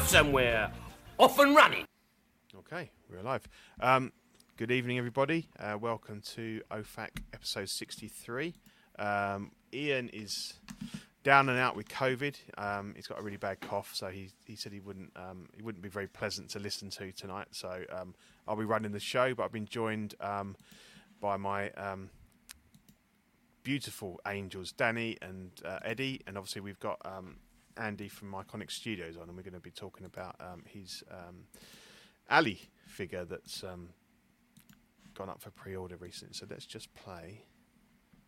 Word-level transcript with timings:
Somewhere. 0.00 0.72
Off 1.18 1.38
and 1.38 1.54
running. 1.54 1.84
Okay, 2.56 2.90
we're 3.10 3.18
alive. 3.18 3.46
Um, 3.80 4.10
good 4.56 4.70
evening, 4.70 4.96
everybody. 4.98 5.48
Uh, 5.58 5.76
welcome 5.78 6.22
to 6.34 6.62
OFAC 6.70 7.10
episode 7.34 7.68
63. 7.68 8.54
Um, 8.98 9.52
Ian 9.72 10.08
is 10.08 10.54
down 11.22 11.48
and 11.50 11.58
out 11.58 11.76
with 11.76 11.88
COVID. 11.88 12.36
Um, 12.56 12.94
he's 12.96 13.06
got 13.06 13.20
a 13.20 13.22
really 13.22 13.36
bad 13.36 13.60
cough, 13.60 13.90
so 13.94 14.08
he, 14.08 14.30
he 14.46 14.56
said 14.56 14.72
he 14.72 14.80
wouldn't 14.80 15.12
um, 15.14 15.48
he 15.54 15.62
wouldn't 15.62 15.82
be 15.82 15.90
very 15.90 16.08
pleasant 16.08 16.48
to 16.50 16.58
listen 16.58 16.88
to 16.90 17.12
tonight. 17.12 17.48
So 17.50 17.84
um, 17.92 18.14
I'll 18.48 18.56
be 18.56 18.64
running 18.64 18.92
the 18.92 19.00
show, 19.00 19.34
but 19.34 19.44
I've 19.44 19.52
been 19.52 19.66
joined 19.66 20.14
um, 20.20 20.56
by 21.20 21.36
my 21.36 21.70
um, 21.70 22.08
beautiful 23.62 24.20
angels, 24.26 24.72
Danny 24.72 25.18
and 25.20 25.50
uh, 25.64 25.78
Eddie, 25.84 26.22
and 26.26 26.38
obviously 26.38 26.62
we've 26.62 26.80
got 26.80 26.98
um, 27.04 27.36
Andy 27.76 28.08
from 28.08 28.32
Iconic 28.32 28.70
Studios 28.70 29.16
on, 29.16 29.28
and 29.28 29.36
we're 29.36 29.42
going 29.42 29.54
to 29.54 29.60
be 29.60 29.70
talking 29.70 30.06
about 30.06 30.36
um, 30.40 30.62
his 30.66 31.02
um, 31.10 31.44
Ali 32.30 32.60
figure 32.86 33.24
that's 33.24 33.62
um, 33.64 33.90
gone 35.14 35.28
up 35.28 35.40
for 35.40 35.50
pre-order 35.50 35.96
recently. 35.96 36.34
So 36.34 36.46
let's 36.48 36.66
just 36.66 36.92
play. 36.94 37.44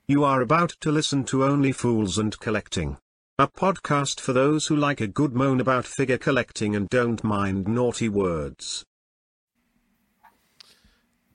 You 0.07 0.25
are 0.25 0.41
about 0.41 0.71
to 0.81 0.93
listen 0.93 1.25
to 1.25 1.45
Only 1.45 1.73
Fools 1.73 2.19
and 2.19 2.39
Collecting. 2.39 2.99
A 3.39 3.49
podcast 3.49 4.21
for 4.21 4.33
those 4.33 4.67
who 4.67 4.77
like 4.77 5.01
a 5.01 5.09
good 5.09 5.35
moan 5.35 5.61
about 5.61 5.87
figure 5.87 6.19
collecting 6.19 6.77
and 6.77 6.89
don't 6.89 7.25
mind 7.25 7.67
naughty 7.67 8.09
words. 8.09 8.85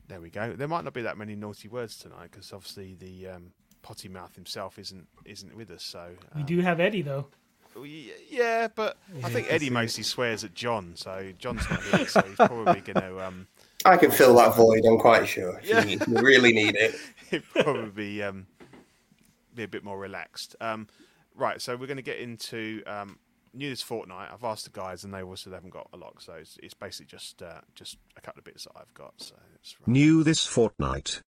There 0.07 0.21
we 0.21 0.29
go. 0.29 0.53
There 0.53 0.67
might 0.67 0.85
not 0.85 0.94
be 0.94 1.01
that 1.01 1.17
many 1.17 1.35
naughty 1.35 1.67
words 1.67 1.97
tonight 1.97 2.29
because 2.31 2.53
obviously 2.53 2.95
the 2.95 3.27
um, 3.27 3.51
potty 3.81 4.07
mouth 4.07 4.33
himself 4.35 4.79
isn't 4.79 5.07
isn't 5.25 5.55
with 5.55 5.71
us. 5.71 5.83
So 5.83 6.11
We 6.35 6.41
um, 6.41 6.47
do 6.47 6.59
have 6.61 6.79
Eddie 6.79 7.01
though. 7.01 7.27
Y- 7.81 8.11
yeah, 8.30 8.67
but 8.73 8.97
I 9.23 9.30
think 9.30 9.47
Eddie 9.49 9.69
mostly 9.69 10.03
swears 10.03 10.44
at 10.44 10.53
John, 10.53 10.94
so 10.95 11.31
John's 11.38 11.69
not 11.69 11.83
here, 11.83 12.08
so 12.08 12.22
he's 12.22 12.35
probably 12.35 12.81
going 12.81 12.83
to 12.95 13.25
um, 13.25 13.47
I 13.85 13.97
can 13.97 14.11
fill 14.11 14.35
that 14.35 14.55
void. 14.55 14.83
I'm 14.85 14.97
quite 14.97 15.27
sure. 15.27 15.59
Yeah. 15.63 15.83
you, 15.85 16.00
you 16.07 16.17
really 16.22 16.52
need 16.52 16.75
it. 16.75 16.95
he'd 17.31 17.44
probably 17.50 18.22
um, 18.22 18.47
be 19.55 19.63
a 19.63 19.67
bit 19.67 19.83
more 19.83 19.97
relaxed. 19.97 20.55
Um, 20.59 20.88
right, 21.35 21.61
so 21.61 21.75
we're 21.75 21.88
going 21.88 21.97
to 21.97 22.03
get 22.03 22.19
into 22.19 22.83
um, 22.85 23.19
new 23.53 23.69
this 23.69 23.81
fortnight. 23.81 24.30
I've 24.33 24.44
asked 24.44 24.66
the 24.66 24.72
guys, 24.72 25.03
and 25.03 25.13
they 25.13 25.23
also 25.23 25.52
haven't 25.52 25.72
got 25.72 25.88
a 25.94 25.97
lot, 25.97 26.22
so 26.22 26.33
it's, 26.33 26.57
it's 26.61 26.73
basically 26.73 27.07
just 27.07 27.41
uh, 27.41 27.61
just 27.73 27.97
a 28.17 28.22
couple 28.22 28.39
of 28.39 28.45
bits 28.45 28.66
that 28.66 28.73
I've 28.75 28.94
got. 28.94 29.13
So 29.17 29.35
let's 29.53 29.75
run. 29.80 29.94
New 29.94 30.23
this 30.23 30.45
fortnight. 30.45 31.22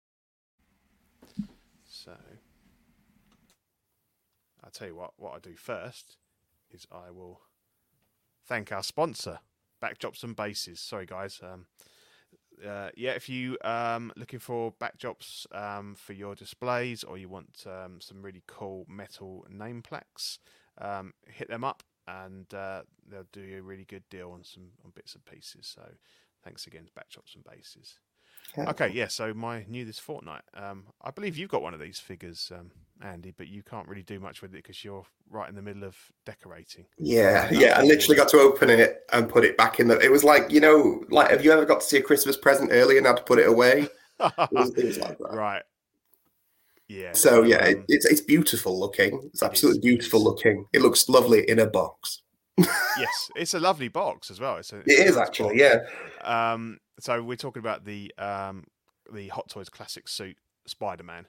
So 1.87 2.13
I'll 4.63 4.71
tell 4.71 4.87
you 4.87 4.95
what. 4.95 5.11
What 5.17 5.35
I 5.35 5.39
do 5.39 5.55
first 5.55 6.17
is 6.71 6.87
I 6.91 7.11
will 7.11 7.41
thank 8.45 8.71
our 8.71 8.83
sponsor, 8.83 9.39
Backdrops 9.81 10.23
and 10.23 10.35
Bases. 10.35 10.79
Sorry, 10.79 11.05
guys. 11.05 11.39
Um, 11.43 11.67
uh, 12.65 12.89
yeah, 12.95 13.11
if 13.11 13.29
you 13.29 13.57
um 13.63 14.11
looking 14.17 14.39
for 14.39 14.73
backdrops 14.73 15.45
um 15.55 15.95
for 15.95 16.11
your 16.11 16.35
displays 16.35 17.05
or 17.05 17.17
you 17.17 17.29
want 17.29 17.65
um, 17.65 18.01
some 18.01 18.21
really 18.21 18.43
cool 18.47 18.85
metal 18.89 19.45
name 19.49 19.81
plaques, 19.81 20.39
um, 20.77 21.13
hit 21.25 21.47
them 21.49 21.63
up 21.63 21.83
and 22.07 22.53
uh, 22.53 22.81
they'll 23.07 23.27
do 23.31 23.41
you 23.41 23.59
a 23.59 23.61
really 23.61 23.85
good 23.85 24.03
deal 24.09 24.31
on 24.31 24.43
some 24.43 24.71
on 24.83 24.91
bits 24.95 25.15
and 25.15 25.25
pieces. 25.25 25.71
So 25.73 25.83
thanks 26.43 26.67
again, 26.67 26.85
to 26.85 26.91
Backdrops 26.91 27.35
and 27.35 27.43
Bases. 27.43 27.99
Okay, 28.57 28.89
yeah. 28.93 29.07
So 29.07 29.33
my 29.33 29.65
new 29.67 29.85
this 29.85 29.99
fortnight. 29.99 30.41
Um, 30.53 30.85
I 31.01 31.11
believe 31.11 31.37
you've 31.37 31.49
got 31.49 31.61
one 31.61 31.73
of 31.73 31.79
these 31.79 31.99
figures, 31.99 32.51
um, 32.57 32.71
Andy, 33.01 33.33
but 33.37 33.47
you 33.47 33.63
can't 33.63 33.87
really 33.87 34.03
do 34.03 34.19
much 34.19 34.41
with 34.41 34.51
it 34.53 34.63
because 34.63 34.83
you're 34.83 35.05
right 35.29 35.47
in 35.49 35.55
the 35.55 35.61
middle 35.61 35.83
of 35.83 35.95
decorating. 36.25 36.85
Yeah, 36.97 37.47
yeah. 37.51 37.77
I 37.77 37.83
literally 37.83 38.15
got 38.15 38.29
to 38.29 38.37
open 38.37 38.69
it 38.69 39.01
and 39.13 39.29
put 39.29 39.45
it 39.45 39.57
back 39.57 39.79
in 39.79 39.87
the. 39.87 39.99
It 39.99 40.11
was 40.11 40.23
like 40.23 40.49
you 40.51 40.59
know, 40.59 41.03
like 41.09 41.29
have 41.31 41.43
you 41.45 41.51
ever 41.51 41.65
got 41.65 41.81
to 41.81 41.85
see 41.85 41.97
a 41.97 42.01
Christmas 42.01 42.37
present 42.37 42.71
early 42.71 42.97
and 42.97 43.05
had 43.05 43.17
to 43.17 43.23
put 43.23 43.39
it 43.39 43.47
away? 43.47 43.87
It 44.19 44.51
was, 44.51 44.71
it 44.75 44.85
was 44.85 44.97
like 44.97 45.17
that. 45.29 45.31
right. 45.31 45.63
Yeah. 46.87 47.13
So 47.13 47.43
yeah, 47.43 47.63
it, 47.65 47.77
um, 47.77 47.85
it's 47.87 48.05
it's 48.05 48.21
beautiful 48.21 48.79
looking. 48.79 49.29
It's 49.33 49.43
absolutely 49.43 49.79
is, 49.79 49.83
it 49.83 49.83
beautiful 49.83 50.19
is. 50.19 50.23
looking. 50.23 50.65
It 50.73 50.81
looks 50.81 51.07
lovely 51.07 51.47
in 51.49 51.59
a 51.59 51.67
box. 51.67 52.21
yes, 52.95 53.31
it's 53.35 53.53
a 53.53 53.59
lovely 53.59 53.87
box 53.87 54.29
as 54.31 54.39
well. 54.39 54.57
It's 54.57 54.73
a, 54.73 54.79
it's 54.79 54.99
It 54.99 54.99
a 54.99 55.05
is 55.07 55.15
nice 55.15 55.17
actually, 55.17 55.57
box. 55.57 55.59
yeah. 55.59 55.79
Um, 56.23 56.79
so 56.99 57.21
we're 57.23 57.35
talking 57.35 57.59
about 57.59 57.85
the 57.85 58.13
um, 58.17 58.65
the 59.11 59.29
Hot 59.29 59.49
Toys 59.49 59.69
classic 59.69 60.07
suit 60.07 60.37
Spider 60.65 61.03
Man. 61.03 61.25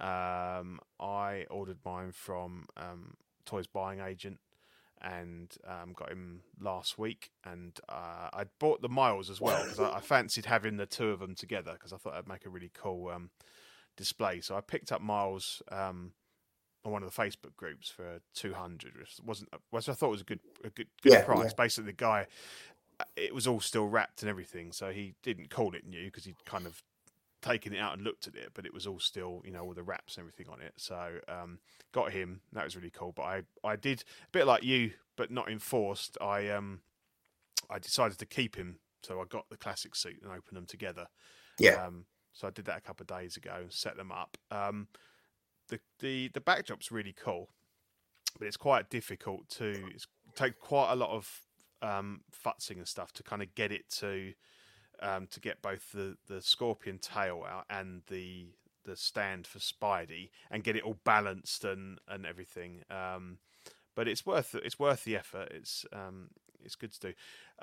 Um, 0.00 0.80
I 1.00 1.46
ordered 1.50 1.78
mine 1.84 2.12
from 2.12 2.66
um, 2.76 3.14
Toys 3.44 3.66
Buying 3.66 4.00
Agent 4.00 4.38
and 5.00 5.54
um, 5.68 5.92
got 5.94 6.10
him 6.10 6.40
last 6.60 6.98
week. 6.98 7.30
And 7.44 7.78
uh, 7.88 8.28
I 8.32 8.44
bought 8.58 8.80
the 8.82 8.88
Miles 8.88 9.30
as 9.30 9.40
well 9.40 9.62
because 9.62 9.78
I, 9.80 9.96
I 9.96 10.00
fancied 10.00 10.46
having 10.46 10.76
the 10.78 10.86
two 10.86 11.10
of 11.10 11.20
them 11.20 11.34
together 11.34 11.72
because 11.74 11.92
I 11.92 11.96
thought 11.96 12.14
that'd 12.14 12.28
make 12.28 12.46
a 12.46 12.50
really 12.50 12.70
cool 12.72 13.10
um, 13.10 13.30
display. 13.96 14.40
So 14.40 14.56
I 14.56 14.60
picked 14.60 14.92
up 14.92 15.00
Miles. 15.00 15.62
Um, 15.70 16.12
on 16.86 16.92
one 16.92 17.02
of 17.02 17.14
the 17.14 17.22
Facebook 17.22 17.56
groups 17.56 17.88
for 17.88 18.20
two 18.34 18.52
hundred, 18.52 18.92
which 18.98 19.16
wasn't, 19.24 19.48
which 19.70 19.88
I 19.88 19.94
thought 19.94 20.10
was 20.10 20.20
a 20.20 20.24
good, 20.24 20.40
a 20.62 20.68
good, 20.68 20.88
good 21.00 21.12
Yeah, 21.12 21.24
price. 21.24 21.46
yeah. 21.46 21.54
Basically, 21.56 21.90
the 21.90 21.96
guy 21.96 22.26
it 23.16 23.34
was 23.34 23.46
all 23.46 23.60
still 23.60 23.86
wrapped 23.86 24.22
and 24.22 24.30
everything, 24.30 24.72
so 24.72 24.90
he 24.90 25.14
didn't 25.22 25.50
call 25.50 25.74
it 25.74 25.86
new 25.86 26.06
because 26.06 26.24
he'd 26.24 26.44
kind 26.44 26.66
of 26.66 26.82
taken 27.42 27.74
it 27.74 27.78
out 27.78 27.92
and 27.92 28.02
looked 28.02 28.26
at 28.26 28.34
it, 28.34 28.50
but 28.54 28.64
it 28.64 28.72
was 28.72 28.86
all 28.86 28.98
still, 28.98 29.42
you 29.44 29.52
know, 29.52 29.62
all 29.62 29.74
the 29.74 29.82
wraps 29.82 30.16
and 30.16 30.22
everything 30.22 30.46
on 30.50 30.60
it. 30.60 30.72
So 30.76 31.18
um, 31.28 31.58
got 31.92 32.12
him. 32.12 32.40
That 32.52 32.64
was 32.64 32.76
really 32.76 32.90
cool. 32.90 33.12
But 33.12 33.22
I, 33.22 33.42
I 33.62 33.76
did 33.76 34.00
a 34.00 34.30
bit 34.32 34.46
like 34.46 34.62
you, 34.62 34.92
but 35.16 35.30
not 35.30 35.50
enforced. 35.50 36.16
I 36.20 36.48
um, 36.48 36.80
I 37.70 37.78
decided 37.78 38.18
to 38.18 38.26
keep 38.26 38.56
him, 38.56 38.78
so 39.02 39.20
I 39.20 39.24
got 39.28 39.50
the 39.50 39.56
classic 39.56 39.94
suit 39.94 40.20
and 40.22 40.30
opened 40.30 40.56
them 40.56 40.66
together. 40.66 41.06
Yeah. 41.58 41.84
Um, 41.84 42.06
so 42.32 42.48
I 42.48 42.50
did 42.50 42.64
that 42.64 42.78
a 42.78 42.80
couple 42.80 43.04
of 43.04 43.18
days 43.20 43.36
ago 43.36 43.54
and 43.60 43.72
set 43.72 43.96
them 43.96 44.10
up. 44.10 44.38
Um, 44.50 44.88
the 45.68 45.80
the 46.00 46.28
the 46.28 46.40
backdrop's 46.40 46.90
really 46.90 47.14
cool, 47.14 47.50
but 48.38 48.46
it's 48.48 48.56
quite 48.56 48.90
difficult 48.90 49.48
to 49.50 49.86
it's 49.94 50.06
take 50.34 50.58
quite 50.58 50.92
a 50.92 50.96
lot 50.96 51.10
of 51.10 51.42
um, 51.82 52.20
futzing 52.32 52.78
and 52.78 52.88
stuff 52.88 53.12
to 53.12 53.22
kind 53.22 53.42
of 53.42 53.54
get 53.54 53.72
it 53.72 53.88
to 53.90 54.32
um, 55.00 55.26
to 55.28 55.40
get 55.40 55.62
both 55.62 55.92
the 55.92 56.16
the 56.28 56.40
scorpion 56.40 56.98
tail 56.98 57.44
out 57.48 57.64
and 57.68 58.02
the 58.08 58.46
the 58.84 58.96
stand 58.96 59.46
for 59.46 59.58
Spidey 59.58 60.30
and 60.50 60.62
get 60.62 60.76
it 60.76 60.82
all 60.82 60.98
balanced 61.04 61.64
and 61.64 61.98
and 62.08 62.26
everything. 62.26 62.82
Um, 62.90 63.38
but 63.94 64.08
it's 64.08 64.26
worth 64.26 64.54
it's 64.54 64.78
worth 64.78 65.04
the 65.04 65.16
effort. 65.16 65.50
It's 65.52 65.84
um, 65.92 66.30
it's 66.64 66.76
good 66.76 66.92
to 66.92 67.00
do. 67.00 67.12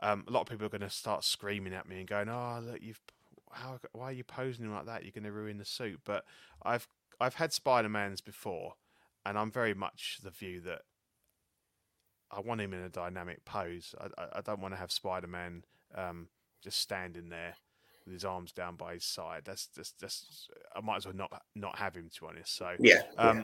Um, 0.02 0.24
a 0.28 0.32
lot 0.32 0.42
of 0.42 0.48
people 0.48 0.66
are 0.66 0.70
going 0.70 0.82
to 0.82 0.90
start 0.90 1.24
screaming 1.24 1.74
at 1.74 1.88
me 1.88 2.00
and 2.00 2.08
going, 2.08 2.30
"Oh, 2.30 2.60
look, 2.64 2.82
you've 2.82 3.02
how 3.52 3.80
why 3.94 4.06
are 4.06 4.14
you 4.14 4.24
posing 4.24 4.74
like 4.74 4.86
that? 4.86 5.04
You're 5.04 5.12
going 5.12 5.24
to 5.24 5.32
ruin 5.32 5.58
the 5.58 5.66
suit." 5.66 6.02
But 6.06 6.26
I've 6.64 6.88
I've 7.20 7.36
had 7.36 7.54
Spider 7.54 7.90
Mans 7.90 8.22
before, 8.22 8.76
and 9.26 9.38
I'm 9.38 9.52
very 9.52 9.74
much 9.74 10.20
the 10.24 10.32
view 10.32 10.62
that 10.62 10.84
I 12.32 12.40
want 12.40 12.62
him 12.62 12.74
in 12.74 12.82
a 12.82 12.90
dynamic 12.90 13.44
pose. 13.46 13.94
I 14.00 14.06
I, 14.22 14.28
I 14.38 14.42
don't 14.42 14.62
want 14.62 14.74
to 14.74 14.80
have 14.80 14.92
Spider 14.92 15.28
Man 15.28 15.64
um, 15.96 16.28
just 16.64 16.80
standing 16.80 17.30
there 17.30 17.56
with 18.06 18.14
his 18.14 18.26
arms 18.26 18.52
down 18.52 18.76
by 18.76 18.94
his 18.94 19.06
side. 19.06 19.44
That's 19.46 19.68
just 19.68 20.00
that's 20.00 20.48
I 20.76 20.82
might 20.82 20.98
as 20.98 21.06
well 21.06 21.16
not 21.16 21.42
not 21.56 21.78
have 21.78 21.96
him 21.96 22.10
to 22.14 22.22
be 22.22 22.28
honest. 22.28 22.56
So 22.56 22.76
Yeah. 22.80 23.02
um, 23.18 23.38
yeah. 23.38 23.44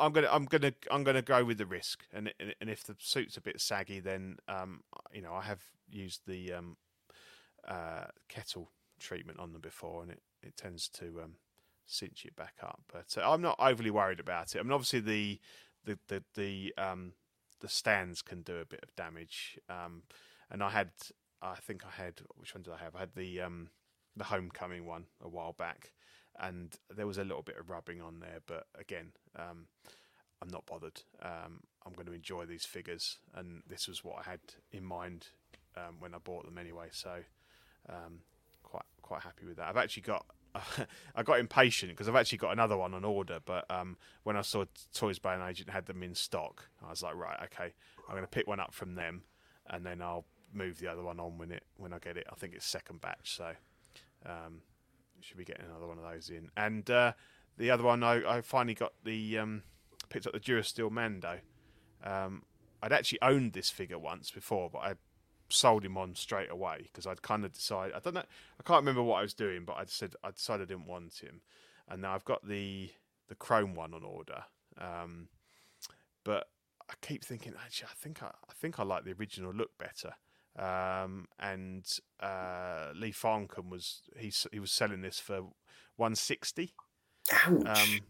I'm 0.00 0.12
gonna, 0.12 0.28
I'm 0.30 0.44
gonna, 0.44 0.72
I'm 0.90 1.02
gonna 1.02 1.22
go 1.22 1.44
with 1.44 1.58
the 1.58 1.66
risk, 1.66 2.04
and 2.12 2.32
and, 2.38 2.54
and 2.60 2.70
if 2.70 2.84
the 2.84 2.94
suit's 2.98 3.36
a 3.36 3.40
bit 3.40 3.60
saggy, 3.60 4.00
then 4.00 4.36
um, 4.46 4.82
you 5.12 5.22
know, 5.22 5.32
I 5.32 5.42
have 5.42 5.62
used 5.90 6.22
the 6.26 6.52
um, 6.52 6.76
uh, 7.66 8.04
kettle 8.28 8.70
treatment 9.00 9.40
on 9.40 9.52
them 9.52 9.60
before, 9.60 10.02
and 10.02 10.12
it, 10.12 10.22
it 10.42 10.56
tends 10.56 10.88
to 10.90 11.20
um, 11.22 11.34
cinch 11.86 12.24
it 12.24 12.36
back 12.36 12.54
up. 12.62 12.80
But 12.92 13.16
uh, 13.20 13.28
I'm 13.28 13.42
not 13.42 13.56
overly 13.58 13.90
worried 13.90 14.20
about 14.20 14.54
it. 14.54 14.60
I 14.60 14.62
mean, 14.62 14.72
obviously 14.72 15.00
the 15.00 15.40
the 15.84 15.98
the 16.06 16.24
the 16.34 16.74
um, 16.78 17.12
the 17.60 17.68
stands 17.68 18.22
can 18.22 18.42
do 18.42 18.58
a 18.58 18.64
bit 18.64 18.80
of 18.82 18.94
damage, 18.96 19.58
um, 19.68 20.02
and 20.50 20.62
I 20.62 20.70
had 20.70 20.90
I 21.42 21.56
think 21.56 21.82
I 21.84 22.02
had 22.02 22.20
which 22.36 22.54
one 22.54 22.62
did 22.62 22.72
I 22.72 22.78
have? 22.78 22.96
I 22.96 23.00
had 23.00 23.14
the 23.14 23.40
um, 23.40 23.68
the 24.16 24.24
homecoming 24.24 24.86
one 24.86 25.04
a 25.22 25.28
while 25.28 25.52
back, 25.52 25.92
and 26.38 26.76
there 26.94 27.06
was 27.06 27.18
a 27.18 27.24
little 27.24 27.42
bit 27.42 27.58
of 27.58 27.70
rubbing 27.70 28.00
on 28.00 28.20
there, 28.20 28.38
but 28.46 28.66
again, 28.78 29.12
um, 29.36 29.66
I'm 30.42 30.48
not 30.48 30.66
bothered. 30.66 31.02
Um, 31.22 31.60
I'm 31.84 31.92
going 31.94 32.06
to 32.06 32.12
enjoy 32.12 32.44
these 32.44 32.64
figures, 32.64 33.18
and 33.34 33.62
this 33.66 33.88
was 33.88 34.04
what 34.04 34.16
I 34.18 34.30
had 34.30 34.40
in 34.72 34.84
mind 34.84 35.28
um, 35.76 35.96
when 35.98 36.14
I 36.14 36.18
bought 36.18 36.44
them 36.44 36.58
anyway. 36.58 36.88
So 36.92 37.10
um, 37.88 38.20
quite 38.62 38.84
quite 39.02 39.22
happy 39.22 39.46
with 39.46 39.56
that. 39.56 39.68
I've 39.68 39.76
actually 39.76 40.02
got. 40.02 40.26
I 41.14 41.22
got 41.22 41.38
impatient 41.38 41.92
because 41.92 42.08
I've 42.08 42.16
actually 42.16 42.38
got 42.38 42.52
another 42.52 42.76
one 42.76 42.94
on 42.94 43.04
order, 43.04 43.38
but 43.44 43.70
um, 43.70 43.96
when 44.22 44.36
I 44.36 44.42
saw 44.42 44.64
Toys 44.94 45.18
by 45.18 45.34
an 45.34 45.48
Agent 45.48 45.70
had 45.70 45.86
them 45.86 46.02
in 46.02 46.14
stock, 46.14 46.68
I 46.84 46.90
was 46.90 47.02
like, 47.02 47.14
right, 47.14 47.38
okay, 47.44 47.74
I'm 48.08 48.14
going 48.14 48.22
to 48.22 48.28
pick 48.28 48.46
one 48.46 48.60
up 48.60 48.74
from 48.74 48.94
them, 48.94 49.22
and 49.68 49.84
then 49.84 50.02
I'll 50.02 50.24
move 50.52 50.78
the 50.78 50.88
other 50.88 51.02
one 51.02 51.20
on 51.20 51.38
when 51.38 51.50
it 51.50 51.64
when 51.76 51.92
I 51.92 51.98
get 51.98 52.16
it. 52.16 52.26
I 52.30 52.34
think 52.34 52.54
it's 52.54 52.66
second 52.66 53.00
batch, 53.00 53.36
so 53.36 53.52
um, 54.26 54.62
should 55.20 55.36
be 55.36 55.44
getting 55.44 55.66
another 55.66 55.86
one 55.86 55.98
of 55.98 56.04
those 56.10 56.30
in. 56.30 56.50
And 56.56 56.88
uh, 56.90 57.12
the 57.56 57.70
other 57.70 57.84
one, 57.84 58.02
I, 58.02 58.38
I 58.38 58.40
finally 58.40 58.74
got 58.74 58.92
the 59.04 59.38
um, 59.38 59.62
picked 60.08 60.26
up 60.26 60.32
the 60.32 60.40
Durasteel 60.40 60.90
Mando. 60.90 61.38
Um, 62.02 62.42
I'd 62.82 62.92
actually 62.92 63.20
owned 63.22 63.52
this 63.52 63.70
figure 63.70 63.98
once 63.98 64.30
before, 64.30 64.70
but 64.70 64.78
I 64.78 64.94
sold 65.50 65.84
him 65.84 65.96
on 65.96 66.14
straight 66.14 66.50
away 66.50 66.78
because 66.84 67.06
I'd 67.06 67.22
kind 67.22 67.44
of 67.44 67.52
decided 67.52 67.94
I 67.94 68.00
don't 68.00 68.14
know 68.14 68.20
I 68.20 68.62
can't 68.64 68.80
remember 68.80 69.02
what 69.02 69.18
I 69.18 69.22
was 69.22 69.34
doing, 69.34 69.64
but 69.64 69.76
I 69.76 69.84
said 69.86 70.14
I 70.22 70.30
decided 70.30 70.64
I 70.64 70.74
didn't 70.74 70.86
want 70.86 71.22
him, 71.22 71.40
and 71.88 72.02
now 72.02 72.14
I've 72.14 72.24
got 72.24 72.46
the 72.46 72.90
the 73.28 73.34
chrome 73.34 73.74
one 73.74 73.94
on 73.94 74.04
order. 74.04 74.44
Um, 74.78 75.28
but 76.24 76.48
I 76.90 76.94
keep 77.00 77.24
thinking 77.24 77.54
actually 77.64 77.88
I 77.90 77.96
think 77.96 78.22
I, 78.22 78.26
I 78.26 78.52
think 78.54 78.78
I 78.78 78.84
like 78.84 79.04
the 79.04 79.14
original 79.14 79.52
look 79.52 79.76
better. 79.78 80.14
Um, 80.58 81.28
and 81.38 81.86
uh, 82.20 82.88
Lee 82.94 83.12
Farncombe 83.12 83.70
was 83.70 84.02
he 84.16 84.32
he 84.50 84.58
was 84.58 84.72
selling 84.72 85.02
this 85.02 85.20
for 85.20 85.42
one 85.96 86.14
sixty. 86.14 86.74
Ouch. 87.32 87.66
Um, 87.66 88.00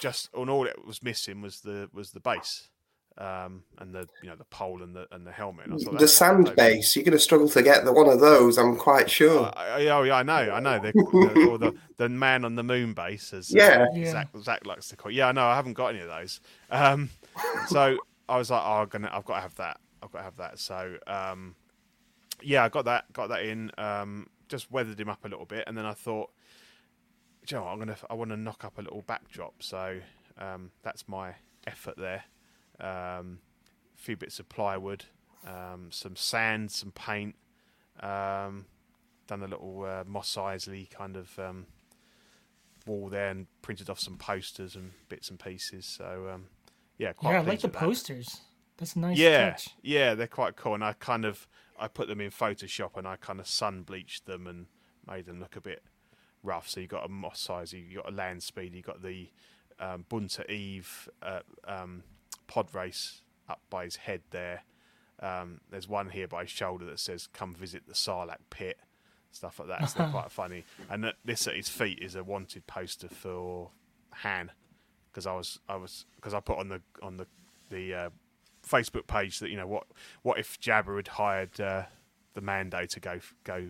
just 0.00 0.30
on 0.34 0.48
all 0.48 0.66
it 0.66 0.84
was 0.84 1.02
missing 1.02 1.42
was 1.42 1.60
the 1.60 1.88
was 1.92 2.12
the 2.12 2.20
base. 2.20 2.70
Um, 3.18 3.64
and 3.78 3.94
the 3.94 4.08
you 4.22 4.30
know 4.30 4.36
the 4.36 4.44
pole 4.44 4.82
and 4.82 4.96
the 4.96 5.06
and 5.12 5.26
the 5.26 5.32
helmet. 5.32 5.66
And 5.66 5.74
I 5.74 5.98
the 5.98 6.08
sand 6.08 6.54
base, 6.56 6.96
you're 6.96 7.04
going 7.04 7.12
to 7.12 7.18
struggle 7.18 7.48
to 7.50 7.62
get 7.62 7.84
the 7.84 7.92
one 7.92 8.08
of 8.08 8.20
those. 8.20 8.56
I'm 8.56 8.76
quite 8.76 9.10
sure. 9.10 9.50
I, 9.56 9.66
I, 9.66 9.86
oh 9.88 10.02
yeah, 10.04 10.14
I 10.14 10.22
know, 10.22 10.32
I 10.32 10.60
know. 10.60 10.78
The, 10.78 10.92
the, 10.92 11.48
or 11.50 11.58
the 11.58 11.74
the 11.98 12.08
man 12.08 12.44
on 12.44 12.54
the 12.54 12.62
moon 12.62 12.94
base, 12.94 13.34
as 13.34 13.52
uh, 13.52 13.58
Yeah. 13.58 13.86
Yeah. 13.92 14.10
Zach, 14.12 14.28
Zach 14.40 14.64
likes 14.64 14.88
to 14.88 14.96
call. 14.96 15.10
it. 15.10 15.16
Yeah, 15.16 15.28
I 15.28 15.32
know. 15.32 15.44
I 15.44 15.54
haven't 15.54 15.74
got 15.74 15.88
any 15.88 16.00
of 16.00 16.08
those. 16.08 16.40
Um, 16.70 17.10
so 17.68 17.98
I 18.28 18.38
was 18.38 18.50
like, 18.50 18.62
oh, 18.64 18.82
I'm 18.82 18.88
gonna, 18.88 19.10
I've 19.12 19.24
got 19.24 19.34
to 19.34 19.40
have 19.42 19.54
that. 19.56 19.80
I've 20.02 20.10
got 20.12 20.18
to 20.18 20.24
have 20.24 20.36
that. 20.36 20.58
So 20.58 20.96
um, 21.06 21.56
yeah, 22.42 22.64
I 22.64 22.68
got 22.68 22.86
that, 22.86 23.12
got 23.12 23.28
that 23.28 23.44
in. 23.44 23.70
Um, 23.76 24.28
just 24.48 24.70
weathered 24.70 24.98
him 24.98 25.08
up 25.08 25.24
a 25.24 25.28
little 25.28 25.46
bit, 25.46 25.64
and 25.66 25.76
then 25.76 25.84
I 25.84 25.92
thought, 25.92 26.30
"Do 27.46 27.54
you 27.54 27.60
know, 27.60 27.66
what, 27.66 27.72
I'm 27.72 27.78
gonna, 27.78 27.96
I 28.08 28.14
want 28.14 28.30
to 28.30 28.36
knock 28.36 28.64
up 28.64 28.78
a 28.78 28.82
little 28.82 29.02
backdrop. 29.02 29.62
So 29.62 30.00
um, 30.38 30.70
that's 30.82 31.06
my 31.08 31.34
effort 31.66 31.96
there. 31.96 32.24
Um, 32.80 33.40
a 33.94 34.02
few 34.02 34.16
bits 34.16 34.38
of 34.38 34.48
plywood, 34.48 35.04
um, 35.46 35.88
some 35.90 36.16
sand, 36.16 36.70
some 36.70 36.92
paint. 36.92 37.34
Um, 38.00 38.66
done 39.26 39.42
a 39.42 39.46
little 39.46 39.84
uh, 39.84 40.04
Mos 40.06 40.34
Eisley 40.36 40.90
kind 40.90 41.16
of 41.16 41.38
um, 41.38 41.66
wall 42.86 43.08
there 43.08 43.28
and 43.30 43.46
printed 43.62 43.90
off 43.90 44.00
some 44.00 44.16
posters 44.16 44.74
and 44.74 44.92
bits 45.08 45.30
and 45.30 45.38
pieces. 45.38 45.86
So 45.86 46.30
um, 46.32 46.46
yeah, 46.98 47.12
quite 47.12 47.32
yeah, 47.32 47.38
I 47.40 47.42
like 47.42 47.60
the 47.60 47.68
that. 47.68 47.76
posters. 47.76 48.40
That's 48.78 48.96
a 48.96 48.98
nice 49.00 49.18
Yeah, 49.18 49.50
touch. 49.50 49.68
yeah, 49.82 50.14
they're 50.14 50.26
quite 50.26 50.56
cool. 50.56 50.74
And 50.74 50.82
I 50.84 50.94
kind 50.94 51.24
of 51.24 51.46
I 51.78 51.88
put 51.88 52.08
them 52.08 52.20
in 52.20 52.30
Photoshop 52.30 52.96
and 52.96 53.06
I 53.06 53.16
kind 53.16 53.38
of 53.40 53.46
sun 53.46 53.82
bleached 53.82 54.26
them 54.26 54.46
and 54.46 54.66
made 55.06 55.26
them 55.26 55.38
look 55.40 55.56
a 55.56 55.60
bit 55.60 55.82
rough. 56.42 56.68
So 56.68 56.80
you 56.80 56.86
got 56.86 57.04
a 57.04 57.08
Mos 57.08 57.46
Eisley, 57.48 57.88
you 57.88 57.96
got 57.98 58.10
a 58.10 58.14
Land 58.14 58.42
Speed, 58.42 58.74
you 58.74 58.82
got 58.82 59.02
the 59.02 59.28
um, 59.78 60.04
Boonta 60.08 60.48
Eve 60.50 61.08
uh, 61.22 61.40
um, 61.68 62.02
pod 62.50 62.74
race 62.74 63.20
up 63.48 63.60
by 63.70 63.84
his 63.84 63.96
head 63.96 64.22
there. 64.30 64.64
Um, 65.22 65.60
there's 65.70 65.86
one 65.88 66.08
here 66.10 66.26
by 66.26 66.42
his 66.42 66.50
shoulder 66.50 66.84
that 66.86 66.98
says 66.98 67.28
"Come 67.32 67.54
visit 67.54 67.86
the 67.86 67.94
Sarlacc 67.94 68.38
pit," 68.50 68.78
stuff 69.30 69.58
like 69.60 69.68
that. 69.68 69.88
So 69.90 69.98
they're 70.00 70.08
quite 70.10 70.32
funny. 70.42 70.64
And 70.90 71.04
that- 71.04 71.16
this 71.24 71.46
at 71.46 71.54
his 71.54 71.68
feet 71.68 72.00
is 72.02 72.14
a 72.16 72.24
wanted 72.24 72.66
poster 72.66 73.08
for 73.08 73.70
Han, 74.22 74.50
because 75.12 75.26
I 75.26 75.34
was 75.34 75.60
I 75.68 75.76
was 75.76 76.06
because 76.16 76.34
I 76.34 76.40
put 76.40 76.58
on 76.58 76.68
the 76.68 76.80
on 77.02 77.16
the 77.18 77.26
the 77.70 77.94
uh, 77.94 78.10
Facebook 78.66 79.06
page 79.06 79.38
that 79.38 79.50
you 79.50 79.56
know 79.56 79.66
what 79.68 79.84
what 80.22 80.38
if 80.38 80.58
Jabba 80.60 80.96
had 80.96 81.08
hired 81.08 81.60
uh, 81.60 81.84
the 82.34 82.40
Mando 82.40 82.84
to 82.86 83.00
go 83.00 83.20
go 83.44 83.68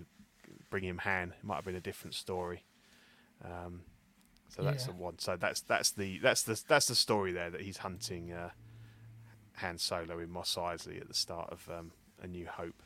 bring 0.71 0.85
him 0.85 0.99
Han? 0.99 1.35
It 1.39 1.45
might 1.45 1.57
have 1.57 1.65
been 1.65 1.77
a 1.77 1.81
different 1.81 2.15
story. 2.15 2.65
Um, 3.45 3.83
so 4.49 4.63
that's 4.63 4.87
Yeah. 4.87 4.93
the 4.93 4.99
one. 4.99 5.19
So 5.19 5.37
that's 5.37 5.61
that's 5.63 5.91
the 5.91 6.19
that's 6.19 6.43
the 6.45 6.63
that's 6.69 6.87
the 6.87 6.95
story 6.95 7.33
there 7.33 7.51
that 7.51 7.61
he's 7.63 7.79
hunting 7.79 8.33
uh, 8.33 8.51
Han 9.61 9.79
Solo 9.79 10.19
in 10.19 10.31
Mos 10.31 10.55
Eisley 10.57 11.01
at 11.01 11.09
the 11.09 11.15
start 11.15 11.51
of 11.51 11.69
um, 11.71 11.93
A 12.23 12.27
New 12.27 12.47
Hope. 12.47 12.83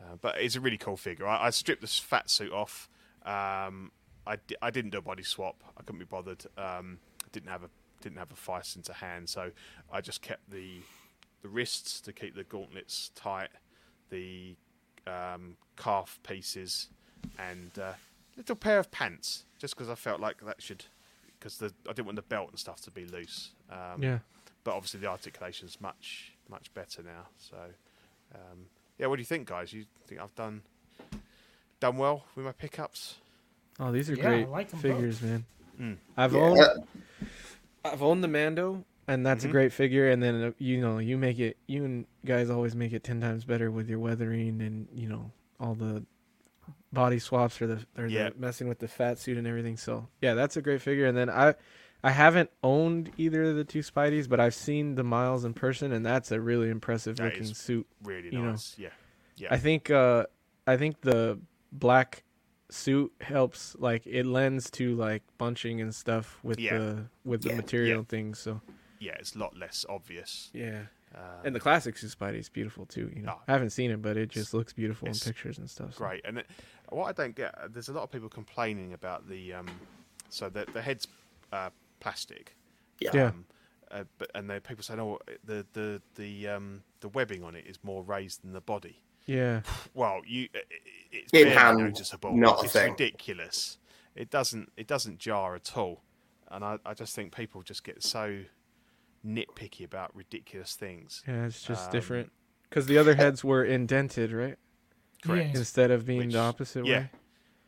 Uh, 0.00 0.16
but 0.20 0.38
it's 0.40 0.56
a 0.56 0.60
really 0.60 0.76
cool 0.78 0.96
figure. 0.96 1.26
I, 1.26 1.46
I 1.46 1.50
stripped 1.50 1.80
this 1.80 1.98
fat 1.98 2.28
suit 2.30 2.52
off. 2.52 2.88
Um, 3.24 3.90
I, 4.26 4.36
di- 4.46 4.56
I 4.60 4.70
didn't 4.70 4.90
do 4.90 4.98
a 4.98 5.02
body 5.02 5.22
swap. 5.22 5.56
I 5.76 5.82
couldn't 5.82 5.98
be 6.00 6.04
bothered. 6.04 6.44
Um, 6.58 6.98
I 7.24 7.28
didn't 7.32 7.48
have 7.48 7.62
a 7.62 7.70
didn't 8.02 8.18
have 8.18 8.30
a 8.30 8.34
Feist 8.34 8.76
into 8.76 8.92
hand, 8.92 9.28
so 9.28 9.50
I 9.90 10.00
just 10.02 10.20
kept 10.20 10.50
the 10.50 10.80
the 11.42 11.48
wrists 11.48 12.00
to 12.02 12.12
keep 12.12 12.34
the 12.34 12.44
gauntlets 12.44 13.10
tight, 13.14 13.48
the 14.10 14.56
um, 15.06 15.56
calf 15.76 16.18
pieces, 16.22 16.88
and 17.38 17.70
uh, 17.78 17.92
little 18.36 18.54
pair 18.56 18.78
of 18.78 18.90
pants, 18.90 19.44
just 19.58 19.74
because 19.74 19.88
I 19.88 19.94
felt 19.94 20.20
like 20.20 20.44
that 20.44 20.60
should 20.60 20.84
because 21.38 21.62
I 21.62 21.68
didn't 21.88 22.04
want 22.06 22.16
the 22.16 22.22
belt 22.22 22.50
and 22.50 22.58
stuff 22.58 22.80
to 22.82 22.90
be 22.90 23.06
loose. 23.06 23.52
Um, 23.70 24.02
Yeah. 24.02 24.18
But 24.66 24.74
obviously 24.74 24.98
the 24.98 25.06
articulation's 25.06 25.80
much 25.80 26.32
much 26.48 26.74
better 26.74 27.00
now. 27.02 27.28
So 27.38 27.56
um, 28.34 28.66
yeah, 28.98 29.06
what 29.06 29.16
do 29.16 29.22
you 29.22 29.26
think, 29.26 29.46
guys? 29.48 29.72
You 29.72 29.84
think 30.08 30.20
I've 30.20 30.34
done 30.34 30.62
done 31.80 31.96
well 31.96 32.24
with 32.34 32.44
my 32.44 32.52
pickups? 32.52 33.16
Oh, 33.78 33.92
these 33.92 34.10
are 34.10 34.16
Yeah, 34.16 34.22
I 34.24 34.26
great 34.26 34.48
like 34.48 34.66
'em 34.74 34.80
both. 34.80 34.82
figures, 34.82 35.22
man. 35.22 35.44
Mm. 35.80 35.96
I've 36.16 36.34
Yeah. 36.34 36.40
owned 36.40 36.88
I've 37.84 38.02
owned 38.02 38.24
the 38.24 38.28
Mando, 38.28 38.84
and 39.06 39.24
that's 39.24 39.44
Mhm. 39.44 39.48
a 39.48 39.52
great 39.52 39.72
figure. 39.72 40.10
And 40.10 40.20
then 40.22 40.34
uh, 40.42 40.52
you 40.58 40.80
know 40.80 40.98
you 40.98 41.16
make 41.16 41.38
it. 41.38 41.56
You 41.68 41.84
and 41.84 42.06
guys 42.24 42.50
always 42.50 42.74
make 42.74 42.92
it 42.92 43.04
ten 43.04 43.20
times 43.20 43.44
better 43.44 43.70
with 43.70 43.88
your 43.88 44.00
weathering 44.00 44.60
and 44.60 44.88
you 44.92 45.08
know 45.08 45.30
all 45.60 45.74
the 45.76 46.04
body 46.92 47.20
swaps 47.20 47.62
or 47.62 47.68
the 47.68 47.86
or 47.96 48.06
Yeah. 48.08 48.30
the 48.30 48.36
messing 48.36 48.66
with 48.66 48.80
the 48.80 48.88
fat 48.88 49.18
suit 49.18 49.36
and 49.38 49.46
everything. 49.46 49.76
So 49.76 50.08
yeah, 50.20 50.34
that's 50.34 50.56
a 50.56 50.62
great 50.62 50.82
figure. 50.82 51.06
And 51.06 51.16
then 51.16 51.30
I. 51.30 51.54
I 52.04 52.10
haven't 52.10 52.50
owned 52.62 53.10
either 53.16 53.44
of 53.44 53.56
the 53.56 53.64
two 53.64 53.80
Spideys, 53.80 54.28
but 54.28 54.38
I've 54.38 54.54
seen 54.54 54.94
the 54.94 55.02
Miles 55.02 55.44
in 55.44 55.54
person, 55.54 55.92
and 55.92 56.04
that's 56.06 56.30
a 56.30 56.40
really 56.40 56.68
impressive 56.70 57.16
That 57.16 57.24
looking 57.32 57.44
suit. 57.54 57.86
Really 58.02 58.26
You 58.32 58.42
know. 58.42 58.50
nice. 58.52 58.74
Yeah. 58.78 58.90
Yeah. 59.36 59.48
I 59.52 59.58
think 59.58 59.90
uh 59.90 60.26
I 60.66 60.76
think 60.76 61.00
the 61.00 61.38
black 61.72 62.22
suit 62.68 63.12
helps 63.20 63.76
like 63.78 64.06
it 64.06 64.24
lends 64.26 64.70
to 64.72 64.94
like 64.96 65.22
bunching 65.38 65.80
and 65.80 65.94
stuff 65.94 66.38
with 66.42 66.58
Yeah. 66.58 66.78
the 66.78 67.06
with 67.24 67.42
the 67.42 67.50
Yeah. 67.50 67.56
material 67.56 68.02
things. 68.04 68.38
So 68.38 68.60
yeah, 68.98 69.12
it's 69.18 69.34
a 69.34 69.38
lot 69.38 69.56
less 69.56 69.84
obvious. 69.88 70.50
yeah. 70.52 70.86
Um, 71.14 71.22
And 71.44 71.54
the 71.54 71.60
classic 71.60 71.96
suit 71.98 72.10
Spidey 72.18 72.38
is 72.38 72.48
beautiful 72.48 72.84
too. 72.86 73.10
You 73.14 73.22
know, 73.22 73.34
Oh. 73.38 73.42
I 73.48 73.52
haven't 73.52 73.70
seen 73.70 73.90
it, 73.90 74.02
but 74.02 74.16
it 74.16 74.28
just 74.28 74.52
looks 74.54 74.72
beautiful 74.72 75.08
in 75.08 75.14
pictures 75.14 75.58
and 75.58 75.68
stuff. 75.70 75.94
so- 75.94 76.04
great. 76.04 76.24
And 76.24 76.38
it, 76.38 76.46
what 76.90 77.06
I 77.08 77.12
don't 77.12 77.34
get, 77.34 77.56
uh, 77.58 77.68
there's 77.68 77.88
a 77.88 77.92
lot 77.92 78.02
of 78.02 78.10
people 78.10 78.28
complaining 78.28 78.92
about 78.92 79.28
the 79.28 79.52
um, 79.54 79.68
so 80.28 80.48
the 80.48 80.66
the 80.72 80.82
head's 80.82 81.06
uh, 81.52 81.70
plastic. 82.00 82.56
Yeah. 83.00 83.10
Yeah. 83.14 83.26
Um, 83.28 83.44
uh, 83.90 84.04
but 84.18 84.30
and 84.34 84.50
then 84.50 84.60
people 84.60 84.82
saying, 84.82 85.00
oh, 85.00 85.18
the 85.44 85.64
the 85.72 86.02
the 86.16 86.48
um, 86.48 86.82
the 87.00 87.08
webbing 87.08 87.42
on 87.44 87.54
it 87.54 87.64
is 87.66 87.78
more 87.82 88.02
raised 88.02 88.42
than 88.42 88.52
the 88.52 88.60
body. 88.60 89.00
Yeah. 89.26 89.62
Well, 89.94 90.20
you 90.26 90.48
i- 90.54 90.58
i- 90.58 90.62
it's 91.12 91.32
In 91.32 91.44
barely 91.44 91.50
hand, 91.56 91.78
noticeable. 91.78 92.36
not 92.36 92.60
a 92.60 92.64
it's 92.64 92.72
thing. 92.72 92.90
ridiculous. 92.92 93.78
It 94.14 94.30
doesn't 94.30 94.72
it 94.76 94.86
doesn't 94.86 95.18
jar 95.18 95.54
at 95.54 95.76
all, 95.76 96.02
and 96.50 96.64
I, 96.64 96.78
I 96.84 96.94
just 96.94 97.14
think 97.14 97.34
people 97.34 97.62
just 97.62 97.84
get 97.84 98.02
so 98.02 98.42
nitpicky 99.24 99.84
about 99.84 100.14
ridiculous 100.16 100.74
things. 100.74 101.22
Yeah, 101.26 101.46
it's 101.46 101.62
just 101.62 101.86
Um, 101.86 101.92
different 101.92 102.32
because 102.68 102.86
the 102.86 102.98
other 102.98 103.14
heads 103.14 103.44
were 103.44 103.64
indented, 103.64 104.32
right? 104.32 104.56
Correct. 105.22 105.52
Yeah. 105.54 105.58
Instead 105.58 105.90
of 105.90 106.04
being 106.06 106.18
Which- 106.26 106.32
the 106.32 106.38
opposite 106.40 106.86
yeah, 106.86 106.98
way. 106.98 107.10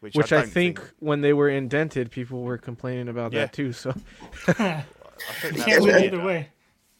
Which, 0.00 0.14
Which 0.14 0.32
I, 0.32 0.42
don't 0.42 0.50
think, 0.50 0.80
when 1.00 1.20
they 1.22 1.32
were 1.32 1.48
indented, 1.48 2.10
people 2.10 2.42
were 2.42 2.58
complaining 2.58 3.08
about 3.08 3.32
Yeah. 3.32 3.40
that 3.40 3.52
too. 3.52 3.72
So 3.72 3.92
I 4.48 4.84
think 5.40 5.56
Can't 5.56 5.66
that's 5.66 5.80
win 5.80 6.04
either 6.04 6.22
way. 6.24 6.48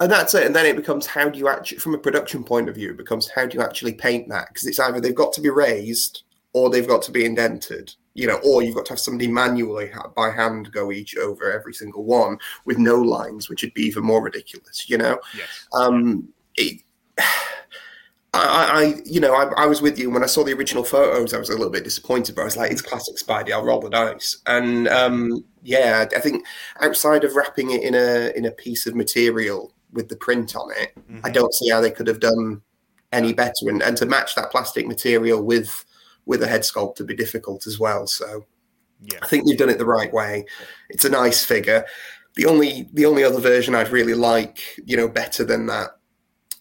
And 0.01 0.11
that's 0.11 0.35
it. 0.35 0.47
And 0.47 0.55
then 0.55 0.67
it 0.67 0.77
becomes 0.77 1.07
how 1.07 1.29
do 1.29 1.39
you 1.39 1.49
actually, 1.49 1.79
from 1.79 1.95
a 1.95 1.99
production 1.99 2.45
point 2.45 2.69
of 2.69 2.75
view, 2.75 2.91
it 2.91 2.97
becomes 2.97 3.29
how 3.29 3.47
do 3.47 3.57
you 3.57 3.63
actually 3.65 3.95
paint 3.95 4.29
that? 4.29 4.49
Because 4.49 4.67
it's 4.67 4.79
either 4.81 5.01
they've 5.01 5.15
got 5.15 5.33
to 5.35 5.41
be 5.41 5.51
raised 5.51 6.23
or 6.53 6.71
they've 6.71 6.89
got 6.89 7.03
to 7.03 7.13
be 7.13 7.25
indented, 7.25 7.95
you 8.15 8.27
know, 8.27 8.41
or 8.45 8.63
you've 8.63 8.75
got 8.75 8.87
to 8.87 8.93
have 8.93 9.01
somebody 9.01 9.29
manually 9.29 9.91
by 10.17 10.31
hand 10.31 10.71
go 10.73 10.91
each 10.91 11.17
over 11.17 11.53
every 11.53 11.75
single 11.75 12.05
one 12.05 12.39
with 12.65 12.79
no 12.79 12.97
lines, 12.97 13.49
which 13.49 13.63
would 13.63 13.75
be 13.75 13.83
even 13.83 14.05
more 14.05 14.23
ridiculous, 14.23 14.89
you 14.89 14.99
know? 14.99 15.21
Yes. 15.37 15.67
Um, 15.73 16.29
it, 16.57 16.81
I, 18.35 18.41
I, 18.99 19.03
you 19.07 19.21
know, 19.21 19.35
I, 19.35 19.63
I 19.63 19.67
was 19.67 19.81
with 19.81 19.99
you 19.99 20.11
when 20.11 20.23
I 20.23 20.27
saw 20.27 20.45
the 20.45 20.53
original 20.53 20.85
photos. 20.85 21.33
I 21.33 21.39
was 21.39 21.49
a 21.49 21.55
little 21.55 21.71
bit 21.71 21.85
disappointed, 21.85 22.35
but 22.35 22.43
I 22.43 22.45
was 22.45 22.57
like, 22.59 22.71
"It's 22.71 22.83
classic 22.83 23.17
Spidey. 23.17 23.53
I'll 23.53 23.65
roll 23.65 23.81
the 23.81 23.89
dice." 23.89 24.37
And 24.47 24.87
um, 24.89 25.45
yeah, 25.63 26.07
I 26.15 26.21
think 26.21 26.45
outside 26.81 27.25
of 27.25 27.35
wrapping 27.37 27.71
it 27.71 27.83
in 27.83 27.95
a 27.95 28.31
in 28.37 28.45
a 28.45 28.51
piece 28.51 28.87
of 28.87 28.95
material 28.95 29.73
with 29.93 30.09
the 30.09 30.17
print 30.17 30.55
on 30.55 30.71
it, 30.73 30.93
Mhm. 31.11 31.21
I 31.25 31.31
don't 31.31 31.55
see 31.55 31.71
how 31.71 31.81
they 31.81 31.91
could 31.91 32.07
have 32.07 32.21
done 32.21 32.61
any 33.13 33.33
better. 33.33 33.69
And, 33.69 33.83
and 33.83 33.97
to 33.97 34.05
match 34.07 34.35
that 34.35 34.51
plastic 34.51 34.87
material 34.87 35.43
with 35.43 35.85
with 36.27 36.43
a 36.43 36.47
head 36.47 36.61
sculpt 36.61 36.99
would 36.99 37.07
be 37.09 37.17
difficult 37.17 37.67
as 37.67 37.79
well. 37.81 38.07
So 38.07 38.45
Yeah. 39.01 39.19
I 39.23 39.27
think 39.27 39.47
they've 39.47 39.57
done 39.57 39.71
it 39.71 39.79
the 39.79 39.87
right 39.87 40.13
way. 40.13 40.45
It's 40.91 41.07
a 41.07 41.11
nice 41.11 41.45
figure. 41.45 41.87
The 42.35 42.45
only 42.45 42.91
the 42.93 43.07
only 43.07 43.25
other 43.25 43.41
version 43.41 43.75
I'd 43.75 43.89
really 43.89 44.15
like, 44.15 44.59
you 44.85 44.97
know, 44.99 45.09
better 45.09 45.45
than 45.45 45.67
that 45.67 45.93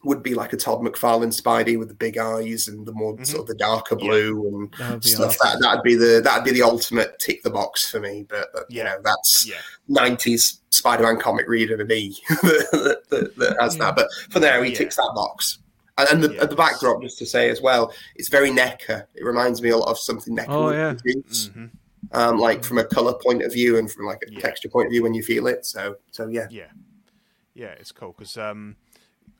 would 0.07 0.23
be 0.23 0.33
like 0.33 0.53
a 0.53 0.57
Todd 0.57 0.79
McFarlane 0.81 1.35
Spidey 1.39 1.77
with 1.77 1.89
the 1.89 1.93
big 1.93 2.17
eyes 2.17 2.67
and 2.67 2.85
the 2.85 2.93
more 2.93 3.15
Mhm. 3.15 3.27
sort 3.27 3.41
of 3.41 3.47
the 3.47 3.55
darker 3.55 3.95
Yeah. 3.99 4.07
blue 4.07 4.47
and 4.47 4.73
That 4.79 4.91
would 4.93 5.03
stuff. 5.03 5.37
awesome. 5.41 5.59
That 5.61 5.67
that'd 5.67 5.83
be 5.83 5.95
the 5.95 6.21
that'd 6.23 6.45
be 6.45 6.51
the 6.51 6.63
ultimate 6.63 7.19
tick 7.19 7.43
the 7.43 7.49
box 7.49 7.89
for 7.89 7.99
me. 7.99 8.25
But, 8.27 8.47
but 8.53 8.65
you 8.71 8.83
know, 8.83 8.97
that's 9.03 9.45
Yeah. 9.47 9.57
nineties 9.87 10.61
Spider-Man 10.69 11.17
comic 11.19 11.47
reader 11.47 11.77
to 11.77 11.85
me 11.85 12.17
that, 12.29 13.01
that, 13.09 13.35
that 13.37 13.57
has 13.61 13.75
Yeah. 13.75 13.85
that. 13.85 13.95
But 13.95 14.07
for 14.29 14.39
now, 14.39 14.61
he 14.61 14.71
Yeah. 14.71 14.77
ticks 14.77 14.95
that 14.95 15.11
box. 15.13 15.59
And, 15.97 16.09
and 16.09 16.23
the, 16.23 16.33
Yeah. 16.35 16.45
the 16.45 16.55
backdrop, 16.55 17.01
just 17.01 17.17
to 17.19 17.25
say 17.25 17.49
as 17.49 17.61
well, 17.61 17.91
it's 18.15 18.29
very 18.29 18.49
NECA. 18.51 19.05
It 19.15 19.23
reminds 19.25 19.61
me 19.61 19.69
a 19.69 19.77
lot 19.77 19.89
of 19.89 19.99
something 19.99 20.35
NECA 20.35 20.45
Oh, 20.49 20.71
yeah. 20.71 20.93
produce, 20.93 21.47
hmm 21.53 21.65
um, 22.13 22.37
like 22.37 22.63
from 22.63 22.77
a 22.77 22.85
color 22.85 23.13
point 23.21 23.43
of 23.43 23.51
view 23.51 23.77
and 23.77 23.91
from 23.91 24.05
like 24.05 24.23
a 24.25 24.31
Yeah. 24.31 24.39
texture 24.39 24.69
point 24.69 24.85
of 24.85 24.91
view 24.91 25.03
when 25.03 25.13
you 25.13 25.23
feel 25.23 25.47
it. 25.47 25.65
So, 25.65 25.97
so 26.11 26.27
yeah. 26.27 26.47
Yeah. 26.49 26.67
Yeah, 27.53 27.69
it's 27.79 27.91
cool 27.91 28.13
because 28.15 28.37
um, 28.37 28.75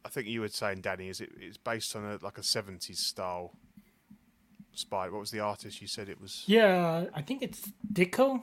I 0.08 0.10
think 0.10 0.28
you 0.28 0.40
were 0.40 0.48
saying, 0.48 0.80
Danny, 0.82 1.10
is 1.10 1.20
it? 1.20 1.32
It's 1.38 1.58
based 1.58 1.94
on 1.98 2.06
a 2.06 2.18
like 2.24 2.38
a 2.38 2.44
seventies 2.44 3.00
style 3.00 3.52
spider. 4.74 5.12
What 5.12 5.20
was 5.20 5.32
the 5.32 5.42
artist 5.42 5.82
you 5.82 5.88
said 5.88 6.08
it 6.08 6.22
was? 6.22 6.44
Yeah, 6.48 7.06
I 7.14 7.22
think 7.22 7.44
it's 7.44 7.62
Ditko. 7.92 8.42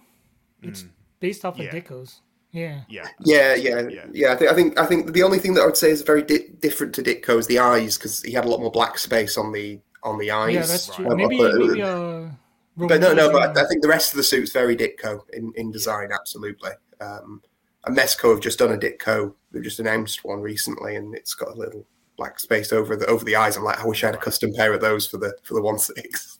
It's 0.62 0.82
Mm. 0.82 0.90
based 1.20 1.44
off 1.44 1.56
Yeah. 1.56 1.64
of 1.64 1.74
Ditko's. 1.74 2.20
Yeah. 2.52 2.82
Yeah. 2.88 3.08
Yeah, 3.20 3.54
yeah, 3.54 3.88
Yeah. 3.88 4.06
yeah. 4.12 4.32
I 4.32 4.36
think 4.36 4.50
I 4.50 4.54
think 4.54 4.78
I 4.78 4.86
think 4.86 5.12
the 5.14 5.22
only 5.22 5.38
thing 5.38 5.54
that 5.54 5.62
I 5.62 5.66
would 5.66 5.76
say 5.78 5.90
is 5.90 6.02
very 6.02 6.22
di- 6.22 6.48
different 6.60 6.94
to 6.96 7.02
Ditko 7.02 7.38
is 7.38 7.46
the 7.46 7.58
eyes 7.60 7.96
because 7.96 8.22
he 8.22 8.32
had 8.32 8.44
a 8.44 8.48
lot 8.48 8.60
more 8.60 8.70
black 8.70 8.98
space 8.98 9.38
on 9.38 9.52
the 9.52 9.80
on 10.02 10.18
the 10.18 10.30
eyes. 10.30 10.54
Yeah, 10.54 10.66
that's 10.66 10.94
true. 10.94 11.08
Um, 11.10 11.16
Maybe 11.16 11.38
but- 11.38 11.54
maybe 11.54 11.82
uh 11.82 12.28
but 12.76 13.00
no, 13.00 13.14
no. 13.14 13.30
But 13.32 13.46
Romero- 13.48 13.64
I 13.64 13.68
think 13.68 13.82
the 13.82 13.88
rest 13.88 14.12
of 14.12 14.16
the 14.18 14.24
suit's 14.24 14.50
very 14.50 14.76
Ditko 14.76 15.20
in, 15.32 15.52
in 15.54 15.70
design, 15.70 16.10
absolutely. 16.12 16.72
Um, 17.00 17.40
and 17.86 17.96
Mezco 17.96 18.30
have 18.30 18.40
just 18.40 18.58
done 18.58 18.72
a 18.72 18.78
Ditko. 18.78 19.34
They've 19.52 19.62
just 19.62 19.80
announced 19.80 20.24
one 20.24 20.40
recently, 20.40 20.96
and 20.96 21.14
it's 21.14 21.34
got 21.34 21.50
a 21.50 21.58
little 21.58 21.84
black 22.16 22.38
space 22.38 22.72
over 22.72 22.96
the 22.96 23.06
over 23.06 23.24
the 23.24 23.36
eyes. 23.36 23.56
I'm 23.56 23.64
like, 23.64 23.80
I 23.80 23.86
wish 23.86 24.02
I 24.02 24.08
had 24.08 24.14
a 24.14 24.18
custom 24.18 24.52
pair 24.54 24.72
of 24.72 24.80
those 24.80 25.06
for 25.06 25.18
the 25.18 25.36
for 25.42 25.54
the 25.54 25.62
one 25.62 25.78
six. 25.78 26.38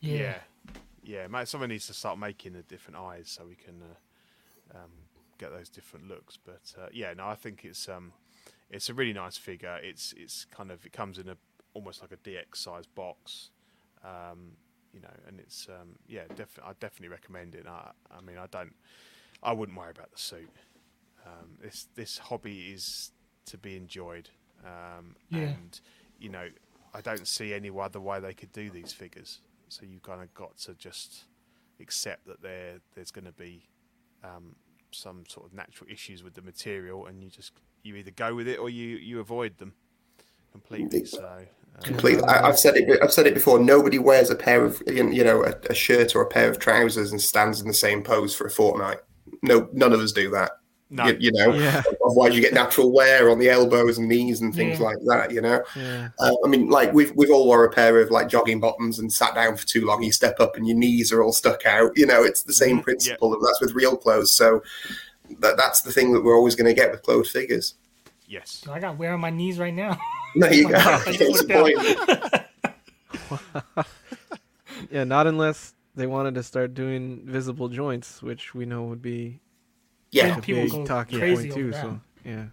yeah. 0.00 0.16
Yeah. 0.16 0.38
Yeah, 1.06 1.28
mate. 1.28 1.46
Someone 1.46 1.68
needs 1.68 1.86
to 1.86 1.94
start 1.94 2.18
making 2.18 2.54
the 2.54 2.62
different 2.62 2.98
eyes 2.98 3.28
so 3.30 3.46
we 3.46 3.54
can 3.54 3.80
uh, 3.80 4.78
um, 4.78 4.90
get 5.38 5.52
those 5.52 5.68
different 5.68 6.08
looks. 6.08 6.36
But 6.36 6.74
uh, 6.76 6.88
yeah, 6.92 7.12
no, 7.14 7.28
I 7.28 7.36
think 7.36 7.64
it's 7.64 7.88
um, 7.88 8.12
it's 8.70 8.88
a 8.88 8.94
really 8.94 9.12
nice 9.12 9.36
figure. 9.36 9.78
It's 9.80 10.12
it's 10.16 10.46
kind 10.46 10.72
of 10.72 10.84
it 10.84 10.92
comes 10.92 11.18
in 11.18 11.28
a 11.28 11.36
almost 11.74 12.00
like 12.02 12.10
a 12.10 12.16
DX 12.16 12.56
size 12.56 12.86
box, 12.86 13.50
um, 14.02 14.56
you 14.92 15.00
know, 15.00 15.14
and 15.28 15.38
it's 15.38 15.68
um, 15.68 15.90
yeah, 16.08 16.22
definitely 16.34 16.70
I 16.70 16.72
definitely 16.80 17.08
recommend 17.08 17.54
it. 17.54 17.66
I, 17.68 17.92
I 18.10 18.20
mean, 18.20 18.38
I 18.38 18.46
don't, 18.46 18.74
I 19.42 19.52
wouldn't 19.52 19.76
worry 19.78 19.90
about 19.90 20.10
the 20.12 20.18
suit. 20.18 20.50
Um, 21.24 21.58
this 21.60 21.88
this 21.94 22.18
hobby 22.18 22.72
is 22.72 23.12
to 23.46 23.58
be 23.58 23.76
enjoyed, 23.76 24.28
um, 24.64 25.16
Yeah. 25.30 25.40
and 25.48 25.80
you 26.18 26.28
know, 26.30 26.48
I 26.94 27.00
don't 27.00 27.26
see 27.26 27.52
any 27.52 27.70
other 27.70 28.00
way 28.00 28.20
they 28.20 28.34
could 28.34 28.52
do 28.52 28.70
these 28.70 28.92
figures. 28.92 29.40
So 29.68 29.84
you 29.84 30.00
kind 30.00 30.22
of 30.22 30.32
got 30.34 30.56
to 30.58 30.74
just 30.74 31.24
accept 31.80 32.26
that 32.26 32.42
there 32.42 32.80
there's 32.94 33.10
going 33.10 33.26
to 33.26 33.32
be 33.32 33.68
um, 34.24 34.56
some 34.92 35.24
sort 35.28 35.46
of 35.46 35.52
natural 35.52 35.90
issues 35.90 36.22
with 36.22 36.34
the 36.34 36.42
material, 36.42 37.06
and 37.06 37.22
you 37.22 37.28
just 37.30 37.52
you 37.82 37.96
either 37.96 38.12
go 38.12 38.34
with 38.34 38.48
it 38.48 38.58
or 38.58 38.70
you 38.70 38.96
you 38.96 39.20
avoid 39.20 39.58
them 39.58 39.74
completely. 40.52 41.04
So 41.04 41.24
um, 41.24 41.82
Completely. 41.82 42.24
I, 42.24 42.48
I've 42.48 42.58
said 42.58 42.76
it. 42.76 43.02
I've 43.02 43.12
said 43.12 43.26
it 43.26 43.34
before. 43.34 43.58
Nobody 43.58 43.98
wears 43.98 44.30
a 44.30 44.36
pair 44.36 44.64
of 44.64 44.82
you 44.86 45.24
know 45.24 45.44
a, 45.44 45.54
a 45.70 45.74
shirt 45.74 46.14
or 46.14 46.22
a 46.22 46.26
pair 46.28 46.48
of 46.48 46.58
trousers 46.58 47.10
and 47.12 47.20
stands 47.20 47.60
in 47.60 47.66
the 47.66 47.74
same 47.74 48.02
pose 48.02 48.34
for 48.34 48.46
a 48.46 48.50
fortnight. 48.50 48.98
No, 49.42 49.68
none 49.72 49.92
of 49.92 50.00
us 50.00 50.12
do 50.12 50.30
that. 50.30 50.52
no, 50.90 51.06
You, 51.06 51.16
you 51.18 51.32
know, 51.32 51.52
Yeah. 51.54 51.82
otherwise 52.04 52.34
you 52.34 52.40
get 52.40 52.54
natural 52.54 52.92
wear 52.92 53.28
on 53.30 53.38
the 53.38 53.48
elbows 53.50 53.98
and 53.98 54.08
knees 54.08 54.40
and 54.40 54.54
things 54.54 54.78
Yeah. 54.78 54.84
like 54.86 54.96
that. 55.06 55.30
You 55.32 55.40
know. 55.40 55.62
Yeah. 55.74 56.08
Uh, 56.18 56.32
I 56.44 56.48
mean, 56.48 56.68
like 56.70 56.92
we've 56.92 57.12
we've 57.16 57.30
all 57.30 57.46
wore 57.46 57.64
a 57.64 57.70
pair 57.70 58.00
of 58.00 58.10
like 58.10 58.28
jogging 58.28 58.60
bottoms 58.60 58.98
and 58.98 59.12
sat 59.12 59.34
down 59.34 59.56
for 59.56 59.66
too 59.66 59.84
long. 59.84 60.02
You 60.02 60.12
step 60.12 60.38
up 60.40 60.56
and 60.56 60.66
your 60.66 60.76
knees 60.76 61.12
are 61.12 61.22
all 61.22 61.32
stuck 61.32 61.66
out. 61.66 61.92
You 61.96 62.06
know, 62.06 62.22
it's 62.22 62.42
the 62.44 62.52
same 62.52 62.78
Mhm, 62.80 62.84
principle, 62.84 63.34
and 63.34 63.42
that's 63.44 63.60
with 63.60 63.72
real 63.74 63.96
clothes. 63.96 64.32
So 64.34 64.62
that 65.40 65.56
that's 65.56 65.80
the 65.82 65.92
thing 65.92 66.12
that 66.12 66.22
we're 66.22 66.36
always 66.36 66.54
going 66.54 66.68
to 66.68 66.74
get 66.74 66.90
with 66.92 67.02
clothed 67.02 67.28
figures. 67.30 67.74
yes, 68.28 68.62
I 68.70 68.78
got 68.80 68.96
wear 68.98 69.12
on 69.12 69.20
my 69.20 69.30
knees 69.30 69.58
right 69.58 69.74
now. 69.74 69.98
There 70.38 70.52
you 70.52 70.68
go. 70.68 70.74
I 70.76 70.98
just 71.06 71.20
It's 71.20 71.48
looked 71.48 71.48
the 71.48 71.54
down. 71.54 73.44
point. 73.74 73.96
Yeah, 74.90 75.04
not 75.04 75.26
unless 75.26 75.72
they 75.96 76.06
wanted 76.06 76.34
to 76.36 76.42
start 76.42 76.74
doing 76.74 77.22
visible 77.24 77.68
joints, 77.68 78.22
which 78.22 78.54
we 78.54 78.66
know 78.66 78.84
would 78.84 79.02
be 79.02 79.40
Yeah, 80.12 80.36
a 80.38 80.40
People 80.42 80.62
big 80.64 80.70
go 80.72 80.86
talking 80.86 81.18
crazy 81.18 81.48
point 81.50 81.54
too. 81.54 81.70
that. 81.72 81.82
So 81.82 82.00
yeah, 82.24 82.46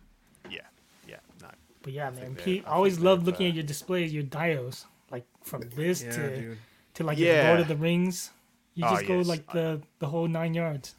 yeah, 0.50 0.62
yeah, 1.08 1.18
no, 1.42 1.50
But 1.82 1.94
yeah, 1.94 2.10
think 2.12 2.22
man, 2.24 2.34
they're- 2.36 2.44
Pete, 2.46 2.64
I 2.66 2.72
I 2.72 2.74
always 2.74 2.96
think 2.96 3.06
love 3.06 3.24
looking 3.26 3.46
uh, 3.48 3.50
at 3.50 3.56
your 3.56 3.64
displays, 3.64 4.14
your 4.14 4.24
dios, 4.24 4.86
like 5.12 5.26
from 5.44 5.62
this 5.76 6.02
yeah, 6.04 6.12
to 6.12 6.36
dude. 6.42 6.58
to 6.96 7.04
like 7.04 7.18
your 7.18 7.36
Yeah. 7.36 7.48
Lord 7.50 7.60
of 7.62 7.68
the 7.68 7.76
Rings. 7.76 8.32
You 8.76 8.86
Oh, 8.86 8.92
just 8.96 9.06
go 9.06 9.18
yes. 9.18 9.28
like 9.28 9.46
the 9.52 9.82
the 10.00 10.08
whole 10.08 10.28
nine 10.28 10.54
yards. 10.56 10.96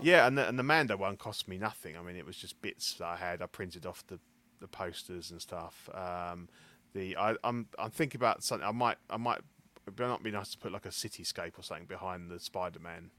yeah. 0.00 0.26
And 0.26 0.38
the, 0.38 0.48
and 0.48 0.58
the 0.58 0.62
Mando 0.62 0.96
one 0.96 1.16
cost 1.16 1.46
me 1.48 1.58
nothing. 1.58 1.96
I 1.98 2.02
mean, 2.02 2.16
it 2.16 2.24
was 2.24 2.36
just 2.36 2.60
bits 2.62 2.94
that 2.94 3.06
I 3.06 3.16
had. 3.16 3.42
I 3.42 3.46
printed 3.46 3.84
off 3.84 4.06
the 4.06 4.18
the 4.60 4.68
posters 4.68 5.30
and 5.30 5.40
stuff. 5.40 5.88
Um, 5.94 6.48
the 6.94 7.16
I, 7.16 7.36
I'm 7.44 7.66
I'm 7.78 7.90
thinking 7.90 8.18
about 8.18 8.42
something. 8.42 8.66
I 8.66 8.72
might 8.72 8.96
I 9.10 9.16
might. 9.18 9.40
It 9.88 9.98
might 9.98 10.06
not 10.08 10.22
be 10.22 10.30
nice 10.30 10.50
to 10.50 10.58
put 10.58 10.72
like 10.72 10.86
a 10.86 10.90
cityscape 10.90 11.58
or 11.58 11.62
something 11.62 11.86
behind 11.86 12.30
the 12.30 12.38
Spider-Man 12.38 13.10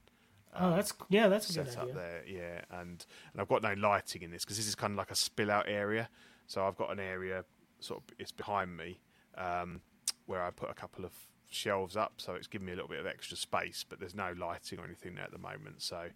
Oh, 0.58 0.74
that's 0.74 0.92
yeah, 1.08 1.28
that's 1.28 1.48
a 1.50 1.52
good 1.60 1.68
set 1.68 1.76
up 1.78 1.82
idea. 1.84 1.94
there. 1.94 2.22
Yeah, 2.26 2.80
and 2.80 3.04
and 3.32 3.40
I've 3.40 3.48
got 3.48 3.62
no 3.62 3.72
lighting 3.74 4.22
in 4.22 4.30
this 4.30 4.44
because 4.44 4.56
this 4.56 4.66
is 4.66 4.74
kind 4.74 4.92
of 4.92 4.96
like 4.96 5.10
a 5.10 5.14
spill 5.14 5.50
out 5.50 5.66
area. 5.68 6.08
So 6.46 6.66
I've 6.66 6.76
got 6.76 6.90
an 6.90 6.98
area 6.98 7.44
sort 7.78 8.00
of 8.02 8.14
it's 8.18 8.32
behind 8.32 8.76
me 8.76 8.98
um, 9.38 9.80
where 10.26 10.42
I 10.42 10.50
put 10.50 10.68
a 10.70 10.74
couple 10.74 11.04
of 11.04 11.12
shelves 11.50 11.96
up, 11.96 12.14
so 12.16 12.34
it's 12.34 12.48
giving 12.48 12.66
me 12.66 12.72
a 12.72 12.74
little 12.74 12.88
bit 12.88 12.98
of 12.98 13.06
extra 13.06 13.36
space. 13.36 13.84
But 13.88 14.00
there's 14.00 14.14
no 14.14 14.34
lighting 14.36 14.80
or 14.80 14.84
anything 14.84 15.14
there 15.14 15.24
at 15.24 15.30
the 15.30 15.38
moment, 15.38 15.82
so 15.82 16.06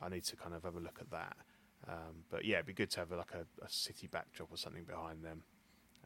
I 0.00 0.08
need 0.08 0.24
to 0.24 0.36
kind 0.36 0.54
of 0.54 0.62
have 0.62 0.76
a 0.76 0.80
look 0.80 0.98
at 1.00 1.10
that. 1.10 1.36
Um, 1.88 2.24
but 2.30 2.44
yeah, 2.44 2.56
it'd 2.56 2.66
be 2.66 2.72
good 2.74 2.90
to 2.90 3.00
have 3.00 3.10
a, 3.10 3.16
like 3.16 3.32
a, 3.34 3.64
a 3.64 3.68
city 3.68 4.06
backdrop 4.06 4.52
or 4.52 4.56
something 4.56 4.84
behind 4.84 5.24
them. 5.24 5.42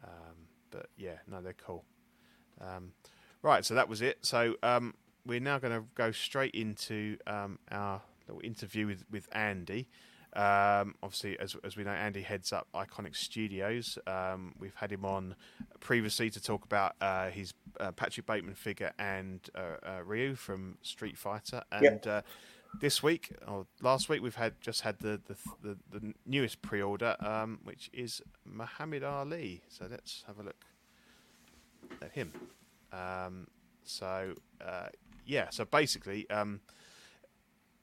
Um, 0.02 0.48
but 0.70 0.86
yeah, 0.96 1.18
no, 1.30 1.42
they're 1.42 1.52
cool. 1.52 1.84
Um, 2.60 2.92
right, 3.50 3.64
so 3.64 3.74
that 3.74 3.88
was 3.88 4.02
it. 4.02 4.18
So 4.22 4.56
um, 4.62 4.94
we're 5.26 5.40
now 5.40 5.58
going 5.58 5.78
to 5.78 5.86
go 5.94 6.10
straight 6.10 6.54
into 6.54 7.18
um, 7.26 7.58
our 7.70 8.02
little 8.26 8.42
interview 8.42 8.86
with, 8.86 9.04
with 9.10 9.28
Andy. 9.32 9.86
Um, 10.34 10.96
obviously, 11.00 11.38
as, 11.38 11.54
as 11.62 11.76
we 11.76 11.84
know, 11.84 11.92
Andy 11.92 12.22
heads 12.22 12.52
up 12.52 12.66
Iconic 12.74 13.14
Studios. 13.14 13.98
Um, 14.06 14.54
we've 14.58 14.74
had 14.74 14.90
him 14.90 15.04
on 15.04 15.36
previously 15.78 16.28
to 16.30 16.42
talk 16.42 16.64
about 16.64 16.96
uh, 17.00 17.30
his 17.30 17.54
uh, 17.78 17.92
Patrick 17.92 18.26
Bateman 18.26 18.54
figure 18.54 18.92
and 18.98 19.40
uh, 19.54 19.76
uh, 19.86 20.02
Ryu 20.04 20.34
from 20.34 20.78
Street 20.82 21.16
Fighter. 21.16 21.62
And 21.70 22.04
uh, 22.06 22.22
this 22.80 23.00
week 23.00 23.30
or 23.46 23.66
last 23.80 24.08
week, 24.08 24.22
we've 24.22 24.34
had 24.34 24.60
just 24.60 24.80
had 24.80 24.98
the 24.98 25.20
the, 25.26 25.36
the, 25.62 25.78
the 25.92 26.14
newest 26.26 26.62
pre-order, 26.62 27.14
um, 27.20 27.60
which 27.62 27.88
is 27.92 28.20
Muhammad 28.44 29.04
Ali. 29.04 29.62
So 29.68 29.86
let's 29.88 30.24
have 30.26 30.40
a 30.40 30.42
look 30.42 30.64
at 32.02 32.10
him. 32.12 32.32
Um, 32.94 33.46
so 33.82 34.34
uh, 34.64 34.88
yeah, 35.26 35.48
so 35.50 35.64
basically, 35.64 36.28
um, 36.30 36.60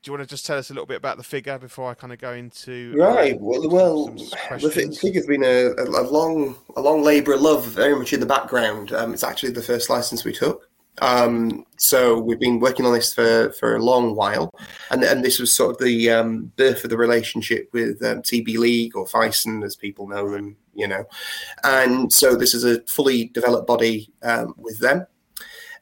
do 0.01 0.09
you 0.09 0.17
want 0.17 0.27
to 0.27 0.33
just 0.33 0.45
tell 0.45 0.57
us 0.57 0.69
a 0.69 0.73
little 0.73 0.87
bit 0.87 0.97
about 0.97 1.17
the 1.17 1.23
figure 1.23 1.59
before 1.59 1.91
I 1.91 1.93
kind 1.93 2.11
of 2.11 2.19
go 2.19 2.33
into 2.33 2.95
uh, 2.99 3.13
Right. 3.13 3.39
Well, 3.39 3.69
well 3.69 4.17
some 4.17 4.59
the 4.59 4.97
figure's 4.99 5.27
been 5.27 5.43
a, 5.43 5.73
a, 5.77 5.83
a 5.83 6.05
long, 6.09 6.55
a 6.75 6.81
long 6.81 7.03
labour 7.03 7.33
of 7.33 7.41
love, 7.41 7.65
very 7.67 7.95
much 7.95 8.13
in 8.13 8.19
the 8.19 8.25
background. 8.25 8.93
Um, 8.93 9.13
it's 9.13 9.23
actually 9.23 9.51
the 9.51 9.61
first 9.61 9.89
license 9.89 10.23
we 10.23 10.33
took. 10.33 10.70
Um, 10.99 11.65
so 11.77 12.19
we've 12.19 12.39
been 12.39 12.59
working 12.59 12.85
on 12.85 12.93
this 12.93 13.13
for, 13.13 13.51
for 13.53 13.75
a 13.75 13.83
long 13.83 14.15
while, 14.15 14.53
and 14.91 15.03
and 15.03 15.23
this 15.23 15.39
was 15.39 15.55
sort 15.55 15.71
of 15.71 15.77
the 15.85 16.11
um, 16.11 16.51
birth 16.57 16.83
of 16.83 16.89
the 16.89 16.97
relationship 16.97 17.69
with 17.73 18.03
um, 18.03 18.21
TB 18.21 18.57
League 18.57 18.95
or 18.95 19.05
Phicen, 19.05 19.63
as 19.63 19.75
people 19.75 20.07
know 20.07 20.29
them, 20.29 20.57
you 20.73 20.87
know. 20.87 21.05
And 21.63 22.11
so 22.11 22.35
this 22.35 22.53
is 22.53 22.63
a 22.63 22.81
fully 22.83 23.25
developed 23.29 23.67
body 23.67 24.11
um, 24.21 24.53
with 24.57 24.79
them. 24.79 25.07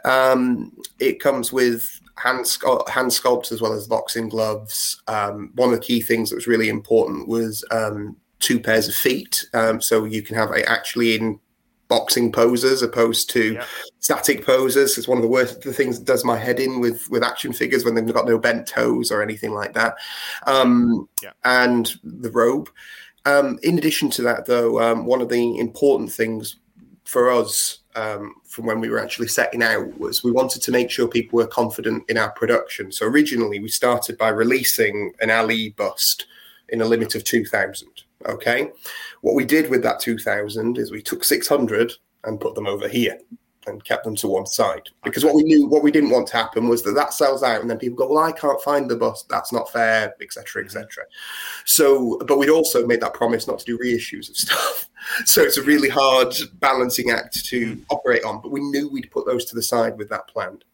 Um, 0.06 0.78
it 1.00 1.20
comes 1.20 1.52
with 1.52 2.00
hand, 2.16 2.46
scu- 2.46 2.88
hand 2.88 3.12
sculpts 3.12 3.52
as 3.52 3.62
well 3.62 3.74
as 3.74 3.88
boxing 3.88 4.30
gloves. 4.30 5.02
Um, 5.08 5.52
one 5.56 5.74
of 5.74 5.76
the 5.76 5.86
key 5.86 6.02
things 6.02 6.30
that 6.30 6.38
was 6.38 6.48
really 6.48 6.70
important 6.70 7.28
was 7.28 7.66
two 8.40 8.60
pairs 8.62 8.88
of 8.88 8.96
feet. 8.96 9.46
So 9.82 10.06
you 10.06 10.22
can 10.22 10.38
have 10.38 10.52
it 10.52 10.66
actually 10.66 11.16
in 11.16 11.40
boxing 11.90 12.32
poses 12.32 12.82
opposed 12.82 13.30
to 13.32 13.54
Yeah. 13.54 13.66
static 14.00 14.46
poses. 14.46 14.98
It's 14.98 15.08
one 15.08 15.18
of 15.18 15.22
the 15.24 15.28
worst 15.28 15.62
the 15.62 15.74
things 15.74 16.00
that 16.00 16.06
does 16.06 16.24
my 16.24 16.38
head 16.38 16.60
in 16.60 16.80
with 16.80 17.10
with 17.10 17.24
action 17.24 17.52
figures 17.52 17.84
when 17.84 17.96
they've 17.96 18.14
got 18.14 18.28
no 18.28 18.38
bent 18.38 18.68
toes 18.68 19.12
or 19.12 19.22
anything 19.22 19.52
like 19.52 19.74
that. 19.74 19.96
Um, 20.46 21.10
Yeah. 21.22 21.34
And 21.44 21.92
the 22.04 22.32
robe. 22.32 22.70
Um, 23.26 23.60
in 23.64 23.78
addition 23.78 24.10
to 24.12 24.22
that, 24.24 24.46
though, 24.46 24.80
um, 24.82 25.06
one 25.06 25.22
of 25.22 25.30
the 25.30 25.58
important 25.60 26.12
things 26.12 26.56
for 27.04 27.30
us 27.30 27.80
um, 27.96 28.36
from 28.46 28.66
when 28.66 28.80
we 28.80 28.90
were 28.90 29.00
actually 29.00 29.28
setting 29.28 29.62
out 29.64 30.00
was 30.00 30.24
we 30.24 30.32
wanted 30.32 30.62
to 30.62 30.72
make 30.72 30.90
sure 30.90 31.08
people 31.08 31.38
were 31.38 31.48
confident 31.48 32.04
in 32.08 32.18
our 32.18 32.30
production. 32.32 32.92
So 32.92 33.06
originally, 33.08 33.60
we 33.60 33.68
started 33.68 34.18
by 34.18 34.30
releasing 34.30 35.12
an 35.20 35.32
Ali 35.32 35.70
bust 35.70 36.28
in 36.70 36.82
a 36.82 36.86
limit 36.86 37.16
of 37.16 37.24
2,000. 37.24 37.90
Okay. 38.28 38.72
What 39.22 39.36
we 39.36 39.46
did 39.46 39.70
with 39.70 39.84
that 39.84 40.00
2,000 40.00 40.78
is 40.78 40.92
we 40.92 41.02
took 41.02 41.24
600 41.24 41.94
and 42.24 42.40
put 42.40 42.56
them 42.56 42.68
over 42.68 42.88
here 42.88 43.18
and 43.68 43.84
kept 43.84 44.04
them 44.04 44.16
to 44.16 44.28
one 44.28 44.46
side. 44.46 44.90
Because 45.04 45.24
what 45.24 45.36
we 45.36 45.44
knew 45.44 45.68
what 45.68 45.84
we 45.84 45.92
didn't 45.92 46.10
want 46.10 46.28
to 46.28 46.38
happen 46.38 46.68
was 46.68 46.82
that 46.84 46.94
that 46.94 47.14
sells 47.14 47.44
out 47.44 47.62
and 47.62 47.70
then 47.70 47.78
people 47.78 47.98
go 47.98 48.14
well 48.14 48.24
i 48.24 48.32
can't 48.32 48.62
find 48.62 48.90
the 48.90 48.96
bus. 48.96 49.24
That's 49.30 49.54
not 49.54 49.72
fair 49.72 50.14
etc 50.22 50.64
etc 50.64 50.88
mm-hmm. 50.88 51.62
so 51.66 52.18
but 52.26 52.38
we'd 52.38 52.50
also 52.50 52.88
made 52.88 53.02
that 53.02 53.14
promise 53.14 53.48
not 53.48 53.60
to 53.60 53.66
do 53.66 53.78
reissues 53.78 54.30
of 54.30 54.38
stuff. 54.38 54.86
So 55.24 55.42
it's 55.42 55.58
a 55.58 55.64
really 55.64 55.88
hard 55.88 56.36
balancing 56.56 57.10
act 57.10 57.46
to 57.46 57.72
mm-hmm. 57.72 57.84
operate 57.90 58.26
on 58.26 58.42
but 58.42 58.52
we 58.52 58.60
knew 58.60 58.90
we'd 58.90 59.10
put 59.12 59.26
those 59.26 59.46
to 59.46 59.56
the 59.56 59.64
side 59.64 59.98
with 59.98 60.10
that 60.10 60.28
planned 60.28 60.66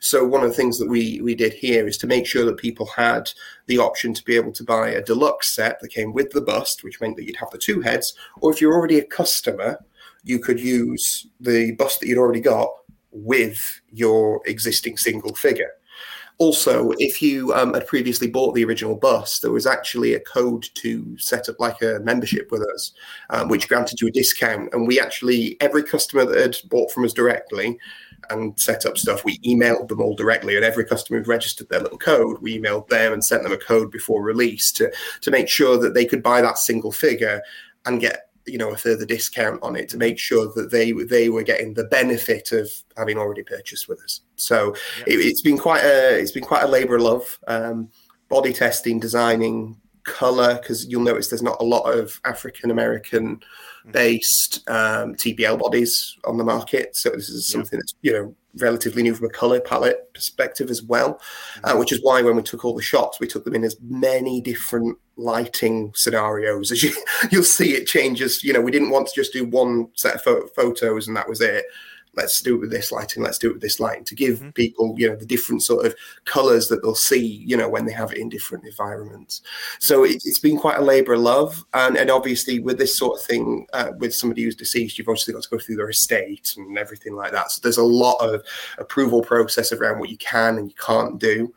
so 0.00 0.24
one 0.24 0.42
of 0.42 0.48
the 0.48 0.56
things 0.56 0.78
that 0.78 0.88
we 0.88 1.20
we 1.20 1.34
did 1.34 1.52
here 1.52 1.86
is 1.86 1.96
to 1.96 2.06
make 2.06 2.26
sure 2.26 2.44
that 2.44 2.56
people 2.56 2.86
had 2.86 3.30
the 3.66 3.78
option 3.78 4.14
to 4.14 4.24
be 4.24 4.36
able 4.36 4.52
to 4.52 4.64
buy 4.64 4.88
a 4.88 5.02
deluxe 5.02 5.50
set 5.50 5.80
that 5.80 5.88
came 5.88 6.12
with 6.12 6.30
the 6.30 6.40
bust 6.40 6.84
which 6.84 7.00
meant 7.00 7.16
that 7.16 7.24
you'd 7.24 7.36
have 7.36 7.50
the 7.50 7.58
two 7.58 7.80
heads 7.80 8.14
or 8.40 8.52
if 8.52 8.60
you're 8.60 8.74
already 8.74 8.98
a 8.98 9.04
customer 9.04 9.78
you 10.24 10.38
could 10.38 10.60
use 10.60 11.26
the 11.40 11.72
bust 11.72 12.00
that 12.00 12.08
you'd 12.08 12.18
already 12.18 12.40
got 12.40 12.70
with 13.10 13.80
your 13.90 14.40
existing 14.46 14.96
single 14.96 15.34
figure. 15.34 15.70
Also, 16.38 16.92
if 16.98 17.20
you 17.20 17.52
um, 17.52 17.74
had 17.74 17.86
previously 17.86 18.28
bought 18.28 18.54
the 18.54 18.64
original 18.64 18.94
bus, 18.94 19.40
there 19.40 19.50
was 19.50 19.66
actually 19.66 20.14
a 20.14 20.20
code 20.20 20.68
to 20.74 21.18
set 21.18 21.48
up 21.48 21.58
like 21.58 21.82
a 21.82 21.98
membership 22.04 22.52
with 22.52 22.62
us, 22.74 22.92
um, 23.30 23.48
which 23.48 23.68
granted 23.68 24.00
you 24.00 24.06
a 24.06 24.10
discount. 24.12 24.72
And 24.72 24.86
we 24.86 25.00
actually, 25.00 25.56
every 25.60 25.82
customer 25.82 26.24
that 26.24 26.38
had 26.38 26.56
bought 26.70 26.92
from 26.92 27.04
us 27.04 27.12
directly 27.12 27.76
and 28.30 28.58
set 28.58 28.86
up 28.86 28.98
stuff, 28.98 29.24
we 29.24 29.38
emailed 29.38 29.88
them 29.88 30.00
all 30.00 30.14
directly. 30.14 30.56
And 30.56 30.64
every 30.64 30.84
customer 30.84 31.22
who 31.22 31.30
registered 31.30 31.68
their 31.68 31.80
little 31.80 31.98
code, 31.98 32.40
we 32.40 32.58
emailed 32.58 32.88
them 32.88 33.12
and 33.12 33.24
sent 33.24 33.42
them 33.42 33.52
a 33.52 33.58
code 33.58 33.90
before 33.90 34.22
release 34.22 34.72
to, 34.72 34.92
to 35.22 35.30
make 35.30 35.48
sure 35.48 35.78
that 35.78 35.94
they 35.94 36.04
could 36.04 36.22
buy 36.22 36.40
that 36.42 36.58
single 36.58 36.92
figure 36.92 37.42
and 37.86 38.00
get 38.00 38.24
you 38.46 38.56
know 38.56 38.70
a 38.70 38.76
further 38.76 39.04
discount 39.04 39.62
on 39.62 39.76
it 39.76 39.90
to 39.90 39.98
make 39.98 40.18
sure 40.18 40.50
that 40.54 40.70
they 40.70 40.92
they 40.92 41.28
were 41.28 41.42
getting 41.42 41.74
the 41.74 41.84
benefit 41.84 42.50
of 42.52 42.70
having 42.96 43.18
already 43.18 43.42
purchased 43.42 43.88
with 43.88 44.00
us. 44.02 44.22
So 44.36 44.74
it, 45.06 45.20
it's 45.20 45.42
been 45.42 45.58
quite 45.58 45.84
a 45.84 46.18
it's 46.18 46.32
been 46.32 46.44
quite 46.44 46.64
a 46.64 46.68
labour 46.68 46.96
of 46.96 47.02
love. 47.02 47.38
Um, 47.46 47.90
body 48.30 48.52
testing, 48.52 49.00
designing, 49.00 49.76
color 50.08 50.56
because 50.56 50.86
you'll 50.86 51.02
notice 51.02 51.28
there's 51.28 51.42
not 51.42 51.60
a 51.60 51.64
lot 51.64 51.82
of 51.82 52.20
African 52.24 52.70
American 52.70 53.40
based 53.90 54.68
um, 54.68 55.14
TBL 55.14 55.58
bodies 55.58 56.16
on 56.24 56.36
the 56.36 56.44
market. 56.44 56.96
So 56.96 57.10
this 57.10 57.28
is 57.28 57.46
something 57.46 57.78
that's 57.78 57.94
you 58.02 58.12
know 58.12 58.34
relatively 58.56 59.02
new 59.02 59.14
from 59.14 59.26
a 59.26 59.30
color 59.30 59.60
palette 59.60 60.12
perspective 60.14 60.70
as 60.70 60.82
well, 60.82 61.20
uh, 61.64 61.76
which 61.76 61.92
is 61.92 62.02
why 62.02 62.22
when 62.22 62.36
we 62.36 62.42
took 62.42 62.64
all 62.64 62.74
the 62.74 62.82
shots, 62.82 63.20
we 63.20 63.26
took 63.26 63.44
them 63.44 63.54
in 63.54 63.64
as 63.64 63.76
many 63.82 64.40
different 64.40 64.98
lighting 65.16 65.92
scenarios 65.96 66.70
as 66.70 66.82
you 66.82 66.92
you'll 67.30 67.42
see 67.42 67.74
it 67.74 67.86
changes. 67.86 68.42
You 68.44 68.52
know, 68.52 68.60
we 68.60 68.70
didn't 68.70 68.90
want 68.90 69.08
to 69.08 69.14
just 69.14 69.32
do 69.32 69.44
one 69.44 69.88
set 69.94 70.16
of 70.16 70.22
pho- 70.22 70.48
photos 70.54 71.08
and 71.08 71.16
that 71.16 71.28
was 71.28 71.40
it. 71.40 71.64
Let's 72.18 72.42
do 72.42 72.56
it 72.56 72.60
with 72.60 72.70
this 72.70 72.90
lighting. 72.90 73.22
Let's 73.22 73.38
do 73.38 73.50
it 73.50 73.54
with 73.54 73.62
this 73.62 73.80
lighting 73.80 74.04
to 74.04 74.14
give 74.14 74.42
people, 74.54 74.94
you 74.98 75.08
know, 75.08 75.16
the 75.16 75.24
different 75.24 75.62
sort 75.62 75.86
of 75.86 75.94
colors 76.24 76.68
that 76.68 76.82
they'll 76.82 76.94
see, 76.94 77.24
you 77.46 77.56
know, 77.56 77.68
when 77.68 77.86
they 77.86 77.92
have 77.92 78.12
it 78.12 78.18
in 78.18 78.28
different 78.28 78.64
environments. 78.64 79.40
So 79.78 80.04
it, 80.04 80.16
it's 80.24 80.40
been 80.40 80.58
quite 80.58 80.78
a 80.78 80.82
labour 80.82 81.14
of 81.14 81.20
love, 81.20 81.64
and 81.74 81.96
and 81.96 82.10
obviously 82.10 82.58
with 82.58 82.78
this 82.78 82.98
sort 82.98 83.18
of 83.18 83.24
thing, 83.24 83.66
uh, 83.72 83.92
with 83.98 84.14
somebody 84.14 84.42
who's 84.42 84.56
deceased, 84.56 84.98
you've 84.98 85.08
obviously 85.08 85.32
got 85.32 85.44
to 85.44 85.48
go 85.48 85.58
through 85.58 85.76
their 85.76 85.90
estate 85.90 86.54
and 86.56 86.76
everything 86.76 87.14
like 87.14 87.32
that. 87.32 87.52
So 87.52 87.60
there's 87.62 87.78
a 87.78 87.84
lot 87.84 88.16
of 88.16 88.42
approval 88.78 89.22
process 89.22 89.72
around 89.72 90.00
what 90.00 90.10
you 90.10 90.18
can 90.18 90.58
and 90.58 90.68
you 90.68 90.76
can't 90.76 91.18
do. 91.18 91.54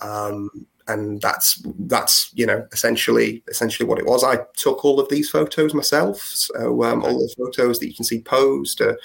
Um, 0.00 0.66
and 0.86 1.20
that's 1.20 1.62
that's 1.80 2.30
you 2.34 2.46
know 2.46 2.66
essentially 2.72 3.42
essentially 3.48 3.88
what 3.88 3.98
it 3.98 4.06
was. 4.06 4.22
I 4.22 4.38
took 4.56 4.84
all 4.84 5.00
of 5.00 5.08
these 5.08 5.30
photos 5.30 5.74
myself, 5.74 6.20
so 6.20 6.84
um, 6.84 7.02
all 7.02 7.18
the 7.18 7.34
photos 7.36 7.78
that 7.78 7.88
you 7.88 7.94
can 7.94 8.04
see 8.04 8.20
posed 8.20 8.80
are 8.80 8.98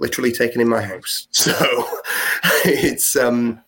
literally 0.00 0.32
taken 0.32 0.60
in 0.60 0.68
my 0.68 0.82
house. 0.82 1.28
So 1.40 1.54
it's 2.64 3.16
um, 3.16 3.62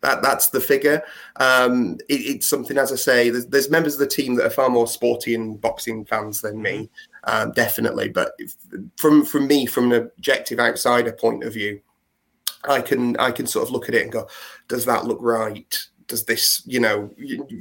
that 0.00 0.22
that's 0.22 0.48
the 0.48 0.60
figure. 0.60 1.02
Um, 1.36 1.98
it, 2.08 2.14
it's 2.14 2.48
something, 2.48 2.78
as 2.78 2.92
I 2.92 2.96
say, 2.96 3.30
there's, 3.30 3.46
there's, 3.46 3.70
members 3.70 3.94
of 3.94 4.00
the 4.00 4.06
team 4.06 4.34
that 4.36 4.46
are 4.46 4.50
far 4.50 4.68
more 4.68 4.86
sporty 4.86 5.34
and 5.34 5.60
boxing 5.60 6.04
fans 6.04 6.40
than 6.40 6.60
me, 6.60 6.90
um, 7.24 7.52
definitely. 7.52 8.08
But 8.08 8.32
if, 8.38 8.54
from 8.96 9.24
from 9.24 9.46
me, 9.46 9.66
from 9.66 9.92
an 9.92 10.02
objective 10.02 10.58
outsider 10.58 11.12
point 11.12 11.44
of 11.44 11.52
view, 11.54 11.80
I 12.64 12.80
can 12.80 13.16
I 13.18 13.30
can 13.30 13.46
sort 13.46 13.66
of 13.66 13.72
look 13.72 13.88
at 13.88 13.94
it 13.94 14.02
and 14.02 14.12
go, 14.12 14.28
does 14.68 14.84
that 14.84 15.06
look 15.06 15.18
right? 15.20 15.76
Does 16.08 16.24
this, 16.24 16.62
you 16.66 16.78
know, 16.78 17.10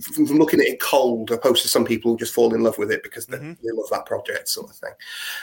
from 0.03 0.25
looking 0.25 0.60
at 0.60 0.67
it 0.67 0.79
cold, 0.79 1.31
opposed 1.31 1.63
to 1.63 1.67
some 1.67 1.84
people 1.84 2.12
who 2.12 2.17
just 2.17 2.34
fall 2.34 2.53
in 2.53 2.62
love 2.62 2.77
with 2.77 2.91
it 2.91 3.01
because 3.01 3.25
they, 3.25 3.38
mm-hmm. 3.38 3.53
they 3.63 3.71
love 3.71 3.89
that 3.91 4.05
project, 4.05 4.49
sort 4.49 4.69
of 4.69 4.75
thing. 4.75 4.93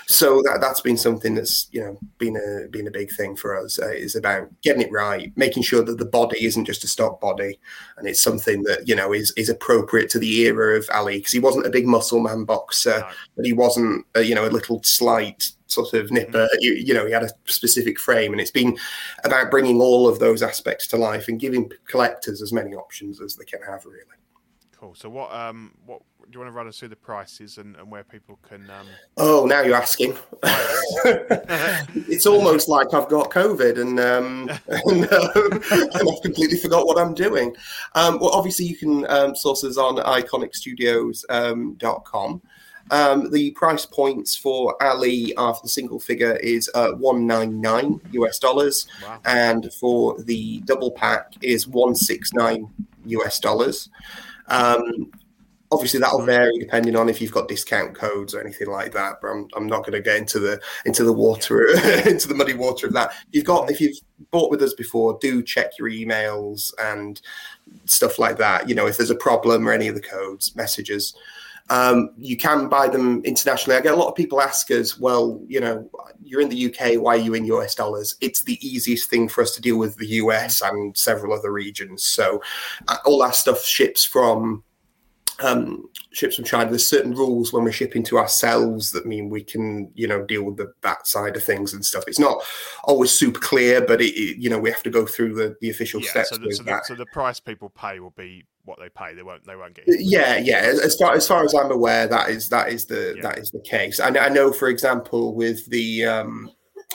So 0.07 0.41
that 0.43 0.61
that's 0.61 0.81
been 0.81 0.97
something 0.97 1.35
that's 1.35 1.69
you 1.73 1.81
know 1.81 1.99
been 2.19 2.37
a 2.37 2.69
been 2.69 2.87
a 2.87 2.93
big 2.93 3.11
thing 3.13 3.37
for 3.37 3.59
us. 3.59 3.79
Uh, 3.79 3.89
is 3.89 4.15
about 4.15 4.49
getting 4.63 4.83
it 4.83 4.93
right, 4.93 5.33
making 5.37 5.63
sure 5.63 5.83
that 5.83 5.99
the 5.99 6.05
body 6.05 6.45
isn't 6.45 6.65
just 6.65 6.85
a 6.85 6.89
stock 6.89 7.21
body, 7.21 7.59
and 7.97 8.07
it's 8.07 8.23
something 8.23 8.63
that 8.65 8.87
you 8.87 8.95
know 8.95 9.13
is 9.13 9.33
is 9.37 9.49
appropriate 9.49 10.09
to 10.11 10.19
the 10.19 10.41
era 10.43 10.77
of 10.77 10.89
Ali 10.93 11.19
because 11.19 11.33
he 11.33 11.41
wasn't 11.41 11.67
a 11.67 11.71
big 11.71 11.87
muscle 11.87 12.21
man 12.21 12.45
boxer, 12.45 13.01
No. 13.01 13.09
but 13.37 13.45
he 13.45 13.53
wasn't 13.53 14.07
uh, 14.17 14.21
you 14.21 14.35
know 14.35 14.47
a 14.47 14.51
little 14.51 14.81
slight 14.85 15.51
sort 15.73 15.95
of 15.95 16.11
nipper. 16.11 16.49
You, 16.61 16.75
you 16.75 16.95
know, 16.95 17.07
he 17.07 17.13
had 17.13 17.25
a 17.25 17.31
specific 17.47 17.99
frame, 17.99 18.33
and 18.33 18.41
it's 18.41 18.51
been 18.51 18.77
about 19.25 19.51
bringing 19.51 19.81
all 19.81 20.09
of 20.09 20.19
those 20.19 20.43
aspects 20.43 20.87
to 20.89 20.97
life 20.97 21.29
and 21.29 21.41
giving 21.41 21.71
collectors 21.87 22.43
as 22.43 22.53
many 22.53 22.75
options 22.75 23.21
as 23.21 23.37
they 23.37 23.45
can 23.45 23.63
have. 23.63 23.85
Really. 23.85 24.03
Cool. 24.83 24.95
So 24.97 25.09
what 25.09 25.33
um 25.33 25.71
what 25.87 26.03
do 26.23 26.29
you 26.33 26.41
want 26.41 26.53
to 26.53 26.57
run 26.57 26.67
us 26.67 26.79
through 26.79 26.89
the 26.89 26.97
prices 26.97 27.59
and, 27.59 27.77
and 27.77 27.89
where 27.89 28.03
people 28.03 28.41
can 28.49 28.69
um 28.71 28.89
Oh, 29.17 29.47
now 29.47 29.61
you're 29.61 29.77
asking. 29.77 30.17
it's 32.09 32.27
almost 32.27 32.69
like 32.69 32.93
I've 32.93 33.09
got 33.09 33.31
COVID 33.31 33.81
and, 33.81 34.01
um, 34.01 34.51
and, 34.69 35.13
um, 35.13 35.63
and 35.71 36.11
I've 36.11 36.23
completely 36.23 36.59
forgot 36.59 36.85
what 36.85 36.99
I'm 36.99 37.15
doing. 37.15 37.55
Um, 37.95 38.19
well, 38.19 38.31
obviously, 38.31 38.67
you 38.67 38.77
can 38.77 39.09
um, 39.09 39.37
source 39.37 39.63
us 39.63 39.77
on 39.77 39.99
iconicstudios.com. 39.99 42.31
Um, 42.33 42.43
the 42.91 43.53
price 43.57 43.87
points 43.87 44.37
for 44.37 44.77
Ali 44.83 45.35
are 45.37 45.55
for 45.55 45.63
the 45.63 45.69
single 45.69 45.99
figure 46.01 46.37
is 46.37 46.71
uh, 46.75 46.93
199 46.93 48.01
US 48.13 48.39
dollars, 48.39 48.87
Wow. 49.03 49.21
and 49.25 49.73
for 49.73 50.21
the 50.23 50.61
double 50.61 50.91
pack 50.91 51.33
is 51.43 51.67
169 51.67 52.69
US 53.07 53.39
dollars. 53.41 53.89
Um, 54.49 55.11
obviously 55.71 55.99
that'll 55.99 56.21
vary 56.23 56.59
depending 56.59 56.95
on 56.95 57.09
if 57.09 57.19
you've 57.19 57.33
got 57.33 57.49
discount 57.49 57.95
codes 57.95 58.35
or 58.35 58.43
anything 58.43 58.69
like 58.69 58.93
that 58.93 59.15
but 59.23 59.29
i'm, 59.29 59.49
I'm 59.57 59.67
not 59.67 59.79
going 59.79 59.95
to 59.95 60.03
get 60.03 60.19
into 60.19 60.39
the 60.39 60.61
into 60.85 61.03
the 61.03 61.15
water 61.15 61.67
into 62.07 62.29
the 62.29 62.35
muddy 62.35 62.53
water 62.53 62.87
of 62.87 62.93
that. 62.93 63.15
You've 63.31 63.47
got 63.47 63.71
if 63.71 63.81
you've 63.81 63.97
bought 64.31 64.51
with 64.51 64.61
us 64.63 64.75
before 64.75 65.17
do 65.23 65.43
check 65.43 65.79
your 65.79 65.89
emails 65.89 66.75
and 66.79 67.23
stuff 67.87 68.19
like 68.19 68.37
that. 68.37 68.69
You 68.69 68.75
know 68.75 68.87
if 68.87 68.99
there's 68.99 69.09
a 69.09 69.15
problem 69.15 69.67
or 69.67 69.73
any 69.73 69.89
of 69.89 69.95
the 69.95 70.03
codes 70.03 70.55
messages 70.55 71.15
um, 71.71 72.11
you 72.19 72.37
can 72.37 72.69
buy 72.69 72.89
them 72.89 73.23
internationally. 73.25 73.77
I 73.77 73.81
get 73.81 73.95
a 73.95 73.97
lot 73.97 74.09
of 74.09 74.15
people 74.15 74.41
ask 74.41 74.71
us, 74.71 74.99
well, 74.99 75.41
you 75.47 75.61
know, 75.61 75.89
you're 76.23 76.41
in 76.41 76.49
the 76.49 76.67
UK, 76.67 77.01
why 77.01 77.15
are 77.15 77.21
you 77.21 77.35
in 77.35 77.45
US 77.47 77.75
dollars? 77.75 78.17
It's 78.21 78.43
the 78.43 78.59
easiest 78.67 79.09
thing 79.09 79.29
for 79.29 79.43
us 79.43 79.55
to 79.55 79.61
deal 79.61 79.79
with 79.79 79.97
the 79.97 80.07
US 80.07 80.61
and 80.61 80.97
several 80.97 81.33
other 81.33 81.53
regions. 81.53 82.05
So 82.05 82.43
uh, 82.89 82.99
all 83.05 83.23
our 83.23 83.33
stuff 83.33 83.65
ships 83.65 84.05
from 84.05 84.65
um, 85.43 85.89
ships 86.13 86.37
from 86.37 86.45
China. 86.45 86.71
There's 86.71 86.89
certain 86.89 87.15
rules 87.15 87.53
when 87.53 87.65
we're 87.65 87.73
shipping 87.73 88.03
to 88.05 88.19
ourselves 88.19 88.91
that 88.93 89.07
mean 89.07 89.29
we 89.29 89.43
can, 89.43 89.91
you 89.95 90.07
know, 90.07 90.25
deal 90.25 90.45
with 90.45 90.57
the, 90.57 90.73
that 90.83 91.07
side 91.07 91.37
of 91.37 91.43
things 91.43 91.73
and 91.73 91.85
stuff. 91.85 92.05
It's 92.07 92.19
not 92.19 92.43
always 92.85 93.11
super 93.11 93.41
clear, 93.41 93.81
but 93.85 94.01
it, 94.01 94.15
it 94.15 94.37
you 94.39 94.49
know, 94.49 94.59
we 94.59 94.71
have 94.71 94.83
to 94.83 94.91
go 94.91 95.07
through 95.07 95.35
the, 95.35 95.57
the 95.61 95.71
official 95.71 96.01
yeah, 96.01 96.11
steps 96.11 96.31
so 96.31 96.37
the, 96.37 96.53
so, 96.53 96.63
the, 96.63 96.71
that. 96.71 96.87
so 96.87 96.95
the 96.95 97.07
price 97.07 97.41
people 97.41 97.71
pay 97.71 98.01
will 98.01 98.15
be 98.17 98.45
what 98.65 98.79
they 98.79 98.89
pay. 98.89 99.15
They 99.15 99.23
won't 99.23 99.45
they 99.47 99.57
won't 99.57 99.75
get 99.75 99.85
Yeah, 99.89 100.37
yeah. 100.37 100.59
As 100.59 100.81
as 100.81 100.97
far 100.97 101.15
as 101.15 101.27
far 101.27 101.45
as 101.45 101.55
I'm 101.55 101.73
aware, 101.73 102.07
that 102.07 102.29
is 102.31 102.49
that 102.51 102.69
is 102.69 102.87
the 102.87 103.15
Yeah. 103.17 103.23
that 103.23 103.39
is 103.39 103.51
the 103.51 103.61
case. 103.61 103.99
And 103.99 104.17
I 104.17 104.29
know, 104.29 104.53
for 104.53 104.69
example, 104.69 105.35
with 105.35 105.69
the 105.71 106.05
um, 106.07 106.51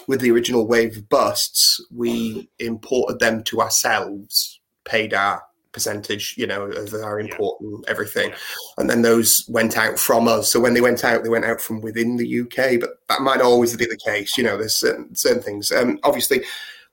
with 0.08 0.22
the 0.22 0.32
original 0.32 0.68
wave 0.68 0.98
of 0.98 1.10
busts, 1.10 1.86
we 1.92 2.50
imported 2.60 3.20
them 3.20 3.44
to 3.44 3.62
ourselves, 3.62 4.60
paid 4.86 5.14
our 5.14 5.44
percentage, 5.78 6.34
you 6.38 6.48
know, 6.48 6.64
of 6.66 6.94
our 6.96 7.20
Yeah. 7.20 7.28
import 7.32 7.62
and 7.62 7.86
everything. 7.88 8.30
Yeah. 8.30 8.36
And 8.80 8.90
then 8.90 9.04
those 9.04 9.46
went 9.48 9.78
out 9.78 10.00
from 10.00 10.28
us. 10.28 10.52
So 10.52 10.60
when 10.60 10.74
they 10.74 10.82
went 10.82 11.04
out, 11.04 11.24
they 11.24 11.30
went 11.30 11.46
out 11.46 11.62
from 11.62 11.82
within 11.82 12.18
the 12.18 12.40
UK, 12.42 12.78
but 12.80 13.00
that 13.10 13.22
might 13.22 13.42
always 13.42 13.76
be 13.78 13.86
the 13.86 13.98
case. 13.98 14.38
You 14.38 14.44
know, 14.44 14.58
there's 14.58 14.76
certain, 14.76 15.16
certain 15.16 15.42
things. 15.44 15.72
Um, 15.72 16.00
obviously, 16.04 16.44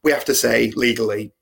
we 0.03 0.13
have 0.13 0.25
to 0.27 0.35
say 0.35 0.71
legally, 0.77 1.33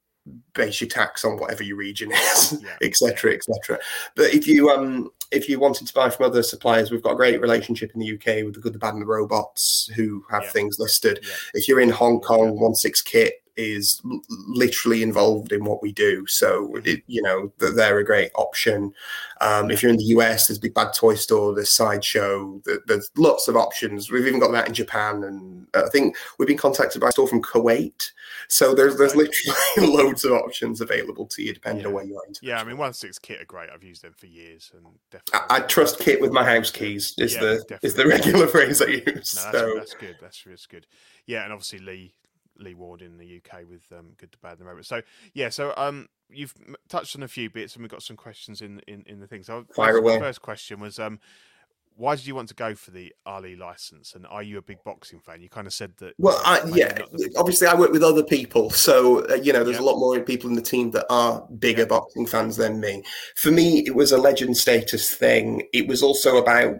base 0.54 0.80
your 0.80 0.88
tax 0.88 1.24
on 1.24 1.36
whatever 1.36 1.64
your 1.64 1.76
region 1.76 2.12
is, 2.12 2.54
Yeah. 2.62 2.76
etc., 2.82 3.34
etc. 3.34 3.80
But 4.14 4.32
if 4.32 4.46
you 4.46 4.70
um 4.70 5.10
if 5.32 5.48
you 5.48 5.58
wanted 5.58 5.86
to 5.88 5.94
buy 5.94 6.10
from 6.10 6.26
other 6.26 6.42
suppliers, 6.42 6.90
we've 6.90 7.02
got 7.02 7.12
a 7.14 7.16
great 7.16 7.40
relationship 7.40 7.90
in 7.94 8.00
the 8.00 8.12
UK 8.14 8.44
with 8.44 8.54
the 8.54 8.60
good, 8.60 8.74
the 8.74 8.78
bad, 8.78 8.92
and 8.92 9.02
the 9.02 9.06
robots 9.06 9.90
who 9.96 10.24
have 10.30 10.42
Yeah. 10.44 10.50
things 10.50 10.76
listed. 10.78 11.18
Yeah. 11.22 11.34
If 11.54 11.66
you're 11.66 11.80
in 11.80 11.88
Hong 11.88 12.20
Kong, 12.20 12.60
One 12.60 12.74
Six 12.76 13.00
Kit 13.02 13.41
is 13.56 14.00
literally 14.48 15.02
involved 15.02 15.52
in 15.52 15.64
what 15.64 15.82
we 15.82 15.92
do, 15.92 16.26
so 16.26 16.68
Mhm. 16.68 16.86
it, 16.86 17.02
you 17.06 17.22
know 17.22 17.52
that 17.58 17.76
they're 17.76 17.98
a 17.98 18.04
great 18.04 18.30
option. 18.34 18.92
Um, 19.40 19.70
if 19.70 19.82
you're 19.82 19.90
in 19.90 19.98
the 19.98 20.14
US, 20.16 20.46
there's 20.46 20.58
Big 20.58 20.74
Bad 20.74 20.92
Toy 20.94 21.14
Store, 21.14 21.54
there's 21.54 21.74
Sideshow, 21.74 22.62
there's 22.86 23.10
lots 23.16 23.48
of 23.48 23.56
options. 23.56 24.10
We've 24.10 24.26
even 24.26 24.40
got 24.40 24.52
that 24.52 24.68
in 24.68 24.74
Japan, 24.74 25.24
and 25.24 25.66
I 25.74 25.88
think 25.88 26.16
we've 26.38 26.46
been 26.48 26.56
contacted 26.58 27.00
by 27.00 27.08
a 27.08 27.12
store 27.12 27.28
from 27.28 27.42
Kuwait. 27.42 28.10
So 28.48 28.74
there's 28.74 28.96
there's 28.96 29.16
literally 29.16 29.56
loads 29.78 30.24
of 30.24 30.32
options 30.32 30.80
available 30.80 31.26
to 31.26 31.42
you 31.42 31.52
depending 31.52 31.86
on 31.86 31.92
where 31.92 32.04
you 32.04 32.16
are. 32.16 32.22
Yeah, 32.40 32.60
I 32.60 32.64
mean, 32.64 32.76
one 32.76 32.92
six 32.92 33.18
kit 33.18 33.40
are 33.40 33.44
great. 33.46 33.70
I've 33.70 33.82
used 33.82 34.02
them 34.02 34.14
for 34.16 34.26
years, 34.26 34.70
and 34.74 34.86
definitely. 35.10 35.46
I, 35.50 35.56
I 35.56 35.60
trust 35.66 35.98
Kit 35.98 36.20
with 36.20 36.32
my 36.32 36.44
house 36.44 36.70
keys. 36.70 37.14
Is 37.18 37.34
Yeah, 37.34 37.40
the 37.40 37.78
is 37.82 37.94
the 37.94 38.06
regular 38.16 38.46
phrase 38.46 38.80
I 38.80 38.86
use. 38.86 39.04
No, 39.06 39.12
that's, 39.12 39.34
so 39.52 39.74
that's 39.76 39.94
good. 39.94 40.16
That's 40.20 40.42
that's 40.44 40.66
good. 40.66 40.86
Yeah, 41.26 41.44
and 41.44 41.52
obviously 41.52 41.78
Lee 41.80 42.14
Lee 42.62 42.74
Ward 42.74 43.02
in 43.02 43.18
the 43.18 43.36
UK 43.44 43.60
with 43.68 43.82
um, 43.96 44.12
Good, 44.16 44.32
to 44.32 44.38
Bad, 44.38 44.52
and 44.52 44.60
the 44.60 44.64
Robot. 44.64 44.86
So 44.86 45.02
yeah, 45.34 45.48
so 45.48 45.72
um, 45.76 46.08
you've 46.30 46.54
touched 46.88 47.16
on 47.16 47.22
a 47.22 47.28
few 47.28 47.50
bits, 47.50 47.74
and 47.74 47.82
we've 47.82 47.90
got 47.90 48.02
some 48.02 48.16
questions 48.16 48.60
in 48.62 48.80
in, 48.86 49.04
in 49.06 49.20
the 49.20 49.26
thing. 49.26 49.42
So 49.42 49.64
Fire 49.74 49.96
away. 49.98 50.18
first 50.18 50.42
question 50.42 50.80
was 50.80 50.98
um, 50.98 51.18
why 51.94 52.16
did 52.16 52.26
you 52.26 52.34
want 52.34 52.48
to 52.48 52.54
go 52.54 52.74
for 52.74 52.90
the 52.90 53.14
Ali 53.26 53.54
license, 53.54 54.14
and 54.14 54.26
are 54.26 54.42
you 54.42 54.56
a 54.56 54.62
big 54.62 54.82
boxing 54.82 55.20
fan? 55.20 55.42
You 55.42 55.50
kind 55.50 55.66
of 55.66 55.74
said 55.74 55.92
that. 55.98 56.14
Well, 56.18 56.40
I, 56.44 56.62
yeah, 56.74 56.94
the 56.94 57.30
obviously 57.36 57.66
I 57.66 57.74
work 57.74 57.92
with 57.92 58.02
other 58.02 58.24
people, 58.24 58.70
so 58.70 59.26
uh, 59.28 59.34
you 59.34 59.52
know 59.52 59.62
there's 59.62 59.76
Yeah. 59.76 59.82
a 59.82 59.90
lot 59.90 59.98
more 59.98 60.18
people 60.20 60.48
in 60.48 60.56
the 60.56 60.62
team 60.62 60.90
that 60.92 61.04
are 61.10 61.46
bigger 61.58 61.82
Yeah. 61.82 61.86
boxing 61.88 62.26
fans 62.26 62.56
than 62.56 62.80
me. 62.80 63.02
For 63.36 63.50
me, 63.50 63.80
it 63.86 63.94
was 63.94 64.10
a 64.12 64.18
legend 64.18 64.56
status 64.56 65.10
thing. 65.14 65.68
It 65.74 65.86
was 65.86 66.02
also 66.02 66.38
about 66.38 66.76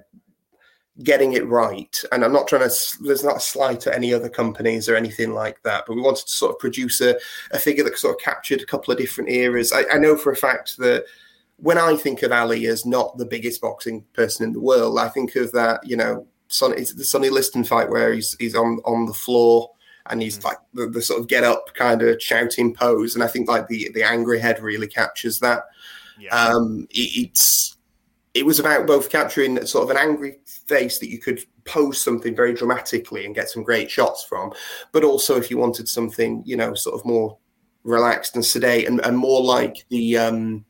getting 1.03 1.33
it 1.33 1.47
right, 1.47 1.97
and 2.13 2.25
I'm 2.25 2.33
not 2.33 2.49
trying 2.49 2.69
to. 2.69 2.75
There's 3.01 3.25
not 3.25 3.37
a 3.39 3.41
slight 3.41 3.87
at 3.87 3.95
any 3.95 4.13
other 4.13 4.29
companies 4.29 4.89
or 4.89 4.97
anything 4.97 5.33
like 5.33 5.63
that, 5.63 5.85
but 5.87 5.97
we 5.97 6.03
wanted 6.03 6.27
to 6.27 6.33
sort 6.33 6.53
of 6.53 6.59
produce 6.59 7.01
a, 7.01 7.17
a 7.51 7.59
figure 7.59 7.85
that 7.85 7.97
sort 7.99 8.15
of 8.17 8.21
captured 8.21 8.61
a 8.61 8.67
couple 8.67 8.93
of 8.93 8.99
different 8.99 9.31
eras. 9.31 9.73
I, 9.73 9.85
I 9.93 9.99
know 9.99 10.17
for 10.17 10.33
a 10.33 10.37
fact 10.37 10.77
that 10.79 11.05
when 11.57 11.79
I 11.79 11.97
think 11.97 12.23
of 12.23 12.33
Ali 12.33 12.67
as 12.67 12.85
not 12.85 13.17
the 13.17 13.25
biggest 13.27 13.61
boxing 13.61 14.05
person 14.13 14.45
in 14.47 14.53
the 14.53 14.61
world, 14.61 14.99
I 14.99 15.09
think 15.09 15.37
of 15.37 15.53
that, 15.53 15.87
you 15.87 15.97
know, 15.97 16.27
Sonny, 16.49 16.77
it's 16.77 16.93
the 16.93 17.05
Sonny 17.05 17.31
Liston 17.31 17.65
fight 17.65 17.89
where 17.89 18.13
he's 18.13 18.37
he's 18.39 18.55
on 18.55 18.81
on 18.85 19.07
the 19.07 19.15
floor 19.15 19.71
and 20.07 20.21
he's 20.21 20.39
Mm. 20.41 20.45
like 20.45 20.59
the, 20.75 20.87
the 20.89 21.01
sort 21.01 21.21
of 21.21 21.29
get 21.29 21.45
up 21.45 21.73
kind 21.75 22.03
of 22.03 22.21
shouting 22.21 22.75
pose, 22.75 23.15
and 23.15 23.23
I 23.25 23.29
think 23.29 23.49
like 23.49 23.69
the 23.69 23.91
the 23.95 24.03
angry 24.03 24.41
head 24.41 24.61
really 24.61 24.89
captures 24.89 25.39
that. 25.39 25.63
yeah, 26.19 26.37
Um, 26.37 26.87
it, 26.91 27.29
it's 27.29 27.77
it 28.35 28.47
was 28.47 28.59
about 28.59 28.87
both 28.87 29.11
capturing 29.11 29.65
sort 29.67 29.85
of 29.85 29.91
an 29.91 29.97
angry 29.97 30.39
face 30.45 30.99
that 30.99 31.11
you 31.11 31.19
could 31.19 31.45
pose 31.65 32.03
something 32.03 32.35
very 32.35 32.55
dramatically 32.55 33.27
and 33.27 33.35
get 33.35 33.51
some 33.51 33.63
great 33.63 33.91
shots 33.91 34.25
from, 34.25 34.53
but 34.93 35.05
also 35.05 35.37
if 35.37 35.51
you 35.51 35.59
wanted 35.59 35.87
something, 35.87 36.43
you 36.47 36.57
know, 36.57 36.75
sort 36.75 36.99
of 36.99 37.05
more 37.05 37.37
relaxed 37.85 38.35
and 38.35 38.45
sedate 38.45 38.89
and, 38.89 39.05
and 39.05 39.19
more 39.19 39.43
like 39.43 39.85
the 39.91 40.17
um, 40.17 40.65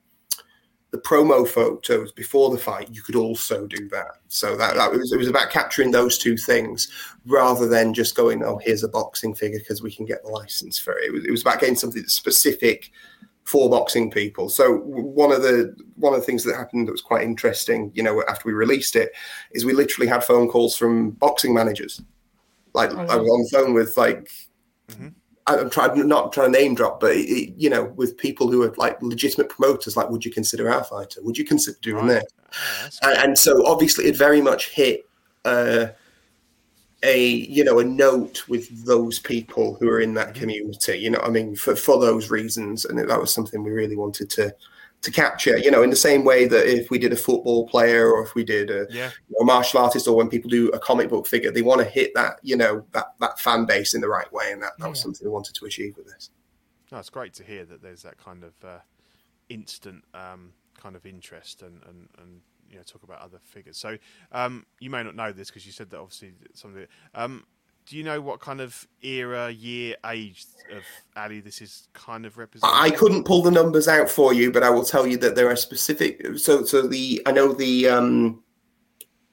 the 0.90 0.98
promo 0.98 1.48
photos 1.48 2.12
before 2.12 2.51
the 2.51 2.59
fight, 2.59 2.88
you 2.92 3.01
could 3.01 3.16
also 3.16 3.66
do 3.66 3.88
that. 3.88 4.18
So 4.29 4.57
that, 4.57 4.75
that 4.75 4.92
was 4.92 5.12
it 5.12 5.16
was 5.16 5.29
about 5.29 5.51
capturing 5.51 5.90
those 5.90 6.18
two 6.18 6.37
things 6.37 6.88
rather 7.25 7.66
than 7.66 7.94
just 7.94 8.14
going, 8.14 8.42
oh, 8.42 8.59
here's 8.59 8.85
a 8.85 8.88
boxing 8.88 9.35
figure 9.35 9.59
because 9.59 9.83
we 9.83 9.94
can 9.94 10.05
get 10.05 10.22
the 10.22 10.31
license 10.31 10.79
for 10.79 10.98
it. 10.98 11.07
It 11.07 11.12
was, 11.12 11.25
it 11.25 11.31
was 11.31 11.42
about 11.42 11.61
getting 11.61 11.77
something 11.77 12.05
specific 12.09 12.90
for 13.44 13.68
boxing 13.68 14.11
people. 14.11 14.48
So 14.48 14.78
one 14.78 15.33
of 15.33 15.42
the 15.42 15.74
one 15.96 16.14
of 16.14 16.20
the 16.20 16.26
things 16.26 16.44
that 16.44 16.57
happened 16.57 16.87
that 16.88 16.92
was 16.92 17.02
quite 17.02 17.22
interesting, 17.24 17.90
you 17.94 18.02
know, 18.02 18.22
after 18.28 18.42
we 18.46 18.52
released 18.52 18.96
it, 18.96 19.12
is 19.52 19.64
we 19.64 19.72
literally 19.72 20.07
had 20.09 20.22
phone 20.24 20.48
calls 20.48 20.76
from 20.76 21.11
boxing 21.11 21.52
managers. 21.52 22.00
Like 22.74 22.90
Oh, 22.92 22.98
I 22.98 23.16
was 23.16 23.28
on 23.28 23.42
the 23.42 23.48
phone 23.52 23.74
with 23.74 23.96
like. 23.96 24.31
Mhm. 24.88 25.14
I- 25.48 25.59
I'm 25.59 25.70
trying 25.70 26.07
not 26.07 26.33
trying 26.33 26.52
to 26.52 26.59
name 26.59 26.76
drop, 26.76 27.00
but 27.00 27.16
it, 27.16 27.55
you 27.57 27.68
know, 27.68 27.85
with 27.96 28.16
people 28.16 28.48
who 28.48 28.62
are 28.62 28.72
like 28.76 29.02
legitimate 29.02 29.48
promoters, 29.48 29.96
like, 29.96 30.09
would 30.09 30.24
you 30.24 30.31
consider 30.31 30.70
our 30.70 30.85
fighter? 30.85 31.20
Would 31.22 31.37
you 31.37 31.44
consider 31.44 31.76
doing 31.83 32.07
Right. 32.07 32.22
this? 32.87 33.00
Oh, 33.02 33.11
and, 33.11 33.18
and 33.18 33.38
so 33.38 33.66
obviously 33.66 34.05
it 34.07 34.16
very 34.16 34.40
much 34.40 34.68
hit 34.70 35.05
uh, 35.44 35.87
a 37.03 37.27
you 37.27 37.65
know 37.65 37.79
a 37.79 37.85
note 37.85 38.47
with 38.49 38.85
those 38.85 39.19
people 39.19 39.77
who 39.81 39.88
are 39.88 40.01
in 40.01 40.15
that 40.15 40.35
community 40.35 40.99
you 40.99 41.11
know 41.11 41.19
what 41.19 41.29
i 41.29 41.31
mean? 41.31 41.57
For, 41.57 41.75
for 41.75 41.99
those 41.99 42.31
reasons 42.31 42.85
and 42.85 42.99
that 42.99 43.21
was 43.21 43.33
something 43.33 43.62
we 43.62 43.71
really 43.71 43.97
wanted 43.97 44.31
to 44.31 44.55
to 45.01 45.11
capture 45.11 45.59
you 45.59 45.71
know 45.71 45.83
in 45.83 45.91
the 45.91 45.97
same 45.97 46.25
way 46.25 46.47
that 46.47 46.67
if 46.67 46.91
we 46.91 46.99
did 46.99 47.12
a 47.12 47.17
football 47.17 47.67
player 47.67 48.12
or 48.12 48.23
if 48.23 48.37
we 48.37 48.45
did 48.45 48.71
a, 48.71 48.87
yeah, 48.91 49.11
a 49.41 49.45
martial 49.45 49.81
artist 49.81 50.07
or 50.07 50.17
when 50.17 50.29
people 50.29 50.49
do 50.49 50.69
a 50.69 50.79
comic 50.79 51.09
book 51.09 51.27
figure 51.27 51.51
they 51.51 51.62
want 51.62 51.81
to 51.81 51.87
hit 51.87 52.15
that 52.15 52.38
you 52.43 52.57
know 52.57 52.85
that 52.93 53.15
that 53.19 53.38
fan 53.41 53.65
base 53.65 53.95
in 53.95 54.01
the 54.01 54.09
right 54.09 54.33
way 54.33 54.53
and 54.53 54.62
that, 54.62 54.73
that 54.79 54.88
was 54.88 55.01
something 55.01 55.27
we 55.27 55.33
wanted 55.33 55.55
to 55.55 55.65
achieve 55.65 55.97
with 55.97 56.07
this. 56.07 56.31
No, 56.93 56.99
it's 56.99 57.09
great 57.09 57.33
to 57.35 57.43
hear 57.43 57.65
that 57.65 57.83
there's 57.83 58.03
that 58.03 58.19
kind 58.19 58.45
of 58.45 58.53
uh, 58.62 58.79
instant 59.49 60.05
um, 60.12 60.53
kind 60.79 60.95
of 60.95 61.07
interest 61.07 61.62
and, 61.62 61.81
and, 61.88 62.09
and 62.19 62.41
you 62.72 62.78
know 62.78 62.85
talk 62.85 63.02
about 63.02 63.20
other 63.20 63.38
figures. 63.42 63.76
So 63.76 63.96
um, 64.32 64.66
you 64.80 64.90
may 64.90 65.02
not 65.02 65.14
know 65.14 65.30
this 65.30 65.48
because 65.48 65.66
you 65.66 65.72
said 65.72 65.90
that 65.90 65.98
obviously 65.98 66.32
some 66.54 66.72
of 66.72 66.78
it. 66.78 66.90
Um, 67.14 67.44
do 67.87 67.96
you 67.96 68.04
know 68.04 68.20
what 68.20 68.40
kind 68.40 68.61
of 68.61 68.87
era, 69.02 69.50
year, 69.50 69.96
age 70.06 70.44
of 70.70 70.85
Ali 71.16 71.40
this 71.40 71.61
is 71.61 71.88
kind 71.94 72.24
of 72.24 72.38
representing? 72.38 72.74
I 72.74 72.90
couldn't 72.90 73.24
pull 73.24 73.42
the 73.42 73.50
numbers 73.50 73.88
out 73.88 74.08
for 74.08 74.32
you, 74.32 74.52
but 74.52 74.62
I 74.62 74.70
will 74.70 74.85
tell 74.85 75.06
you 75.06 75.16
that 75.18 75.35
there 75.35 75.50
are 75.50 75.56
specific. 75.56 76.38
So, 76.38 76.64
so 76.64 76.87
the 76.87 77.20
I 77.26 77.32
know 77.32 77.52
the 77.52 77.88
um, 77.88 78.42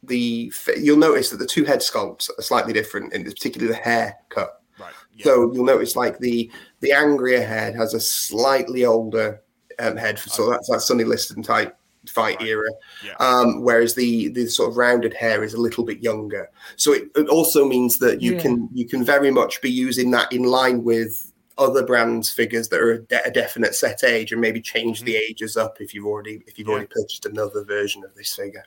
the 0.03 0.51
you'll 0.77 0.97
notice 0.97 1.29
that 1.29 1.37
the 1.37 1.45
two 1.45 1.63
head 1.63 1.79
sculpts 1.79 2.29
are 2.37 2.41
slightly 2.41 2.73
different, 2.73 3.13
in 3.13 3.23
particularly 3.23 3.71
the 3.71 3.79
haircut. 3.79 4.61
Right. 4.79 4.93
Yeah. 5.13 5.25
So 5.25 5.53
you'll 5.53 5.65
notice 5.65 5.95
like 5.95 6.17
the 6.19 6.51
the 6.79 6.91
angrier 6.91 7.45
head 7.45 7.75
has 7.75 7.93
a 7.93 7.99
slightly 7.99 8.83
older 8.85 9.41
um, 9.77 9.95
head, 9.95 10.17
so 10.17 10.49
that's 10.49 10.69
that 10.69 10.81
Sonny 10.81 11.03
Liston 11.03 11.43
type 11.43 11.78
fight 12.07 12.39
Right. 12.39 12.47
era. 12.49 12.69
Yeah. 13.05 13.15
Um, 13.19 13.61
whereas 13.63 13.95
the 13.95 14.29
the 14.29 14.47
sort 14.47 14.69
of 14.69 14.77
rounded 14.77 15.13
hair 15.13 15.43
is 15.43 15.53
a 15.53 15.59
little 15.61 15.83
bit 15.83 15.99
younger. 16.01 16.49
So 16.75 16.93
it, 16.93 17.09
it 17.15 17.27
also 17.27 17.67
means 17.67 17.97
that 17.99 18.21
you 18.21 18.35
Yeah. 18.35 18.41
can 18.41 18.69
you 18.73 18.87
can 18.87 19.03
very 19.03 19.31
much 19.31 19.61
be 19.61 19.69
using 19.71 20.11
that 20.11 20.31
in 20.31 20.43
line 20.43 20.83
with 20.83 21.31
other 21.57 21.85
brands 21.85 22.31
figures 22.31 22.69
that 22.69 22.79
are 22.79 22.91
a, 22.93 22.99
de- 22.99 23.23
a 23.27 23.31
definite 23.31 23.75
set 23.75 24.01
age 24.05 24.31
and 24.31 24.39
maybe 24.39 24.61
change 24.61 25.01
the 25.01 25.17
ages 25.17 25.57
up 25.57 25.81
if 25.81 25.93
you've 25.93 26.05
already 26.05 26.41
if 26.47 26.57
you've 26.57 26.67
Mm-hmm. 26.67 26.69
Yeah. 26.69 26.73
already 26.75 26.87
purchased 26.95 27.25
another 27.25 27.63
version 27.65 28.03
of 28.05 28.15
this 28.15 28.33
figure. 28.35 28.63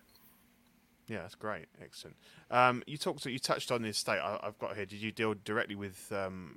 Yeah, 1.09 1.23
that's 1.23 1.35
great. 1.35 1.67
Excellent. 1.83 2.17
Um, 2.51 2.83
you 2.87 2.97
talked. 2.99 3.25
You 3.27 3.39
touched 3.39 3.73
on 3.73 3.83
the 3.83 3.89
estate. 3.89 4.19
I, 4.21 4.39
I've 4.43 4.59
got 4.59 4.77
here. 4.77 4.87
Did 4.87 5.01
you 5.01 5.11
deal 5.11 5.35
directly 5.45 5.75
with 5.75 6.11
um, 6.13 6.57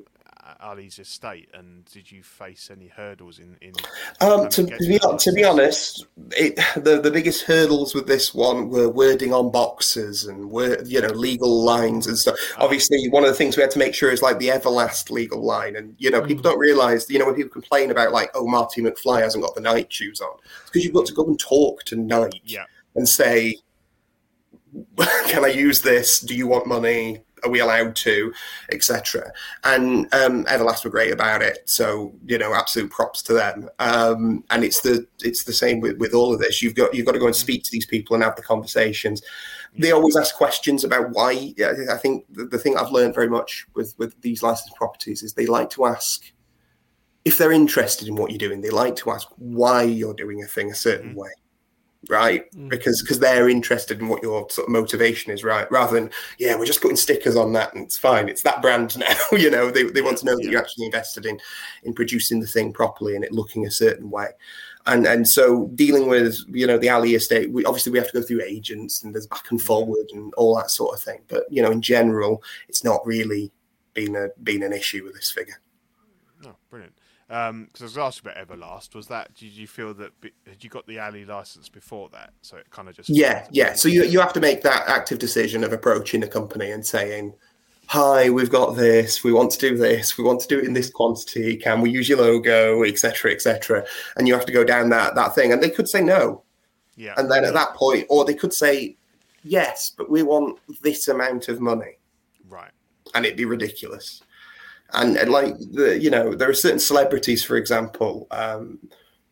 Ali's 0.60 1.00
estate, 1.00 1.50
and 1.54 1.86
did 1.86 2.12
you 2.12 2.22
face 2.22 2.70
any 2.72 2.88
hurdles 2.88 3.40
in? 3.40 3.58
in 3.62 3.74
Um, 4.22 4.48
to, 4.50 4.66
to 4.66 4.78
be 4.78 5.00
to 5.00 5.32
be 5.34 5.44
honest, 5.44 6.06
it, 6.32 6.56
the 6.76 7.02
the 7.02 7.10
biggest 7.10 7.44
hurdles 7.44 7.96
with 7.96 8.08
this 8.08 8.34
one 8.34 8.70
were 8.70 8.90
wording 8.90 9.34
on 9.34 9.52
boxes 9.52 10.26
and 10.26 10.50
word, 10.50 10.88
you 10.88 11.02
know 11.02 11.08
legal 11.10 11.64
lines 11.64 12.08
and 12.08 12.18
stuff. 12.18 12.36
Ah. 12.58 12.64
Obviously, 12.64 13.08
one 13.10 13.24
of 13.24 13.30
the 13.30 13.36
things 13.36 13.58
we 13.58 13.62
had 13.62 13.72
to 13.72 13.80
make 13.80 13.96
sure 13.96 14.12
is 14.12 14.22
like 14.22 14.40
the 14.40 14.50
Everlast 14.50 15.10
legal 15.10 15.44
line, 15.44 15.76
and 15.76 15.96
you 15.98 16.12
know 16.12 16.22
people 16.22 16.44
don't 16.44 16.60
realize, 16.60 17.10
you 17.10 17.18
know, 17.18 17.26
when 17.26 17.36
people 17.36 17.52
complain 17.52 17.90
about 17.92 18.12
like, 18.12 18.30
oh, 18.36 18.48
Marty 18.48 18.82
McFly 18.82 19.22
hasn't 19.22 19.44
got 19.44 19.56
the 19.56 19.62
Nike 19.62 19.88
shoes 19.90 20.22
on, 20.22 20.38
because 20.66 20.84
you've 20.84 20.94
got 20.94 21.06
to 21.08 21.14
go 21.14 21.26
and 21.26 21.40
talk 21.40 21.84
to 21.86 21.96
Nike 21.96 22.42
Yeah. 22.46 22.66
and 22.96 23.10
say, 23.10 23.56
can 25.28 25.44
I 25.44 25.50
use 25.50 25.82
this? 25.82 26.20
Do 26.20 26.36
you 26.36 26.48
want 26.48 26.68
money? 26.68 27.25
Are 27.46 27.50
we 27.50 27.60
allowed 27.60 27.96
to, 27.98 28.34
etc. 28.72 29.32
And 29.64 30.14
um, 30.14 30.46
Everlast 30.46 30.84
were 30.84 30.90
great 30.90 31.14
about 31.14 31.42
it. 31.42 31.60
So 31.66 32.14
you 32.26 32.38
know, 32.38 32.54
absolute 32.54 32.92
props 32.92 33.22
to 33.24 33.34
them. 33.34 33.70
Um, 33.80 34.44
and 34.50 34.64
it's 34.64 34.82
the 34.82 35.08
it's 35.24 35.44
the 35.44 35.54
same 35.54 35.80
with, 35.80 35.98
with 35.98 36.14
all 36.14 36.34
of 36.34 36.40
this. 36.40 36.62
You've 36.62 36.76
got 36.76 36.94
you've 36.94 37.06
got 37.06 37.14
to 37.14 37.20
go 37.20 37.28
and 37.28 37.36
speak 37.36 37.64
to 37.64 37.72
these 37.72 37.86
people 37.86 38.16
and 38.16 38.24
have 38.24 38.36
the 38.36 38.42
conversations. 38.42 39.22
They 39.78 39.92
always 39.92 40.16
ask 40.16 40.36
questions 40.36 40.84
about 40.84 41.12
why. 41.12 41.54
I 41.60 41.98
think 41.98 42.26
the, 42.32 42.46
the 42.46 42.58
thing 42.58 42.78
I've 42.78 42.92
learned 42.92 43.14
very 43.14 43.30
much 43.30 43.66
with 43.76 43.94
with 43.98 44.20
these 44.22 44.42
licensed 44.42 44.76
properties 44.76 45.22
is 45.22 45.34
they 45.34 45.46
like 45.46 45.70
to 45.72 45.86
ask 45.86 46.32
if 47.26 47.38
they're 47.38 47.52
interested 47.52 48.08
in 48.08 48.16
what 48.16 48.32
you're 48.32 48.38
doing. 48.38 48.62
They 48.62 48.70
like 48.70 48.96
to 48.98 49.12
ask 49.12 49.28
why 49.38 49.84
you're 49.84 50.14
doing 50.14 50.44
a 50.44 50.48
thing 50.48 50.72
a 50.72 50.76
certain 50.76 51.16
way 51.16 51.32
right? 52.10 52.52
Mm. 52.52 52.70
Because 52.70 53.02
because 53.02 53.20
they're 53.20 53.50
interested 53.50 54.00
in 54.00 54.08
what 54.08 54.24
your 54.24 54.50
sort 54.50 54.68
of 54.68 54.72
motivation 54.72 55.32
is, 55.32 55.44
right? 55.44 55.70
Rather 55.72 56.00
than 56.00 56.10
yeah, 56.38 56.56
we're 56.58 56.66
just 56.66 56.82
putting 56.82 56.98
stickers 56.98 57.36
on 57.36 57.54
that 57.54 57.74
and 57.74 57.84
it's 57.84 57.98
fine. 57.98 58.30
It's 58.30 58.44
that 58.44 58.62
brand 58.62 58.98
now. 59.00 59.16
you 59.32 59.50
know, 59.50 59.72
they, 59.72 59.84
they 59.84 60.02
want 60.02 60.18
to 60.20 60.26
know 60.26 60.36
that 60.36 60.46
you're 60.46 60.62
actually 60.62 60.86
invested 60.86 61.26
in 61.26 61.40
in 61.84 61.94
producing 61.94 62.40
the 62.40 62.48
thing 62.48 62.74
properly 62.74 63.16
and 63.16 63.24
it 63.24 63.32
looking 63.32 63.66
a 63.66 63.72
certain 63.72 64.10
way. 64.10 64.28
And 64.88 65.08
and 65.08 65.28
so 65.28 65.68
dealing 65.76 66.08
with 66.08 66.38
you 66.48 66.68
know 66.68 66.78
the 66.78 66.90
Ali 66.90 67.16
estate, 67.16 67.52
we 67.52 67.66
obviously 67.66 67.92
we 67.92 67.98
have 67.98 68.12
to 68.12 68.20
go 68.20 68.22
through 68.22 68.44
agents 68.44 69.04
and 69.04 69.14
there's 69.14 69.28
back 69.28 69.50
and 69.50 69.60
mm. 69.60 69.64
forward 69.64 70.06
and 70.14 70.34
all 70.36 70.56
that 70.58 70.72
sort 70.72 70.94
of 70.94 71.02
thing. 71.02 71.22
But 71.28 71.46
you 71.50 71.62
know, 71.62 71.72
in 71.72 71.82
general, 71.82 72.44
it's 72.70 72.84
not 72.84 73.06
really 73.06 73.52
been 73.94 74.16
a 74.16 74.28
been 74.44 74.62
an 74.62 74.74
issue 74.74 75.04
with 75.04 75.16
this 75.16 75.32
figure. 75.32 75.60
Oh, 76.46 76.56
brilliant. 76.70 76.94
Um, 77.30 77.66
because 77.66 77.82
I 77.82 77.86
was 77.86 77.98
asking 77.98 78.32
about 78.32 78.48
Everlast. 78.48 78.94
Was 78.94 79.08
that? 79.08 79.34
Did 79.34 79.52
you 79.54 79.66
feel 79.68 79.94
that? 79.96 80.20
be- 80.22 80.32
Had 80.48 80.64
you 80.64 80.70
got 80.70 80.86
the 80.86 81.00
Ali 81.00 81.26
license 81.26 81.70
before 81.70 82.10
that? 82.10 82.34
So 82.42 82.58
it 82.58 82.70
kind 82.70 82.88
of 82.88 82.96
just. 82.96 83.10
Yeah, 83.10 83.48
yeah. 83.52 83.74
So 83.74 83.88
you 83.90 84.04
you 84.04 84.20
have 84.20 84.34
to 84.34 84.40
make 84.40 84.62
that 84.62 84.88
active 84.88 85.18
decision 85.18 85.64
of 85.64 85.74
approaching 85.74 86.22
a 86.24 86.28
company 86.28 86.70
and 86.70 86.86
saying, 86.86 87.34
"Hi, 87.88 88.30
we've 88.30 88.52
got 88.52 88.76
this. 88.76 89.24
We 89.24 89.34
want 89.34 89.50
to 89.54 89.58
do 89.58 89.76
this. 89.76 90.20
We 90.20 90.24
want 90.24 90.40
to 90.42 90.48
do 90.48 90.60
it 90.60 90.66
in 90.66 90.74
this 90.74 90.92
quantity. 90.92 91.58
Can 91.58 91.82
we 91.82 91.90
use 91.90 92.08
your 92.08 92.20
logo, 92.20 92.84
etc., 92.84 93.32
etc." 93.32 93.86
And 94.18 94.28
you 94.28 94.36
have 94.36 94.46
to 94.46 94.54
go 94.54 94.64
down 94.64 94.90
that 94.90 95.16
that 95.16 95.34
thing, 95.34 95.52
and 95.52 95.64
they 95.64 95.72
could 95.72 95.90
say 95.90 96.02
no, 96.04 96.44
Yeah. 96.96 97.16
and 97.18 97.32
then 97.32 97.44
at 97.44 97.56
that 97.56 97.74
point, 97.74 98.06
or 98.08 98.24
they 98.24 98.36
could 98.36 98.54
say 98.54 98.98
yes, 99.44 99.92
but 99.98 100.12
we 100.12 100.22
want 100.22 100.60
this 100.84 101.08
amount 101.08 101.48
of 101.50 101.60
money, 101.60 101.98
Right. 102.48 102.72
and 103.16 103.26
it'd 103.26 103.36
be 103.38 103.46
ridiculous. 103.46 104.22
And, 104.94 105.18
and 105.18 105.32
like 105.32 105.58
the 105.74 105.98
you 106.00 106.10
know, 106.10 106.36
there 106.36 106.50
are 106.50 106.54
certain 106.54 106.80
celebrities, 106.80 107.44
for 107.44 107.58
example. 107.58 108.28
Um, 108.32 108.80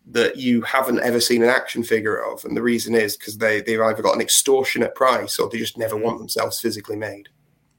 that 0.05 0.35
you 0.35 0.61
haven't 0.63 0.99
ever 0.99 1.21
seen 1.21 1.41
an 1.43 1.49
action 1.49 1.81
figure 1.81 2.17
of, 2.17 2.43
and 2.43 2.57
the 2.57 2.61
reason 2.61 2.93
is 2.93 3.15
because 3.15 3.37
they 3.37 3.61
they've 3.61 3.79
either 3.79 4.01
got 4.01 4.15
an 4.15 4.21
extortionate 4.21 4.93
price 4.95 5.39
or 5.39 5.49
they 5.49 5.57
just 5.57 5.77
never 5.77 5.95
want 5.95 6.17
themselves 6.17 6.59
physically 6.59 6.97
made. 6.97 7.29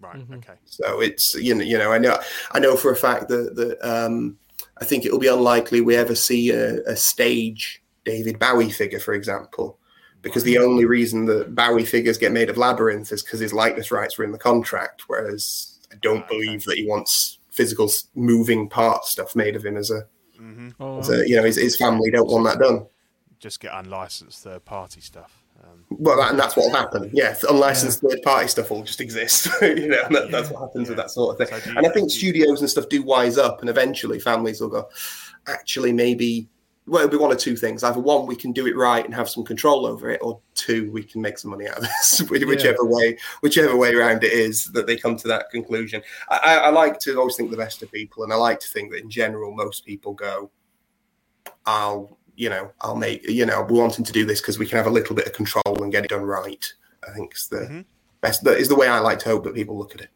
Right. 0.01 0.17
Mhm. 0.17 0.39
Okay. 0.39 0.55
So 0.65 1.01
it's 1.01 1.35
you 1.35 1.55
know 1.55 1.63
you 1.63 1.77
know 1.77 1.93
I 1.93 1.99
know 1.99 2.19
I 2.53 2.61
know 2.61 2.77
for 2.77 2.91
a 2.93 2.97
fact 2.97 3.29
that 3.29 3.57
that 3.57 3.79
um, 3.87 4.39
I 4.79 4.87
think 4.87 5.05
it 5.05 5.13
will 5.13 5.19
be 5.19 5.27
unlikely 5.29 5.83
we 5.83 5.97
ever 5.97 6.15
see 6.15 6.51
a, 6.51 6.83
a 6.85 6.97
stage 6.97 7.83
David 8.07 8.39
Bowie 8.39 8.71
figure, 8.71 9.01
for 9.01 9.13
example, 9.13 9.79
because 10.23 10.45
the 10.45 10.57
only 10.59 10.87
reason 10.87 11.27
that 11.27 11.55
Bowie 11.55 11.85
figures 11.85 12.17
get 12.17 12.33
made 12.33 12.49
of 12.49 12.57
labyrinth 12.57 13.13
is 13.13 13.23
because 13.23 13.41
his 13.41 13.53
likeness 13.53 13.91
rights 13.91 14.17
were 14.17 14.25
in 14.25 14.33
the 14.33 14.39
contract, 14.39 15.03
whereas 15.09 15.79
I 15.93 15.97
don't 16.01 16.25
Okay. 16.25 16.29
believe 16.29 16.65
that 16.65 16.79
he 16.79 16.87
wants 16.87 17.39
physical 17.55 17.91
moving 18.15 18.69
part 18.69 19.05
stuff 19.05 19.35
made 19.37 19.57
of 19.57 19.65
him 19.65 19.77
as 19.77 19.91
a, 19.91 20.03
hmm 20.37 20.71
Oh, 20.81 20.99
as 20.99 21.09
a 21.11 21.29
you 21.29 21.37
know 21.37 21.45
his, 21.45 21.57
his 21.57 21.77
family 21.77 22.11
don't 22.11 22.29
want 22.31 22.45
that 22.45 22.59
done. 22.59 22.87
Just 23.39 23.61
get 23.61 23.73
unlicensed 23.75 24.43
third 24.43 24.65
party 24.65 25.01
stuff. 25.01 25.43
Um, 25.63 25.85
Well, 25.91 26.17
that, 26.17 26.31
and 26.31 26.39
that's 26.39 26.57
what 26.57 26.67
will 26.67 26.77
happen. 26.77 27.11
Yeah, 27.13 27.35
unlicensed 27.49 28.01
third 28.01 28.21
party 28.23 28.49
stuff 28.49 28.71
will 28.71 28.83
just 28.83 29.01
exist. 29.01 29.49
you 29.63 29.89
know, 29.89 30.03
and 30.07 30.15
that, 30.17 30.31
that's 30.31 30.51
what 30.51 30.61
happens 30.63 30.89
with 30.89 30.97
that 30.99 31.11
sort 31.11 31.39
of 31.41 31.49
thing. 31.49 31.61
So 31.61 31.71
you- 31.71 31.77
and 31.79 31.87
I 31.87 31.91
think 31.91 32.11
studios 32.11 32.61
and 32.61 32.69
stuff 32.71 32.89
do 32.89 33.03
wise 33.03 33.39
up, 33.39 33.61
and 33.61 33.71
eventually 33.71 34.19
families 34.19 34.61
will 34.61 34.69
go. 34.71 34.89
Actually, 35.47 35.93
maybe 35.93 36.49
well, 36.87 37.03
it'll 37.03 37.11
be 37.11 37.17
one 37.23 37.33
of 37.33 37.39
two 37.39 37.57
things: 37.57 37.83
either 37.83 38.01
one, 38.01 38.27
we 38.27 38.37
can 38.37 38.53
do 38.53 38.67
it 38.67 38.77
right 38.77 39.05
and 39.05 39.15
have 39.15 39.29
some 39.29 39.45
control 39.45 39.87
over 39.87 40.11
it, 40.11 40.21
or 40.23 40.41
two, 40.55 40.91
we 40.93 41.03
can 41.03 41.23
make 41.23 41.39
some 41.39 41.51
money 41.51 41.67
out 41.69 41.79
of 41.79 41.83
this. 41.85 42.23
Which- 42.29 42.45
whichever 42.45 42.85
way, 42.85 43.17
whichever 43.41 43.77
way 43.77 43.95
around 43.95 44.23
it 44.25 44.33
is 44.33 44.67
that 44.73 44.87
they 44.87 44.97
come 44.97 45.17
to 45.17 45.29
that 45.29 45.51
conclusion. 45.51 46.03
I, 46.29 46.59
I, 46.65 46.71
like 46.71 46.99
to 47.01 47.19
always 47.19 47.37
think 47.37 47.51
the 47.51 47.57
best 47.57 47.83
of 47.83 47.91
people, 47.91 48.25
and 48.25 48.33
I 48.33 48.37
like 48.37 48.61
to 48.61 48.69
think 48.69 48.91
that 48.93 49.01
in 49.01 49.11
general, 49.11 49.53
most 49.55 49.85
people 49.87 50.13
go, 50.15 50.51
"I'll." 51.67 52.19
You 52.37 52.51
know, 52.51 52.73
I'll 52.81 52.97
make. 52.97 53.23
You 53.29 53.47
know, 53.47 53.63
we're 53.63 53.79
wanting 53.81 54.05
to 54.05 54.13
do 54.13 54.27
this 54.27 54.41
because 54.41 54.59
we 54.59 54.67
can 54.67 54.77
have 54.77 54.89
a 54.89 54.91
little 54.91 55.15
bit 55.15 55.27
of 55.27 55.33
control 55.35 55.83
and 55.85 55.93
get 55.93 56.05
it 56.05 56.11
done 56.11 56.25
right. 56.25 56.67
I 57.09 57.13
think 57.13 57.31
it's 57.31 57.47
the 57.47 57.59
Mhm. 57.59 57.85
best. 58.21 58.43
That 58.43 58.59
is 58.59 58.69
the 58.69 58.75
way 58.75 58.89
I 58.89 58.99
like 58.99 59.21
to 59.21 59.29
hope 59.29 59.45
that 59.45 59.55
people 59.55 59.79
look 59.79 59.95
at 59.95 60.01
it. 60.01 60.09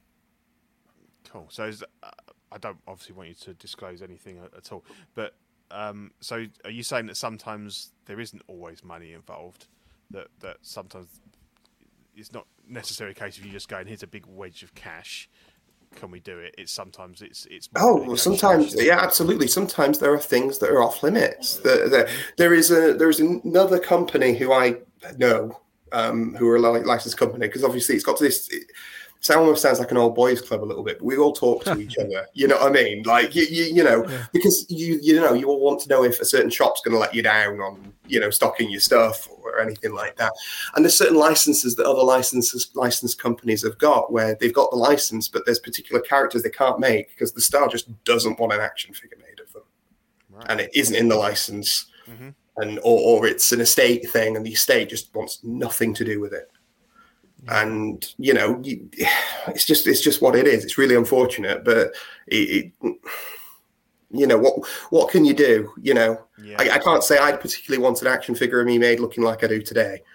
Cool. 1.30 1.46
So 1.48 1.64
is, 1.66 1.84
uh, 2.02 2.10
I 2.50 2.58
don't 2.58 2.78
obviously 2.88 3.14
want 3.14 3.28
you 3.28 3.34
to 3.36 3.54
disclose 3.54 4.02
anything 4.02 4.40
at 4.56 4.72
all, 4.72 4.84
but 5.14 5.36
um, 5.70 6.12
so 6.20 6.46
are 6.64 6.70
you 6.70 6.82
saying 6.82 7.06
that 7.06 7.16
sometimes 7.16 7.92
there 8.06 8.20
isn't 8.20 8.42
always 8.46 8.82
money 8.82 9.12
involved? 9.12 9.66
That 10.10 10.28
that 10.40 10.56
sometimes 10.62 11.20
it's 12.16 12.32
not 12.32 12.46
necessarily 12.68 13.12
a 13.12 13.14
case 13.14 13.38
of 13.38 13.44
you 13.44 13.52
just 13.52 13.68
going, 13.68 13.86
"Here's 13.86 14.02
a 14.02 14.06
big 14.06 14.26
wedge 14.26 14.62
of 14.62 14.74
cash. 14.74 15.28
Can 15.96 16.10
we 16.10 16.20
do 16.20 16.38
it?" 16.38 16.54
It's 16.56 16.72
sometimes 16.72 17.22
it's 17.22 17.46
it's. 17.50 17.68
Oh, 17.76 18.02
well, 18.02 18.16
sometimes, 18.16 18.74
yeah, 18.74 18.98
absolutely. 19.00 19.46
Sometimes 19.46 19.98
there 19.98 20.12
are 20.12 20.18
things 20.18 20.58
that 20.58 20.70
are 20.70 20.82
off 20.82 21.02
limits. 21.02 21.58
There, 21.58 21.88
there, 21.88 22.08
there 22.36 22.54
is 22.54 22.70
a 22.70 22.94
there 22.94 23.10
is 23.10 23.20
another 23.20 23.78
company 23.78 24.34
who 24.34 24.52
I 24.52 24.76
know 25.18 25.60
um, 25.92 26.34
who 26.34 26.48
are 26.48 26.56
a 26.56 26.60
licensed 26.60 27.18
company 27.18 27.46
because 27.46 27.64
obviously 27.64 27.94
it's 27.94 28.04
got 28.04 28.16
to 28.18 28.24
this. 28.24 28.48
It, 28.50 28.70
it 29.20 29.30
almost 29.36 29.62
sounds 29.62 29.78
like 29.80 29.90
an 29.90 29.96
old 29.96 30.14
boys 30.14 30.40
club 30.40 30.62
a 30.62 30.64
little 30.64 30.82
bit. 30.84 30.98
But 30.98 31.04
we 31.06 31.16
all 31.16 31.32
talk 31.32 31.64
to 31.64 31.76
each 31.78 31.96
other. 32.00 32.26
You 32.34 32.48
know 32.48 32.56
what 32.56 32.68
I 32.68 32.70
mean? 32.70 33.02
Like 33.02 33.34
you, 33.34 33.44
you, 33.44 33.64
you 33.64 33.84
know, 33.84 34.06
Yeah. 34.08 34.26
because 34.32 34.64
you 34.68 34.98
you 35.02 35.16
know 35.20 35.32
you 35.34 35.48
all 35.48 35.60
want 35.60 35.80
to 35.80 35.88
know 35.88 36.04
if 36.04 36.20
a 36.20 36.24
certain 36.24 36.50
shop's 36.50 36.80
going 36.82 36.92
to 36.94 36.98
let 36.98 37.14
you 37.14 37.22
down 37.22 37.60
on 37.60 37.92
you 38.06 38.20
know 38.20 38.30
stocking 38.30 38.70
your 38.70 38.80
stuff 38.80 39.28
or 39.42 39.60
anything 39.60 39.92
like 39.92 40.16
that. 40.16 40.32
And 40.74 40.84
there's 40.84 40.96
certain 40.96 41.16
licenses 41.18 41.74
that 41.76 41.86
other 41.86 42.02
licenses 42.02 42.70
licensed 42.74 43.20
companies 43.20 43.62
have 43.64 43.76
got 43.78 44.12
where 44.12 44.34
they've 44.36 44.54
got 44.54 44.70
the 44.70 44.76
license, 44.76 45.28
but 45.28 45.44
there's 45.44 45.58
particular 45.58 46.00
characters 46.00 46.42
they 46.42 46.50
can't 46.50 46.78
make 46.80 47.10
because 47.10 47.32
the 47.32 47.40
star 47.40 47.68
just 47.68 47.86
doesn't 48.04 48.38
want 48.38 48.52
an 48.52 48.60
action 48.60 48.94
figure 48.94 49.18
made 49.18 49.40
of 49.40 49.52
them, 49.52 49.62
Right. 50.30 50.46
and 50.48 50.60
it 50.60 50.70
isn't 50.74 50.94
in 50.94 51.08
the 51.08 51.16
license, 51.16 51.86
Mhm. 52.08 52.34
and 52.58 52.78
or, 52.78 53.18
or 53.18 53.26
it's 53.26 53.52
an 53.52 53.60
estate 53.60 54.08
thing, 54.10 54.36
and 54.36 54.46
the 54.46 54.52
estate 54.52 54.88
just 54.90 55.14
wants 55.14 55.40
nothing 55.42 55.92
to 55.94 56.04
do 56.04 56.20
with 56.20 56.32
it. 56.32 56.50
And 57.46 58.04
you 58.18 58.34
know, 58.34 58.60
it's 58.64 59.64
just 59.64 59.86
it's 59.86 60.00
just 60.00 60.20
what 60.20 60.36
it 60.36 60.46
is. 60.46 60.64
It's 60.64 60.78
really 60.78 60.96
unfortunate, 60.96 61.64
but 61.64 61.92
it, 62.26 62.72
it 62.82 62.96
you 64.10 64.26
know 64.26 64.38
what 64.38 64.66
what 64.90 65.10
can 65.10 65.24
you 65.24 65.34
do? 65.34 65.72
You 65.80 65.94
know, 65.94 66.24
yeah. 66.42 66.56
I, 66.58 66.70
I 66.70 66.78
can't 66.78 67.04
say 67.04 67.18
I 67.18 67.32
particularly 67.32 67.82
want 67.82 68.00
an 68.02 68.08
action 68.08 68.34
figure 68.34 68.60
of 68.60 68.66
me 68.66 68.78
made 68.78 69.00
looking 69.00 69.24
like 69.24 69.44
I 69.44 69.46
do 69.46 69.62
today. 69.62 70.02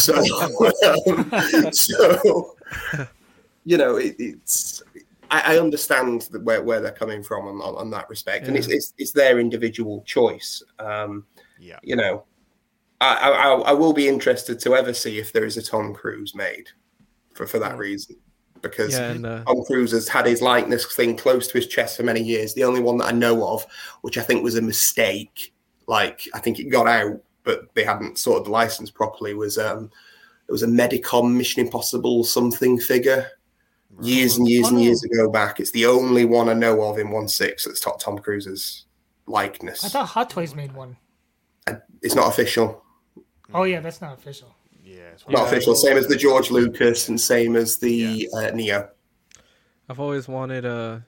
So, 0.00 0.14
um, 0.84 1.72
so 1.72 2.56
you 3.64 3.78
know, 3.78 3.96
it, 3.96 4.16
it's 4.18 4.82
I, 5.30 5.54
I 5.54 5.58
understand 5.58 6.22
that 6.32 6.42
where, 6.42 6.60
where 6.62 6.80
they're 6.80 6.90
coming 6.90 7.22
from 7.22 7.46
on, 7.46 7.62
on, 7.62 7.76
on 7.76 7.90
that 7.90 8.10
respect, 8.10 8.48
and 8.48 8.56
it's, 8.56 8.66
it's 8.68 8.92
it's 8.98 9.12
their 9.12 9.38
individual 9.38 10.02
choice. 10.02 10.62
Um, 10.80 11.24
yeah. 11.58 11.78
you 11.82 11.96
know, 11.96 12.24
I, 13.00 13.14
I 13.30 13.52
I 13.52 13.72
will 13.72 13.92
be 13.92 14.08
interested 14.08 14.58
to 14.60 14.74
ever 14.74 14.94
see 14.94 15.18
if 15.18 15.32
there 15.32 15.44
is 15.44 15.56
a 15.56 15.62
Tom 15.62 15.92
Cruise 15.94 16.34
made 16.34 16.68
for 17.34 17.46
for 17.46 17.58
that 17.58 17.76
reason, 17.76 18.16
because 18.62 18.92
yeah, 18.94 19.10
and 19.10 19.26
uh, 19.26 19.44
Tom 19.44 19.62
Cruise 19.64 19.92
has 19.92 20.08
had 20.08 20.26
his 20.26 20.40
likeness 20.40 20.94
thing 20.94 21.16
close 21.16 21.46
to 21.48 21.54
his 21.58 21.66
chest 21.66 21.96
for 21.96 22.02
many 22.02 22.22
years. 22.22 22.54
The 22.54 22.64
only 22.64 22.80
one 22.80 22.96
that 22.98 23.08
I 23.08 23.12
know 23.12 23.46
of, 23.46 23.66
which 24.00 24.16
I 24.18 24.22
think 24.22 24.42
was 24.42 24.56
a 24.56 24.62
mistake, 24.62 25.54
like 25.86 26.22
I 26.34 26.38
think 26.38 26.58
it 26.58 26.70
got 26.70 26.86
out, 26.88 27.20
but 27.42 27.74
they 27.74 27.84
hadn't 27.84 28.18
sorted 28.18 28.46
the 28.46 28.50
license 28.50 28.90
properly, 28.90 29.34
was 29.34 29.58
um, 29.58 29.90
it 30.48 30.52
was 30.52 30.62
a 30.62 30.66
Medicom 30.68 31.36
Mission 31.36 31.64
Impossible 31.64 32.24
something 32.24 32.78
figure 32.78 33.26
years 34.00 34.36
and 34.36 34.48
years 34.48 34.68
and 34.68 34.78
Oh. 34.78 34.80
years 34.80 35.02
ago 35.04 35.30
back. 35.30 35.60
It's 35.60 35.70
the 35.72 35.86
only 35.86 36.24
one 36.24 36.48
I 36.48 36.54
know 36.54 36.82
of 36.82 36.98
in 36.98 37.10
one 37.10 37.28
six 37.28 37.64
that's 37.64 37.84
got 37.84 38.00
Tom 38.00 38.18
Cruise's 38.18 38.86
likeness. 39.26 39.84
I 39.84 39.88
thought 39.88 40.06
Hot 40.06 40.30
Toys 40.30 40.54
made 40.54 40.72
one. 40.72 40.96
It's 42.00 42.14
not 42.14 42.28
official. 42.28 42.84
Oh 43.54 43.64
yeah, 43.64 43.80
that's 43.80 44.00
not 44.00 44.14
official. 44.18 44.54
Yeah. 44.84 44.96
it's 45.14 45.26
Not 45.28 45.40
Yeah. 45.42 45.46
official. 45.46 45.74
Same 45.74 45.96
as 45.96 46.06
the 46.06 46.16
George 46.16 46.50
Lucas 46.50 47.08
and 47.08 47.20
same 47.20 47.56
as 47.56 47.76
the 47.78 48.28
uh, 48.34 48.50
Neo. 48.50 48.88
I've 49.88 50.00
always 50.00 50.28
wanted 50.28 50.64
a 50.64 51.04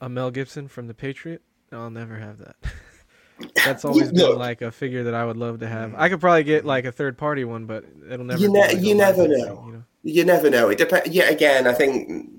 a 0.00 0.08
Mel 0.08 0.30
Gibson 0.30 0.68
from 0.68 0.86
The 0.86 0.94
Patriot. 0.94 1.42
I'll 1.72 1.90
never 1.90 2.16
have 2.16 2.38
that. 2.38 2.56
That's 3.64 3.84
always 3.84 4.10
been 4.12 4.20
look. 4.22 4.38
like 4.38 4.62
a 4.62 4.70
figure 4.70 5.04
that 5.04 5.14
I 5.14 5.24
would 5.24 5.36
love 5.36 5.60
to 5.60 5.66
have. 5.68 5.94
I 5.94 6.08
could 6.08 6.20
probably 6.20 6.44
get 6.44 6.64
like 6.64 6.84
a 6.86 6.92
third 6.92 7.18
party 7.18 7.44
one, 7.44 7.66
but 7.66 7.84
it'll 8.10 8.24
never. 8.24 8.40
You 8.40 8.48
be 8.48 8.52
ne- 8.54 8.60
like 8.60 8.78
you 8.80 8.94
never 8.94 9.22
licensing, 9.22 9.46
know. 9.46 9.64
You 9.66 9.72
know? 9.72 9.82
You 10.02 10.24
never 10.24 10.50
know. 10.50 10.68
It 10.70 10.78
depends. 10.78 11.08
Yet 11.08 11.30
again, 11.30 11.66
I 11.66 11.72
think 11.74 12.30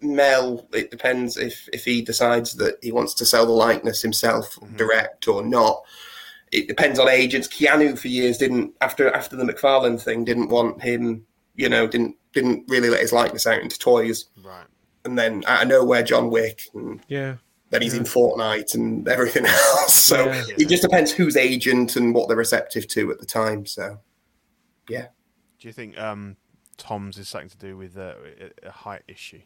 Mel. 0.00 0.66
It 0.72 0.90
depends 0.90 1.36
if 1.36 1.68
if 1.72 1.84
he 1.84 2.02
decides 2.02 2.54
that 2.54 2.78
he 2.82 2.90
wants 2.90 3.14
to 3.14 3.26
sell 3.26 3.46
the 3.46 3.52
likeness 3.52 4.02
himself 4.02 4.58
direct 4.76 5.28
or 5.28 5.44
not. 5.44 5.82
It 6.52 6.66
depends 6.68 6.98
on 6.98 7.08
agents. 7.08 7.46
Keanu 7.48 7.98
for 7.98 8.08
years 8.08 8.38
didn't 8.38 8.74
after 8.80 9.12
after 9.14 9.36
the 9.36 9.44
McFarlane 9.44 10.00
thing 10.00 10.24
didn't 10.24 10.48
want 10.48 10.82
him. 10.82 11.24
You 11.54 11.68
know, 11.68 11.86
didn't 11.86 12.16
didn't 12.32 12.64
really 12.68 12.90
let 12.90 13.00
his 13.00 13.12
likeness 13.12 13.46
out 13.46 13.60
into 13.60 13.78
toys. 13.78 14.26
Right. 14.42 14.66
And 15.04 15.18
then 15.18 15.42
out 15.46 15.62
of 15.62 15.68
nowhere, 15.68 16.02
John 16.02 16.30
Wick, 16.30 16.62
and 16.74 17.00
Yeah. 17.08 17.36
then 17.70 17.82
he's 17.82 17.94
in 17.94 18.04
Fortnite 18.04 18.74
and 18.74 19.06
everything 19.08 19.46
else. 19.46 19.94
So 19.94 20.26
Yeah. 20.26 20.44
it 20.58 20.68
just 20.68 20.82
depends 20.82 21.10
who's 21.12 21.36
agent 21.36 21.96
and 21.96 22.14
what 22.14 22.28
they're 22.28 22.36
receptive 22.36 22.86
to 22.88 23.10
at 23.10 23.18
the 23.20 23.26
time. 23.26 23.64
So 23.66 23.98
yeah. 24.88 25.06
Do 25.58 25.68
you 25.68 25.72
think 25.72 25.98
um, 25.98 26.36
Tom's 26.78 27.18
is 27.18 27.28
something 27.28 27.50
to 27.50 27.58
do 27.58 27.76
with 27.76 27.96
uh, 27.96 28.14
a, 28.64 28.68
a 28.68 28.70
height 28.70 29.02
issue? 29.08 29.40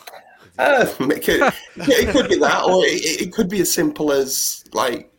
Uh, 0.58 0.86
it, 1.00 1.24
could, 1.24 1.40
yeah, 1.40 1.52
it 1.76 2.10
could 2.12 2.30
be 2.30 2.36
that, 2.38 2.64
or 2.64 2.84
it, 2.86 3.22
it 3.22 3.32
could 3.34 3.50
be 3.50 3.60
as 3.62 3.74
simple 3.74 4.12
as 4.12 4.64
like 4.74 5.12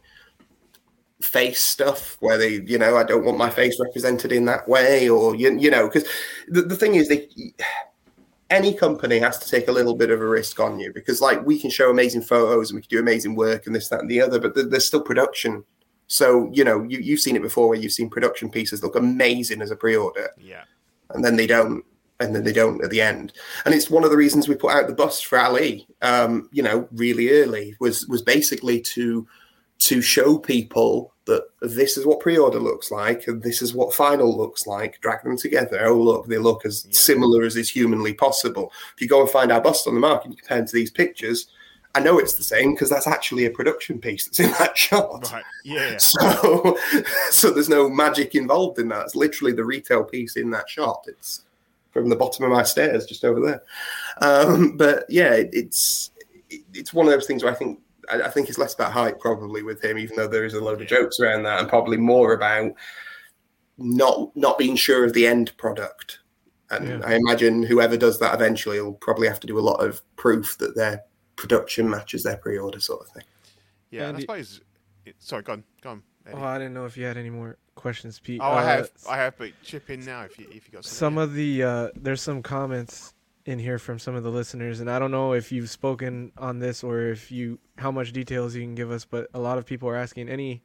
face 1.22 1.62
stuff 1.62 2.16
where 2.20 2.38
they, 2.38 2.60
you 2.62 2.78
know, 2.78 2.96
I 2.96 3.04
don't 3.04 3.24
want 3.24 3.38
my 3.38 3.50
face 3.50 3.78
represented 3.80 4.32
in 4.32 4.46
that 4.46 4.68
way, 4.68 5.08
or 5.08 5.34
you, 5.34 5.56
you 5.58 5.70
know, 5.70 5.86
because 5.86 6.08
the, 6.48 6.62
the 6.62 6.76
thing 6.76 6.94
is, 6.94 7.08
they 7.08 7.28
any 8.48 8.74
company 8.74 9.18
has 9.18 9.38
to 9.38 9.48
take 9.48 9.68
a 9.68 9.72
little 9.72 9.94
bit 9.94 10.10
of 10.10 10.20
a 10.20 10.26
risk 10.26 10.58
on 10.58 10.80
you 10.80 10.92
because, 10.92 11.20
like, 11.20 11.44
we 11.46 11.58
can 11.58 11.70
show 11.70 11.90
amazing 11.90 12.22
photos 12.22 12.70
and 12.70 12.76
we 12.76 12.82
can 12.82 12.88
do 12.88 12.98
amazing 12.98 13.36
work 13.36 13.66
and 13.66 13.74
this, 13.74 13.88
that, 13.88 14.00
and 14.00 14.10
the 14.10 14.20
other, 14.20 14.40
but 14.40 14.54
there's 14.54 14.84
still 14.84 15.00
production. 15.00 15.62
So, 16.08 16.50
you 16.52 16.64
know, 16.64 16.82
you, 16.82 16.98
you've 16.98 17.20
seen 17.20 17.36
it 17.36 17.42
before 17.42 17.68
where 17.68 17.78
you've 17.78 17.92
seen 17.92 18.10
production 18.10 18.50
pieces 18.50 18.82
look 18.82 18.96
amazing 18.96 19.62
as 19.62 19.70
a 19.70 19.76
pre 19.76 19.94
order, 19.94 20.30
Yeah. 20.38 20.64
and 21.10 21.24
then 21.24 21.36
they 21.36 21.46
don't. 21.46 21.84
And 22.22 22.34
then 22.34 22.44
they 22.44 22.52
don't 22.52 22.84
at 22.84 22.90
the 22.90 23.00
end, 23.00 23.32
and 23.64 23.72
it's 23.74 23.88
one 23.88 24.04
of 24.04 24.10
the 24.10 24.16
reasons 24.18 24.46
we 24.46 24.54
put 24.54 24.74
out 24.74 24.86
the 24.86 24.92
bust 24.92 25.24
for 25.24 25.38
Ali. 25.38 25.86
Um, 26.02 26.50
you 26.52 26.62
know, 26.62 26.86
really 26.92 27.30
early 27.30 27.74
was 27.80 28.06
was 28.08 28.20
basically 28.20 28.78
to 28.92 29.26
to 29.80 30.00
show 30.02 30.38
people 30.38 31.12
that 31.26 31.44
this 31.60 31.96
is 31.96 32.04
what 32.06 32.20
pre-order 32.20 32.58
looks 32.58 32.90
like 32.90 33.26
and 33.28 33.42
this 33.42 33.62
is 33.62 33.74
what 33.74 33.94
final 33.94 34.36
looks 34.36 34.66
like 34.66 35.00
drag 35.00 35.22
them 35.22 35.36
together 35.36 35.86
oh 35.86 35.96
look 36.00 36.26
they 36.26 36.38
look 36.38 36.64
as 36.66 36.84
Yeah. 36.86 36.92
similar 36.92 37.44
as 37.44 37.56
is 37.56 37.70
humanly 37.70 38.12
possible 38.14 38.72
if 38.94 39.00
you 39.00 39.08
go 39.08 39.20
and 39.20 39.30
find 39.30 39.52
our 39.52 39.60
bust 39.60 39.86
on 39.86 39.94
the 39.94 40.00
market 40.00 40.26
and 40.26 40.34
you 40.34 40.38
compare 40.38 40.64
to 40.64 40.72
these 40.72 40.90
pictures 40.90 41.48
i 41.94 42.00
know 42.00 42.18
it's 42.18 42.34
the 42.34 42.42
same 42.42 42.74
because 42.74 42.90
that's 42.90 43.06
actually 43.06 43.46
a 43.46 43.50
production 43.50 43.98
piece 44.00 44.24
that's 44.24 44.40
in 44.40 44.50
that 44.58 44.76
shot 44.86 45.30
Right. 45.32 45.44
Yeah. 45.64 45.90
yeah. 45.92 45.96
so 45.98 46.76
so 47.30 47.50
there's 47.50 47.68
no 47.68 47.88
magic 47.88 48.34
involved 48.34 48.78
in 48.78 48.88
that 48.88 49.04
it's 49.06 49.14
literally 49.16 49.52
the 49.52 49.64
retail 49.64 50.04
piece 50.04 50.36
in 50.36 50.50
that 50.50 50.68
shot 50.68 51.04
it's 51.06 51.42
from 51.92 52.08
the 52.08 52.16
bottom 52.16 52.44
of 52.44 52.50
my 52.50 52.62
stairs 52.64 53.06
just 53.06 53.24
over 53.24 53.40
there 53.40 53.62
um, 54.22 54.76
but 54.76 55.04
yeah 55.08 55.32
it, 55.34 55.50
it's 55.52 56.10
it, 56.50 56.62
it's 56.74 56.92
one 56.92 57.06
of 57.06 57.12
those 57.12 57.26
things 57.26 57.42
where 57.44 57.52
i 57.52 57.56
think 57.56 57.78
I, 58.10 58.22
I 58.22 58.28
think 58.30 58.48
it's 58.48 58.58
less 58.58 58.74
about 58.74 58.92
hype 58.92 59.20
probably 59.20 59.62
with 59.62 59.82
him 59.84 59.98
even 59.98 60.16
though 60.16 60.28
there 60.28 60.44
is 60.44 60.54
a 60.54 60.60
load 60.60 60.80
of 60.82 60.88
jokes 60.88 61.20
around 61.20 61.42
that 61.44 61.60
and 61.60 61.68
probably 61.68 61.96
more 61.96 62.32
about 62.34 62.72
not 63.78 64.34
not 64.36 64.58
being 64.58 64.76
sure 64.76 65.04
of 65.04 65.12
the 65.14 65.26
end 65.26 65.56
product 65.56 66.20
and 66.70 66.86
Yeah. 66.88 67.00
i 67.04 67.14
imagine 67.14 67.62
whoever 67.62 67.96
does 67.96 68.18
that 68.18 68.34
eventually 68.34 68.80
will 68.80 68.92
probably 68.94 69.26
have 69.28 69.40
to 69.40 69.46
do 69.46 69.58
a 69.58 69.60
lot 69.70 69.82
of 69.84 70.00
proof 70.16 70.58
that 70.58 70.76
their 70.76 71.02
production 71.36 71.88
matches 71.88 72.22
their 72.22 72.36
pre-order 72.36 72.80
sort 72.80 73.00
of 73.00 73.08
thing 73.12 73.24
Yeah. 73.90 74.08
And 74.08 74.18
I 74.18 74.20
suppose. 74.20 74.60
Sorry, 75.18 75.42
go 75.42 75.54
on. 75.54 75.64
Go 75.82 75.90
on. 75.90 76.02
Eddie. 76.26 76.36
Oh, 76.36 76.44
I 76.44 76.58
didn't 76.58 76.74
know 76.74 76.84
if 76.84 76.96
you 76.96 77.04
had 77.06 77.16
any 77.16 77.30
more 77.30 77.56
questions, 77.74 78.20
Pete. 78.20 78.40
Oh, 78.40 78.44
I 78.44 78.62
Uh, 78.62 78.66
have, 78.66 78.90
I 79.08 79.16
have, 79.16 79.36
but 79.38 79.50
chip 79.64 79.88
in 79.90 80.04
now 80.04 80.20
if 80.22 80.38
you 80.38 80.46
if 80.50 80.66
you 80.68 80.72
got 80.72 80.84
something. 80.84 80.96
some 80.98 81.18
of 81.18 81.32
the 81.34 81.62
uh, 81.62 81.88
there's 81.96 82.20
some 82.22 82.42
comments 82.42 83.14
in 83.50 83.58
here 83.58 83.78
from 83.78 83.98
some 83.98 84.14
of 84.14 84.22
the 84.22 84.30
listeners, 84.30 84.80
and 84.80 84.90
I 84.90 84.98
don't 84.98 85.10
know 85.10 85.32
if 85.32 85.52
you've 85.52 85.68
spoken 85.68 86.32
on 86.38 86.60
this 86.60 86.82
or 86.82 87.08
if 87.08 87.30
you 87.30 87.58
how 87.76 87.90
much 87.90 88.12
details 88.12 88.54
you 88.54 88.62
can 88.62 88.74
give 88.74 88.90
us, 88.90 89.04
but 89.04 89.28
a 89.34 89.40
lot 89.40 89.58
of 89.58 89.66
people 89.66 89.88
are 89.88 89.96
asking 89.96 90.28
any 90.28 90.62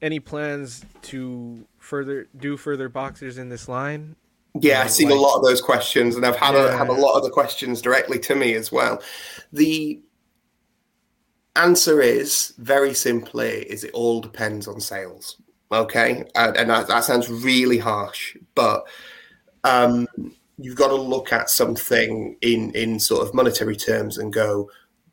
any 0.00 0.20
plans 0.20 0.84
to 1.02 1.64
further 1.78 2.28
do 2.36 2.56
further 2.56 2.88
boxers 2.88 3.38
in 3.38 3.48
this 3.48 3.68
line. 3.68 4.14
Yeah, 4.60 4.82
I've 4.82 4.90
seen 4.90 5.10
a 5.10 5.14
lot 5.14 5.36
of 5.36 5.42
those 5.42 5.62
questions, 5.62 6.14
and 6.14 6.26
I've 6.26 6.36
had 6.36 6.54
a, 6.54 6.64
Yeah. 6.64 6.76
had 6.76 6.88
a 6.88 6.92
lot 6.92 7.16
of 7.16 7.24
the 7.24 7.30
questions 7.30 7.80
directly 7.80 8.18
to 8.20 8.34
me 8.34 8.54
as 8.54 8.70
well. 8.70 9.00
The 9.52 10.00
answer 11.56 12.02
is 12.02 12.52
very 12.58 12.92
simply: 12.94 13.62
is 13.62 13.84
it 13.84 13.92
all 13.92 14.20
depends 14.20 14.68
on 14.68 14.80
sales? 14.80 15.40
Okay, 15.70 16.24
and, 16.34 16.56
and 16.56 16.68
that, 16.68 16.88
that 16.88 17.04
sounds 17.04 17.30
really 17.30 17.78
harsh, 17.78 18.36
but 18.54 18.86
um, 19.64 20.06
you've 20.62 20.76
got 20.76 20.88
to 20.88 20.94
look 20.94 21.32
at 21.32 21.50
something 21.50 22.36
in 22.40 22.70
in 22.72 23.00
sort 23.00 23.26
of 23.26 23.34
monetary 23.34 23.76
terms 23.76 24.18
and 24.18 24.32
go. 24.32 24.70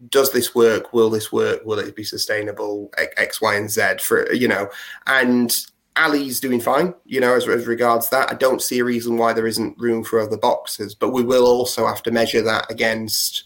Does 0.09 0.31
this 0.31 0.55
work? 0.55 0.93
Will 0.93 1.09
this 1.09 1.29
work? 1.31 1.65
Will 1.65 1.79
it 1.79 1.95
be 1.95 2.05
sustainable? 2.05 2.89
X, 3.17 3.41
Y, 3.41 3.55
and 3.55 3.69
Z 3.69 3.97
for 4.01 4.31
you 4.31 4.47
know, 4.47 4.69
and 5.07 5.51
Ali's 5.99 6.39
doing 6.39 6.62
fine, 6.62 6.93
you 7.05 7.19
know, 7.19 7.35
as, 7.35 7.47
as 7.47 7.67
regards 7.67 8.09
that. 8.09 8.31
I 8.31 8.35
don't 8.35 8.62
see 8.62 8.79
a 8.79 8.85
reason 8.85 9.17
why 9.17 9.33
there 9.33 9.47
isn't 9.47 9.77
room 9.77 10.03
for 10.03 10.19
other 10.19 10.38
boxes, 10.38 10.95
but 10.95 11.12
we 11.12 11.23
will 11.23 11.45
also 11.45 11.85
have 11.85 12.01
to 12.03 12.12
measure 12.12 12.41
that 12.41 12.71
against 12.71 13.43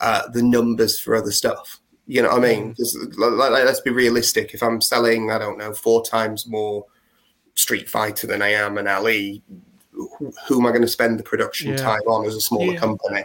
uh, 0.00 0.28
the 0.30 0.42
numbers 0.42 0.98
for 0.98 1.14
other 1.14 1.30
stuff. 1.30 1.80
You 2.06 2.22
know 2.22 2.30
what 2.30 2.44
I 2.44 2.48
mean? 2.48 2.70
Because 2.70 2.98
let's 3.16 3.80
be 3.80 3.92
realistic. 3.92 4.52
If 4.52 4.62
I'm 4.62 4.80
selling, 4.80 5.30
I 5.30 5.38
don't 5.38 5.58
know, 5.58 5.72
four 5.72 6.04
times 6.04 6.48
more 6.48 6.84
Street 7.54 7.88
Fighter 7.88 8.26
than 8.26 8.42
I 8.42 8.48
am 8.48 8.78
an 8.78 8.88
Ali, 8.88 9.42
who, 9.92 10.32
who 10.48 10.60
am 10.60 10.66
I 10.66 10.70
going 10.70 10.82
to 10.82 10.88
spend 10.88 11.18
the 11.18 11.22
production 11.22 11.70
Yeah. 11.70 11.76
time 11.76 12.00
on 12.06 12.26
as 12.26 12.34
a 12.34 12.40
smaller 12.40 12.72
Yeah. 12.72 12.80
company? 12.80 13.24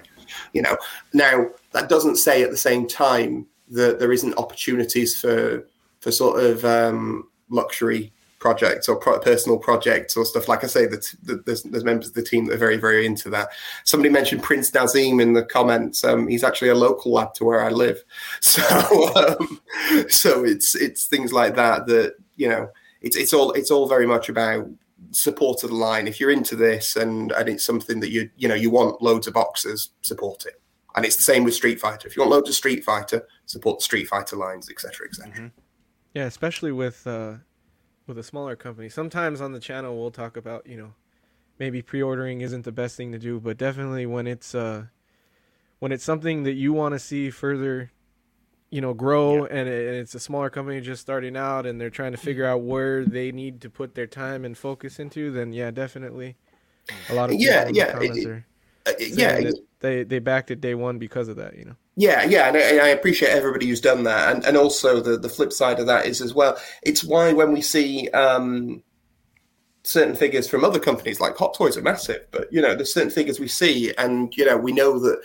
You 0.53 0.61
know. 0.61 0.77
Now 1.13 1.47
that 1.71 1.89
doesn't 1.89 2.17
say 2.17 2.43
at 2.43 2.51
the 2.51 2.57
same 2.57 2.87
time 2.87 3.47
that 3.69 3.99
there 3.99 4.11
isn't 4.11 4.37
opportunities 4.37 5.19
for 5.19 5.65
for 5.99 6.11
sort 6.11 6.43
of 6.43 6.63
um, 6.65 7.27
luxury 7.49 8.11
projects 8.39 8.87
or 8.87 8.95
pro- 8.97 9.19
personal 9.19 9.57
projects 9.57 10.15
or 10.15 10.23
stuff. 10.23 10.47
Like 10.47 10.63
I 10.63 10.67
say, 10.67 10.85
that 10.85 11.05
that 11.23 11.45
there's, 11.45 11.63
there's 11.63 11.83
members 11.83 12.09
of 12.09 12.13
the 12.13 12.21
team 12.21 12.45
that 12.45 12.53
are 12.53 12.57
very, 12.57 12.77
very 12.77 13.05
into 13.05 13.29
that. 13.31 13.49
Somebody 13.83 14.09
mentioned 14.09 14.43
Prince 14.43 14.69
Naseem 14.71 15.21
in 15.21 15.33
the 15.33 15.43
comments. 15.43 16.03
Um, 16.03 16.27
he's 16.27 16.43
actually 16.43 16.69
a 16.69 16.75
local 16.75 17.13
lad 17.13 17.33
to 17.35 17.45
where 17.45 17.63
I 17.63 17.69
live, 17.69 18.03
so 18.41 18.61
um, 19.15 19.59
so 20.09 20.43
it's 20.43 20.75
it's 20.75 21.05
things 21.05 21.33
like 21.33 21.55
that 21.55 21.87
that 21.87 22.15
you 22.35 22.47
know 22.47 22.69
it's 23.01 23.17
it's 23.17 23.33
all 23.33 23.51
it's 23.53 23.71
all 23.71 23.87
very 23.87 24.05
much 24.05 24.29
about 24.29 24.67
support 25.11 25.63
of 25.63 25.69
the 25.69 25.75
line. 25.75 26.07
If 26.07 26.19
you're 26.19 26.31
into 26.31 26.55
this 26.55 26.95
and 26.95 27.31
and 27.31 27.49
it's 27.49 27.63
something 27.63 27.99
that 28.01 28.09
you 28.09 28.29
you 28.37 28.47
know 28.47 28.55
you 28.55 28.69
want 28.69 29.01
loads 29.01 29.27
of 29.27 29.33
boxes, 29.33 29.91
support 30.01 30.45
it. 30.45 30.61
And 30.95 31.05
it's 31.05 31.15
the 31.15 31.23
same 31.23 31.43
with 31.43 31.53
Street 31.53 31.79
Fighter. 31.79 32.07
If 32.07 32.15
you 32.15 32.21
want 32.21 32.31
loads 32.31 32.49
of 32.49 32.55
Street 32.55 32.83
Fighter, 32.83 33.27
support 33.45 33.81
Street 33.81 34.05
Fighter 34.05 34.35
lines, 34.35 34.69
etc., 34.69 35.07
etc. 35.07 35.51
Yeah, 36.13 36.25
especially 36.25 36.71
with 36.71 37.05
uh, 37.05 37.35
with 38.07 38.17
a 38.17 38.23
smaller 38.23 38.55
company. 38.55 38.89
Sometimes 38.89 39.41
on 39.41 39.51
the 39.51 39.59
channel 39.59 39.97
we'll 39.97 40.11
talk 40.11 40.37
about 40.37 40.65
you 40.65 40.77
know 40.77 40.93
maybe 41.59 41.81
pre-ordering 41.81 42.41
isn't 42.41 42.63
the 42.63 42.71
best 42.71 42.95
thing 42.95 43.11
to 43.11 43.19
do, 43.19 43.39
but 43.39 43.57
definitely 43.57 44.05
when 44.05 44.27
it's 44.27 44.55
uh, 44.55 44.85
when 45.79 45.91
it's 45.91 46.03
something 46.03 46.43
that 46.43 46.53
you 46.53 46.73
want 46.73 46.93
to 46.93 46.99
see 46.99 47.29
further, 47.29 47.91
you 48.69 48.81
know, 48.81 48.93
grow, 48.93 49.45
and, 49.45 49.69
it, 49.69 49.87
and 49.87 49.95
it's 49.97 50.15
a 50.15 50.19
smaller 50.19 50.49
company 50.49 50.81
just 50.81 51.01
starting 51.01 51.37
out, 51.37 51.65
and 51.65 51.79
they're 51.79 51.89
trying 51.89 52.11
to 52.11 52.17
figure 52.17 52.45
out 52.45 52.61
where 52.61 53.05
they 53.05 53.31
need 53.31 53.61
to 53.61 53.69
put 53.69 53.95
their 53.95 54.07
time 54.07 54.43
and 54.45 54.57
focus 54.57 54.99
into, 54.99 55.31
then 55.31 55.53
yeah, 55.53 55.71
definitely. 55.71 56.35
A 57.09 57.13
lot 57.13 57.29
of 57.29 57.39
Yeah, 57.39 57.69
yeah, 57.73 57.91
comments 57.91 58.19
it- 58.19 58.27
are 58.27 58.45
Uh, 58.85 58.93
yeah, 58.99 59.51
they 59.79 60.03
they 60.03 60.19
backed 60.19 60.49
it 60.51 60.61
day 60.61 60.73
one 60.75 60.97
because 60.97 61.27
of 61.27 61.35
that, 61.37 61.57
you 61.57 61.65
know. 61.65 61.75
Yeah, 61.95 62.23
yeah, 62.25 62.47
and 62.47 62.57
I, 62.57 62.59
and 62.61 62.81
I 62.81 62.89
appreciate 62.89 63.29
everybody 63.31 63.67
who's 63.67 63.81
done 63.81 64.03
that, 64.03 64.35
and 64.35 64.45
and 64.45 64.55
also 64.55 64.99
the 65.01 65.17
the 65.17 65.29
flip 65.29 65.51
side 65.51 65.79
of 65.79 65.87
that 65.87 66.05
is 66.05 66.21
as 66.21 66.33
well. 66.33 66.57
It's 66.83 67.03
why 67.03 67.33
when 67.33 67.51
we 67.51 67.61
see 67.61 68.07
um, 68.09 68.83
certain 69.87 70.15
figures 70.15 70.49
from 70.49 70.65
other 70.65 70.79
companies, 70.79 71.21
like 71.21 71.37
Hot 71.37 71.53
Toys 71.53 71.77
are 71.77 71.81
massive, 71.81 72.27
but 72.31 72.51
you 72.51 72.61
know, 72.61 72.75
there's 72.75 72.93
certain 72.93 73.09
figures 73.09 73.39
we 73.39 73.47
see, 73.47 73.93
and 73.97 74.35
you 74.35 74.45
know, 74.45 74.57
we 74.57 74.73
know 74.73 74.99
that 74.99 75.21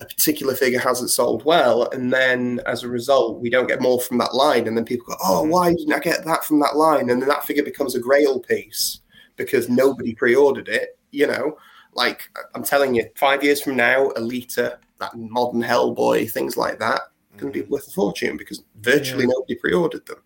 a 0.00 0.04
particular 0.04 0.54
figure 0.54 0.80
hasn't 0.80 1.10
sold 1.10 1.44
well, 1.44 1.88
and 1.90 2.12
then 2.12 2.60
as 2.66 2.82
a 2.82 2.88
result, 2.88 3.40
we 3.40 3.50
don't 3.50 3.68
get 3.68 3.80
more 3.80 4.00
from 4.00 4.18
that 4.18 4.34
line, 4.34 4.66
and 4.66 4.76
then 4.76 4.84
people 4.84 5.06
go, 5.06 5.16
"Oh, 5.22 5.44
mm. 5.44 5.50
why 5.50 5.70
didn't 5.72 5.92
I 5.92 6.00
get 6.00 6.24
that 6.24 6.44
from 6.44 6.58
that 6.60 6.76
line?" 6.76 7.08
And 7.08 7.22
then 7.22 7.28
that 7.28 7.44
figure 7.44 7.62
becomes 7.62 7.94
a 7.94 8.00
Grail 8.00 8.40
piece 8.40 9.00
because 9.36 9.68
nobody 9.68 10.14
pre-ordered 10.14 10.68
it. 10.68 10.98
You 11.12 11.28
know, 11.28 11.56
like 11.94 12.22
I'm 12.54 12.64
telling 12.64 12.94
you, 12.94 13.04
five 13.16 13.44
years 13.44 13.62
from 13.62 13.76
now, 13.76 14.08
Alita, 14.16 14.78
that 14.98 15.16
modern 15.16 15.62
Hellboy, 15.62 16.30
things 16.30 16.56
like 16.56 16.78
that, 16.80 17.02
going 17.36 17.52
to 17.52 17.60
be 17.60 17.66
mm. 17.66 17.70
worth 17.70 17.88
a 17.88 17.92
fortune 17.92 18.36
because 18.36 18.62
virtually 18.80 19.24
Yeah. 19.24 19.34
nobody 19.34 19.54
pre-ordered 19.54 20.06
them. 20.06 20.18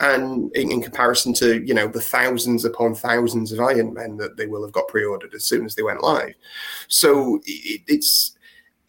And 0.00 0.54
in, 0.56 0.72
in 0.72 0.82
comparison 0.82 1.32
to 1.34 1.62
you 1.64 1.72
know 1.72 1.86
the 1.86 2.00
thousands 2.00 2.64
upon 2.64 2.94
thousands 2.94 3.52
of 3.52 3.60
Iron 3.60 3.94
Men 3.94 4.16
that 4.16 4.36
they 4.36 4.46
will 4.46 4.64
have 4.64 4.72
got 4.72 4.88
pre-ordered 4.88 5.34
as 5.34 5.44
soon 5.44 5.64
as 5.64 5.76
they 5.76 5.82
went 5.82 6.02
live, 6.02 6.34
so 6.88 7.40
it, 7.44 7.82
it's 7.86 8.36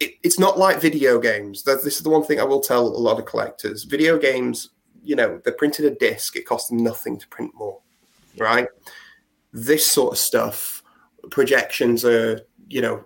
it, 0.00 0.14
it's 0.24 0.38
not 0.38 0.58
like 0.58 0.80
video 0.80 1.20
games. 1.20 1.62
That 1.62 1.84
this 1.84 1.96
is 1.96 2.02
the 2.02 2.10
one 2.10 2.24
thing 2.24 2.40
I 2.40 2.44
will 2.44 2.60
tell 2.60 2.84
a 2.84 2.88
lot 2.88 3.20
of 3.20 3.24
collectors: 3.24 3.84
video 3.84 4.18
games, 4.18 4.70
you 5.04 5.14
know, 5.14 5.40
they're 5.44 5.52
printed 5.52 5.84
a 5.84 5.94
disc; 5.94 6.34
it 6.34 6.44
costs 6.44 6.70
them 6.70 6.82
nothing 6.82 7.20
to 7.20 7.28
print 7.28 7.52
more, 7.54 7.78
right? 8.38 8.66
This 9.52 9.90
sort 9.90 10.14
of 10.14 10.18
stuff, 10.18 10.82
projections 11.30 12.04
are 12.04 12.40
you 12.68 12.82
know 12.82 13.04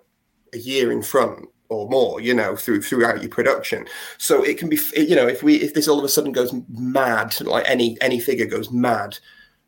a 0.54 0.58
year 0.58 0.90
in 0.90 1.02
front 1.02 1.50
or 1.70 1.88
more, 1.88 2.20
you 2.20 2.34
know, 2.34 2.56
through 2.56 2.82
throughout 2.82 3.22
your 3.22 3.30
production. 3.30 3.86
So 4.18 4.42
it 4.42 4.58
can 4.58 4.68
be, 4.68 4.78
you 4.96 5.16
know, 5.16 5.26
if 5.26 5.42
we 5.42 5.56
if 5.56 5.72
this 5.72 5.88
all 5.88 5.98
of 5.98 6.04
a 6.04 6.08
sudden 6.08 6.32
goes 6.32 6.52
mad, 6.68 7.40
like 7.40 7.64
any 7.66 7.96
any 8.00 8.20
figure 8.20 8.46
goes 8.46 8.70
mad, 8.70 9.18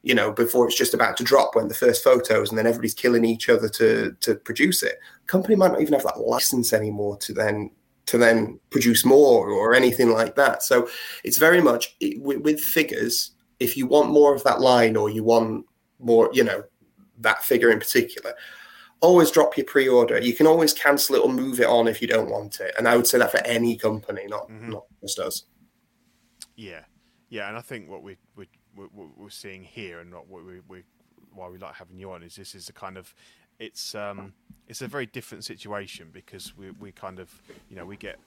you 0.02 0.14
know, 0.14 0.32
before 0.32 0.66
it's 0.66 0.76
just 0.76 0.94
about 0.94 1.16
to 1.16 1.24
drop 1.24 1.54
when 1.54 1.68
the 1.68 1.74
first 1.74 2.04
photos, 2.04 2.50
and 2.50 2.58
then 2.58 2.66
everybody's 2.66 2.94
killing 2.94 3.24
each 3.24 3.48
other 3.48 3.68
to 3.70 4.14
to 4.20 4.34
produce 4.34 4.82
it. 4.82 4.98
Company 5.26 5.54
might 5.54 5.72
not 5.72 5.80
even 5.80 5.94
have 5.94 6.02
that 6.02 6.20
license 6.20 6.72
anymore 6.72 7.16
to 7.18 7.32
then 7.32 7.70
to 8.06 8.18
then 8.18 8.58
produce 8.70 9.04
more 9.04 9.48
or 9.48 9.74
anything 9.74 10.10
like 10.10 10.34
that. 10.34 10.64
So 10.64 10.88
it's 11.22 11.38
very 11.38 11.62
much 11.62 11.96
it, 12.00 12.20
with, 12.20 12.40
with 12.40 12.60
figures. 12.60 13.30
If 13.60 13.76
you 13.76 13.86
want 13.86 14.10
more 14.10 14.34
of 14.34 14.42
that 14.42 14.60
line, 14.60 14.96
or 14.96 15.08
you 15.08 15.22
want 15.22 15.66
more, 16.00 16.28
you 16.32 16.42
know, 16.42 16.64
that 17.20 17.44
figure 17.44 17.70
in 17.70 17.78
particular, 17.78 18.34
always 19.02 19.30
drop 19.30 19.56
your 19.56 19.66
pre-order. 19.66 20.18
You 20.20 20.32
can 20.32 20.46
always 20.46 20.72
cancel 20.72 21.16
it 21.16 21.22
or 21.22 21.28
move 21.28 21.60
it 21.60 21.66
on 21.66 21.88
if 21.88 22.00
you 22.00 22.08
don't 22.08 22.30
want 22.30 22.60
it. 22.60 22.74
And 22.78 22.88
I 22.88 22.96
would 22.96 23.06
say 23.06 23.18
that 23.18 23.30
for 23.30 23.44
any 23.44 23.76
company, 23.76 24.26
not 24.26 24.48
Mhm. 24.48 24.68
not 24.68 24.84
just 25.02 25.18
us. 25.18 25.44
Yeah, 26.56 26.84
Yeah, 27.28 27.48
and 27.48 27.56
I 27.56 27.60
think 27.62 27.88
what 27.88 28.02
we 28.02 28.16
we 28.36 28.48
we 28.76 28.86
we're 28.94 29.30
seeing 29.30 29.62
here, 29.64 30.00
and 30.00 30.12
what 30.14 30.28
we 30.28 30.60
we 30.68 30.82
why 31.32 31.48
we 31.48 31.58
like 31.58 31.74
having 31.74 31.98
you 31.98 32.10
on 32.12 32.22
is 32.22 32.36
this 32.36 32.54
is 32.54 32.68
a 32.68 32.72
kind 32.72 32.96
of 32.98 33.14
it's 33.58 33.94
um 33.94 34.34
it's 34.68 34.82
a 34.82 34.86
very 34.88 35.06
different 35.06 35.44
situation 35.44 36.10
because 36.12 36.56
we 36.56 36.70
we 36.72 36.92
kind 36.92 37.18
of 37.18 37.30
you 37.70 37.76
know 37.76 37.86
we 37.86 37.96
get 37.96 38.18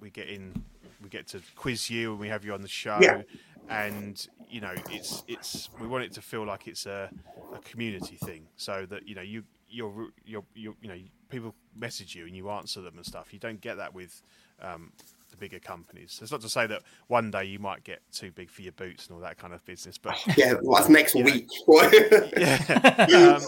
we 0.00 0.10
get 0.10 0.28
in 0.28 0.64
we 1.02 1.08
get 1.10 1.26
to 1.28 1.40
quiz 1.54 1.90
you 1.90 2.12
and 2.12 2.20
we 2.20 2.28
have 2.28 2.44
you 2.44 2.54
on 2.54 2.62
the 2.62 2.68
show 2.68 2.98
Yeah. 3.02 3.22
and 3.68 4.26
you 4.48 4.60
know 4.62 4.74
it's 4.90 5.22
it's 5.28 5.68
we 5.78 5.86
want 5.86 6.04
it 6.04 6.12
to 6.14 6.22
feel 6.22 6.44
like 6.46 6.66
it's 6.66 6.86
a, 6.86 7.10
a 7.52 7.58
community 7.58 8.16
thing 8.16 8.48
so 8.56 8.86
that 8.86 9.06
you 9.06 9.14
know 9.14 9.22
you 9.22 9.44
you're 9.70 10.08
you're, 10.24 10.44
you're 10.54 10.74
you 10.80 10.88
know 10.88 10.96
people 11.28 11.54
message 11.76 12.14
you 12.14 12.26
and 12.26 12.36
you 12.36 12.50
answer 12.50 12.80
them 12.80 12.96
and 12.96 13.06
stuff 13.06 13.32
you 13.32 13.38
don't 13.38 13.60
get 13.60 13.76
that 13.76 13.94
with 13.94 14.22
um, 14.60 14.92
the 15.30 15.36
bigger 15.36 15.60
companies 15.60 16.12
so 16.12 16.22
it's 16.22 16.32
not 16.32 16.40
to 16.40 16.48
say 16.48 16.66
that 16.66 16.82
one 17.06 17.30
day 17.30 17.44
you 17.44 17.58
might 17.58 17.84
get 17.84 18.00
too 18.12 18.30
big 18.32 18.50
for 18.50 18.62
your 18.62 18.72
boots 18.72 19.06
and 19.06 19.14
all 19.14 19.20
that 19.20 19.38
kind 19.38 19.54
of 19.54 19.64
business 19.64 19.96
but 19.96 20.20
Yeah, 20.36 20.54
well, 20.62 20.80
that's 20.80 20.88
next 20.88 21.14
week. 21.14 21.48
yeah. 22.36 23.36
um, 23.36 23.42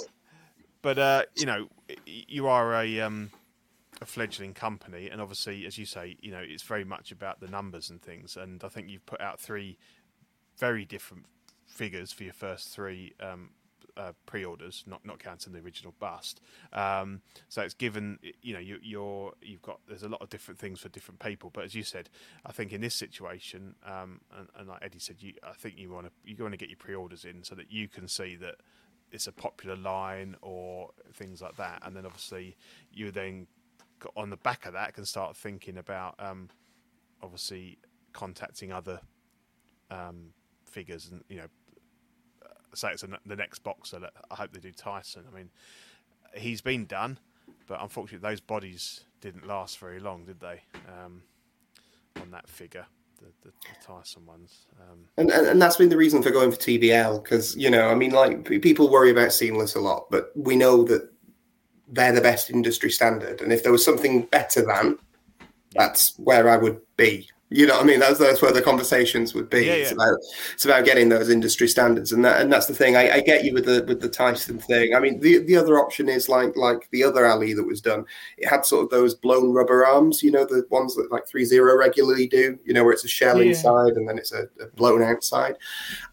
but 0.83 0.99
uh, 0.99 1.23
you 1.37 1.47
know, 1.47 1.69
you 2.07 2.47
are 2.49 2.75
a 2.75 3.01
um, 3.01 3.31
a 4.01 4.07
fledgling 4.07 4.53
company, 4.53 5.09
and 5.09 5.21
obviously, 5.21 5.65
as 5.65 5.79
you 5.79 5.87
say, 5.87 6.17
you 6.21 6.31
know, 6.31 6.43
it's 6.43 6.65
very 6.65 6.85
much 6.85 7.13
about 7.13 7.41
the 7.41 7.47
numbers 7.47 7.91
and 7.91 8.03
things. 8.03 8.37
And 8.37 8.63
I 8.65 8.69
think 8.69 8.89
you've 8.89 9.07
put 9.07 9.21
out 9.21 9.41
three 9.41 9.79
very 10.59 10.85
different 10.85 11.27
figures 11.67 12.13
for 12.13 12.25
your 12.25 12.33
first 12.33 12.69
three 12.69 13.15
um, 13.21 13.51
uh, 13.97 14.13
pre-orders, 14.27 14.85
not 14.87 15.05
not 15.05 15.19
counting 15.19 15.53
the 15.53 15.61
original 15.61 15.95
bust. 15.99 16.41
Um, 16.73 17.21
so 17.49 17.63
it's 17.63 17.75
given, 17.75 18.19
you 18.43 18.55
know, 18.55 18.61
you, 18.61 18.79
you're 18.83 19.33
you've 19.43 19.63
got 19.63 19.81
there's 19.87 20.03
a 20.03 20.09
lot 20.09 20.23
of 20.23 20.31
different 20.31 20.59
things 20.59 20.81
for 20.81 20.89
different 20.89 21.21
people. 21.21 21.51
But 21.53 21.65
as 21.65 21.75
you 21.75 21.83
said, 21.83 22.09
I 22.47 22.53
think 22.53 22.73
in 22.73 22.81
this 22.81 22.95
situation, 22.95 23.75
um, 23.87 24.21
and, 24.37 24.49
and 24.57 24.69
like 24.69 24.83
Eddie 24.83 24.99
said, 24.99 25.17
you 25.21 25.35
I 25.43 25.53
think 25.53 25.79
you 25.79 25.91
want 25.91 26.07
to 26.07 26.13
you 26.25 26.37
want 26.41 26.53
to 26.53 26.59
get 26.59 26.69
your 26.69 26.79
pre-orders 26.79 27.25
in 27.25 27.43
so 27.43 27.55
that 27.55 27.71
you 27.71 27.89
can 27.89 28.09
see 28.09 28.37
that 28.37 28.57
it's 29.11 29.27
a 29.27 29.33
popular 29.33 29.77
line 29.77 30.37
or 30.41 30.91
things 31.13 31.43
like 31.43 31.57
that, 31.57 31.83
and 31.85 31.97
then 31.97 32.07
obviously 32.07 32.57
you 32.93 33.11
then 33.11 33.47
on 34.17 34.31
the 34.31 34.37
back 34.39 34.67
of 34.67 34.73
that 34.73 34.95
can 34.95 35.05
start 35.05 35.37
thinking 35.37 35.79
about 35.79 36.15
um, 36.19 36.49
obviously 37.23 37.79
contacting 38.13 38.73
other 38.73 39.01
um, 39.91 40.33
figures 40.65 41.09
and 41.11 41.23
you 41.29 41.37
know 41.37 41.47
say 42.75 42.91
it's 42.93 43.05
the 43.27 43.37
next 43.37 43.61
boxer 43.61 43.99
that 43.99 44.13
I 44.31 44.35
hope 44.37 44.53
they 44.53 44.61
do 44.61 44.73
Tyson. 44.73 45.25
I 45.31 45.37
mean, 45.37 45.51
he's 46.35 46.61
been 46.61 46.87
done, 46.87 47.19
but 47.67 47.83
unfortunately 47.83 48.29
those 48.29 48.41
bodies 48.41 49.05
didn't 49.21 49.47
last 49.47 49.79
very 49.79 50.01
long, 50.01 50.25
did 50.25 50.41
they? 50.41 50.63
Um, 50.89 51.23
on 52.21 52.31
that 52.31 52.49
figure, 52.49 52.87
the, 53.19 53.27
the, 53.43 53.49
the 53.49 53.87
Tyson 53.87 54.27
ones. 54.27 54.67
Um, 54.81 55.07
And, 55.17 55.31
and 55.31 55.47
and 55.47 55.63
that's 55.63 55.77
been 55.77 55.89
the 55.89 55.97
reason 55.97 56.23
for 56.23 56.31
going 56.31 56.51
for 56.51 56.59
TBL 56.59 57.23
because 57.23 57.57
you 57.57 57.71
know 57.71 57.89
I 57.89 57.95
mean 57.95 58.13
like 58.13 58.45
people 58.63 58.91
worry 58.91 59.11
about 59.11 59.33
seamless 59.33 59.75
a 59.75 59.81
lot, 59.81 60.07
but 60.11 60.31
we 60.35 60.57
know 60.57 60.85
that 60.85 61.11
they're 61.89 62.13
the 62.13 62.21
best 62.21 62.51
industry 62.51 62.91
standard, 62.91 63.41
and 63.41 63.53
if 63.53 63.63
there 63.63 63.73
was 63.73 63.85
something 63.85 64.23
better 64.23 64.65
than, 64.65 64.99
that's 65.75 66.19
where 66.19 66.49
I 66.49 66.57
would 66.57 66.81
be. 66.97 67.29
You 67.53 67.67
know, 67.67 67.75
what 67.75 67.83
I 67.85 67.87
mean 67.87 68.01
that's 68.01 68.19
that's 68.19 68.41
where 68.41 68.53
the 68.53 68.63
conversations 68.63 69.35
would 69.35 69.51
be. 69.51 69.67
Yeah, 69.67 69.73
It's 69.75 69.91
yeah. 69.91 69.95
about 69.95 70.19
it's 70.55 70.65
about 70.65 70.85
getting 70.85 71.09
those 71.09 71.29
industry 71.29 71.69
standards, 71.69 72.13
and 72.13 72.25
that 72.25 72.41
and 72.41 72.53
that's 72.53 72.67
the 72.67 72.75
thing. 72.75 72.97
I, 72.97 73.17
I 73.17 73.21
get 73.21 73.45
you 73.45 73.53
with 73.53 73.67
the 73.67 73.85
with 73.87 74.01
the 74.01 74.09
Tyson 74.09 74.59
thing. 74.59 74.95
I 74.95 75.01
mean 75.01 75.21
the 75.21 75.39
the 75.39 75.57
other 75.57 75.79
option 75.79 76.09
is 76.09 76.29
like 76.29 76.57
like 76.57 76.89
the 76.91 77.05
other 77.05 77.27
Ali 77.27 77.53
that 77.55 77.65
was 77.67 77.81
done. 77.81 78.05
It 78.39 78.49
had 78.49 78.65
sort 78.65 78.85
of 78.85 78.91
those 78.91 79.15
blown 79.15 79.53
rubber 79.53 79.85
arms, 79.85 80.23
you 80.23 80.31
know, 80.31 80.45
the 80.45 80.67
ones 80.71 80.95
that 80.97 81.13
like 81.13 81.27
threezero 81.27 81.79
regularly 81.79 82.27
do. 82.27 82.59
You 82.65 82.75
know, 82.75 82.85
where 82.85 82.93
it's 82.93 83.05
a 83.05 83.09
shell 83.09 83.43
Yeah. 83.43 83.51
inside 83.51 83.93
and 83.95 84.09
then 84.09 84.19
it's 84.19 84.33
a, 84.33 84.45
a 84.61 84.67
blown 84.75 85.03
outside. 85.03 85.57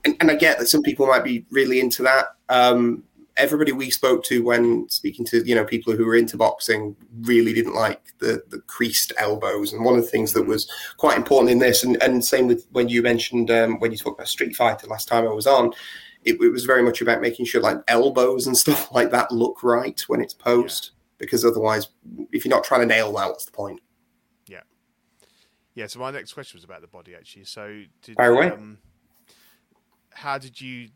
And, 0.05 0.15
and 0.19 0.29
I 0.31 0.35
get 0.35 0.59
that 0.59 0.67
some 0.67 0.81
people 0.81 1.07
might 1.07 1.23
be 1.23 1.45
really 1.51 1.79
into 1.79 2.03
that. 2.03 2.35
Um, 2.49 3.03
everybody 3.39 3.71
we 3.71 3.89
spoke 3.89 4.23
to 4.25 4.43
when 4.43 4.87
speaking 4.89 5.25
to 5.25 5.47
you 5.47 5.55
know 5.55 5.65
people 5.65 5.95
who 5.95 6.05
were 6.05 6.15
into 6.15 6.37
boxing 6.37 6.95
really 7.21 7.53
didn't 7.53 7.73
like 7.73 8.13
the 8.19 8.43
the 8.49 8.59
creased 8.61 9.13
elbows. 9.17 9.73
And 9.73 9.83
one 9.83 9.95
of 9.95 10.01
the 10.03 10.09
things 10.09 10.33
that 10.33 10.43
was 10.43 10.69
quite 10.97 11.17
important 11.17 11.51
in 11.51 11.59
this, 11.59 11.83
and, 11.83 12.01
and 12.03 12.23
same 12.23 12.47
with 12.47 12.67
when 12.71 12.89
you 12.89 13.01
mentioned 13.01 13.49
um, 13.49 13.79
when 13.79 13.91
you 13.91 13.97
talked 13.97 14.19
about 14.19 14.27
Street 14.27 14.55
Fighter 14.55 14.87
last 14.87 15.07
time 15.07 15.25
I 15.25 15.33
was 15.33 15.47
on. 15.47 15.73
It, 16.25 16.35
it 16.41 16.51
was 16.51 16.65
very 16.65 16.83
much 16.83 17.01
about 17.01 17.21
making 17.21 17.45
sure 17.45 17.61
like 17.61 17.77
elbows 17.87 18.45
and 18.45 18.57
stuff 18.65 18.91
like 18.91 19.09
that 19.11 19.31
look 19.31 19.63
right 19.63 19.99
when 20.07 20.21
it's 20.21 20.33
posed, 20.33 20.91
because 21.17 21.45
otherwise, 21.45 21.87
if 22.33 22.43
you're 22.43 22.53
not 22.53 22.65
trying 22.65 22.81
to 22.81 22.87
nail 22.87 23.13
that, 23.13 23.29
what's 23.29 23.45
the 23.45 23.51
point? 23.51 23.79
Yeah 24.47 24.61
yeah. 25.79 25.87
So 25.87 25.99
my 25.99 26.11
next 26.11 26.33
question 26.33 26.57
was 26.57 26.65
about 26.65 26.81
the 26.81 26.87
body 26.87 27.15
actually. 27.15 27.45
So 27.45 27.83
did 28.01 28.17
Fire 28.17 28.33
away. 28.33 28.51
um, 28.51 28.77
how 30.11 30.37
did 30.37 30.59
you 30.59 30.89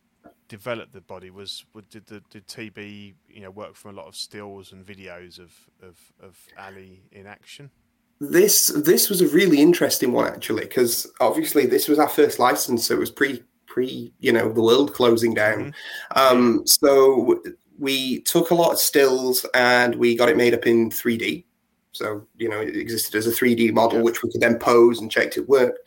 develop 0.54 0.92
the 0.92 1.02
body? 1.02 1.32
Was 1.32 1.66
did 1.90 2.06
the 2.06 2.22
did 2.30 2.46
TB 2.48 3.16
you 3.28 3.42
know 3.42 3.50
work 3.50 3.76
from 3.76 3.90
a 3.96 3.98
lot 4.00 4.08
of 4.08 4.16
stills 4.16 4.72
and 4.72 4.86
videos 4.86 5.40
of 5.40 5.52
of, 5.82 5.98
of 6.22 6.38
Ali 6.60 7.02
in 7.12 7.26
action? 7.26 7.72
This 8.20 8.68
this 8.68 9.10
was 9.10 9.22
a 9.22 9.28
really 9.30 9.60
interesting 9.60 10.12
one 10.12 10.28
actually 10.28 10.66
because 10.66 11.12
obviously 11.20 11.66
this 11.66 11.88
was 11.88 11.98
our 11.98 12.08
first 12.08 12.38
license, 12.38 12.86
so 12.86 12.94
it 12.94 13.00
was 13.00 13.10
pre 13.10 13.44
pre 13.66 14.14
you 14.20 14.32
know 14.32 14.54
the 14.54 14.62
world 14.62 14.94
closing 14.94 15.34
down. 15.34 15.74
Um, 16.16 16.62
so 16.68 17.42
we 17.80 18.22
took 18.22 18.52
a 18.52 18.56
lot 18.56 18.74
of 18.74 18.78
stills 18.78 19.48
and 19.56 19.96
we 19.96 20.16
got 20.16 20.30
it 20.30 20.38
made 20.38 20.54
up 20.54 20.68
in 20.68 20.92
3D. 20.92 21.46
So 21.94 22.28
you 22.38 22.48
know 22.48 22.62
it 22.62 22.76
existed 22.76 23.16
as 23.16 23.26
a 23.26 23.32
3D 23.32 23.74
model 23.74 23.98
Yeah. 23.98 24.04
which 24.06 24.22
we 24.22 24.32
could 24.32 24.42
then 24.42 24.60
pose 24.60 25.00
and 25.00 25.10
checked 25.10 25.38
it 25.38 25.50
worked. 25.50 25.80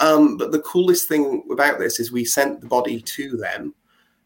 Um, 0.00 0.38
but 0.38 0.52
the 0.52 0.60
coolest 0.60 1.06
thing 1.06 1.42
about 1.52 1.78
this 1.78 2.00
is 2.00 2.10
we 2.10 2.24
sent 2.24 2.62
the 2.62 2.66
body 2.66 3.00
to 3.16 3.36
them, 3.36 3.74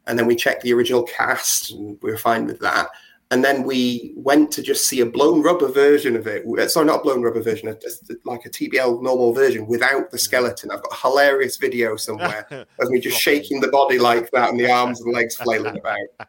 and 0.07 0.19
then 0.19 0.27
we 0.27 0.35
checked 0.37 0.63
the 0.63 0.73
original 0.73 1.03
cast 1.05 1.71
and 1.73 1.99
we 2.03 2.11
were 2.11 2.17
fine 2.17 2.47
with 2.47 2.59
that. 2.61 2.89
And 3.33 3.45
then 3.45 3.63
we 3.63 4.13
went 4.17 4.51
to 4.53 4.63
just 4.63 4.89
see 4.89 5.01
a 5.03 5.07
blown 5.07 5.41
rubber 5.41 5.69
version 5.69 6.17
of 6.17 6.27
it. 6.27 6.45
Uh, 6.45 6.67
Sorry, 6.67 6.87
not 6.87 6.99
a 6.99 7.03
blown 7.05 7.23
rubber 7.23 7.41
version, 7.41 7.69
a- 7.69 7.73
a- 7.73 8.15
like 8.25 8.45
a 8.45 8.51
TBL 8.51 9.01
normal 9.03 9.33
version 9.33 9.69
without 9.69 10.11
the 10.11 10.19
skeleton. 10.19 10.73
I've 10.73 10.83
got 10.83 10.93
a 10.93 11.01
hilarious 11.09 11.57
video 11.57 11.95
somewhere 11.95 12.45
of 12.81 12.91
me 12.91 12.99
just 12.99 13.21
shaking 13.21 13.61
the 13.61 13.69
body 13.69 14.01
like 14.01 14.29
that 14.33 14.51
and 14.51 14.59
the 14.59 14.69
arms 14.69 15.01
and 15.01 15.15
legs 15.15 15.37
flailing 15.37 15.79
about. 15.79 16.29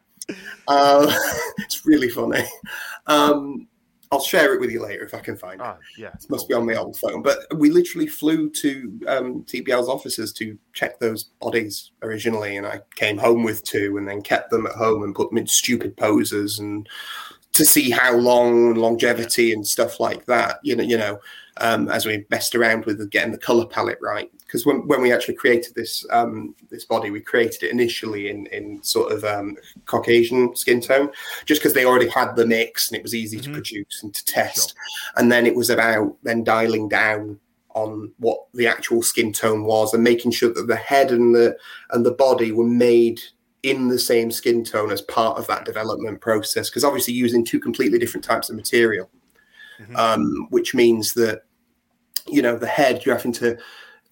Uh, 0.68 1.12
it's 1.58 1.84
really 1.84 2.08
funny. 2.08 2.44
Um, 3.08 3.66
I'll 4.12 4.20
share 4.20 4.54
it 4.54 4.60
with 4.60 4.70
you 4.70 4.82
later 4.82 5.04
if 5.04 5.14
I 5.14 5.20
can 5.20 5.38
find 5.38 5.54
it. 5.54 5.64
Ah, 5.64 5.78
yeah. 5.96 6.08
It 6.08 6.28
must 6.28 6.46
be 6.46 6.54
on 6.54 6.66
my 6.66 6.74
old 6.74 6.98
phone. 6.98 7.22
But 7.22 7.38
we 7.56 7.70
literally 7.70 8.06
flew 8.06 8.50
to 8.50 9.00
um, 9.08 9.42
TBL's 9.44 9.88
offices 9.88 10.34
to 10.34 10.58
check 10.74 10.98
those 10.98 11.30
bodies 11.40 11.92
originally, 12.02 12.58
and 12.58 12.66
I 12.66 12.80
came 12.94 13.16
home 13.16 13.42
with 13.42 13.64
two, 13.64 13.96
and 13.96 14.06
then 14.06 14.20
kept 14.20 14.50
them 14.50 14.66
at 14.66 14.74
home 14.74 15.02
and 15.02 15.14
put 15.14 15.30
them 15.30 15.38
in 15.38 15.46
stupid 15.46 15.96
poses 15.96 16.58
and 16.58 16.86
to 17.54 17.64
see 17.64 17.90
how 17.90 18.14
long 18.14 18.74
longevity 18.74 19.54
and 19.54 19.66
stuff 19.66 19.98
like 19.98 20.26
that. 20.26 20.58
You 20.62 20.76
know, 20.76 20.84
you 20.84 20.98
know, 20.98 21.18
um, 21.58 21.88
as 21.88 22.06
we 22.06 22.24
messed 22.30 22.54
around 22.54 22.84
with 22.84 23.10
getting 23.10 23.32
the 23.32 23.38
color 23.38 23.66
palette 23.66 23.98
right. 24.00 24.30
Because 24.40 24.66
when, 24.66 24.86
when 24.86 25.00
we 25.00 25.12
actually 25.12 25.34
created 25.34 25.74
this 25.74 26.04
um, 26.10 26.54
this 26.70 26.84
body, 26.84 27.10
we 27.10 27.20
created 27.20 27.62
it 27.62 27.70
initially 27.70 28.28
in 28.28 28.46
in 28.46 28.82
sort 28.82 29.12
of 29.12 29.24
um, 29.24 29.56
Caucasian 29.86 30.54
skin 30.56 30.80
tone, 30.80 31.10
just 31.46 31.60
because 31.60 31.72
they 31.74 31.84
already 31.84 32.08
had 32.08 32.36
the 32.36 32.46
mix 32.46 32.88
and 32.88 32.96
it 32.98 33.02
was 33.02 33.14
easy 33.14 33.38
Mhm. 33.38 33.44
to 33.44 33.52
produce 33.52 34.02
and 34.02 34.14
to 34.14 34.24
test. 34.24 34.74
And 35.16 35.32
then 35.32 35.46
it 35.46 35.54
was 35.54 35.70
about 35.70 36.16
then 36.22 36.44
dialing 36.44 36.88
down 36.88 37.38
on 37.74 38.12
what 38.18 38.38
the 38.52 38.66
actual 38.66 39.02
skin 39.02 39.32
tone 39.32 39.64
was 39.64 39.94
and 39.94 40.04
making 40.04 40.30
sure 40.30 40.52
that 40.52 40.66
the 40.66 40.76
head 40.76 41.10
and 41.10 41.34
the 41.34 41.56
and 41.90 42.04
the 42.04 42.12
body 42.12 42.52
were 42.52 42.66
made 42.66 43.22
in 43.62 43.88
the 43.88 43.98
same 43.98 44.30
skin 44.30 44.64
tone 44.64 44.90
as 44.90 45.00
part 45.02 45.38
of 45.38 45.46
that 45.46 45.64
development 45.64 46.20
process. 46.20 46.68
Because 46.68 46.84
obviously 46.84 47.14
using 47.14 47.44
two 47.44 47.60
completely 47.60 47.98
different 47.98 48.24
types 48.24 48.50
of 48.50 48.56
material, 48.56 49.08
Mhm. 49.88 49.96
um, 49.96 50.46
which 50.50 50.74
means 50.74 51.14
that 51.14 51.42
you 52.26 52.42
know 52.42 52.56
the 52.56 52.66
head 52.66 53.04
you're 53.04 53.16
having 53.16 53.32
to 53.32 53.58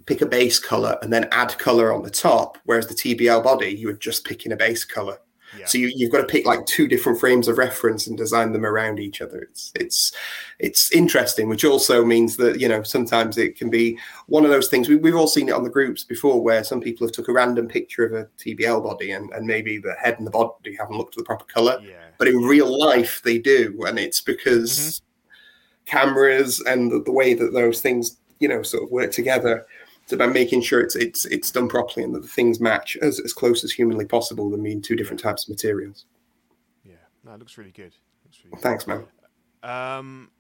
pick 0.07 0.21
a 0.21 0.27
base 0.27 0.59
color 0.59 0.99
and 1.03 1.13
then 1.13 1.29
add 1.31 1.57
color 1.59 1.93
on 1.93 2.03
the 2.03 2.11
top, 2.11 2.59
whereas 2.65 2.87
the 2.87 2.95
TBL 2.95 3.43
body 3.43 3.69
you 3.69 3.87
were 3.87 3.93
just 3.93 4.25
picking 4.25 4.53
a 4.53 4.57
base 4.57 4.85
color. 4.85 5.19
Yeah. 5.59 5.67
So 5.67 5.79
you, 5.79 5.93
you've 5.95 6.13
got 6.13 6.21
to 6.21 6.27
pick 6.27 6.47
like 6.47 6.65
two 6.67 6.87
different 6.87 7.19
frames 7.19 7.49
of 7.49 7.59
reference 7.59 8.07
and 8.07 8.17
design 8.17 8.53
them 8.53 8.65
around 8.65 9.01
each 9.01 9.21
other. 9.21 9.41
It's 9.41 9.73
it's 9.75 10.13
it's 10.59 10.93
interesting, 10.93 11.49
which 11.49 11.65
also 11.65 12.05
means 12.05 12.37
that 12.37 12.61
you 12.61 12.69
know 12.69 12.83
sometimes 12.83 13.37
it 13.37 13.57
can 13.57 13.69
be 13.71 13.99
one 14.27 14.45
of 14.45 14.51
those 14.51 14.69
things. 14.69 14.89
We, 14.89 14.97
we've 14.97 15.17
all 15.17 15.27
seen 15.27 15.49
it 15.49 15.55
on 15.55 15.65
the 15.65 15.71
groups 15.71 16.05
before, 16.05 16.43
where 16.43 16.63
some 16.63 16.81
people 16.81 17.07
have 17.07 17.13
took 17.13 17.29
a 17.29 17.33
random 17.33 17.67
picture 17.67 18.05
of 18.05 18.13
a 18.13 18.29
TBL 18.39 18.83
body 18.85 19.11
and, 19.13 19.31
and 19.31 19.47
maybe 19.47 19.79
the 19.79 19.95
head 19.95 20.19
and 20.19 20.27
the 20.27 20.31
body 20.31 20.77
haven't 20.77 20.97
looked 20.97 21.15
at 21.17 21.19
the 21.19 21.25
proper 21.25 21.47
color, 21.47 21.79
yeah. 21.83 22.07
but 22.19 22.29
in 22.29 22.37
real 22.37 22.79
life 22.79 23.21
they 23.25 23.39
do, 23.39 23.85
and 23.87 23.99
it's 23.99 24.21
because 24.21 25.03
cameras 25.91 26.61
and 26.61 26.91
the, 26.91 27.03
the 27.03 27.13
way 27.13 27.35
that 27.35 27.53
those 27.53 27.81
things 27.81 28.17
you 28.39 28.49
know 28.49 28.63
sort 28.63 28.83
of 28.83 28.91
work 28.91 29.13
together. 29.13 29.67
It's 30.03 30.13
about 30.13 30.33
making 30.33 30.63
sure 30.63 30.81
it's 30.81 30.97
it's 30.97 31.25
it's 31.27 31.51
done 31.51 31.69
properly 31.69 32.05
and 32.05 32.15
that 32.15 32.23
the 32.23 32.29
things 32.29 32.61
match 32.61 32.97
as, 33.01 33.21
as 33.21 33.33
close 33.33 33.63
as 33.63 33.73
humanly 33.73 34.05
possible 34.05 34.51
than 34.51 34.63
being 34.63 34.83
two 34.83 34.97
different 34.97 35.21
types 35.21 35.45
of 35.45 35.51
materials. 35.51 36.05
Yeah. 36.85 36.95
No, 37.25 37.35
it 37.35 37.39
looks 37.39 37.57
really 37.59 37.71
good. 37.71 37.95
Looks 38.25 38.41
really 38.45 38.57
good. 38.57 38.63
Thanks, 38.63 38.87
man. 38.87 39.05
Um, 39.63 40.31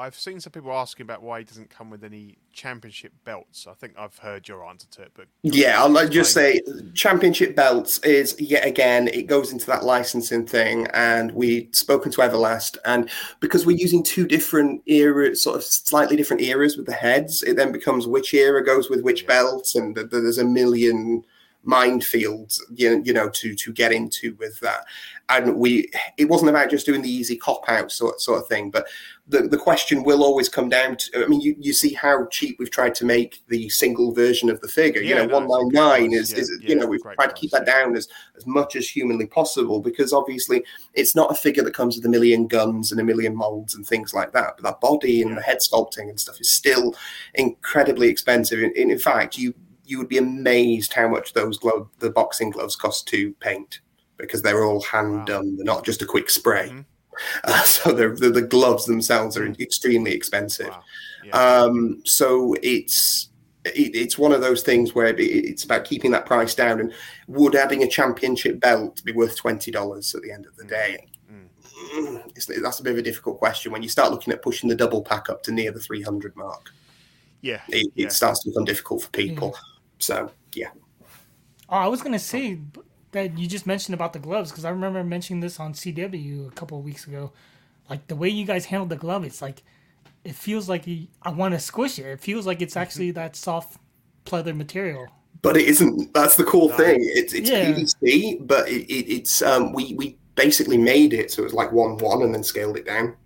I've 0.00 0.18
seen 0.18 0.40
some 0.40 0.52
people 0.52 0.72
asking 0.72 1.04
about 1.04 1.22
why 1.22 1.40
he 1.40 1.44
doesn't 1.44 1.68
come 1.68 1.90
with 1.90 2.02
any 2.04 2.38
championship 2.54 3.12
belts. 3.24 3.66
I 3.68 3.74
think 3.74 3.92
I've 3.98 4.16
heard 4.16 4.48
your 4.48 4.64
answer 4.64 4.86
to 4.92 5.02
it, 5.02 5.10
but 5.12 5.26
Yeah, 5.42 5.82
I'll 5.82 6.08
just 6.08 6.32
say 6.32 6.60
championship 6.94 7.54
belts 7.54 7.98
is 7.98 8.34
yet 8.40 8.64
again 8.66 9.08
it 9.08 9.24
goes 9.26 9.52
into 9.52 9.66
that 9.66 9.84
licensing 9.84 10.46
thing, 10.46 10.86
and 10.94 11.32
we've 11.32 11.68
spoken 11.72 12.10
to 12.12 12.22
Everlast, 12.22 12.78
and 12.86 13.10
because 13.40 13.66
we're 13.66 13.76
using 13.76 14.02
two 14.02 14.26
different 14.26 14.82
eras, 14.86 15.42
sort 15.42 15.56
of 15.56 15.62
slightly 15.64 16.16
different 16.16 16.42
eras 16.42 16.78
with 16.78 16.86
the 16.86 16.92
heads, 16.92 17.42
it 17.42 17.56
then 17.56 17.70
becomes 17.70 18.06
which 18.06 18.32
era 18.32 18.64
goes 18.64 18.88
with 18.88 19.02
which 19.02 19.22
Yeah. 19.22 19.28
belt, 19.28 19.74
and 19.74 19.94
th- 19.94 20.08
th- 20.10 20.22
there's 20.22 20.38
a 20.38 20.44
million 20.44 21.24
minefields 21.66 22.58
you 22.74 23.02
you 23.04 23.12
know 23.12 23.28
to 23.28 23.54
to 23.54 23.70
get 23.72 23.92
into 23.92 24.34
with 24.38 24.58
that 24.60 24.84
and 25.28 25.54
we 25.56 25.90
it 26.16 26.24
wasn't 26.24 26.48
about 26.48 26.70
just 26.70 26.86
doing 26.86 27.02
the 27.02 27.10
easy 27.10 27.36
cop 27.36 27.62
out 27.68 27.92
sort 27.92 28.18
sort 28.18 28.40
of 28.40 28.46
thing 28.48 28.70
but 28.70 28.86
the, 29.28 29.42
the 29.42 29.58
question 29.58 30.02
will 30.02 30.24
always 30.24 30.48
come 30.48 30.70
down 30.70 30.96
to 30.96 31.22
i 31.22 31.26
mean 31.28 31.40
you, 31.42 31.54
you 31.58 31.74
see 31.74 31.92
how 31.92 32.26
cheap 32.30 32.56
we've 32.58 32.70
tried 32.70 32.94
to 32.94 33.04
make 33.04 33.42
the 33.48 33.68
single 33.68 34.10
version 34.14 34.48
of 34.48 34.58
the 34.62 34.68
figure 34.68 35.02
you 35.02 35.14
know 35.14 35.26
no, 35.26 35.36
it's 35.38 35.44
a 35.44 35.48
199 35.48 36.10
price. 36.10 36.20
is, 36.20 36.32
Yeah, 36.32 36.38
is 36.38 36.58
yeah, 36.62 36.68
you 36.70 36.74
know 36.76 36.86
we've 36.86 37.02
tried 37.02 37.26
to 37.26 37.34
keep 37.34 37.50
that 37.50 37.66
down 37.66 37.94
as 37.94 38.08
as 38.36 38.46
much 38.46 38.74
as 38.74 38.88
humanly 38.88 39.26
possible 39.26 39.80
because 39.80 40.14
obviously 40.14 40.64
it's 40.94 41.14
not 41.14 41.30
a 41.30 41.34
figure 41.34 41.62
that 41.62 41.74
comes 41.74 41.94
with 41.94 42.06
a 42.06 42.08
million 42.08 42.46
guns 42.46 42.90
and 42.90 43.00
a 43.02 43.04
million 43.04 43.36
molds 43.36 43.74
and 43.74 43.86
things 43.86 44.14
like 44.14 44.32
that 44.32 44.54
but 44.56 44.62
that 44.64 44.80
body 44.80 45.20
and 45.20 45.30
Yeah. 45.32 45.36
the 45.36 45.42
head 45.42 45.58
sculpting 45.58 46.08
and 46.08 46.18
stuff 46.18 46.40
is 46.40 46.50
still 46.50 46.96
incredibly 47.34 48.08
expensive 48.08 48.60
in, 48.60 48.72
in 48.90 48.98
fact 48.98 49.36
you 49.36 49.52
you 49.90 49.98
would 49.98 50.08
be 50.08 50.18
amazed 50.18 50.92
how 50.92 51.08
much 51.08 51.32
those 51.32 51.58
glove 51.58 51.88
the 51.98 52.10
boxing 52.10 52.50
gloves 52.50 52.76
cost 52.76 53.06
to 53.08 53.32
paint 53.40 53.80
because 54.16 54.42
they're 54.42 54.64
all 54.64 54.80
hand 54.82 55.18
Wow. 55.18 55.24
done 55.24 55.56
they're 55.56 55.64
not 55.74 55.84
just 55.84 56.02
a 56.02 56.06
quick 56.06 56.30
spray 56.30 56.68
Mhm. 56.70 56.84
uh, 57.44 57.62
so 57.64 57.92
they're, 57.92 58.14
the 58.14 58.30
the 58.30 58.42
gloves 58.42 58.84
themselves 58.86 59.36
are 59.36 59.46
extremely 59.58 60.12
expensive 60.12 60.68
Wow. 60.68 60.82
Yeah. 61.24 61.32
um, 61.62 62.00
so 62.04 62.54
it's 62.62 63.28
it, 63.64 63.94
it's 63.94 64.16
one 64.16 64.32
of 64.32 64.40
those 64.40 64.62
things 64.62 64.94
where 64.94 65.08
it, 65.08 65.20
it's 65.20 65.64
about 65.64 65.84
keeping 65.84 66.10
that 66.12 66.24
price 66.24 66.54
down. 66.54 66.80
And 66.80 66.94
would 67.28 67.54
adding 67.54 67.82
a 67.82 67.86
championship 67.88 68.58
belt 68.58 69.04
be 69.04 69.12
worth 69.12 69.36
twenty 69.36 69.70
dollars 69.70 70.14
at 70.14 70.22
the 70.22 70.32
end 70.32 70.46
of 70.46 70.56
the 70.56 70.64
day? 70.64 71.06
Mm, 71.30 72.22
It's, 72.34 72.46
that's 72.46 72.80
a 72.80 72.82
bit 72.82 72.92
of 72.92 72.98
a 72.98 73.02
difficult 73.02 73.38
question 73.38 73.70
when 73.70 73.82
you 73.82 73.90
start 73.90 74.12
looking 74.12 74.32
at 74.32 74.40
pushing 74.40 74.70
the 74.70 74.74
double 74.74 75.02
pack 75.02 75.28
up 75.28 75.42
to 75.42 75.52
near 75.52 75.72
the 75.72 75.78
three 75.80 76.00
hundred 76.00 76.34
mark. 76.36 76.70
yeah. 77.42 77.60
It, 77.68 77.92
yeah. 77.96 78.06
it 78.06 78.12
starts 78.12 78.42
to 78.44 78.50
become 78.50 78.64
difficult 78.64 79.02
for 79.02 79.10
people. 79.10 79.54
So 80.00 80.32
yeah, 80.54 80.70
Oh, 81.68 81.76
I 81.76 81.86
was 81.86 82.02
gonna 82.02 82.18
say 82.18 82.58
that 83.12 83.38
you 83.38 83.46
just 83.46 83.66
mentioned 83.66 83.94
about 83.94 84.12
the 84.12 84.18
gloves 84.18 84.50
because 84.50 84.64
I 84.64 84.70
remember 84.70 85.02
mentioning 85.04 85.40
this 85.40 85.60
on 85.60 85.74
CW 85.74 86.46
a 86.48 86.50
couple 86.52 86.78
of 86.78 86.84
weeks 86.84 87.06
ago. 87.06 87.32
Like 87.88 88.06
the 88.08 88.16
way 88.16 88.28
you 88.28 88.44
guys 88.46 88.66
handled 88.66 88.90
the 88.90 88.96
glove, 88.96 89.24
it's 89.24 89.42
like 89.42 89.62
it 90.24 90.34
feels 90.34 90.68
like 90.68 90.86
you, 90.86 91.08
I 91.22 91.30
want 91.30 91.54
to 91.54 91.60
squish 91.60 91.98
it. 91.98 92.06
It 92.06 92.20
feels 92.20 92.46
like 92.46 92.62
it's 92.62 92.76
actually 92.76 93.12
that 93.12 93.36
soft 93.36 93.78
pleather 94.26 94.56
material. 94.56 95.12
but 95.42 95.56
it 95.56 95.66
isn't. 95.68 96.12
That's 96.14 96.36
the 96.36 96.44
cool 96.44 96.68
No. 96.68 96.76
thing. 96.76 96.96
It's 97.00 97.32
it's 97.32 97.50
Yeah. 97.50 97.60
PVC, 97.60 98.38
but 98.40 98.68
it, 98.68 98.82
it, 98.92 99.12
it's 99.12 99.42
um 99.42 99.72
we 99.72 99.94
we 99.94 100.18
basically 100.36 100.78
made 100.78 101.12
it 101.12 101.30
so 101.30 101.42
it 101.42 101.44
was 101.44 101.54
like 101.54 101.72
one 101.72 101.96
one 101.98 102.22
and 102.22 102.34
then 102.34 102.42
scaled 102.44 102.76
it 102.76 102.86
down. 102.86 103.16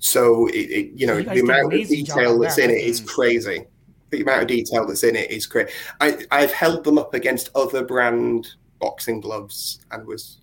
So 0.00 0.48
it, 0.48 0.54
it 0.70 0.92
you 0.96 1.06
know 1.06 1.18
You 1.18 1.24
the 1.24 1.40
amount 1.40 1.74
of 1.74 1.88
detail 1.88 2.38
that's 2.40 2.56
that, 2.56 2.64
in 2.64 2.70
it 2.70 2.74
right? 2.74 2.82
is 2.84 3.00
crazy. 3.00 3.66
The 4.10 4.22
amount 4.22 4.42
of 4.42 4.48
detail 4.48 4.86
that's 4.86 5.04
in 5.04 5.16
it 5.16 5.30
is 5.30 5.46
great. 5.46 5.68
I 6.00 6.24
I've 6.30 6.52
held 6.52 6.84
them 6.84 6.98
up 6.98 7.14
against 7.14 7.50
other 7.54 7.84
brand 7.84 8.48
boxing 8.78 9.20
gloves 9.20 9.80
and 9.90 10.06
was 10.06 10.38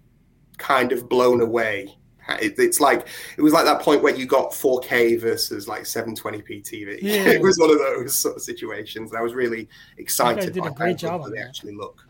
kind 0.58 0.92
of 0.92 1.10
blown 1.10 1.42
away. 1.42 1.98
It, 2.42 2.56
it's 2.58 2.80
like 2.80 3.08
it 3.38 3.42
was 3.42 3.54
like 3.54 3.66
that 3.66 3.82
point 3.82 4.02
where 4.02 4.16
you 4.16 4.26
got 4.26 4.52
4K 4.52 5.20
versus 5.20 5.68
like 5.68 5.84
720p 5.84 6.64
TV. 6.64 7.00
Yeah. 7.02 7.30
it 7.30 7.42
was 7.42 7.58
one 7.60 7.70
of 7.70 7.78
those 7.78 8.16
sort 8.16 8.36
of 8.36 8.42
situations. 8.42 9.12
And 9.12 9.20
I 9.20 9.22
was 9.22 9.34
really 9.34 9.70
excited 9.98 10.54
did 10.54 10.66
a 10.66 10.72
great 10.72 11.02
how 11.02 11.20
job 11.20 11.32
they 11.32 11.40
actually 11.40 11.76
look. 11.76 12.05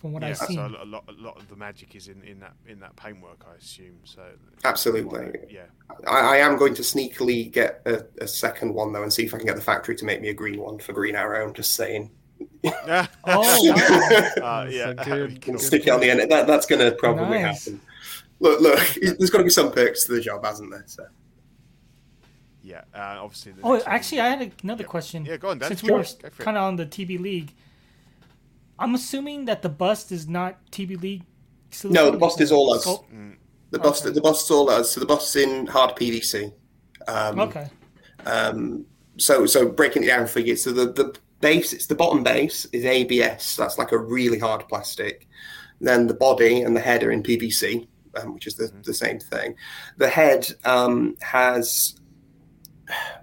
From 0.00 0.12
what 0.12 0.22
yeah, 0.22 0.30
I've 0.30 0.36
so 0.38 0.66
a 0.80 0.84
lot, 0.86 1.04
a 1.08 1.12
lot 1.22 1.36
of 1.36 1.46
the 1.48 1.56
magic 1.56 1.94
is 1.94 2.08
in, 2.08 2.22
in 2.24 2.40
that 2.40 2.54
in 2.66 2.80
that 2.80 2.96
paintwork, 2.96 3.44
I 3.52 3.56
assume. 3.56 3.98
So 4.04 4.22
Absolutely. 4.64 5.32
yeah, 5.50 5.64
I, 6.08 6.20
I 6.20 6.36
am 6.38 6.56
going 6.56 6.72
to 6.74 6.82
sneakily 6.82 7.52
get 7.52 7.82
a, 7.84 8.04
a 8.22 8.26
second 8.26 8.72
one 8.72 8.92
though, 8.94 9.02
and 9.02 9.12
see 9.12 9.24
if 9.24 9.34
I 9.34 9.36
can 9.36 9.46
get 9.46 9.56
the 9.56 9.62
factory 9.62 9.94
to 9.96 10.04
make 10.06 10.22
me 10.22 10.28
a 10.30 10.34
green 10.34 10.58
one 10.58 10.78
for 10.78 10.94
Green 10.94 11.14
Arrow. 11.16 11.46
I'm 11.46 11.52
just 11.52 11.74
saying, 11.74 12.10
oh, 12.64 12.72
Oh, 13.24 13.72
wow. 14.38 14.62
uh, 14.62 14.66
yeah, 14.70 14.92
That's 14.94 15.06
a 15.06 15.10
that'd 15.10 15.28
good- 15.34 15.42
cool. 15.42 15.54
good 15.56 15.60
stick 15.60 15.86
it 15.86 15.90
on 15.90 16.00
the 16.00 16.10
end. 16.10 16.30
That, 16.30 16.46
that's 16.46 16.64
going 16.64 16.80
to 16.80 16.92
probably 16.96 17.42
Nice. 17.42 17.66
happen. 17.66 17.80
Look, 18.38 18.60
look, 18.62 18.78
there's 19.18 19.28
got 19.28 19.38
to 19.38 19.44
be 19.44 19.50
some 19.50 19.70
perks 19.70 20.04
to 20.06 20.12
the 20.12 20.20
job, 20.22 20.42
hasn't 20.46 20.70
there? 20.70 20.84
So. 20.86 21.04
yeah. 22.62 22.82
Uh, 22.94 23.18
obviously. 23.22 23.52
The 23.52 23.60
Oh, 23.62 23.72
next 23.74 23.86
one- 23.86 23.94
actually, 23.94 24.20
I 24.20 24.28
had 24.30 24.52
another 24.62 24.82
Yeah. 24.84 24.88
question. 24.88 25.24
Yeah, 25.26 25.36
go 25.36 25.50
on, 25.50 25.58
Dan. 25.58 25.68
Since 25.68 25.82
we 25.82 25.90
were 25.90 25.98
Go 25.98 26.04
for 26.04 26.26
it. 26.28 26.38
kind 26.38 26.56
of 26.56 26.62
on 26.64 26.76
the 26.76 26.86
TB 26.86 27.20
League, 27.20 27.52
I'm 28.80 28.94
assuming 28.94 29.44
that 29.44 29.62
the 29.62 29.68
bust 29.68 30.10
is 30.10 30.26
not 30.26 30.58
TB 30.72 31.00
League. 31.02 31.22
No, 31.84 32.10
the 32.10 32.18
bust 32.18 32.40
is 32.40 32.50
all 32.50 32.72
us. 32.72 32.84
Sculpt- 32.86 33.36
The 33.70 33.78
bust, 33.78 34.04
Okay. 34.04 34.12
the 34.14 34.20
bust's 34.20 34.50
all 34.50 34.68
us. 34.68 34.90
So 34.90 34.98
the 34.98 35.06
bust's 35.06 35.36
in 35.36 35.66
hard 35.66 35.94
PVC. 35.94 36.52
Um, 37.06 37.38
Okay. 37.38 37.68
Um, 38.26 38.84
so 39.16 39.46
so 39.46 39.68
breaking 39.68 40.02
it 40.04 40.06
down 40.06 40.26
for 40.26 40.40
you, 40.40 40.56
so 40.56 40.72
the 40.72 40.86
the 40.92 41.14
base, 41.40 41.72
it's 41.72 41.86
the 41.86 41.94
bottom 41.94 42.22
base 42.22 42.64
is 42.72 42.84
ABS. 42.84 43.56
That's 43.56 43.78
like 43.78 43.92
a 43.92 43.98
really 43.98 44.38
hard 44.38 44.66
plastic. 44.68 45.28
Then 45.80 46.06
the 46.06 46.14
body 46.14 46.62
and 46.62 46.74
the 46.76 46.80
head 46.80 47.02
are 47.04 47.10
in 47.12 47.22
PVC, 47.22 47.86
um, 48.16 48.34
which 48.34 48.46
is 48.46 48.56
the, 48.56 48.70
the 48.82 48.92
same 48.92 49.18
thing. 49.20 49.54
The 49.98 50.08
head 50.08 50.46
um, 50.64 51.16
has 51.20 51.94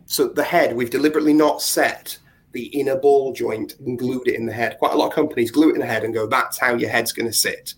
so 0.06 0.30
the 0.30 0.44
head 0.44 0.76
we've 0.76 0.90
deliberately 0.90 1.34
not 1.34 1.62
set 1.62 2.18
the 2.52 2.66
inner 2.68 2.96
ball 2.96 3.34
joint 3.34 3.76
and 3.80 4.00
glued 4.00 4.28
it 4.28 4.36
in 4.36 4.46
the 4.46 4.54
head. 4.54 4.78
Quite 4.80 4.94
a 4.94 4.98
lot 4.98 5.08
of 5.08 5.14
companies 5.14 5.52
glue 5.52 5.70
it 5.70 5.76
in 5.76 5.82
the 5.82 5.86
head 5.86 6.04
and 6.04 6.14
go, 6.14 6.28
"That's 6.28 6.58
how 6.58 6.76
your 6.76 6.90
head's 6.90 7.12
going 7.12 7.28
to 7.28 7.34
sit." 7.34 7.74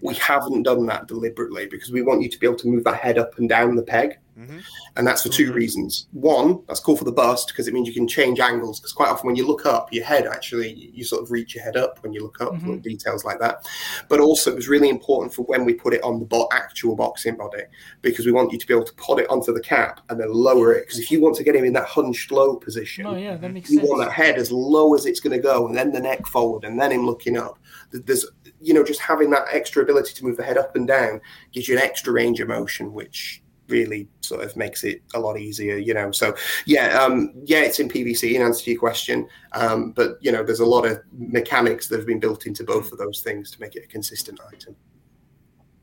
We 0.00 0.14
haven't 0.14 0.64
done 0.64 0.86
that 0.86 1.06
deliberately 1.06 1.66
because 1.66 1.90
we 1.90 2.02
want 2.02 2.22
you 2.22 2.28
to 2.28 2.38
be 2.38 2.46
able 2.46 2.58
to 2.58 2.68
move 2.68 2.84
that 2.84 2.96
head 2.96 3.18
up 3.18 3.38
and 3.38 3.48
down 3.48 3.76
the 3.76 3.82
peg. 3.82 4.18
Mhm. 4.38 4.62
And 4.96 5.06
that's 5.06 5.22
for 5.22 5.28
2 5.28 5.44
Mm-hmm. 5.46 5.54
reasons. 5.54 6.08
One, 6.12 6.62
that's 6.66 6.80
cool 6.80 6.96
for 6.96 7.04
the 7.04 7.12
bust 7.12 7.48
because 7.48 7.68
it 7.68 7.74
means 7.74 7.86
you 7.86 7.94
can 7.94 8.08
change 8.08 8.40
angles. 8.40 8.80
Because 8.80 8.92
quite 8.92 9.08
often 9.08 9.26
when 9.28 9.36
you 9.36 9.46
look 9.46 9.64
up, 9.64 9.92
your 9.92 10.04
head 10.04 10.26
actually, 10.26 10.90
you 10.92 11.04
sort 11.04 11.22
of 11.22 11.30
reach 11.30 11.54
your 11.54 11.62
head 11.62 11.76
up 11.76 12.02
when 12.02 12.12
you 12.12 12.22
look 12.22 12.40
up, 12.40 12.52
Mhm. 12.54 12.60
little 12.62 12.76
details 12.78 13.24
like 13.24 13.38
that. 13.38 13.64
But 14.08 14.18
also, 14.20 14.50
it 14.50 14.56
was 14.56 14.68
really 14.68 14.88
important 14.88 15.32
for 15.32 15.42
when 15.42 15.64
we 15.64 15.72
put 15.74 15.94
it 15.94 16.02
on 16.02 16.18
the 16.18 16.26
bo- 16.26 16.48
actual 16.52 16.96
boxing 16.96 17.36
body 17.36 17.62
because 18.02 18.26
we 18.26 18.32
want 18.32 18.50
you 18.52 18.58
to 18.58 18.66
be 18.66 18.74
able 18.74 18.84
to 18.84 18.94
put 18.94 19.20
it 19.20 19.30
onto 19.30 19.52
the 19.52 19.60
cap 19.60 20.00
and 20.08 20.18
then 20.20 20.32
lower 20.32 20.72
it. 20.72 20.86
Because 20.86 20.98
if 20.98 21.10
you 21.12 21.20
want 21.20 21.36
to 21.36 21.44
get 21.44 21.54
him 21.54 21.64
in 21.64 21.72
that 21.74 21.86
hunched 21.86 22.32
low 22.32 22.56
position, 22.56 23.06
Oh 23.06 23.14
yeah, 23.16 23.36
that 23.36 23.52
makes 23.52 23.70
you 23.70 23.78
sense. 23.78 23.88
want 23.88 24.00
that 24.02 24.12
head 24.12 24.36
as 24.36 24.50
low 24.50 24.94
as 24.94 25.06
it's 25.06 25.20
going 25.20 25.36
to 25.36 25.42
go, 25.42 25.66
and 25.68 25.76
then 25.76 25.92
the 25.92 26.00
neck 26.00 26.26
forward, 26.26 26.64
and 26.64 26.80
then 26.80 26.90
him 26.90 27.06
looking 27.06 27.36
up. 27.38 27.58
There's, 27.92 28.26
you 28.60 28.74
know, 28.74 28.82
just 28.82 28.98
having 29.00 29.30
that 29.30 29.46
extra 29.52 29.80
ability 29.82 30.14
to 30.14 30.24
move 30.24 30.36
the 30.36 30.42
head 30.42 30.58
up 30.58 30.74
and 30.74 30.88
down 30.88 31.20
gives 31.52 31.68
you 31.68 31.76
an 31.76 31.82
extra 31.82 32.12
range 32.12 32.40
of 32.40 32.48
motion, 32.48 32.92
which 32.92 33.40
really 33.68 34.08
sort 34.20 34.42
of 34.44 34.56
makes 34.56 34.84
it 34.84 35.02
a 35.14 35.20
lot 35.20 35.38
easier, 35.38 35.76
you 35.76 35.94
know. 35.94 36.10
So 36.12 36.34
yeah, 36.66 36.98
um, 37.02 37.32
yeah, 37.44 37.60
it's 37.60 37.78
in 37.80 37.88
PVC 37.88 38.34
in 38.34 38.42
answer 38.42 38.64
to 38.64 38.70
your 38.72 38.80
question, 38.80 39.28
um, 39.52 39.92
but 39.92 40.18
you 40.20 40.30
know, 40.32 40.42
there's 40.44 40.60
a 40.60 40.66
lot 40.66 40.84
of 40.86 41.00
mechanics 41.12 41.88
that 41.88 41.96
have 41.98 42.06
been 42.06 42.20
built 42.20 42.46
into 42.46 42.64
both 42.64 42.92
of 42.92 42.98
those 42.98 43.20
things 43.20 43.50
to 43.52 43.60
make 43.60 43.74
it 43.76 43.84
a 43.84 43.88
consistent 43.88 44.38
item. 44.52 44.76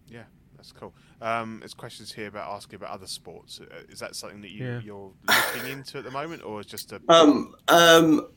Yeah, 0.08 0.24
that's 0.58 0.72
cool. 0.72 0.94
Um, 1.22 1.58
there's 1.60 1.74
questions 1.76 2.12
here 2.12 2.28
about 2.28 2.50
asking 2.52 2.78
about 2.78 2.90
other 2.92 3.06
sports. 3.08 3.60
Uh, 3.62 3.66
Is 3.90 4.00
that 4.00 4.16
something 4.16 4.42
that 4.42 4.50
you, 4.52 4.66
Yeah. 4.66 4.82
you're 4.84 5.12
looking 5.56 5.72
into 5.72 6.00
at 6.00 6.04
the 6.04 6.10
moment, 6.12 6.44
or 6.44 6.60
is 6.60 6.66
just 6.66 6.92
a 6.94 7.02
Um, 7.10 7.54
um, 7.68 8.28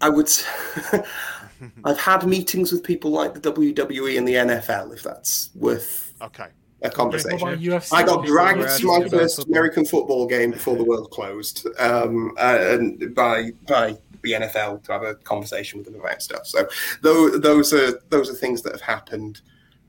I 0.00 0.08
would. 0.08 0.26
s- 0.26 0.44
I've 1.84 1.98
had 2.00 2.26
meetings 2.26 2.72
with 2.72 2.82
people 2.82 3.12
like 3.12 3.34
the 3.34 3.40
WWE 3.52 4.18
and 4.18 4.26
the 4.26 4.34
NFL, 4.34 4.92
if 4.94 5.02
that's 5.04 5.50
worth 5.54 6.12
okay? 6.20 6.48
A 6.82 6.90
conversation. 6.90 7.80
I 7.92 8.02
got 8.02 8.26
dragged 8.26 8.78
to 8.78 8.86
my 8.86 9.08
first 9.08 9.36
football. 9.36 9.52
American 9.52 9.84
football 9.84 10.26
game 10.26 10.50
before 10.50 10.76
the 10.76 10.84
world 10.84 11.10
closed, 11.10 11.66
um, 11.78 12.34
uh, 12.38 12.58
and 12.60 13.14
by 13.14 13.50
by 13.66 13.96
the 14.22 14.32
NFL 14.32 14.84
to 14.84 14.92
have 14.92 15.02
a 15.02 15.14
conversation 15.16 15.78
with 15.78 15.86
them 15.86 16.00
about 16.00 16.22
stuff. 16.22 16.46
So 16.46 16.68
those 17.02 17.40
those 17.40 17.72
are 17.72 18.00
those 18.08 18.30
are 18.30 18.34
things 18.34 18.62
that 18.62 18.72
have 18.72 18.80
happened. 18.80 19.40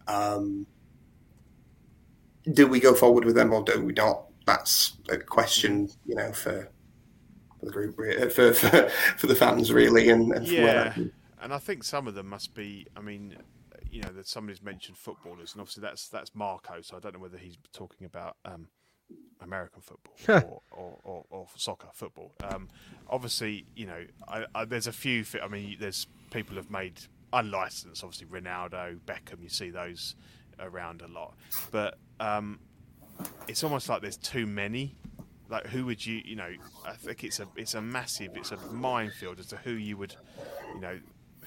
Um, 0.08 0.68
do 2.52 2.68
we 2.68 2.80
go 2.80 2.94
forward 2.94 3.26
with 3.26 3.36
them 3.36 3.54
or 3.54 3.64
do 3.64 3.84
we 3.84 3.94
not? 3.94 4.26
That's 4.46 4.98
a 5.10 5.18
question, 5.18 5.90
you 6.06 6.16
know, 6.16 6.34
for 6.34 6.70
for 7.60 7.66
the 7.66 7.72
group, 7.72 7.96
for 8.32 8.54
for, 8.54 8.90
for 9.18 9.28
the 9.28 9.36
fans, 9.36 9.72
really, 9.72 10.10
and, 10.10 10.32
and 10.34 10.46
for 10.46 10.54
Yeah, 10.54 10.94
and 11.42 11.54
I 11.54 11.58
think 11.58 11.84
some 11.84 12.08
of 12.08 12.16
them 12.16 12.28
must 12.28 12.54
be. 12.54 12.88
I 12.96 13.02
mean, 13.02 13.38
you 13.94 14.02
know, 14.02 14.10
that 14.10 14.28
somebody's 14.28 14.62
mentioned 14.62 14.98
footballers, 14.98 15.54
and 15.54 15.62
obviously 15.62 15.82
that's 15.82 16.10
that's 16.10 16.34
Marco. 16.34 16.82
So 16.82 16.98
I 16.98 17.00
don't 17.00 17.14
know 17.14 17.20
whether 17.20 17.38
he's 17.38 17.58
talking 17.72 18.06
about 18.06 18.38
um, 18.44 18.68
American 19.40 19.82
football 19.82 20.16
or, 20.28 20.62
or, 20.72 21.00
or, 21.04 21.26
or 21.30 21.48
soccer 21.56 21.90
football. 21.94 22.32
Um, 22.44 22.70
obviously, 23.08 23.68
you 23.76 23.86
know, 23.86 24.04
I, 24.28 24.46
I, 24.56 24.66
there's 24.66 24.88
a 24.88 24.92
few. 24.92 25.24
I 25.42 25.48
mean, 25.48 25.78
there's 25.80 26.08
people 26.32 26.56
have 26.56 26.72
made 26.72 27.02
unlicensed. 27.32 28.04
Obviously, 28.04 28.26
Ronaldo, 28.28 29.00
Beckham. 29.06 29.44
You 29.44 29.50
see 29.50 29.70
those 29.70 30.16
around 30.60 31.04
a 31.04 31.08
lot, 31.08 31.36
but 31.72 32.00
um, 32.20 32.60
it's 33.48 33.64
almost 33.64 33.90
like 33.90 34.02
there's 34.02 34.18
too 34.18 34.48
many. 34.48 34.96
Like 35.50 35.68
who 35.68 35.86
would 35.86 36.04
you 36.04 36.20
you 36.26 36.36
know? 36.36 36.50
I 36.84 36.94
think 36.94 37.24
it's 37.24 37.40
a 37.40 37.48
it's 37.56 37.76
a 37.76 37.82
massive 37.82 38.32
it's 38.36 38.52
a 38.52 38.58
minefield 38.72 39.40
as 39.40 39.48
to 39.48 39.58
who 39.58 39.72
you 39.72 39.98
would 39.98 40.16
you 40.74 40.82
know 40.82 41.00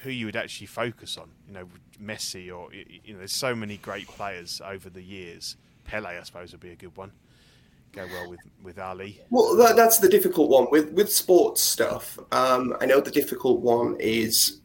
who 0.07 0.13
you 0.13 0.25
would 0.25 0.37
actually 0.37 0.67
focus 0.67 1.17
on. 1.17 1.29
You 1.47 1.53
know, 1.53 1.67
Messi 2.01 2.49
or 2.55 2.73
you 2.73 3.13
know, 3.13 3.19
there's 3.19 3.33
so 3.33 3.53
many 3.53 3.75
great 3.77 4.07
players 4.07 4.61
over 4.65 4.89
the 4.89 5.01
years. 5.01 5.57
Pele, 5.83 6.17
I 6.17 6.23
suppose, 6.23 6.53
would 6.53 6.61
be 6.61 6.71
a 6.71 6.75
good 6.75 6.95
one. 6.95 7.11
Go 7.91 8.05
well 8.05 8.29
with 8.29 8.39
with 8.63 8.79
Ali. 8.79 9.19
Well, 9.29 9.57
that, 9.57 9.75
that's 9.75 9.97
the 9.97 10.07
difficult 10.07 10.49
one 10.49 10.67
with 10.71 10.91
with 10.93 11.11
sports 11.11 11.61
stuff. 11.61 12.17
Um, 12.31 12.73
I 12.79 12.85
know 12.85 13.01
the 13.01 13.11
difficult 13.11 13.59
one 13.59 13.97
is 13.99 14.61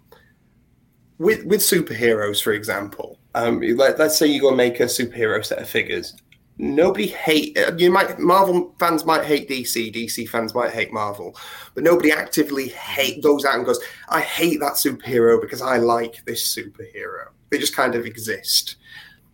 with 1.18 1.44
with 1.44 1.60
superheroes, 1.60 2.40
for 2.40 2.52
example. 2.52 3.18
Um, 3.34 3.60
let, 3.60 3.98
let's 3.98 4.16
say 4.16 4.26
you 4.26 4.40
go 4.40 4.48
and 4.48 4.56
make 4.56 4.78
a 4.78 4.84
superhero 4.84 5.44
set 5.44 5.58
of 5.58 5.68
figures. 5.68 6.14
Nobody 6.58 7.06
hate 7.06 7.56
uh, 7.58 7.72
you 7.76 7.90
might 7.90 8.18
Marvel 8.18 8.74
fans 8.78 9.04
might 9.04 9.24
hate 9.24 9.48
DC, 9.48 9.94
DC 9.94 10.28
fans 10.28 10.54
might 10.54 10.70
hate 10.72 10.92
Marvel, 10.92 11.34
but 11.74 11.82
nobody 11.82 12.12
actively 12.12 12.68
hate 12.68 13.22
goes 13.22 13.44
out 13.44 13.56
and 13.56 13.64
goes, 13.66 13.80
I 14.08 14.20
hate 14.20 14.60
that 14.60 14.74
superhero 14.74 15.40
because 15.40 15.62
I 15.62 15.78
like 15.78 16.24
this 16.26 16.54
superhero. 16.54 17.28
They 17.50 17.58
just 17.58 17.74
kind 17.74 17.94
of 17.94 18.04
exist. 18.06 18.76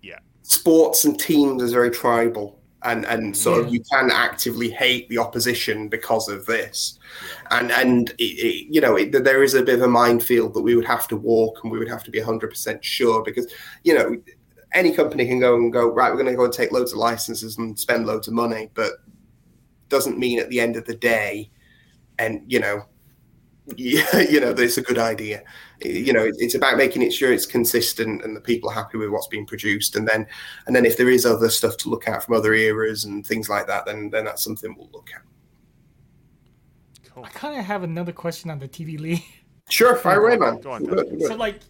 Yeah. 0.01 0.19
Sports 0.43 1.05
and 1.05 1.19
teams 1.19 1.63
is 1.63 1.73
very 1.73 1.91
tribal 1.91 2.59
and 2.85 3.05
and 3.07 3.37
so 3.37 3.63
Yeah. 3.63 3.69
you 3.69 3.81
can 3.93 4.11
actively 4.13 4.71
hate 4.71 5.09
the 5.09 5.19
opposition 5.19 5.89
because 5.89 6.29
of 6.29 6.47
this 6.47 6.99
and 7.51 7.73
and 7.73 8.11
it, 8.19 8.23
it, 8.23 8.67
you 8.71 8.81
know 8.81 8.95
it, 8.97 9.11
there 9.11 9.43
is 9.43 9.55
a 9.55 9.63
bit 9.63 9.77
of 9.77 9.83
a 9.83 9.89
minefield 9.89 10.55
that 10.55 10.63
we 10.63 10.77
would 10.77 10.85
have 10.85 11.09
to 11.09 11.17
walk 11.17 11.59
and 11.63 11.73
we 11.73 11.79
would 11.79 11.89
have 11.89 12.05
to 12.05 12.11
be 12.13 12.21
100% 12.21 12.79
sure 12.83 13.23
because 13.25 13.53
you 13.83 13.95
know 13.95 14.17
any 14.75 14.93
company 14.93 15.27
can 15.27 15.41
go 15.41 15.57
and 15.57 15.73
go 15.73 15.93
right 15.93 16.11
we're 16.11 16.17
going 16.23 16.27
to 16.27 16.37
go 16.37 16.45
and 16.45 16.53
take 16.53 16.73
loads 16.73 16.93
of 16.93 16.99
licenses 16.99 17.57
and 17.59 17.79
spend 17.79 18.07
loads 18.07 18.29
of 18.29 18.35
money 18.35 18.71
but 18.75 18.93
doesn't 19.89 20.19
mean 20.19 20.39
at 20.39 20.49
the 20.51 20.61
end 20.61 20.77
of 20.77 20.85
the 20.85 20.95
day 20.95 21.51
and 22.19 22.43
you 22.47 22.61
know 22.61 22.85
yeah, 23.77 24.21
you 24.31 24.41
know, 24.41 24.51
it's 24.51 24.79
a 24.79 24.83
good 24.83 24.99
idea. 24.99 25.43
You 25.81 26.13
know, 26.13 26.31
it's 26.39 26.55
about 26.55 26.77
making 26.77 27.03
it 27.03 27.13
sure 27.13 27.33
it's 27.33 27.47
consistent 27.47 28.25
and 28.25 28.35
the 28.35 28.41
people 28.41 28.71
are 28.71 28.75
happy 28.75 28.99
with 28.99 29.11
what's 29.11 29.29
being 29.29 29.47
produced, 29.47 29.97
and 29.97 30.09
then, 30.09 30.27
and 30.67 30.75
then 30.75 30.85
if 30.85 30.97
there 30.97 31.09
is 31.09 31.25
other 31.25 31.49
stuff 31.49 31.77
to 31.79 31.89
look 31.89 32.09
at 32.09 32.25
from 32.25 32.35
other 32.35 32.55
eras 32.55 33.05
and 33.05 33.27
things 33.27 33.49
like 33.49 33.67
that, 33.67 33.87
then 33.87 34.11
then 34.11 34.25
that's 34.25 34.43
something 34.43 34.75
we'll 34.77 34.91
look 34.93 35.11
at. 35.15 35.23
Cool. 37.13 37.25
I 37.25 37.29
kind 37.31 37.59
of 37.59 37.65
have 37.65 37.83
another 37.83 38.13
question 38.13 38.51
on 38.51 38.59
the 38.59 38.69
TB 38.69 39.01
League. 39.01 39.25
Sure, 39.69 39.97
fire 39.97 40.21
away, 40.27 40.37
man. 40.37 40.61
Go 40.61 40.73
on, 40.73 40.85
Good, 40.85 40.97
Dan. 40.97 41.19
good. 41.19 41.29
So 41.29 41.37
like, 41.37 41.61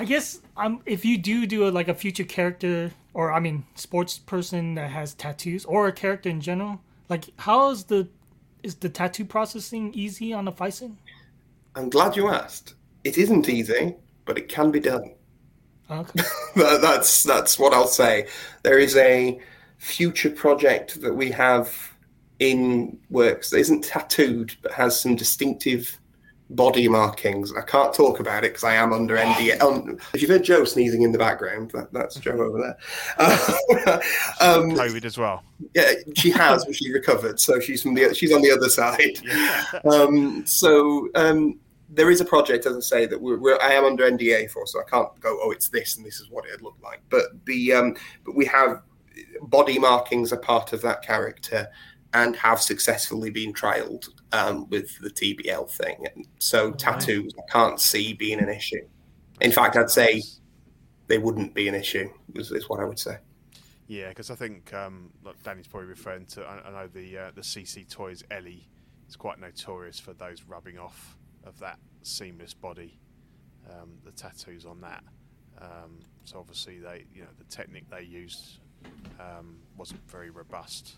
I 0.00 0.04
guess 0.04 0.40
um, 0.56 0.80
if 0.86 1.04
you 1.04 1.18
do 1.18 1.44
do 1.44 1.68
a, 1.68 1.70
like 1.70 1.88
a 1.88 1.94
future 1.94 2.24
character, 2.24 2.90
or 3.12 3.34
I 3.34 3.38
mean, 3.38 3.66
sports 3.74 4.16
person 4.16 4.74
that 4.76 4.90
has 4.90 5.12
tattoos, 5.12 5.66
or 5.66 5.88
a 5.88 5.92
character 5.92 6.30
in 6.30 6.40
general, 6.40 6.80
like 7.10 7.26
how 7.36 7.70
is 7.70 7.84
the 7.84 8.08
is 8.62 8.76
the 8.76 8.88
tattoo 8.88 9.26
processing 9.26 9.92
easy 9.92 10.32
on 10.32 10.48
a 10.48 10.52
Phicen? 10.52 10.96
I'm 11.74 11.90
glad 11.90 12.16
you 12.16 12.28
asked. 12.28 12.76
It 13.04 13.18
isn't 13.18 13.50
easy, 13.50 13.94
but 14.24 14.38
it 14.38 14.48
can 14.48 14.70
be 14.70 14.80
done. 14.80 15.12
Okay. 15.90 16.22
That's 16.56 17.22
that's 17.22 17.58
what 17.58 17.74
I'll 17.74 17.86
say. 17.86 18.26
There 18.62 18.78
is 18.78 18.96
a 18.96 19.38
future 19.76 20.30
project 20.30 21.02
that 21.02 21.12
we 21.12 21.30
have 21.32 21.76
in 22.38 22.98
works 23.10 23.50
that 23.50 23.58
isn't 23.58 23.84
tattooed 23.84 24.56
but 24.62 24.72
has 24.72 24.98
some 24.98 25.14
distinctive 25.14 25.99
body 26.50 26.88
markings. 26.88 27.52
I 27.56 27.62
can't 27.62 27.94
talk 27.94 28.20
about 28.20 28.44
it 28.44 28.48
because 28.48 28.64
I 28.64 28.74
am 28.74 28.92
under 28.92 29.16
NDA. 29.16 29.60
Um, 29.60 29.98
if 30.12 30.20
you've 30.20 30.30
heard 30.30 30.44
Joe 30.44 30.64
sneezing 30.64 31.02
in 31.02 31.12
the 31.12 31.18
background, 31.18 31.70
that, 31.72 31.92
that's 31.92 32.16
Joe 32.16 32.32
over 32.32 32.58
there. 32.58 32.76
Uh, 33.18 33.98
um, 34.40 34.70
COVID 34.72 35.04
as 35.04 35.16
well. 35.16 35.42
yeah, 35.74 35.92
she 36.16 36.30
has, 36.30 36.64
but 36.64 36.74
she 36.74 36.92
recovered, 36.92 37.40
so 37.40 37.60
she's 37.60 37.82
from 37.82 37.94
the 37.94 38.12
she's 38.14 38.32
on 38.32 38.42
the 38.42 38.50
other 38.50 38.68
side. 38.68 39.00
Yeah. 39.30 39.64
Um, 39.84 40.44
so 40.44 41.08
um, 41.14 41.60
there 41.88 42.10
is 42.10 42.20
a 42.20 42.24
project, 42.24 42.66
as 42.66 42.76
I 42.76 42.80
say, 42.80 43.06
that 43.06 43.20
we're, 43.20 43.38
we're, 43.38 43.58
I 43.60 43.72
am 43.72 43.84
under 43.84 44.10
NDA 44.10 44.50
for, 44.50 44.66
so 44.66 44.80
I 44.80 44.90
can't 44.90 45.08
go. 45.20 45.38
Oh, 45.40 45.52
it's 45.52 45.68
this, 45.68 45.96
and 45.96 46.04
this 46.04 46.20
is 46.20 46.28
what 46.30 46.46
it'd 46.46 46.62
look 46.62 46.76
like. 46.82 47.00
But 47.10 47.26
the 47.46 47.72
um, 47.72 47.96
but 48.24 48.34
we 48.34 48.44
have 48.46 48.82
body 49.42 49.78
markings 49.78 50.32
are 50.32 50.38
part 50.38 50.72
of 50.72 50.82
that 50.82 51.02
character, 51.02 51.68
and 52.12 52.34
have 52.36 52.60
successfully 52.60 53.30
been 53.30 53.52
trialed 53.52 54.08
um, 54.32 54.68
with 54.68 54.98
the 55.00 55.10
TBL 55.10 55.70
thing. 55.70 56.06
And 56.14 56.26
so 56.38 56.70
tattoos, 56.70 57.32
I 57.38 57.50
can't 57.50 57.80
see 57.80 58.12
being 58.12 58.40
an 58.40 58.48
issue. 58.48 58.86
In 59.40 59.52
fact, 59.52 59.76
I'd 59.76 59.90
say 59.90 60.22
they 61.06 61.18
wouldn't 61.18 61.54
be 61.54 61.68
an 61.68 61.74
issue. 61.74 62.08
Is, 62.34 62.50
is 62.52 62.68
what 62.68 62.80
I 62.80 62.84
would 62.84 62.98
say. 62.98 63.18
Yeah, 63.86 64.10
because 64.10 64.30
I 64.30 64.36
think 64.36 64.72
um, 64.72 65.10
like 65.24 65.42
Danny's 65.42 65.66
probably 65.66 65.88
referring 65.88 66.26
to. 66.26 66.42
I, 66.42 66.68
I 66.68 66.70
know 66.70 66.86
the 66.86 67.18
uh, 67.18 67.30
the 67.34 67.40
CC 67.40 67.88
Toys 67.88 68.22
Ellie 68.30 68.68
is 69.08 69.16
quite 69.16 69.40
notorious 69.40 69.98
for 69.98 70.12
those 70.12 70.44
rubbing 70.44 70.78
off 70.78 71.16
of 71.44 71.58
that 71.58 71.78
seamless 72.02 72.54
body, 72.54 72.98
um, 73.68 73.90
the 74.04 74.12
tattoos 74.12 74.64
on 74.64 74.80
that. 74.82 75.02
Um, 75.60 75.98
so 76.24 76.38
obviously 76.38 76.78
they, 76.78 77.04
you 77.12 77.22
know, 77.22 77.28
the 77.38 77.44
technique 77.44 77.90
they 77.90 78.02
used 78.02 78.60
um, 79.18 79.56
wasn't 79.76 80.00
very 80.08 80.30
robust. 80.30 80.96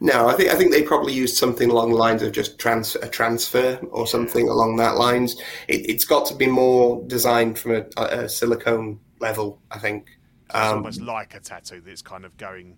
No, 0.00 0.28
I 0.28 0.34
think 0.34 0.50
I 0.50 0.54
think 0.56 0.70
they 0.70 0.82
probably 0.82 1.12
used 1.14 1.36
something 1.36 1.70
along 1.70 1.90
the 1.90 1.96
lines 1.96 2.22
of 2.22 2.32
just 2.32 2.58
trans 2.58 2.94
a 2.96 3.08
transfer 3.08 3.76
or 3.90 4.06
something 4.06 4.48
along 4.48 4.76
that 4.76 4.96
lines. 4.96 5.36
It, 5.68 5.88
it's 5.88 6.04
got 6.04 6.26
to 6.26 6.34
be 6.34 6.46
more 6.46 7.02
designed 7.06 7.58
from 7.58 7.72
a, 7.72 7.84
a 8.02 8.28
silicone 8.28 9.00
level. 9.20 9.60
I 9.70 9.78
think. 9.78 10.08
It's 10.54 10.70
Um, 10.70 10.78
almost 10.78 11.00
like 11.00 11.34
a 11.34 11.40
tattoo 11.40 11.80
that's 11.80 12.02
kind 12.02 12.24
of 12.24 12.36
going. 12.36 12.76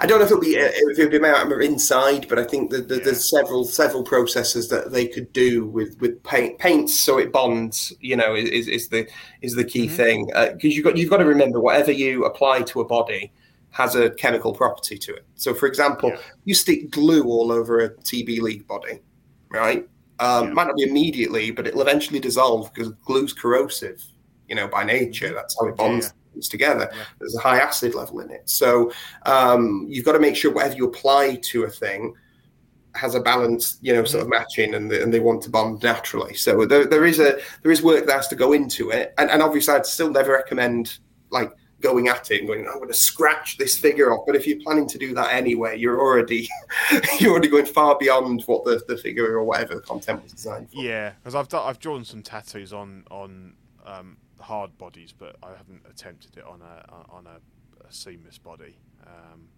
I 0.00 0.06
don't 0.06 0.18
know 0.18 0.24
if 0.24 0.30
it'll 0.30 0.40
be 0.42 0.56
uh, 0.58 0.70
if 0.72 0.98
it'll 0.98 1.18
be 1.20 1.26
out 1.26 1.50
inside, 1.62 2.26
but 2.28 2.38
I 2.38 2.44
think 2.44 2.70
that, 2.70 2.88
that 2.88 2.98
Yeah. 2.98 3.04
there's 3.04 3.30
several 3.30 3.64
several 3.64 4.02
processes 4.02 4.68
that 4.68 4.92
they 4.92 5.06
could 5.06 5.32
do 5.32 5.66
with 5.66 5.98
with 6.00 6.22
paint 6.22 6.58
paints 6.58 7.00
so 7.00 7.18
it 7.18 7.32
bonds. 7.32 7.92
You 8.00 8.16
know, 8.16 8.34
is 8.34 8.66
is 8.68 8.88
the 8.88 9.06
is 9.42 9.54
the 9.54 9.64
key 9.64 9.88
thing 9.88 10.26
because 10.26 10.74
you've 10.74 10.84
got 10.84 10.96
you've 10.96 11.10
got 11.10 11.18
to 11.18 11.26
remember 11.26 11.60
whatever 11.60 11.92
you 11.92 12.24
apply 12.24 12.62
to 12.62 12.80
a 12.80 12.84
body 12.84 13.32
has 13.70 13.94
a 13.94 14.10
chemical 14.10 14.52
property 14.52 14.98
to 14.98 15.14
it. 15.14 15.24
So, 15.34 15.54
for 15.54 15.66
example, 15.66 16.10
Yeah. 16.10 16.18
you 16.44 16.54
stick 16.54 16.90
glue 16.90 17.24
all 17.24 17.52
over 17.52 17.80
a 17.80 17.90
TB 17.90 18.40
league 18.40 18.66
body, 18.66 19.00
right? 19.50 19.88
Um, 20.20 20.48
Yeah. 20.48 20.52
Might 20.54 20.66
not 20.66 20.76
be 20.76 20.82
immediately, 20.82 21.50
but 21.50 21.66
it'll 21.66 21.82
eventually 21.82 22.18
dissolve 22.18 22.72
because 22.74 22.92
glue's 23.04 23.32
corrosive. 23.32 24.02
You 24.48 24.56
know, 24.56 24.66
by 24.66 24.82
nature, 24.84 25.32
that's 25.34 25.56
how 25.60 25.68
it 25.68 25.76
bonds 25.76 26.12
things 26.32 26.48
together. 26.48 26.90
Yeah. 26.92 27.04
There's 27.18 27.36
a 27.36 27.40
high 27.40 27.58
acid 27.60 27.94
level 27.94 28.20
in 28.20 28.30
it, 28.30 28.48
so 28.48 28.90
um, 29.26 29.86
you've 29.88 30.04
got 30.04 30.12
to 30.12 30.18
make 30.20 30.36
sure 30.36 30.50
whatever 30.52 30.74
you 30.74 30.86
apply 30.86 31.36
to 31.50 31.64
a 31.64 31.68
thing 31.70 32.14
has 32.94 33.14
a 33.14 33.20
balance, 33.20 33.78
you 33.82 33.92
know, 33.92 34.02
sort 34.04 34.22
of 34.22 34.28
matching, 34.28 34.74
and, 34.74 34.90
and 34.90 35.12
they 35.12 35.20
want 35.20 35.42
to 35.42 35.50
bond 35.50 35.82
naturally. 35.82 36.34
So 36.34 36.64
there, 36.64 36.86
there 36.86 37.04
is 37.04 37.20
a 37.20 37.38
there 37.62 37.70
is 37.70 37.82
work 37.82 38.06
that 38.06 38.16
has 38.16 38.28
to 38.28 38.34
go 38.34 38.54
into 38.54 38.90
it, 38.90 39.14
and, 39.18 39.30
and 39.30 39.42
obviously 39.42 39.74
I'd 39.74 39.86
still 39.86 40.10
never 40.10 40.32
recommend 40.32 40.98
like 41.30 41.52
going 41.80 42.08
at 42.08 42.30
it 42.30 42.38
and 42.40 42.48
going, 42.48 42.66
I'm 42.66 42.78
going 42.78 42.88
to 42.88 42.94
scratch 42.94 43.56
this 43.56 43.78
figure 43.78 44.12
off. 44.12 44.24
But 44.26 44.36
if 44.36 44.46
you're 44.46 44.60
planning 44.60 44.88
to 44.88 44.98
do 44.98 45.14
that 45.14 45.32
anyway, 45.32 45.78
you're 45.78 46.00
already 46.00 46.48
you're 47.20 47.32
already 47.32 47.48
going 47.48 47.66
far 47.66 47.96
beyond 47.98 48.42
what 48.46 48.64
the, 48.64 48.82
the 48.88 48.96
figure 48.96 49.36
or 49.36 49.44
whatever 49.44 49.74
the 49.76 49.80
content 49.80 50.22
was 50.22 50.32
designed 50.32 50.70
for. 50.70 50.80
Yeah, 50.80 51.12
because 51.20 51.34
I've 51.34 51.48
done, 51.48 51.62
I've 51.64 51.78
drawn 51.78 52.04
some 52.04 52.22
tattoos 52.22 52.72
on 52.72 53.04
on 53.10 53.54
um, 53.86 54.16
hard 54.40 54.76
bodies, 54.78 55.12
but 55.16 55.36
I 55.42 55.48
haven't 55.56 55.82
attempted 55.88 56.36
it 56.36 56.44
on 56.44 56.62
a 56.62 57.12
on 57.12 57.26
a, 57.26 57.86
a 57.86 57.92
seamless 57.92 58.38
body. 58.38 58.76
Um, 59.06 59.48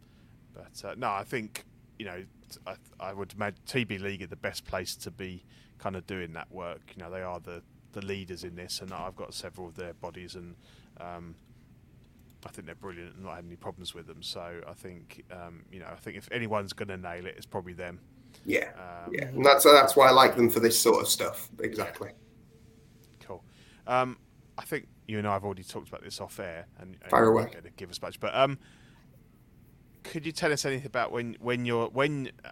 but 0.54 0.88
uh, 0.88 0.94
no, 0.96 1.10
I 1.10 1.24
think 1.24 1.64
you 1.98 2.06
know 2.06 2.24
I 2.98 3.12
would 3.12 3.32
imagine 3.34 3.60
TB 3.66 4.00
League 4.00 4.22
are 4.22 4.26
the 4.26 4.36
best 4.36 4.64
place 4.64 4.96
to 4.96 5.10
be 5.10 5.44
kind 5.78 5.96
of 5.96 6.06
doing 6.06 6.32
that 6.34 6.50
work. 6.52 6.80
You 6.94 7.02
know, 7.02 7.10
they 7.10 7.22
are 7.22 7.40
the 7.40 7.62
the 7.92 8.04
leaders 8.04 8.44
in 8.44 8.54
this, 8.54 8.80
and 8.80 8.92
I've 8.92 9.16
got 9.16 9.34
several 9.34 9.66
of 9.66 9.76
their 9.76 9.94
bodies, 9.94 10.34
and 10.34 10.54
um, 11.00 11.34
I 12.46 12.50
think 12.50 12.66
they're 12.66 12.74
brilliant, 12.74 13.14
and 13.16 13.24
not 13.24 13.36
had 13.36 13.44
any 13.44 13.56
problems 13.56 13.94
with 13.94 14.06
them. 14.06 14.22
So 14.22 14.60
I 14.66 14.72
think 14.72 15.24
um, 15.30 15.62
you 15.70 15.80
know, 15.80 15.86
I 15.90 15.96
think 15.96 16.16
if 16.16 16.28
anyone's 16.32 16.72
going 16.72 16.88
to 16.88 16.96
nail 16.96 17.26
it, 17.26 17.34
it's 17.36 17.46
probably 17.46 17.72
them. 17.72 18.00
Yeah, 18.44 18.70
Um, 18.76 19.12
yeah, 19.12 19.26
and 19.26 19.44
that's 19.44 19.64
that's 19.64 19.96
why 19.96 20.08
I 20.08 20.12
like 20.12 20.36
them 20.36 20.48
for 20.50 20.60
this 20.60 20.78
sort 20.80 21.00
of 21.02 21.08
stuff. 21.08 21.48
Exactly. 21.60 22.10
Cool. 23.20 23.44
Um, 23.86 24.18
I 24.56 24.62
think 24.64 24.86
you 25.06 25.18
and 25.18 25.26
I 25.26 25.32
have 25.32 25.44
already 25.44 25.64
talked 25.64 25.88
about 25.88 26.02
this 26.04 26.20
off 26.20 26.38
air, 26.38 26.66
and, 26.78 26.96
and 27.02 27.10
Fire 27.10 27.24
away. 27.28 27.44
going 27.50 27.64
to 27.64 27.70
give 27.70 27.90
us 27.90 28.00
much. 28.00 28.20
But 28.20 28.34
um, 28.34 28.58
could 30.04 30.24
you 30.24 30.32
tell 30.32 30.52
us 30.52 30.64
anything 30.64 30.86
about 30.86 31.12
when 31.12 31.36
when 31.40 31.64
you're 31.64 31.88
when, 31.88 32.30
uh, 32.44 32.50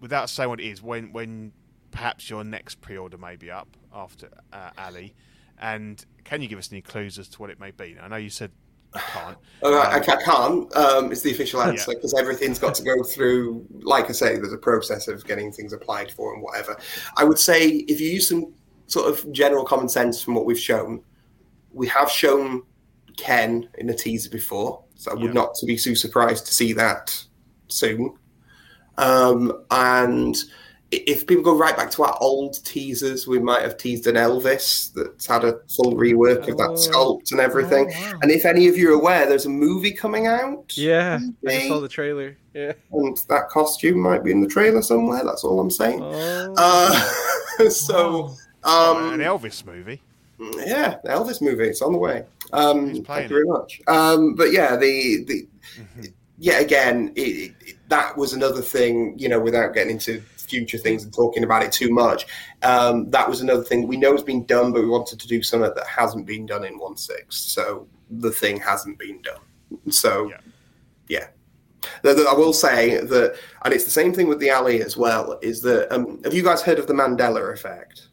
without 0.00 0.30
saying 0.30 0.48
what 0.48 0.60
it 0.60 0.66
is, 0.66 0.82
when 0.82 1.12
when 1.12 1.52
perhaps 1.90 2.30
your 2.30 2.42
next 2.42 2.80
pre-order 2.80 3.18
may 3.18 3.36
be 3.36 3.50
up 3.50 3.76
after 3.94 4.28
uh, 4.52 4.70
Ali, 4.78 5.14
and 5.58 6.04
can 6.24 6.40
you 6.40 6.48
give 6.48 6.58
us 6.58 6.72
any 6.72 6.80
clues 6.80 7.18
as 7.18 7.28
to 7.28 7.38
what 7.40 7.50
it 7.50 7.60
may 7.60 7.70
be? 7.70 7.96
I 8.00 8.08
know 8.08 8.16
you 8.16 8.30
said 8.30 8.50
can't. 8.98 9.38
Uh, 9.62 9.68
I, 9.68 9.96
Um, 9.96 10.02
I 10.02 10.22
can't. 10.22 10.76
Um, 10.76 11.12
it's 11.12 11.22
the 11.22 11.30
official 11.30 11.62
answer 11.62 11.92
because 11.94 12.14
everything's 12.14 12.58
got 12.58 12.74
to 12.74 12.82
go 12.82 13.02
through. 13.02 13.66
Like 13.82 14.08
I 14.08 14.12
say, 14.12 14.36
there's 14.36 14.52
a 14.52 14.58
process 14.58 15.08
of 15.08 15.24
getting 15.26 15.52
things 15.52 15.72
applied 15.72 16.10
for 16.12 16.34
and 16.34 16.42
whatever. 16.42 16.76
I 17.16 17.24
would 17.24 17.38
say 17.38 17.68
if 17.68 18.00
you 18.00 18.08
use 18.10 18.28
some 18.28 18.52
sort 18.86 19.08
of 19.10 19.32
general 19.32 19.64
common 19.64 19.88
sense 19.88 20.22
from 20.22 20.34
what 20.34 20.44
we've 20.44 20.58
shown, 20.58 21.02
we 21.72 21.86
have 21.88 22.10
shown 22.10 22.62
Ken 23.16 23.68
in 23.78 23.88
a 23.88 23.94
teaser 23.94 24.30
before, 24.30 24.84
so 24.94 25.10
I 25.10 25.14
would 25.14 25.26
Yeah. 25.26 25.32
not 25.32 25.54
to 25.56 25.66
be 25.66 25.76
too 25.76 25.94
surprised 25.94 26.46
to 26.46 26.54
see 26.54 26.72
that 26.74 27.24
soon. 27.68 28.14
Um, 28.98 29.64
and 29.70 30.36
if 30.92 31.26
people 31.26 31.42
go 31.42 31.56
right 31.56 31.76
back 31.76 31.90
to 31.92 32.02
our 32.04 32.16
old 32.20 32.62
teasers, 32.64 33.26
we 33.26 33.38
might 33.38 33.62
have 33.62 33.76
teased 33.78 34.06
an 34.06 34.16
Elvis 34.16 34.92
that's 34.92 35.26
had 35.26 35.42
a 35.44 35.58
full 35.74 35.94
rework 35.94 36.46
of 36.48 36.58
that 36.58 36.70
Oh. 36.70 36.74
sculpt 36.74 37.32
and 37.32 37.40
everything. 37.40 37.90
Oh, 37.96 38.12
wow. 38.12 38.18
And 38.22 38.30
if 38.30 38.44
any 38.44 38.68
of 38.68 38.76
you 38.76 38.90
are 38.90 38.94
aware, 39.00 39.26
there's 39.26 39.46
a 39.46 39.50
movie 39.50 39.92
coming 39.92 40.26
out. 40.26 40.76
Yeah, 40.76 41.18
I 41.46 41.50
just 41.50 41.68
saw 41.68 41.80
the 41.80 41.88
trailer. 41.88 42.36
Yeah. 42.54 42.72
And 42.92 43.16
that 43.30 43.48
costume 43.48 43.98
might 44.00 44.22
be 44.22 44.30
in 44.32 44.42
the 44.42 44.48
trailer 44.48 44.82
somewhere. 44.82 45.24
That's 45.24 45.44
all 45.44 45.58
I'm 45.58 45.70
saying. 45.70 46.00
Oh. 46.02 46.54
Uh, 46.58 47.68
so, 47.70 48.34
Oh, 48.64 49.08
an 49.12 49.14
um, 49.14 49.20
Elvis 49.20 49.64
movie. 49.66 50.00
yeah, 50.38 50.98
the 51.02 51.10
Elvis 51.10 51.40
movie. 51.40 51.64
It's 51.64 51.82
on 51.82 51.92
the 51.92 51.98
way. 51.98 52.24
Um, 52.52 53.02
thank 53.04 53.22
you 53.24 53.28
very 53.28 53.46
much. 53.46 53.80
Um, 53.88 54.34
but 54.34 54.52
yeah, 54.52 54.76
the 54.76 55.24
the 55.24 56.12
yeah 56.38 56.58
again, 56.60 57.12
it, 57.16 57.52
it, 57.60 57.76
that 57.88 58.16
was 58.16 58.32
another 58.34 58.60
thing. 58.60 59.18
You 59.18 59.28
know, 59.28 59.40
without 59.40 59.74
getting 59.74 59.92
into 59.94 60.22
future 60.52 60.80
things 60.86 61.02
and 61.04 61.12
talking 61.12 61.44
about 61.44 61.62
it 61.66 61.72
too 61.72 61.90
much, 62.04 62.20
um, 62.72 62.94
that 63.10 63.26
was 63.30 63.40
another 63.40 63.64
thing 63.68 63.78
we 63.94 64.02
know 64.02 64.12
has 64.12 64.22
been 64.32 64.44
done, 64.54 64.72
but 64.72 64.82
we 64.82 64.88
wanted 64.96 65.18
to 65.22 65.28
do 65.34 65.42
something 65.42 65.72
that 65.74 65.86
hasn't 66.00 66.26
been 66.26 66.44
done 66.52 66.64
in 66.70 66.74
one 66.86 66.96
six. 66.96 67.36
So 67.56 67.86
the 68.24 68.32
thing 68.40 68.56
hasn't 68.60 68.98
been 68.98 69.18
done. 69.22 69.44
So 69.90 70.10
Yeah. 70.28 70.40
yeah. 71.16 71.26
I 72.04 72.34
will 72.42 72.52
say 72.66 72.80
that, 73.12 73.28
and 73.64 73.74
it's 73.74 73.86
the 73.90 73.98
same 74.00 74.12
thing 74.14 74.28
with 74.28 74.40
the 74.40 74.50
Ali 74.58 74.82
as 74.88 74.96
well. 74.96 75.38
Is 75.50 75.60
that 75.62 75.92
um, 75.94 76.22
have 76.24 76.34
you 76.38 76.44
guys 76.48 76.62
heard 76.62 76.78
of 76.78 76.86
the 76.86 76.94
Mandela 76.94 77.52
effect? 77.52 78.08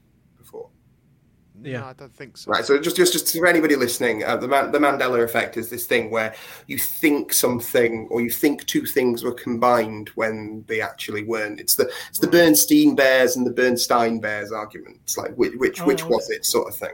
Yeah. 1.63 1.81
No, 1.81 1.85
I 1.87 1.93
don't 1.93 2.13
think 2.15 2.37
so. 2.37 2.51
Right. 2.51 2.63
So 2.63 2.79
just 2.79 2.95
just 2.95 3.13
just 3.13 3.37
for 3.37 3.47
anybody 3.47 3.75
listening, 3.75 4.23
uh, 4.23 4.37
the 4.37 4.47
Man- 4.47 4.71
the 4.71 4.79
Mandela 4.79 5.23
effect 5.23 5.57
is 5.57 5.69
this 5.69 5.85
thing 5.85 6.09
where 6.11 6.33
you 6.67 6.77
think 6.77 7.33
something 7.33 8.07
or 8.11 8.21
you 8.21 8.29
think 8.29 8.65
two 8.65 8.85
things 8.85 9.23
were 9.23 9.33
combined 9.33 10.09
when 10.15 10.63
they 10.67 10.81
actually 10.81 11.23
weren't. 11.23 11.59
It's 11.59 11.75
the 11.75 11.91
it's 12.09 12.19
the 12.19 12.27
Berenstain 12.27 12.95
Bears 12.95 13.35
and 13.35 13.45
the 13.45 13.51
Berenstein 13.51 14.21
Bears 14.21 14.51
argument. 14.51 14.99
It's 15.03 15.17
like 15.17 15.33
which 15.35 15.53
which, 15.57 15.81
Oh, 15.81 15.85
which 15.85 16.01
okay. 16.03 16.09
was 16.09 16.29
it 16.29 16.45
sort 16.45 16.69
of 16.69 16.75
thing. 16.75 16.93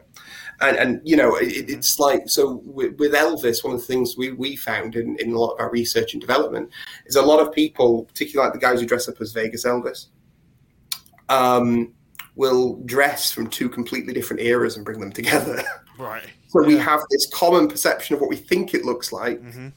And 0.61 0.78
and 0.78 1.01
you 1.03 1.18
know 1.18 1.36
it, 1.36 1.70
it's 1.70 1.99
like 1.99 2.30
so 2.30 2.61
with, 2.66 2.97
with 2.97 3.13
Elvis, 3.13 3.63
one 3.63 3.74
of 3.74 3.82
the 3.82 3.86
things 3.88 4.16
we 4.18 4.32
we 4.32 4.55
found 4.55 4.95
in 4.95 5.18
in 5.20 5.34
a 5.34 5.38
lot 5.39 5.53
of 5.53 5.59
our 5.59 5.70
research 5.72 6.13
and 6.13 6.22
development 6.22 6.70
is 7.07 7.16
a 7.18 7.22
lot 7.22 7.39
of 7.45 7.51
people, 7.53 8.05
particularly 8.05 8.47
like 8.47 8.53
the 8.53 8.66
guys 8.66 8.80
who 8.80 8.86
dress 8.86 9.09
up 9.09 9.20
as 9.20 9.34
Vegas 9.34 9.66
Elvis. 9.66 10.07
Um, 11.28 11.95
will 12.36 12.82
dress 12.86 13.32
from 13.32 13.48
two 13.48 13.70
completely 13.70 14.14
different 14.14 14.42
eras 14.42 14.76
and 14.76 14.86
bring 14.86 15.00
them 15.00 15.12
together. 15.12 15.62
Right. 15.98 16.24
So 16.50 16.62
we 16.62 16.78
have 16.78 17.02
this 17.10 17.26
common 17.34 17.70
perception 17.70 18.16
of 18.16 18.20
what 18.22 18.30
we 18.30 18.36
think 18.36 18.74
it 18.74 18.84
looks 18.84 19.14
like 19.14 19.40
hmm 19.42 19.70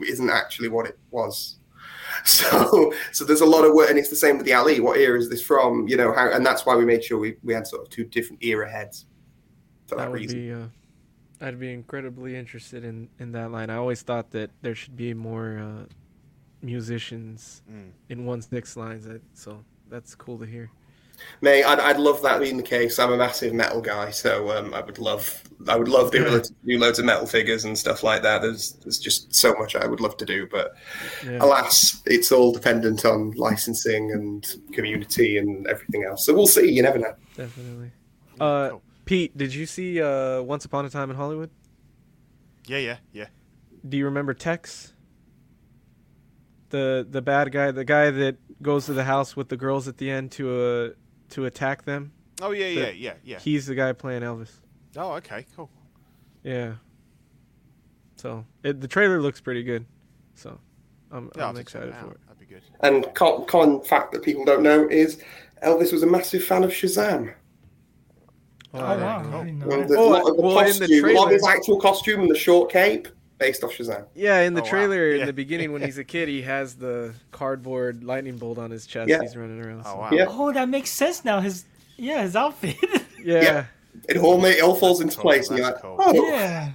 isn't 0.00 0.30
actually 0.30 0.68
what 0.68 0.86
it 0.86 0.98
was. 1.10 1.56
So 2.24 2.92
so 3.12 3.24
there's 3.26 3.42
a 3.42 3.46
lot 3.46 3.64
of 3.66 3.74
work, 3.74 3.90
and 3.90 3.98
it's 3.98 4.08
the 4.08 4.16
same 4.16 4.38
with 4.38 4.46
the 4.46 4.54
Ali. 4.54 4.80
What 4.80 4.96
era 4.98 5.18
is 5.18 5.28
this 5.28 5.42
from? 5.42 5.86
You 5.86 5.98
know 5.98 6.12
how, 6.14 6.30
and 6.32 6.44
that's 6.46 6.64
why 6.64 6.74
we 6.76 6.84
made 6.86 7.04
sure 7.04 7.18
we, 7.18 7.36
we 7.44 7.52
had 7.52 7.66
sort 7.66 7.82
of 7.82 7.90
two 7.90 8.04
different 8.04 8.42
era 8.42 8.68
heads 8.70 9.04
for 9.86 9.96
that, 9.96 10.04
that 10.04 10.10
would 10.12 10.20
reason. 10.20 10.38
be 10.38 10.52
uh, 10.52 10.66
I'd 11.46 11.60
be 11.60 11.70
incredibly 11.72 12.34
interested 12.34 12.82
in 12.84 13.08
in 13.18 13.32
that 13.32 13.50
line. 13.52 13.68
I 13.68 13.76
always 13.76 14.00
thought 14.00 14.30
that 14.30 14.50
there 14.62 14.74
should 14.74 14.96
be 14.96 15.12
more 15.12 15.58
uh, 15.58 15.84
musicians 16.62 17.62
Mm. 17.70 17.90
in 18.08 18.24
one 18.26 18.40
six 18.42 18.76
lines. 18.76 19.06
I, 19.06 19.18
so 19.34 19.62
that's 19.90 20.14
cool 20.14 20.38
to 20.38 20.46
hear. 20.46 20.70
May 21.40 21.62
I'd, 21.62 21.78
I'd 21.80 21.98
love 21.98 22.22
that 22.22 22.40
being 22.40 22.56
the 22.56 22.62
case. 22.62 22.98
I'm 22.98 23.12
a 23.12 23.16
massive 23.16 23.52
metal 23.52 23.80
guy, 23.80 24.10
so 24.10 24.50
um, 24.56 24.74
I 24.74 24.80
would 24.80 24.98
love 24.98 25.42
I 25.68 25.76
would 25.76 25.88
love 25.88 26.10
the 26.12 26.20
ability 26.20 26.48
to 26.48 26.66
do 26.66 26.78
loads 26.78 26.98
of 26.98 27.04
metal 27.04 27.26
figures 27.26 27.64
and 27.64 27.76
stuff 27.76 28.02
like 28.02 28.22
that. 28.22 28.42
There's 28.42 28.72
there's 28.84 28.98
just 28.98 29.34
so 29.34 29.54
much 29.54 29.74
I 29.76 29.86
would 29.86 30.00
love 30.00 30.16
to 30.18 30.24
do, 30.24 30.46
but 30.50 30.74
Yeah. 31.24 31.38
alas, 31.40 32.02
it's 32.06 32.30
all 32.32 32.52
dependent 32.52 33.04
on 33.04 33.32
licensing 33.32 34.12
and 34.12 34.46
community 34.72 35.38
and 35.38 35.66
everything 35.66 36.04
else. 36.04 36.24
So 36.24 36.34
we'll 36.34 36.46
see. 36.46 36.70
You 36.70 36.82
never 36.82 36.98
know. 36.98 37.14
Definitely. 37.36 37.90
Uh, 38.40 38.70
cool. 38.70 38.82
Pete, 39.04 39.36
did 39.36 39.54
you 39.54 39.66
see 39.66 40.00
uh, 40.02 40.42
Once 40.42 40.64
Upon 40.64 40.84
a 40.84 40.90
Time 40.90 41.10
in 41.10 41.16
Hollywood? 41.16 41.50
Yeah, 42.66 42.78
yeah, 42.78 42.96
yeah. 43.12 43.26
Do 43.88 43.96
you 43.96 44.04
remember 44.04 44.34
Tex? 44.34 44.92
The 46.70 47.06
the 47.08 47.22
bad 47.22 47.50
guy, 47.50 47.70
the 47.70 47.84
guy 47.84 48.10
that 48.10 48.36
goes 48.62 48.86
to 48.86 48.92
the 48.92 49.04
house 49.04 49.34
with 49.34 49.48
the 49.48 49.56
girls 49.56 49.88
at 49.88 49.96
the 49.96 50.10
end 50.10 50.32
to 50.32 50.50
uh 50.50 50.88
to 51.30 51.46
attack 51.46 51.84
them. 51.84 52.12
Oh 52.40 52.52
yeah, 52.52 52.66
yeah, 52.66 52.90
yeah, 52.90 53.12
yeah. 53.24 53.38
He's 53.38 53.66
the 53.66 53.74
guy 53.74 53.92
playing 53.92 54.22
Elvis. 54.22 54.50
Oh, 54.96 55.12
okay, 55.14 55.44
cool. 55.56 55.70
Yeah. 56.42 56.74
So 58.16 58.44
it, 58.62 58.80
the 58.80 58.88
trailer 58.88 59.20
looks 59.20 59.40
pretty 59.40 59.62
good. 59.62 59.86
So 60.34 60.58
I'm, 61.10 61.30
Yeah, 61.36 61.44
I'll 61.44 61.50
I'm 61.50 61.56
have 61.56 61.66
to 61.66 61.72
check 61.72 61.82
excited 61.82 61.94
for 61.96 62.12
it. 62.12 62.20
That'd 62.26 62.38
be 62.40 62.46
good. 62.46 62.62
And 62.80 63.12
con, 63.14 63.44
con 63.46 63.82
fact 63.82 64.12
that 64.12 64.22
people 64.22 64.44
don't 64.44 64.62
know 64.62 64.88
is 64.88 65.22
Elvis 65.64 65.92
was 65.92 66.02
a 66.02 66.06
massive 66.06 66.44
fan 66.44 66.64
of 66.64 66.70
Shazam. 66.70 67.34
Oh, 68.74 68.78
there 68.78 68.86
oh, 68.86 68.94
you 68.94 69.00
wow. 69.00 69.22
go. 69.22 69.38
I 69.38 69.44
didn't 69.44 69.58
know 69.60 69.84
the, 69.86 69.96
Oh, 69.96 70.08
lot 70.08 70.30
of 70.30 70.36
the 70.36 70.42
well, 70.42 70.58
in 70.60 70.66
the 70.66 70.78
costume, 70.80 71.04
a 71.04 71.12
lot 71.12 71.24
of 71.26 71.32
his 71.32 71.42
trailer- 71.42 71.56
actual 71.56 71.80
costume 71.80 72.20
and 72.20 72.30
the 72.30 72.38
short 72.38 72.70
cape 72.70 73.08
based 73.38 73.62
off 73.64 73.72
Shazam. 73.72 74.06
Yeah, 74.14 74.40
in 74.40 74.54
the 74.54 74.60
Oh, 74.60 74.64
wow. 74.64 74.70
trailer 74.70 75.10
in 75.12 75.26
the 75.26 75.32
beginning 75.32 75.72
when 75.72 75.82
he's 75.82 75.98
a 75.98 76.04
kid, 76.04 76.28
he 76.28 76.42
has 76.42 76.74
the 76.76 77.14
cardboard 77.30 78.04
lightning 78.04 78.36
bolt 78.36 78.58
on 78.58 78.70
his 78.70 78.86
chest. 78.86 79.08
Yeah. 79.08 79.20
He's 79.22 79.36
running 79.36 79.62
around. 79.64 79.82
Oh 79.86 79.96
wow. 79.96 80.10
Yeah. 80.12 80.26
Oh, 80.28 80.52
that 80.52 80.68
makes 80.68 80.90
sense 80.90 81.24
now. 81.24 81.40
His 81.40 81.64
yeah, 81.96 82.22
his 82.22 82.36
outfit. 82.36 82.76
Yeah. 83.24 83.42
Yeah. 83.42 83.64
It 84.08 84.16
all 84.18 84.38
ma- 84.38 84.46
it 84.46 84.62
all 84.62 84.76
falls 84.76 85.00
That's 85.00 85.12
into 85.14 85.16
cool, 85.22 85.30
place, 85.30 85.48
and 85.48 85.58
you're 85.58 85.66
like, 85.66 85.82
cool. 85.82 85.96
oh, 85.98 86.28
yeah. 86.30 86.70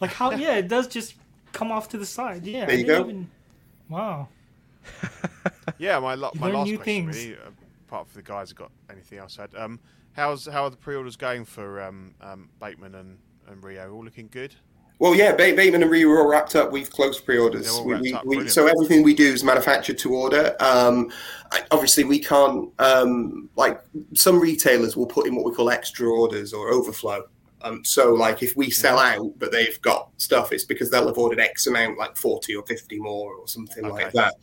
Like 0.00 0.12
how? 0.12 0.32
Yeah, 0.32 0.56
it 0.56 0.68
does 0.68 0.86
just 0.86 1.14
come 1.52 1.72
off 1.72 1.88
to 1.88 1.98
the 1.98 2.04
side. 2.04 2.44
Yeah. 2.44 2.66
There 2.66 2.76
you 2.76 2.84
go. 2.84 3.00
Even, 3.00 3.30
wow. 3.88 4.28
Yeah, 5.78 5.98
my 5.98 6.14
lo- 6.14 6.30
my 6.36 6.50
last 6.50 6.66
new 6.68 6.76
question 6.78 7.04
things. 7.12 7.16
really, 7.24 7.36
uh, 7.36 7.50
apart 7.86 8.08
from 8.08 8.22
the 8.22 8.28
guys 8.28 8.50
have 8.50 8.56
got 8.58 8.70
anything 8.90 9.18
else 9.18 9.36
to 9.36 9.42
add. 9.42 9.54
Um, 9.56 9.80
how's 10.12 10.46
how 10.46 10.64
are 10.64 10.70
the 10.70 10.76
pre-orders 10.76 11.16
going 11.16 11.44
for 11.44 11.82
um, 11.82 12.14
um, 12.20 12.48
Bateman 12.60 12.94
and, 12.94 13.18
and 13.48 13.62
Ryu? 13.62 13.80
All 13.90 14.04
looking 14.04 14.28
good. 14.30 14.54
Well, 14.98 15.14
yeah, 15.14 15.34
Bateman 15.34 15.82
and 15.82 15.90
Ryu 15.90 16.10
are 16.10 16.20
all 16.20 16.28
wrapped 16.28 16.56
up. 16.56 16.72
We've 16.72 16.90
closed 16.90 17.24
pre-orders. 17.26 17.80
We, 17.82 17.96
we, 17.96 18.18
we, 18.24 18.48
so 18.48 18.66
everything 18.66 19.02
we 19.02 19.14
do 19.14 19.30
is 19.30 19.44
manufactured 19.44 19.98
to 19.98 20.14
order. 20.14 20.56
Um, 20.58 21.12
I, 21.52 21.62
obviously, 21.70 22.04
we 22.04 22.18
can't 22.18 22.70
um, 22.78 23.50
like 23.56 23.80
some 24.14 24.40
retailers 24.40 24.96
will 24.96 25.06
put 25.06 25.26
in 25.26 25.36
what 25.36 25.44
we 25.44 25.52
call 25.52 25.68
extra 25.68 26.08
orders 26.08 26.54
or 26.54 26.70
overflow. 26.70 27.24
Um, 27.60 27.84
so, 27.84 28.14
like 28.14 28.42
if 28.42 28.56
we 28.56 28.70
sell 28.70 28.98
out, 28.98 29.38
but 29.38 29.52
they've 29.52 29.80
got 29.82 30.10
stuff, 30.16 30.50
it's 30.50 30.64
because 30.64 30.90
they'll 30.90 31.08
have 31.08 31.18
ordered 31.18 31.40
X 31.40 31.66
amount, 31.66 31.98
like 31.98 32.16
forty 32.16 32.54
or 32.56 32.64
fifty 32.64 32.98
more, 32.98 33.34
or 33.34 33.46
something 33.48 33.84
Okay. 33.84 34.04
like 34.04 34.12
that. 34.14 34.34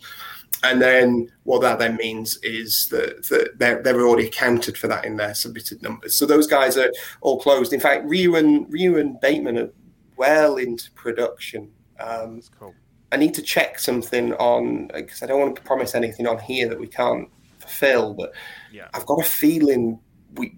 And 0.63 0.81
then 0.81 1.29
what 1.43 1.61
that 1.61 1.79
then 1.79 1.97
means 1.97 2.37
is 2.43 2.87
that, 2.89 3.27
that 3.27 3.57
they're, 3.57 3.81
they're 3.81 4.07
already 4.07 4.27
accounted 4.27 4.77
for 4.77 4.87
that 4.87 5.03
in 5.03 5.17
their 5.17 5.33
submitted 5.33 5.81
numbers. 5.81 6.15
So 6.15 6.25
those 6.25 6.47
guys 6.47 6.77
are 6.77 6.89
all 7.19 7.39
closed. 7.39 7.73
In 7.73 7.81
fact, 7.81 8.05
Ryu 8.05 8.35
and 8.35 8.71
Ryu 8.71 8.97
and 8.97 9.19
Bateman 9.19 9.57
are 9.57 9.69
well 10.17 10.57
into 10.57 10.91
production. 10.93 11.71
Um, 11.99 12.35
That's 12.35 12.49
cool. 12.49 12.73
I 13.11 13.17
need 13.17 13.33
to 13.35 13.41
check 13.41 13.79
something 13.79 14.33
on 14.33 14.87
because 14.93 15.21
I 15.21 15.27
don't 15.27 15.39
want 15.39 15.55
to 15.55 15.61
promise 15.61 15.93
anything 15.95 16.25
on 16.27 16.39
here 16.39 16.67
that 16.67 16.79
we 16.79 16.87
can't 16.87 17.29
fulfill. 17.59 18.13
But 18.13 18.33
Yeah. 18.71 18.87
I've 18.93 19.05
got 19.05 19.19
a 19.19 19.23
feeling 19.29 19.99
we 20.35 20.57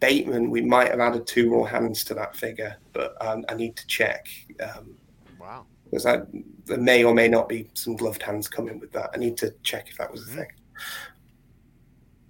Bateman 0.00 0.50
we 0.50 0.60
might 0.60 0.90
have 0.90 1.00
added 1.00 1.26
two 1.26 1.48
more 1.48 1.66
hands 1.66 2.04
to 2.04 2.14
that 2.14 2.36
figure, 2.36 2.76
but 2.92 3.16
um, 3.26 3.44
I 3.48 3.54
need 3.54 3.74
to 3.76 3.86
check. 3.86 4.28
Um, 4.60 4.96
Wow. 5.40 5.66
because 5.84 6.04
I, 6.06 6.22
there 6.66 6.78
may 6.78 7.04
or 7.04 7.14
may 7.14 7.28
not 7.28 7.48
be 7.48 7.70
some 7.74 7.96
gloved 7.96 8.22
hands 8.22 8.48
coming 8.48 8.78
with 8.80 8.92
that. 8.92 9.10
I 9.14 9.16
need 9.18 9.36
to 9.38 9.54
check 9.62 9.88
if 9.88 9.96
that 9.98 10.10
was 10.12 10.22
a 10.28 10.30
Mhm. 10.32 10.34
thing. 10.36 10.46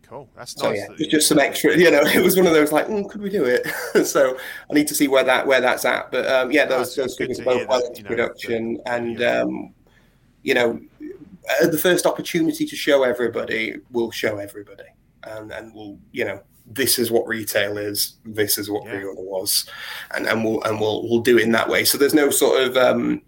Cool. 0.09 0.28
That's 0.36 0.52
So 0.52 0.68
nice. 0.70 0.78
yeah, 0.78 0.86
that 0.88 1.00
you- 1.00 1.09
just 1.11 1.28
some 1.28 1.38
extra. 1.38 1.76
You 1.76 1.90
know, 1.90 2.00
it 2.05 2.22
was 2.22 2.36
one 2.36 2.46
of 2.46 2.52
those 2.52 2.72
like, 2.72 2.86
mm, 2.88 3.09
could 3.09 3.20
we 3.22 3.30
do 3.30 3.44
it? 3.44 3.66
so 4.07 4.36
I 4.70 4.74
need 4.74 4.86
to 4.88 4.94
see 4.94 5.09
where 5.09 5.24
that 5.24 5.46
where 5.46 5.61
that's 5.61 5.84
at. 5.84 6.11
But 6.11 6.26
um, 6.30 6.50
yeah, 6.52 6.66
those 6.66 6.94
those 6.94 7.07
it's 7.07 7.14
good 7.16 7.28
figures 7.28 7.38
to 7.38 7.42
are 7.42 7.59
both 7.59 7.68
well 7.68 7.80
that, 7.80 7.88
into 7.88 7.98
you 7.98 8.02
know, 8.05 8.09
production, 8.09 8.74
that- 8.84 8.94
and 8.94 9.18
yeah. 9.18 9.40
um, 9.42 9.74
you 10.42 10.55
know, 10.55 10.80
at 11.62 11.72
the 11.72 11.78
first 11.78 12.07
opportunity 12.07 12.66
to 12.66 12.76
show 12.76 13.02
everybody, 13.02 13.76
we'll 13.90 14.11
show 14.11 14.38
everybody, 14.38 14.84
and 15.24 15.50
and 15.52 15.74
we'll 15.74 15.98
you 16.12 16.24
know. 16.24 16.40
This 16.66 16.98
is 16.98 17.11
what 17.11 17.28
retail 17.28 17.76
is. 17.76 18.14
This 18.24 18.57
is 18.57 18.70
what 18.70 18.84
Yeah. 18.86 18.92
pre-order 18.92 19.20
was, 19.20 19.66
and 20.14 20.26
and 20.26 20.42
we'll 20.42 20.62
and 20.62 20.80
we'll 20.80 21.02
we'll 21.07 21.20
do 21.20 21.36
it 21.36 21.42
in 21.42 21.52
that 21.52 21.68
way. 21.68 21.84
So 21.84 21.98
there's 21.98 22.14
no 22.14 22.30
sort 22.30 22.62
of 22.62 22.74
um, 22.78 23.20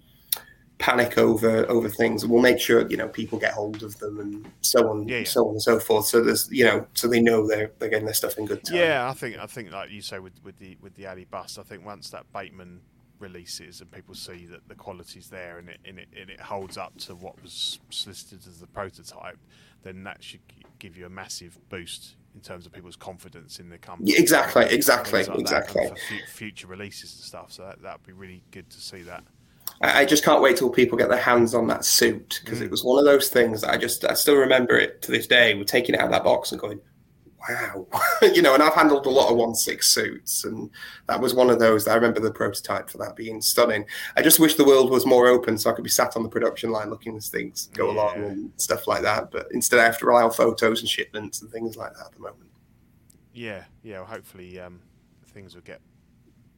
panic 0.79 1.17
over 1.19 1.69
over 1.71 1.89
things. 1.89 2.27
We'll 2.27 2.43
make 2.43 2.59
sure 2.61 2.89
you 2.89 2.97
know 2.97 3.09
people 3.09 3.39
get 3.39 3.53
hold 3.53 3.83
of 3.83 3.99
them 3.99 4.21
and 4.21 4.51
so 4.61 4.89
on, 4.91 5.09
Yeah, 5.09 5.19
yeah. 5.19 5.25
so 5.25 5.47
on 5.49 5.53
and 5.53 5.63
so 5.63 5.79
forth. 5.79 6.07
So 6.07 6.23
there's 6.23 6.49
you 6.51 6.65
know, 6.65 6.87
so 6.95 7.09
they 7.09 7.21
know 7.21 7.47
they're 7.47 7.73
they're 7.79 7.89
getting 7.89 8.05
their 8.05 8.15
stuff 8.15 8.39
in 8.39 8.47
good 8.47 8.65
time. 8.65 8.77
Yeah, 8.77 9.09
I 9.09 9.15
think 9.15 9.39
I 9.39 9.47
think 9.47 9.73
like 9.73 9.91
you 9.91 10.03
say 10.03 10.19
with 10.19 10.35
with 10.45 10.59
the 10.59 10.77
with 10.81 10.95
the 10.95 11.07
Ali 11.07 11.25
bust, 11.25 11.59
I 11.59 11.63
think 11.63 11.85
once 11.85 12.11
that 12.11 12.31
Bateman 12.33 12.81
releases 13.19 13.81
and 13.81 13.91
people 13.91 14.15
see 14.15 14.45
that 14.45 14.69
the 14.69 14.75
quality's 14.75 15.29
there 15.31 15.59
and 15.59 15.71
it 15.71 15.81
and 15.87 15.99
it, 15.99 16.09
and 16.19 16.29
it 16.29 16.41
holds 16.41 16.77
up 16.77 16.97
to 16.99 17.15
what 17.15 17.41
was 17.43 17.79
solicited 17.91 18.47
as 18.47 18.61
the 18.61 18.67
prototype, 18.67 19.39
then 19.83 20.05
that 20.05 20.23
should 20.23 20.41
give 20.79 20.97
you 20.97 21.07
a 21.07 21.11
massive 21.11 21.59
boost 21.71 22.17
in 22.35 22.43
terms 22.43 22.67
of 22.67 22.73
people's 22.73 22.97
confidence 22.97 23.59
in 23.59 23.71
the 23.71 23.79
company. 23.79 24.13
Yeah, 24.13 24.21
exactly, 24.21 24.67
exactly, 24.67 25.25
like 25.25 25.39
exactly. 25.39 25.87
and 25.87 25.91
for 25.91 25.97
fu- 25.97 26.27
future 26.29 26.67
releases 26.67 27.15
and 27.15 27.23
stuff. 27.25 27.53
So 27.53 27.75
that'd 27.81 28.07
be 28.07 28.13
really 28.13 28.43
good 28.51 28.69
to 28.69 28.79
see 28.79 29.01
that. 29.03 29.25
I, 29.83 30.01
I 30.01 30.05
just 30.05 30.25
can't 30.25 30.43
wait 30.43 30.57
till 30.57 30.71
people 30.71 30.97
get 30.99 31.09
their 31.09 31.19
hands 31.19 31.55
on 31.55 31.67
that 31.69 31.85
suit 31.85 32.41
because 32.45 32.61
Mm. 32.61 32.65
it 32.67 32.71
was 32.71 32.85
one 32.85 32.99
of 32.99 33.05
those 33.05 33.29
things 33.29 33.61
that 33.63 33.71
I 33.71 33.77
just 33.77 34.05
I 34.05 34.15
still 34.15 34.37
remember 34.37 34.77
it 34.79 35.03
to 35.03 35.11
this 35.13 35.27
day. 35.27 35.55
We're 35.55 35.65
taking 35.65 35.95
it 35.95 36.01
out 36.01 36.07
of 36.07 36.13
that 36.13 36.25
box 36.25 36.53
and 36.53 36.61
going, 36.61 36.81
wow, 37.49 37.87
you 38.23 38.43
know. 38.43 38.55
And 38.55 38.63
I've 38.63 38.75
handled 38.75 39.07
a 39.07 39.11
lot 39.11 39.31
of 39.31 39.37
one 39.37 39.55
six 39.55 39.89
suits, 39.89 40.45
and 40.45 40.71
that 41.07 41.21
was 41.21 41.35
one 41.35 41.51
of 41.51 41.59
those. 41.59 41.85
That 41.85 41.93
I 41.93 41.95
remember 41.97 42.21
the 42.21 42.31
prototype 42.33 42.91
for 42.91 42.99
that 42.99 43.15
being 43.17 43.41
stunning. 43.41 43.85
I 44.17 44.23
just 44.23 44.41
wish 44.41 44.55
the 44.57 44.65
world 44.65 44.91
was 44.91 45.07
more 45.07 45.27
open 45.29 45.57
so 45.59 45.71
I 45.71 45.75
could 45.75 45.85
be 45.85 45.91
sat 45.91 46.17
on 46.17 46.23
the 46.23 46.29
production 46.29 46.71
line 46.71 46.91
looking 46.91 47.17
as 47.17 47.29
things 47.29 47.69
go 47.75 47.91
along 47.91 48.25
and 48.25 48.51
stuff 48.57 48.87
like 48.87 49.03
that. 49.03 49.31
But 49.31 49.47
instead, 49.53 49.79
I 49.79 49.85
have 49.85 49.99
to 49.99 50.07
rely 50.07 50.23
on 50.23 50.33
photos 50.33 50.81
and 50.81 50.89
shipments 50.89 51.43
and 51.43 51.51
things 51.51 51.77
like 51.77 51.93
that 51.95 52.07
at 52.07 52.13
the 52.13 52.21
moment. 52.21 52.51
Yeah, 53.35 53.65
yeah. 53.83 53.99
Well, 53.99 54.07
hopefully, 54.07 54.59
um, 54.59 54.81
things 55.27 55.55
will 55.55 55.63
get 55.63 55.81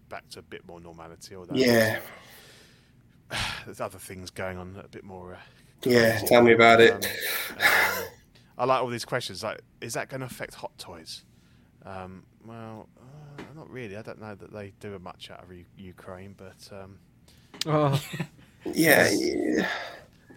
back 0.08 0.28
to 0.30 0.38
a 0.38 0.42
bit 0.42 0.66
more 0.66 0.80
normality. 0.80 1.34
Although 1.34 1.54
Yeah, 1.56 1.98
there's 3.64 3.80
other 3.80 3.98
things 3.98 4.30
going 4.30 4.58
on 4.58 4.80
a 4.82 4.88
bit 4.88 5.04
more. 5.04 5.34
Uh, 5.34 5.38
yeah. 5.84 6.18
Tell 6.20 6.42
me 6.42 6.52
about 6.52 6.80
it. 6.80 6.92
Um, 6.92 7.00
um, 7.60 8.04
I 8.58 8.64
like 8.64 8.82
all 8.82 8.88
these 8.88 9.04
questions. 9.04 9.42
Like, 9.42 9.60
is 9.80 9.94
that 9.94 10.08
going 10.08 10.20
to 10.20 10.26
affect 10.26 10.54
hot 10.54 10.76
toys? 10.78 11.24
Um, 11.86 12.24
well, 12.44 12.88
uh, 12.98 13.42
not 13.54 13.70
really. 13.70 13.96
I 13.96 14.02
don't 14.02 14.20
know 14.20 14.34
that 14.34 14.52
they 14.52 14.72
do 14.80 14.98
much 14.98 15.30
out 15.30 15.44
of 15.44 15.52
U- 15.52 15.64
Ukraine, 15.76 16.34
but 16.36 16.68
um, 16.72 16.98
Oh, 17.66 18.00
Yeah, 18.64 19.08
yeah. 19.12 19.68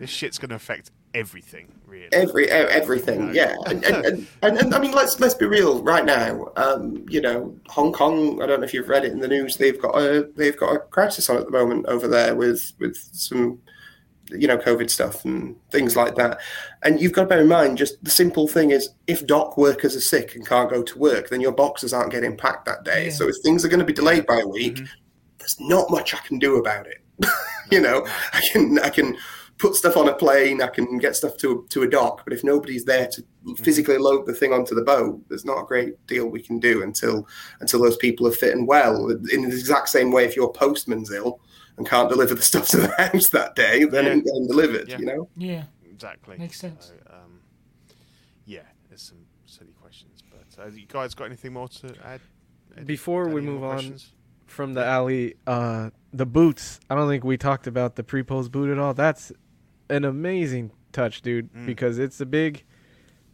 This 0.02 0.10
shit's 0.10 0.38
going 0.39 0.49
to 0.49 0.56
affect 0.56 0.89
everything, 1.14 1.68
really. 1.86 2.08
every 2.14 2.49
everything 2.49 3.28
No. 3.28 3.32
yeah 3.34 3.56
and, 3.68 3.84
and, 3.84 4.06
and, 4.06 4.28
and, 4.43 4.58
and 4.58 4.74
i 4.74 4.80
mean 4.80 4.93
let's 4.93 5.20
let's 5.20 5.34
be 5.34 5.45
real 5.45 5.84
right 5.84 6.06
now 6.06 6.47
um 6.56 7.06
you 7.10 7.20
know 7.22 7.54
hong 7.68 7.91
kong 7.91 8.41
i 8.41 8.45
don't 8.45 8.62
know 8.62 8.66
if 8.66 8.74
you've 8.74 8.88
read 8.89 9.04
it 9.06 9.12
in 9.12 9.20
the 9.20 9.28
news 9.28 9.58
they've 9.58 9.80
got 9.82 9.93
a 9.95 10.30
they've 10.38 10.56
got 10.58 10.74
a 10.74 10.80
crisis 10.80 11.30
on 11.30 11.36
at 11.38 11.45
the 11.45 11.52
moment 11.52 11.86
over 11.88 12.08
there 12.08 12.34
with 12.36 12.72
with 12.80 12.95
some 13.12 13.60
you 14.32 14.47
know 14.47 14.58
covid 14.58 14.89
stuff 14.89 15.26
and 15.26 15.56
things 15.70 15.97
like 15.97 16.16
that 16.16 16.39
and 16.84 17.02
you've 17.02 17.12
got 17.12 17.24
to 17.24 17.28
bear 17.28 17.41
in 17.41 17.47
mind 17.49 17.78
just 17.78 18.02
the 18.04 18.10
simple 18.10 18.47
thing 18.47 18.72
is 18.72 18.89
if 19.08 19.28
dock 19.28 19.58
workers 19.58 19.93
are 19.97 20.02
sick 20.02 20.34
and 20.36 20.47
can't 20.47 20.70
go 20.70 20.82
to 20.82 20.97
work 20.97 21.28
then 21.30 21.41
your 21.41 21.52
boxes 21.52 21.93
aren't 21.93 22.12
getting 22.14 22.38
packed 22.38 22.66
that 22.66 22.86
day 22.86 23.06
Yeah. 23.08 23.12
so 23.12 23.28
if 23.28 23.36
things 23.43 23.66
are 23.66 23.70
going 23.70 23.82
to 23.82 23.86
be 23.86 23.91
delayed 24.02 24.26
by 24.26 24.39
a 24.39 24.47
week 24.47 24.76
Mhm. 24.78 24.88
there's 25.39 25.58
not 25.60 25.91
much 25.91 26.14
i 26.16 26.20
can 26.20 26.39
do 26.39 26.56
about 26.56 26.88
it 26.88 26.99
you 27.70 27.82
know 27.82 28.08
i 28.32 28.41
can 28.54 28.80
i 28.80 28.89
can 28.89 29.18
put 29.62 29.76
stuff 29.76 29.95
on 29.95 30.09
a 30.09 30.14
plane 30.14 30.62
i 30.62 30.68
can 30.68 30.97
get 30.97 31.16
stuff 31.16 31.38
to 31.38 31.66
to 31.70 31.84
a 31.84 31.88
dock 31.89 32.24
but 32.24 32.34
if 32.34 32.43
nobody's 32.43 32.84
there 32.84 33.07
to 33.07 33.24
physically 33.57 33.97
load 33.97 34.26
the 34.26 34.34
thing 34.34 34.51
onto 34.51 34.74
the 34.74 34.82
boat 34.82 35.22
there's 35.30 35.45
not 35.45 35.62
a 35.62 35.66
great 35.66 35.93
deal 36.07 36.26
we 36.28 36.41
can 36.41 36.59
do 36.59 36.82
until 36.84 37.28
until 37.59 37.80
those 37.82 37.95
people 37.97 38.28
are 38.28 38.32
fit 38.32 38.55
and 38.55 38.68
well 38.68 39.09
in 39.32 39.41
the 39.43 39.49
exact 39.49 39.88
same 39.89 40.12
way 40.12 40.26
if 40.26 40.36
your 40.36 40.51
postman's 40.51 41.12
ill 41.12 41.39
and 41.78 41.88
can't 41.88 42.09
deliver 42.09 42.34
the 42.34 42.41
stuff 42.41 42.68
to 42.68 42.78
the 42.78 42.88
house 42.97 43.30
that 43.30 43.55
day 43.55 43.86
then 43.86 44.05
Yeah. 44.05 44.09
it 44.12 44.14
ain't 44.16 44.26
getting 44.26 44.47
delivered 44.47 44.89
Yeah. 44.89 44.97
you 44.99 45.05
know 45.05 45.30
Yeah. 45.38 45.64
Exactly. 45.91 46.36
Makes 46.39 46.59
sense. 46.59 46.88
So, 46.88 47.14
um, 47.16 47.41
yeah, 48.45 48.62
there's 48.89 49.03
some 49.03 49.20
silly 49.45 49.74
questions, 49.80 50.24
but 50.32 50.64
uh, 50.64 50.68
you 50.70 50.88
guys 50.88 51.14
got 51.14 51.26
anything 51.26 51.53
more 51.53 51.68
to 51.70 51.93
add? 52.03 52.22
Ed? 52.76 52.88
Before 52.88 53.26
we 53.28 53.41
Any 53.41 53.45
more 53.51 53.53
move 53.53 53.64
on, 53.66 53.72
questions? 53.74 54.12
from 54.47 54.74
the 54.74 54.84
Ali, 54.89 55.36
uh, 55.45 55.91
the 56.12 56.26
boots. 56.26 56.80
I 56.89 56.95
don't 56.95 57.07
think 57.07 57.24
we 57.24 57.38
talked 57.38 57.68
about 57.68 57.97
the 57.97 58.03
pre-pose 58.03 58.49
boot 58.49 58.72
at 58.72 58.80
all. 58.80 58.95
That's 58.95 59.32
an 59.91 60.05
amazing 60.05 60.71
touch, 60.91 61.21
dude, 61.21 61.53
Mm. 61.53 61.65
because 61.65 61.99
it's 61.99 62.19
a 62.21 62.25
big 62.25 62.63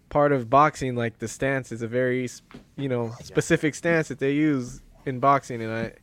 part 0.10 0.32
of 0.32 0.50
boxing. 0.50 0.96
Like 0.96 1.20
the 1.20 1.28
stance 1.28 1.72
is 1.72 1.82
a 1.82 1.88
very, 1.88 2.30
you 2.76 2.90
know, 2.90 3.14
specific 3.24 3.76
stance 3.76 4.08
that 4.10 4.20
they 4.20 4.32
use 4.34 4.82
in 5.06 5.20
boxing, 5.20 5.62
and 5.62 5.72
I, 5.72 5.94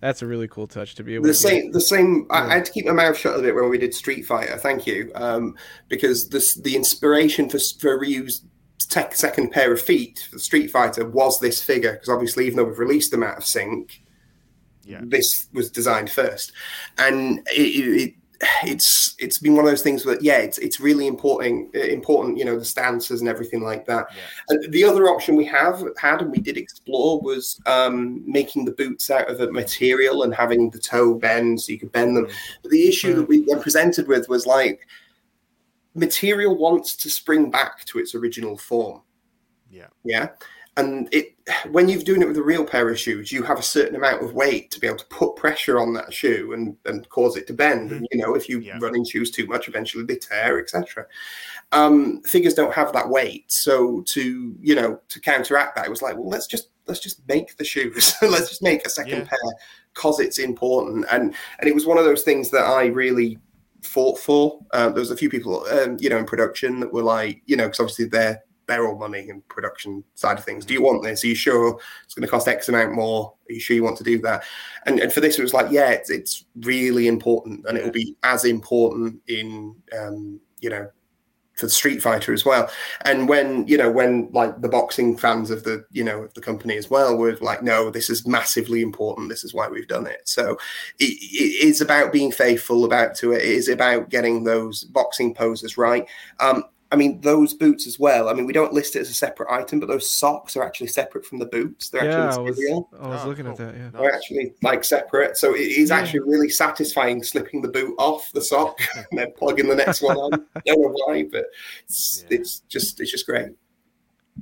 that's 0.00 0.22
a 0.22 0.26
really 0.26 0.48
cool 0.48 0.66
touch 0.66 0.94
to 0.96 1.02
be 1.04 1.14
able 1.14 1.24
the 1.26 1.30
to. 1.30 1.34
same 1.34 1.72
the 1.72 1.80
same 1.80 2.26
I, 2.30 2.38
Yeah. 2.40 2.46
I 2.48 2.54
had 2.54 2.64
to 2.66 2.72
keep 2.72 2.86
my 2.86 2.92
mouth 2.92 3.16
shut 3.16 3.38
a 3.38 3.42
bit 3.42 3.54
when 3.54 3.68
we 3.70 3.78
did 3.78 3.94
street 3.94 4.24
fighter 4.26 4.56
thank 4.58 4.84
you 4.86 5.10
um, 5.14 5.54
because 5.88 6.28
this 6.28 6.54
the 6.54 6.74
inspiration 6.74 7.48
for 7.48 7.58
for 7.78 7.98
ryu's 8.00 8.42
tech 8.80 9.14
second 9.14 9.50
pair 9.52 9.72
of 9.72 9.80
feet 9.80 10.28
for 10.30 10.38
street 10.40 10.70
fighter 10.72 11.08
was 11.08 11.38
this 11.38 11.62
figure 11.62 11.92
because 11.92 12.08
obviously 12.08 12.46
even 12.46 12.56
though 12.56 12.64
we've 12.64 12.80
released 12.80 13.12
them 13.12 13.22
out 13.22 13.38
of 13.38 13.44
sync 13.44 14.02
Yeah. 14.84 15.02
this 15.04 15.46
was 15.52 15.70
designed 15.70 16.10
first 16.10 16.52
and 16.98 17.38
it, 17.56 17.60
it, 17.60 18.02
it 18.02 18.14
it's 18.64 19.14
it's 19.18 19.38
been 19.38 19.54
one 19.54 19.64
of 19.64 19.70
those 19.70 19.82
things 19.82 20.02
that 20.02 20.22
yeah 20.22 20.38
it's 20.38 20.58
it's 20.58 20.80
really 20.80 21.06
important 21.06 21.74
uh, 21.76 21.80
important 21.80 22.36
you 22.36 22.44
know 22.44 22.58
the 22.58 22.64
stances 22.64 23.20
and 23.20 23.28
everything 23.28 23.62
like 23.62 23.86
that 23.86 24.06
Yeah. 24.10 24.22
and 24.48 24.72
the 24.72 24.84
other 24.84 25.08
option 25.08 25.36
we 25.36 25.44
have 25.46 25.82
had 25.96 26.22
and 26.22 26.30
we 26.30 26.38
did 26.38 26.56
explore 26.56 27.20
was 27.20 27.60
um, 27.66 28.22
making 28.26 28.64
the 28.64 28.72
boots 28.72 29.10
out 29.10 29.30
of 29.30 29.40
a 29.40 29.52
material 29.52 30.24
and 30.24 30.34
having 30.34 30.70
the 30.70 30.78
toe 30.78 31.14
bend 31.14 31.60
so 31.60 31.72
you 31.72 31.78
could 31.78 31.92
bend 31.92 32.16
them. 32.16 32.26
Mm. 32.26 32.32
But 32.62 32.70
the 32.72 32.88
issue 32.88 33.14
that 33.14 33.28
we 33.28 33.42
mm. 33.42 33.48
were 33.48 33.62
presented 33.62 34.08
with 34.08 34.28
was 34.28 34.46
like 34.46 34.86
material 35.94 36.56
wants 36.56 36.96
to 36.96 37.10
spring 37.10 37.50
back 37.50 37.84
to 37.86 37.98
its 37.98 38.14
original 38.14 38.56
form. 38.56 39.02
Yeah. 39.70 39.88
Yeah. 40.04 40.28
And 40.78 41.08
it 41.12 41.36
when 41.70 41.88
you're 41.88 42.02
doing 42.02 42.22
it 42.22 42.28
with 42.28 42.38
a 42.38 42.42
real 42.42 42.64
pair 42.64 42.88
of 42.88 42.98
shoes, 42.98 43.30
you 43.30 43.42
have 43.42 43.58
a 43.58 43.62
certain 43.62 43.94
amount 43.96 44.22
of 44.22 44.32
weight 44.32 44.70
to 44.70 44.80
be 44.80 44.86
able 44.86 44.96
to 44.98 45.06
put 45.06 45.36
pressure 45.36 45.78
on 45.78 45.92
that 45.94 46.14
shoe 46.14 46.52
and, 46.54 46.76
and 46.86 47.06
cause 47.10 47.36
it 47.36 47.46
to 47.48 47.52
bend. 47.52 47.92
And 47.92 48.06
you 48.10 48.18
know, 48.18 48.34
if 48.34 48.48
you 48.48 48.60
Yeah. 48.60 48.78
run 48.80 48.96
in 48.96 49.04
shoes 49.04 49.30
too 49.30 49.46
much, 49.46 49.68
eventually 49.68 50.04
they 50.04 50.16
tear, 50.16 50.58
etc. 50.58 51.06
Um, 51.72 52.22
figures 52.22 52.54
don't 52.54 52.72
have 52.72 52.92
that 52.94 53.08
weight, 53.08 53.50
so 53.52 54.02
to 54.08 54.56
you 54.60 54.74
know 54.74 54.98
to 55.08 55.20
counteract 55.20 55.76
that, 55.76 55.86
it 55.86 55.90
was 55.90 56.00
like, 56.02 56.14
well, 56.16 56.28
let's 56.28 56.46
just 56.46 56.68
let's 56.86 57.00
just 57.00 57.26
make 57.28 57.56
the 57.58 57.64
shoes. 57.64 58.14
let's 58.22 58.48
just 58.48 58.62
make 58.62 58.86
a 58.86 58.90
second 58.90 59.18
Yeah. 59.18 59.24
pair 59.24 59.38
because 59.92 60.20
it's 60.20 60.38
important. 60.38 61.04
And 61.10 61.34
and 61.58 61.68
it 61.68 61.74
was 61.74 61.86
one 61.86 61.98
of 61.98 62.04
those 62.04 62.22
things 62.22 62.50
that 62.50 62.64
I 62.64 62.86
really 62.86 63.38
fought 63.82 64.18
for. 64.18 64.60
Uh, 64.72 64.88
there 64.88 65.00
was 65.00 65.10
a 65.10 65.16
few 65.16 65.28
people, 65.28 65.66
um, 65.70 65.96
you 66.00 66.08
know, 66.08 66.18
in 66.18 66.24
production 66.24 66.80
that 66.80 66.92
were 66.92 67.02
like, 67.02 67.42
you 67.46 67.56
know, 67.56 67.64
because 67.64 67.80
obviously 67.80 68.06
they're 68.06 68.40
they're 68.66 68.94
money 68.94 69.28
and 69.28 69.46
production 69.48 70.04
side 70.14 70.38
of 70.38 70.44
things. 70.44 70.64
Do 70.64 70.74
you 70.74 70.82
want 70.82 71.02
this? 71.02 71.24
Are 71.24 71.28
you 71.28 71.34
sure 71.34 71.78
it's 72.04 72.14
going 72.14 72.22
to 72.22 72.30
cost 72.30 72.48
X 72.48 72.68
amount 72.68 72.94
more? 72.94 73.34
Are 73.48 73.52
you 73.52 73.60
sure 73.60 73.76
you 73.76 73.82
want 73.82 73.98
to 73.98 74.04
do 74.04 74.18
that? 74.22 74.44
And 74.86 75.00
and 75.00 75.12
for 75.12 75.20
this, 75.20 75.38
it 75.38 75.42
was 75.42 75.54
like, 75.54 75.70
yeah, 75.70 75.90
it's, 75.90 76.10
it's 76.10 76.44
really 76.60 77.08
important, 77.08 77.66
and 77.66 77.76
it 77.76 77.84
will 77.84 77.92
be 77.92 78.16
as 78.22 78.44
important 78.44 79.20
in, 79.28 79.74
um, 79.98 80.40
you 80.60 80.70
know, 80.70 80.88
for 81.54 81.68
Street 81.68 82.00
Fighter 82.00 82.32
as 82.32 82.44
well. 82.44 82.70
And 83.02 83.28
when 83.28 83.66
you 83.66 83.76
know, 83.76 83.90
when 83.90 84.28
like 84.32 84.60
the 84.60 84.68
boxing 84.68 85.16
fans 85.16 85.50
of 85.50 85.64
the 85.64 85.84
you 85.90 86.04
know 86.04 86.22
of 86.22 86.34
the 86.34 86.40
company 86.40 86.76
as 86.76 86.90
well 86.90 87.16
were 87.16 87.36
like, 87.40 87.62
no, 87.62 87.90
this 87.90 88.10
is 88.10 88.26
massively 88.26 88.82
important. 88.82 89.28
This 89.28 89.44
is 89.44 89.54
why 89.54 89.68
we've 89.68 89.88
done 89.88 90.06
it. 90.06 90.22
So 90.24 90.58
it, 90.98 91.04
it 91.04 91.66
is 91.66 91.80
about 91.80 92.12
being 92.12 92.32
faithful 92.32 92.84
about 92.84 93.14
to 93.16 93.32
it. 93.32 93.42
It 93.42 93.50
is 93.50 93.68
about 93.68 94.08
getting 94.08 94.44
those 94.44 94.84
boxing 94.84 95.34
poses 95.34 95.76
right. 95.76 96.06
Um, 96.40 96.64
I 96.92 96.96
mean, 96.96 97.22
those 97.22 97.54
boots 97.54 97.86
as 97.86 97.98
well. 97.98 98.28
I 98.28 98.34
mean, 98.34 98.44
we 98.44 98.52
don't 98.52 98.74
list 98.74 98.96
it 98.96 99.00
as 99.00 99.08
a 99.08 99.14
separate 99.14 99.50
item, 99.50 99.80
but 99.80 99.86
those 99.88 100.12
socks 100.12 100.58
are 100.58 100.62
actually 100.62 100.88
separate 100.88 101.24
from 101.24 101.38
the 101.38 101.46
boots. 101.46 101.88
They're 101.88 102.04
yeah, 102.04 102.24
I 102.24 102.26
actually 102.28 102.44
was, 102.44 102.56
material. 102.58 102.90
I 103.00 103.08
was 103.08 103.24
Oh, 103.24 103.28
looking 103.28 103.46
at 103.46 103.56
that. 103.56 103.74
Yeah. 103.74 103.88
They're 103.94 104.14
actually 104.14 104.52
like 104.62 104.84
separate. 104.84 105.38
So 105.38 105.54
it 105.54 105.60
is 105.60 105.88
Yeah. 105.88 105.96
actually 105.96 106.20
really 106.20 106.50
satisfying 106.50 107.22
slipping 107.22 107.62
the 107.62 107.68
boot 107.68 107.94
off 107.98 108.30
the 108.32 108.42
sock 108.42 108.78
and 109.10 109.18
then 109.18 109.32
plugging 109.38 109.68
the 109.68 109.74
next 109.74 110.02
one 110.02 110.18
on. 110.18 110.34
I 110.54 110.60
don't 110.66 110.82
know 110.82 110.94
why, 111.06 111.22
but 111.22 111.46
it's, 111.84 112.26
Yeah. 112.28 112.36
it's 112.38 112.58
just 112.68 113.00
it's 113.00 113.10
just 113.10 113.24
great. 113.24 113.52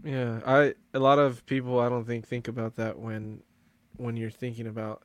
Yeah, 0.03 0.41
I 0.45 0.75
a 0.93 0.99
lot 0.99 1.21
of 1.21 1.47
people 1.47 1.79
I 1.79 1.89
don't 1.89 2.05
think 2.05 2.27
think 2.27 2.49
about 2.49 2.75
that 2.77 2.99
when 2.99 3.43
when 3.97 4.17
you're 4.17 4.31
thinking 4.31 4.67
about 4.67 5.05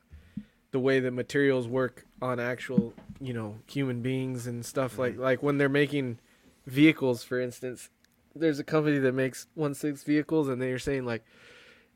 the 0.72 0.80
way 0.80 0.98
that 0.98 1.12
materials 1.12 1.68
work 1.68 2.04
on 2.20 2.40
actual, 2.40 2.92
you 3.20 3.32
know, 3.34 3.56
human 3.66 4.02
beings 4.02 4.48
and 4.48 4.66
stuff 4.66 4.92
mm-hmm. 4.92 5.02
like 5.02 5.16
like 5.16 5.42
when 5.44 5.58
they're 5.58 5.68
making 5.68 6.18
vehicles 6.66 7.22
for 7.22 7.40
instance. 7.40 7.90
There's 8.34 8.58
a 8.58 8.64
company 8.64 8.98
that 8.98 9.12
makes 9.12 9.46
1/6 9.56 10.04
vehicles 10.04 10.48
and 10.48 10.60
they're 10.60 10.78
saying 10.78 11.04
like 11.04 11.24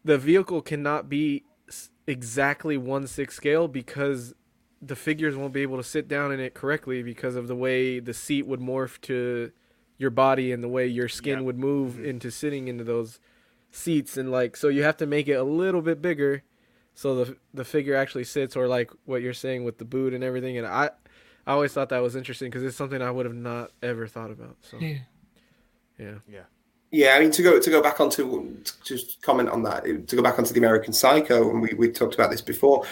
the 0.05 0.17
vehicle 0.17 0.63
cannot 0.63 1.09
be 1.09 1.45
exactly 2.07 2.77
1/6 2.79 3.35
scale 3.35 3.69
because 3.69 4.35
the 4.83 4.97
figures 4.97 5.37
won't 5.37 5.53
be 5.53 5.61
able 5.61 5.77
to 5.77 5.83
sit 5.83 6.09
down 6.09 6.33
in 6.33 6.41
it 6.41 6.55
correctly 6.55 7.03
because 7.03 7.37
of 7.37 7.49
the 7.49 7.55
way 7.55 8.01
the 8.01 8.15
seat 8.15 8.47
would 8.47 8.61
morph 8.61 9.01
to 9.03 9.53
your 9.99 10.11
body 10.11 10.51
and 10.53 10.63
the 10.63 10.69
way 10.69 10.87
your 10.87 11.09
skin 11.09 11.41
Yeah. 11.41 11.45
would 11.45 11.59
move 11.59 11.93
mm-hmm. 11.95 12.07
into 12.07 12.31
sitting 12.31 12.69
into 12.69 12.85
those 12.85 13.21
seats 13.71 14.17
and 14.17 14.31
like 14.33 14.57
so 14.57 14.69
you 14.69 14.83
have 14.83 14.97
to 14.97 15.07
make 15.07 15.29
it 15.29 15.35
a 15.35 15.45
little 15.45 15.83
bit 15.83 16.01
bigger 16.01 16.43
so 16.95 17.25
the 17.25 17.37
the 17.53 17.65
figure 17.65 17.95
actually 17.95 18.25
sits 18.25 18.57
or 18.57 18.67
like 18.67 18.91
what 19.05 19.23
you're 19.23 19.35
saying 19.35 19.63
with 19.65 19.79
the 19.79 19.85
boot 19.85 20.15
and 20.15 20.25
everything 20.25 20.57
and 20.57 20.67
I 20.67 20.91
I 21.51 21.55
always 21.55 21.73
thought 21.73 21.89
that 21.89 21.99
was 21.99 22.15
interesting 22.15 22.49
because 22.49 22.63
it's 22.63 22.77
something 22.77 23.03
I 23.03 23.11
would 23.11 23.27
have 23.27 23.35
not 23.35 23.73
ever 23.83 24.07
thought 24.07 24.31
about 24.31 24.57
so 24.61 24.79
Yeah. 24.79 24.99
yeah 25.99 26.15
Yeah. 26.29 26.43
Yeah, 26.93 27.15
I 27.17 27.21
mean 27.21 27.33
to 27.33 27.43
go 27.43 27.59
to 27.59 27.71
go 27.71 27.83
back 27.83 28.01
onto 28.01 28.55
to 28.63 28.85
just 28.85 29.21
comment 29.21 29.49
on 29.49 29.65
that 29.65 29.83
to 29.85 30.17
go 30.17 30.23
back 30.23 30.39
onto 30.39 30.53
the 30.53 30.61
American 30.61 30.93
Psycho, 30.93 31.51
and 31.51 31.61
we, 31.61 31.75
we 31.75 31.91
talked 31.91 32.15
about 32.15 32.31
this 32.31 32.41
before. 32.41 32.85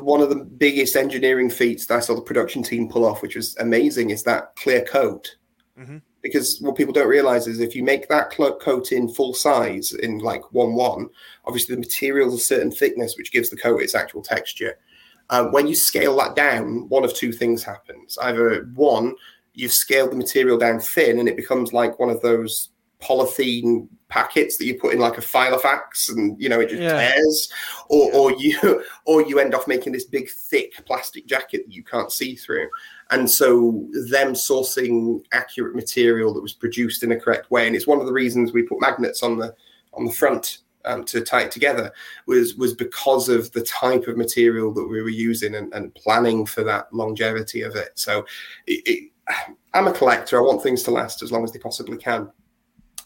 One 0.00 0.20
of 0.20 0.30
the 0.30 0.44
biggest 0.44 0.96
engineering 0.96 1.48
feats 1.50 1.86
that 1.86 1.96
I 1.98 2.00
saw 2.00 2.14
the 2.16 2.22
production 2.22 2.62
team 2.64 2.88
pull 2.88 3.04
off, 3.04 3.22
which 3.22 3.36
was 3.36 3.56
amazing, 3.58 4.10
is 4.10 4.22
that 4.24 4.54
clear 4.56 4.84
coat. 4.84 5.36
Mhm. 5.78 6.02
Because 6.22 6.60
what 6.60 6.76
people 6.76 6.92
don't 6.92 7.08
realize 7.08 7.48
is 7.48 7.58
if 7.58 7.74
you 7.74 7.82
make 7.84 8.08
that 8.08 8.30
coat 8.30 8.92
in 8.92 9.08
full 9.08 9.34
size 9.34 9.92
in 9.92 10.18
like 10.18 10.52
one 10.52 10.74
one, 10.74 11.08
obviously 11.44 11.74
the 11.74 11.80
material 11.80 12.28
is 12.28 12.34
a 12.34 12.44
certain 12.44 12.70
thickness, 12.70 13.16
which 13.16 13.32
gives 13.32 13.48
the 13.50 13.56
coat 13.56 13.80
its 13.82 13.94
actual 13.94 14.22
texture. 14.22 14.76
Uh, 15.32 15.46
when 15.46 15.66
you 15.66 15.74
scale 15.74 16.14
that 16.18 16.36
down, 16.36 16.86
one 16.90 17.04
of 17.04 17.14
two 17.14 17.32
things 17.32 17.64
happens. 17.64 18.18
Either 18.18 18.64
one, 18.74 19.14
you've 19.54 19.72
scaled 19.72 20.12
the 20.12 20.16
material 20.16 20.58
down 20.58 20.78
thin 20.78 21.18
and 21.18 21.28
it 21.28 21.36
becomes 21.36 21.72
like 21.72 21.98
one 21.98 22.10
of 22.10 22.20
those 22.20 22.68
polythene 23.00 23.88
packets 24.08 24.58
that 24.58 24.66
you 24.66 24.78
put 24.78 24.92
in 24.92 25.00
like 25.00 25.16
a 25.16 25.22
Filofax 25.22 26.10
and 26.10 26.40
you 26.40 26.48
know 26.50 26.60
it 26.60 26.68
just 26.68 26.82
Yeah. 26.82 27.10
tears 27.12 27.50
or, 27.88 28.12
or 28.14 28.32
you 28.38 28.84
or 29.06 29.22
you 29.22 29.40
end 29.40 29.54
off 29.54 29.66
making 29.66 29.92
this 29.94 30.04
big 30.04 30.28
thick 30.30 30.72
plastic 30.84 31.26
jacket 31.26 31.62
that 31.66 31.74
you 31.74 31.82
can't 31.82 32.12
see 32.12 32.36
through 32.36 32.68
and 33.10 33.28
so 33.28 33.88
them 34.10 34.34
sourcing 34.34 35.24
accurate 35.32 35.74
material 35.74 36.32
that 36.34 36.42
was 36.42 36.52
produced 36.52 37.02
in 37.02 37.12
a 37.12 37.18
correct 37.18 37.50
way 37.50 37.66
and 37.66 37.74
it's 37.74 37.86
one 37.88 37.98
of 37.98 38.06
the 38.06 38.12
reasons 38.12 38.52
we 38.52 38.62
put 38.62 38.80
magnets 38.80 39.22
on 39.22 39.36
the 39.38 39.52
on 39.94 40.04
the 40.04 40.12
front 40.12 40.58
um, 40.84 41.04
to 41.04 41.20
tie 41.20 41.42
it 41.42 41.50
together 41.50 41.92
was 42.26 42.54
was 42.56 42.74
because 42.74 43.28
of 43.28 43.50
the 43.52 43.62
type 43.62 44.06
of 44.06 44.16
material 44.16 44.72
that 44.74 44.86
we 44.86 45.02
were 45.02 45.08
using 45.08 45.54
and, 45.54 45.72
and 45.74 45.94
planning 45.94 46.46
for 46.46 46.62
that 46.64 46.92
longevity 46.92 47.62
of 47.62 47.76
it. 47.76 47.90
So 47.94 48.24
it, 48.66 48.82
it, 48.86 49.12
i'm 49.74 49.86
a 49.86 49.92
collector. 49.92 50.38
I 50.38 50.42
want 50.42 50.62
things 50.62 50.82
to 50.84 50.90
last 50.90 51.22
as 51.22 51.32
long 51.32 51.44
as 51.44 51.52
they 51.52 51.58
possibly 51.58 51.96
can. 51.96 52.30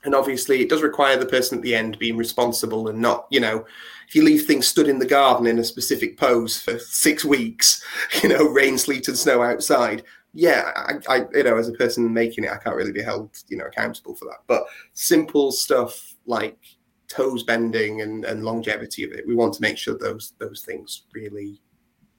And 0.04 0.14
obviously 0.14 0.60
it 0.60 0.68
does 0.68 0.82
require 0.82 1.16
the 1.16 1.26
person 1.26 1.58
at 1.58 1.62
the 1.62 1.74
end 1.74 1.98
being 1.98 2.16
responsible 2.16 2.88
and 2.88 3.00
not 3.00 3.26
you 3.30 3.40
know 3.40 3.64
if 4.06 4.14
you 4.14 4.22
leave 4.22 4.46
things 4.46 4.68
stood 4.68 4.88
in 4.88 5.00
the 5.00 5.06
garden 5.06 5.48
in 5.48 5.58
a 5.58 5.64
specific 5.64 6.16
pose 6.16 6.60
for 6.60 6.78
six 6.78 7.24
weeks 7.24 7.84
you 8.22 8.28
know 8.28 8.44
rain 8.44 8.78
sleet 8.78 9.08
and 9.08 9.18
snow 9.18 9.42
outside 9.42 10.04
yeah 10.32 10.70
I, 10.76 11.16
I 11.16 11.24
you 11.32 11.42
know 11.42 11.56
as 11.56 11.68
a 11.68 11.72
person 11.72 12.12
making 12.12 12.44
it 12.44 12.52
i 12.52 12.56
can't 12.56 12.76
really 12.76 12.92
be 12.92 13.02
held 13.02 13.30
you 13.48 13.56
know 13.56 13.64
accountable 13.64 14.14
for 14.14 14.26
that. 14.26 14.44
But 14.46 14.66
simple 14.92 15.50
stuff 15.50 16.14
like 16.24 16.75
toes 17.08 17.42
bending 17.42 18.02
and, 18.02 18.24
and 18.24 18.44
longevity 18.44 19.04
of 19.04 19.12
it 19.12 19.26
we 19.26 19.34
want 19.34 19.54
to 19.54 19.62
make 19.62 19.78
sure 19.78 19.96
those 19.96 20.32
those 20.38 20.62
things 20.62 21.02
really 21.12 21.60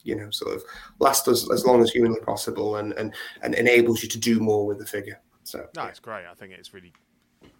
you 0.03 0.15
know 0.15 0.29
sort 0.29 0.55
of 0.55 0.63
last 0.99 1.27
as, 1.27 1.49
as 1.51 1.65
long 1.65 1.81
as 1.81 1.91
humanly 1.91 2.21
possible 2.21 2.77
and, 2.77 2.93
and 2.93 3.13
and 3.41 3.53
enables 3.55 4.01
you 4.01 4.07
to 4.07 4.17
do 4.17 4.39
more 4.39 4.65
with 4.65 4.79
the 4.79 4.85
figure 4.85 5.19
so 5.47 5.65
No, 5.75 5.85
it's 5.85 5.99
great. 5.99 6.25
I 6.29 6.33
think 6.33 6.51
it's 6.51 6.73
really 6.73 6.91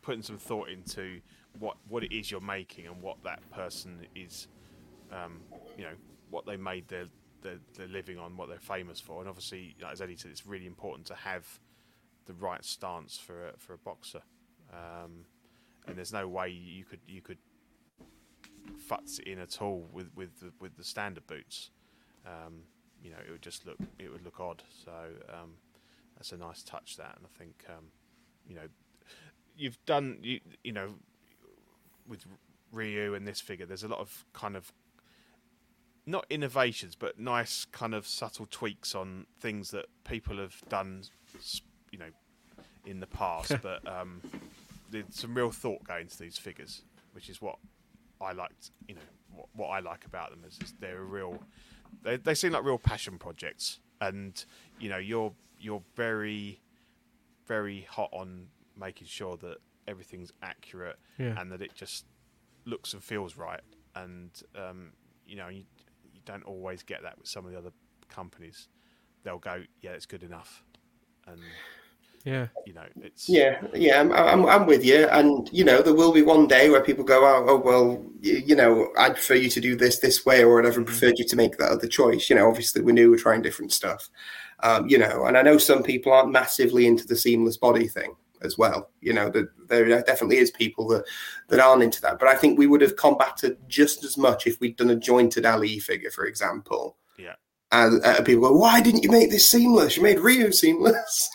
putting 0.01 0.21
some 0.21 0.37
thought 0.37 0.69
into 0.69 1.21
what 1.59 1.77
what 1.87 2.03
it 2.03 2.13
is 2.13 2.29
you're 2.29 2.41
making 2.41 2.85
and 2.85 3.01
what 3.01 3.23
that 3.23 3.39
person 3.49 4.05
is, 4.13 4.47
um, 5.11 5.39
you 5.77 5.85
know, 5.85 5.93
what 6.29 6.45
they 6.45 6.57
made 6.57 6.87
their, 6.89 7.05
their 7.41 7.59
their 7.77 7.87
living 7.87 8.19
on, 8.19 8.35
what 8.35 8.49
they're 8.49 8.59
famous 8.59 8.99
for, 8.99 9.21
and 9.21 9.29
obviously, 9.29 9.75
as 9.89 10.01
Eddie 10.01 10.17
said, 10.17 10.31
it's 10.31 10.45
really 10.45 10.65
important 10.65 11.07
to 11.07 11.15
have 11.15 11.47
the 12.25 12.33
right 12.33 12.63
stance 12.63 13.17
for 13.17 13.47
a, 13.47 13.51
for 13.57 13.73
a 13.73 13.77
boxer. 13.77 14.21
Um, 14.73 15.25
and 15.87 15.97
there's 15.97 16.13
no 16.13 16.27
way 16.27 16.49
you 16.49 16.83
could 16.83 16.99
you 17.07 17.21
could 17.21 17.37
futz 18.89 19.19
it 19.19 19.27
in 19.27 19.39
at 19.39 19.61
all 19.61 19.87
with 19.91 20.09
with 20.15 20.39
the, 20.39 20.51
with 20.59 20.75
the 20.77 20.83
standard 20.83 21.25
boots. 21.27 21.71
Um, 22.25 22.63
you 23.01 23.11
know, 23.11 23.17
it 23.25 23.31
would 23.31 23.41
just 23.41 23.65
look 23.65 23.77
it 23.99 24.11
would 24.11 24.23
look 24.23 24.39
odd. 24.39 24.63
So 24.83 24.91
um, 25.29 25.53
that's 26.15 26.31
a 26.31 26.37
nice 26.37 26.63
touch. 26.63 26.97
That, 26.97 27.15
and 27.17 27.25
I 27.25 27.37
think 27.37 27.65
um, 27.69 27.85
you 28.47 28.55
know 28.55 28.67
you've 29.55 29.83
done 29.85 30.19
you 30.21 30.39
you 30.63 30.71
know 30.71 30.95
with 32.07 32.25
Ryu 32.71 33.13
and 33.13 33.27
this 33.27 33.41
figure. 33.41 33.65
There's 33.65 33.83
a 33.83 33.87
lot 33.87 33.99
of 33.99 34.25
kind 34.33 34.55
of 34.55 34.71
not 36.05 36.25
innovations, 36.29 36.95
but 36.95 37.19
nice 37.19 37.65
kind 37.65 37.93
of 37.93 38.07
subtle 38.07 38.47
tweaks 38.49 38.95
on 38.95 39.25
things 39.39 39.71
that 39.71 39.85
people 40.05 40.37
have 40.37 40.55
done, 40.69 41.03
you 41.91 41.99
know, 41.99 42.09
in 42.85 43.01
the 43.01 43.07
past. 43.07 43.53
but 43.61 43.85
um, 43.87 44.21
some 45.09 45.33
real 45.35 45.51
thought 45.51 45.83
going 45.83 46.01
into 46.03 46.17
these 46.17 46.37
figures, 46.37 46.83
which 47.13 47.29
is 47.29 47.41
what 47.41 47.57
I 48.21 48.31
liked. 48.31 48.71
You 48.87 48.95
know, 48.95 49.01
what, 49.33 49.47
what 49.55 49.67
I 49.69 49.79
like 49.79 50.05
about 50.05 50.31
them 50.31 50.43
is, 50.47 50.57
is 50.63 50.73
they're 50.79 50.99
a 51.01 51.05
real. 51.05 51.41
They 52.03 52.17
they 52.17 52.33
seem 52.33 52.51
like 52.53 52.63
real 52.63 52.77
passion 52.77 53.17
projects, 53.17 53.79
and 54.01 54.43
you 54.79 54.89
know, 54.89 54.97
you're 54.97 55.33
you're 55.59 55.81
very, 55.95 56.61
very 57.47 57.81
hot 57.89 58.09
on 58.11 58.47
making 58.79 59.07
sure 59.07 59.37
that 59.37 59.57
everything's 59.87 60.31
accurate 60.43 60.97
Yeah. 61.17 61.39
and 61.39 61.51
that 61.51 61.61
it 61.61 61.73
just 61.73 62.05
looks 62.65 62.93
and 62.93 63.03
feels 63.03 63.37
right. 63.37 63.61
And 63.95 64.29
um, 64.55 64.91
you 65.25 65.35
know, 65.35 65.47
you 65.47 65.63
you 66.13 66.19
don't 66.25 66.43
always 66.43 66.83
get 66.83 67.01
that 67.03 67.17
with 67.17 67.27
some 67.27 67.45
of 67.45 67.51
the 67.51 67.57
other 67.57 67.71
companies. 68.09 68.67
They'll 69.23 69.39
go, 69.39 69.63
yeah, 69.81 69.91
it's 69.91 70.05
good 70.05 70.23
enough, 70.23 70.63
and 71.25 71.39
Yeah. 72.27 72.47
you 72.65 72.73
know, 72.73 72.83
it's 73.01 73.29
Yeah, 73.29 73.61
yeah, 73.73 74.01
I'm, 74.01 74.11
I'm, 74.11 74.45
I'm 74.45 74.65
with 74.65 74.83
you. 74.83 75.07
And, 75.07 75.49
you 75.53 75.63
know, 75.63 75.81
there 75.81 75.93
will 75.93 76.11
be 76.11 76.23
one 76.23 76.45
day 76.45 76.69
where 76.69 76.83
people 76.83 77.05
go, 77.05 77.23
oh, 77.23 77.45
oh 77.47 77.57
well, 77.57 78.03
you, 78.19 78.43
you 78.45 78.55
know, 78.55 78.91
I'd 78.97 79.13
prefer 79.13 79.35
you 79.35 79.49
to 79.49 79.61
do 79.61 79.77
this 79.77 79.99
this 79.99 80.25
way 80.25 80.43
or 80.43 80.55
whatever, 80.55 80.81
Mm-hmm. 80.81 80.87
preferred 80.87 81.19
you 81.19 81.25
to 81.25 81.35
make 81.37 81.57
that 81.57 81.71
other 81.71 81.87
choice. 81.87 82.29
You 82.29 82.35
know, 82.35 82.49
obviously 82.49 82.81
we 82.81 82.91
knew 82.91 83.09
we're 83.09 83.17
trying 83.17 83.43
different 83.43 83.71
stuff, 83.71 84.09
um, 84.59 84.89
you 84.89 84.97
know, 84.97 85.25
and 85.25 85.37
I 85.37 85.41
know 85.41 85.57
some 85.57 85.83
people 85.83 86.11
aren't 86.11 86.33
massively 86.33 86.85
into 86.85 87.07
the 87.07 87.15
seamless 87.15 87.55
body 87.55 87.87
thing 87.87 88.13
as 88.41 88.57
well. 88.57 88.89
You 88.99 89.13
know, 89.13 89.29
that 89.29 89.47
there 89.69 89.87
definitely 90.01 90.37
is 90.37 90.51
people 90.51 90.85
that, 90.89 91.05
that 91.47 91.61
aren't 91.61 91.83
into 91.83 92.01
that. 92.01 92.19
But 92.19 92.27
I 92.27 92.35
think 92.35 92.59
we 92.59 92.67
would 92.67 92.81
have 92.81 92.97
combated 92.97 93.57
just 93.69 94.03
as 94.03 94.17
much 94.17 94.47
if 94.47 94.59
we'd 94.59 94.75
done 94.75 94.89
a 94.89 94.97
jointed 94.97 95.45
Ali 95.45 95.79
figure, 95.79 96.11
for 96.11 96.25
example. 96.25 96.97
Yeah. 97.17 97.35
And 97.71 98.03
uh, 98.03 98.21
people 98.21 98.49
go, 98.49 98.57
why 98.57 98.81
didn't 98.81 99.03
you 99.03 99.11
make 99.11 99.29
this 99.29 99.49
seamless? 99.49 99.95
You 99.95 100.03
made 100.03 100.19
Ryu 100.19 100.51
seamless. 100.51 101.29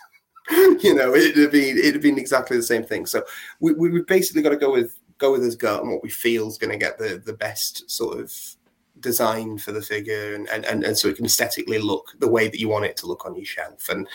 you 0.81 0.95
know, 0.95 1.15
it'd 1.15 1.37
have 1.37 1.53
been 1.53 1.79
it'd 1.79 2.03
been 2.03 2.19
exactly 2.19 2.57
the 2.57 2.63
same 2.63 2.85
thing. 2.85 3.07
So 3.07 3.25
we 3.61 3.73
we 3.73 3.95
have 3.95 4.07
basically 4.07 4.43
got 4.43 4.51
to 4.51 4.57
go 4.57 4.73
with 4.73 4.99
go 5.19 5.33
with 5.33 5.43
his 5.43 5.57
gut 5.57 5.83
and 5.83 5.91
what 5.91 6.03
we 6.03 6.11
feel 6.11 6.49
is 6.49 6.59
going 6.59 6.73
to 6.73 6.77
get 6.77 6.99
the 6.99 7.23
the 7.25 7.33
best 7.33 7.91
sort 7.91 8.19
of 8.19 8.33
design 9.01 9.59
for 9.59 9.73
the 9.73 9.83
figure 9.83 10.35
and, 10.35 10.49
and 10.51 10.65
and 10.65 10.85
and 10.85 10.97
so 10.97 11.09
it 11.09 11.17
can 11.17 11.25
aesthetically 11.25 11.79
look 11.79 12.13
the 12.21 12.29
way 12.29 12.49
that 12.49 12.61
you 12.61 12.69
want 12.69 12.85
it 12.85 12.97
to 12.99 13.07
look 13.07 13.25
on 13.25 13.35
your 13.35 13.45
shelf. 13.45 13.89
And 13.89 14.07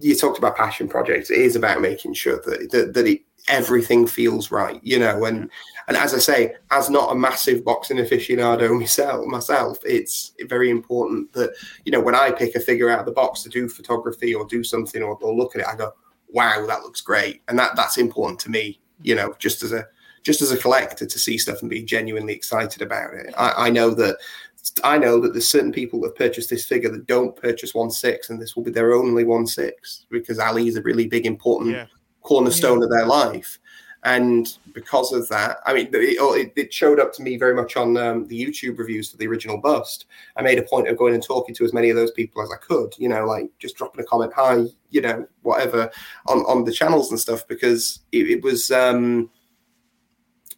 you 0.00 0.14
talked 0.14 0.38
about 0.38 0.56
passion 0.56 0.88
projects. 0.88 1.30
It 1.30 1.38
is 1.38 1.56
about 1.56 1.80
making 1.80 2.14
sure 2.14 2.40
that 2.44 2.70
that, 2.72 2.94
that 2.94 3.06
it, 3.06 3.22
everything 3.48 4.06
feels 4.06 4.50
right, 4.50 4.80
you 4.82 4.98
know. 4.98 5.24
And 5.24 5.50
and 5.88 5.96
as 5.96 6.14
I 6.14 6.18
say, 6.18 6.54
as 6.70 6.90
not 6.90 7.12
a 7.12 7.14
massive 7.14 7.64
boxing 7.64 7.98
aficionado 7.98 8.78
myself, 8.78 9.26
myself, 9.26 9.78
it's 9.84 10.32
very 10.48 10.70
important 10.70 11.32
that 11.34 11.54
you 11.84 11.92
know 11.92 12.00
when 12.00 12.14
I 12.14 12.30
pick 12.30 12.54
a 12.54 12.60
figure 12.60 12.90
out 12.90 13.00
of 13.00 13.06
the 13.06 13.12
box 13.12 13.42
to 13.42 13.48
do 13.48 13.68
photography 13.68 14.34
or 14.34 14.46
do 14.46 14.64
something 14.64 15.02
or, 15.02 15.16
or 15.20 15.34
look 15.34 15.54
at 15.54 15.62
it, 15.62 15.68
I 15.68 15.76
go, 15.76 15.92
"Wow, 16.28 16.66
that 16.66 16.82
looks 16.82 17.00
great," 17.00 17.42
and 17.48 17.58
that 17.58 17.76
that's 17.76 17.98
important 17.98 18.40
to 18.40 18.50
me. 18.50 18.80
You 19.02 19.14
know, 19.14 19.34
just 19.38 19.62
as 19.62 19.72
a 19.72 19.86
just 20.22 20.40
as 20.40 20.50
a 20.50 20.56
collector 20.56 21.06
to 21.06 21.18
see 21.18 21.36
stuff 21.36 21.60
and 21.60 21.68
be 21.68 21.82
genuinely 21.82 22.32
excited 22.32 22.80
about 22.80 23.12
it. 23.12 23.34
I, 23.36 23.66
I 23.66 23.70
know 23.70 23.90
that 23.90 24.16
I 24.82 24.96
know 24.96 25.20
that 25.20 25.34
there's 25.34 25.50
certain 25.50 25.72
people 25.72 26.00
that 26.00 26.08
have 26.08 26.16
purchased 26.16 26.48
this 26.48 26.64
figure 26.64 26.90
that 26.90 27.06
don't 27.06 27.36
purchase 27.36 27.74
one 27.74 27.90
six, 27.90 28.30
and 28.30 28.40
this 28.40 28.56
will 28.56 28.62
be 28.62 28.70
their 28.70 28.94
only 28.94 29.24
one 29.24 29.46
six 29.46 30.06
because 30.10 30.38
Ali 30.38 30.68
is 30.68 30.76
a 30.76 30.82
really 30.82 31.06
big 31.06 31.26
important 31.26 31.72
Yeah. 31.72 31.86
Cornerstone 32.24 32.82
of 32.82 32.90
their 32.90 33.06
life. 33.06 33.58
And 34.06 34.46
because 34.74 35.14
of 35.14 35.26
that, 35.30 35.60
I 35.64 35.72
mean, 35.72 35.88
it, 35.92 36.18
oh, 36.20 36.34
it, 36.34 36.52
it 36.56 36.74
showed 36.74 37.00
up 37.00 37.10
to 37.14 37.22
me 37.22 37.38
very 37.38 37.54
much 37.54 37.74
on 37.76 37.96
um, 37.96 38.26
the 38.28 38.38
YouTube 38.38 38.78
reviews 38.78 39.10
for 39.10 39.16
the 39.16 39.26
original 39.26 39.56
bust. 39.56 40.04
I 40.36 40.42
made 40.42 40.58
a 40.58 40.62
point 40.62 40.88
of 40.88 40.98
going 40.98 41.14
and 41.14 41.22
talking 41.22 41.54
to 41.54 41.64
as 41.64 41.72
many 41.72 41.88
of 41.88 41.96
those 41.96 42.10
people 42.10 42.42
as 42.42 42.50
I 42.52 42.56
could, 42.58 42.92
you 42.98 43.08
know, 43.08 43.24
like 43.24 43.48
just 43.58 43.76
dropping 43.76 44.02
a 44.02 44.04
comment, 44.04 44.34
hi, 44.36 44.64
you 44.90 45.00
know, 45.00 45.26
whatever, 45.40 45.90
on, 46.26 46.40
on 46.40 46.64
the 46.64 46.72
channels 46.72 47.10
and 47.10 47.18
stuff, 47.18 47.48
because 47.48 48.00
it, 48.12 48.28
it 48.28 48.42
was, 48.42 48.70
um, 48.70 49.30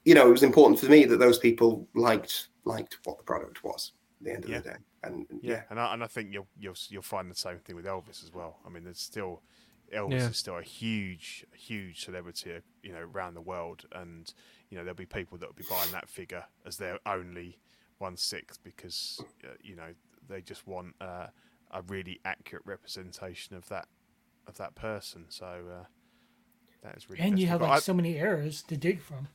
you 0.05 0.14
know, 0.14 0.27
it 0.27 0.33
was 0.33 0.43
important 0.43 0.81
for 0.81 0.87
me 0.87 1.05
that 1.05 1.19
those 1.19 1.39
people 1.39 1.87
liked 1.95 2.49
liked 2.64 2.99
what 3.05 3.17
the 3.17 3.23
product 3.23 3.62
was 3.62 3.93
at 4.21 4.25
the 4.25 4.33
end 4.33 4.45
of 4.45 4.51
Yeah. 4.51 4.59
the 4.59 4.71
day. 4.71 4.77
And 5.05 5.27
Yeah, 5.41 5.53
yeah, 5.53 5.62
and 5.71 5.79
I, 5.79 5.95
and 5.95 6.03
I 6.03 6.09
think 6.09 6.33
you'll 6.33 6.49
you'll 6.59 6.75
you'll 6.89 7.03
find 7.03 7.31
the 7.31 7.37
same 7.37 7.59
thing 7.59 7.77
with 7.77 7.85
Elvis 7.85 8.25
as 8.25 8.33
well. 8.33 8.59
I 8.67 8.71
mean, 8.71 8.83
there's 8.83 8.99
still 8.99 9.43
Elvis 9.95 10.11
Yeah. 10.12 10.28
is 10.30 10.37
still 10.37 10.57
a 10.59 10.62
huge 10.62 11.45
huge 11.55 12.05
celebrity, 12.05 12.61
you 12.82 12.93
know, 12.93 13.01
around 13.01 13.34
the 13.34 13.41
world, 13.41 13.84
and 13.93 14.32
you 14.70 14.76
know 14.76 14.84
there'll 14.84 14.97
be 14.97 15.07
people 15.07 15.39
that 15.39 15.47
will 15.49 15.55
be 15.55 15.64
buying 15.68 15.93
that 15.93 16.09
figure 16.09 16.45
as 16.64 16.76
their 16.76 16.99
only 17.07 17.61
one 17.99 18.16
sixth 18.16 18.62
because 18.62 19.22
uh, 19.45 19.49
you 19.62 19.74
know 19.76 19.95
they 20.28 20.41
just 20.43 20.66
want 20.66 20.95
uh, 21.01 21.28
a 21.70 21.82
really 21.82 22.20
accurate 22.24 22.64
representation 22.66 23.57
of 23.57 23.68
that 23.68 23.87
of 24.47 24.57
that 24.59 24.74
person. 24.74 25.26
So 25.28 25.47
uh, 25.47 25.84
that 26.82 26.97
is 26.97 27.09
really 27.09 27.22
And 27.22 27.39
you 27.39 27.47
have 27.49 27.61
like 27.62 27.70
I- 27.72 27.78
so 27.80 27.95
many 27.95 28.16
errors 28.18 28.62
to 28.62 28.76
dig 28.76 29.01
from. 29.01 29.28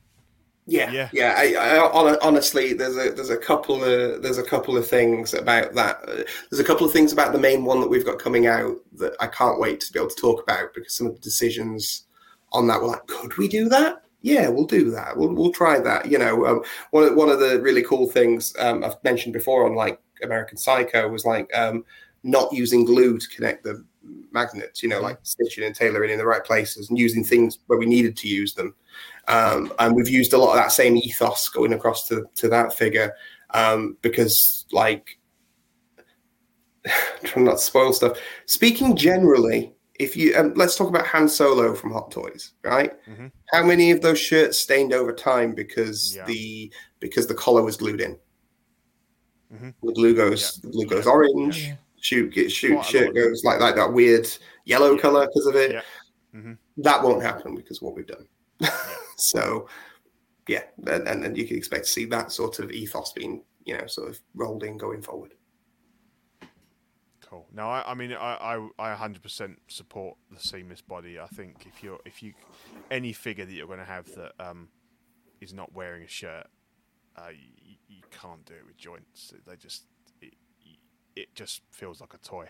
Yeah, 0.66 0.90
Yeah. 0.92 1.08
yeah, 1.12 1.34
I, 1.36 1.76
I, 1.76 2.18
honestly, 2.22 2.72
there's 2.72 2.96
a 2.96 3.10
there's 3.10 3.30
a 3.30 3.36
couple 3.36 3.82
of 3.82 4.22
there's 4.22 4.38
a 4.38 4.44
couple 4.44 4.76
of 4.76 4.86
things 4.86 5.34
about 5.34 5.74
that. 5.74 6.04
There's 6.50 6.60
a 6.60 6.64
couple 6.64 6.86
of 6.86 6.92
things 6.92 7.12
about 7.12 7.32
the 7.32 7.38
main 7.38 7.64
one 7.64 7.80
that 7.80 7.88
we've 7.88 8.04
got 8.04 8.20
coming 8.20 8.46
out 8.46 8.76
that 8.98 9.14
I 9.18 9.26
can't 9.26 9.58
wait 9.58 9.80
to 9.80 9.92
be 9.92 9.98
able 9.98 10.10
to 10.10 10.20
talk 10.20 10.42
about 10.42 10.72
because 10.72 10.94
some 10.94 11.08
of 11.08 11.14
the 11.14 11.20
decisions 11.20 12.04
on 12.52 12.68
that 12.68 12.80
were 12.80 12.86
like, 12.86 13.06
could 13.06 13.36
we 13.38 13.48
do 13.48 13.68
that? 13.70 14.02
Yeah, 14.20 14.48
we'll 14.48 14.66
do 14.66 14.90
that. 14.92 15.16
We'll 15.16 15.34
we'll 15.34 15.52
try 15.52 15.80
that. 15.80 16.06
You 16.06 16.18
know, 16.18 16.46
um, 16.46 16.62
one 16.92 17.04
of, 17.04 17.16
one 17.16 17.28
of 17.28 17.40
the 17.40 17.60
really 17.60 17.82
cool 17.82 18.08
things 18.08 18.54
um, 18.60 18.84
I've 18.84 19.02
mentioned 19.02 19.32
before 19.32 19.66
on 19.66 19.74
like 19.74 20.00
American 20.22 20.56
Psycho 20.56 21.08
was 21.08 21.24
like 21.24 21.50
um, 21.56 21.84
not 22.22 22.52
using 22.52 22.84
glue 22.84 23.18
to 23.18 23.28
connect 23.30 23.64
the 23.64 23.84
magnets. 24.30 24.80
You 24.80 24.90
know, 24.90 25.00
like 25.00 25.18
stitching 25.24 25.64
and 25.64 25.74
tailoring 25.74 26.10
in 26.10 26.18
the 26.18 26.26
right 26.26 26.44
places 26.44 26.88
and 26.88 26.96
using 26.98 27.24
things 27.24 27.58
where 27.66 27.80
we 27.80 27.86
needed 27.86 28.16
to 28.18 28.28
use 28.28 28.54
them. 28.54 28.76
Um, 29.28 29.72
and 29.78 29.94
we've 29.94 30.08
used 30.08 30.32
a 30.32 30.38
lot 30.38 30.50
of 30.50 30.56
that 30.56 30.72
same 30.72 30.96
ethos 30.96 31.48
going 31.48 31.72
across 31.72 32.08
to, 32.08 32.24
to 32.36 32.48
that 32.48 32.72
figure 32.72 33.14
um, 33.50 33.96
because 34.02 34.66
like 34.72 35.18
trying 37.24 37.44
not 37.44 37.52
to 37.52 37.58
spoil 37.58 37.92
stuff. 37.92 38.18
Speaking 38.46 38.96
generally, 38.96 39.72
if 40.00 40.16
you 40.16 40.34
um, 40.36 40.52
let's 40.56 40.74
talk 40.76 40.88
about 40.88 41.06
Han 41.06 41.28
Solo 41.28 41.74
from 41.74 41.92
Hot 41.92 42.10
Toys, 42.10 42.52
right? 42.64 42.92
Mhm. 43.06 43.30
How 43.52 43.62
many 43.62 43.90
of 43.92 44.00
those 44.00 44.18
shirts 44.18 44.58
stained 44.58 44.92
over 44.92 45.12
time 45.12 45.54
because 45.54 46.16
Yeah. 46.16 46.24
the 46.26 46.72
because 46.98 47.26
the 47.26 47.34
collar 47.34 47.62
was 47.62 47.76
glued 47.76 48.00
in? 48.00 48.18
Mhm. 49.54 49.74
The 49.82 49.92
glue 49.92 50.14
goes 50.14 50.56
the 50.62 50.70
glue 50.70 50.86
goes 50.86 51.06
orange. 51.06 51.68
Yeah. 51.68 51.74
Shoot, 52.00 52.32
get, 52.34 52.50
shoot, 52.50 52.74
Quite 52.74 52.86
shirt 52.86 53.14
goes 53.14 53.44
like 53.44 53.60
like 53.60 53.76
that 53.76 53.92
weird 53.92 54.26
yellow 54.64 54.94
Yeah. 54.94 55.00
color 55.00 55.26
because 55.26 55.46
of 55.46 55.54
it. 55.54 55.72
Yeah. 55.72 55.82
Mhm. 56.34 56.58
That 56.78 57.02
won't 57.04 57.22
happen 57.22 57.54
because 57.54 57.76
of 57.78 57.82
what 57.82 57.94
we've 57.94 58.06
done. 58.06 58.26
so, 59.22 59.68
yeah, 60.48 60.62
and, 60.86 61.06
and 61.08 61.24
and 61.24 61.36
you 61.36 61.46
can 61.46 61.56
expect 61.56 61.84
to 61.84 61.90
see 61.90 62.04
that 62.06 62.32
sort 62.32 62.58
of 62.58 62.70
ethos 62.70 63.12
being 63.12 63.42
you 63.64 63.76
know 63.76 63.86
sort 63.86 64.10
of 64.10 64.20
rolled 64.34 64.64
in 64.64 64.76
going 64.76 65.02
forward. 65.02 65.34
Cool. 67.32 67.46
No, 67.50 67.66
I, 67.66 67.82
I 67.86 67.94
mean, 67.94 68.12
I, 68.12 68.58
I, 68.78 68.92
I 68.92 68.94
100% 68.94 69.56
support 69.66 70.18
the 70.30 70.38
seamless 70.38 70.82
body. 70.82 71.18
I 71.18 71.26
think 71.28 71.64
if 71.66 71.82
you're, 71.82 71.98
if 72.04 72.22
you, 72.22 72.34
any 72.90 73.14
figure 73.14 73.46
that 73.46 73.52
you're 73.52 73.66
going 73.66 73.78
to 73.78 73.86
have 73.86 74.04
that 74.16 74.32
um, 74.38 74.68
is 75.40 75.54
not 75.54 75.72
wearing 75.72 76.02
a 76.02 76.08
shirt, 76.08 76.46
uh, 77.16 77.28
you, 77.30 77.76
you 77.88 78.02
can't 78.10 78.44
do 78.44 78.52
it 78.52 78.66
with 78.66 78.76
joints. 78.76 79.32
They 79.46 79.56
just, 79.56 79.86
it, 80.20 80.34
it 81.16 81.34
just 81.34 81.62
feels 81.70 82.02
like 82.02 82.12
a 82.12 82.18
toy. 82.18 82.48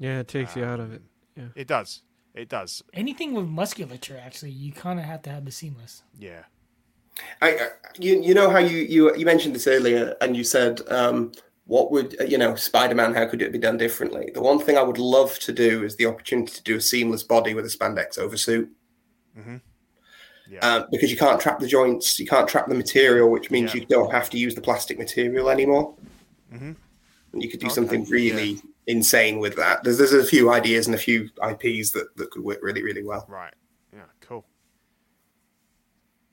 Yeah, 0.00 0.18
it 0.18 0.26
takes 0.26 0.56
you 0.56 0.64
out 0.64 0.80
of 0.80 0.92
it. 0.92 1.02
Um, 1.02 1.08
Yeah. 1.36 1.48
It 1.54 1.68
does. 1.68 2.02
It 2.34 2.48
does. 2.48 2.82
Anything 2.92 3.32
with 3.34 3.46
musculature, 3.46 4.20
actually, 4.22 4.50
you 4.50 4.72
kind 4.72 4.98
of 4.98 5.04
have 5.04 5.22
to 5.22 5.30
have 5.30 5.44
the 5.44 5.52
seamless. 5.52 6.02
Yeah. 6.18 6.42
I, 7.40 7.50
I 7.50 7.68
you 7.98 8.20
you 8.20 8.34
know 8.34 8.50
how 8.50 8.58
you 8.58 8.78
you 8.78 9.14
you 9.16 9.24
mentioned 9.24 9.54
this 9.54 9.68
earlier, 9.68 10.16
and 10.20 10.36
you 10.36 10.42
said 10.42 10.80
um, 10.88 11.30
what 11.66 11.92
would 11.92 12.20
uh, 12.20 12.24
you 12.24 12.36
know 12.38 12.56
Spider 12.56 12.96
Man? 12.96 13.14
How 13.14 13.26
could 13.26 13.40
it 13.40 13.52
be 13.52 13.58
done 13.58 13.76
differently? 13.76 14.30
The 14.34 14.42
one 14.42 14.58
thing 14.58 14.76
I 14.76 14.82
would 14.82 14.98
love 14.98 15.38
to 15.40 15.52
do 15.52 15.84
is 15.84 15.94
the 15.94 16.06
opportunity 16.06 16.52
to 16.52 16.62
do 16.64 16.76
a 16.76 16.80
seamless 16.80 17.22
body 17.22 17.54
with 17.54 17.64
a 17.66 17.68
spandex 17.68 18.18
oversuit. 18.18 18.68
Yeah. 20.50 20.58
Um, 20.60 20.86
because 20.90 21.10
you 21.10 21.16
can't 21.16 21.40
trap 21.40 21.58
the 21.58 21.66
joints, 21.66 22.20
you 22.20 22.26
can't 22.26 22.46
trap 22.46 22.68
the 22.68 22.74
material, 22.74 23.30
which 23.30 23.50
means 23.50 23.74
Yeah. 23.74 23.80
you 23.80 23.86
don't 23.86 24.12
have 24.12 24.28
to 24.30 24.38
use 24.38 24.54
the 24.54 24.60
plastic 24.60 24.98
material 24.98 25.48
anymore. 25.48 25.94
mm-hmm. 26.52 26.72
And 27.32 27.42
you 27.42 27.48
could 27.48 27.60
do 27.60 27.66
Okay, 27.66 27.74
something 27.74 28.04
really 28.04 28.60
insane 28.86 29.38
with 29.38 29.56
that. 29.56 29.84
There's 29.84 29.98
there's 29.98 30.12
a 30.12 30.24
few 30.24 30.52
ideas 30.52 30.86
and 30.86 30.94
a 30.94 30.98
few 30.98 31.30
IPs 31.42 31.90
that, 31.92 32.16
that 32.16 32.30
could 32.30 32.42
work 32.42 32.58
really 32.62 32.82
really 32.82 33.04
well. 33.04 33.26
Right. 33.28 33.54
Yeah. 33.92 34.02
Cool. 34.20 34.44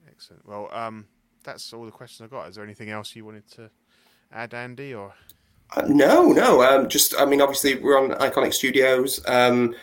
Excellent. 0.08 0.48
Well, 0.48 0.70
um, 0.72 1.08
that's 1.44 1.74
all 1.74 1.86
the 1.86 1.92
questions 1.92 2.26
I've 2.26 2.32
got. 2.32 2.50
Is 2.50 2.56
there 2.56 2.64
anything 2.64 2.90
else 2.90 3.16
you 3.16 3.26
wanted 3.26 3.50
to 3.52 3.70
add, 4.32 4.54
Andy, 4.54 4.94
or? 4.94 5.14
Uh, 5.76 5.84
no, 5.88 6.32
no. 6.32 6.62
Um, 6.62 6.90
just 6.90 7.16
I 7.18 7.26
mean, 7.26 7.42
obviously 7.42 7.76
we're 7.76 7.98
on 7.98 8.18
Iconic 8.20 8.54
Studios. 8.54 9.22
Um, 9.28 9.76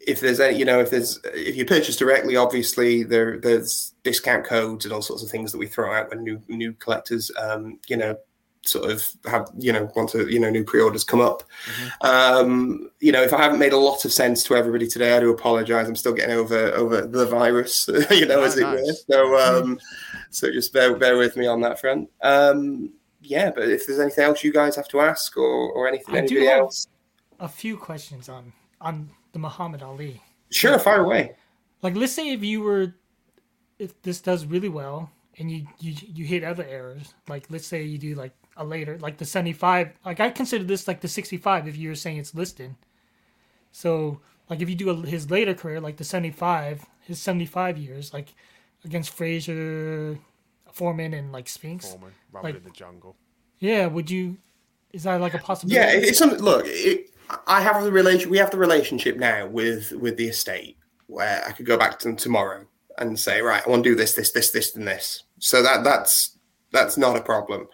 if 0.00 0.20
there's 0.20 0.40
any, 0.40 0.58
you 0.58 0.64
know, 0.64 0.80
if 0.80 0.90
there's 0.90 1.20
if 1.24 1.56
you 1.56 1.64
purchase 1.64 1.96
directly, 1.96 2.36
obviously 2.36 3.02
there 3.02 3.38
there's 3.38 3.94
discount 4.02 4.44
codes 4.44 4.84
and 4.84 4.94
all 4.94 5.02
sorts 5.02 5.22
of 5.22 5.30
things 5.30 5.52
that 5.52 5.58
we 5.58 5.66
throw 5.66 5.92
out 5.92 6.10
when 6.10 6.22
new 6.22 6.40
new 6.48 6.72
collectors, 6.74 7.30
um, 7.38 7.78
you 7.88 7.96
know, 7.96 8.16
sort 8.68 8.90
of 8.90 9.08
have 9.26 9.48
you 9.58 9.72
know 9.72 9.90
want 9.96 10.10
to 10.10 10.28
you 10.30 10.38
know 10.40 10.50
new 10.50 10.64
pre-orders 10.64 11.04
come 11.04 11.20
up. 11.20 11.42
Um, 12.02 12.90
you 13.00 13.12
know, 13.12 13.22
if 13.22 13.32
I 13.32 13.38
haven't 13.42 13.58
made 13.58 13.72
a 13.72 13.76
lot 13.78 14.04
of 14.04 14.12
sense 14.12 14.42
to 14.44 14.56
everybody 14.56 14.86
today, 14.86 15.16
I 15.16 15.20
do 15.20 15.30
apologize. 15.30 15.88
I'm 15.88 15.96
still 15.96 16.12
getting 16.12 16.36
over 16.36 16.72
over 16.72 17.06
the 17.06 17.26
virus, 17.26 17.88
you 18.10 18.26
know, 18.26 18.36
No, 18.40 18.44
as 18.44 18.56
it 18.56 18.62
no, 18.62 18.72
were. 18.72 18.92
So 19.10 19.38
um, 19.62 19.78
so 20.30 20.50
just 20.52 20.72
bear 20.72 20.96
bear 20.96 21.16
with 21.16 21.36
me 21.36 21.46
on 21.46 21.60
that 21.62 21.80
front. 21.80 22.08
Um, 22.22 22.92
yeah, 23.22 23.50
but 23.54 23.68
if 23.68 23.86
there's 23.86 23.98
anything 24.00 24.24
else 24.24 24.44
you 24.44 24.52
guys 24.52 24.76
have 24.76 24.88
to 24.88 25.00
ask 25.00 25.36
or 25.36 25.70
or 25.72 25.88
anything 25.88 26.14
I 26.14 26.20
do 26.20 26.36
anybody 26.36 26.46
have- 26.46 26.58
else, 26.60 26.86
A 27.40 27.48
few 27.48 27.76
questions 27.76 28.28
on 28.28 28.52
on 28.80 29.10
the 29.32 29.38
Muhammad 29.38 29.82
Ali. 29.82 30.22
sure, 30.50 30.78
fire 30.78 31.02
away. 31.04 31.34
Like, 31.82 31.94
let's 31.94 32.12
say 32.12 32.32
if 32.32 32.42
you 32.42 32.62
were, 32.62 32.94
if 33.78 34.00
this 34.02 34.20
does 34.20 34.46
really 34.46 34.68
well 34.68 35.10
and 35.38 35.50
you 35.50 35.66
you 35.78 35.94
you 36.14 36.24
hit 36.24 36.42
other 36.44 36.64
errors, 36.64 37.14
like 37.28 37.46
let's 37.50 37.66
say 37.66 37.82
you 37.82 37.98
do 37.98 38.14
like 38.14 38.32
a 38.56 38.64
later, 38.64 38.98
like 38.98 39.18
the 39.18 39.24
seventy 39.24 39.52
five. 39.52 39.90
Like 40.04 40.20
I 40.20 40.30
consider 40.30 40.64
this 40.64 40.88
like 40.88 41.00
the 41.00 41.08
sixty 41.08 41.36
five 41.36 41.68
if 41.68 41.76
you 41.76 41.88
were 41.88 41.94
saying 41.94 42.18
it's 42.18 42.34
listed. 42.34 42.74
So 43.72 44.20
like 44.48 44.60
if 44.60 44.68
you 44.68 44.74
do 44.74 44.90
a, 44.90 45.06
his 45.06 45.30
later 45.30 45.54
career, 45.54 45.80
like 45.80 45.96
the 45.96 46.04
seventy 46.04 46.30
five, 46.30 46.84
his 47.02 47.20
seventy 47.20 47.46
five 47.46 47.78
years, 47.78 48.12
like 48.12 48.34
against 48.84 49.10
Frazier, 49.10 50.18
Foreman, 50.72 51.14
and 51.14 51.32
like 51.32 51.48
Spinks. 51.48 51.90
Foreman, 51.90 52.12
Rumble 52.32 52.48
Like- 52.48 52.56
in 52.56 52.64
the 52.64 52.70
Jungle. 52.70 53.16
Yeah, 53.58 53.86
would 53.86 54.10
you? 54.10 54.36
Is 54.92 55.04
that 55.04 55.20
like 55.20 55.34
a 55.34 55.38
possibility? 55.38 55.76
Yeah, 55.76 56.08
it's 56.08 56.18
something. 56.18 56.40
Look, 56.40 56.64
it, 56.66 57.10
I 57.46 57.60
have 57.60 57.82
the 57.82 57.90
relation. 57.90 58.30
We 58.30 58.38
have 58.38 58.50
the 58.50 58.58
relationship 58.58 59.16
now 59.16 59.46
with 59.46 59.92
with 59.92 60.16
the 60.16 60.28
estate 60.28 60.76
where 61.06 61.42
I 61.46 61.52
could 61.52 61.66
go 61.66 61.76
back 61.76 61.98
to 62.00 62.08
them 62.08 62.16
tomorrow 62.16 62.66
and 62.98 63.18
say, 63.18 63.40
right, 63.40 63.62
I 63.66 63.70
want 63.70 63.84
to 63.84 63.90
do 63.90 63.94
this, 63.94 64.14
this, 64.14 64.32
this, 64.32 64.50
this, 64.50 64.74
and 64.74 64.86
this. 64.86 65.24
So 65.38 65.62
that 65.62 65.84
that's 65.84 66.35
that's 66.76 66.96
not 66.96 67.16
a 67.16 67.22
problem. 67.22 67.68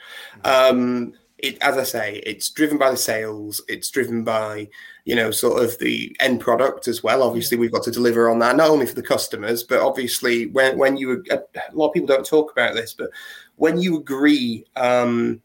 Um, 0.44 1.12
it, 1.38 1.58
as 1.60 1.76
I 1.76 1.82
say, 1.82 2.22
it's 2.24 2.50
driven 2.50 2.78
by 2.78 2.92
the 2.92 2.96
sales. 2.96 3.60
It's 3.68 3.90
driven 3.90 4.22
by 4.22 4.68
you 5.04 5.16
know 5.16 5.30
sort 5.30 5.62
of 5.62 5.78
the 5.78 6.16
end 6.20 6.40
product 6.40 6.88
as 6.88 7.02
well. 7.02 7.22
Obviously, 7.22 7.58
we've 7.58 7.72
got 7.72 7.82
to 7.84 7.90
deliver 7.90 8.30
on 8.30 8.38
that 8.38 8.56
not 8.56 8.70
only 8.70 8.86
for 8.86 8.94
the 8.94 9.02
customers, 9.02 9.62
but 9.64 9.80
obviously 9.80 10.46
when 10.46 10.78
when 10.78 10.96
you 10.96 11.22
a 11.30 11.40
lot 11.72 11.88
of 11.88 11.94
people 11.94 12.06
don't 12.06 12.26
talk 12.26 12.52
about 12.52 12.74
this, 12.74 12.94
but 12.94 13.10
when 13.56 13.80
you 13.80 13.98
agree. 13.98 14.64
Um, 14.76 15.42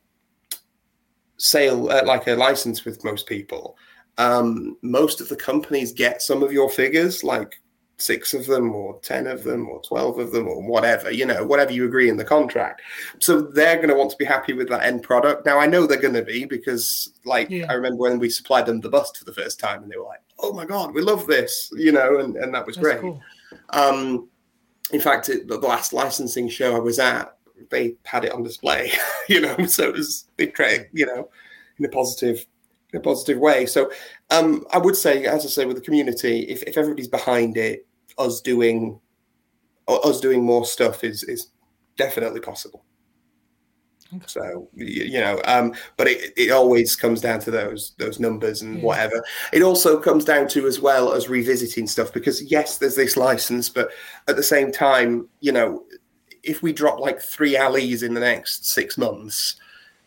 sale 1.37 1.89
uh, 1.91 2.03
like 2.03 2.25
a 2.25 2.33
license 2.33 2.83
with 2.83 3.03
most 3.03 3.27
people 3.27 3.77
um 4.17 4.75
most 4.81 5.21
of 5.21 5.29
the 5.29 5.35
companies 5.35 5.93
get 5.93 6.19
some 6.19 6.41
of 6.41 6.51
your 6.51 6.67
figures 6.67 7.23
like 7.23 7.61
six 7.99 8.33
of 8.33 8.45
them 8.45 8.73
or 8.75 8.99
10 9.01 9.25
of 9.27 9.43
them 9.43 9.67
or 9.67 9.81
12 9.81 10.19
of 10.19 10.31
them 10.31 10.47
or 10.47 10.61
whatever 10.61 11.09
you 11.11 11.25
know 11.25 11.43
whatever 11.43 11.71
you 11.71 11.83
agree 11.85 12.09
in 12.09 12.17
the 12.17 12.23
contract 12.23 12.81
so 13.19 13.41
they're 13.41 13.77
going 13.77 13.87
to 13.89 13.95
want 13.95 14.11
to 14.11 14.17
be 14.17 14.25
happy 14.25 14.53
with 14.53 14.69
that 14.69 14.83
end 14.83 15.01
product 15.01 15.45
now 15.47 15.57
i 15.57 15.65
know 15.65 15.87
they're 15.87 15.99
going 15.99 16.13
to 16.13 16.21
be 16.21 16.45
because 16.45 17.13
like 17.25 17.49
Yeah. 17.49 17.65
i 17.69 17.73
remember 17.73 17.97
when 18.03 18.19
we 18.19 18.29
supplied 18.29 18.67
them 18.67 18.79
the 18.81 18.89
bust 18.89 19.17
for 19.17 19.25
the 19.25 19.33
first 19.33 19.59
time 19.59 19.81
and 19.81 19.91
they 19.91 19.97
were 19.97 20.05
like 20.05 20.21
oh 20.39 20.53
my 20.53 20.63
god 20.65 20.93
we 20.93 21.01
love 21.01 21.25
this 21.25 21.71
you 21.75 21.91
know 21.91 22.19
and, 22.19 22.35
and 22.35 22.53
that 22.53 22.67
was 22.67 22.75
That's 22.75 22.85
great 22.85 23.01
cool. 23.01 23.19
um, 23.71 24.29
in 24.91 25.01
fact, 25.01 25.27
it, 25.29 25.47
the 25.47 25.57
last 25.57 25.91
licensing 25.91 26.47
show 26.47 26.75
I 26.75 26.79
was 26.79 26.97
at, 26.99 27.35
they 27.69 27.95
had 28.05 28.23
it 28.23 28.31
on 28.31 28.41
display, 28.43 28.91
you 29.27 29.41
know, 29.41 29.65
so 29.65 29.89
it 29.89 29.93
was 29.93 30.25
they 30.37 30.47
create, 30.47 30.87
you 30.93 31.05
know, 31.05 31.29
in 31.77 31.85
a 31.85 31.89
positive, 31.89 32.45
in 32.93 32.99
a 32.99 33.01
positive 33.01 33.37
way. 33.39 33.65
So, 33.65 33.91
um, 34.29 34.65
I 34.71 34.77
would 34.77 34.95
say, 34.95 35.25
as 35.25 35.45
I 35.45 35.49
say, 35.49 35.65
with 35.65 35.75
the 35.75 35.81
community, 35.81 36.41
if, 36.43 36.63
if 36.63 36.77
everybody's 36.77 37.07
behind 37.09 37.57
it, 37.57 37.85
us 38.17 38.41
doing, 38.41 38.99
us 39.87 40.19
doing 40.19 40.43
more 40.43 40.65
stuff 40.65 41.03
is 41.03 41.23
is 41.23 41.51
definitely 41.97 42.39
possible. 42.39 42.83
Okay. 44.13 44.23
So 44.25 44.69
you 44.73 45.19
know, 45.19 45.41
um, 45.45 45.73
but 45.97 46.07
it, 46.07 46.31
it 46.37 46.51
always 46.51 46.95
comes 46.95 47.19
down 47.19 47.39
to 47.41 47.51
those 47.51 47.93
those 47.97 48.19
numbers 48.19 48.61
and 48.61 48.77
Yeah. 48.77 48.83
whatever. 48.85 49.23
It 49.51 49.61
also 49.63 49.99
comes 49.99 50.23
down 50.23 50.47
to 50.49 50.65
as 50.65 50.79
well 50.79 51.13
as 51.13 51.27
revisiting 51.27 51.87
stuff 51.87 52.13
because 52.13 52.41
yes, 52.49 52.77
there's 52.77 52.95
this 52.95 53.17
license, 53.17 53.67
but 53.67 53.89
at 54.29 54.37
the 54.37 54.43
same 54.43 54.71
time, 54.71 55.27
you 55.41 55.51
know, 55.51 55.83
if 56.43 56.61
we 56.63 56.71
drop 56.71 56.99
like 56.99 57.19
three 57.19 57.57
alleys 57.57 58.03
in 58.03 58.13
the 58.13 58.21
next 58.21 58.67
six 58.67 58.97
months, 58.97 59.57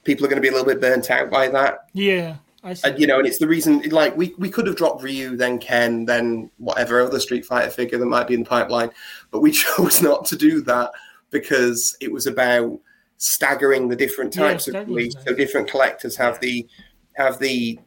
people 0.05 0.25
are 0.25 0.31
going 0.31 0.43
to 0.43 0.43
be 0.43 0.49
a 0.49 0.53
little 0.53 0.67
bit 0.67 0.81
burnt 0.81 1.11
out 1.11 1.31
by 1.31 1.49
that. 1.49 1.81
Yeah, 1.93 2.37
I 2.63 2.75
see. 2.75 2.89
And, 2.89 3.01
you 3.01 3.07
know, 3.07 3.19
and 3.19 3.27
it's 3.27 3.39
the 3.39 3.49
reason 3.49 3.81
like 3.91 4.17
we, 4.17 4.35
we 4.39 4.51
could 4.51 4.67
have 4.67 4.77
dropped 4.77 5.03
Ryu, 5.03 5.37
then 5.37 5.59
Ken, 5.59 6.05
then 6.05 6.51
whatever 6.59 7.01
other 7.01 7.21
Street 7.21 7.47
Fighter 7.47 7.71
figure 7.71 7.99
that 7.99 8.07
might 8.07 8.29
be 8.29 8.35
in 8.35 8.43
the 8.43 8.49
pipeline, 8.49 8.91
but 9.31 9.41
we 9.41 9.51
chose 9.53 10.03
not 10.03 10.25
to 10.27 10.37
do 10.37 10.61
that 10.63 10.91
because 11.31 11.97
it 12.01 12.13
was 12.13 12.27
about 12.27 12.79
staggering 13.17 13.89
the 13.89 13.97
different 13.97 14.35
Yeah, 14.35 14.43
types 14.49 14.67
of 14.67 14.73
staggering's 14.73 15.15
release, 15.15 15.15
so 15.27 15.35
different 15.35 15.71
collectors 15.71 16.17
have 16.17 16.41
the 16.41 16.67
have 17.15 17.39
the 17.39 17.79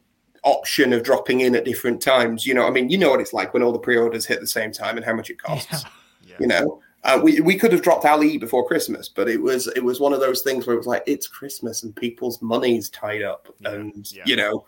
option 0.44 0.94
of 0.94 1.04
dropping 1.04 1.42
in 1.42 1.56
at 1.56 1.66
different 1.66 2.02
times. 2.02 2.46
You 2.46 2.54
know, 2.54 2.68
I 2.68 2.70
mean, 2.70 2.90
you 2.90 2.98
know 2.98 3.10
what 3.10 3.22
it's 3.22 3.34
like 3.34 3.54
when 3.54 3.64
all 3.64 3.72
the 3.72 3.80
pre-orders 3.80 4.26
hit 4.26 4.36
at 4.36 4.42
the 4.42 4.48
same 4.48 4.72
time 4.72 4.98
and 4.98 5.06
how 5.06 5.14
much 5.14 5.30
it 5.30 5.40
costs. 5.42 5.72
Yeah. 5.72 5.90
Yeah. 6.26 6.36
You 6.40 6.48
know, 6.48 6.82
uh, 7.04 7.20
we 7.22 7.42
we 7.42 7.58
could 7.58 7.72
have 7.72 7.82
dropped 7.82 8.06
Ali 8.06 8.38
before 8.38 8.66
Christmas, 8.68 9.10
but 9.10 9.28
it 9.28 9.42
was 9.42 9.68
it 9.68 9.84
was 9.84 10.00
one 10.00 10.14
of 10.14 10.20
those 10.20 10.42
things 10.42 10.66
where 10.66 10.74
it 10.76 10.78
was 10.80 10.88
like 10.88 11.04
it's 11.06 11.28
Christmas 11.28 11.84
and 11.84 11.96
people's 11.96 12.42
money's 12.42 12.90
tied 12.90 13.22
up, 13.24 13.48
Yeah, 13.60 13.72
and 13.72 14.12
yeah. 14.14 14.24
you 14.26 14.36
know, 14.36 14.66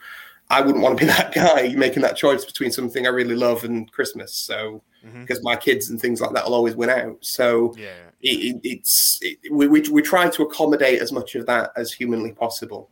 I 0.49 0.61
wouldn't 0.61 0.83
want 0.83 0.97
to 0.99 1.05
be 1.05 1.07
that 1.11 1.33
guy 1.33 1.69
making 1.75 2.01
that 2.03 2.17
choice 2.17 2.43
between 2.45 2.71
something 2.71 3.05
I 3.05 3.09
really 3.09 3.35
love 3.35 3.63
and 3.63 3.91
Christmas. 3.91 4.33
So 4.33 4.81
because 5.21 5.43
my 5.43 5.55
kids 5.55 5.91
and 5.91 6.01
things 6.01 6.19
like 6.19 6.33
that 6.33 6.43
will 6.45 6.55
always 6.55 6.75
win 6.75 6.89
out. 6.89 7.17
So 7.21 7.75
Yeah. 7.77 7.93
it, 8.23 8.55
it, 8.55 8.59
it's 8.63 9.19
it, 9.21 9.37
we, 9.51 9.67
we 9.67 9.81
we 9.91 10.01
try 10.01 10.27
to 10.29 10.41
accommodate 10.43 10.99
as 10.99 11.11
much 11.11 11.35
of 11.35 11.45
that 11.45 11.71
as 11.77 11.93
humanly 11.93 12.31
possible. 12.31 12.89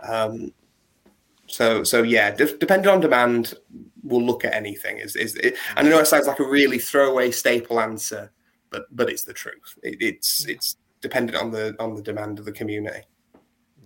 Um, 0.00 0.52
so 1.48 1.82
so 1.82 2.02
yeah, 2.04 2.30
de- 2.30 2.56
depending 2.58 2.88
on 2.90 3.00
demand, 3.00 3.54
we'll 4.04 4.22
look 4.24 4.44
at 4.44 4.54
anything. 4.54 4.98
Is 4.98 5.16
is 5.16 5.34
it, 5.36 5.56
and 5.76 5.86
I 5.88 5.90
know 5.90 5.98
it 5.98 6.06
sounds 6.06 6.26
like 6.28 6.38
a 6.38 6.44
really 6.48 6.78
throwaway 6.78 7.30
staple 7.32 7.80
answer, 7.80 8.30
but 8.70 8.86
but 8.90 9.08
it's 9.10 9.22
the 9.24 9.32
truth. 9.32 9.78
It, 9.82 9.96
it's 10.00 10.46
it's 10.46 10.76
dependent 11.00 11.38
on 11.38 11.50
the 11.50 11.74
on 11.78 11.94
the 11.94 12.02
demand 12.02 12.38
of 12.38 12.44
the 12.44 12.52
community. 12.52 13.00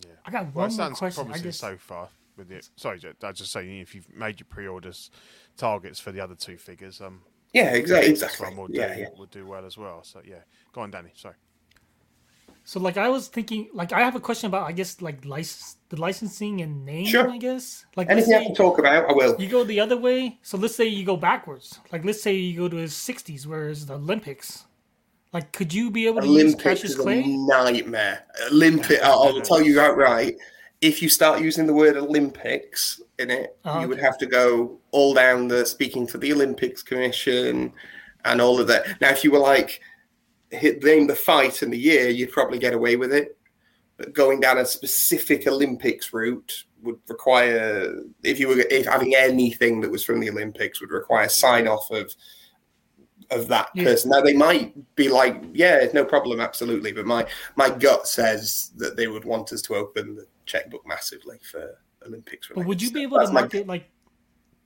Yeah. 0.04 0.12
I 0.24 0.30
got 0.30 0.44
one 0.46 0.48
it 0.48 0.54
more 0.54 0.70
sounds 0.70 0.98
question. 0.98 1.20
I 1.22 1.24
promising 1.24 1.44
guess 1.44 1.58
so 1.58 1.76
far. 1.76 2.08
with 2.36 2.50
it. 2.50 2.68
Sorry, 2.76 3.00
I 3.22 3.28
was 3.28 3.38
just 3.38 3.52
saying 3.52 3.78
if 3.80 3.94
you've 3.94 4.08
made 4.14 4.40
your 4.40 4.46
pre-orders 4.48 5.10
targets 5.56 6.00
for 6.00 6.12
the 6.12 6.20
other 6.20 6.34
two 6.34 6.56
figures, 6.56 7.00
um, 7.00 7.20
Yeah, 7.52 7.70
exactly. 7.74 8.10
this 8.10 8.22
Exactly. 8.22 8.46
one 8.48 8.56
will 8.56 8.70
Yeah, 8.74 8.94
do 8.94 9.00
yeah. 9.00 9.08
will 9.16 9.26
do 9.26 9.46
well 9.46 9.64
as 9.66 9.76
well. 9.76 10.02
So 10.02 10.20
yeah, 10.24 10.40
go 10.72 10.80
on, 10.80 10.90
Danny. 10.90 11.10
Sorry. 11.14 11.34
So 12.64 12.78
like 12.78 12.96
I 12.96 13.08
was 13.08 13.26
thinking, 13.28 13.68
like 13.74 13.92
I 13.92 14.00
have 14.00 14.14
a 14.14 14.20
question 14.20 14.46
about 14.46 14.68
I 14.68 14.72
guess 14.72 15.02
like 15.02 15.24
license 15.24 15.76
the 15.88 16.00
licensing 16.00 16.60
and 16.62 16.84
name. 16.84 17.06
Sure. 17.06 17.28
I 17.28 17.36
guess 17.36 17.84
like 17.96 18.08
let's 18.08 18.28
Anything 18.28 18.34
I 18.40 18.44
can 18.46 18.54
talk 18.54 18.78
about, 18.78 19.10
I 19.10 19.12
will. 19.12 19.34
you 19.40 19.48
go 19.48 19.64
the 19.64 19.80
other 19.80 19.96
way. 19.96 20.38
So 20.42 20.56
let's 20.56 20.74
say 20.76 20.86
you 20.86 21.04
go 21.04 21.16
backwards. 21.16 21.80
Like 21.90 22.04
let's 22.04 22.22
say 22.22 22.34
you 22.34 22.56
go 22.56 22.68
to 22.68 22.76
his 22.76 22.92
'60s, 22.94 23.46
whereas 23.46 23.86
the 23.86 23.94
Olympics. 23.94 24.64
Like, 25.32 25.52
could 25.52 25.72
you 25.72 25.90
be 25.90 26.06
able 26.06 26.20
to 26.20 26.26
use 26.26 26.42
Olympics 26.42 26.62
Cassius 26.62 26.92
is 26.92 26.98
a 26.98 27.02
Clay? 27.02 27.24
nightmare. 27.26 28.24
Olympic, 28.50 29.00
I'll, 29.04 29.22
I'll 29.22 29.40
tell 29.40 29.62
you 29.62 29.80
outright. 29.80 30.36
If 30.80 31.00
you 31.00 31.08
start 31.08 31.40
using 31.40 31.66
the 31.66 31.72
word 31.72 31.96
Olympics 31.96 33.00
in 33.18 33.30
it, 33.30 33.56
Oh, 33.64 33.80
you 33.80 33.88
would 33.88 34.00
have 34.00 34.18
to 34.18 34.26
go 34.26 34.78
all 34.90 35.14
down 35.14 35.48
the 35.48 35.64
speaking 35.64 36.06
to 36.08 36.18
the 36.18 36.32
Olympics 36.32 36.82
Commission 36.82 37.72
and 38.24 38.40
all 38.40 38.60
of 38.60 38.66
that. 38.66 39.00
Now, 39.00 39.10
if 39.10 39.24
you 39.24 39.30
were 39.30 39.38
like 39.38 39.80
hit 40.50 40.82
name 40.82 41.06
the 41.06 41.14
fight 41.14 41.62
and 41.62 41.72
the 41.72 41.78
year, 41.78 42.08
you'd 42.08 42.32
probably 42.32 42.58
get 42.58 42.74
away 42.74 42.96
with 42.96 43.12
it. 43.12 43.38
But 43.96 44.12
going 44.12 44.40
down 44.40 44.58
a 44.58 44.66
specific 44.66 45.46
Olympics 45.46 46.12
route 46.12 46.64
would 46.82 46.98
require, 47.08 47.94
if 48.24 48.40
you 48.40 48.48
were 48.48 48.64
if 48.70 48.86
having 48.86 49.14
anything 49.14 49.80
that 49.80 49.90
was 49.90 50.04
from 50.04 50.18
the 50.20 50.30
Olympics, 50.30 50.80
would 50.80 50.90
require 50.90 51.28
sign 51.28 51.68
off 51.68 51.90
of 51.90 52.12
of 53.30 53.48
that 53.48 53.68
Yeah. 53.74 53.84
person. 53.84 54.10
Now 54.10 54.20
they 54.20 54.34
might 54.34 54.74
be 54.96 55.08
like, 55.08 55.42
yeah, 55.52 55.76
it's 55.76 55.94
no 55.94 56.04
problem, 56.04 56.40
absolutely. 56.40 56.92
But 56.92 57.06
my 57.06 57.26
my 57.56 57.70
gut 57.70 58.06
says 58.06 58.70
that 58.76 58.96
they 58.96 59.06
would 59.06 59.24
want 59.24 59.52
us 59.52 59.62
to 59.62 59.74
open 59.74 60.16
the 60.16 60.26
checkbook 60.46 60.86
massively 60.86 61.38
for 61.50 61.78
Olympics. 62.06 62.48
But 62.54 62.66
would 62.66 62.82
you 62.82 62.90
be 62.90 63.02
able 63.02 63.18
to 63.18 63.24
That's 63.24 63.32
market 63.32 63.66
like 63.66 63.88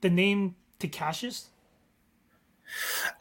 the 0.01 0.09
name 0.09 0.55
to 0.79 0.87
Cassius? 0.87 1.49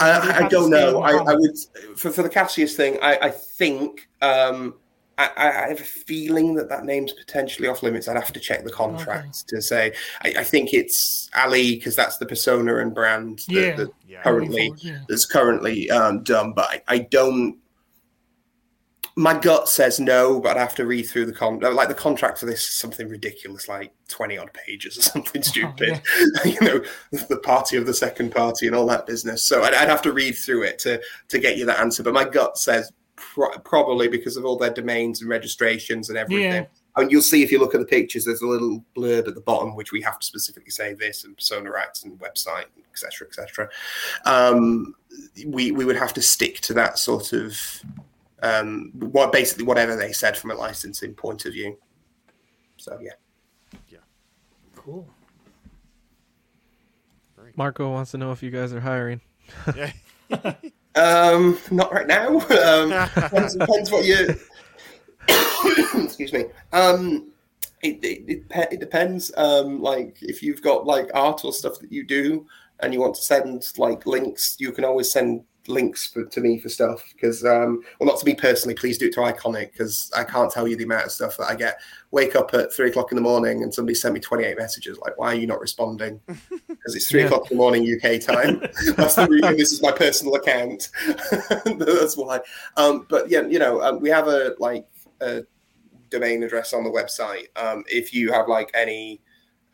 I, 0.01 0.45
I 0.45 0.49
don't 0.49 0.71
know. 0.71 1.03
I, 1.03 1.13
I 1.13 1.35
would 1.35 1.57
for, 1.97 2.11
for 2.11 2.23
the 2.23 2.29
Cassius 2.29 2.77
thing. 2.77 2.99
I, 3.01 3.19
I 3.23 3.31
think 3.31 4.09
um, 4.21 4.75
I, 5.19 5.31
I 5.37 5.47
I 5.65 5.69
have 5.69 5.81
a 5.81 5.85
feeling 5.85 6.55
that 6.57 6.69
that 6.69 6.85
name's 6.85 7.13
potentially 7.13 7.69
off 7.69 7.83
limits. 7.83 8.07
I'd 8.09 8.17
have 8.17 8.33
to 8.33 8.41
check 8.41 8.65
the 8.65 8.71
contract 8.73 9.49
to 9.49 9.63
say. 9.63 9.93
I, 10.23 10.35
I 10.39 10.45
think 10.45 10.75
it's 10.75 11.31
Ali 11.35 11.77
because 11.77 11.97
that's 11.97 12.19
the 12.19 12.27
persona 12.27 12.77
and 12.79 12.95
brand 12.95 13.39
that, 13.49 13.53
Yeah. 13.53 13.77
that 13.77 13.89
Yeah. 14.07 14.23
currently 14.23 14.69
Moving 14.71 14.77
forward, 14.77 14.83
yeah. 14.99 15.05
that's 15.09 15.25
currently 15.27 15.91
um, 15.91 16.23
done. 16.23 16.53
But 16.55 16.69
I, 16.71 16.83
I 16.89 16.99
don't. 16.99 17.59
My 19.19 19.33
gut 19.39 19.67
says 19.71 19.99
no, 19.99 20.39
but 20.41 20.59
I'd 20.59 20.61
have 20.61 20.75
to 20.75 20.85
read 20.85 21.05
through 21.05 21.25
the 21.25 21.33
con. 21.33 21.59
Like 21.61 21.89
the 21.89 21.95
contract 21.95 22.37
for 22.39 22.45
this 22.45 22.61
is 22.69 22.79
something 22.79 23.09
ridiculous, 23.09 23.67
like 23.67 23.95
twenty 24.09 24.37
odd 24.37 24.53
pages 24.53 24.99
or 24.99 25.03
something 25.15 25.43
stupid. 25.43 26.03
you 26.45 26.61
know, 26.61 26.83
the 27.31 27.39
party 27.43 27.79
of 27.79 27.87
the 27.87 27.95
second 27.95 28.33
party 28.33 28.67
and 28.67 28.77
all 28.77 28.85
that 28.89 29.07
business. 29.07 29.45
So 29.49 29.63
I'd, 29.63 29.73
I'd 29.73 29.89
have 29.89 30.03
to 30.03 30.13
read 30.13 30.33
through 30.33 30.65
it 30.65 30.79
to 30.81 31.01
to 31.31 31.39
get 31.39 31.57
you 31.57 31.65
that 31.65 31.81
answer. 31.81 32.03
But 32.03 32.13
my 32.13 32.25
gut 32.25 32.59
says 32.59 32.93
pro- 33.17 33.59
probably 33.59 34.09
because 34.09 34.37
of 34.37 34.45
all 34.45 34.57
their 34.57 34.73
domains 34.73 35.21
and 35.21 35.29
registrations 35.31 36.09
and 36.09 36.19
everything. 36.19 36.53
Yeah. 36.53 36.67
And 36.97 37.11
you'll 37.11 37.23
see 37.23 37.43
if 37.43 37.53
you 37.53 37.59
look 37.59 37.75
at 37.75 37.81
the 37.81 37.87
pictures, 37.87 38.25
there's 38.25 38.41
a 38.41 38.47
little 38.47 38.83
blurb 38.97 39.29
at 39.29 39.35
the 39.35 39.41
bottom 39.43 39.75
which 39.75 39.93
we 39.93 40.01
have 40.03 40.19
to 40.19 40.27
specifically 40.27 40.71
say 40.71 40.95
this 40.95 41.25
and 41.25 41.37
persona 41.37 41.71
rights 41.71 42.05
and 42.05 42.19
website, 42.19 42.67
etc., 42.91 43.29
etc. 43.29 43.69
Um, 44.25 44.95
we 45.47 45.73
we 45.73 45.85
would 45.85 45.97
have 45.97 46.15
to 46.15 46.23
stick 46.23 46.61
to 46.61 46.75
that 46.75 46.99
sort 46.99 47.35
of 47.35 47.61
um, 48.43 48.93
what 48.95 49.31
basically 49.31 49.65
whatever 49.65 49.95
they 49.95 50.13
said 50.13 50.37
from 50.39 50.53
a 50.53 50.55
licensing 50.55 51.13
point 51.13 51.45
of 51.45 51.53
view. 51.53 51.77
So 52.79 52.99
yeah. 53.03 53.13
Yeah, 53.89 53.99
cool. 54.75 55.07
Marco 57.57 57.91
wants 57.91 58.11
to 58.11 58.19
know 58.19 58.33
if 58.33 58.43
you 58.43 58.51
guys 58.51 58.73
are 58.73 58.81
hiring. 58.81 59.21
Yeah. 59.75 59.93
Um, 60.97 61.59
not 61.71 61.93
right 61.93 62.07
now. 62.07 62.41
Um, 62.51 62.89
depends, 63.15 63.57
depends 63.57 63.91
what 63.91 64.05
you. 64.05 64.35
Excuse 66.05 66.33
me. 66.33 66.47
Um, 66.73 67.31
it, 67.83 68.03
it, 68.03 68.25
it, 68.29 68.73
it 68.73 68.81
depends. 68.81 69.33
Um, 69.37 69.81
like 69.83 70.17
if 70.23 70.43
you've 70.43 70.63
got 70.63 70.87
like 70.87 71.11
art 71.15 71.45
or 71.45 71.53
stuff 71.53 71.79
that 71.81 71.93
you 71.93 72.05
do, 72.05 72.47
and 72.81 72.93
you 72.93 73.01
want 73.01 73.15
to 73.15 73.23
send 73.23 73.71
like 73.79 74.07
links, 74.07 74.57
you 74.59 74.73
can 74.73 74.85
always 74.85 75.11
send 75.11 75.45
links 75.69 76.07
for, 76.07 76.25
to 76.25 76.41
me 76.41 76.59
for 76.59 76.69
stuff 76.69 77.05
because 77.15 77.45
um 77.45 77.81
well 77.99 78.09
not 78.09 78.19
to 78.19 78.27
me 78.27 78.35
personally 78.35 78.75
please 78.75 78.99
do 78.99 79.07
it 79.07 79.13
to 79.13 79.21
iconic 79.21 79.73
because 79.73 80.11
i 80.17 80.23
can't 80.23 80.51
tell 80.51 80.67
you 80.69 80.77
the 80.77 80.85
amount 80.85 81.05
of 81.07 81.13
stuff 81.13 81.37
that 81.37 81.51
i 81.51 81.55
get. 81.55 81.79
Wake 82.13 82.37
up 82.37 82.55
at 82.55 82.73
three 82.73 82.89
o'clock 82.89 83.11
in 83.13 83.17
the 83.17 83.23
morning 83.23 83.63
and 83.63 83.75
somebody 83.75 83.95
sent 83.95 84.15
me 84.15 84.21
28 84.21 84.57
messages 84.57 84.99
like 84.99 85.19
why 85.19 85.29
are 85.29 85.35
you 85.35 85.47
not 85.47 85.61
responding? 85.61 86.21
Because 86.69 86.95
it's 86.95 87.09
three 87.11 87.21
Yeah. 87.21 87.27
o'clock 87.27 87.51
in 87.51 87.57
the 87.57 87.61
morning 87.61 87.83
uk 87.85 88.21
time. 88.21 88.61
That's 88.97 89.17
the 89.17 89.27
reason 89.29 89.57
this 89.57 89.73
is 89.73 89.83
my 89.83 89.91
personal 89.91 90.37
account. 90.37 90.89
That's 91.65 92.17
why. 92.17 92.41
Um 92.77 93.07
but 93.09 93.29
yeah 93.29 93.43
you 93.43 93.59
know 93.59 93.83
um, 93.83 94.01
we 94.01 94.09
have 94.11 94.29
a 94.29 94.55
like 94.61 94.87
a 95.21 95.43
domain 96.11 96.45
address 96.45 96.73
on 96.73 96.85
the 96.85 96.91
website. 96.91 97.47
Um 97.57 97.83
if 97.89 98.15
you 98.15 98.33
have 98.33 98.47
like 98.47 98.71
any 98.73 99.21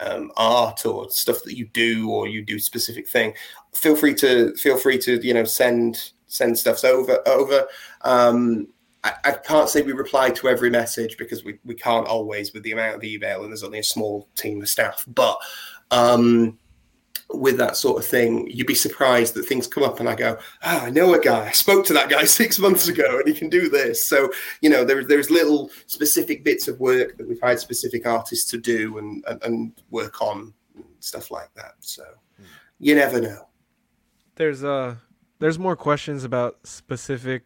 um, 0.01 0.33
art 0.37 0.85
or 0.85 1.09
stuff 1.11 1.43
that 1.45 1.57
you 1.57 1.67
do 1.69 2.11
or 2.11 2.27
you 2.27 2.43
do 2.43 2.59
specific 2.59 3.09
thing 3.09 3.35
feel 3.75 3.97
free 3.97 4.15
to 4.15 4.55
feel 4.55 4.77
free 4.77 4.99
to 4.99 5.25
you 5.27 5.35
know 5.35 5.45
send 5.45 6.13
send 6.27 6.59
stuffs 6.59 6.85
over 6.85 7.21
over. 7.27 7.67
Um 8.03 8.69
I, 9.05 9.15
I 9.25 9.33
can't 9.33 9.69
say 9.69 9.83
we 9.83 9.93
reply 9.93 10.31
to 10.31 10.49
every 10.49 10.71
message 10.71 11.19
because 11.19 11.43
we, 11.43 11.59
we 11.65 11.75
can't 11.75 12.07
always 12.07 12.53
with 12.53 12.63
the 12.63 12.71
amount 12.71 12.95
of 12.95 13.05
email 13.05 13.43
and 13.43 13.51
there's 13.51 13.65
only 13.65 13.81
a 13.81 13.85
small 13.85 14.29
team 14.37 14.63
of 14.63 14.69
staff 14.69 15.05
but 15.09 15.37
um 15.91 16.57
with 17.35 17.57
that 17.59 17.77
sort 17.77 17.99
of 17.99 18.07
thing, 18.07 18.49
you'd 18.51 18.67
be 18.67 18.75
surprised 18.75 19.35
that 19.35 19.45
things 19.45 19.67
come 19.67 19.83
up 19.83 20.01
and 20.01 20.09
I 20.09 20.15
go, 20.15 20.39
ah, 20.63 20.85
I 20.85 20.91
know 20.91 21.15
a 21.15 21.21
guy. 21.21 21.47
I 21.49 21.53
spoke 21.53 21.85
to 21.87 21.93
that 21.95 22.09
guy 22.11 22.25
six 22.41 22.59
months 22.59 22.89
ago 22.89 23.19
and 23.19 23.29
he 23.29 23.35
can 23.35 23.49
do 23.49 23.69
this. 23.69 24.09
So, 24.09 24.31
you 24.61 24.71
know, 24.71 24.85
there, 24.85 25.05
there's 25.05 25.31
little 25.31 25.71
specific 25.87 26.45
bits 26.45 26.69
of 26.69 26.79
work 26.81 27.17
that 27.17 27.29
we've 27.29 27.41
hired 27.41 27.61
specific 27.61 28.07
artists 28.07 28.51
to 28.51 28.59
do 28.59 28.99
and, 28.99 29.25
and, 29.27 29.43
and 29.45 29.73
work 29.91 30.21
on 30.23 30.53
and 30.75 30.85
stuff 31.01 31.31
like 31.31 31.53
that. 31.55 31.75
So 31.81 32.05
you 32.79 32.95
never 32.95 33.21
know. 33.21 33.49
There's 34.37 34.65
uh 34.65 34.97
there's 35.39 35.59
more 35.59 35.77
questions 35.77 36.25
about 36.25 36.67
specific 36.67 37.43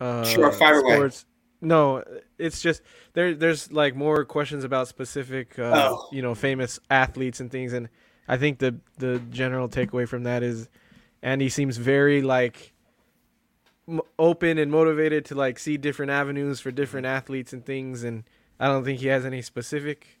uh 0.00 0.24
Sure, 0.24 0.50
fire 0.52 0.80
away. 0.80 0.94
sports. 0.96 1.24
No, 1.60 2.02
it's 2.38 2.60
just 2.60 2.82
there 3.14 3.34
there's 3.34 3.72
like 3.72 3.94
more 3.96 4.24
questions 4.24 4.64
about 4.64 4.88
specific 4.88 5.58
uh 5.58 5.90
Oh. 5.92 6.08
you 6.12 6.20
know 6.22 6.34
famous 6.34 6.78
athletes 6.90 7.40
and 7.40 7.50
things 7.50 7.72
and 7.72 7.88
I 8.28 8.36
think 8.36 8.58
the 8.58 8.76
the 8.98 9.18
general 9.30 9.68
takeaway 9.68 10.08
from 10.08 10.24
that 10.24 10.42
is 10.42 10.68
Andy 11.22 11.48
seems 11.48 11.76
very 11.76 12.22
like 12.22 12.72
m- 13.88 14.00
open 14.18 14.58
and 14.58 14.70
motivated 14.70 15.24
to 15.26 15.34
like 15.34 15.58
see 15.58 15.76
different 15.76 16.10
avenues 16.10 16.60
for 16.60 16.70
different 16.70 17.06
athletes 17.06 17.52
and 17.52 17.64
things 17.64 18.02
and 18.04 18.24
I 18.58 18.66
don't 18.66 18.84
think 18.84 19.00
he 19.00 19.08
has 19.08 19.24
any 19.24 19.42
specific 19.42 20.18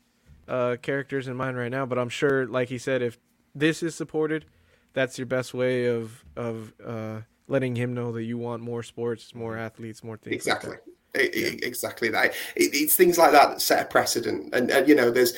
uh 0.48 0.76
characters 0.82 1.26
in 1.28 1.36
mind 1.36 1.56
right 1.56 1.70
now 1.70 1.86
but 1.86 1.98
I'm 1.98 2.08
sure 2.08 2.46
like 2.46 2.68
he 2.68 2.78
said 2.78 3.02
if 3.02 3.18
this 3.54 3.82
is 3.82 3.94
supported 3.94 4.44
that's 4.92 5.18
your 5.18 5.26
best 5.26 5.52
way 5.54 5.86
of 5.86 6.24
of 6.36 6.72
uh 6.84 7.20
letting 7.48 7.76
him 7.76 7.94
know 7.94 8.12
that 8.12 8.22
you 8.24 8.38
want 8.38 8.62
more 8.62 8.82
sports 8.82 9.34
more 9.34 9.56
athletes 9.56 10.04
more 10.04 10.16
things 10.16 10.36
Exactly. 10.46 10.76
E- 10.76 10.90
e- 10.90 10.92
Exactly 11.16 12.08
that. 12.10 12.34
It, 12.54 12.74
it's 12.74 12.96
things 12.96 13.18
like 13.18 13.32
that 13.32 13.50
that 13.50 13.60
set 13.60 13.82
a 13.82 13.88
precedent. 13.88 14.54
And, 14.54 14.70
and 14.70 14.88
you 14.88 14.94
know, 14.94 15.10
there's, 15.10 15.34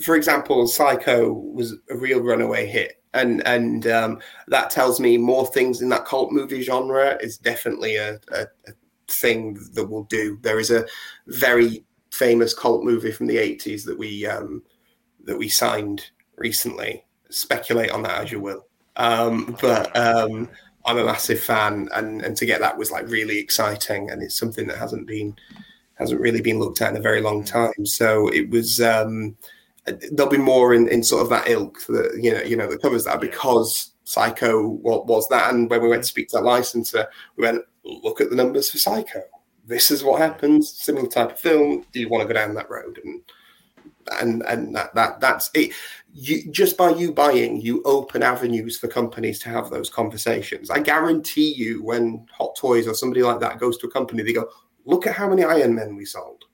for 0.00 0.14
example, 0.16 0.66
Psycho 0.66 1.32
was 1.32 1.74
a 1.90 1.96
real 1.96 2.20
runaway 2.20 2.66
hit, 2.66 3.02
and 3.14 3.46
and 3.46 3.86
um, 3.86 4.20
that 4.48 4.70
tells 4.70 5.00
me 5.00 5.16
more 5.16 5.46
things 5.46 5.82
in 5.82 5.88
that 5.90 6.04
cult 6.04 6.32
movie 6.32 6.62
genre 6.62 7.18
is 7.20 7.38
definitely 7.38 7.96
a, 7.96 8.14
a, 8.32 8.42
a 8.66 8.72
thing 9.08 9.58
that 9.74 9.86
we'll 9.86 10.04
do. 10.04 10.38
There 10.42 10.60
is 10.60 10.70
a 10.70 10.86
very 11.26 11.84
famous 12.10 12.54
cult 12.54 12.84
movie 12.84 13.12
from 13.12 13.26
the 13.26 13.36
'80s 13.36 13.84
that 13.84 13.98
we 13.98 14.26
um, 14.26 14.62
that 15.24 15.38
we 15.38 15.48
signed 15.48 16.10
recently. 16.36 17.04
Speculate 17.30 17.90
on 17.90 18.02
that 18.02 18.22
as 18.22 18.32
you 18.32 18.40
will. 18.40 18.66
Um, 18.96 19.56
but 19.60 19.96
um, 19.96 20.48
I'm 20.84 20.98
a 20.98 21.04
massive 21.04 21.40
fan, 21.40 21.88
and 21.94 22.22
and 22.22 22.36
to 22.36 22.46
get 22.46 22.60
that 22.60 22.78
was 22.78 22.90
like 22.90 23.08
really 23.08 23.38
exciting, 23.38 24.10
and 24.10 24.22
it's 24.22 24.38
something 24.38 24.66
that 24.68 24.78
hasn't 24.78 25.06
been 25.06 25.36
hasn't 25.94 26.20
really 26.20 26.40
been 26.40 26.58
looked 26.58 26.80
at 26.80 26.90
in 26.90 26.96
a 26.96 27.02
very 27.02 27.20
long 27.20 27.44
time. 27.44 27.86
So 27.86 28.28
it 28.28 28.50
was. 28.50 28.80
Um, 28.80 29.36
there'll 30.12 30.30
be 30.30 30.38
more 30.38 30.72
in, 30.72 30.86
in 30.88 31.02
sort 31.02 31.22
of 31.22 31.28
that 31.28 31.48
ilk 31.48 31.84
that 31.88 32.16
you 32.20 32.32
know 32.32 32.42
you 32.42 32.56
know 32.56 32.68
that 32.68 32.82
covers 32.82 33.04
that 33.04 33.20
because 33.20 33.92
Psycho 34.04 34.68
what 34.68 35.06
was 35.06 35.28
that, 35.28 35.52
and 35.52 35.70
when 35.70 35.82
we 35.82 35.88
went 35.88 36.02
to 36.02 36.08
speak 36.08 36.28
to 36.28 36.36
that 36.36 36.44
licensor, 36.44 37.06
we 37.36 37.44
went 37.44 37.64
look 37.84 38.20
at 38.20 38.30
the 38.30 38.36
numbers 38.36 38.70
for 38.70 38.78
Psycho. 38.78 39.22
This 39.64 39.90
is 39.90 40.04
what 40.04 40.20
happens. 40.20 40.72
Similar 40.72 41.08
type 41.08 41.32
of 41.32 41.40
film. 41.40 41.84
Do 41.92 42.00
you 42.00 42.08
want 42.08 42.22
to 42.22 42.28
go 42.28 42.34
down 42.34 42.54
that 42.54 42.70
road? 42.70 42.98
And 43.04 43.22
and 44.20 44.42
and 44.42 44.74
that 44.74 44.94
that 44.94 45.20
that's 45.20 45.50
it. 45.54 45.72
You 46.14 46.50
just 46.50 46.76
by 46.76 46.90
you 46.90 47.12
buying, 47.12 47.60
you 47.60 47.82
open 47.84 48.22
avenues 48.22 48.78
for 48.78 48.86
companies 48.86 49.38
to 49.40 49.48
have 49.48 49.70
those 49.70 49.88
conversations. 49.88 50.70
I 50.70 50.80
guarantee 50.80 51.52
you, 51.54 51.82
when 51.82 52.26
Hot 52.36 52.54
Toys 52.56 52.86
or 52.86 52.94
somebody 52.94 53.22
like 53.22 53.40
that 53.40 53.58
goes 53.58 53.78
to 53.78 53.86
a 53.86 53.90
company, 53.90 54.22
they 54.22 54.34
go, 54.34 54.48
"Look 54.84 55.06
at 55.06 55.14
how 55.14 55.28
many 55.28 55.42
Iron 55.42 55.74
Men 55.74 55.96
we 55.96 56.04
sold." 56.04 56.44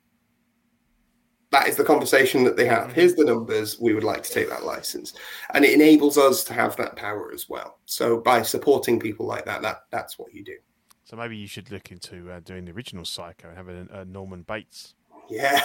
that 1.50 1.68
is 1.68 1.76
the 1.76 1.84
conversation 1.84 2.44
that 2.44 2.56
they 2.56 2.66
have. 2.66 2.92
Here's 2.92 3.14
the 3.14 3.24
numbers. 3.24 3.80
We 3.80 3.94
would 3.94 4.04
like 4.04 4.22
to 4.22 4.30
take 4.30 4.48
that 4.50 4.64
license, 4.64 5.14
and 5.54 5.64
it 5.64 5.72
enables 5.72 6.18
us 6.18 6.44
to 6.44 6.52
have 6.52 6.76
that 6.76 6.96
power 6.96 7.32
as 7.32 7.48
well. 7.48 7.78
So 7.86 8.20
by 8.20 8.42
supporting 8.42 9.00
people 9.00 9.26
like 9.26 9.44
that, 9.46 9.62
that 9.62 9.84
that's 9.90 10.18
what 10.18 10.34
you 10.34 10.44
do. 10.44 10.56
So 11.04 11.16
maybe 11.16 11.36
you 11.36 11.46
should 11.46 11.70
look 11.70 11.90
into 11.90 12.30
uh, 12.30 12.40
doing 12.40 12.66
the 12.66 12.72
original 12.72 13.04
Psycho 13.04 13.48
and 13.48 13.56
having 13.56 13.88
a, 13.90 14.00
a 14.00 14.04
Norman 14.04 14.42
Bates. 14.42 14.94
Yeah, 15.30 15.60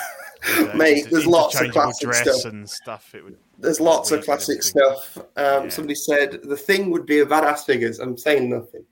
with, 0.57 0.69
uh, 0.73 0.77
mate. 0.77 1.07
There's 1.09 1.25
lots 1.27 1.59
of 1.59 1.71
classic 1.71 2.13
stuff. 2.13 2.45
and 2.45 2.69
stuff. 2.69 3.13
It 3.15 3.23
would. 3.23 3.37
There's 3.59 3.79
lots 3.79 4.11
of 4.11 4.23
classic 4.25 4.61
stuff. 4.63 5.17
Um, 5.17 5.63
Yeah. 5.63 5.69
Somebody 5.69 5.95
said 5.95 6.39
the 6.43 6.57
thing 6.57 6.89
would 6.91 7.05
be 7.05 7.19
a 7.19 7.25
badass 7.25 7.65
figures. 7.65 7.99
I'm 7.99 8.17
saying 8.17 8.49
nothing. 8.49 8.83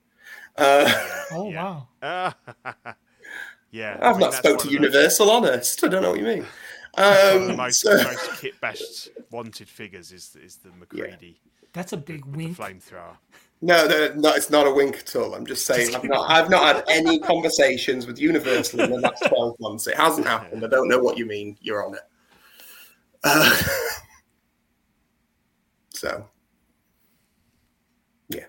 Uh, 0.56 0.90
Oh 1.32 1.50
Yeah. 1.50 1.82
wow. 2.02 2.34
yeah, 3.70 3.98
I 4.00 4.08
I've 4.10 4.16
mean, 4.16 4.20
not 4.20 4.34
spoke 4.34 4.58
to 4.58 4.64
of 4.64 4.68
the- 4.68 4.72
Universal, 4.74 5.30
honest. 5.30 5.82
I 5.84 5.88
don't 5.88 6.02
know 6.02 6.10
what 6.10 6.18
you 6.20 6.26
mean. 6.26 6.46
One 6.94 7.06
of 7.06 7.42
the 7.46 7.50
Um, 7.52 7.56
most, 7.56 7.80
so- 7.80 7.96
most 8.02 8.40
kit 8.40 8.60
bashed 8.60 9.08
wanted 9.30 9.68
figures 9.68 10.12
is 10.12 10.36
is 10.44 10.56
the 10.56 10.70
MacReady 10.78 11.40
That's 11.72 11.92
a 11.92 11.96
big 11.96 12.24
with 12.26 12.36
wink. 12.36 12.56
the 12.56 12.62
flamethrower. 12.62 13.16
No, 13.64 13.86
no, 13.86 14.12
no, 14.16 14.30
it's 14.30 14.50
not 14.50 14.66
a 14.66 14.72
wink 14.72 14.96
at 14.96 15.14
all. 15.14 15.34
I'm 15.34 15.46
just 15.46 15.64
saying 15.64 15.94
I've 15.94 16.02
not, 16.02 16.28
I've 16.28 16.50
not 16.50 16.64
had 16.64 16.84
any 16.88 17.20
conversations 17.20 18.08
with 18.08 18.18
Universal 18.18 18.80
in 18.80 18.90
the 18.90 18.98
last 18.98 19.22
12 19.28 19.60
months. 19.60 19.86
It 19.86 19.96
hasn't 19.96 20.26
happened. 20.26 20.64
I 20.64 20.68
don't 20.68 20.88
know 20.88 20.98
what 20.98 21.16
you 21.16 21.26
mean. 21.26 21.56
You're 21.60 21.86
on 21.86 21.94
it. 21.94 22.00
Uh, 23.22 23.56
so, 25.90 26.28
yeah. 28.30 28.46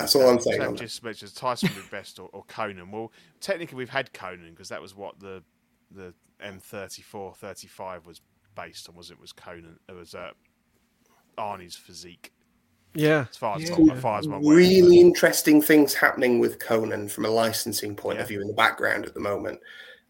That's 0.00 0.16
all 0.16 0.28
I'm 0.28 0.40
saying. 0.40 0.60
Sam 0.60 0.74
just 0.74 1.04
mentioned 1.04 1.36
Tyson 1.36 1.70
would 1.76 1.84
be 1.84 1.96
best 1.96 2.18
or, 2.18 2.30
or 2.32 2.42
Conan. 2.48 2.90
Well, 2.90 3.12
technically 3.40 3.76
we've 3.76 3.88
had 3.88 4.12
Conan 4.12 4.50
because 4.50 4.68
that 4.70 4.82
was 4.82 4.96
what 4.96 5.20
the 5.20 5.44
the 5.92 6.12
M34 6.44 7.36
35 7.36 8.04
was 8.04 8.20
based 8.56 8.88
on. 8.88 8.96
Was 8.96 9.12
it 9.12 9.20
was 9.20 9.32
Conan? 9.32 9.78
It 9.88 9.92
was 9.92 10.16
uh, 10.16 10.30
Arnie's 11.38 11.76
physique. 11.76 12.32
Yeah. 12.94 13.26
As 13.30 13.36
far 13.36 13.56
as 13.56 13.68
Yeah. 13.68 13.76
my, 13.78 13.94
as 13.94 14.00
far 14.02 14.18
as 14.18 14.28
my 14.28 14.38
work. 14.38 14.56
Really 14.56 15.00
interesting 15.00 15.60
things 15.60 15.94
happening 15.94 16.38
with 16.38 16.58
Conan 16.58 17.08
from 17.08 17.24
a 17.24 17.30
licensing 17.30 17.96
point 17.96 18.16
Yeah. 18.16 18.22
of 18.22 18.28
view 18.28 18.40
in 18.40 18.46
the 18.48 18.54
background 18.54 19.04
at 19.04 19.14
the 19.14 19.20
moment. 19.20 19.60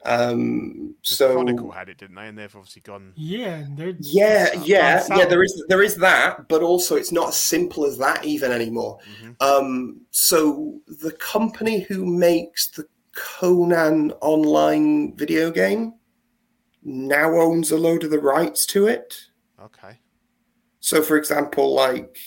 Um, 0.07 0.95
So 1.01 1.15
so 1.15 1.33
Chronicle 1.33 1.71
had 1.71 1.89
it, 1.89 1.97
didn't 1.97 2.17
they? 2.17 2.29
And 2.29 2.37
they've 2.37 2.55
obviously 2.55 2.83
gone. 2.83 3.15
Yeah, 3.17 3.65
Yeah, 4.01 4.51
yeah, 4.63 4.99
south. 5.01 5.19
yeah. 5.19 5.25
There 5.25 5.43
is 5.43 5.65
there 5.69 5.83
is 5.83 5.97
that, 5.97 6.47
but 6.49 6.63
also 6.63 6.97
it's 6.97 7.11
not 7.11 7.29
as 7.29 7.37
simple 7.37 7.87
as 7.87 7.97
that 7.99 8.23
even 8.25 8.53
anymore. 8.53 8.99
Mhm. 9.23 9.37
Um, 9.43 10.01
so 10.11 10.79
the 10.87 11.13
company 11.13 11.81
who 11.81 12.05
makes 12.05 12.69
the 12.69 12.85
Conan 13.15 14.13
online 14.21 15.17
video 15.17 15.51
game 15.51 15.95
now 16.83 17.33
owns 17.33 17.71
a 17.71 17.79
load 17.79 18.05
of 18.05 18.11
the 18.11 18.19
rights 18.19 18.67
to 18.67 18.87
it. 18.89 19.15
Okay. 19.63 20.01
So, 20.81 21.01
for 21.01 21.17
example, 21.17 21.73
like 21.73 22.19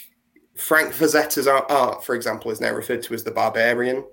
Frank 0.57 0.93
Frazetta's 0.93 1.47
art, 1.47 1.65
art, 1.69 2.03
for 2.03 2.15
example, 2.15 2.51
is 2.51 2.59
now 2.61 2.73
referred 2.73 3.03
to 3.03 3.13
as 3.13 3.23
the 3.23 3.31
Barbarian. 3.31 4.03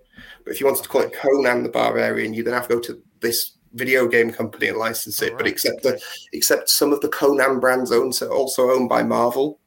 But 0.45 0.53
if 0.53 0.61
you 0.61 0.66
wanted 0.66 0.83
to 0.83 0.89
call 0.89 1.01
it 1.03 1.12
Conan 1.15 1.62
the 1.62 1.69
Barbarian, 1.71 2.35
you 2.35 2.43
then 2.45 2.55
have 2.55 2.69
to 2.69 2.75
go 2.75 2.81
to 2.81 3.03
this 3.21 3.53
video 3.73 4.07
game 4.07 4.31
company 4.31 4.69
and 4.69 4.79
license 4.79 5.21
it. 5.23 5.33
Oh, 5.33 5.37
But 5.39 5.47
except 5.47 5.83
the 5.83 6.01
except 6.33 6.69
some 6.71 6.93
of 6.93 7.01
the 7.01 7.09
Conan 7.09 7.59
brands 7.61 7.91
owned 7.91 8.16
are 8.23 8.29
also 8.33 8.71
owned 8.71 8.89
by 8.89 9.03
Marvel 9.03 9.59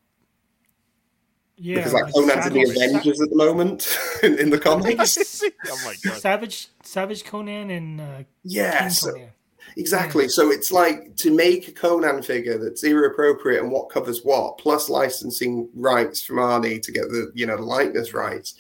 yeah, 1.57 1.75
because 1.77 1.93
like 1.93 2.13
Conan's 2.13 2.45
in 2.47 2.53
the 2.53 2.65
Savage- 2.65 2.77
Avengers 2.91 3.21
at 3.21 3.29
the 3.29 3.35
moment 3.35 3.97
in, 4.23 4.37
in 4.39 4.49
the 4.51 4.59
comics. 4.67 5.41
oh 5.43 5.79
my 5.83 5.95
god. 6.03 6.21
Savage, 6.21 6.67
Savage 6.83 7.25
Conan, 7.25 7.71
and 7.71 7.99
uh, 7.99 8.23
yeah, 8.43 8.79
King 8.81 8.89
so- 8.91 9.11
Conan. 9.11 9.29
Exactly. 9.77 10.27
So 10.27 10.51
it's 10.51 10.71
like 10.71 11.15
to 11.17 11.33
make 11.33 11.67
a 11.67 11.71
Conan 11.71 12.21
figure 12.21 12.57
that's 12.57 12.83
era 12.83 13.09
appropriate 13.09 13.61
and 13.61 13.71
what 13.71 13.89
covers 13.89 14.21
what, 14.23 14.57
plus 14.57 14.89
licensing 14.89 15.69
rights 15.75 16.23
from 16.23 16.37
Arnie 16.37 16.81
to 16.81 16.91
get 16.91 17.03
the 17.09 17.31
you 17.33 17.45
know 17.45 17.57
the 17.57 17.63
likeness 17.63 18.13
rights. 18.13 18.55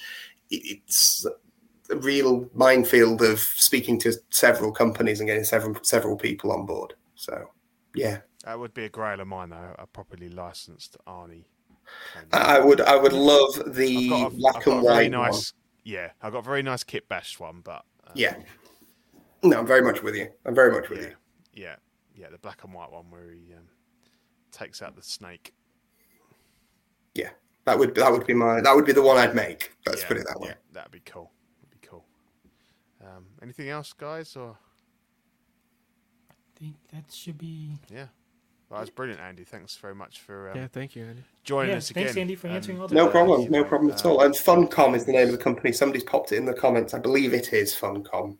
It's 0.49 1.25
a 1.89 1.95
real 1.97 2.49
minefield 2.53 3.21
of 3.21 3.39
speaking 3.39 3.99
to 3.99 4.13
several 4.29 4.71
companies 4.71 5.19
and 5.19 5.27
getting 5.27 5.43
several 5.43 5.77
several 5.83 6.15
people 6.15 6.51
on 6.51 6.65
board. 6.65 6.93
So 7.15 7.49
yeah, 7.95 8.19
That 8.43 8.59
would 8.59 8.73
be 8.73 8.85
a 8.85 8.89
grail 8.89 9.19
of 9.19 9.27
mine, 9.27 9.49
though. 9.49 9.75
A 9.77 9.87
properly 9.87 10.29
licensed 10.29 10.97
Arnie. 11.07 11.45
I 12.31 12.57
I 12.57 12.59
would 12.59 12.81
I 12.81 12.95
would 12.95 13.13
love 13.13 13.75
the 13.75 14.11
a, 14.11 14.29
black 14.29 14.65
and 14.67 14.83
white 14.83 15.11
nice. 15.11 15.53
Yeah, 15.83 16.11
I've 16.21 16.33
got 16.33 16.39
a 16.39 16.43
very 16.43 16.63
nice 16.63 16.83
kit 16.83 17.07
bash 17.07 17.39
one, 17.39 17.61
but 17.63 17.85
uh, 18.05 18.11
Yeah. 18.13 18.35
No, 19.43 19.59
I'm 19.59 19.67
very 19.67 19.81
much 19.81 20.01
with 20.01 20.15
you. 20.15 20.29
I'm 20.45 20.55
very 20.55 20.71
much 20.71 20.89
with 20.89 21.01
yeah, 21.01 21.07
you. 21.07 21.13
yeah, 21.53 21.75
yeah. 22.15 22.29
The 22.29 22.37
black 22.39 22.63
and 22.63 22.73
white 22.73 22.91
one 22.91 23.05
where 23.09 23.31
he 23.31 23.53
um, 23.53 23.63
takes 24.51 24.81
out 24.81 24.95
the 24.95 25.03
snake. 25.03 25.53
Yeah. 27.13 27.29
That 27.65 27.77
would 27.77 27.95
that 27.95 28.11
would 28.11 28.25
be 28.25 28.33
my 28.33 28.61
that 28.61 28.73
would 28.73 28.85
be 28.85 28.93
the 28.93 29.01
one 29.01 29.17
I'd 29.17 29.35
make. 29.35 29.75
Let's 29.85 30.01
yeah, 30.01 30.07
put 30.07 30.17
it 30.17 30.25
that 30.27 30.39
way. 30.39 30.49
Yeah, 30.49 30.55
that'd 30.71 30.91
be 30.91 31.01
cool. 31.01 31.31
That'd 31.61 31.81
be 31.81 31.85
cool. 31.85 32.05
Um, 33.01 33.25
anything 33.43 33.67
else, 33.67 33.91
guys? 33.91 34.37
Or 34.37 34.57
I 36.31 36.33
think 36.57 36.77
that 36.93 37.11
should 37.13 37.37
be. 37.37 37.77
yeah, 37.93 38.05
well, 38.69 38.79
that's 38.79 38.89
brilliant, 38.89 39.19
Andy. 39.19 39.43
Thanks 39.43 39.75
very 39.75 39.95
much 39.95 40.21
for 40.21 40.49
um, 40.51 40.57
Yeah. 40.57 40.67
Thank 40.67 40.95
you, 40.95 41.03
Andy. 41.05 41.23
joining 41.43 41.71
Yeah, 41.71 41.77
us 41.77 41.91
thanks, 41.91 42.11
again. 42.11 42.21
Andy, 42.21 42.35
for 42.35 42.47
answering 42.47 42.77
and, 42.77 42.83
all 42.83 42.87
the 42.87 42.95
No 42.95 43.09
problem, 43.09 43.51
no 43.51 43.65
problem 43.65 43.91
at 43.91 44.05
uh, 44.05 44.11
all. 44.11 44.21
And 44.21 44.33
Funcom 44.33 44.95
is 44.95 45.03
the 45.03 45.11
name 45.11 45.25
of 45.27 45.31
the 45.33 45.37
company. 45.37 45.73
Somebody's 45.73 46.05
popped 46.05 46.31
it 46.31 46.37
in 46.37 46.45
the 46.45 46.53
comments. 46.53 46.93
I 46.93 46.99
believe 46.99 47.33
it 47.33 47.51
is 47.51 47.75
Funcom 47.75 48.37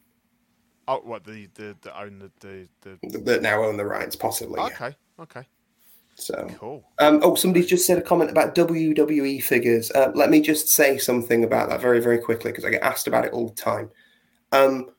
Oh, 0.87 0.99
what 1.03 1.23
the 1.25 1.47
the, 1.55 1.75
the 1.81 1.99
own 1.99 2.31
the 2.39 2.67
the, 2.81 2.97
the 3.03 3.17
that 3.19 3.41
now 3.41 3.63
own 3.63 3.77
the 3.77 3.85
rights, 3.85 4.15
possibly. 4.15 4.55
yeah. 4.59 4.65
okay, 4.67 4.95
okay, 5.19 5.43
So, 6.15 6.47
cool. 6.57 6.83
um, 6.99 7.19
oh, 7.23 7.35
somebody's 7.35 7.67
just 7.67 7.85
said 7.85 7.97
a 7.97 8.01
comment 8.01 8.31
about 8.31 8.55
WWE 8.55 9.43
figures. 9.43 9.91
Uh, 9.91 10.11
let 10.15 10.29
me 10.29 10.39
just 10.41 10.69
say 10.69 10.97
something 10.97 11.43
about 11.43 11.69
that 11.69 11.81
very, 11.81 11.99
very 11.99 12.19
quickly 12.19 12.51
because 12.51 12.63
I 12.65 12.69
get 12.69 12.83
asked 12.83 13.07
about 13.07 13.25
it 13.25 13.33
all 13.33 13.49
the 13.49 13.55
time. 13.55 13.89
Um, 14.53 14.89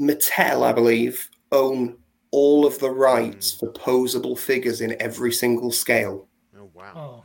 Mattel, 0.00 0.64
I 0.64 0.72
believe, 0.72 1.28
own 1.52 1.96
all 2.32 2.66
of 2.66 2.78
the 2.78 2.90
rights 2.90 3.52
for 3.52 3.72
posable 3.72 4.38
figures 4.38 4.80
in 4.80 4.96
every 5.00 5.32
single 5.32 5.70
scale. 5.70 6.28
Oh 6.58 6.70
wow. 6.74 6.92
Oh, 6.96 7.24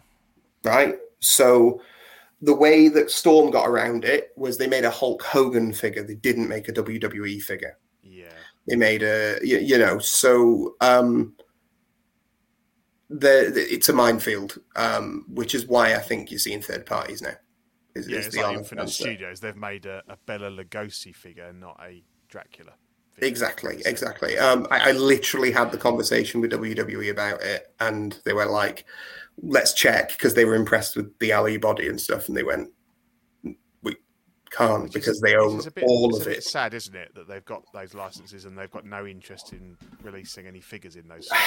right? 0.64 0.96
So 1.22 1.82
the 2.42 2.54
way 2.56 2.88
that 2.90 3.10
Storm 3.10 3.50
got 3.50 3.68
around 3.68 4.04
it 4.06 4.30
was 4.36 4.58
they 4.58 4.68
made 4.68 4.84
a 4.84 4.90
Hulk 4.92 5.24
Hogan 5.24 5.74
figure. 5.74 6.04
They 6.04 6.16
didn't 6.16 6.50
make 6.50 6.68
a 6.68 6.74
WWE 6.74 7.42
figure. 7.42 7.78
They 8.68 8.76
made 8.76 9.04
a 9.04 9.40
you, 9.44 9.60
you 9.60 9.78
know 9.78 10.00
so 10.00 10.76
um, 10.82 11.36
the, 13.10 13.52
the- 13.54 13.74
it's 13.74 13.90
a 13.90 13.94
minefield, 13.94 14.58
um, 14.76 15.26
which 15.30 15.54
is 15.56 15.68
why 15.68 15.94
I 15.96 16.00
think 16.00 16.32
you're 16.32 16.40
seeing 16.40 16.62
third 16.62 16.86
parties 16.86 17.22
now. 17.22 17.36
Is, 17.96 18.08
Yeah, 18.08 18.18
is 18.20 18.28
it's 18.28 18.36
the 18.36 18.42
like 18.44 18.58
Infinite 18.58 18.82
answer. 18.82 19.04
Studios. 19.04 19.40
They've 19.40 19.56
made 19.56 19.86
a, 19.86 20.02
a 20.10 20.18
Bela 20.26 20.50
Lugosi 20.50 21.16
figure, 21.16 21.54
not 21.54 21.80
a 21.82 22.04
Dracula. 22.28 22.74
Figure. 23.14 23.28
Exactly, 23.30 23.82
exactly. 23.86 24.38
Um, 24.38 24.68
I, 24.72 24.90
I 24.90 24.92
literally 24.92 25.52
had 25.52 25.72
the 25.72 25.78
conversation 25.78 26.42
with 26.42 26.52
WWE 26.52 27.10
about 27.12 27.42
it, 27.42 27.74
and 27.80 28.20
they 28.26 28.34
were 28.34 28.46
like, 28.48 28.86
"Let's 29.42 29.74
check," 29.74 30.10
because 30.10 30.34
they 30.34 30.44
were 30.44 30.56
impressed 30.56 30.98
with 30.98 31.18
the 31.20 31.32
Ali 31.32 31.58
body 31.58 31.88
and 31.88 32.02
stuff, 32.02 32.28
and 32.28 32.36
they 32.36 32.44
went, 32.44 32.70
"We 32.70 32.75
can't 34.56 34.84
Which 34.84 34.90
is- 34.90 34.94
because 34.94 35.22
they 35.22 35.36
own 35.36 35.62
bit- 35.74 35.84
all 35.84 36.16
of 36.16 36.28
it." 36.28 36.44
sad, 36.44 36.74
isn't 36.74 36.96
it, 36.96 37.14
that 37.16 37.28
they've 37.28 37.46
got 37.46 37.64
those 37.74 37.94
licenses 37.94 38.46
and 38.46 38.58
they've 38.58 38.72
got 38.72 38.86
no 38.86 39.06
interest 39.06 39.54
in 39.54 39.78
releasing 40.04 40.48
any 40.48 40.62
figures 40.62 40.96
in 40.96 41.08
those. 41.08 41.30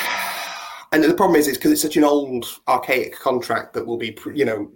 And 0.90 1.04
the 1.04 1.12
problem 1.12 1.38
is, 1.38 1.48
is 1.48 1.58
because 1.58 1.70
it's 1.72 1.82
such 1.82 1.98
an 1.98 2.04
old, 2.04 2.46
archaic 2.66 3.14
contract 3.18 3.74
that 3.74 3.86
will 3.86 3.98
be, 3.98 4.16
you 4.34 4.46
know, 4.46 4.70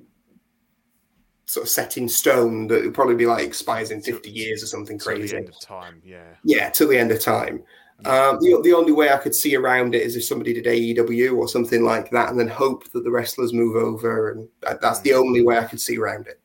sort 1.46 1.64
of 1.64 1.70
set 1.70 1.96
in 1.96 2.06
stone 2.06 2.66
that 2.66 2.80
it'll 2.80 2.92
probably 2.92 3.14
be 3.14 3.24
like 3.24 3.42
expires 3.46 3.90
in 3.90 4.02
50 4.02 4.28
years 4.30 4.62
or 4.62 4.66
something 4.66 4.98
crazy. 4.98 5.34
end 5.34 5.48
of 5.48 5.58
time, 5.58 6.02
yeah. 6.04 6.34
Yeah, 6.44 6.68
till 6.68 6.88
the 6.88 6.98
end 6.98 7.12
of 7.12 7.20
time. 7.20 7.62
Um, 8.04 8.36
the, 8.40 8.60
the 8.62 8.74
only 8.74 8.92
way 8.92 9.10
I 9.10 9.16
could 9.16 9.34
see 9.34 9.56
around 9.56 9.94
it 9.94 10.02
is 10.02 10.14
if 10.14 10.24
somebody 10.24 10.52
did 10.52 10.66
AEW 10.66 11.34
or 11.34 11.48
something 11.48 11.82
like 11.82 12.10
that 12.10 12.28
and 12.28 12.38
then 12.38 12.48
hope 12.48 12.92
that 12.92 13.04
the 13.04 13.10
wrestlers 13.10 13.54
move 13.54 13.76
over. 13.76 14.32
And 14.32 14.48
that, 14.60 14.82
that's 14.82 15.00
the 15.00 15.14
only 15.14 15.42
way 15.42 15.56
I 15.56 15.64
could 15.64 15.80
see 15.80 15.96
around 15.96 16.26
it. 16.26 16.41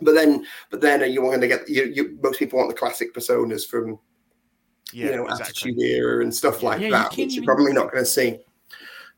But 0.00 0.14
then, 0.14 0.46
but 0.70 0.80
then 0.80 1.02
uh, 1.02 1.06
you 1.06 1.22
want 1.22 1.40
to 1.40 1.48
get 1.48 1.68
you, 1.68 1.84
you. 1.84 2.18
Most 2.22 2.38
people 2.38 2.58
want 2.58 2.68
the 2.70 2.76
classic 2.76 3.14
personas 3.14 3.66
from 3.66 3.98
Yeah, 4.92 5.06
you 5.06 5.16
know 5.16 5.26
exactly. 5.26 5.70
Attitude 5.72 5.78
Era 5.78 6.22
and 6.22 6.34
stuff 6.34 6.62
like 6.62 6.80
Yeah, 6.80 6.90
that, 6.90 7.10
can't 7.10 7.28
which 7.28 7.34
you're 7.36 7.44
probably 7.44 7.72
not 7.72 7.90
going 7.90 8.04
to 8.04 8.10
see. 8.10 8.38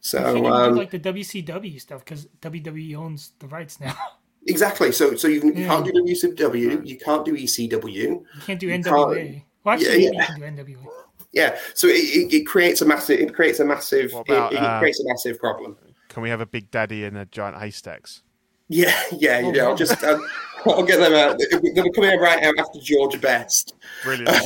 So 0.00 0.36
you 0.36 0.46
um, 0.46 0.76
like 0.76 0.90
the 0.90 1.00
WCW 1.00 1.80
stuff 1.80 2.04
because 2.04 2.28
WWE 2.40 2.96
owns 2.96 3.32
the 3.38 3.48
rights 3.48 3.80
now. 3.80 3.96
Exactly. 4.46 4.92
So, 4.92 5.14
so 5.14 5.28
you, 5.28 5.40
can, 5.40 5.54
you 5.54 5.64
Yeah. 5.64 5.68
can't 5.68 5.84
do 5.84 5.92
WCW, 5.92 6.86
you 6.86 6.96
can't 6.96 7.24
do 7.24 7.34
ECW. 7.34 7.94
You 7.94 8.24
can't 8.40 8.58
do 8.58 8.68
You 8.68 8.78
NWA. 8.78 9.42
Well, 9.62 9.74
actually, 9.74 10.04
Yeah, 10.04 10.10
maybe 10.10 10.16
you 10.16 10.54
can 10.54 10.56
do 10.56 10.62
NWA. 10.62 10.86
Yeah. 11.32 11.58
So 11.74 11.86
it, 11.86 11.96
it, 11.96 12.32
it 12.32 12.46
creates 12.46 12.80
a 12.80 12.86
massive. 12.86 13.20
It 13.20 13.34
creates 13.34 13.60
a 13.60 13.64
massive. 13.64 14.12
What 14.12 14.28
about, 14.28 14.52
it, 14.52 14.56
it 14.56 14.62
uh, 14.62 14.78
creates 14.78 15.00
a 15.00 15.08
massive 15.08 15.38
problem. 15.38 15.76
Can 16.08 16.22
we 16.22 16.30
have 16.30 16.40
a 16.40 16.46
Big 16.46 16.70
Daddy 16.70 17.04
and 17.04 17.18
a 17.18 17.26
giant 17.26 17.58
haystacks? 17.58 18.22
Yeah, 18.68 18.98
yeah, 19.12 19.42
Oh, 19.44 19.52
yeah. 19.52 19.62
I'll 19.64 19.70
wow. 19.70 19.76
just 19.76 20.02
um, 20.04 20.26
I'll 20.66 20.82
get 20.84 20.98
them 21.00 21.12
out. 21.14 21.38
They're 21.74 21.90
coming 21.92 22.10
out 22.10 22.20
right 22.20 22.42
out 22.42 22.58
after 22.58 22.78
George 22.80 23.20
Best. 23.20 23.74
Brilliant. 24.04 24.36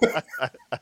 yeah. 0.00 0.20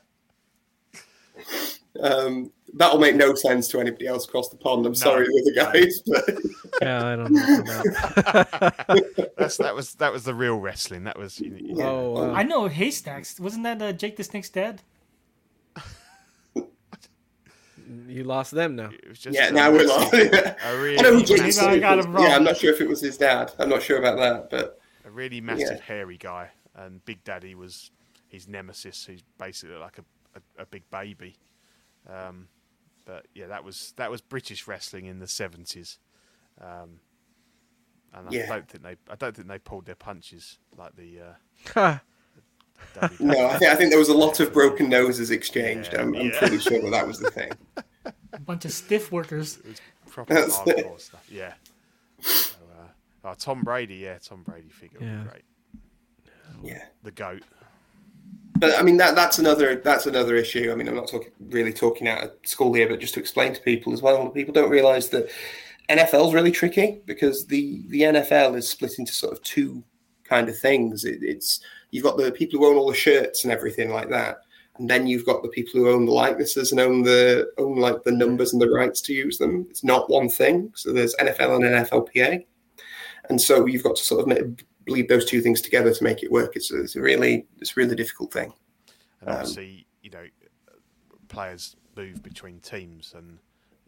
Um, 2.01 2.51
that'll 2.73 2.99
make 2.99 3.15
no 3.15 3.33
sense 3.35 3.69
to 3.69 3.79
anybody 3.79 4.05
else 4.07 4.25
across 4.27 4.49
the 4.49 4.57
pond. 4.57 4.85
I'm 4.85 4.93
sorry, 4.95 5.25
the 5.25 5.63
other 5.63 5.71
guys, 5.71 6.01
but 6.05 6.23
Yeah, 6.81 7.07
I 7.07 7.15
don't 7.15 7.31
know. 7.31 9.23
That's 9.37 9.55
that 9.57 9.73
was 9.73 9.93
that 9.95 10.11
was 10.11 10.25
the 10.25 10.33
real 10.33 10.57
wrestling. 10.57 11.05
That 11.05 11.17
was 11.17 11.39
you 11.39 11.51
know, 11.51 11.57
you- 11.57 11.81
oh, 11.81 12.11
wow. 12.11 12.33
I 12.33 12.43
know 12.43 12.67
Haystacks. 12.67 13.39
Wasn't 13.39 13.63
that 13.63 13.81
uh, 13.81 13.93
Jake 13.93 14.17
the 14.17 14.25
Snake's 14.25 14.49
dad? 14.49 14.81
You 18.07 18.23
lost 18.23 18.51
them 18.51 18.75
now. 18.75 18.89
it 18.91 19.07
was 19.07 19.19
just 19.19 19.37
yeah, 19.37 19.49
now 19.49 19.71
we're 19.71 19.87
like, 19.87 20.13
a 20.13 20.57
really, 20.79 20.99
I 20.99 21.01
know 21.03 21.13
who 21.13 21.23
Jake 21.23 21.41
Maybe 21.41 21.57
I 21.59 21.79
got 21.79 21.99
him 21.99 22.13
wrong. 22.13 22.23
Yeah, 22.23 22.35
I'm 22.35 22.43
not 22.43 22.57
sure 22.57 22.73
if 22.73 22.81
it 22.81 22.87
was 22.87 23.01
his 23.01 23.17
dad. 23.17 23.53
I'm 23.59 23.69
not 23.69 23.81
sure 23.83 23.97
about 23.99 24.17
that, 24.17 24.49
but 24.49 24.79
a 25.05 25.11
really 25.11 25.41
massive 25.41 25.79
hairy 25.81 26.17
guy, 26.17 26.49
and 26.75 27.03
Big 27.05 27.23
Daddy 27.23 27.55
was 27.55 27.91
his 28.27 28.47
nemesis, 28.47 29.05
who's 29.05 29.21
basically 29.37 29.75
like 29.77 29.97
a, 29.99 30.39
a, 30.39 30.63
a 30.63 30.65
big 30.65 30.89
baby. 30.89 31.37
Um, 32.09 32.47
but 33.05 33.27
yeah, 33.35 33.47
that 33.47 33.63
was 33.63 33.93
that 33.97 34.09
was 34.11 34.21
British 34.21 34.67
wrestling 34.67 35.05
in 35.05 35.19
the 35.19 35.27
seventies, 35.27 35.99
um, 36.61 36.99
and 38.13 38.27
I 38.29 38.31
Yeah. 38.31 38.47
don't 38.47 38.67
think 38.67 38.83
they 38.83 38.95
I 39.09 39.15
don't 39.15 39.35
think 39.35 39.47
they 39.47 39.59
pulled 39.59 39.85
their 39.85 39.95
punches 39.95 40.57
like 40.77 40.95
the. 40.95 41.19
Uh, 41.19 41.33
Ha! 41.73 41.89
Daddy 41.91 42.01
no, 43.19 43.47
I 43.47 43.57
think 43.57 43.71
I 43.71 43.75
think 43.75 43.89
there 43.89 43.99
was 43.99 44.09
a 44.09 44.13
lot 44.17 44.39
of 44.39 44.53
broken 44.53 44.89
noses 44.89 45.31
exchanged. 45.31 45.91
Yeah, 45.93 46.01
I'm, 46.01 46.15
I'm 46.15 46.27
yeah. 46.27 46.39
pretty 46.39 46.59
sure 46.59 46.81
that 46.81 46.91
that 46.91 47.07
was 47.07 47.19
the 47.19 47.31
thing. 47.31 47.51
A 48.33 48.39
bunch 48.39 48.65
of 48.65 48.71
stiff 48.71 49.11
workers. 49.11 49.57
It 49.57 49.67
was 49.67 49.81
proper 50.09 50.33
That's 50.33 50.59
it. 50.67 51.01
stuff. 51.01 51.25
Yeah. 51.29 51.53
So, 52.21 52.55
uh, 52.79 52.87
oh, 53.25 53.33
Tom 53.37 53.63
Brady, 53.63 53.95
yeah, 53.95 54.17
Tom 54.19 54.43
Brady 54.43 54.69
figure 54.69 54.99
would 54.99 55.07
Yeah. 55.07 55.23
great. 55.29 55.43
Yeah. 56.63 56.83
The 57.03 57.11
goat. 57.11 57.43
But 58.57 58.79
I 58.79 58.83
mean 58.83 58.97
that 58.97 59.15
that's 59.15 59.39
another 59.39 59.75
that's 59.75 60.05
another 60.05 60.35
issue. 60.35 60.71
I 60.71 60.75
mean, 60.75 60.87
I'm 60.87 60.95
not 60.95 61.09
talking 61.09 61.31
really 61.49 61.73
talking 61.73 62.07
out 62.07 62.23
of 62.23 62.31
school 62.45 62.73
here, 62.73 62.87
but 62.87 62.99
just 63.01 63.13
to 63.15 63.19
explain 63.19 63.53
to 63.53 63.61
people 63.61 63.91
as 63.93 64.01
well, 64.01 64.29
people 64.29 64.53
don't 64.53 64.69
realise 64.69 65.09
that 65.09 65.29
NFL 65.89 66.29
is 66.29 66.33
really 66.33 66.51
tricky 66.51 67.01
because 67.05 67.45
the 67.47 67.83
the 67.87 68.01
NFL 68.01 68.55
is 68.55 68.69
split 68.69 68.97
into 68.97 69.11
sort 69.11 69.33
of 69.33 69.41
two 69.43 69.83
kind 70.25 70.49
of 70.49 70.57
things. 70.57 71.05
It, 71.05 71.19
it's 71.21 71.61
you've 71.91 72.03
got 72.03 72.17
the 72.17 72.31
people 72.31 72.59
who 72.59 72.67
own 72.67 72.75
all 72.77 72.89
the 72.89 72.95
shirts 72.95 73.43
and 73.43 73.53
everything 73.53 73.91
like 73.91 74.09
that, 74.09 74.39
and 74.77 74.89
then 74.89 75.07
you've 75.07 75.25
got 75.25 75.41
the 75.41 75.49
people 75.49 75.79
who 75.79 75.89
own 75.89 76.05
the 76.05 76.11
likenesses 76.11 76.71
and 76.71 76.81
own 76.81 77.03
the 77.03 77.51
own 77.57 77.77
like 77.77 78.03
the 78.03 78.11
numbers 78.11 78.53
and 78.53 78.61
the 78.61 78.69
rights 78.69 79.01
to 79.01 79.13
use 79.13 79.37
them. 79.37 79.65
It's 79.69 79.83
not 79.83 80.09
one 80.09 80.29
thing. 80.29 80.71
So 80.75 80.91
there's 80.91 81.15
NFL 81.15 81.55
and 81.55 81.63
NFLPA, 81.63 82.45
and 83.29 83.39
so 83.39 83.65
you've 83.65 83.83
got 83.83 83.95
to 83.95 84.03
sort 84.03 84.29
of 84.29 84.57
bleed 84.85 85.09
those 85.09 85.25
two 85.25 85.41
things 85.41 85.61
together 85.61 85.93
to 85.93 86.03
make 86.03 86.23
it 86.23 86.31
work. 86.31 86.55
It's, 86.55 86.71
it's 86.71 86.95
a 86.95 87.01
really 87.01 87.45
it's 87.59 87.71
a 87.71 87.79
really 87.79 87.95
difficult 87.95 88.31
thing. 88.31 88.53
And 89.21 89.29
Um, 89.29 89.35
obviously, 89.37 89.87
you 90.01 90.09
know, 90.11 90.25
players 91.27 91.75
move 91.95 92.21
between 92.21 92.59
teams 92.59 93.13
and, 93.15 93.39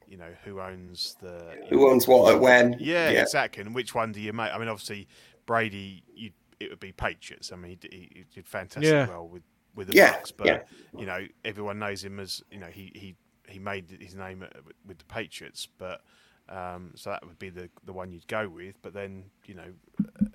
you 0.08 0.18
know, 0.18 0.32
who 0.44 0.60
owns 0.60 1.16
the. 1.22 1.56
who 1.70 1.90
owns 1.90 2.08
what 2.08 2.34
at 2.34 2.42
when. 2.42 2.76
Yeah, 2.80 3.10
exactly. 3.10 3.62
And 3.62 3.76
which 3.76 3.94
one 3.94 4.12
do 4.12 4.20
you 4.22 4.34
make? 4.34 4.52
I 4.52 4.58
mean, 4.58 4.70
obviously, 4.70 5.08
Brady, 5.48 6.04
you, 6.14 6.30
it 6.60 6.70
would 6.70 6.80
be 6.80 6.92
Patriots. 6.92 7.52
I 7.52 7.56
mean, 7.56 7.80
he, 7.82 7.90
he, 7.90 8.10
he 8.14 8.26
did 8.36 8.48
fantastic 8.48 8.84
Yeah. 8.84 9.08
well 9.08 9.28
with, 9.28 9.42
with 9.74 9.88
the 9.88 9.96
Yeah, 9.96 10.14
Bucs, 10.14 10.32
but, 10.38 10.48
yeah. 10.48 10.60
you 10.96 11.08
know, 11.08 11.26
everyone 11.44 11.80
knows 11.80 12.04
him 12.04 12.20
as, 12.20 12.44
you 12.52 12.60
know, 12.60 12.68
he, 12.68 12.92
he, 12.94 13.16
he 13.48 13.58
made 13.58 13.98
his 14.00 14.14
name 14.14 14.46
with 14.86 15.00
the 15.00 15.06
Patriots, 15.06 15.68
but. 15.80 16.02
Um, 16.50 16.92
so 16.96 17.10
that 17.10 17.28
would 17.28 17.40
be 17.40 17.50
the 17.50 17.70
the 17.84 17.92
one 17.92 18.10
you'd 18.10 18.26
go 18.28 18.48
with, 18.48 18.82
but 18.82 18.94
then 18.94 19.26
you 19.48 19.54
know, 19.54 19.66
uh, 20.00 20.28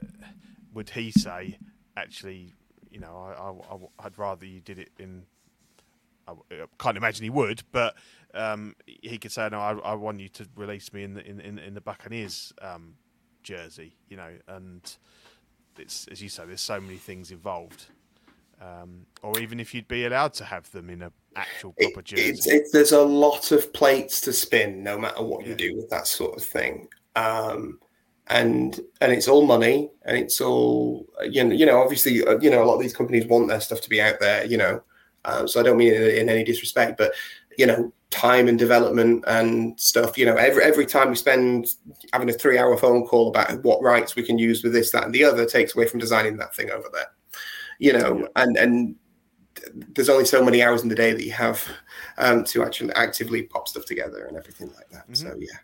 would 0.75 0.91
he 0.91 1.11
say 1.11 1.57
actually, 1.97 2.53
you 2.91 3.01
know, 3.01 3.17
I, 3.17 3.73
I, 3.73 4.05
would 4.05 4.19
rather 4.19 4.45
you 4.45 4.61
did 4.61 4.79
it 4.79 4.91
in 4.99 5.23
I 6.29 6.33
I 6.33 6.67
can't 6.79 6.97
imagine 6.97 7.25
he 7.25 7.31
would, 7.31 7.63
but 7.73 7.95
um, 8.35 8.77
he 8.87 9.19
could 9.19 9.33
say, 9.33 9.49
"No, 9.51 9.61
I, 9.61 9.73
I 9.79 9.95
want 9.95 10.21
you 10.21 10.29
to 10.31 10.47
release 10.57 10.93
me 10.93 11.03
in 11.05 11.15
the 11.15 11.27
in, 11.27 11.41
in, 11.41 11.59
in 11.59 11.75
the 11.75 11.81
Buccaneers 11.81 12.53
um, 12.61 12.95
jersey," 13.43 13.95
you 14.09 14.17
know. 14.17 14.31
And 14.49 14.81
it's 15.79 16.07
as 16.09 16.23
you 16.23 16.29
say, 16.29 16.45
there's 16.47 16.61
so 16.61 16.81
many 16.81 16.97
things 16.97 17.31
involved. 17.31 17.87
Um, 18.61 19.07
or 19.23 19.41
even 19.41 19.59
if 19.59 19.75
you'd 19.75 19.89
be 19.89 20.05
allowed 20.05 20.35
to 20.35 20.45
have 20.45 20.71
them 20.71 20.89
in 20.89 21.03
a 21.03 21.13
actual 21.35 21.75
It- 21.79 21.93
proper 21.93 22.03
jersey. 22.03 22.29
it's, 22.29 22.47
it's, 22.47 22.71
there's 22.71 22.93
a 22.93 23.03
lot 23.03 23.51
of 23.51 23.73
plates 23.73 24.21
to 24.21 24.33
spin, 24.33 24.85
no 24.85 24.97
matter 24.97 25.23
what 25.23 25.43
Yeah. 25.43 25.49
you 25.49 25.55
do 25.57 25.77
with 25.77 25.91
that 25.91 26.07
sort 26.07 26.37
of 26.37 26.45
thing. 26.45 26.87
Um, 27.17 27.81
and 28.29 28.79
and 29.01 29.11
it's 29.13 29.27
all 29.27 29.45
money, 29.45 29.91
and 30.05 30.17
it's 30.17 30.41
all 30.41 31.07
you 31.29 31.43
know. 31.43 31.55
You 31.55 31.67
know, 31.67 31.81
obviously, 31.83 32.25
uh, 32.25 32.39
you 32.39 32.51
know, 32.51 32.63
a 32.63 32.67
lot 32.67 32.77
of 32.77 32.81
these 32.81 32.95
companies 32.97 33.27
want 33.27 33.49
their 33.49 33.61
stuff 33.61 33.81
to 33.81 33.91
be 33.91 34.01
out 34.01 34.21
there. 34.21 34.47
You 34.47 34.59
know, 34.59 34.81
uh, 35.25 35.47
so 35.49 35.59
I 35.59 35.65
don't 35.65 35.77
mean 35.77 35.93
it 35.93 36.19
in 36.19 36.29
any 36.29 36.45
disrespect, 36.45 36.97
but 36.99 37.13
you 37.59 37.67
know, 37.67 37.93
time 38.11 38.47
and 38.49 38.59
development 38.59 39.25
and 39.27 39.79
stuff. 39.81 40.17
You 40.19 40.27
know, 40.27 40.37
every 40.37 40.63
every 40.63 40.87
time 40.87 41.11
we 41.11 41.17
spend 41.17 41.75
having 42.13 42.29
a 42.31 42.33
three 42.33 42.59
hour 42.59 42.77
phone 42.77 43.07
call 43.07 43.29
about 43.29 43.63
what 43.65 43.83
rights 43.83 44.17
we 44.17 44.23
can 44.23 44.39
use 44.39 44.63
with 44.63 44.73
this, 44.73 44.93
that, 44.93 45.05
and 45.05 45.15
the 45.15 45.25
other 45.25 45.47
takes 45.47 45.75
away 45.75 45.87
from 45.87 46.01
designing 46.01 46.37
that 46.37 46.55
thing 46.55 46.71
over 46.71 46.89
there. 46.93 47.11
You 47.79 47.95
know, 47.95 48.19
Yeah. 48.21 48.27
and 48.37 48.57
and 48.57 48.97
there's 49.95 50.09
only 50.09 50.25
so 50.25 50.43
many 50.45 50.63
hours 50.63 50.83
in 50.83 50.89
the 50.89 50.95
day 50.95 51.13
that 51.13 51.25
you 51.25 51.33
have 51.33 51.67
um, 52.19 52.45
to 52.45 52.63
actually 52.63 52.93
actively 52.95 53.43
pop 53.45 53.69
stuff 53.69 53.85
together 53.85 54.25
and 54.25 54.37
everything 54.37 54.69
like 54.75 54.89
that. 54.91 55.05
Mm-hmm. 55.11 55.15
So 55.15 55.37
yeah, 55.39 55.59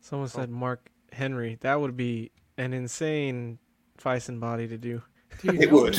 Someone 0.00 0.28
said 0.28 0.50
Mark 0.50 0.88
Henry. 1.12 1.56
That 1.60 1.80
would 1.80 1.96
be 1.96 2.30
an 2.58 2.72
insane 2.72 3.58
Fison 3.96 4.38
body 4.40 4.68
to 4.68 4.76
do. 4.76 5.02
Dude, 5.42 5.54
It 5.62 5.70
that 5.70 5.72
would. 5.72 5.94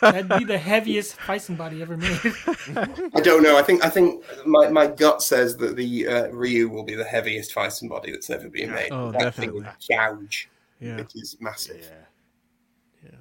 That'd 0.00 0.28
be 0.38 0.44
the 0.44 0.58
heaviest 0.58 1.16
Bison 1.26 1.56
body 1.56 1.82
ever 1.82 1.96
made. 1.96 2.18
I 2.76 3.20
don't 3.20 3.42
know. 3.42 3.56
I 3.56 3.62
think 3.62 3.84
I 3.84 3.88
think 3.88 4.22
my, 4.46 4.68
my 4.68 4.86
gut 4.86 5.22
says 5.22 5.56
that 5.58 5.76
the 5.76 6.06
uh, 6.06 6.26
Ryu 6.28 6.68
will 6.68 6.84
be 6.84 6.94
the 6.94 7.04
heaviest 7.04 7.54
Bison 7.54 7.88
body 7.88 8.12
that's 8.12 8.30
ever 8.30 8.48
been 8.48 8.70
made. 8.72 8.90
Oh, 8.92 9.10
that 9.12 9.18
definitely. 9.20 9.60
thing 9.62 9.66
would 9.66 9.72
gouge. 9.98 10.48
Yeah. 10.80 10.98
It 10.98 11.12
is 11.14 11.36
massive. 11.40 11.80
yeah, 11.82 13.10
Yeah. 13.10 13.18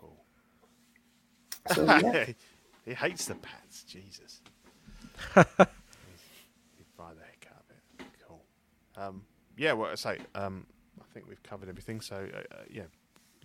cool. 0.00 0.16
So, 1.74 1.84
yeah. 2.12 2.26
he 2.84 2.94
hates 2.94 3.26
the 3.26 3.34
pads. 3.36 3.82
Jesus. 3.84 4.40
He'd 5.34 5.44
buy 6.96 7.12
the 7.14 7.24
heck 7.24 7.48
out 7.50 7.62
of 7.64 7.70
it. 8.00 8.06
Cool. 8.26 8.42
Um, 8.96 9.22
yeah, 9.56 9.72
well, 9.72 9.90
I 9.90 9.94
say, 9.94 10.18
um, 10.34 10.66
I 11.00 11.04
think 11.14 11.26
we've 11.28 11.42
covered 11.42 11.68
everything. 11.68 12.00
So, 12.00 12.28
uh, 12.32 12.38
uh, 12.54 12.58
yeah, 12.70 12.82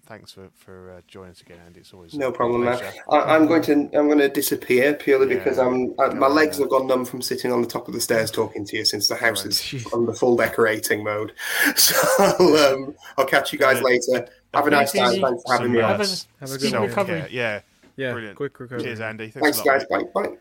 thanks 0.06 0.32
for 0.32 0.50
for 0.56 0.92
uh, 0.92 1.02
joining 1.08 1.32
us 1.32 1.42
again, 1.42 1.58
Andy. 1.66 1.80
It's 1.82 1.94
always 1.94 2.14
No 2.14 2.32
problem, 2.32 2.64
man. 2.66 2.80
I, 3.10 3.18
I'm 3.36 3.48
going 3.48 3.62
to 3.64 3.74
I'm 3.74 4.08
going 4.08 4.18
to 4.20 4.30
disappear 4.30 4.94
purely 4.94 5.30
Yeah. 5.32 5.38
because 5.44 5.58
I'm 5.60 5.94
uh, 6.00 6.10
Go 6.10 6.16
my 6.16 6.28
on, 6.28 6.36
legs 6.36 6.58
man. 6.58 6.64
have 6.66 6.70
gone 6.72 6.88
numb 6.88 7.06
from 7.06 7.22
sitting 7.22 7.52
on 7.52 7.62
the 7.62 7.68
top 7.68 7.88
of 7.88 7.94
the 7.94 8.02
stairs 8.02 8.32
talking 8.42 8.66
to 8.66 8.78
you 8.78 8.86
since 8.86 9.08
the 9.08 9.16
house 9.16 9.46
is 9.46 9.86
on 9.94 10.06
the 10.06 10.14
full 10.14 10.36
decorating 10.36 11.04
mode. 11.04 11.34
So 11.78 11.96
I'll, 12.20 12.56
um, 12.58 12.96
I'll 13.18 13.26
catch 13.26 13.54
you 13.54 13.60
guys 13.60 13.78
Yeah. 13.78 13.84
later. 13.84 14.28
Have 14.54 14.68
a 14.68 14.70
nice 14.72 14.92
time. 14.92 15.22
Thanks 15.22 15.44
for 15.46 15.54
having 15.54 15.68
Some, 15.68 15.72
me. 15.74 15.80
Have 15.80 16.00
a 16.00 16.04
s- 16.04 16.28
Have 16.40 16.50
a 16.50 16.52
good 16.54 16.62
speedy 16.62 16.78
one. 16.78 16.90
self-care. 16.92 17.16
recovery. 17.16 17.36
Yeah, 17.36 17.62
Yeah. 17.96 18.12
Brilliant. 18.14 18.36
Quick 18.38 18.60
recovery. 18.60 18.84
cheers, 18.84 19.00
Andy. 19.00 19.30
Thanks, 19.30 19.58
Thanks, 19.60 19.60
a 19.60 19.72
lot, 19.72 19.80
guys. 19.80 20.04
mate. 20.04 20.14
Bye. 20.14 20.38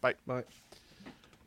Bye. 0.00 0.14
Bye. 0.26 0.44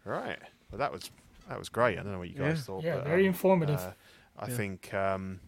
Right. 0.06 0.38
Well, 0.72 0.80
that 0.80 0.92
was 0.92 1.10
that 1.50 1.58
was 1.58 1.70
great. 1.70 1.98
I 1.98 2.04
don't 2.04 2.12
know 2.12 2.20
what 2.20 2.30
you 2.30 2.36
guys 2.36 2.58
Yeah. 2.58 2.62
thought. 2.64 2.84
Yeah, 2.84 2.96
but, 2.98 3.06
very 3.06 3.22
um, 3.22 3.28
informative. 3.28 3.80
uh, 3.80 3.92
I 4.38 4.48
Yeah. 4.50 4.56
think 4.56 4.94
um, 4.94 5.40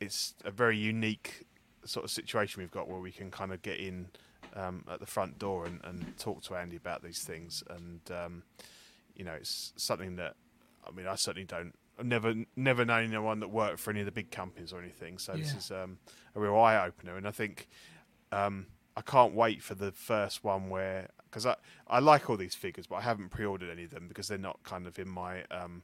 it's 0.00 0.34
a 0.44 0.50
very 0.50 0.76
unique 0.76 1.46
sort 1.84 2.04
of 2.04 2.10
situation 2.10 2.62
we've 2.62 2.70
got 2.70 2.88
where 2.88 3.00
we 3.00 3.12
can 3.12 3.30
kind 3.30 3.52
of 3.52 3.62
get 3.62 3.78
in 3.78 4.08
um, 4.54 4.84
at 4.90 5.00
the 5.00 5.06
front 5.06 5.38
door 5.38 5.66
and, 5.66 5.80
and 5.84 6.18
talk 6.18 6.42
to 6.44 6.56
Andy 6.56 6.76
about 6.76 7.02
these 7.02 7.22
things. 7.22 7.62
And 7.70 8.00
um, 8.10 8.42
you 9.14 9.24
know, 9.24 9.32
it's 9.32 9.72
something 9.76 10.16
that 10.16 10.34
I 10.86 10.90
mean, 10.92 11.06
I 11.06 11.14
certainly 11.14 11.46
don't. 11.46 11.74
I've 11.98 12.06
never 12.06 12.34
never 12.56 12.84
known 12.84 13.04
anyone 13.04 13.40
that 13.40 13.48
worked 13.48 13.78
for 13.78 13.90
any 13.90 14.00
of 14.00 14.06
the 14.06 14.12
big 14.12 14.30
companies 14.30 14.72
or 14.72 14.80
anything. 14.80 15.18
So 15.18 15.32
this 15.32 15.54
is 15.54 15.70
um, 15.70 15.98
a 16.34 16.40
real 16.40 16.56
eye 16.56 16.82
opener. 16.84 17.16
And 17.16 17.28
I 17.28 17.30
think 17.30 17.68
um, 18.32 18.66
I 18.96 19.02
can't 19.02 19.34
wait 19.34 19.62
for 19.62 19.74
the 19.74 19.92
first 19.92 20.42
one 20.42 20.70
where 20.70 21.08
because 21.24 21.46
I, 21.46 21.56
I 21.86 22.00
like 22.00 22.28
all 22.28 22.36
these 22.36 22.54
figures, 22.54 22.86
but 22.86 22.96
I 22.96 23.00
haven't 23.02 23.28
pre-ordered 23.28 23.70
any 23.70 23.84
of 23.84 23.90
them 23.90 24.08
because 24.08 24.28
they're 24.28 24.38
not 24.38 24.62
kind 24.64 24.86
of 24.86 24.98
in 24.98 25.08
my 25.08 25.44
um, 25.50 25.82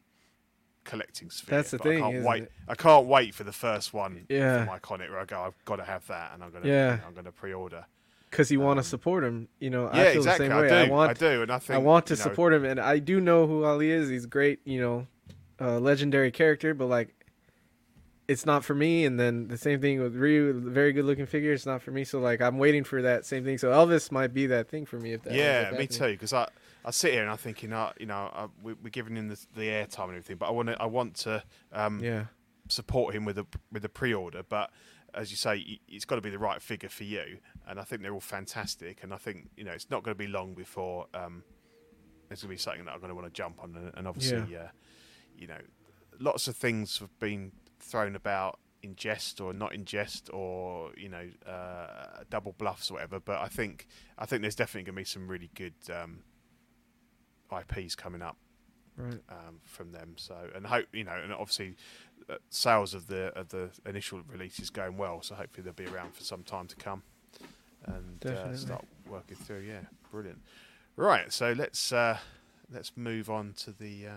collecting 0.86 1.28
sphere. 1.30 1.58
That's 1.58 1.70
the 1.72 1.78
But 1.78 1.86
I 1.86 1.90
thing, 1.90 2.02
can't 2.12 2.24
wait. 2.24 2.42
it? 2.44 2.52
I 2.68 2.74
can't 2.74 3.06
wait 3.06 3.34
for 3.34 3.44
the 3.44 3.52
first 3.52 3.92
one 3.92 4.24
Yeah. 4.30 4.64
from 4.64 4.78
Iconic 4.78 5.10
where 5.10 5.18
I 5.20 5.24
go, 5.26 5.42
I've 5.42 5.64
got 5.66 5.76
to 5.76 5.84
have 5.84 6.06
that, 6.06 6.30
and 6.32 6.42
I'm 6.42 6.50
gonna, 6.50 6.66
Yeah. 6.66 6.98
I'm 7.06 7.12
gonna 7.14 7.32
pre-order. 7.32 7.84
Because 8.30 8.50
you 8.50 8.60
want 8.60 8.78
to 8.78 8.82
support 8.82 9.22
him. 9.24 9.48
You 9.60 9.70
know, 9.70 9.84
yeah, 9.92 10.00
I 10.00 10.04
feel 10.12 10.16
exactly. 10.18 10.48
the 10.48 10.52
same 10.54 10.58
I 10.58 10.62
way. 10.62 10.68
do. 10.68 10.74
I 10.74 10.88
want, 10.90 11.10
I 11.10 11.14
do, 11.14 11.42
and 11.42 11.50
I 11.52 11.58
think 11.58 11.74
I 11.74 11.78
want 11.78 12.06
to 12.06 12.14
you 12.14 12.18
know, 12.18 12.22
support 12.22 12.52
him, 12.52 12.64
and 12.64 12.80
I 12.80 12.98
do 12.98 13.20
know 13.20 13.46
who 13.46 13.64
Ali 13.64 13.90
is. 13.90 14.08
He's 14.08 14.26
great, 14.26 14.60
you 14.64 14.80
know, 14.80 15.06
uh, 15.60 15.78
legendary 15.78 16.30
character. 16.30 16.74
But 16.74 16.86
like, 16.86 17.14
it's 18.28 18.44
not 18.44 18.64
for 18.64 18.74
me. 18.74 19.04
And 19.04 19.18
then 19.18 19.48
the 19.48 19.56
same 19.56 19.80
thing 19.80 20.00
with 20.02 20.14
Ryu, 20.16 20.52
very 20.68 20.92
good 20.92 21.04
looking 21.04 21.26
figure. 21.26 21.52
It's 21.52 21.64
not 21.66 21.80
for 21.82 21.92
me. 21.92 22.04
So 22.04 22.18
like, 22.18 22.42
I'm 22.42 22.58
waiting 22.58 22.82
for 22.84 23.00
that 23.02 23.24
same 23.24 23.44
thing. 23.44 23.56
So 23.58 23.70
Elvis 23.70 24.10
might 24.10 24.34
be 24.34 24.46
that 24.48 24.68
thing 24.68 24.84
for 24.86 24.98
me 24.98 25.12
if 25.12 25.22
that. 25.22 25.32
Yeah, 25.32 25.60
me 25.60 25.64
happening. 25.64 25.88
too. 25.88 26.12
Because 26.12 26.32
I, 26.32 26.48
I 26.86 26.92
sit 26.92 27.12
here 27.12 27.22
and 27.22 27.30
I'm 27.30 27.36
thinking, 27.36 27.72
uh, 27.72 27.92
you 27.98 28.06
know, 28.06 28.30
uh, 28.32 28.46
we, 28.62 28.74
we're 28.74 28.90
giving 28.90 29.16
him 29.16 29.26
the, 29.28 29.44
the 29.56 29.62
airtime 29.62 30.04
and 30.04 30.10
everything, 30.12 30.36
but 30.36 30.46
I 30.46 30.52
want 30.52 30.68
to, 30.68 30.80
I 30.80 30.86
want 30.86 31.16
to 31.16 31.42
um, 31.72 31.98
Yeah, 32.02 32.26
support 32.68 33.14
him 33.14 33.24
with 33.24 33.38
a 33.38 33.46
with 33.72 33.84
a 33.84 33.88
pre-order. 33.88 34.42
But 34.48 34.70
as 35.12 35.30
you 35.30 35.36
say, 35.36 35.80
it's 35.88 36.04
got 36.04 36.14
to 36.14 36.20
be 36.20 36.30
the 36.30 36.38
right 36.38 36.62
figure 36.62 36.88
for 36.88 37.04
you. 37.04 37.38
And 37.66 37.80
I 37.80 37.82
think 37.82 38.02
they're 38.02 38.14
all 38.14 38.20
fantastic. 38.20 39.02
And 39.02 39.12
I 39.12 39.16
think 39.16 39.50
you 39.56 39.64
know 39.64 39.72
it's 39.72 39.90
not 39.90 40.04
going 40.04 40.14
to 40.14 40.18
be 40.18 40.28
long 40.28 40.54
before 40.54 41.06
um, 41.12 41.42
it's 42.30 42.42
going 42.42 42.50
to 42.50 42.54
be 42.54 42.58
something 42.58 42.84
that 42.84 42.92
I'm 42.92 43.00
going 43.00 43.10
to 43.10 43.14
want 43.16 43.26
to 43.26 43.32
jump 43.32 43.60
on. 43.62 43.74
And, 43.76 43.92
and 43.96 44.06
obviously, 44.08 44.38
uh, 44.56 44.68
you 45.36 45.48
know, 45.48 45.58
lots 46.20 46.46
of 46.48 46.56
things 46.56 46.98
have 47.00 47.18
been 47.18 47.50
thrown 47.80 48.14
about 48.14 48.60
in 48.82 48.94
jest 48.94 49.40
or 49.40 49.52
not 49.52 49.74
in 49.74 49.84
jest 49.84 50.30
or 50.32 50.92
you 50.96 51.08
know 51.08 51.28
uh, 51.46 52.22
double 52.30 52.52
bluffs 52.52 52.90
or 52.90 52.94
whatever. 52.94 53.18
But 53.18 53.40
I 53.40 53.48
think 53.48 53.86
I 54.18 54.26
think 54.26 54.42
there's 54.42 54.54
definitely 54.54 54.84
going 54.84 54.96
to 54.96 55.00
be 55.00 55.04
some 55.04 55.26
really 55.26 55.50
good 55.54 55.74
um, 55.92 56.20
IPs 57.52 57.94
coming 57.94 58.22
up 58.22 58.36
Right. 58.96 59.20
um, 59.28 59.60
from 59.64 59.92
them. 59.92 60.14
So 60.16 60.34
and 60.54 60.66
hope 60.66 60.86
you 60.92 61.04
know, 61.04 61.12
and 61.22 61.32
obviously 61.32 61.76
uh, 62.30 62.36
sales 62.48 62.94
of 62.94 63.08
the 63.08 63.26
of 63.38 63.50
the 63.50 63.70
initial 63.84 64.22
release 64.28 64.58
is 64.58 64.70
going 64.70 64.96
well. 64.96 65.20
So 65.22 65.34
hopefully 65.34 65.64
they'll 65.64 65.72
be 65.74 65.86
around 65.86 66.14
for 66.14 66.24
some 66.24 66.42
time 66.42 66.66
to 66.68 66.76
come 66.76 67.02
and 67.84 68.24
uh, 68.26 68.56
start 68.56 68.84
working 69.08 69.36
through. 69.36 69.60
Yeah, 69.60 69.80
brilliant. 70.10 70.40
Right, 70.96 71.30
so 71.32 71.52
let's 71.52 71.92
uh, 71.92 72.16
let's 72.72 72.92
move 72.96 73.28
on 73.28 73.52
to 73.58 73.70
the 73.70 74.06
uh, 74.06 74.10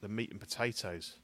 the 0.00 0.08
meat 0.08 0.30
and 0.30 0.40
potatoes, 0.40 1.16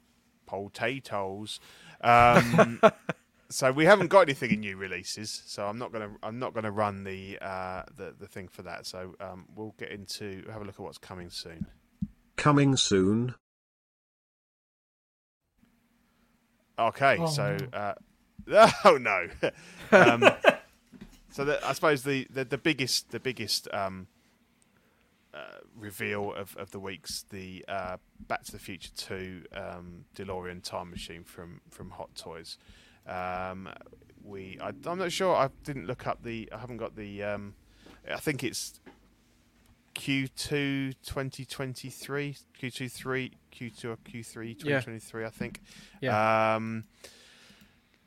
potatoes. 0.47 1.61
Um, 2.03 2.81
so 3.51 3.71
we 3.73 3.85
haven't 3.85 4.09
got 4.09 4.21
anything 4.23 4.51
in 4.53 4.61
new 4.61 4.77
releases, 4.77 5.43
so 5.47 5.67
I'm 5.67 5.79
not 5.79 5.93
gonna 5.93 6.11
I'm 6.23 6.39
not 6.39 6.55
gonna 6.55 6.71
run 6.71 7.05
the 7.05 7.39
uh, 7.41 7.83
the 7.97 8.15
the 8.19 8.27
thing 8.27 8.49
for 8.49 8.63
that. 8.63 8.87
So 8.87 9.15
um, 9.21 9.47
we'll 9.55 9.75
get 9.79 9.91
into 9.91 10.45
have 10.53 10.63
a 10.63 10.65
look 10.65 10.75
at 10.75 10.81
what's 10.81 10.99
coming 10.99 11.31
soon. 11.31 11.67
Coming 12.37 12.77
soon. 12.77 13.35
Okay, 16.79 17.19
Oh, 17.21 17.27
so 17.27 17.57
no. 17.73 17.95
uh, 18.53 18.71
oh 18.85 18.97
no. 18.97 19.29
um, 19.93 20.25
so 21.31 21.45
the, 21.45 21.65
I 21.67 21.73
suppose 21.73 22.03
the, 22.03 22.27
the, 22.31 22.45
the 22.45 22.59
biggest 22.59 23.11
the 23.13 23.21
biggest 23.21 23.69
um, 23.73 24.09
uh, 25.33 25.39
reveal 25.77 26.33
of, 26.35 26.57
of 26.57 26.73
the 26.73 26.81
week's 26.81 27.23
the 27.31 27.65
uh, 27.69 27.99
Back 28.27 28.43
to 28.45 28.53
the 28.53 28.59
Future 28.59 28.91
Two 28.97 29.43
um, 29.55 30.05
DeLorean 30.17 30.63
time 30.65 30.91
machine 30.91 31.23
from 31.23 31.61
from 31.71 31.91
Hot 31.91 32.13
Toys. 32.17 32.59
Um, 33.07 33.69
we 34.23 34.59
I, 34.61 34.73
I'm 34.87 34.99
not 34.99 35.13
sure. 35.13 35.35
I 35.35 35.49
didn't 35.65 35.87
look 35.87 36.07
up 36.07 36.23
the. 36.23 36.49
I 36.53 36.59
haven't 36.59 36.79
got 36.79 36.97
the. 36.97 37.23
Um, 37.23 37.55
I 38.11 38.17
think 38.19 38.43
it's 38.45 38.81
Q2 39.95 40.95
2023, 41.05 42.37
Q2 42.61 42.91
3, 42.91 43.33
Q2 43.53 43.85
or 43.85 43.97
Q3 43.97 44.59
2023. 44.59 45.25
I 45.25 45.31
think. 45.31 45.61
Yeah. 46.01 46.55
Um, 46.57 46.85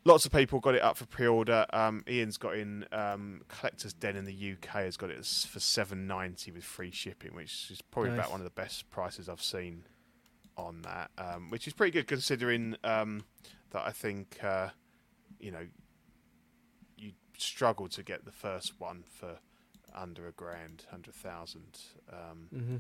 lots 0.06 0.26
of 0.26 0.32
people 0.32 0.60
got 0.60 0.76
it 0.76 0.82
up 0.82 0.98
for 0.98 1.06
pre-order. 1.06 1.66
Um, 1.72 2.04
Ian's 2.10 2.38
got 2.38 2.56
in 2.56 2.86
um, 2.92 3.42
Collector's 3.48 3.94
Den 3.94 4.16
in 4.16 4.26
the 4.26 4.54
UK 4.54 4.84
has 4.84 4.98
got 4.98 5.10
it 5.10 5.26
for 5.26 5.60
seven 5.60 6.08
ninety 6.08 6.52
with 6.52 6.64
free 6.64 6.92
shipping, 6.92 7.36
which 7.36 7.70
is 7.72 7.82
probably 7.82 8.12
Nice. 8.12 8.20
about 8.20 8.32
one 8.32 8.40
of 8.40 8.46
the 8.46 8.52
best 8.52 8.90
prices 8.90 9.30
I've 9.30 9.42
seen 9.42 9.84
on 10.58 10.82
that. 10.82 11.12
Um, 11.18 11.50
which 11.50 11.68
is 11.68 11.74
pretty 11.74 11.92
good 11.92 12.08
considering 12.08 12.76
um, 12.84 13.24
that 13.72 13.84
I 13.86 13.92
think 13.92 14.38
uh, 14.44 14.70
you 15.40 15.52
know 15.52 15.68
you 16.98 17.12
struggle 17.38 17.88
to 17.90 18.04
get 18.04 18.26
the 18.26 18.32
first 18.32 18.80
one 18.80 19.04
for 19.08 19.40
under 19.96 20.28
a 20.28 20.32
grand, 20.32 20.86
hundred 20.92 21.16
thousand. 21.16 21.80
Um, 22.12 22.48
hmm 22.52 22.78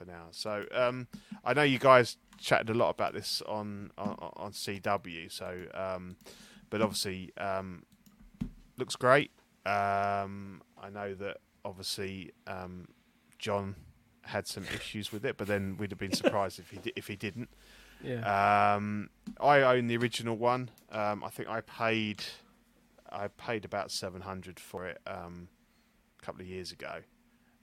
for 0.00 0.10
now. 0.10 0.28
So 0.30 0.64
um, 0.72 1.08
I 1.44 1.52
know 1.52 1.62
you 1.62 1.78
guys 1.78 2.16
chatted 2.38 2.70
a 2.70 2.74
lot 2.74 2.90
about 2.90 3.12
this 3.12 3.42
on 3.46 3.90
on, 3.98 4.16
on 4.36 4.52
CW. 4.52 5.30
So, 5.30 5.64
um, 5.74 6.16
but 6.70 6.80
obviously 6.80 7.32
um, 7.36 7.84
looks 8.78 8.96
great. 8.96 9.30
Um, 9.66 10.62
I 10.80 10.88
know 10.90 11.14
that 11.14 11.38
obviously 11.64 12.32
um, 12.46 12.88
John 13.38 13.76
had 14.22 14.46
some 14.46 14.64
issues 14.74 15.12
with 15.12 15.24
it, 15.24 15.36
but 15.36 15.46
then 15.46 15.76
we'd 15.78 15.90
have 15.90 15.98
been 15.98 16.12
surprised 16.24 16.58
if 16.58 16.70
he 16.70 16.78
di- 16.78 16.92
if 16.96 17.06
he 17.06 17.16
didn't. 17.16 17.50
Yeah. 18.02 18.74
Um, 18.74 19.10
I 19.40 19.60
own 19.60 19.86
the 19.86 19.96
original 19.96 20.36
one. 20.36 20.70
Um, 20.90 21.22
I 21.24 21.28
think 21.28 21.48
I 21.48 21.60
paid 21.60 22.22
I 23.10 23.28
paid 23.28 23.64
about 23.64 23.90
seven 23.90 24.22
hundred 24.22 24.58
for 24.60 24.86
it 24.86 24.98
um, 25.06 25.48
a 26.20 26.24
couple 26.24 26.40
of 26.40 26.46
years 26.46 26.72
ago. 26.72 27.00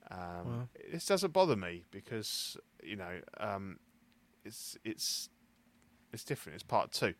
Um, 0.09 0.17
Wow. 0.19 0.67
This 0.91 1.05
doesn't 1.05 1.33
bother 1.33 1.55
me 1.55 1.83
because 1.91 2.57
you 2.83 2.95
know 2.95 3.19
um, 3.39 3.79
it's 4.45 4.77
it's 4.83 5.29
it's 6.13 6.23
different. 6.23 6.55
It's 6.55 6.63
part 6.63 6.91
two. 6.91 7.13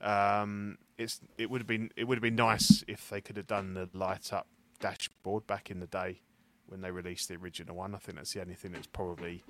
Um, 0.00 0.76
it's 0.98 1.20
it 1.38 1.50
would 1.50 1.60
have 1.60 1.66
been 1.66 1.90
it 1.96 2.04
would 2.04 2.16
have 2.16 2.22
been 2.22 2.36
nice 2.36 2.84
if 2.86 3.08
they 3.08 3.20
could 3.20 3.36
have 3.36 3.46
done 3.46 3.74
the 3.74 3.88
light 3.94 4.32
up 4.32 4.46
dashboard 4.80 5.46
back 5.46 5.70
in 5.70 5.80
the 5.80 5.86
day 5.86 6.20
when 6.66 6.80
they 6.80 6.90
released 6.90 7.28
the 7.28 7.36
original 7.36 7.76
one. 7.76 7.94
I 7.94 7.98
think 7.98 8.16
that's 8.18 8.32
the 8.34 8.40
only 8.42 8.54
thing 8.54 8.72
that's 8.72 8.86
probably 8.86 9.42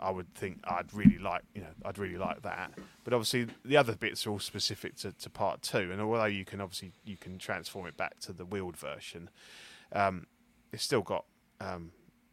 I 0.00 0.10
would 0.10 0.32
think 0.34 0.60
I'd 0.64 0.92
really 0.94 1.18
like, 1.18 1.42
you 1.54 1.62
know, 1.62 1.68
I'd 1.84 1.98
really 1.98 2.18
like 2.18 2.42
that. 2.42 2.72
But 3.04 3.12
obviously, 3.12 3.48
the 3.64 3.76
other 3.76 3.96
bits 3.96 4.26
are 4.26 4.30
all 4.30 4.38
specific 4.38 4.96
to, 4.98 5.12
to 5.12 5.30
part 5.30 5.62
two. 5.62 5.90
And 5.92 6.00
although 6.00 6.24
you 6.26 6.44
can 6.44 6.60
obviously 6.60 6.92
you 7.04 7.16
can 7.16 7.38
transform 7.38 7.86
it 7.86 7.96
back 7.96 8.18
to 8.20 8.32
the 8.32 8.44
wheeled 8.44 8.76
version, 8.76 9.30
um, 9.92 10.26
it's 10.72 10.82
still 10.84 11.02
got 11.02 11.24
um, 11.60 11.90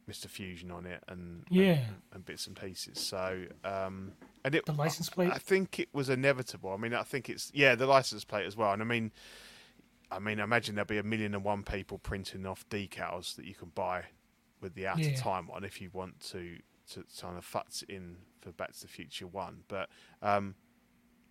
Mr. 0.08 0.26
Fusion 0.28 0.70
on 0.70 0.86
it 0.86 1.02
and 1.08 1.44
Yeah. 1.50 1.72
and, 1.72 1.96
and 2.12 2.24
bits 2.24 2.46
and 2.46 2.54
pieces. 2.54 3.00
So 3.00 3.46
um, 3.64 4.12
and 4.44 4.54
it 4.54 4.64
The 4.66 4.72
license 4.72 5.08
plate? 5.10 5.32
I 5.32 5.38
think 5.38 5.80
it 5.80 5.88
was 5.92 6.08
inevitable. 6.08 6.70
I 6.72 6.76
mean, 6.76 6.94
I 6.94 7.02
think 7.02 7.28
it's 7.28 7.50
yeah 7.54 7.74
the 7.74 7.86
license 7.86 8.24
plate 8.24 8.46
as 8.46 8.56
well. 8.56 8.72
And 8.72 8.80
I 8.82 8.84
mean, 8.84 9.10
I 10.08 10.20
mean, 10.20 10.38
I 10.38 10.44
imagine 10.44 10.76
there'll 10.76 10.86
be 10.86 10.98
a 10.98 11.02
million 11.02 11.34
and 11.34 11.42
one 11.42 11.64
people 11.64 11.98
printing 11.98 12.46
off 12.46 12.64
decals 12.68 13.34
that 13.34 13.44
you 13.44 13.54
can 13.56 13.70
buy 13.74 14.04
with 14.60 14.74
the 14.74 14.86
out 14.86 15.00
of 15.00 15.04
Yeah. 15.04 15.16
time 15.16 15.48
on 15.52 15.64
if 15.64 15.80
you 15.80 15.90
want 15.92 16.20
to 16.30 16.58
to 16.92 17.04
kind 17.20 17.36
of 17.38 17.44
futz 17.46 17.82
in 17.88 18.16
for 18.40 18.52
Back 18.52 18.72
to 18.74 18.80
the 18.82 18.88
Future 18.88 19.26
One. 19.26 19.64
But 19.68 19.88
um, 20.22 20.54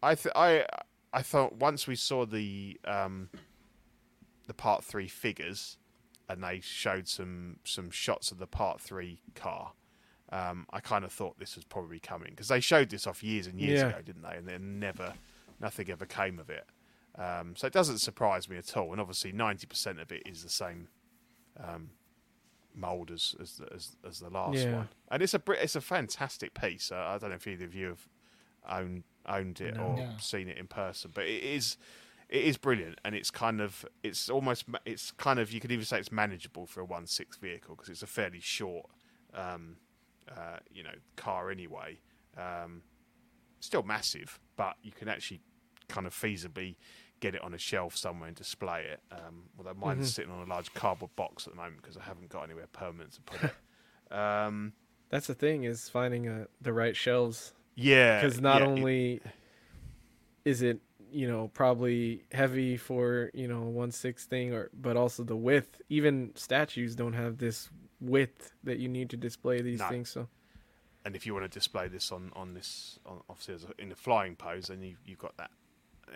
I 0.03 0.15
th- 0.15 0.33
I 0.35 0.65
I 1.13 1.21
thought 1.21 1.53
once 1.55 1.87
we 1.87 1.95
saw 1.95 2.25
the 2.25 2.79
um, 2.85 3.29
the 4.47 4.53
Part 4.53 4.83
Three 4.83 5.07
figures 5.07 5.77
and 6.29 6.43
they 6.43 6.59
showed 6.59 7.07
some 7.07 7.57
some 7.63 7.89
shots 7.91 8.31
of 8.31 8.37
the 8.39 8.47
Part 8.47 8.81
Three 8.81 9.19
car. 9.35 9.73
Um, 10.31 10.65
I 10.73 10.79
kind 10.79 11.05
of 11.05 11.11
thought 11.13 11.37
this 11.39 11.55
was 11.55 11.63
probably 11.65 11.99
coming 11.99 12.31
because 12.31 12.47
they 12.47 12.59
showed 12.59 12.89
this 12.89 13.05
off 13.05 13.23
years 13.23 13.45
and 13.47 13.59
years 13.59 13.79
Yeah. 13.81 13.89
ago, 13.89 14.01
didn't 14.01 14.23
they? 14.23 14.35
And 14.35 14.47
then 14.47 14.79
never, 14.79 15.13
nothing 15.61 15.89
ever 15.91 16.07
came 16.07 16.39
of 16.39 16.49
it. 16.49 16.65
Um, 17.15 17.53
so 17.55 17.67
it 17.67 17.73
doesn't 17.73 17.99
surprise 17.99 18.49
me 18.49 18.57
at 18.57 18.75
all. 18.75 18.91
And 18.91 18.99
obviously, 18.99 19.31
ninety 19.31 19.67
percent 19.67 19.99
of 19.99 20.11
it 20.11 20.23
is 20.25 20.43
the 20.43 20.49
same 20.49 20.87
um, 21.63 21.91
mold 22.75 23.11
as 23.11 23.35
as 23.41 23.57
the, 23.57 23.73
as, 23.73 23.95
as 24.07 24.19
the 24.19 24.29
last 24.29 24.65
Yeah. 24.65 24.75
one. 24.75 24.89
And 25.09 25.21
it's 25.23 25.33
a 25.33 25.41
it's 25.49 25.75
a 25.75 25.81
fantastic 25.81 26.53
piece. 26.53 26.91
Uh, 26.91 26.95
I 26.95 27.17
don't 27.17 27.29
know 27.29 27.35
if 27.35 27.47
either 27.47 27.65
of 27.65 27.75
you 27.75 27.87
have 27.87 28.07
owned 28.69 29.03
owned 29.27 29.61
it 29.61 29.75
No. 29.77 29.83
or 29.83 29.97
No. 29.97 30.09
seen 30.19 30.47
it 30.47 30.57
in 30.57 30.67
person, 30.67 31.11
but 31.13 31.25
it 31.25 31.43
is 31.43 31.77
it 32.29 32.43
is 32.43 32.57
brilliant. 32.57 32.99
And 33.05 33.15
it's 33.15 33.31
kind 33.31 33.61
of 33.61 33.85
it's 34.03 34.29
almost 34.29 34.65
it's 34.85 35.11
kind 35.11 35.39
of 35.39 35.51
you 35.51 35.59
could 35.59 35.71
even 35.71 35.85
say 35.85 35.99
it's 35.99 36.11
manageable 36.11 36.65
for 36.65 36.81
a 36.81 36.85
one 36.85 37.07
six 37.07 37.37
vehicle 37.37 37.75
because 37.75 37.89
it's 37.89 38.03
a 38.03 38.07
fairly 38.07 38.39
short 38.39 38.87
um, 39.33 39.77
uh, 40.29 40.57
you 40.71 40.83
know 40.83 40.95
car 41.15 41.51
anyway. 41.51 41.99
Um, 42.37 42.81
still 43.59 43.83
massive, 43.83 44.39
but 44.57 44.75
you 44.83 44.91
can 44.91 45.07
actually 45.07 45.41
kind 45.87 46.05
of 46.05 46.13
feasibly 46.13 46.75
get 47.25 47.35
it 47.35 47.41
on 47.41 47.53
a 47.53 47.57
shelf 47.57 47.95
somewhere 47.97 48.27
and 48.27 48.37
display 48.37 48.85
it. 48.93 48.99
Um, 49.11 49.43
although 49.57 49.73
mine's 49.73 50.13
sitting 50.13 50.31
on 50.31 50.41
a 50.45 50.49
large 50.49 50.73
cardboard 50.73 51.15
box 51.15 51.47
at 51.47 51.53
the 51.53 51.57
moment 51.57 51.81
because 51.81 51.97
I 51.97 52.03
haven't 52.03 52.29
got 52.29 52.43
anywhere 52.43 52.67
permanent 52.71 53.13
to 53.13 53.21
put 53.21 53.43
it. 53.43 53.55
Um, 54.11 54.73
That's 55.09 55.25
the 55.25 55.33
thing 55.33 55.63
is 55.63 55.89
finding 55.89 56.27
uh, 56.27 56.45
the 56.61 56.71
right 56.71 56.95
shelves 56.95 57.53
yeah, 57.73 58.21
because 58.21 58.39
not 58.39 58.61
yeah, 58.61 58.67
only 58.67 59.19
is 60.45 60.61
it 60.61 60.79
you 61.11 61.27
know 61.27 61.49
probably 61.53 62.23
heavy 62.31 62.77
for 62.77 63.31
you 63.33 63.47
know 63.47 63.61
one 63.61 63.91
six 63.91 64.25
thing 64.25 64.53
or 64.53 64.69
but 64.73 64.95
also 64.95 65.23
the 65.23 65.35
width 65.35 65.81
even 65.89 66.31
statues 66.35 66.95
don't 66.95 67.13
have 67.13 67.39
this 67.39 67.69
width 67.99 68.53
that 68.63 68.77
you 68.77 68.87
need 68.87 69.09
to 69.09 69.17
display 69.17 69.59
these 69.61 69.79
No. 69.79 69.89
things 69.89 70.09
so 70.09 70.27
and 71.03 71.15
if 71.15 71.25
you 71.25 71.33
want 71.33 71.45
to 71.45 71.49
display 71.59 71.87
this 71.87 72.11
on 72.11 72.31
on 72.35 72.53
this 72.53 72.99
on, 73.07 73.21
obviously 73.27 73.55
as 73.55 73.63
a, 73.63 73.81
in 73.81 73.91
a 73.91 73.95
flying 73.95 74.35
pose, 74.35 74.67
then 74.67 74.81
you 74.83 74.97
you've 75.03 75.19
got 75.19 75.35
that 75.37 75.49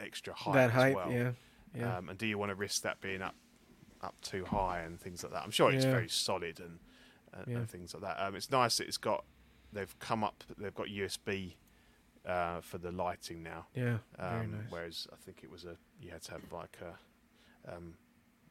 extra 0.02 0.34
height 0.34 0.54
that 0.54 0.72
height 0.72 0.96
well. 0.96 1.12
yeah 1.12 1.32
yeah 1.76 1.98
Um, 1.98 2.10
and 2.10 2.18
do 2.18 2.26
you 2.26 2.38
want 2.38 2.50
to 2.50 2.56
risk 2.56 2.82
that 2.84 3.00
being 3.02 3.22
up 3.22 3.36
up 4.02 4.16
too 4.22 4.46
high 4.46 4.80
and 4.82 5.00
things 5.00 5.24
like 5.24 5.34
that? 5.34 5.44
I'm 5.44 5.52
sure 5.52 5.72
it's 5.72 5.86
Yeah. 5.86 5.92
very 5.92 6.10
solid 6.10 6.60
and 6.60 6.80
and, 7.34 7.48
Yeah. 7.48 7.58
and 7.58 7.70
things 7.70 7.94
like 7.94 8.02
that. 8.04 8.20
Um, 8.20 8.36
it's 8.36 8.50
nice 8.50 8.78
that 8.78 8.88
it's 8.88 8.98
got 8.98 9.24
they've 9.72 9.98
come 10.00 10.24
up 10.24 10.44
they've 10.58 10.74
got 10.74 10.88
USB 10.88 11.56
uh, 12.26 12.60
for 12.62 12.78
the 12.80 12.92
lighting 12.92 13.44
now. 13.44 13.68
yeah 13.76 13.98
Um, 14.18 14.30
very 14.30 14.48
nice 14.48 14.72
Whereas 14.72 15.08
I 15.14 15.16
think 15.18 15.44
it 15.44 15.50
was 15.52 15.64
a 15.66 15.78
you 16.02 16.12
had 16.12 16.24
to 16.24 16.32
have 16.32 16.52
like 16.52 16.78
a 16.82 16.98
um, 17.76 17.96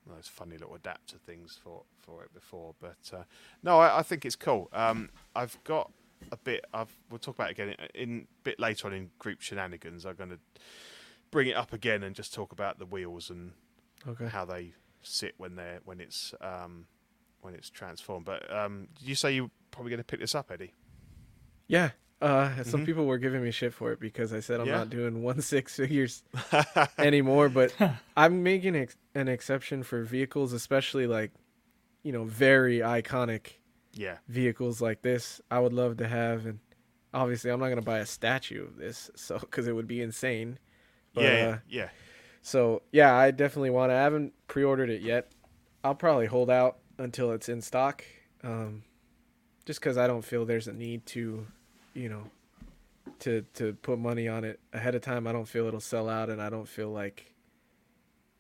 those 0.06 0.28
funny 0.28 0.56
little 0.56 0.74
adapter 0.74 1.19
things 1.19 1.59
for 1.62 1.82
for 1.98 2.23
it 2.24 2.32
before. 2.32 2.74
But 2.81 3.10
uh, 3.12 3.24
no, 3.62 3.78
I, 3.78 3.98
I 3.98 4.02
think 4.02 4.24
it's 4.24 4.36
cool. 4.36 4.69
Um, 4.73 5.10
I've 5.35 5.62
got 5.65 5.90
a 6.32 6.36
bit. 6.36 6.65
I've 6.73 6.97
we'll 7.10 7.19
talk 7.19 7.35
about 7.35 7.48
it 7.51 7.59
again 7.59 7.74
in, 7.94 8.02
in 8.10 8.27
a 8.40 8.43
bit 8.44 8.60
later 8.60 8.86
on 8.86 8.93
in 8.94 9.10
group 9.19 9.40
shenanigans. 9.40 10.06
I'm 10.06 10.15
going 10.16 10.31
to 10.31 10.39
bring 11.30 11.48
it 11.48 11.56
up 11.56 11.72
again 11.72 12.02
and 12.02 12.14
just 12.14 12.32
talk 12.34 12.52
about 12.52 12.78
the 12.78 12.86
wheels 12.86 13.30
and 13.30 13.52
Okay. 14.06 14.26
how 14.28 14.44
they 14.44 14.72
sit 15.02 15.34
when 15.38 15.56
they're 15.56 15.80
when 15.84 16.00
it's 16.00 16.34
um, 16.40 16.86
when 17.40 17.55
it's 17.55 17.70
transformed. 17.70 18.24
But 18.26 18.52
um, 18.52 18.88
did 18.98 19.09
you 19.09 19.14
say 19.14 19.32
you're 19.34 19.50
probably 19.70 19.90
going 19.90 19.98
to 19.98 20.05
pick 20.05 20.20
this 20.20 20.34
up, 20.34 20.50
Eddie? 20.50 20.74
Yeah. 21.66 21.90
Uh, 22.20 22.64
some 22.64 22.80
Mhm. 22.82 22.86
people 22.86 23.06
were 23.06 23.18
giving 23.18 23.42
me 23.44 23.52
shit 23.52 23.72
for 23.72 23.92
it 23.92 24.00
because 24.00 24.32
I 24.32 24.40
said 24.40 24.59
I'm 24.60 24.66
Yeah. 24.66 24.78
not 24.78 24.90
doing 24.90 25.22
one 25.22 25.40
six 25.40 25.76
figures 25.76 26.24
anymore. 26.98 27.48
But 27.48 27.72
I'm 28.16 28.42
making 28.42 28.74
ex- 28.76 28.96
an 29.14 29.28
exception 29.28 29.82
for 29.84 30.02
vehicles, 30.02 30.52
especially 30.52 31.06
like, 31.06 31.30
you 32.02 32.10
know, 32.12 32.24
very 32.24 32.78
iconic 32.78 33.52
yeah, 33.94 34.18
vehicles 34.28 34.80
like 34.80 35.02
this. 35.02 35.40
I 35.50 35.60
would 35.60 35.72
love 35.72 35.96
to 35.98 36.09
have, 36.09 36.46
and 36.46 36.59
obviously 37.14 37.50
I'm 37.50 37.60
not 37.60 37.68
gonna 37.68 37.82
buy 37.82 37.98
a 37.98 38.06
statue 38.06 38.64
of 38.64 38.76
this, 38.76 39.10
so 39.16 39.38
because 39.38 39.66
it 39.68 39.72
would 39.72 39.88
be 39.88 40.00
insane. 40.02 40.59
But, 41.19 41.24
yeah, 41.24 41.31
uh, 41.31 41.35
yeah, 41.35 41.59
yeah. 41.69 41.89
So 42.43 42.82
yeah, 42.93 43.15
I 43.15 43.31
definitely 43.31 43.70
want 43.70 43.90
to. 43.90 43.95
I 43.95 44.03
haven't 44.03 44.32
pre-ordered 44.47 44.90
it 44.90 45.03
yet. 45.03 45.31
I'll 45.85 45.95
probably 45.95 46.27
hold 46.27 46.51
out 46.51 46.78
until 46.99 47.32
it's 47.32 47.49
in 47.49 47.61
stock, 47.61 48.05
um, 48.43 48.82
just 49.66 49.81
because 49.81 49.97
I 49.99 50.07
don't 50.07 50.24
feel 50.24 50.45
there's 50.45 50.66
a 50.69 50.73
need 50.73 51.05
to, 51.07 51.47
you 51.95 52.09
know, 52.09 52.24
to 53.20 53.43
to 53.55 53.74
put 53.74 53.99
money 53.99 54.28
on 54.28 54.45
it 54.45 54.61
ahead 54.73 54.95
of 54.95 55.03
time. 55.03 55.27
I 55.27 55.32
don't 55.32 55.47
feel 55.49 55.66
it'll 55.66 55.81
sell 55.81 56.09
out, 56.09 56.31
and 56.31 56.40
I 56.40 56.49
don't 56.51 56.69
feel 56.69 56.90
like 56.90 57.35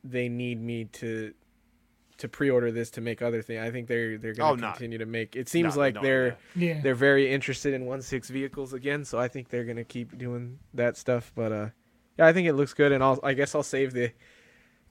they 0.04 0.28
need 0.28 0.60
me 0.60 0.84
to 0.86 1.34
to 2.18 2.28
pre-order 2.28 2.72
this 2.72 2.90
to 2.90 3.00
make 3.00 3.22
other 3.22 3.42
things. 3.42 3.60
I 3.60 3.70
think 3.70 3.86
they're 3.88 4.18
they're 4.18 4.32
Oh, 4.38 4.56
gonna 4.56 4.62
no. 4.62 4.70
continue 4.72 4.98
to 4.98 5.06
make. 5.06 5.36
It 5.36 5.48
seems 5.48 5.74
No, 5.76 5.80
like 5.82 5.94
no, 5.94 6.02
they're 6.02 6.38
yeah. 6.56 6.74
Yeah. 6.74 6.80
they're 6.80 6.94
very 6.94 7.30
interested 7.30 7.74
in 7.74 7.84
one 7.86 8.02
six 8.02 8.28
vehicles 8.30 8.72
again, 8.72 9.04
so 9.04 9.18
I 9.18 9.28
think 9.28 9.50
they're 9.50 9.64
gonna 9.64 9.84
keep 9.84 10.16
doing 10.18 10.58
that 10.74 10.96
stuff. 10.96 11.30
But 11.36 11.52
uh, 11.52 11.68
yeah, 12.18 12.26
I 12.26 12.32
think 12.32 12.48
it 12.48 12.54
looks 12.54 12.74
good, 12.74 12.92
and 12.92 13.02
I'll 13.02 13.20
I 13.22 13.34
guess 13.34 13.54
I'll 13.54 13.62
save 13.62 13.92
the 13.92 14.12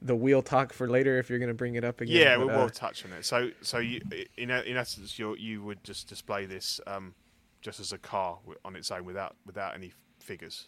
the 0.02 0.16
wheel 0.16 0.42
talk 0.42 0.74
for 0.74 0.88
later 0.88 1.18
if 1.20 1.30
you're 1.30 1.40
gonna 1.40 1.54
bring 1.54 1.76
it 1.76 1.84
up 1.84 2.02
again. 2.02 2.16
Yeah, 2.16 2.38
but, 2.38 2.48
we 2.48 2.54
uh, 2.54 2.60
will 2.60 2.70
touch 2.70 3.06
on 3.06 3.12
it. 3.14 3.26
So, 3.26 3.52
so 3.62 3.80
you, 3.80 4.02
in 4.38 4.50
in 4.52 4.78
essence, 4.78 5.18
you 5.20 5.36
you 5.36 5.64
would 5.64 5.84
just 5.84 6.08
display 6.08 6.46
this 6.46 6.80
um, 6.88 7.16
just 7.62 7.80
as 7.80 7.92
a 7.92 7.98
car 7.98 8.40
on 8.64 8.76
its 8.76 8.92
own 8.92 9.06
without 9.06 9.36
without 9.46 9.76
any 9.76 9.94
figures. 10.20 10.68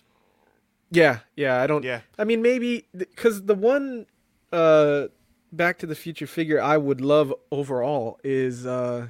Yeah, 0.91 1.19
yeah. 1.36 1.61
I 1.61 1.68
don't. 1.68 1.84
Yeah. 1.84 2.02
I 2.18 2.23
mean, 2.23 2.41
maybe 2.41 2.88
because 2.95 3.44
the 3.44 3.56
one 3.56 4.07
uh, 4.52 5.07
Back 5.52 5.77
to 5.80 5.88
the 5.88 5.95
Future 5.95 6.27
figure 6.27 6.61
I 6.61 6.77
would 6.77 7.02
love 7.02 7.34
overall 7.52 8.19
is 8.23 8.65
uh, 8.65 9.07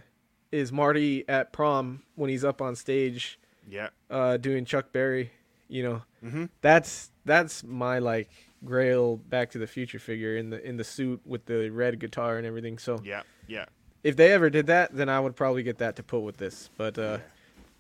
is 0.52 0.72
Marty 0.72 1.28
at 1.28 1.54
prom 1.54 2.04
when 2.16 2.30
he's 2.30 2.44
up 2.44 2.62
on 2.62 2.76
stage 2.76 3.40
Yeah, 3.68 3.90
uh, 4.10 4.38
doing 4.38 4.66
Chuck 4.66 4.92
Berry. 4.92 5.32
You 5.70 5.84
know, 5.84 6.02
Mhm. 6.24 6.50
that's 6.62 7.12
that's 7.26 7.64
my 7.64 8.00
like 8.00 8.30
Grail 8.66 9.18
Back 9.18 9.52
to 9.52 9.60
the 9.60 9.68
Future 9.68 10.00
figure 10.00 10.36
in 10.36 10.50
the 10.50 10.62
in 10.68 10.78
the 10.78 10.84
suit 10.84 11.22
with 11.26 11.46
the 11.46 11.70
red 11.70 12.00
guitar 12.00 12.38
and 12.38 12.46
everything. 12.46 12.78
So 12.80 13.00
yeah, 13.04 13.22
yeah. 13.48 13.66
if 14.04 14.16
they 14.16 14.32
ever 14.34 14.50
did 14.50 14.66
that, 14.68 14.94
then 14.96 15.10
I 15.10 15.20
would 15.20 15.36
probably 15.36 15.64
get 15.64 15.78
that 15.78 15.96
to 15.98 16.04
put 16.04 16.20
with 16.22 16.38
this. 16.38 16.70
But 16.76 16.98
uh, 16.98 17.20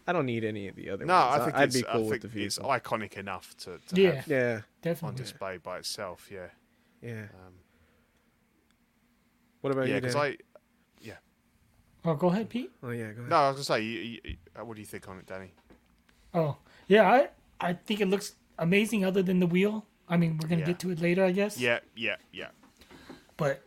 I 0.07 0.13
don't 0.13 0.25
need 0.27 0.43
any 0.43 0.67
of 0.67 0.75
the 0.75 0.89
other 0.91 1.03
No, 1.05 1.15
ones. 1.15 1.41
I 1.41 1.45
think 1.45 1.57
I'd 1.57 1.63
it's, 1.69 1.77
be 1.77 1.83
cool 1.83 2.05
I 2.05 2.09
with 2.09 2.21
think 2.21 2.33
the 2.33 2.45
it's 2.45 2.59
iconic 2.59 3.17
enough 3.17 3.57
to, 3.57 3.79
to 3.87 4.01
Yeah. 4.01 4.11
have 4.21 4.27
Yeah, 4.85 4.93
on 5.01 5.15
display 5.15 5.57
by 5.57 5.79
itself. 5.79 6.29
Yeah, 6.31 6.47
yeah. 7.01 7.23
um, 7.23 7.53
What 9.61 9.73
about 9.73 9.87
yeah. 9.87 9.95
you? 9.95 10.01
Because 10.01 10.15
Danny? 10.15 10.33
I, 10.33 10.37
Oh, 12.05 12.15
go 12.15 12.27
ahead, 12.29 12.47
Pete. 12.49 12.71
Oh 12.81 12.91
yeah, 12.91 13.11
go 13.11 13.19
ahead. 13.19 13.29
no, 13.29 13.35
I 13.35 13.47
was 13.49 13.55
gonna 13.57 13.63
say, 13.65 13.83
you, 13.83 14.19
you, 14.23 14.37
uh, 14.57 14.63
what 14.63 14.75
do 14.75 14.81
you 14.81 14.85
think 14.85 15.07
on 15.09 15.17
it, 15.17 15.25
Danny? 15.25 15.51
Oh, 16.33 16.55
yeah. 16.87 17.11
I 17.11 17.29
I 17.59 17.73
think 17.73 18.01
it 18.01 18.07
looks 18.07 18.35
amazing. 18.57 19.05
Other 19.05 19.21
than 19.21 19.39
the 19.39 19.47
wheel. 19.47 19.85
I 20.07 20.17
mean, 20.17 20.39
we're 20.41 20.49
gonna 20.49 20.61
Yeah. 20.61 20.67
get 20.67 20.79
to 20.79 20.89
it 20.91 20.99
later, 20.99 21.23
I 21.23 21.31
guess. 21.31 21.59
Yeah, 21.59 21.79
yeah, 21.95 22.15
yeah. 22.31 22.49
But 23.37 23.63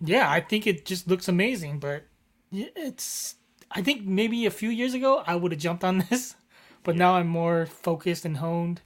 yeah, 0.00 0.30
I 0.30 0.40
think 0.40 0.66
it 0.66 0.86
just 0.86 1.06
looks 1.06 1.28
amazing. 1.28 1.78
But 1.80 2.04
it's. 2.52 3.34
I 3.70 3.82
think 3.82 4.06
maybe 4.06 4.46
a 4.46 4.50
few 4.50 4.70
years 4.70 4.94
ago 4.94 5.22
I 5.26 5.36
would 5.36 5.52
have 5.52 5.60
jumped 5.60 5.84
on 5.84 5.98
this, 6.10 6.34
but 6.82 6.96
now 6.96 7.14
I'm 7.14 7.28
more 7.28 7.66
focused 7.66 8.24
and 8.24 8.38
honed 8.38 8.80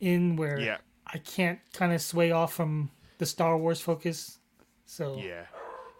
in 0.00 0.34
where 0.36 0.58
Yeah. 0.58 0.78
I 1.06 1.18
can't 1.18 1.60
kind 1.72 1.92
of 1.92 2.02
sway 2.02 2.32
off 2.32 2.52
from 2.52 2.90
the 3.18 3.26
Star 3.26 3.56
Wars 3.56 3.80
focus. 3.80 4.38
So 4.86 5.16
Yeah, 5.16 5.46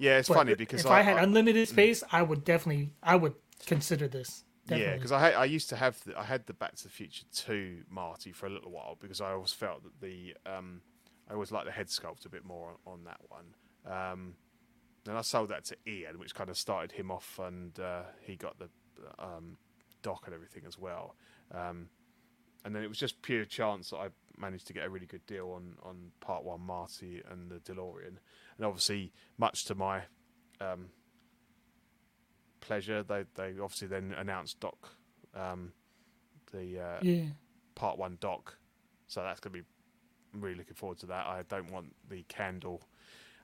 yeah. 0.01 0.19
It's 0.19 0.29
but 0.29 0.35
funny 0.35 0.55
because 0.55 0.81
if 0.81 0.91
I, 0.91 1.03
had 1.03 1.19
unlimited 1.23 1.69
mm. 1.69 1.71
space, 1.71 2.03
I 2.11 2.23
would 2.23 2.45
definitely 2.45 2.91
I 3.03 3.15
would 3.15 3.35
consider 3.67 4.09
this. 4.09 4.43
Yeah, 4.69 4.95
because 4.95 5.13
I 5.13 5.21
had, 5.21 5.35
I 5.35 5.45
used 5.45 5.69
to 5.71 5.77
have 5.77 6.03
the, 6.05 6.19
I 6.19 6.25
had 6.25 6.47
the 6.47 6.55
Back 6.55 6.77
to 6.77 6.85
the 6.85 6.89
Future 6.89 7.25
two 7.35 7.83
Marty 7.91 8.33
for 8.33 8.47
a 8.47 8.51
little 8.51 8.71
while 8.71 8.97
because 9.01 9.21
I 9.21 9.33
always 9.33 9.53
felt 9.53 9.83
that 9.83 10.01
the 10.01 10.35
um, 10.47 10.83
I 11.29 11.35
always 11.35 11.51
liked 11.51 11.67
the 11.67 11.73
head 11.73 11.89
sculpt 11.89 12.27
a 12.27 12.29
bit 12.29 12.45
more 12.45 12.77
on, 12.87 12.93
on 12.93 13.05
that 13.05 13.21
one. 13.29 13.55
Um, 13.87 14.35
and 15.09 15.19
I 15.19 15.23
sold 15.23 15.49
that 15.49 15.65
to 15.67 15.77
Ian, 15.87 16.19
which 16.19 16.35
kind 16.35 16.49
of 16.49 16.57
started 16.57 16.93
him 16.93 17.11
off, 17.11 17.41
and 17.43 17.79
uh, 17.81 18.03
he 18.21 18.37
got 18.37 18.59
the 18.59 18.69
um, 19.19 19.57
Doc 20.03 20.23
and 20.27 20.35
everything 20.35 20.63
as 20.67 20.79
well. 20.79 21.17
Um, 21.53 21.89
and 22.65 22.75
then 22.75 22.85
it 22.85 22.89
was 22.89 22.99
just 22.99 23.21
pure 23.23 23.45
chance 23.45 23.91
that 23.91 23.97
I 23.97 24.09
managed 24.39 24.69
to 24.69 24.73
get 24.73 24.85
a 24.85 24.91
really 24.91 25.07
good 25.07 25.27
deal 25.27 25.51
on 25.51 25.75
on 25.83 26.13
part 26.21 26.45
one 26.45 26.61
Marty 26.61 27.21
and 27.31 27.51
the 27.51 27.57
DeLorean, 27.57 28.17
and 28.57 28.67
obviously 28.67 29.13
much 29.39 29.65
to 29.65 29.75
my 29.75 30.03
um, 30.61 30.91
pleasure, 32.63 33.03
they 33.03 33.25
they 33.35 33.59
obviously 33.61 33.89
then 33.89 34.15
announced 34.17 34.59
Doc, 34.61 34.89
um, 35.35 35.73
the 36.53 36.81
uh, 36.81 36.99
yeah. 37.03 37.25
part 37.75 37.99
one 37.99 38.17
Doc, 38.21 38.57
so 39.07 39.23
that's 39.23 39.41
gonna 39.41 39.53
be 39.53 39.63
I'm 40.33 40.41
really 40.41 40.57
looking 40.57 40.75
forward 40.75 40.99
to 41.01 41.07
that. 41.07 41.27
I 41.27 41.43
don't 41.49 41.71
want 41.71 41.95
the 42.09 42.25
candle 42.29 42.83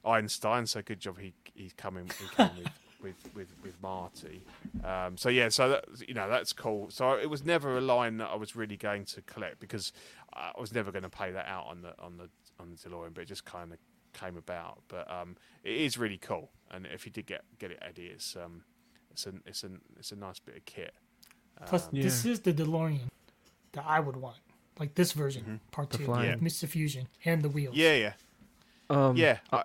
Einstein, 0.04 0.66
so 0.66 0.82
good 0.82 1.00
job 1.00 1.18
he 1.18 1.34
he's 1.54 1.72
coming 1.72 2.10
he 2.18 2.28
came 2.36 2.50
with, 2.56 2.72
with 3.02 3.34
with 3.34 3.54
with 3.62 3.82
Marty. 3.82 4.42
Um, 4.84 5.16
so 5.16 5.28
yeah, 5.28 5.48
so 5.48 5.68
that, 5.68 5.84
you 6.06 6.14
know 6.14 6.28
that's 6.28 6.52
cool. 6.52 6.88
So 6.90 7.12
it 7.12 7.28
was 7.28 7.44
never 7.44 7.76
a 7.76 7.80
line 7.80 8.18
that 8.18 8.28
I 8.28 8.36
was 8.36 8.56
really 8.56 8.76
going 8.76 9.04
to 9.06 9.22
collect 9.22 9.60
because 9.60 9.92
I 10.32 10.52
was 10.58 10.72
never 10.72 10.90
going 10.90 11.02
to 11.02 11.10
pay 11.10 11.32
that 11.32 11.46
out 11.46 11.66
on 11.66 11.82
the 11.82 11.94
on 11.98 12.16
the 12.16 12.28
on 12.60 12.70
the 12.70 12.76
DeLorean, 12.76 13.14
but 13.14 13.22
it 13.22 13.26
just 13.26 13.44
kind 13.44 13.72
of 13.72 13.78
came 14.18 14.36
about. 14.36 14.80
But 14.88 15.10
um, 15.10 15.36
it 15.64 15.76
is 15.76 15.98
really 15.98 16.18
cool, 16.18 16.50
and 16.70 16.86
if 16.86 17.04
you 17.04 17.12
did 17.12 17.26
get 17.26 17.42
get 17.58 17.70
it, 17.70 17.78
Eddie, 17.82 18.06
it's 18.06 18.36
um, 18.36 18.62
it's 19.18 19.26
a 19.26 19.32
it's 19.48 19.64
a 19.64 19.70
it's 19.98 20.12
a 20.12 20.16
nice 20.16 20.38
bit 20.38 20.56
of 20.56 20.64
kit. 20.64 20.94
Plus, 21.66 21.86
Um, 21.88 22.00
this 22.00 22.24
is 22.24 22.40
the 22.40 22.52
DeLorean 22.52 23.08
that 23.72 23.84
I 23.84 23.98
would 23.98 24.14
want, 24.16 24.36
like 24.78 24.94
this 24.94 25.10
version, 25.12 25.60
part 25.72 25.90
The 25.90 25.98
two, 25.98 26.04
flying. 26.04 26.40
with 26.40 26.52
Mr. 26.52 26.68
Fusion 26.68 27.08
and 27.24 27.42
the 27.42 27.48
wheels. 27.48 27.74
Yeah, 27.74 27.94
yeah, 27.94 28.12
Um, 28.88 29.16
yeah. 29.16 29.38
I, 29.52 29.64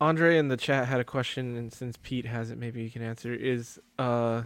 Andre 0.00 0.38
in 0.38 0.46
the 0.46 0.56
chat 0.56 0.86
had 0.86 1.00
a 1.00 1.04
question, 1.04 1.56
and 1.56 1.72
since 1.72 1.96
Pete 2.02 2.26
has 2.26 2.50
it, 2.52 2.58
maybe 2.58 2.82
you 2.84 2.90
can 2.90 3.02
answer. 3.02 3.34
Is 3.34 3.80
uh, 3.98 4.44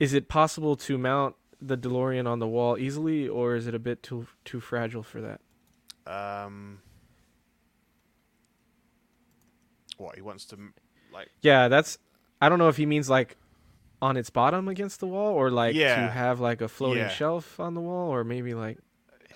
is 0.00 0.14
it 0.14 0.28
possible 0.28 0.76
to 0.76 0.96
mount 0.96 1.36
the 1.60 1.76
DeLorean 1.76 2.26
on 2.26 2.38
the 2.38 2.48
wall 2.48 2.78
easily, 2.78 3.28
or 3.28 3.54
is 3.54 3.66
it 3.66 3.74
a 3.74 3.78
bit 3.78 4.02
too 4.02 4.26
too 4.46 4.60
fragile 4.60 5.02
for 5.02 5.20
that? 5.20 5.40
Um, 6.10 6.80
what 9.98 10.14
he 10.16 10.22
wants 10.22 10.46
to 10.46 10.56
like? 11.12 11.28
Yeah, 11.42 11.68
that's. 11.68 11.98
I 12.40 12.48
don't 12.48 12.58
know 12.58 12.68
if 12.68 12.76
he 12.76 12.86
means 12.86 13.08
like 13.10 13.36
on 14.02 14.16
its 14.16 14.28
bottom 14.30 14.68
against 14.68 15.00
the 15.00 15.06
wall, 15.06 15.32
or 15.34 15.50
like 15.50 15.74
Yeah. 15.74 15.94
to 16.06 16.10
have 16.12 16.40
like 16.40 16.60
a 16.60 16.68
floating 16.68 17.04
Yeah. 17.04 17.08
shelf 17.08 17.58
on 17.58 17.74
the 17.74 17.80
wall, 17.80 18.10
or 18.12 18.22
maybe 18.24 18.54
like 18.54 18.78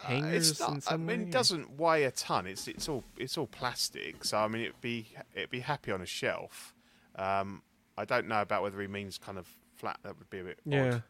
Uh, 0.03 0.07
hangers 0.09 0.51
it's 0.51 0.61
not. 0.61 0.83
I 0.93 0.97
mean, 0.97 1.07
way. 1.07 1.25
it 1.27 1.31
doesn't 1.33 1.77
weigh 1.79 2.05
a 2.05 2.11
ton. 2.11 2.47
It's 2.47 2.69
it's 2.69 2.89
all 2.89 3.05
it's 3.17 3.39
all 3.39 3.47
plastic. 3.47 4.25
So 4.25 4.39
I 4.39 4.49
mean, 4.49 4.63
it'd 4.63 4.81
be 4.81 5.09
it'd 5.35 5.51
be 5.51 5.61
happy 5.61 5.91
on 5.91 6.01
a 6.03 6.07
shelf. 6.07 6.75
Um, 7.17 7.63
I 7.97 8.05
don't 8.05 8.29
know 8.29 8.41
about 8.43 8.63
whether 8.63 8.81
he 8.81 8.87
means 8.87 9.19
kind 9.19 9.39
of 9.39 9.49
flat. 9.75 9.99
That 10.03 10.19
would 10.19 10.31
be 10.31 10.41
a 10.41 10.45
bit 10.45 10.61
Yeah. 10.65 11.01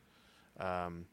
odd. 0.59 0.86
Um, 0.86 1.06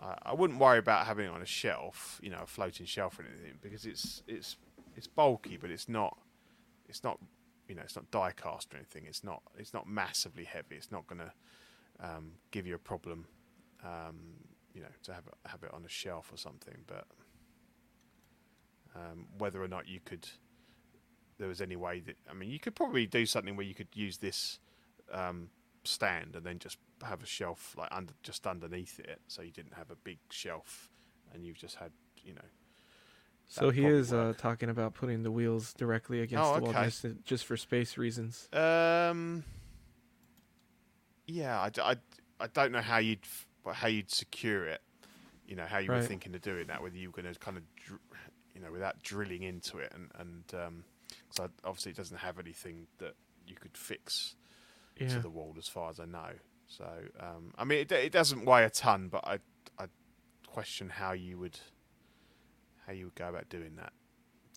I, 0.00 0.18
I 0.30 0.34
wouldn't 0.34 0.58
worry 0.58 0.78
about 0.78 1.06
having 1.06 1.24
it 1.26 1.30
on 1.30 1.40
a 1.40 1.46
shelf, 1.46 2.20
you 2.22 2.28
know, 2.30 2.40
a 2.42 2.46
floating 2.46 2.84
shelf 2.86 3.18
or 3.18 3.22
anything, 3.22 3.58
because 3.62 3.86
it's 3.86 4.22
it's 4.26 4.56
it's 4.96 5.06
bulky, 5.06 5.56
but 5.56 5.70
it's 5.70 5.88
not 5.88 6.18
it's 6.88 7.02
not 7.04 7.18
you 7.68 7.74
know 7.74 7.82
it's 7.82 7.96
not 7.96 8.10
die 8.10 8.32
cast 8.32 8.72
or 8.72 8.76
anything. 8.76 9.04
It's 9.06 9.24
not 9.24 9.42
it's 9.58 9.74
not 9.74 9.88
massively 9.88 10.44
heavy. 10.44 10.76
It's 10.76 10.92
not 10.92 11.06
going 11.06 11.20
to 11.20 11.32
um, 12.00 12.32
give 12.50 12.66
you 12.66 12.74
a 12.74 12.78
problem, 12.78 13.26
um, 13.84 14.16
you 14.74 14.82
know, 14.82 14.88
to 15.04 15.14
have 15.14 15.26
it, 15.26 15.34
have 15.46 15.62
it 15.62 15.72
on 15.72 15.84
a 15.84 15.88
shelf 15.88 16.30
or 16.32 16.36
something. 16.36 16.76
But 16.86 17.06
um, 18.94 19.26
whether 19.38 19.62
or 19.62 19.68
not 19.68 19.88
you 19.88 20.00
could, 20.04 20.28
there 21.38 21.48
was 21.48 21.60
any 21.60 21.76
way 21.76 22.00
that 22.00 22.16
I 22.30 22.34
mean, 22.34 22.50
you 22.50 22.60
could 22.60 22.74
probably 22.74 23.06
do 23.06 23.26
something 23.26 23.56
where 23.56 23.66
you 23.66 23.74
could 23.74 23.88
use 23.94 24.18
this 24.18 24.58
um, 25.12 25.48
stand 25.84 26.36
and 26.36 26.44
then 26.44 26.58
just 26.58 26.78
have 27.02 27.22
a 27.22 27.26
shelf 27.26 27.74
like 27.78 27.88
under 27.92 28.14
just 28.22 28.46
underneath 28.46 28.98
it, 29.00 29.20
so 29.28 29.42
you 29.42 29.52
didn't 29.52 29.74
have 29.74 29.90
a 29.90 29.96
big 29.96 30.18
shelf, 30.30 30.90
and 31.32 31.44
you've 31.44 31.58
just 31.58 31.76
had 31.76 31.92
you 32.22 32.34
know. 32.34 32.40
So 33.48 33.70
he 33.70 33.86
is 33.86 34.12
uh, 34.12 34.34
talking 34.36 34.68
about 34.68 34.94
putting 34.94 35.22
the 35.22 35.30
wheels 35.30 35.72
directly 35.74 36.20
against 36.20 36.44
Oh, 36.44 36.54
the 36.56 36.60
wall 36.62 36.70
okay. 36.70 36.84
just, 36.86 37.06
just 37.24 37.44
for 37.46 37.56
space 37.56 37.96
reasons. 37.96 38.48
Um. 38.52 39.44
Yeah, 41.26 41.58
I, 41.60 41.70
I, 41.92 41.96
I 42.40 42.46
don't 42.48 42.72
know 42.72 42.80
how 42.80 42.98
you'd 42.98 43.20
how 43.72 43.88
you'd 43.88 44.10
secure 44.12 44.64
it. 44.66 44.80
you 45.46 45.56
know 45.56 45.64
how 45.64 45.78
you 45.78 45.90
were 45.90 45.96
Right. 45.98 46.04
thinking 46.04 46.34
of 46.34 46.40
doing 46.42 46.66
that, 46.68 46.82
whether 46.82 46.96
you 46.96 47.08
were 47.10 47.20
going 47.22 47.32
to 47.32 47.38
kind 47.38 47.56
of, 47.56 47.62
dr- 47.76 48.00
you 48.54 48.60
know, 48.60 48.70
without 48.72 49.02
drilling 49.02 49.42
into 49.42 49.78
it, 49.78 49.92
and 49.94 50.10
and 50.18 50.44
um, 50.60 50.84
so 51.30 51.48
obviously 51.64 51.90
it 51.92 51.96
doesn't 51.96 52.18
have 52.18 52.38
anything 52.38 52.86
that 52.98 53.14
you 53.46 53.54
could 53.56 53.76
fix 53.76 54.34
Yeah. 55.00 55.08
to 55.08 55.18
the 55.20 55.30
wall, 55.30 55.54
as 55.58 55.68
far 55.68 55.90
as 55.90 55.98
I 56.00 56.04
know. 56.04 56.30
So 56.68 56.84
um, 57.20 57.52
I 57.58 57.64
mean, 57.64 57.78
it, 57.80 57.92
it 57.92 58.12
doesn't 58.12 58.44
weigh 58.44 58.64
a 58.64 58.70
ton, 58.70 59.08
but 59.08 59.26
I 59.26 59.38
I 59.78 59.86
question 60.46 60.88
how 60.90 61.12
you 61.12 61.38
would 61.38 61.58
how 62.86 62.92
you 62.92 63.06
would 63.06 63.14
go 63.14 63.28
about 63.28 63.48
doing 63.48 63.76
that. 63.76 63.92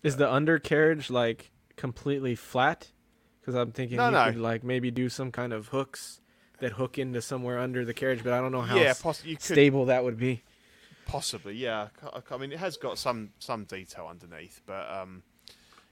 Is 0.02 0.16
the 0.16 0.30
undercarriage 0.30 1.10
like 1.10 1.50
completely 1.76 2.34
flat? 2.34 2.90
Because 3.40 3.54
I'm 3.54 3.72
thinking 3.72 3.96
No, 3.96 4.06
you 4.06 4.12
no. 4.12 4.24
could 4.26 4.36
like 4.40 4.64
maybe 4.64 4.90
do 4.90 5.08
some 5.08 5.32
kind 5.32 5.52
of 5.52 5.68
hooks 5.68 6.20
that 6.60 6.72
hook 6.72 6.98
into 6.98 7.22
somewhere 7.22 7.58
under 7.58 7.84
the 7.84 7.94
carriage, 7.94 8.22
but 8.22 8.32
I 8.32 8.40
don't 8.40 8.52
know 8.52 8.60
how 8.60 8.76
yeah, 8.76 8.94
poss- 9.00 9.24
you 9.24 9.36
could 9.36 9.42
stable 9.44 9.86
that 9.86 10.04
would 10.04 10.18
be. 10.18 10.42
Possibly, 11.06 11.54
yeah. 11.54 11.88
I 12.02 12.20
I 12.30 12.36
mean, 12.36 12.52
it 12.52 12.58
has 12.58 12.76
got 12.76 12.98
some 12.98 13.30
some 13.38 13.64
detail 13.64 14.06
underneath, 14.08 14.60
but 14.66 14.88
um, 14.90 15.22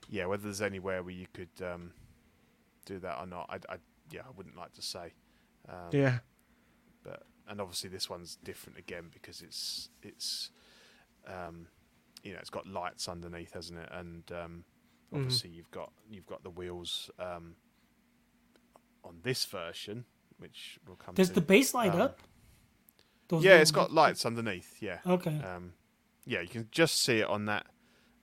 yeah, 0.08 0.26
whether 0.26 0.44
there's 0.44 0.62
anywhere 0.62 1.02
where 1.02 1.14
you 1.14 1.26
could 1.32 1.48
um, 1.62 1.92
do 2.86 2.98
that 3.00 3.18
or 3.18 3.26
not, 3.26 3.46
I, 3.50 3.74
I 3.74 3.76
yeah, 4.12 4.20
I 4.26 4.30
wouldn't 4.36 4.56
like 4.56 4.72
to 4.74 4.82
say. 4.82 5.12
Um, 5.68 5.88
Yeah. 5.90 6.18
But 7.02 7.22
and 7.48 7.60
obviously 7.60 7.90
this 7.90 8.08
one's 8.08 8.36
different 8.36 8.78
again 8.78 9.10
because 9.12 9.40
it's 9.42 9.88
it's 10.02 10.50
um, 11.26 11.66
you 12.22 12.32
know 12.32 12.38
it's 12.40 12.50
got 12.50 12.66
lights 12.66 13.08
underneath, 13.08 13.52
hasn't 13.54 13.78
it? 13.78 13.88
And 13.92 14.30
um, 14.32 14.64
Mhm. 15.12 15.16
obviously 15.20 15.50
you've 15.50 15.70
got 15.70 15.92
you've 16.10 16.26
got 16.26 16.42
the 16.42 16.50
wheels 16.50 17.10
um, 17.18 17.54
on 19.04 19.20
this 19.22 19.44
version, 19.46 20.04
which 20.38 20.78
will 20.86 20.96
come. 20.96 21.14
Does 21.14 21.28
to. 21.28 21.34
the 21.34 21.40
base 21.40 21.74
light 21.74 21.92
um, 21.94 22.00
up? 22.02 22.20
Those 23.28 23.44
yeah, 23.44 23.56
it's 23.58 23.70
got 23.70 23.92
lights 23.92 24.24
underneath. 24.26 24.76
Yeah. 24.82 24.98
Okay. 25.06 25.40
Um, 25.42 25.74
yeah, 26.26 26.40
you 26.40 26.48
can 26.48 26.68
just 26.70 27.02
see 27.02 27.18
it 27.20 27.26
on 27.26 27.46
that, 27.46 27.66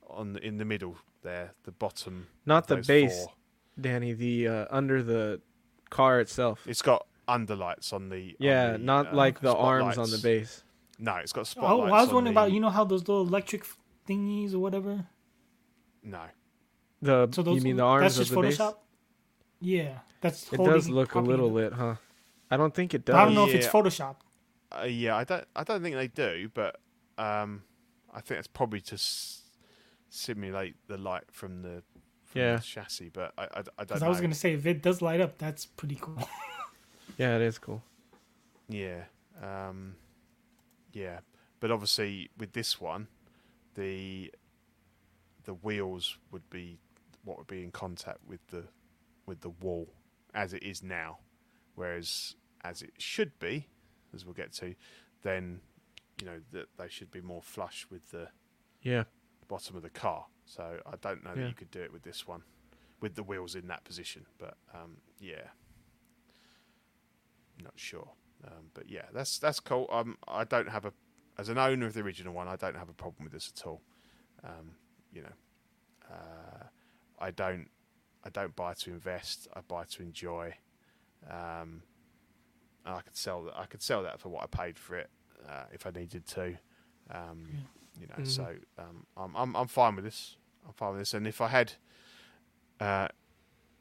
on 0.08 0.32
the, 0.34 0.44
in 0.46 0.58
the 0.58 0.64
middle 0.64 0.96
there, 1.22 1.52
the 1.64 1.72
bottom. 1.72 2.26
Not 2.44 2.66
the 2.68 2.76
base, 2.76 3.16
four. 3.24 3.32
Danny. 3.80 4.12
The 4.12 4.48
uh, 4.48 4.66
under 4.70 5.02
the 5.02 5.40
car 5.90 6.20
itself. 6.20 6.64
It's 6.66 6.82
got 6.82 7.06
underlights 7.28 7.92
on 7.92 8.08
the. 8.08 8.16
on 8.30 8.34
yeah, 8.38 8.72
the, 8.72 8.78
not 8.78 9.08
uh, 9.12 9.16
like 9.16 9.40
the 9.40 9.54
arms 9.54 9.98
on 9.98 10.10
the 10.10 10.18
base. 10.18 10.62
No, 10.98 11.16
it's 11.16 11.32
got 11.32 11.52
Oh. 11.58 11.82
I 11.82 11.90
was 12.02 12.08
on 12.08 12.14
wondering 12.16 12.24
the- 12.24 12.30
about 12.40 12.52
you 12.52 12.60
know 12.60 12.70
how 12.70 12.84
those 12.84 13.00
little 13.06 13.26
electric 13.26 13.64
thingies 14.06 14.54
or 14.54 14.58
whatever. 14.60 15.06
No, 16.02 16.22
The 17.02 17.28
So 17.32 17.42
those 17.42 17.56
you 17.56 17.62
mean 17.62 17.76
the 17.76 17.82
arms 17.84 18.02
that's 18.02 18.16
of 18.16 18.20
just 18.22 18.34
the 18.34 18.40
base? 18.42 18.56
Photoshop. 18.58 18.76
Yeah, 19.60 19.98
that's. 20.20 20.52
It 20.52 20.58
does 20.58 20.88
look 20.88 21.14
a 21.14 21.20
little 21.20 21.50
lit, 21.50 21.72
huh? 21.72 21.96
I 22.50 22.56
don't 22.56 22.74
think 22.74 22.94
it 22.94 23.04
But 23.04 23.14
I 23.16 23.24
don't 23.24 23.34
does. 23.34 23.36
know 23.36 23.48
if 23.48 23.54
it's 23.54 23.66
Photoshop. 23.66 24.16
uh, 24.70 24.84
yeah, 24.84 25.16
I 25.16 25.24
don't. 25.24 25.44
I 25.56 25.64
don't 25.64 25.82
think 25.82 25.96
they 25.96 26.08
do, 26.08 26.50
but 26.54 26.78
um, 27.18 27.62
I 28.14 28.20
think 28.20 28.38
it's 28.38 28.46
probably 28.48 28.80
to 28.82 28.94
s- 28.94 29.42
simulate 30.08 30.76
the 30.86 30.96
light 30.98 31.24
from 31.32 31.62
the, 31.62 31.82
from 32.24 32.40
Yeah. 32.40 32.56
the 32.56 32.62
chassis. 32.62 33.08
But 33.12 33.32
I, 33.38 33.44
I, 33.44 33.62
I 33.78 33.84
don't 33.84 34.00
know. 34.00 34.06
I 34.06 34.08
was 34.10 34.20
gonna 34.20 34.34
say 34.34 34.52
if 34.52 34.66
it 34.66 34.82
does 34.82 35.02
light 35.02 35.20
up, 35.20 35.38
that's 35.38 35.66
pretty 35.66 35.98
cool. 36.00 36.18
Yeah, 37.18 37.36
it 37.36 37.42
is 37.42 37.56
cool. 37.58 37.82
Yeah. 38.68 39.04
Um, 39.42 39.94
yeah. 40.92 41.20
But 41.60 41.70
obviously 41.70 42.28
with 42.36 42.52
this 42.52 42.78
one, 42.78 43.08
the 43.76 44.32
the 45.44 45.54
wheels 45.54 46.18
would 46.32 46.48
be 46.50 46.78
what 47.24 47.38
would 47.38 47.46
be 47.46 47.62
in 47.62 47.70
contact 47.70 48.18
with 48.26 48.44
the 48.48 48.64
with 49.26 49.40
the 49.40 49.50
wall 49.50 49.88
as 50.34 50.52
it 50.52 50.62
is 50.62 50.82
now. 50.82 51.18
Whereas 51.76 52.34
as 52.64 52.82
it 52.82 52.90
should 52.98 53.38
be, 53.38 53.68
as 54.14 54.24
we'll 54.24 54.34
get 54.34 54.52
to, 54.54 54.74
then 55.22 55.60
you 56.20 56.26
know 56.26 56.40
that 56.52 56.66
they 56.78 56.88
should 56.88 57.10
be 57.10 57.20
more 57.20 57.42
flush 57.42 57.86
with 57.90 58.10
the 58.10 58.28
Yeah. 58.82 59.04
bottom 59.48 59.76
of 59.76 59.82
the 59.82 59.90
car. 59.90 60.26
So 60.46 60.80
I 60.86 60.96
don't 61.00 61.22
know 61.22 61.30
Yeah. 61.34 61.42
that 61.42 61.48
you 61.48 61.54
could 61.54 61.70
do 61.70 61.82
it 61.82 61.92
with 61.92 62.02
this 62.02 62.26
one, 62.26 62.42
with 63.00 63.14
the 63.14 63.22
wheels 63.22 63.54
in 63.54 63.66
that 63.68 63.84
position. 63.84 64.26
But 64.38 64.56
um, 64.74 64.98
yeah, 65.20 65.48
not 67.62 67.74
sure. 67.76 68.10
Um, 68.44 68.70
but 68.74 68.88
yeah, 68.88 69.06
that's 69.12 69.38
that's 69.38 69.60
cool. 69.60 69.86
Um, 69.90 70.16
I 70.28 70.44
don't 70.44 70.68
have 70.68 70.84
a, 70.84 70.92
as 71.38 71.48
an 71.48 71.58
owner 71.58 71.86
of 71.86 71.94
the 71.94 72.00
original 72.00 72.32
one, 72.34 72.48
I 72.48 72.56
don't 72.56 72.76
have 72.76 72.88
a 72.88 72.94
problem 72.94 73.24
with 73.24 73.32
this 73.32 73.52
at 73.56 73.66
all. 73.66 73.82
Um, 74.44 74.72
you 75.12 75.22
know, 75.22 75.32
uh, 76.10 76.64
I 77.18 77.30
don't, 77.30 77.68
I 78.24 78.30
don't 78.30 78.54
buy 78.56 78.74
to 78.74 78.90
invest. 78.90 79.48
I 79.54 79.60
buy 79.60 79.84
to 79.84 80.02
enjoy. 80.02 80.54
Um, 81.30 81.82
I 82.84 83.00
could 83.00 83.16
sell 83.16 83.42
that. 83.44 83.56
I 83.58 83.66
could 83.66 83.82
sell 83.82 84.02
that 84.04 84.20
for 84.20 84.28
what 84.28 84.42
I 84.44 84.46
paid 84.46 84.78
for 84.78 84.96
it 84.96 85.10
uh, 85.48 85.64
if 85.72 85.86
I 85.86 85.90
needed 85.90 86.26
to. 86.28 86.56
Um, 87.10 87.48
You 88.00 88.06
know, 88.08 88.14
Mhm. 88.22 88.26
so 88.26 88.56
um, 88.78 89.06
I'm, 89.16 89.34
I'm 89.34 89.56
I'm 89.56 89.66
fine 89.68 89.94
with 89.96 90.04
this. 90.04 90.36
I'm 90.66 90.72
fine 90.74 90.90
with 90.92 91.00
this. 91.00 91.14
And 91.14 91.26
if 91.26 91.40
I 91.40 91.48
had 91.48 91.72
uh, 92.78 93.08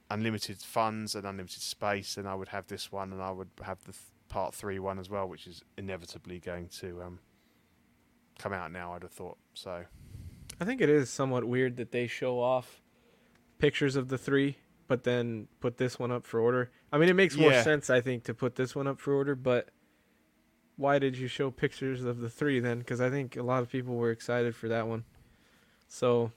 unlimited 0.10 0.57
funds 0.61 1.15
and 1.15 1.26
unlimited 1.26 1.61
space, 1.61 2.15
then 2.15 2.26
I 2.26 2.34
would 2.36 2.48
have 2.49 2.68
this 2.68 2.91
one, 2.94 3.11
and 3.11 3.22
I 3.22 3.32
would 3.32 3.49
have 3.64 3.80
the 3.84 3.91
th- 3.91 4.03
part 4.30 4.56
three 4.56 4.80
one 4.80 4.99
as 4.99 5.10
well, 5.10 5.27
which 5.27 5.48
is 5.48 5.64
inevitably 5.77 6.40
going 6.40 6.69
to 6.80 7.02
um, 7.03 7.19
come 8.40 8.53
out 8.53 8.72
now. 8.72 8.94
I'd 8.94 9.03
have 9.03 9.12
thought 9.12 9.38
so. 9.53 9.86
I 10.60 10.66
think 10.66 10.82
it 10.82 10.90
is 10.90 11.10
somewhat 11.10 11.44
weird 11.45 11.78
that 11.78 11.91
they 11.91 12.07
show 12.07 12.40
off 12.40 12.82
pictures 13.57 13.95
of 13.95 14.07
the 14.10 14.18
three, 14.18 14.57
but 14.88 15.03
then 15.03 15.48
put 15.60 15.78
this 15.78 15.99
one 15.99 16.12
up 16.12 16.26
for 16.26 16.40
order. 16.40 16.72
I 16.91 16.98
mean, 16.98 17.10
it 17.10 17.14
makes 17.16 17.36
more 17.36 17.52
Yeah. 17.52 17.64
sense, 17.64 17.90
I 17.90 17.99
think, 18.02 18.24
to 18.26 18.34
put 18.34 18.56
this 18.56 18.76
one 18.76 18.88
up 18.88 18.99
for 18.99 19.14
order, 19.14 19.36
but 19.36 19.70
why 20.78 20.99
did 20.99 21.18
you 21.18 21.28
show 21.28 21.52
pictures 21.52 22.03
of 22.03 22.20
the 22.20 22.30
three 22.30 22.60
then? 22.60 22.80
Because 22.80 23.02
I 23.02 23.10
think 23.10 23.36
a 23.38 23.44
lot 23.44 23.62
of 23.64 23.70
people 23.70 23.95
were 23.95 24.12
excited 24.12 24.56
for 24.56 24.68
that 24.70 24.88
one. 24.88 25.03
So, 25.88 26.32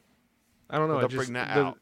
I 0.70 0.78
don't 0.78 0.88
know. 0.88 0.94
Well, 0.96 1.04
it 1.06 1.08
they'll 1.10 1.18
just- 1.20 1.28
bring 1.30 1.34
that 1.34 1.54
the- 1.54 1.60
out 1.66 1.78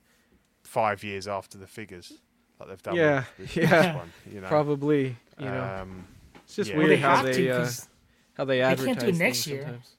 five 0.65 1.05
years 1.05 1.27
after 1.29 1.57
the 1.59 1.67
figures, 1.67 2.13
like 2.59 2.69
they've 2.69 2.83
done. 2.83 2.97
Yeah, 2.97 3.25
with, 3.39 3.39
with 3.39 3.57
yeah. 3.57 3.83
This 3.83 3.97
one, 3.97 4.13
you 4.31 4.41
know. 4.41 4.49
Probably, 4.49 5.17
you 5.39 5.45
know, 5.47 5.79
Um, 5.83 6.07
it's 6.45 6.57
just 6.57 6.71
yeah. 6.71 6.77
Well, 6.77 6.87
weird 6.87 6.99
they 6.99 7.03
how 7.03 7.17
have 7.17 7.25
they 7.27 7.33
to 7.35 7.49
uh, 7.51 7.71
how 8.37 8.45
they 8.45 8.61
can't 8.61 9.01
do 9.01 9.07
it 9.07 9.15
next 9.17 9.47
year. 9.47 9.63
sometimes. 9.63 9.97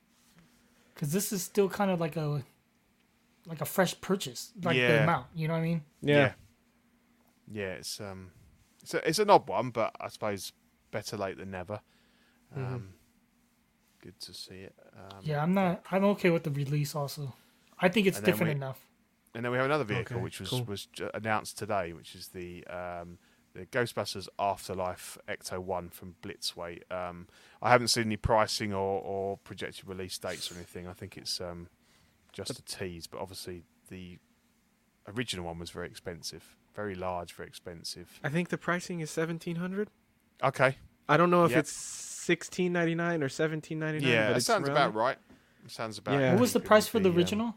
This 1.00 1.32
is 1.32 1.44
still 1.44 1.70
kind 1.70 1.92
of 1.92 2.00
like 2.00 2.16
a 2.16 2.44
like 3.46 3.62
a 3.62 3.66
fresh 3.66 4.00
purchase, 4.02 4.52
like 4.64 4.76
the 4.76 5.04
amount. 5.04 5.28
You 5.36 5.48
know 5.48 5.54
what 5.54 5.60
I 5.62 5.64
mean? 5.64 5.84
Yeah, 6.02 6.34
yeah, 7.52 7.74
it's 7.74 8.00
um, 8.02 8.32
it's 8.82 8.94
a, 8.94 9.08
it's 9.08 9.20
an 9.20 9.30
odd 9.30 9.48
one, 9.48 9.70
but 9.72 9.96
I 10.00 10.08
suppose 10.10 10.52
better 10.92 11.18
late 11.18 11.38
than 11.38 11.52
never. 11.52 11.82
Um, 12.56 12.64
Mhm. 12.64 12.84
Good 14.04 14.20
to 14.22 14.34
see 14.34 14.56
it. 14.62 14.76
Um, 14.96 15.20
Yeah, 15.24 15.42
I'm 15.42 15.54
not. 15.54 15.84
I'm 15.92 16.04
okay 16.06 16.30
with 16.30 16.44
the 16.44 16.52
release. 16.52 16.96
Also, 16.96 17.34
I 17.80 17.90
think 17.90 18.06
it's 18.08 18.22
different 18.22 18.50
we- 18.52 18.56
enough. 18.56 18.80
And 19.34 19.44
then 19.44 19.52
we 19.52 19.58
have 19.58 19.66
another 19.66 19.84
vehicle 19.84 20.18
Okay, 20.18 20.24
which 20.24 20.40
was 20.40 20.50
cool. 20.50 20.64
was 20.64 20.88
announced 21.14 21.58
today, 21.58 21.94
which 21.94 22.16
is 22.16 22.30
the 22.30 22.66
um, 22.68 23.18
the 23.54 23.66
Ghostbusters 23.66 24.28
Afterlife 24.40 25.18
Ecto 25.28 25.60
One 25.60 25.90
from 25.90 26.16
Blitzway. 26.22 26.90
Um, 26.92 27.28
I 27.62 27.70
haven't 27.72 27.88
seen 27.88 28.06
any 28.06 28.18
pricing 28.18 28.74
or, 28.74 29.02
or 29.02 29.38
projected 29.38 29.88
release 29.88 30.18
dates 30.18 30.52
or 30.52 30.56
anything. 30.56 30.88
I 30.88 30.94
think 30.94 31.18
it's 31.18 31.42
um, 31.42 31.68
just 32.32 32.52
a 32.52 32.62
tease, 32.64 33.08
but 33.08 33.20
obviously 33.20 33.64
the 33.90 34.20
original 35.08 35.46
one 35.46 35.58
was 35.60 35.70
very 35.72 35.88
expensive, 35.88 36.56
very 36.76 36.94
large, 36.96 37.34
very 37.34 37.48
expensive. 37.48 38.20
I 38.24 38.30
think 38.30 38.50
the 38.50 38.58
pricing 38.58 39.00
is 39.00 39.10
seventeen 39.10 39.56
hundred. 39.58 39.90
Okay, 40.44 40.78
I 41.10 41.18
don't 41.18 41.32
know 41.32 41.46
if 41.46 41.52
Yep. 41.52 41.60
it's 41.62 41.72
sixteen 41.74 42.74
ninety 42.74 42.94
nine 42.96 43.24
or 43.24 43.30
seventeen 43.30 43.80
ninety 43.80 44.00
nine. 44.02 44.10
yeah, 44.14 44.22
but 44.28 44.30
that 44.34 44.38
it's 44.38 44.46
sounds 44.46 44.68
around 44.68 44.78
about 44.78 44.94
there. 44.94 45.02
right. 45.02 45.18
Sounds 45.68 45.98
about. 45.98 46.20
Yeah. 46.20 46.32
What 46.34 46.42
was 46.42 46.54
the 46.54 46.60
price 46.60 46.88
for 46.88 47.00
the 47.00 47.10
be, 47.10 47.14
um, 47.14 47.18
original? 47.18 47.56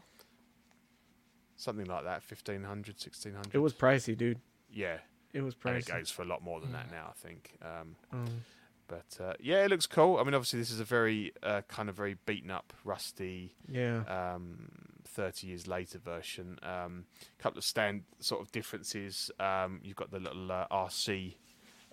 something 1.55 1.85
like 1.85 2.03
that, 2.05 2.23
1500 2.27 2.95
1600 2.95 3.53
It 3.53 3.59
was 3.59 3.73
pricey, 3.73 4.17
dude. 4.17 4.39
Yeah, 4.71 4.97
It 5.33 5.41
was 5.41 5.53
pricey. 5.55 5.67
and 5.69 5.77
it 5.77 5.85
pricey. 5.85 5.97
goes 5.99 6.09
for 6.09 6.21
a 6.23 6.25
lot 6.25 6.41
more 6.43 6.59
than 6.59 6.71
that 6.71 6.89
now, 6.91 7.07
I 7.09 7.13
think. 7.13 7.53
Um, 7.61 7.95
Um, 8.11 8.43
But 8.91 9.23
uh, 9.23 9.33
yeah, 9.39 9.63
it 9.63 9.69
looks 9.69 9.87
cool. 9.87 10.17
I 10.17 10.23
mean, 10.25 10.33
obviously, 10.33 10.59
this 10.59 10.69
is 10.69 10.81
a 10.81 10.83
very 10.83 11.31
uh, 11.41 11.61
kind 11.69 11.87
of 11.87 11.95
very 11.95 12.17
beaten 12.25 12.51
up, 12.51 12.73
rusty, 12.83 13.55
yeah. 13.69 14.03
um, 14.35 14.67
thirty 15.05 15.47
years 15.47 15.65
later 15.65 15.97
version. 15.97 16.59
A 16.61 16.83
um, 16.85 17.05
couple 17.39 17.57
of 17.57 17.63
stand 17.63 18.03
sort 18.19 18.41
of 18.41 18.51
differences. 18.51 19.31
Um, 19.39 19.79
you've 19.81 19.95
got 19.95 20.11
the 20.11 20.19
little 20.19 20.51
uh, 20.51 20.67
RC 20.69 21.35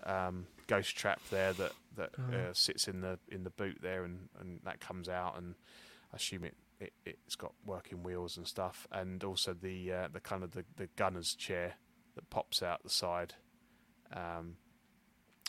um, 0.05 0.49
ghost 0.67 0.97
trap 0.97 1.21
there 1.31 1.53
that 1.53 1.73
that 1.97 2.11
Oh. 2.19 2.37
uh, 2.37 2.53
sits 2.53 2.89
in 2.89 3.01
the 3.01 3.21
in 3.29 3.45
the 3.45 3.51
boot 3.51 3.79
there, 3.81 4.03
and, 4.03 4.29
and 4.41 4.59
that 4.65 4.81
comes 4.81 5.09
out, 5.09 5.39
and 5.39 5.55
I 6.13 6.17
assume 6.17 6.43
it, 6.43 6.57
it 6.81 6.93
it's 7.07 7.37
got 7.37 7.53
working 7.65 8.03
wheels 8.03 8.37
and 8.37 8.45
stuff, 8.47 8.89
and 8.91 9.23
also 9.23 9.55
the 9.55 9.93
uh, 9.93 10.09
the 10.13 10.21
kind 10.21 10.43
of 10.43 10.51
the, 10.51 10.65
the 10.77 10.89
gunner's 10.97 11.35
chair 11.37 11.75
that 12.17 12.29
pops 12.29 12.61
out 12.61 12.83
the 12.83 12.91
side. 12.91 13.35
Um, 14.13 14.57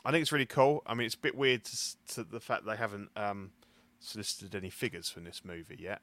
I 0.06 0.12
think 0.12 0.22
it's 0.22 0.32
really 0.32 0.46
cool. 0.46 0.82
I 0.86 0.94
mean, 0.94 1.06
it's 1.06 1.16
a 1.16 1.20
bit 1.20 1.36
weird 1.36 1.66
to, 1.66 2.14
to 2.16 2.24
the 2.24 2.40
fact 2.40 2.66
they 2.66 2.78
haven't 2.78 3.10
um, 3.16 3.52
solicited 4.00 4.56
any 4.56 4.70
figures 4.70 5.10
from 5.10 5.26
this 5.26 5.44
movie 5.44 5.78
yet, 5.80 6.02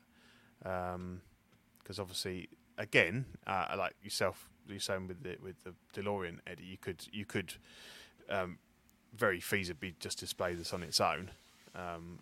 because 0.58 1.98
obviously, 1.98 2.48
again, 2.78 3.24
uh, 3.46 3.74
like 3.76 3.94
yourself, 4.02 4.48
you're 4.68 4.80
saying 4.80 5.08
with 5.08 5.22
the 5.22 5.36
with 5.42 5.56
the 5.64 5.74
DeLorean, 5.94 6.38
Eddie, 6.46 6.64
you 6.64 6.76
could 6.76 7.06
you 7.10 7.24
could 7.24 7.54
um, 8.28 8.58
very 9.14 9.40
feasibly 9.40 9.94
just 9.98 10.18
display 10.18 10.54
this 10.54 10.72
on 10.72 10.82
its 10.82 11.00
own, 11.00 11.30
um, 11.74 12.18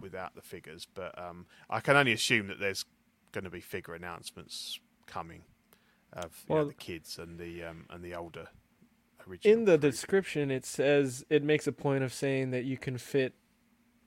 without 0.00 0.34
the 0.34 0.42
figures, 0.42 0.86
but 0.94 1.16
um, 1.18 1.46
I 1.68 1.80
can 1.80 1.96
only 1.96 2.12
assume 2.12 2.46
that 2.48 2.58
there's 2.58 2.84
going 3.32 3.44
to 3.44 3.50
be 3.50 3.60
figure 3.60 3.94
announcements 3.94 4.80
coming 5.06 5.42
of 6.12 6.44
you 6.48 6.54
know, 6.54 6.64
the 6.64 6.74
kids 6.74 7.18
and 7.18 7.38
the 7.38 7.64
um, 7.64 7.84
and 7.90 8.02
the 8.02 8.14
older 8.14 8.48
original. 9.28 9.52
In 9.58 9.64
the 9.64 9.78
description, 9.78 10.50
it 10.50 10.64
says 10.64 11.24
it 11.30 11.42
makes 11.42 11.66
a 11.66 11.72
point 11.72 12.04
of 12.04 12.12
saying 12.12 12.50
that 12.50 12.64
you 12.64 12.76
can 12.76 12.98
fit 12.98 13.34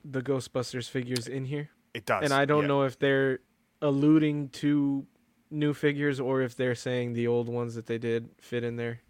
the 0.03 0.21
Ghostbusters 0.21 0.89
figures 0.89 1.27
in 1.27 1.45
here, 1.45 1.69
it 1.93 2.05
does, 2.05 2.23
and 2.23 2.33
I 2.33 2.45
don't 2.45 2.63
yeah. 2.63 2.67
know 2.67 2.83
if 2.83 2.97
they're 2.97 3.39
alluding 3.81 4.49
to 4.49 5.05
new 5.49 5.73
figures 5.73 6.19
or 6.19 6.41
if 6.41 6.55
they're 6.55 6.75
saying 6.75 7.13
the 7.13 7.27
old 7.27 7.49
ones 7.49 7.75
that 7.75 7.85
they 7.85 7.97
did 7.97 8.29
fit 8.39 8.63
in 8.63 8.77
there. 8.77 9.01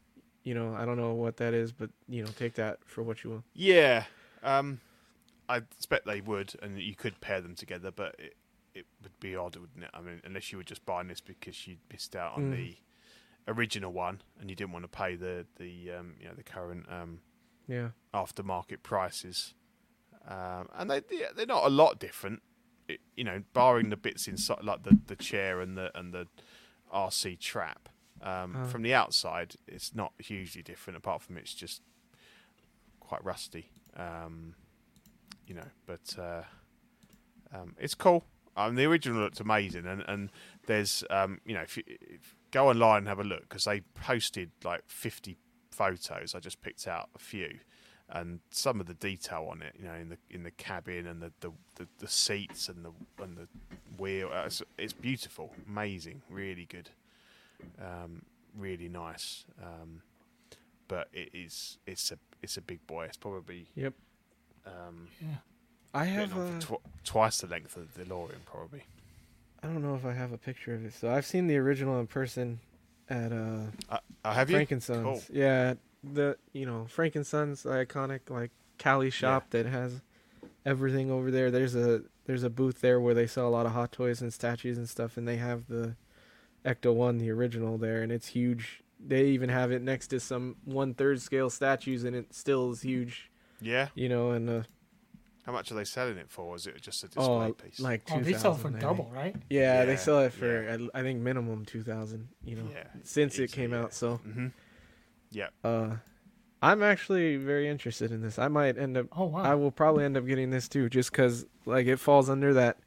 You 0.44 0.56
know, 0.56 0.76
I 0.76 0.86
don't 0.86 0.98
know 0.98 1.14
what 1.14 1.38
that 1.38 1.54
is, 1.54 1.72
but 1.72 1.92
you 2.10 2.24
know, 2.24 2.30
take 2.38 2.56
that 2.56 2.80
for 2.84 3.04
what 3.04 3.24
you 3.24 3.30
will. 3.30 3.44
Yeah, 3.54 4.06
um, 4.44 4.80
I 5.48 5.58
expect 5.58 6.06
they 6.06 6.22
would, 6.22 6.54
and 6.62 6.80
you 6.80 6.96
could 6.96 7.22
pair 7.22 7.42
them 7.42 7.56
together, 7.56 7.92
but 7.92 8.16
it, 8.18 8.36
it 8.74 8.86
would 9.04 9.18
be 9.20 9.36
odd, 9.36 9.56
wouldn't 9.56 9.84
it? 9.84 9.92
I 9.94 10.02
mean, 10.02 10.20
unless 10.24 10.52
you 10.52 10.58
were 10.58 10.64
just 10.64 10.86
buying 10.86 11.08
this 11.08 11.22
because 11.22 11.68
you 11.68 11.78
missed 11.92 12.16
out 12.16 12.38
on 12.38 12.52
Mm. 12.52 12.56
the 12.56 12.78
original 13.48 13.92
one 13.92 14.22
and 14.40 14.50
you 14.50 14.56
didn't 14.56 14.72
want 14.72 14.84
to 14.86 14.90
pay 14.90 15.16
the 15.16 15.46
the 15.58 15.92
um, 15.92 16.16
you 16.20 16.28
know 16.28 16.34
the 16.36 16.44
current 16.44 16.86
um, 16.90 17.22
Yeah. 17.68 17.90
aftermarket 18.14 18.84
prices, 18.84 19.54
um, 20.28 20.68
and 20.76 20.90
they 20.90 21.02
they're 21.36 21.46
not 21.46 21.66
a 21.66 21.70
lot 21.70 22.00
different. 22.00 22.42
It, 22.88 23.00
you 23.16 23.24
know, 23.24 23.44
barring 23.54 23.90
the 23.90 23.98
bits 23.98 24.28
inside, 24.28 24.64
like 24.64 24.84
the, 24.84 24.98
the 25.08 25.16
chair 25.16 25.62
and 25.62 25.78
the 25.78 25.92
and 25.98 26.14
the 26.14 26.28
RC 26.94 27.40
trap. 27.40 27.90
Um, 28.22 28.56
Uh. 28.56 28.66
From 28.66 28.82
the 28.84 28.94
outside, 28.94 29.56
it's 29.68 29.96
not 29.96 30.14
hugely 30.20 30.62
different. 30.62 30.98
Apart 30.98 31.22
from 31.24 31.38
it's 31.38 31.54
just 31.54 31.82
quite 33.00 33.24
rusty. 33.24 33.72
Um, 33.96 34.56
you 35.48 35.56
know, 35.56 35.68
but 35.86 36.16
uh, 36.20 36.44
um, 37.54 37.76
it's 37.80 37.96
cool. 37.96 38.26
Um, 38.56 38.76
the 38.76 38.86
original 38.86 39.22
looked 39.22 39.40
amazing, 39.40 39.86
and 39.88 40.04
and 40.08 40.30
there's 40.68 41.04
um, 41.10 41.40
you 41.46 41.54
know 41.54 41.62
if 41.62 41.78
you 41.78 41.84
if, 41.88 42.36
go 42.52 42.70
online 42.70 43.00
and 43.00 43.08
have 43.08 43.20
a 43.20 43.24
look 43.24 43.42
because 43.42 43.66
they 43.66 43.82
posted 43.82 44.52
like 44.64 44.84
50 44.88 45.38
photos. 45.72 46.36
I 46.36 46.40
just 46.40 46.62
picked 46.62 46.88
out 46.88 47.10
a 47.16 47.20
few, 47.20 47.60
and 48.10 48.40
some 48.52 48.80
of 48.80 48.88
the 48.88 48.94
detail 48.94 49.48
on 49.50 49.62
it, 49.62 49.76
you 49.80 49.86
know, 49.86 49.94
in 49.96 50.10
the 50.10 50.18
in 50.30 50.44
the 50.44 50.52
cabin 50.52 51.08
and 51.08 51.22
the 51.22 51.32
the, 51.40 51.52
the, 51.76 51.88
the 52.00 52.08
seats 52.08 52.70
and 52.70 52.84
the 52.86 52.92
and 53.24 53.38
the 53.38 53.48
wheel. 53.98 54.30
Uh, 54.34 54.44
it's, 54.46 54.62
it's 54.78 54.94
beautiful, 54.94 55.54
amazing, 55.68 56.22
really 56.30 56.66
good, 56.66 56.90
um, 57.82 58.22
really 58.58 58.90
nice. 58.90 59.46
Um, 59.62 60.02
but 60.88 61.08
it 61.14 61.30
is 61.34 61.78
it's 61.88 62.12
a 62.12 62.18
it's 62.42 62.58
a 62.58 62.62
big 62.62 62.86
boy. 62.88 63.06
It's 63.06 63.18
probably 63.18 63.68
Yep. 63.76 63.94
um, 64.66 65.08
I 65.94 66.06
have. 66.06 66.38
Uh, 66.38 66.60
tw- 66.60 66.82
twice 67.06 67.40
the 67.40 67.48
length 67.48 67.76
of 67.78 67.94
the 67.94 68.04
DeLorean, 68.04 68.44
probably. 68.46 68.84
I 69.64 69.68
don't 69.68 69.82
know 69.82 69.96
if 69.96 70.06
I 70.06 70.14
have 70.14 70.32
a 70.32 70.38
picture 70.38 70.74
of 70.74 70.86
it. 70.86 70.94
So 70.94 71.12
I've 71.12 71.26
seen 71.26 71.48
the 71.48 71.58
original 71.58 72.00
in 72.00 72.08
person 72.08 72.60
at 73.10 73.32
uh 73.32 73.66
Uh, 73.90 73.98
uh, 74.26 74.34
have 74.34 74.50
you? 74.50 74.58
Frankensons. 74.58 75.04
Cool. 75.04 75.22
Yeah, 75.32 75.76
the 76.04 76.38
you 76.54 76.66
know 76.66 76.88
Frankensons, 76.94 77.64
the 77.64 77.70
iconic 77.70 78.30
like 78.30 78.52
Cali 78.78 79.10
shop 79.10 79.52
that 79.52 79.66
has 79.66 80.02
everything 80.66 81.12
over 81.12 81.30
there. 81.32 81.52
There's 81.52 81.76
a 81.76 82.04
there's 82.26 82.44
a 82.44 82.50
booth 82.50 82.82
there 82.82 83.00
where 83.00 83.14
they 83.14 83.28
sell 83.28 83.48
a 83.48 83.50
lot 83.50 83.66
of 83.66 83.74
hot 83.74 83.92
toys 83.92 84.22
and 84.22 84.34
statues 84.34 84.78
and 84.78 84.90
stuff, 84.90 85.18
and 85.18 85.28
they 85.28 85.38
have 85.38 85.68
the 85.68 85.96
Ecto 86.66 86.94
One, 86.94 87.18
the 87.18 87.30
original 87.32 87.78
there, 87.78 88.02
and 88.02 88.12
it's 88.12 88.28
huge. 88.28 88.84
They 89.04 89.26
even 89.28 89.50
have 89.50 89.72
it 89.72 89.82
next 89.82 90.08
to 90.08 90.20
some 90.20 90.56
one 90.64 90.94
third 90.94 91.22
scale 91.22 91.50
statues, 91.50 92.04
and 92.04 92.16
it 92.16 92.34
still 92.34 92.72
is 92.72 92.82
huge. 92.82 93.32
Yeah. 93.60 93.88
You 93.96 94.10
know, 94.10 94.32
and 94.32 94.50
uh, 94.50 94.64
How 95.44 95.52
much 95.52 95.72
are 95.72 95.76
they 95.76 95.84
selling 95.86 96.18
it 96.18 96.30
for? 96.30 96.56
Is 96.56 96.68
it 96.68 96.80
just 96.82 97.04
a 97.04 97.08
display 97.08 97.24
oh, 97.26 97.54
piece? 97.54 97.80
like 97.80 98.04
Oh, 98.12 98.20
they 98.20 98.34
sell 98.34 98.54
for 98.54 98.70
2000, 98.70 98.76
I 98.76 98.80
think. 98.80 98.82
double, 98.82 99.12
right? 99.12 99.36
Yeah, 99.50 99.80
Yeah, 99.80 99.86
they 99.86 99.96
sell 99.96 100.20
it 100.20 100.34
for 100.34 100.64
yeah. 100.64 100.78
I 100.94 101.00
I 101.00 101.04
think 101.04 101.20
minimum 101.22 101.66
two 101.66 101.82
thousand. 101.84 102.28
You 102.44 102.58
know, 102.58 102.68
Yeah, 102.72 102.84
since 103.04 103.40
it 103.40 103.52
came 103.52 103.72
yeah. 103.72 103.82
out. 103.82 103.94
So 103.94 104.20
mm-hmm. 104.28 104.48
Yeah. 105.32 105.48
uh, 105.64 105.96
I'm 106.62 106.84
actually 106.84 107.38
very 107.38 107.68
interested 107.68 108.12
in 108.12 108.22
this. 108.22 108.38
I 108.38 108.48
might 108.48 108.78
end 108.78 108.98
up. 108.98 109.08
Oh 109.14 109.26
wow. 109.26 109.42
I 109.42 109.56
will 109.56 109.72
probably 109.72 110.04
end 110.06 110.16
up 110.16 110.28
getting 110.28 110.52
this 110.52 110.68
too, 110.68 110.90
just 110.90 111.12
because 111.12 111.46
like 111.66 111.88
it 111.88 111.98
falls 111.98 112.30
under 112.30 112.54
that 112.54 112.78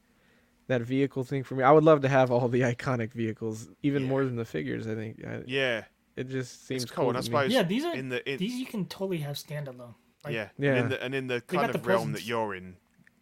that 0.69 0.81
vehicle 0.83 1.25
thing 1.25 1.43
for 1.43 1.57
me. 1.57 1.65
I 1.65 1.73
would 1.73 1.85
love 1.85 2.03
to 2.03 2.09
have 2.09 2.31
all 2.31 2.49
the 2.49 2.61
iconic 2.63 3.13
vehicles, 3.13 3.69
even 3.83 4.05
Yeah. 4.05 4.09
more 4.11 4.25
than 4.25 4.37
the 4.37 4.45
figures. 4.45 4.87
I 4.87 4.95
think 4.95 5.25
I, 5.27 5.43
Yeah. 5.47 5.85
it 6.17 6.29
just 6.29 6.67
seems 6.67 6.85
It's 6.85 6.93
cool. 6.93 7.09
and 7.09 7.19
I 7.19 7.21
to 7.21 7.31
me. 7.49 7.55
yeah, 7.55 7.65
these 7.65 7.85
are 7.85 7.95
in 7.95 8.09
the 8.11 8.27
in, 8.31 8.39
these 8.39 8.55
you 8.55 8.67
can 8.67 8.87
totally 8.87 9.19
have 9.19 9.35
standalone. 9.37 9.95
Like, 10.25 10.35
yeah, 10.35 10.49
Yeah. 10.59 10.75
And 10.75 10.79
in 10.85 10.89
the, 10.89 11.05
and 11.05 11.15
in 11.15 11.27
the 11.27 11.41
got 11.47 11.61
kind 11.61 11.73
the 11.75 11.79
of 11.79 11.87
realm 11.87 12.13
that 12.13 12.25
you're 12.27 12.55
in 12.55 12.77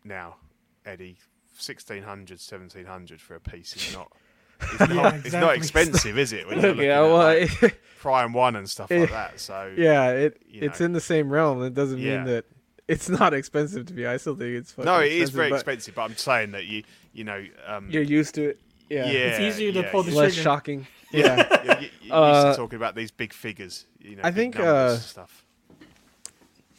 now, 0.04 0.36
Eddie, 0.84 1.18
1600, 1.56 2.38
1700 2.40 3.20
for 3.20 3.34
a 3.34 3.40
piece 3.40 3.76
is 3.76 3.94
not. 3.94 4.12
It's 4.62 4.78
not, 4.78 4.90
Yeah, 4.94 5.20
it's 5.24 5.32
not 5.32 5.56
expensive, 5.56 6.16
is 6.16 6.32
it? 6.32 6.46
When 6.46 6.60
you're 6.60 6.68
looking 6.70 6.84
yeah, 6.84 6.98
at, 7.02 7.10
well, 7.10 7.16
like, 7.16 7.80
Prime 8.00 8.32
One 8.32 8.54
and 8.54 8.70
stuff 8.70 8.90
like 8.92 9.10
that. 9.10 9.40
So 9.40 9.72
yeah, 9.76 10.10
it 10.10 10.40
you 10.48 10.60
it's 10.62 10.78
know. 10.78 10.86
in 10.86 10.92
the 10.92 11.00
same 11.00 11.30
realm. 11.32 11.62
It 11.64 11.74
doesn't 11.74 11.98
Yeah. 11.98 12.18
mean 12.18 12.26
that 12.26 12.44
it's 12.86 13.08
not 13.08 13.34
expensive 13.34 13.86
to 13.86 13.94
me. 13.94 14.06
I 14.06 14.16
still 14.18 14.36
think 14.36 14.54
it's 14.56 14.70
fucking 14.70 14.84
no, 14.90 15.00
it 15.00 15.06
is 15.10 15.12
expensive, 15.30 15.34
very 15.34 15.50
but 15.50 15.54
expensive. 15.56 15.94
But 15.96 16.02
I'm 16.02 16.16
saying 16.16 16.52
that 16.52 16.66
you, 16.66 16.84
you 17.12 17.24
know, 17.24 17.44
um, 17.66 17.88
You're 17.90 18.02
used 18.04 18.34
to 18.36 18.50
it. 18.50 18.60
Yeah, 18.88 19.06
yeah, 19.06 19.18
It's 19.18 19.40
easier 19.40 19.72
to 19.72 19.82
pull 19.90 20.04
the 20.04 20.12
you- 20.12 20.16
less 20.18 20.34
trigger. 20.34 20.42
shocking. 20.44 20.86
Yeah. 21.12 21.36
You're, 21.64 21.74
you're 21.74 21.80
used 21.82 22.12
Uh, 22.12 22.50
to 22.52 22.56
talking 22.56 22.76
about 22.76 22.94
these 22.94 23.10
big 23.10 23.32
figures. 23.32 23.86
You 24.00 24.16
know, 24.16 24.22
I 24.24 24.30
think, 24.30 24.54
numbers 24.54 24.70
uh, 24.72 24.98
stuff. 24.98 25.44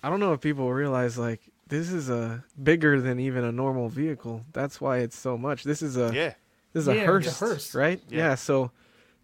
I 0.04 0.10
don't 0.10 0.20
know 0.20 0.34
if 0.34 0.42
people 0.42 0.72
realize 0.74 1.18
like 1.18 1.42
this 1.68 1.92
is 1.92 2.10
a 2.10 2.44
bigger 2.62 3.00
than 3.02 3.20
even 3.20 3.44
a 3.44 3.52
normal 3.52 3.90
vehicle. 3.90 4.42
That's 4.52 4.82
why 4.82 4.98
it's 5.00 5.18
so 5.18 5.38
much. 5.38 5.64
This 5.64 5.82
is 5.82 5.96
a 5.98 6.12
Yeah, 6.14 6.34
this 6.74 6.82
is 6.84 6.88
Yeah, 6.88 6.94
a 6.94 6.98
it's 6.98 7.04
a 7.04 7.06
hearse, 7.08 7.40
hearse. 7.40 7.76
right? 7.76 8.02
Yeah. 8.10 8.18
Yeah. 8.18 8.36
So 8.36 8.72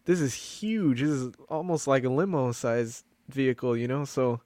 this 0.06 0.22
is 0.22 0.34
huge. 0.34 1.02
This 1.02 1.10
is 1.12 1.34
almost 1.50 1.86
like 1.88 2.04
a 2.06 2.10
limo 2.10 2.52
size 2.54 3.04
vehicle, 3.28 3.76
you 3.76 3.88
know. 3.88 4.06
So 4.06 4.40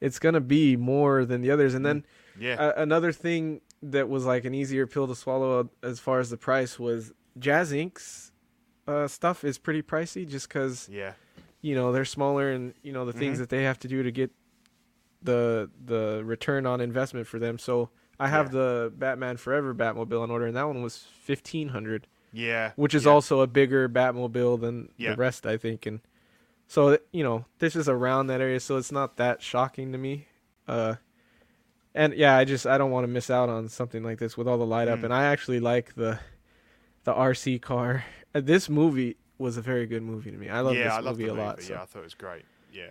it's 0.00 0.18
gonna 0.18 0.40
be 0.40 0.76
more 0.76 1.24
than 1.24 1.40
the 1.42 1.50
others. 1.50 1.74
And 1.74 1.86
then 1.86 2.04
yeah, 2.38 2.56
a 2.76 2.82
another 2.82 3.12
thing 3.12 3.60
that 3.82 4.08
was 4.08 4.24
like 4.26 4.44
an 4.44 4.54
easier 4.54 4.86
pill 4.88 5.06
to 5.06 5.14
swallow 5.14 5.70
as 5.82 6.00
far 6.00 6.18
as 6.18 6.30
the 6.30 6.36
price 6.36 6.78
was 6.78 7.12
Jazz 7.38 7.70
Inc.'s 7.72 8.32
uh, 8.88 9.06
stuff 9.06 9.44
is 9.44 9.58
pretty 9.58 9.82
pricey 9.82 10.26
just 10.28 10.48
because 10.48 10.88
yeah, 10.90 11.12
you 11.60 11.76
know 11.76 11.92
they're 11.92 12.04
smaller 12.04 12.50
and 12.50 12.74
you 12.82 12.92
know 12.92 13.04
the 13.04 13.12
things 13.12 13.36
Mhm. 13.36 13.40
that 13.42 13.48
they 13.50 13.62
have 13.62 13.78
to 13.80 13.88
do 13.88 14.02
to 14.02 14.10
get 14.10 14.32
the 15.22 15.70
the 15.84 16.22
return 16.24 16.66
on 16.66 16.80
investment 16.80 17.26
for 17.26 17.38
them. 17.38 17.58
So 17.58 17.90
I 18.20 18.28
have 18.28 18.46
Yeah. 18.46 18.60
the 18.60 18.92
Batman 18.96 19.36
Forever 19.36 19.74
Batmobile 19.74 20.20
on 20.22 20.30
order, 20.30 20.46
and 20.46 20.56
that 20.56 20.66
one 20.66 20.82
was 20.82 20.98
fifteen 21.20 21.68
hundred, 21.70 22.06
yeah. 22.32 22.72
which 22.76 22.94
is 22.94 23.04
yeah. 23.04 23.12
also 23.12 23.40
a 23.40 23.46
bigger 23.46 23.88
Batmobile 23.88 24.60
than 24.60 24.90
Yeah. 24.96 25.10
the 25.10 25.16
rest, 25.16 25.46
I 25.46 25.56
think. 25.56 25.86
And 25.86 26.00
so 26.66 26.98
you 27.12 27.22
know 27.24 27.46
this 27.58 27.74
is 27.76 27.88
around 27.88 28.26
that 28.28 28.40
area, 28.40 28.60
so 28.60 28.76
it's 28.76 28.92
not 28.92 29.16
that 29.16 29.42
shocking 29.42 29.92
to 29.92 29.98
me. 29.98 30.26
Uh, 30.66 30.96
and 31.94 32.14
yeah, 32.14 32.36
I 32.36 32.44
just 32.44 32.66
I 32.66 32.78
don't 32.78 32.90
want 32.90 33.04
to 33.04 33.08
miss 33.08 33.30
out 33.30 33.48
on 33.48 33.68
something 33.68 34.02
like 34.04 34.18
this 34.18 34.36
with 34.36 34.46
all 34.46 34.58
the 34.58 34.66
light 34.66 34.88
up, 34.88 35.00
Mm. 35.00 35.04
and 35.04 35.14
I 35.14 35.24
actually 35.24 35.60
like 35.60 35.94
the 35.94 36.20
the 37.04 37.12
RC 37.14 37.58
car. 37.62 38.04
Uh, 38.34 38.40
This 38.40 38.68
movie 38.68 39.16
was 39.38 39.56
a 39.56 39.62
very 39.62 39.86
good 39.86 40.02
movie 40.02 40.30
to 40.30 40.36
me. 40.36 40.48
I 40.48 40.60
love 40.60 40.74
this 40.74 40.92
I 40.92 41.00
movie 41.00 41.24
a 41.24 41.28
movie. 41.28 41.40
lot. 41.40 41.62
so. 41.62 41.72
Yeah, 41.72 41.82
I 41.82 41.84
thought 41.86 42.00
it 42.00 42.04
was 42.04 42.14
great. 42.14 42.44
Yeah, 42.72 42.90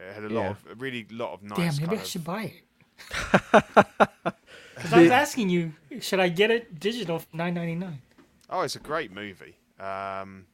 it 0.00 0.14
had 0.14 0.24
a 0.24 0.28
Yeah. 0.32 0.40
lot 0.40 0.50
of 0.52 0.66
a 0.70 0.74
really 0.76 1.06
lot 1.10 1.32
of 1.34 1.42
nice. 1.42 1.56
Damn, 1.58 1.66
maybe 1.74 1.86
kind 1.86 1.98
I 1.98 2.02
of- 2.02 2.06
should 2.08 2.24
buy 2.24 2.42
it. 2.44 2.62
Because 4.74 4.92
I 4.94 5.02
was 5.02 5.10
asking 5.10 5.50
you, 5.50 5.74
should 6.00 6.20
I 6.20 6.28
get 6.30 6.50
it 6.50 6.80
digital 6.80 7.18
for 7.18 7.36
nine 7.36 7.52
ninety 7.54 7.74
nine? 7.74 8.00
Oh, 8.48 8.62
it's 8.62 8.76
a 8.76 8.80
great 8.80 9.12
movie. 9.12 9.56
Um, 9.78 10.46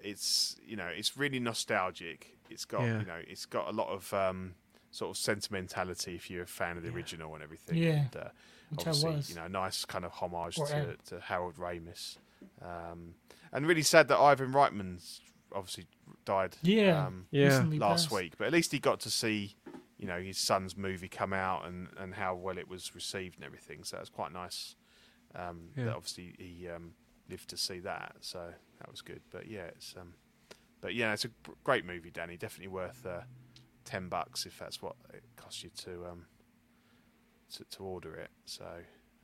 it's 0.00 0.56
you 0.66 0.76
know 0.76 0.86
it's 0.88 1.16
really 1.16 1.38
nostalgic. 1.38 2.36
It's 2.50 2.64
got 2.64 2.82
Yeah. 2.82 2.98
you 3.00 3.06
know 3.06 3.20
it's 3.28 3.46
got 3.46 3.68
a 3.68 3.70
lot 3.72 3.90
of 3.90 4.12
um, 4.12 4.54
sort 4.90 5.10
of 5.10 5.16
sentimentality 5.16 6.16
if 6.16 6.30
you're 6.30 6.42
a 6.42 6.46
fan 6.48 6.76
of 6.76 6.82
the 6.82 6.88
original 6.90 7.32
and 7.34 7.44
everything. 7.44 7.76
Yeah, 7.78 7.90
and, 7.90 8.16
uh, 8.16 8.28
which 8.70 8.86
I 8.86 8.90
obviously, 8.90 9.14
was. 9.14 9.30
You 9.30 9.36
know, 9.36 9.46
nice 9.46 9.84
kind 9.84 10.04
of 10.04 10.10
homage 10.12 10.56
to, 10.56 10.96
to 11.10 11.20
Harold 11.20 11.54
Ramis. 11.56 12.18
Um, 12.60 13.14
and 13.52 13.66
really 13.68 13.82
sad 13.82 14.08
that 14.08 14.18
Ivan 14.18 14.52
Reitman's 14.52 15.20
obviously 15.52 15.86
died. 16.24 16.56
Yeah, 16.62 17.06
Um, 17.06 17.26
Yeah. 17.30 17.64
last 17.72 18.08
passed. 18.08 18.10
week, 18.12 18.34
but 18.38 18.46
at 18.46 18.52
least 18.52 18.72
he 18.72 18.78
got 18.78 19.00
to 19.00 19.10
see, 19.10 19.56
you 19.98 20.06
know, 20.06 20.20
his 20.20 20.38
son's 20.38 20.76
movie 20.76 21.08
come 21.08 21.32
out 21.32 21.66
and, 21.66 21.88
and 21.96 22.14
how 22.14 22.34
well 22.34 22.58
it 22.58 22.68
was 22.68 22.94
received 22.94 23.36
and 23.36 23.44
everything. 23.44 23.84
So 23.84 23.96
that 23.96 24.00
was 24.02 24.10
quite 24.10 24.32
nice. 24.32 24.76
Um, 25.34 25.70
Yeah. 25.76 25.84
That 25.86 25.94
obviously 25.96 26.34
he 26.38 26.68
um, 26.68 26.94
lived 27.28 27.48
to 27.50 27.56
see 27.56 27.78
that, 27.80 28.16
so 28.20 28.52
that 28.78 28.90
was 28.90 29.00
good. 29.02 29.22
But 29.30 29.46
yeah, 29.48 29.64
it's 29.66 29.94
um, 30.00 30.14
but 30.80 30.94
yeah, 30.94 31.12
it's 31.12 31.24
a 31.24 31.30
great 31.64 31.84
movie, 31.84 32.10
Danny. 32.10 32.36
Definitely 32.36 32.68
worth 32.68 33.04
uh, 33.06 33.22
ten 33.84 34.08
bucks 34.08 34.46
if 34.46 34.58
that's 34.58 34.80
what 34.82 34.96
it 35.12 35.24
costs 35.36 35.64
you 35.64 35.70
to 35.84 36.06
um, 36.06 36.26
to, 37.54 37.64
to 37.64 37.82
order 37.82 38.14
it. 38.14 38.30
So 38.44 38.64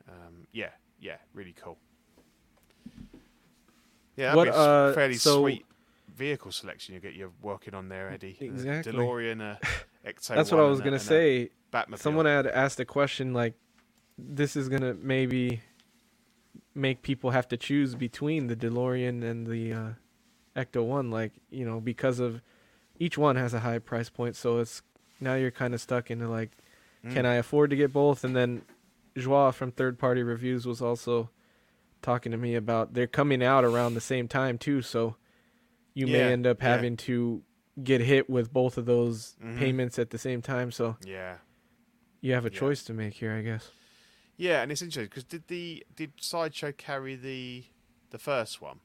um, 0.08 0.46
yeah, 0.52 0.70
yeah, 0.98 1.18
really 1.34 1.52
cool. 1.52 1.78
Yeah, 4.16 4.34
that'd 4.34 4.36
What, 4.36 4.44
be 4.46 4.50
uh, 4.52 4.92
fairly 4.94 5.14
so- 5.14 5.40
sweet 5.42 5.64
vehicle 6.14 6.52
selection 6.52 6.94
you 6.94 7.00
get 7.00 7.14
you're 7.14 7.32
working 7.42 7.74
on 7.74 7.88
there, 7.88 8.10
Eddie. 8.10 8.36
A 8.40 8.44
Exactly. 8.44 8.92
DeLorean, 8.92 9.40
a 9.42 9.58
Ecto 10.06 10.28
That's 10.34 10.50
what 10.50 10.60
I 10.60 10.64
was 10.64 10.80
gonna 10.80 10.96
a 10.96 11.00
say. 11.00 11.50
Someone 11.96 12.26
had 12.26 12.46
asked 12.46 12.80
a 12.80 12.84
question 12.84 13.32
like, 13.32 13.54
this 14.18 14.56
is 14.56 14.68
gonna 14.68 14.94
maybe 14.94 15.60
make 16.74 17.02
people 17.02 17.30
have 17.30 17.48
to 17.48 17.56
choose 17.56 17.94
between 17.94 18.46
the 18.46 18.56
DeLorean 18.56 19.22
and 19.22 19.46
the 19.46 19.72
uh, 19.72 19.88
Ecto 20.56 20.84
One, 20.84 21.10
like 21.10 21.32
you 21.50 21.64
know, 21.64 21.80
because 21.80 22.20
of 22.20 22.40
each 22.98 23.16
one 23.16 23.36
has 23.36 23.54
a 23.54 23.60
high 23.60 23.78
price 23.78 24.08
point, 24.10 24.36
so 24.36 24.58
it's 24.58 24.82
now 25.20 25.34
you're 25.34 25.50
kind 25.50 25.74
of 25.74 25.80
stuck 25.80 26.10
into 26.10 26.28
like, 26.28 26.50
Mm. 27.02 27.14
can 27.14 27.24
I 27.24 27.36
afford 27.36 27.70
to 27.70 27.76
get 27.76 27.94
both? 27.94 28.24
And 28.24 28.36
then 28.36 28.60
Joie 29.16 29.52
from 29.52 29.72
Third 29.72 29.98
Party 29.98 30.22
Reviews 30.22 30.66
was 30.66 30.82
also 30.82 31.30
talking 32.02 32.30
to 32.30 32.36
me 32.36 32.54
about 32.54 32.92
they're 32.92 33.06
coming 33.06 33.42
out 33.42 33.64
around 33.64 33.94
the 33.94 34.02
same 34.02 34.28
time 34.28 34.58
too, 34.58 34.82
so 34.82 35.16
you 35.94 36.06
Yeah, 36.06 36.12
may 36.12 36.32
end 36.32 36.46
up 36.46 36.60
yeah. 36.62 36.68
having 36.68 36.96
to 36.98 37.42
get 37.82 38.00
hit 38.00 38.28
with 38.28 38.52
both 38.52 38.76
of 38.78 38.86
those 38.86 39.36
Mhm. 39.42 39.58
payments 39.58 39.98
at 39.98 40.10
the 40.10 40.18
same 40.18 40.42
time. 40.42 40.70
So 40.70 40.96
Yeah. 41.04 41.38
you 42.20 42.32
have 42.34 42.44
a 42.46 42.50
Yeah. 42.52 42.58
choice 42.58 42.82
to 42.84 42.92
make 42.92 43.14
here, 43.14 43.32
I 43.32 43.42
guess. 43.42 43.70
Yeah, 44.36 44.62
and 44.62 44.72
it's 44.72 44.82
interesting 44.82 45.08
because 45.08 45.24
did 45.24 45.48
the 45.48 45.84
did 45.94 46.12
Sideshow 46.20 46.72
carry 46.72 47.14
the 47.16 47.64
the 48.10 48.18
first 48.18 48.60
one? 48.60 48.80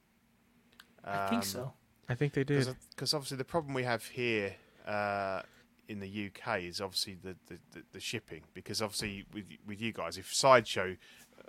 I 1.03 1.27
think 1.30 1.41
Um, 1.44 1.48
so. 1.48 1.73
I 2.10 2.15
think 2.15 2.34
they 2.34 2.44
did. 2.44 2.68
Because 2.91 3.14
obviously 3.14 3.38
the 3.38 3.45
problem 3.45 3.73
we 3.73 3.84
have 3.84 4.06
here 4.06 4.56
uh, 4.86 5.41
in 5.88 5.99
the 5.99 6.07
UK 6.27 6.60
is 6.61 6.80
obviously 6.82 7.15
the, 7.15 7.36
the, 7.48 7.60
the, 7.72 7.84
the 7.94 7.99
shipping. 7.99 8.44
Because 8.53 8.82
obviously 8.82 9.26
with 9.34 9.45
with 9.65 9.82
you 9.82 9.91
guys, 9.94 10.18
if 10.18 10.32
Sideshow 10.34 10.98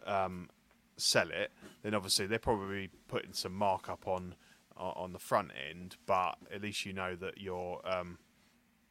um, 0.07 0.49
sell 0.97 1.31
it, 1.31 1.53
then 1.83 1.95
obviously 1.95 2.27
they're 2.27 2.39
probably 2.39 2.89
putting 3.09 3.33
some 3.35 3.55
markup 3.55 4.07
on 4.07 4.35
on 4.77 5.13
the 5.13 5.19
front 5.19 5.51
end. 5.71 5.97
But 6.07 6.37
at 6.53 6.63
least 6.63 6.85
you 6.85 6.93
know 6.93 7.17
that 7.17 7.39
you're 7.39 7.81
um, 7.85 8.19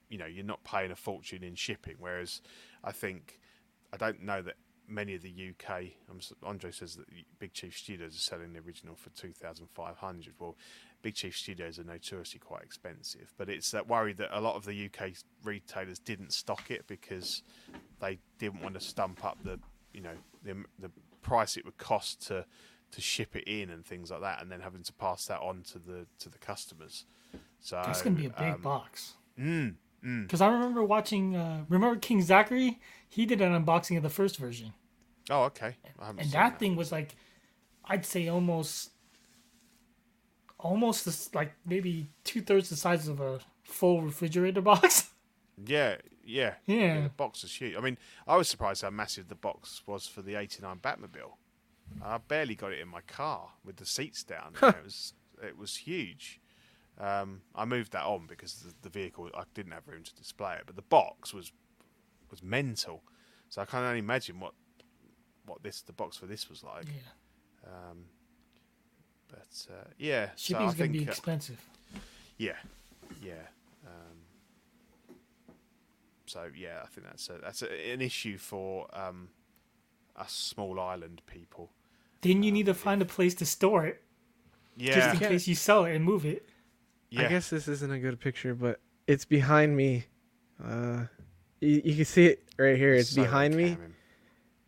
you 0.10 0.18
know 0.18 0.26
you're 0.26 0.46
not 0.46 0.64
paying 0.64 0.92
a 0.92 0.96
fortune 0.96 1.44
in 1.44 1.56
shipping. 1.56 1.96
Whereas 2.00 2.42
I 2.84 2.92
think 2.92 3.40
I 3.94 3.98
don't 3.98 4.24
know 4.24 4.42
that 4.42 4.56
many 4.88 5.16
of 5.16 5.22
the 5.22 5.32
UK. 5.32 5.84
Um, 6.10 6.20
Andre 6.44 6.72
says 6.72 6.96
that 6.96 7.06
Big 7.40 7.54
Chief 7.54 7.78
Studios 7.78 8.16
are 8.16 8.20
selling 8.20 8.54
the 8.54 8.60
original 8.60 8.96
for 8.96 9.10
two 9.10 9.32
thousand 9.32 9.68
five 9.74 9.98
hundred. 9.98 10.34
Well, 10.40 10.56
Big 11.02 11.16
Chief 11.16 11.36
Studios 11.36 11.80
are 11.80 11.84
notoriously 11.84 12.40
quite 12.40 12.64
expensive, 12.64 13.34
but 13.38 13.50
it's 13.50 13.72
that 13.72 13.88
worry 13.88 14.14
that 14.14 14.30
a 14.38 14.42
lot 14.42 14.56
of 14.56 14.66
the 14.66 14.90
UK 14.90 15.12
retailers 15.44 16.00
didn't 16.00 16.34
stock 16.34 16.72
it 16.72 16.88
because 16.88 17.44
they 18.00 18.20
didn't 18.40 18.62
want 18.62 18.76
to 18.76 18.82
stump 18.82 19.24
up 19.24 19.38
the 19.44 19.60
you 19.94 20.02
know 20.02 20.16
the 20.44 20.64
the 20.80 20.92
price 21.22 21.58
it 21.58 21.66
would 21.66 21.78
cost 21.78 22.28
to 22.28 22.46
to 22.96 23.02
ship 23.02 23.36
it 23.36 23.44
in 23.44 23.70
and 23.70 23.86
things 23.86 24.10
like 24.10 24.22
that, 24.22 24.42
and 24.42 24.52
then 24.52 24.62
having 24.62 24.84
to 24.84 24.94
pass 24.94 25.26
that 25.26 25.42
on 25.42 25.62
to 25.72 25.80
the 25.80 26.06
to 26.20 26.30
the 26.30 26.38
customers. 26.38 27.06
So 27.60 27.82
That's 27.86 28.02
gonna 28.02 28.16
be 28.16 28.28
a 28.28 28.30
big 28.30 28.54
um, 28.54 28.62
box. 28.62 29.14
Mm, 29.40 29.76
mm. 30.04 30.24
Because 30.24 30.42
I 30.42 30.48
remember 30.48 30.84
watching. 30.84 31.36
Uh, 31.36 31.66
remember 31.70 32.00
King 32.00 32.22
Zachary? 32.22 32.80
He 33.08 33.26
did 33.26 33.42
an 33.42 33.52
unboxing 33.54 33.98
of 33.98 34.04
the 34.04 34.10
first 34.10 34.38
version, 34.38 34.74
Oh, 35.30 35.44
okay. 35.44 35.76
And 36.00 36.20
seen 36.22 36.32
that 36.32 36.60
thing 36.60 36.76
was 36.76 36.92
like, 36.92 37.16
I'd 37.86 38.06
say 38.06 38.28
almost, 38.28 38.92
almost 40.60 41.06
this, 41.06 41.34
like 41.34 41.54
maybe 41.66 42.10
two 42.24 42.42
thirds 42.42 42.70
the 42.70 42.76
size 42.76 43.08
of 43.08 43.20
a 43.20 43.40
full 43.64 44.02
refrigerator 44.02 44.62
box. 44.62 45.12
Yeah, 45.66 45.96
yeah, 46.26 46.56
Yeah. 46.66 47.04
The 47.04 47.10
box 47.10 47.46
is 47.46 47.56
huge. 47.56 47.78
I 47.78 47.80
mean, 47.80 47.98
I 48.28 48.36
was 48.36 48.50
surprised 48.50 48.82
how 48.82 48.90
massive 48.90 49.30
the 49.30 49.36
box 49.36 49.82
was 49.88 50.06
for 50.06 50.22
the 50.22 50.36
'89 50.36 50.80
Batmobile. 50.80 51.36
I 52.04 52.18
barely 52.18 52.56
got 52.56 52.72
it 52.72 52.80
in 52.80 52.88
my 52.88 53.02
car 53.02 53.50
with 53.64 53.78
the 53.78 53.86
seats 53.86 54.24
down. 54.24 54.54
it 54.62 54.84
was 54.84 55.14
it 55.44 55.58
was 55.58 55.76
huge. 55.78 56.40
Um, 57.00 57.42
I 57.54 57.66
moved 57.66 57.92
that 57.92 58.04
on 58.06 58.26
because 58.28 58.54
the, 58.56 58.74
the 58.84 58.90
vehicle 58.90 59.30
I 59.36 59.44
didn't 59.54 59.74
have 59.74 59.88
room 59.88 60.04
to 60.04 60.16
display 60.16 60.56
it, 60.56 60.64
but 60.66 60.76
the 60.76 60.82
box 60.82 61.34
was 61.34 61.52
was 62.32 62.42
mental. 62.44 63.04
So 63.50 63.62
I 63.62 63.66
can 63.66 63.84
only 63.84 64.00
imagine 64.00 64.40
what 64.40 64.54
what 65.46 65.62
this 65.64 65.82
the 65.82 65.94
box 65.94 66.18
for 66.18 66.26
this 66.26 66.50
was 66.50 66.64
like. 66.64 66.86
yeah, 66.86 67.70
Um, 67.72 68.06
but 69.28 69.68
uh, 69.72 69.88
yeah, 69.98 70.30
shipping's 70.36 70.74
I 70.74 70.78
gonna 70.78 70.90
be 70.92 71.08
uh, 71.08 71.12
expensive. 71.12 71.62
yeah, 72.38 72.58
yeah. 73.22 73.34
Um, 73.86 75.16
so 76.26 76.50
yeah, 76.56 76.80
I 76.84 76.88
think 76.88 77.08
that's 77.08 77.30
a, 77.30 77.38
that's 77.42 77.62
a, 77.62 77.92
an 77.92 78.02
issue 78.02 78.38
for 78.38 78.88
um, 78.94 79.30
us 80.16 80.32
small 80.32 80.80
island 80.80 81.22
people. 81.28 81.72
Then 82.22 82.44
you 82.44 82.52
need 82.52 82.66
to 82.68 82.74
find 82.74 83.02
a 83.02 83.06
place 83.06 83.36
to 83.36 83.46
store 83.46 83.86
it, 83.86 84.02
Yeah, 84.76 84.96
just 84.96 85.22
in 85.22 85.30
case 85.30 85.48
you 85.48 85.56
sell 85.56 85.86
it 85.86 85.96
and 85.96 86.04
move 86.04 86.26
it. 86.26 86.48
yeah. 87.10 87.26
I 87.26 87.28
guess 87.30 87.50
this 87.50 87.68
isn't 87.68 87.92
a 87.92 88.00
good 88.00 88.20
picture, 88.20 88.56
but 88.56 88.80
it's 89.08 89.26
behind 89.26 89.76
me. 89.78 90.06
Uh, 90.64 91.04
you, 91.60 91.82
you 91.84 91.96
can 91.96 92.06
see 92.06 92.26
it 92.28 92.44
right 92.58 92.78
here. 92.78 92.94
It's 92.94 93.10
So 93.10 93.22
behind 93.22 93.56
me, 93.56 93.72
camming. 93.76 93.92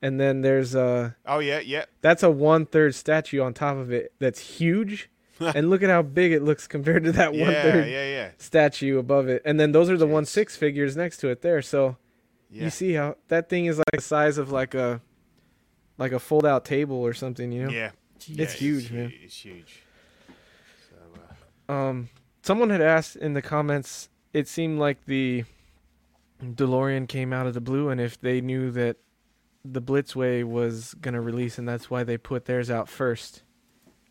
and 0.02 0.20
then 0.20 0.42
there's 0.42 0.76
uh 0.76 1.12
Oh 1.26 1.40
yeah, 1.40 1.60
yeah. 1.60 1.86
that's 2.02 2.24
a 2.24 2.30
one 2.30 2.66
third 2.66 2.94
statue 2.96 3.42
on 3.42 3.54
top 3.54 3.78
of 3.78 3.92
it 3.92 4.14
that's 4.20 4.40
huge. 4.40 5.10
and 5.40 5.70
look 5.70 5.84
at 5.84 5.90
how 5.92 6.02
big 6.02 6.32
it 6.32 6.42
looks 6.42 6.68
compared 6.68 7.04
to 7.04 7.12
that 7.12 7.32
one 7.32 7.40
Yeah, 7.52 7.62
third 7.62 7.88
yeah, 7.88 8.06
yeah, 8.10 8.30
statue 8.40 8.98
above 8.98 9.28
it. 9.30 9.42
And 9.46 9.60
then 9.60 9.72
those 9.72 9.88
are 9.90 9.98
the 9.98 10.08
one 10.08 10.26
six 10.26 10.56
figures 10.56 10.96
next 10.98 11.18
to 11.18 11.30
it 11.30 11.42
there. 11.44 11.62
So 11.62 11.98
yeah. 12.50 12.64
you 12.66 12.70
see 12.72 12.94
how 12.94 13.16
that 13.28 13.48
thing 13.48 13.66
is 13.68 13.78
like 13.78 13.86
the 13.94 14.02
size 14.02 14.38
of 14.40 14.52
like 14.52 14.74
a 14.74 15.00
like 15.98 16.12
a 16.12 16.20
fold 16.20 16.46
out 16.46 16.66
table 16.66 16.98
or 16.98 17.14
something, 17.14 17.52
you 17.52 17.66
know? 17.66 17.72
yeah. 17.72 17.92
Jeez. 18.20 18.40
It's 18.40 18.54
Yeah, 18.56 18.60
huge, 18.60 18.92
man. 18.92 19.10
hu- 19.10 19.16
It's 19.24 19.36
huge. 19.46 19.84
So 20.90 20.96
uh, 21.70 21.72
Um, 21.72 22.10
someone 22.42 22.70
had 22.70 22.82
asked 22.82 23.16
in 23.16 23.34
the 23.34 23.42
comments. 23.42 24.10
It 24.34 24.48
seemed 24.48 24.80
like 24.80 25.06
the 25.06 25.44
DeLorean 26.44 27.08
came 27.08 27.34
out 27.34 27.48
of 27.48 27.54
the 27.54 27.62
blue, 27.62 27.90
and 27.90 28.00
if 28.00 28.20
they 28.20 28.42
knew 28.42 28.72
that 28.72 28.98
the 29.66 29.82
Blitzway 29.82 30.44
was 30.44 30.94
gonna 30.96 31.22
release, 31.22 31.58
and 31.58 31.68
that's 31.68 31.90
why 31.90 32.04
they 32.04 32.18
put 32.18 32.46
theirs 32.46 32.70
out 32.70 32.88
first. 32.88 33.44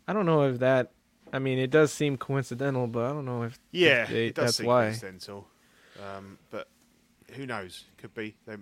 I 0.07 0.13
don't 0.13 0.25
know 0.25 0.43
if 0.43 0.59
that. 0.59 0.91
I 1.33 1.39
mean, 1.39 1.57
it 1.59 1.69
does 1.71 1.91
seem 1.91 2.15
coincidental, 2.17 2.87
but 2.87 3.05
I 3.05 3.09
don't 3.09 3.25
know 3.25 3.43
if 3.43 3.59
yeah, 3.71 4.05
they- 4.05 4.27
it 4.27 4.35
does 4.35 4.45
that's 4.45 4.57
seem 4.57 4.67
why. 4.67 4.83
coincidental. 4.85 5.47
Um, 6.01 6.37
but 6.51 6.67
who 7.35 7.45
knows? 7.45 7.85
Could 7.97 8.13
be. 8.13 8.35
They, 8.45 8.55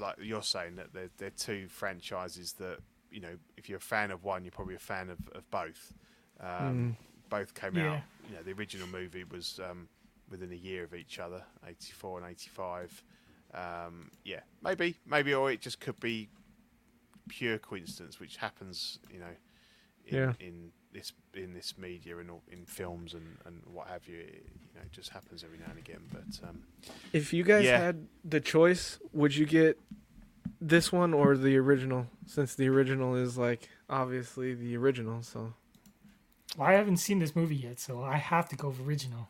like 0.00 0.16
you're 0.20 0.42
saying 0.42 0.76
that 0.76 0.92
they're, 0.92 1.10
they're 1.18 1.30
two 1.30 1.68
franchises 1.68 2.52
that 2.54 2.78
you 3.10 3.20
know. 3.20 3.36
If 3.56 3.68
you're 3.68 3.78
a 3.78 3.80
fan 3.80 4.10
of 4.10 4.24
one, 4.24 4.44
you're 4.44 4.52
probably 4.52 4.74
a 4.74 4.78
fan 4.80 5.10
of, 5.10 5.18
of 5.34 5.48
both. 5.50 5.92
Um, 6.40 6.96
Both 7.28 7.54
came 7.54 7.76
Yeah. 7.76 7.92
out. 7.94 8.02
You 8.28 8.36
know, 8.36 8.42
the 8.42 8.52
original 8.52 8.86
movie 8.88 9.24
was 9.24 9.58
um, 9.68 9.88
within 10.30 10.52
a 10.52 10.56
year 10.56 10.84
of 10.84 10.94
each 10.94 11.18
other, 11.18 11.42
84 11.66 12.18
and 12.20 12.30
85. 12.30 13.02
Um, 13.54 14.10
yeah, 14.24 14.40
maybe, 14.62 14.96
maybe, 15.06 15.32
or 15.34 15.50
it 15.50 15.60
just 15.60 15.78
could 15.80 15.98
be 16.00 16.28
pure 17.28 17.58
coincidence, 17.58 18.18
which 18.20 18.36
happens, 18.36 18.98
you 19.10 19.18
know, 19.20 19.34
in, 20.06 20.14
Yeah. 20.14 20.32
in 20.40 20.72
this 20.92 21.12
in 21.34 21.54
this 21.54 21.78
media 21.78 22.18
and 22.18 22.30
in 22.50 22.64
films 22.66 23.14
and, 23.14 23.38
and 23.46 23.62
what 23.72 23.88
have 23.88 24.06
you. 24.06 24.18
It, 24.18 24.44
you 24.46 24.74
know, 24.74 24.82
it 24.82 24.92
just 24.92 25.10
happens 25.10 25.42
every 25.44 25.58
now 25.58 25.66
and 25.70 25.78
again. 25.78 26.02
But 26.12 26.48
um, 26.48 26.62
if 27.12 27.32
you 27.32 27.44
guys 27.44 27.64
Yeah. 27.64 27.78
had 27.78 28.06
the 28.24 28.40
choice, 28.40 28.98
would 29.12 29.34
you 29.34 29.46
get 29.46 29.78
this 30.60 30.92
one 30.92 31.14
or 31.14 31.36
the 31.36 31.56
original? 31.56 32.06
Since 32.26 32.54
the 32.54 32.68
original 32.68 33.14
is 33.16 33.36
like 33.38 33.68
obviously 33.88 34.54
the 34.54 34.76
original, 34.76 35.22
so 35.22 35.54
Well, 36.56 36.68
I 36.68 36.72
haven't 36.74 36.98
seen 36.98 37.18
this 37.18 37.34
movie 37.34 37.56
yet, 37.56 37.80
so 37.80 38.02
I 38.02 38.16
have 38.16 38.48
to 38.50 38.56
go 38.56 38.68
with 38.68 38.80
original 38.86 39.28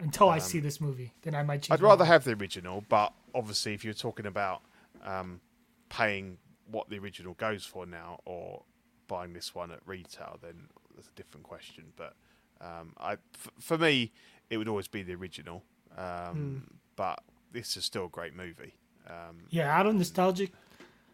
until 0.00 0.28
I 0.28 0.38
see 0.38 0.60
this 0.60 0.80
movie. 0.80 1.14
Then 1.22 1.34
I 1.34 1.42
might. 1.42 1.70
I'd 1.70 1.80
rather 1.80 2.04
mind. 2.04 2.12
have 2.12 2.24
the 2.24 2.32
original, 2.34 2.84
but 2.88 3.12
obviously, 3.34 3.74
if 3.74 3.84
you're 3.84 3.94
talking 3.94 4.26
about 4.26 4.62
um, 5.04 5.40
paying 5.88 6.38
what 6.70 6.88
the 6.90 6.98
original 6.98 7.34
goes 7.34 7.64
for 7.64 7.86
now 7.86 8.18
or 8.24 8.62
buying 9.08 9.32
this 9.32 9.54
one 9.54 9.70
at 9.70 9.78
retail, 9.86 10.38
then 10.42 10.68
that's 10.96 11.08
a 11.08 11.12
different 11.14 11.44
question. 11.44 11.84
But 11.96 12.14
um, 12.60 12.92
I, 12.98 13.12
f- 13.12 13.50
for 13.60 13.78
me, 13.78 14.12
it 14.50 14.56
would 14.58 14.68
always 14.68 14.88
be 14.88 15.02
the 15.02 15.14
original. 15.14 15.62
Um, 15.96 16.66
But 16.96 17.20
this 17.52 17.76
is 17.76 17.84
still 17.84 18.06
a 18.06 18.08
great 18.08 18.34
movie. 18.34 18.74
Um, 19.08 19.44
Yeah, 19.50 19.70
out 19.78 19.86
of 19.86 19.94
nostalgic, 19.94 20.52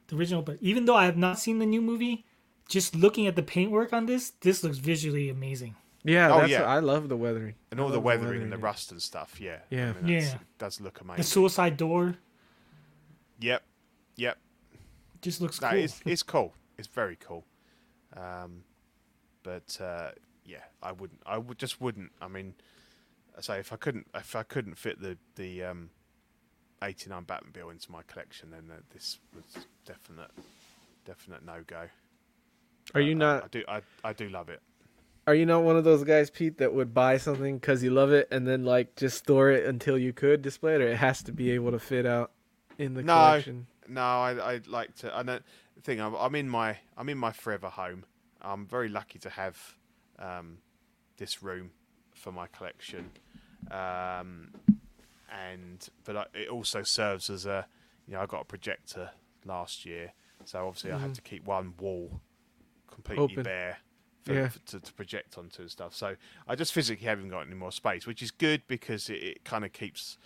the 0.08 0.16
original. 0.16 0.42
But 0.42 0.58
even 0.60 0.84
though 0.86 0.96
I 0.96 1.04
have 1.04 1.16
not 1.16 1.38
seen 1.38 1.58
the 1.58 1.66
new 1.66 1.82
movie, 1.82 2.24
just 2.68 2.94
looking 2.94 3.26
at 3.26 3.36
the 3.36 3.42
paintwork 3.42 3.92
on 3.92 4.06
this, 4.06 4.30
this 4.40 4.62
looks 4.64 4.78
visually 4.78 5.28
amazing. 5.28 5.74
yeah, 6.04 6.32
Oh, 6.32 6.38
that's 6.40 6.50
yeah. 6.52 6.62
I 6.62 6.78
love 6.80 7.08
the 7.08 7.16
weathering 7.16 7.54
and 7.70 7.78
all 7.80 7.88
the 7.88 7.94
love 7.96 8.04
weathering 8.04 8.42
and 8.42 8.50
the 8.52 8.56
in 8.56 8.60
rust 8.62 8.90
and 8.92 9.00
stuff, 9.02 9.40
yeah. 9.40 9.58
I 9.70 9.74
Yeah. 9.74 9.92
mean, 9.92 10.02
that's- 10.06 10.24
Yeah. 10.32 10.34
It 10.40 10.58
does 10.58 10.80
look 10.80 11.00
amazing. 11.00 11.18
The 11.22 11.28
suicide 11.28 11.76
door 11.76 12.16
Yep. 13.40 13.62
Yep. 14.16 14.38
just 15.20 15.40
looks 15.40 15.60
No, 15.60 15.70
cool. 15.70 15.78
it's 15.78 16.00
it's 16.06 16.22
cool. 16.22 16.54
It's 16.78 16.88
very 16.88 17.16
cool. 17.16 17.44
Um, 18.16 18.64
but 19.42 19.78
uh, 19.80 20.10
yeah, 20.44 20.64
I 20.82 20.92
wouldn't. 20.92 21.20
I 21.26 21.38
would 21.38 21.58
just 21.58 21.80
wouldn't. 21.80 22.12
I 22.20 22.28
mean, 22.28 22.54
I 23.36 23.40
say 23.40 23.58
if 23.58 23.72
I 23.72 23.76
couldn't, 23.76 24.06
if 24.14 24.34
I 24.36 24.42
couldn't 24.42 24.76
fit 24.76 25.00
the 25.00 25.16
the 25.36 25.64
um, 25.64 25.90
eighty 26.82 27.08
nine 27.10 27.24
Batmobile 27.24 27.70
into 27.70 27.90
my 27.90 28.02
collection, 28.02 28.50
then 28.50 28.70
uh, 28.70 28.80
this 28.92 29.18
was 29.34 29.64
definite, 29.84 30.30
definite 31.04 31.44
no 31.44 31.62
go. 31.66 31.88
Are 32.94 33.00
you 33.00 33.14
not? 33.14 33.36
I 33.36 33.40
not? 33.40 33.50
do. 33.50 33.64
I 33.68 33.80
I 34.04 34.12
do 34.12 34.28
love 34.28 34.48
it. 34.48 34.60
Are 35.24 35.36
you 35.36 35.46
not 35.46 35.62
one 35.62 35.76
of 35.76 35.84
those 35.84 36.02
guys, 36.02 36.30
Pete, 36.30 36.58
that 36.58 36.74
would 36.74 36.92
buy 36.92 37.16
something 37.16 37.56
because 37.58 37.80
you 37.84 37.90
love 37.90 38.10
it 38.10 38.26
and 38.32 38.44
then 38.44 38.64
like 38.64 38.96
just 38.96 39.18
store 39.18 39.52
it 39.52 39.66
until 39.66 39.96
you 39.96 40.12
could 40.12 40.42
display 40.42 40.74
it, 40.74 40.80
or 40.80 40.88
it 40.88 40.96
has 40.96 41.22
to 41.22 41.32
be 41.32 41.52
able 41.52 41.70
to 41.70 41.78
fit 41.78 42.06
out 42.06 42.32
in 42.76 42.94
the 42.94 43.04
No. 43.04 43.14
collection? 43.14 43.68
No, 43.86 44.00
I 44.00 44.54
I 44.54 44.60
like 44.66 44.96
to. 44.96 45.16
I 45.16 45.22
know 45.22 45.38
thing. 45.84 46.00
I'm, 46.00 46.14
I'm 46.14 46.34
in 46.34 46.48
my 46.48 46.78
I'm 46.96 47.08
in 47.08 47.18
my 47.18 47.30
forever 47.30 47.68
home. 47.68 48.04
I'm 48.42 48.66
very 48.66 48.88
lucky 48.88 49.18
to 49.20 49.30
have 49.30 49.56
um, 50.18 50.58
this 51.16 51.42
room 51.42 51.70
for 52.14 52.32
my 52.32 52.46
collection, 52.48 53.10
um, 53.70 54.50
and 55.30 55.88
but 56.04 56.16
I, 56.16 56.26
it 56.34 56.48
also 56.48 56.82
serves 56.82 57.30
as 57.30 57.46
a 57.46 57.66
you 58.06 58.14
know 58.14 58.20
I 58.20 58.26
got 58.26 58.42
a 58.42 58.44
projector 58.44 59.10
last 59.44 59.84
year, 59.86 60.12
so 60.44 60.66
obviously 60.66 60.92
I 60.92 60.98
had 60.98 61.14
to 61.14 61.22
keep 61.22 61.44
one 61.46 61.74
wall 61.78 62.20
completely 62.90 63.24
Open. 63.24 63.42
bare 63.44 63.78
for, 64.24 64.34
Yeah. 64.34 64.48
for- 64.48 64.58
to, 64.60 64.80
to 64.80 64.92
project 64.92 65.38
onto 65.38 65.62
and 65.62 65.70
stuff. 65.70 65.94
So 65.94 66.16
I 66.46 66.54
just 66.54 66.72
physically 66.72 67.06
haven't 67.06 67.30
got 67.30 67.40
any 67.46 67.54
more 67.54 67.72
space, 67.72 68.06
which 68.06 68.22
is 68.22 68.30
good 68.30 68.62
because 68.68 69.08
it, 69.08 69.22
it 69.22 69.44
kind 69.44 69.64
of 69.64 69.72
keeps 69.72 70.18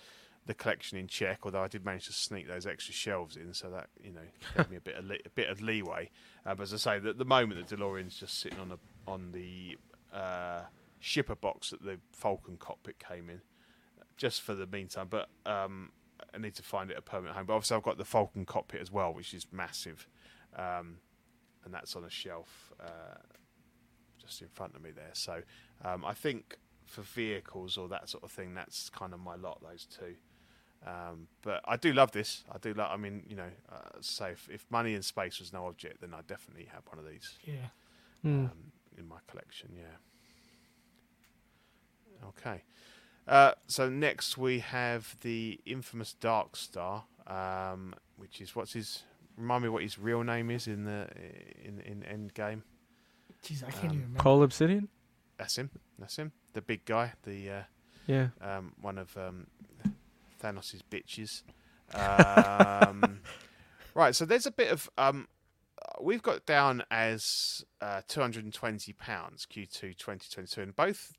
the 0.47 0.55
collection 0.55 0.99
in 0.99 1.07
check. 1.09 1.41
Although 1.43 1.63
I 1.63 1.69
did 1.69 1.85
manage 1.85 2.07
to 2.07 2.13
sneak 2.13 2.49
those 2.49 2.67
extra 2.67 2.95
shelves 2.95 3.37
in, 3.37 3.53
so 3.53 3.71
that 3.71 3.89
you 4.03 4.13
know 4.13 4.21
gave 4.57 4.71
me 4.71 4.77
a 4.77 4.81
bit 4.81 4.97
of 4.97 5.05
le- 5.05 5.15
a 5.25 5.31
bit 5.35 5.49
of 5.49 5.61
leeway. 5.61 6.11
Uh, 6.45 6.55
but 6.55 6.65
as 6.65 6.75
I 6.75 6.77
say, 7.01 7.09
at 7.09 7.19
the 7.19 7.25
moment 7.25 7.69
the 7.69 7.77
DeLorean's 7.77 8.19
just 8.19 8.41
sitting 8.41 8.59
on 8.59 8.69
the 8.69 8.79
on 9.07 9.33
the 9.33 9.77
uh, 10.13 10.63
shipper 11.01 11.37
box 11.37 11.71
that 11.71 11.83
the 11.83 11.99
Falcon 12.13 12.57
cockpit 12.57 12.99
came 12.99 13.29
in, 13.29 13.41
just 14.17 14.43
for 14.43 14.55
the 14.55 14.67
meantime. 14.67 15.09
But 15.11 15.29
um, 15.45 15.91
I 16.35 16.39
need 16.39 16.55
to 16.55 16.63
find 16.63 16.91
it 16.91 16.97
a 16.97 17.03
permanent 17.03 17.37
home. 17.37 17.47
But 17.47 17.55
obviously 17.55 17.77
I've 17.77 17.83
got 17.83 17.99
the 17.99 18.05
Falcon 18.05 18.45
cockpit 18.45 18.81
as 18.81 18.91
well, 18.91 19.13
which 19.13 19.35
is 19.35 19.47
massive, 19.53 20.09
um, 20.57 20.99
and 21.65 21.75
that's 21.75 21.97
on 21.97 22.05
a 22.05 22.11
shelf. 22.11 22.73
Uh, 22.81 23.19
just 24.27 24.43
in 24.43 24.49
front 24.49 24.75
of 24.75 24.83
me 24.83 24.91
there. 24.91 25.11
So 25.13 25.43
um, 25.85 26.05
I 26.05 26.13
think 26.13 26.59
for 26.85 27.03
vehicles 27.03 27.77
or 27.77 27.89
that 27.89 28.09
sort 28.09 28.25
of 28.25 28.31
thing, 28.31 28.55
that's 28.55 28.89
kind 28.91 29.13
of 29.13 29.21
my 29.21 29.37
lot. 29.37 29.61
Those 29.63 29.87
two. 29.87 30.15
Um, 30.85 31.29
but 31.43 31.61
I 31.65 31.77
do 31.77 31.93
love 31.93 32.13
this. 32.13 32.45
I 32.53 32.59
do 32.59 32.73
love. 32.75 32.91
I 32.93 32.97
mean, 32.97 33.25
you 33.29 33.37
know, 33.37 33.51
uh, 33.73 33.99
say 34.01 34.31
if, 34.33 34.49
if 34.51 34.67
money 34.71 34.95
and 34.95 35.05
space 35.05 35.39
was 35.41 35.53
no 35.53 35.67
object, 35.67 36.01
then 36.01 36.15
I'd 36.15 36.27
definitely 36.27 36.67
have 36.73 36.83
one 36.87 36.99
of 36.99 37.09
these 37.11 37.39
Yeah. 37.45 37.69
Um, 38.25 38.51
in 38.99 39.07
my 39.09 39.19
collection. 39.29 39.71
Yeah. 39.77 39.97
Okay. 42.29 42.63
Uh, 43.27 43.53
so 43.67 43.89
next 43.89 44.39
we 44.39 44.61
have 44.61 45.17
the 45.21 45.61
infamous 45.67 46.13
Dark 46.15 46.57
Star, 46.57 47.05
um, 47.27 47.95
which 48.17 48.41
is 48.41 48.55
what's 48.55 48.73
his. 48.73 49.03
Remind 49.37 49.65
me 49.65 49.69
what 49.69 49.83
his 49.83 49.99
real 49.99 50.23
name 50.23 50.51
is 50.51 50.67
in 50.67 50.85
the 50.85 51.09
in 51.63 51.81
in 51.81 52.01
Endgame. 52.03 52.63
Jeez, 53.43 53.63
I 53.63 53.71
can't 53.71 53.85
Um, 53.85 53.91
even 53.91 54.01
remember. 54.03 54.21
Cull 54.23 54.43
Obsidian. 54.43 54.89
That's 55.37 55.59
him. 55.59 55.71
That's 55.99 56.17
him. 56.17 56.33
The 56.55 56.63
big 56.63 56.85
guy. 56.85 57.13
The 57.25 57.51
uh, 57.51 57.63
Yeah. 58.07 58.29
um, 58.41 58.73
one 58.81 58.97
of 58.99 59.15
um, 59.17 59.47
Thanos' 60.43 60.81
bitches. 60.91 61.43
Um, 61.95 63.21
right, 63.95 64.15
so 64.15 64.25
there's 64.25 64.47
a 64.47 64.51
bit 64.51 64.71
of 64.71 64.89
um, 64.99 65.29
we've 66.01 66.23
got 66.23 66.47
down 66.47 66.83
as 66.91 67.65
uh, 67.81 68.03
220 68.09 68.93
pounds 68.95 69.47
Q2 69.47 69.97
2022, 69.97 70.61
and 70.61 70.77
both 70.77 71.13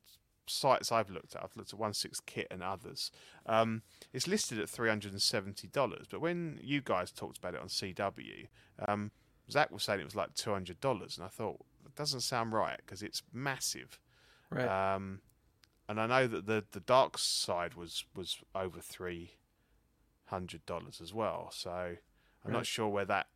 sites 0.46 0.90
I've 0.90 1.10
looked 1.10 1.34
at, 1.34 1.42
I've 1.42 1.56
looked 1.56 1.72
at 1.72 1.78
One 1.78 1.94
Six 1.94 2.20
Kit 2.20 2.46
and 2.50 2.62
others. 2.62 3.10
Um, 3.46 3.82
it's 4.12 4.26
listed 4.26 4.58
at 4.58 4.68
370 4.68 5.68
dollars, 5.68 6.06
but 6.10 6.20
when 6.20 6.58
you 6.62 6.80
guys 6.80 7.10
talked 7.10 7.38
about 7.38 7.54
it 7.54 7.60
on 7.60 7.68
CW, 7.68 8.48
um, 8.86 9.10
Zach 9.50 9.70
was 9.70 9.82
saying 9.82 10.00
it 10.00 10.04
was 10.04 10.16
like 10.16 10.34
200 10.34 10.80
dollars, 10.80 11.16
and 11.16 11.24
I 11.24 11.28
thought 11.28 11.58
that 11.84 11.94
doesn't 11.94 12.20
sound 12.20 12.52
right 12.52 12.78
because 12.78 13.02
it's 13.02 13.22
massive. 13.32 13.98
Right. 14.50 14.94
Um, 14.94 15.20
and 15.88 16.00
I 16.00 16.06
know 16.06 16.26
that 16.26 16.46
the 16.46 16.64
the 16.72 16.80
dark 16.80 17.18
side 17.18 17.74
was 17.74 18.04
was 18.14 18.38
over 18.54 18.80
three 18.80 19.32
hundred 20.26 20.64
dollars 20.66 21.00
as 21.00 21.12
well. 21.14 21.50
So 21.52 21.70
I'm 21.70 21.96
Right. 22.44 22.52
not 22.52 22.66
sure 22.66 22.88
where 22.88 23.04
that 23.06 23.28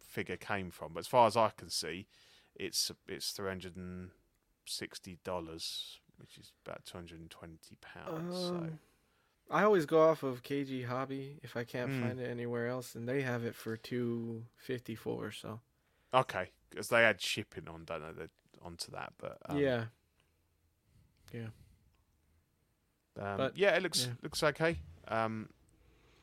figure 0.00 0.36
came 0.36 0.70
from, 0.70 0.92
but 0.94 1.00
as 1.00 1.06
far 1.06 1.26
as 1.26 1.36
I 1.36 1.50
can 1.50 1.70
see, 1.70 2.06
it's 2.56 2.90
it's 3.08 3.30
three 3.32 3.48
hundred 3.48 3.76
and 3.76 4.10
sixty 4.66 5.18
dollars, 5.24 6.00
which 6.18 6.38
is 6.38 6.52
about 6.66 6.84
two 6.84 6.98
hundred 6.98 7.20
and 7.20 7.30
twenty 7.30 7.76
pounds. 7.80 8.50
so 8.50 8.56
Um, 8.56 8.78
I 9.50 9.64
always 9.64 9.86
go 9.86 10.02
off 10.08 10.22
of 10.22 10.42
KG 10.42 10.84
Hobby 10.86 11.38
if 11.42 11.56
I 11.56 11.64
can't 11.64 11.90
Mm. 11.90 12.00
find 12.00 12.20
it 12.20 12.30
anywhere 12.30 12.68
else, 12.68 12.94
and 12.94 13.08
they 13.08 13.22
have 13.22 13.44
it 13.44 13.54
for 13.54 13.76
two 13.76 14.44
fifty 14.56 14.94
four. 14.94 15.30
So 15.32 15.60
okay, 16.14 16.50
because 16.70 16.88
they 16.88 17.04
add 17.04 17.20
shipping 17.20 17.68
on, 17.68 17.84
don't? 17.84 18.16
They're 18.16 18.28
onto 18.62 18.90
that, 18.92 19.12
but 19.18 19.38
um, 19.48 19.58
yeah, 21.32 21.46
Um, 23.20 23.36
But, 23.36 23.56
yeah, 23.56 23.76
it 23.76 23.82
looks 23.82 24.06
yeah. 24.06 24.12
looks 24.22 24.42
okay. 24.42 24.78
Um, 25.08 25.48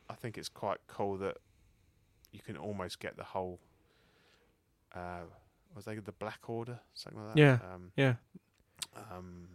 I 0.08 0.14
think 0.14 0.36
it's 0.38 0.48
quite 0.48 0.78
cool 0.88 1.16
that 1.18 1.36
you 2.32 2.40
can 2.40 2.56
almost 2.56 2.98
get 3.00 3.16
the 3.16 3.24
whole. 3.24 3.60
Uh, 4.94 5.20
was 5.74 5.84
they 5.84 5.94
the 5.96 6.12
Black 6.12 6.48
Order 6.48 6.80
something 6.94 7.24
like 7.24 7.34
that? 7.34 7.40
Yeah. 7.40 7.58
Um, 7.72 7.92
yeah. 7.96 8.14
um, 8.96 9.48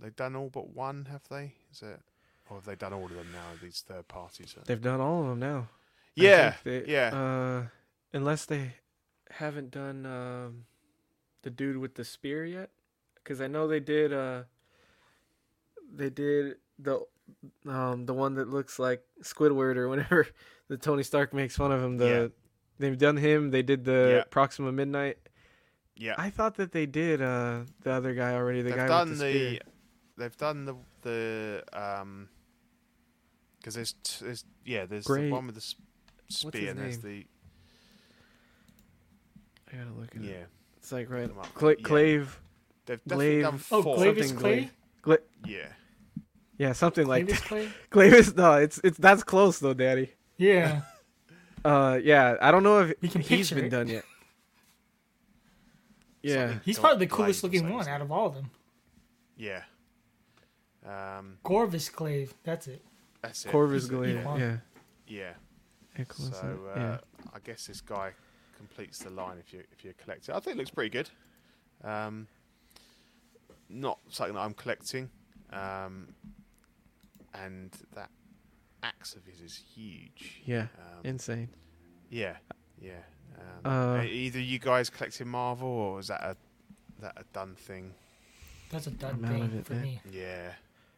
they've 0.00 0.16
done 0.16 0.34
all 0.36 0.48
but 0.48 0.70
one, 0.74 1.06
have 1.10 1.22
they? 1.28 1.54
Is 1.70 1.82
it? 1.82 2.00
Or 2.48 2.56
have 2.56 2.64
they 2.66 2.74
done 2.76 2.92
all 2.92 3.04
of 3.04 3.10
them 3.14 3.28
now? 3.32 3.44
These 3.62 3.84
third 3.86 4.08
parties. 4.08 4.54
They've 4.64 4.80
done 4.80 5.00
all 5.00 5.22
of 5.22 5.28
them 5.28 5.40
now. 5.40 5.68
Yeah, 6.14 6.54
they- 6.62 6.84
yeah. 6.86 7.14
Uh, 7.14 7.66
unless 8.12 8.44
they 8.46 8.74
haven't 9.30 9.70
done 9.70 10.06
um, 10.06 10.64
the 11.42 11.50
dude 11.50 11.76
with 11.78 11.94
the 11.94 12.04
spear 12.04 12.44
yet, 12.44 12.70
because 13.16 13.40
I 13.40 13.48
know 13.48 13.66
they 13.68 13.80
did. 13.80 14.12
Uh, 14.12 14.44
they 15.92 16.10
did 16.10 16.56
the 16.78 17.00
um 17.66 18.06
the 18.06 18.14
one 18.14 18.34
that 18.34 18.48
looks 18.48 18.78
like 18.78 19.02
Squidward 19.22 19.76
or 19.76 19.88
whenever 19.88 20.26
the 20.68 20.76
Tony 20.76 21.02
Stark 21.02 21.32
makes 21.34 21.56
fun 21.56 21.72
of 21.72 21.82
him. 21.82 21.96
The 21.98 22.06
Yeah. 22.08 22.26
they've 22.78 22.98
done 22.98 23.16
him. 23.16 23.50
They 23.50 23.62
did 23.62 23.84
the 23.84 24.16
Yeah. 24.18 24.24
Proxima 24.30 24.72
Midnight. 24.72 25.18
yeah. 25.96 26.14
I 26.18 26.30
thought 26.30 26.56
that 26.56 26.72
they 26.72 26.86
did 26.86 27.22
uh 27.22 27.60
the 27.82 27.92
other 27.92 28.14
guy 28.14 28.34
already. 28.34 28.62
The 28.62 28.70
they've 28.70 28.76
guy 28.78 28.86
done 28.88 29.10
with 29.10 29.18
the, 29.20 29.24
the. 29.32 29.46
spear. 29.48 29.60
They've 30.16 30.36
done 30.36 30.64
the 30.64 30.74
the 31.02 31.64
um. 31.72 32.28
Because 33.58 33.74
there's, 33.76 33.92
t- 34.02 34.24
there's 34.26 34.44
yeah 34.66 34.84
there's 34.84 35.04
Gray- 35.06 35.26
the 35.28 35.32
one 35.32 35.46
with 35.46 35.54
the 35.54 35.60
s- 35.60 35.74
spear 36.28 36.60
his 36.60 36.70
and 36.70 36.78
there's 36.78 36.98
the 36.98 37.26
I 39.72 39.76
gotta 39.76 39.90
look 39.98 40.14
at 40.14 40.22
it. 40.22 40.28
yeah 40.28 40.44
It's 40.76 40.92
like 40.92 41.10
right. 41.10 41.28
Come 41.28 41.38
up. 41.38 41.52
Cla- 41.54 41.70
Yeah. 41.78 41.82
Clave. 41.82 42.40
they've 42.86 43.00
definitely 43.06 43.40
done 43.42 43.50
Glaive- 43.52 43.66
Oh, 43.72 43.82
four 43.82 43.96
Clavis 43.96 44.28
something 44.28 44.40
Clay? 44.42 44.70
Gla- 45.44 45.52
yeah 45.52 45.68
yeah, 46.56 46.72
something 46.72 47.06
like 47.06 47.26
Clavis 47.26 47.40
that. 47.40 47.48
Clay? 47.48 47.68
Clavis. 47.90 48.34
No, 48.36 48.52
it's 48.54 48.80
it's 48.84 48.96
that's 48.98 49.24
close 49.24 49.58
though, 49.58 49.74
Daddy. 49.74 50.10
Yeah. 50.38 50.80
Uh, 51.64 51.98
yeah, 52.04 52.36
I 52.42 52.50
don't 52.50 52.62
know 52.62 52.80
if 52.80 52.92
You 53.00 53.08
can 53.08 53.22
he's 53.22 53.48
picture 53.48 53.54
been 53.54 53.64
it. 53.64 53.70
done 53.70 53.88
yet. 53.88 54.04
Yeah, 56.22 56.46
Something 56.48 56.60
He's 56.64 56.78
probably 56.78 57.06
the 57.06 57.14
coolest 57.14 57.42
looking 57.42 57.60
something, 57.60 57.74
one 57.76 57.88
out 57.88 58.00
of 58.02 58.12
all 58.12 58.26
of 58.26 58.34
them. 58.34 58.50
yeah 59.36 59.62
um 60.86 61.38
Corvus 61.42 61.88
Clave. 61.88 62.34
That's 62.44 62.66
it. 62.68 62.82
that's 63.22 63.46
it 63.46 63.50
Corvus 63.50 63.84
He's- 63.88 63.90
Glaive. 63.90 64.18
he. 64.18 64.40
Yeah, 64.40 64.56
yeah 65.06 65.32
Nicholas, 65.98 66.38
so 66.38 66.58
uh, 66.74 66.78
yeah. 66.78 66.98
I 67.34 67.38
guess 67.42 67.66
this 67.66 67.80
guy 67.80 68.12
completes 68.56 68.98
the 68.98 69.10
line 69.10 69.38
if 69.38 69.52
you 69.52 69.62
if 69.72 69.84
you 69.84 69.94
collect 70.02 70.28
it 70.28 70.34
I 70.34 70.40
think 70.40 70.56
it 70.56 70.58
looks 70.58 70.70
pretty 70.70 70.90
good 70.90 71.08
um 71.82 72.26
not 73.70 73.98
something 74.10 74.34
that 74.34 74.40
I'm 74.42 74.54
collecting 74.54 75.08
um 75.54 76.08
and 77.34 77.70
that 77.94 78.10
axe 78.82 79.14
of 79.14 79.24
his 79.24 79.40
is 79.40 79.56
huge 79.74 80.42
yeah, 80.44 80.66
um, 80.78 81.00
insane. 81.04 81.48
Yeah, 82.10 82.36
yeah. 82.80 83.00
Um, 83.64 83.98
Uh, 83.98 84.02
either 84.04 84.38
you 84.40 84.58
guys 84.58 84.88
collecting 84.90 85.26
Marvel, 85.28 85.66
or 85.68 85.98
is 86.00 86.08
that 86.08 86.22
a 86.22 86.36
that 87.00 87.14
a 87.16 87.24
done 87.32 87.54
thing? 87.56 87.94
That's 88.70 88.86
a 88.86 88.90
done 88.90 89.24
I'm 89.24 89.34
out 89.34 89.40
of 89.42 89.50
thing 89.50 89.62
for 89.64 89.72
man. 89.74 89.82
me. 89.82 90.00
Yeah, 90.12 90.52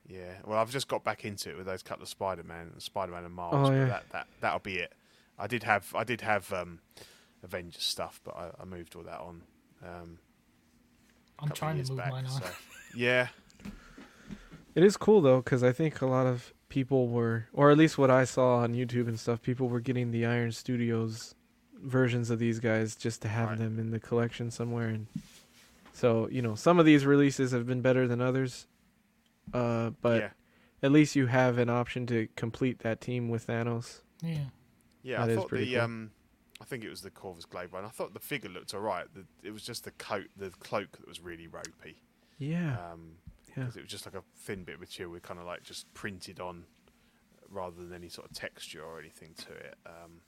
yeah. 0.08 0.34
Well, 0.44 0.58
I've 0.58 0.70
just 0.70 0.88
got 0.88 1.04
back 1.04 1.24
into 1.24 1.50
it 1.50 1.56
with 1.56 1.66
those 1.66 1.82
couple 1.82 2.02
of 2.02 2.08
Spider 2.08 2.42
Man, 2.42 2.78
Spider 2.78 3.12
Man 3.12 3.24
and 3.24 3.34
Miles. 3.34 3.54
Oh, 3.54 3.70
but 3.70 3.72
yeah. 3.74 3.86
that 3.86 4.04
that 4.12 4.26
that'll 4.40 4.58
be 4.58 4.74
it. 4.76 4.92
I 5.38 5.46
did 5.46 5.62
have 5.62 5.94
I 5.94 6.04
did 6.04 6.20
have 6.20 6.52
um, 6.52 6.80
Avengers 7.42 7.82
stuff, 7.82 8.20
but 8.24 8.36
I, 8.36 8.50
I 8.60 8.64
moved 8.64 8.94
all 8.96 9.02
that 9.04 9.20
on. 9.20 9.42
Um, 9.82 10.18
I'm 11.38 11.50
trying 11.50 11.82
to 11.82 11.88
move 11.90 11.98
back, 11.98 12.10
mine 12.10 12.26
on. 12.26 12.42
so- 12.42 12.48
Yeah, 12.96 13.28
It 14.77 14.85
is 14.85 14.97
cool 14.97 15.20
though, 15.20 15.39
because 15.39 15.65
I 15.65 15.73
think 15.73 16.01
a 16.01 16.07
lot 16.07 16.27
of 16.27 16.53
people 16.69 17.09
were, 17.09 17.47
or 17.53 17.70
at 17.73 17.78
least 17.78 17.97
what 17.98 18.11
I 18.11 18.24
saw 18.24 18.59
on 18.59 18.74
YouTube 18.74 19.09
and 19.09 19.19
stuff, 19.19 19.43
people 19.43 19.69
were 19.69 19.81
getting 19.81 20.11
the 20.12 20.24
Iron 20.27 20.53
Studios 20.53 21.35
versions 21.82 22.31
of 22.31 22.39
these 22.39 22.61
guys 22.61 22.94
just 22.94 23.23
to 23.23 23.28
have 23.28 23.48
Right. 23.51 23.59
them 23.59 23.78
in 23.78 23.90
the 23.90 23.98
collection 24.01 24.51
somewhere. 24.51 24.89
And 24.89 25.07
so, 25.93 26.28
you 26.28 26.43
know, 26.43 26.55
some 26.55 26.78
of 26.78 26.86
these 26.86 27.05
releases 27.07 27.51
have 27.53 27.66
been 27.66 27.81
better 27.81 28.07
than 28.07 28.20
others, 28.20 28.66
uh, 29.55 29.90
but 30.03 30.20
yeah, 30.20 30.31
at 30.82 30.93
least 30.93 31.16
you 31.16 31.27
have 31.27 31.59
an 31.59 31.70
option 31.70 32.07
to 32.09 32.28
complete 32.36 32.81
that 32.81 33.01
team 33.01 33.28
with 33.31 33.47
Thanos. 33.47 34.03
Yeah. 34.23 34.39
yeah. 35.03 35.19
That 35.20 35.28
I 35.28 35.32
is 35.32 35.39
thought 35.39 35.48
pretty 35.48 35.65
the 35.66 35.74
cool. 35.77 35.81
um, 35.85 36.11
I 36.61 36.65
think 36.65 36.85
it 36.85 36.90
was 36.90 37.03
the 37.03 37.11
Corvus 37.11 37.44
Glaive 37.47 37.73
one. 37.73 37.85
I 37.85 37.89
thought 37.89 38.12
the 38.15 38.20
figure 38.20 38.51
looked 38.51 38.74
alright. 38.74 39.07
It 39.43 39.53
was 39.53 39.62
just 39.62 39.85
the 39.85 39.90
coat, 39.93 40.27
the 40.36 40.51
cloak 40.51 40.93
that 40.98 41.07
was 41.09 41.20
really 41.20 41.47
ropey. 41.47 42.03
Yeah, 42.39 42.77
Um, 42.93 43.12
yeah. 43.56 43.62
because 43.64 43.76
it 43.76 43.82
was 43.82 43.90
just 43.90 44.06
like 44.06 44.14
a 44.14 44.22
thin 44.36 44.64
bit 44.64 44.74
of 44.74 44.80
material 44.80 45.12
with 45.12 45.22
kind 45.22 45.40
of 45.40 45.46
like 45.46 45.62
just 45.62 45.92
printed 45.94 46.40
on 46.40 46.64
rather 47.48 47.76
than 47.82 47.92
any 47.94 48.08
sort 48.08 48.28
of 48.30 48.36
texture 48.36 48.82
or 48.82 48.98
anything 48.98 49.34
to 49.36 49.52
it. 49.52 49.74
Um, 49.86 50.20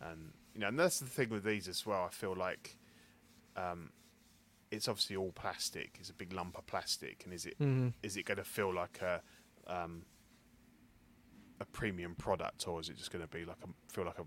and 0.00 0.32
you 0.54 0.60
know, 0.60 0.68
and 0.68 0.78
that's 0.78 1.00
the 1.00 1.06
thing 1.06 1.28
with 1.30 1.44
these 1.44 1.68
as 1.68 1.84
well. 1.84 2.04
I 2.04 2.08
feel 2.10 2.34
like 2.36 2.76
um, 3.56 3.90
it's 4.70 4.86
obviously 4.88 5.16
all 5.16 5.32
plastic. 5.32 5.96
It's 5.98 6.10
a 6.10 6.14
big 6.14 6.32
lump 6.32 6.56
of 6.56 6.66
plastic, 6.66 7.22
and 7.24 7.32
is 7.34 7.46
it 7.46 7.56
is 8.02 8.14
Mhm. 8.14 8.16
it 8.20 8.24
going 8.26 8.38
to 8.38 8.44
feel 8.44 8.72
like 8.72 9.00
a 9.02 9.20
um, 9.66 10.04
a 11.60 11.64
premium 11.64 12.14
product, 12.14 12.68
or 12.68 12.80
is 12.80 12.88
it 12.88 12.96
just 12.96 13.10
going 13.10 13.24
to 13.26 13.28
be 13.30 13.44
like 13.44 13.56
a 13.64 13.92
feel 13.92 14.04
like 14.04 14.18
a 14.18 14.24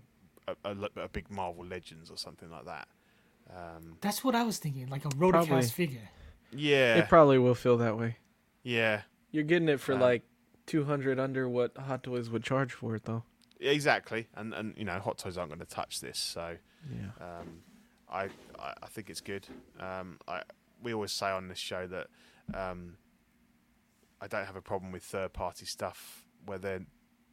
a, 0.64 0.74
a 0.74 1.02
a 1.04 1.08
big 1.08 1.30
Marvel 1.30 1.64
Legends 1.64 2.10
or 2.10 2.16
something 2.18 2.50
like 2.50 2.66
that? 2.66 2.88
Um, 3.50 3.96
That's 4.00 4.22
what 4.22 4.34
I 4.34 4.44
was 4.44 4.58
thinking, 4.58 4.88
like 4.88 5.04
a 5.04 5.08
Rotocast 5.08 5.46
Probably. 5.46 5.66
figure. 5.68 6.08
Yeah, 6.52 6.96
It 6.96 7.08
probably 7.08 7.38
will 7.38 7.54
feel 7.54 7.76
that 7.78 7.96
way. 7.98 8.16
yeah, 8.62 9.02
You're 9.30 9.44
getting 9.44 9.68
it 9.68 9.80
for 9.80 9.94
Uh, 9.94 9.98
like 9.98 10.22
200 10.66 11.18
under 11.18 11.48
what 11.48 11.76
Hot 11.76 12.02
Toys 12.02 12.30
would 12.30 12.44
charge 12.44 12.72
for 12.72 12.94
it, 12.94 13.04
though. 13.04 13.24
exactly. 13.60 14.28
And 14.34 14.52
and 14.54 14.74
you 14.76 14.84
know, 14.84 14.98
Hot 15.00 15.18
Toys 15.18 15.36
aren't 15.38 15.50
going 15.50 15.60
to 15.60 15.66
touch 15.66 16.00
this, 16.00 16.18
so. 16.18 16.56
Yeah. 16.90 17.10
Um, 17.24 17.62
I, 18.08 18.24
I 18.58 18.74
I 18.82 18.86
think 18.88 19.08
it's 19.08 19.20
good. 19.20 19.46
Um, 19.80 20.18
I 20.28 20.42
we 20.82 20.92
always 20.92 21.12
say 21.12 21.30
on 21.30 21.48
this 21.48 21.58
show 21.58 21.86
that 21.86 22.08
um, 22.54 22.96
I 24.20 24.26
don't 24.26 24.44
have 24.46 24.56
a 24.56 24.60
problem 24.62 24.92
with 24.92 25.02
third 25.04 25.32
party 25.32 25.64
stuff 25.64 26.24
where 26.44 26.58
they're 26.58 26.84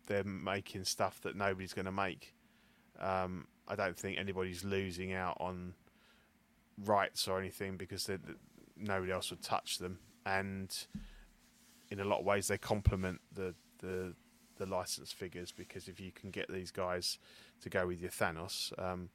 they're 0.05 0.23
making 0.23 0.83
stuff 0.85 1.19
that 1.21 1.35
nobody's 1.35 1.73
going 1.73 1.85
to 1.85 1.91
make. 1.91 2.33
Um, 2.99 3.47
I 3.67 3.75
don't 3.75 3.97
think 3.97 4.17
anybody's 4.17 4.63
losing 4.63 5.13
out 5.13 5.37
on 5.39 5.73
rights 6.85 7.27
or 7.27 7.39
anything 7.39 7.77
because 7.77 8.05
they, 8.05 8.17
th- 8.17 8.37
nobody 8.79 9.11
else 9.11 9.29
would 9.29 9.41
touch 9.41 9.77
them, 9.77 9.99
and 10.25 10.75
in 11.89 11.99
a 11.99 12.05
lot 12.05 12.19
of 12.19 12.25
ways 12.25 12.47
they 12.47 12.57
complement 12.57 13.19
the 13.33 13.53
the 13.79 14.13
the 14.57 14.65
license 14.65 15.11
figures 15.11 15.51
because 15.53 15.87
if 15.87 15.99
you 15.99 16.11
can 16.11 16.31
get 16.31 16.51
these 16.51 16.69
guys 16.71 17.17
to 17.61 17.69
go 17.69 17.87
with 17.87 18.01
your 18.01 18.11
Thanos, 18.11 18.73
um, 18.77 19.09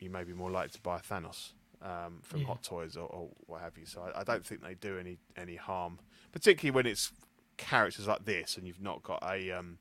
you 0.00 0.08
may 0.08 0.24
be 0.24 0.32
more 0.32 0.50
likely 0.50 0.70
to 0.70 0.80
buy 0.80 0.96
a 0.96 1.00
Thanos 1.00 1.52
um, 1.82 2.20
from 2.22 2.40
Yeah. 2.40 2.46
Hot 2.46 2.62
Toys 2.62 2.96
or, 2.96 3.06
or 3.08 3.28
what 3.46 3.60
have 3.60 3.76
you. 3.76 3.84
So 3.84 4.00
I, 4.00 4.20
I 4.20 4.24
don't 4.24 4.44
think 4.46 4.62
they 4.62 4.74
do 4.74 4.98
any 4.98 5.18
any 5.36 5.56
harm, 5.56 5.98
particularly 6.32 6.74
when 6.74 6.86
it's 6.86 7.12
characters 7.58 8.06
like 8.06 8.24
this 8.24 8.56
and 8.56 8.66
you've 8.66 8.82
not 8.82 9.02
got 9.02 9.22
a 9.22 9.50
um, 9.52 9.78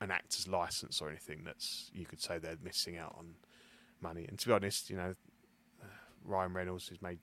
an 0.00 0.10
actor's 0.10 0.46
license 0.48 1.00
or 1.00 1.08
anything 1.08 1.42
that's 1.44 1.90
you 1.94 2.04
could 2.04 2.20
say 2.20 2.38
they're 2.38 2.58
missing 2.62 2.98
out 2.98 3.14
on 3.16 3.34
money. 4.00 4.26
And 4.28 4.38
to 4.40 4.46
be 4.48 4.52
honest, 4.52 4.90
you 4.90 4.96
know, 4.96 5.14
uh, 5.82 5.86
Ryan 6.24 6.52
Reynolds 6.52 6.88
has 6.88 7.00
made 7.00 7.18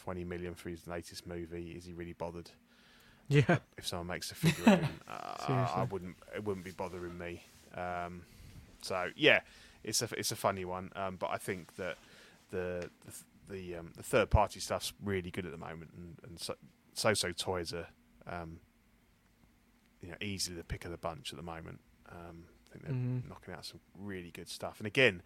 twenty 0.00 0.24
million 0.24 0.54
for 0.54 0.68
his 0.70 0.86
latest 0.86 1.26
movie. 1.26 1.72
Is 1.72 1.84
he 1.84 1.92
really 1.92 2.12
bothered? 2.14 2.50
Yeah. 3.28 3.58
if 3.78 3.86
someone 3.86 4.08
makes 4.08 4.32
a 4.32 4.34
figure 4.34 4.88
uh, 5.06 5.12
I 5.76 5.84
wouldn't. 5.90 6.16
It 6.34 6.44
wouldn't 6.44 6.64
be 6.64 6.72
bothering 6.72 7.16
me. 7.16 7.44
Um, 7.76 8.22
so 8.82 9.10
yeah, 9.14 9.40
it's 9.84 10.02
a 10.02 10.08
it's 10.16 10.32
a 10.32 10.36
funny 10.36 10.64
one. 10.64 10.90
Um, 10.96 11.16
but 11.16 11.30
I 11.30 11.36
think 11.36 11.76
that 11.76 11.96
the 12.50 12.90
the 13.06 13.12
the, 13.54 13.76
um, 13.76 13.92
the 13.96 14.02
third 14.02 14.30
party 14.30 14.58
stuff's 14.60 14.92
really 15.04 15.30
good 15.30 15.44
at 15.46 15.50
the 15.52 15.58
moment, 15.58 15.90
and, 15.96 16.16
and 16.24 16.40
so 16.40 16.54
Soosoo 16.96 17.36
Toys 17.36 17.72
are 17.72 17.86
um, 18.26 18.58
you 20.00 20.08
know 20.08 20.16
easily 20.20 20.56
the 20.56 20.64
pick 20.64 20.84
of 20.84 20.90
the 20.90 20.96
bunch 20.98 21.32
at 21.32 21.36
the 21.36 21.42
moment. 21.44 21.80
Um, 22.10 22.44
I 22.68 22.72
think 22.72 22.84
they're 22.84 22.94
Mhm. 22.94 23.28
knocking 23.28 23.54
out 23.54 23.64
some 23.64 23.80
really 23.98 24.30
good 24.30 24.48
stuff. 24.48 24.78
And 24.78 24.86
again, 24.86 25.22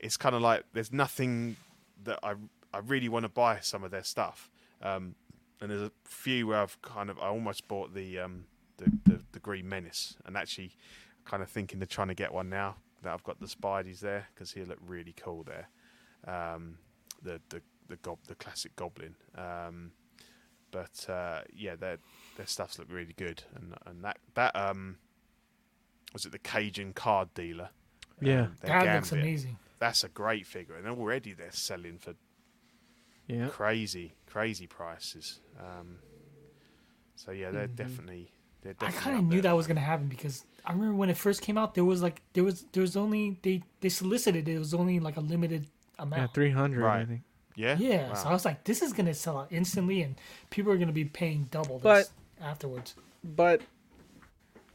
it's 0.00 0.16
kind 0.16 0.34
of 0.34 0.42
like 0.42 0.64
there's 0.72 0.92
nothing 0.92 1.56
that 2.04 2.18
I 2.22 2.34
I 2.72 2.78
really 2.78 3.08
want 3.08 3.24
to 3.24 3.28
buy 3.28 3.60
some 3.60 3.84
of 3.84 3.90
their 3.90 4.04
stuff. 4.04 4.50
Um, 4.80 5.14
and 5.60 5.70
there's 5.70 5.82
a 5.82 5.92
few 6.04 6.48
where 6.48 6.58
I've 6.58 6.80
kind 6.82 7.08
of 7.08 7.18
I 7.18 7.28
almost 7.28 7.68
bought 7.68 7.94
the 7.94 8.18
um 8.18 8.44
the, 8.78 8.90
the, 9.04 9.20
the 9.32 9.38
Green 9.38 9.68
Menace, 9.68 10.16
and 10.24 10.36
actually 10.36 10.72
kind 11.24 11.42
of 11.42 11.48
thinking 11.48 11.80
of 11.82 11.88
trying 11.88 12.08
to 12.08 12.14
get 12.14 12.32
one 12.32 12.48
now 12.48 12.76
that 13.02 13.12
I've 13.12 13.22
got 13.22 13.40
the 13.40 13.46
Spideys 13.46 14.00
there 14.00 14.28
because 14.34 14.52
he'll 14.52 14.66
look 14.66 14.80
really 14.84 15.14
cool 15.16 15.44
there. 15.44 15.68
Um, 16.26 16.78
the 17.22 17.40
the 17.50 17.62
the 17.88 17.96
gob 17.96 18.18
the 18.26 18.34
classic 18.34 18.74
Goblin. 18.76 19.14
Um, 19.36 19.92
but 20.70 21.06
uh, 21.08 21.42
yeah, 21.54 21.76
their 21.76 21.98
their 22.36 22.46
stuffs 22.46 22.78
look 22.78 22.88
really 22.90 23.14
good, 23.16 23.42
and 23.54 23.74
and 23.86 24.04
that 24.04 24.18
that 24.34 24.56
um 24.56 24.96
was 26.12 26.24
it 26.24 26.32
the 26.32 26.38
Cajun 26.38 26.92
card 26.92 27.32
dealer? 27.34 27.70
Yeah. 28.20 28.42
Um, 28.42 28.56
their 28.60 28.84
That 28.84 28.94
looks 28.94 29.12
amazing. 29.12 29.58
That's 29.78 30.04
a 30.04 30.08
great 30.08 30.46
figure, 30.46 30.76
and 30.76 30.86
already 30.88 31.32
they're 31.32 31.50
selling 31.52 31.98
for 31.98 32.14
Yeah. 33.28 33.48
crazy, 33.48 34.14
crazy 34.26 34.66
prices. 34.66 35.40
Um, 35.58 35.96
so 37.16 37.30
yeah, 37.32 37.50
they're 37.50 37.66
definitely 37.66 38.30
they're 38.62 38.74
Mm-hmm. 38.74 38.84
I 38.84 38.90
kind 38.90 39.16
of 39.18 39.24
knew 39.24 39.40
that 39.42 39.56
was 39.56 39.66
gonna 39.66 39.80
happen 39.80 40.06
because 40.08 40.44
I 40.64 40.72
remember 40.72 40.94
when 40.94 41.10
it 41.10 41.16
first 41.16 41.42
came 41.42 41.58
out, 41.58 41.74
there 41.74 41.84
was 41.84 42.02
like 42.02 42.22
there 42.32 42.44
was 42.44 42.64
there 42.72 42.80
was 42.80 42.96
only 42.96 43.38
they 43.42 43.62
they 43.80 43.88
solicited 43.88 44.48
it 44.48 44.58
was 44.58 44.74
only 44.74 45.00
like 45.00 45.16
a 45.16 45.20
limited 45.20 45.66
amount. 45.98 46.12
Yeah, 46.12 46.16
amount. 46.18 46.34
300, 46.34 46.84
I 46.86 47.04
think. 47.04 47.22
Yeah, 47.54 47.76
Yeah, 47.78 48.08
Wow. 48.08 48.14
so 48.14 48.28
I 48.28 48.32
was 48.32 48.44
like, 48.44 48.64
this 48.64 48.80
is 48.82 48.92
gonna 48.92 49.14
sell 49.14 49.38
out 49.38 49.48
instantly, 49.50 50.02
and 50.02 50.14
people 50.50 50.72
are 50.72 50.78
gonna 50.78 50.90
be 50.92 51.04
paying 51.04 51.48
double 51.50 51.78
this 51.78 51.82
But- 52.40 52.44
afterwards. 52.44 52.94
But 53.22 53.62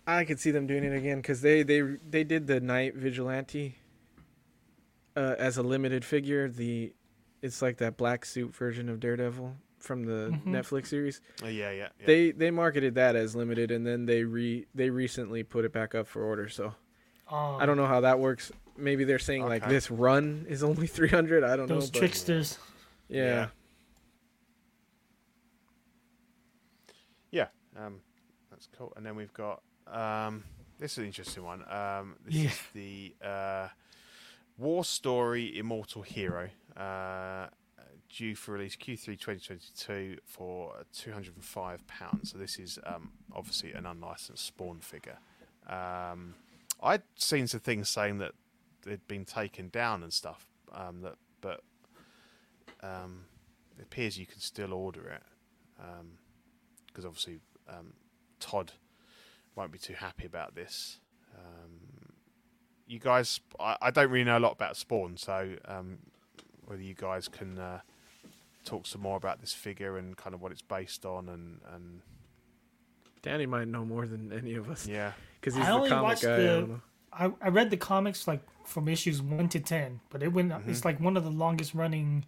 I 0.06 0.24
could 0.26 0.40
see 0.40 0.52
them 0.52 0.68
doing 0.68 0.84
it 0.86 0.94
again 0.96 1.18
because 1.18 1.42
they, 1.42 1.64
they 1.64 1.82
they 1.82 2.24
did 2.24 2.48
the 2.48 2.60
Night 2.62 2.96
Vigilante 2.96 3.76
uh, 5.16 5.36
as 5.38 5.58
a 5.58 5.64
limited 5.64 6.06
figure. 6.06 6.48
The 6.50 6.94
it's 7.42 7.62
like 7.62 7.78
that 7.78 7.98
black 7.98 8.26
suit 8.26 8.56
version 8.56 8.90
of 8.90 9.00
Daredevil 9.00 9.56
from 9.80 10.04
the 10.04 10.30
Mhm. 10.32 10.44
Netflix 10.46 10.88
series. 10.88 11.22
Oh, 11.44 11.48
yeah, 11.48 11.72
yeah, 11.72 11.90
yeah. 12.00 12.06
They 12.06 12.32
they 12.32 12.52
marketed 12.52 12.96
that 12.96 13.16
as 13.16 13.36
limited, 13.36 13.72
and 13.72 13.86
then 13.86 14.06
they 14.06 14.24
re 14.24 14.66
they 14.74 14.90
recently 14.90 15.44
put 15.44 15.66
it 15.66 15.72
back 15.72 15.94
up 15.96 16.08
for 16.08 16.24
order. 16.24 16.50
So 16.50 16.74
Um, 17.30 17.58
I 17.60 17.66
don't 17.66 17.78
know 17.78 17.86
how 17.88 18.02
that 18.02 18.20
works. 18.20 18.52
Maybe 18.78 19.04
they're 19.04 19.20
saying 19.20 19.44
like 19.44 19.68
this 19.68 19.92
run 19.92 20.46
is 20.50 20.64
only 20.64 20.88
300. 20.98 21.44
I 21.44 21.56
don't 21.56 21.68
those 21.68 21.86
know. 21.86 21.92
but- 21.94 22.00
tricksters. 22.00 22.58
Yeah. 23.10 23.24
Yeah. 27.32 27.48
yeah, 27.76 27.86
um, 27.86 28.02
that's 28.50 28.68
cool. 28.78 28.94
And 28.96 29.06
then 29.06 29.16
we've 29.16 29.34
got 29.34 29.62
um, 29.88 30.44
this 30.80 30.94
is 30.94 30.98
an 31.00 31.06
interesting 31.06 31.44
one. 31.44 31.64
Um, 31.72 32.16
this 32.26 32.36
Yeah. 32.36 32.50
is 32.50 32.62
the 32.74 33.16
uh, 33.26 33.68
War 34.58 34.84
Story 34.84 35.58
Immortal 35.58 36.02
Hero. 36.02 36.50
Uh, 36.78 37.48
due 38.10 38.36
for 38.36 38.54
release 38.54 38.76
Q3 38.76 39.20
2022 39.20 40.18
for 40.26 40.74
£205. 40.94 41.80
So 42.24 42.38
this 42.38 42.58
is 42.58 42.80
um, 42.86 43.12
obviously 43.34 43.74
an 43.74 43.86
unlicensed 43.86 44.46
Spawn 44.46 44.80
figure. 44.80 45.18
Um, 45.68 46.36
I'd 46.82 47.04
seen 47.16 47.48
some 47.48 47.60
things 47.60 47.90
saying 47.90 48.20
that 48.20 48.32
they'd 48.84 49.06
been 49.08 49.26
taken 49.26 49.70
down 49.70 50.04
and 50.04 50.14
stuff, 50.14 50.48
um, 50.74 51.02
that, 51.02 51.16
but 51.42 51.62
um, 52.82 53.26
it 53.78 53.84
appears 53.84 54.18
you 54.18 54.26
can 54.26 54.40
still 54.40 54.74
order 54.74 55.10
it 55.10 55.24
because 56.88 57.06
obviously 57.06 57.40
um, 57.70 57.94
Todd 58.40 58.72
won't 59.56 59.72
be 59.72 59.78
too 59.80 59.94
happy 59.94 60.26
about 60.26 60.56
this. 60.56 61.00
Um, 61.36 62.14
you 62.88 63.00
guys, 63.00 63.42
I, 63.60 63.78
I 63.82 63.92
don't 63.92 64.10
really 64.10 64.24
know 64.24 64.38
a 64.38 64.40
lot 64.40 64.54
about 64.54 64.78
Spawn, 64.78 65.18
so 65.18 65.56
um, 65.66 66.00
whether 66.68 66.82
you 66.82 66.94
guys 66.94 67.28
can 67.28 67.58
uh, 67.58 67.80
talk 68.66 68.86
some 68.86 69.02
more 69.02 69.18
about 69.18 69.42
this 69.42 69.54
figure 69.54 69.98
and 69.98 70.16
kind 70.16 70.34
of 70.36 70.42
what 70.42 70.52
it's 70.52 70.62
based 70.62 71.06
on, 71.06 71.28
and, 71.30 71.60
and 71.74 72.02
Danny 73.22 73.46
might 73.46 73.68
know 73.68 73.84
more 73.86 74.06
than 74.06 74.32
any 74.32 74.54
of 74.56 74.70
us 74.70 74.88
yeah, 74.88 75.14
because 75.40 75.56
he's 75.56 75.64
I 75.66 75.68
the 75.70 75.74
only 75.74 75.90
comic 75.90 76.04
watched 76.04 76.24
guy. 76.24 76.34
I 76.34 76.38
the- 76.38 76.44
don't. 76.62 76.82
I, 77.14 77.32
I 77.42 77.48
read 77.50 77.72
the 77.72 77.78
comics 77.78 78.28
like 78.28 78.42
from 78.66 78.88
issues 78.88 79.22
one 79.22 79.50
to 79.50 79.60
ten, 79.60 80.02
but 80.10 80.22
it 80.22 80.28
went. 80.34 80.52
Mm-hmm. 80.52 80.70
It's 80.70 80.86
like 80.86 81.00
one 81.00 81.18
of 81.18 81.24
the 81.24 81.32
longest 81.32 81.74
running 81.74 82.26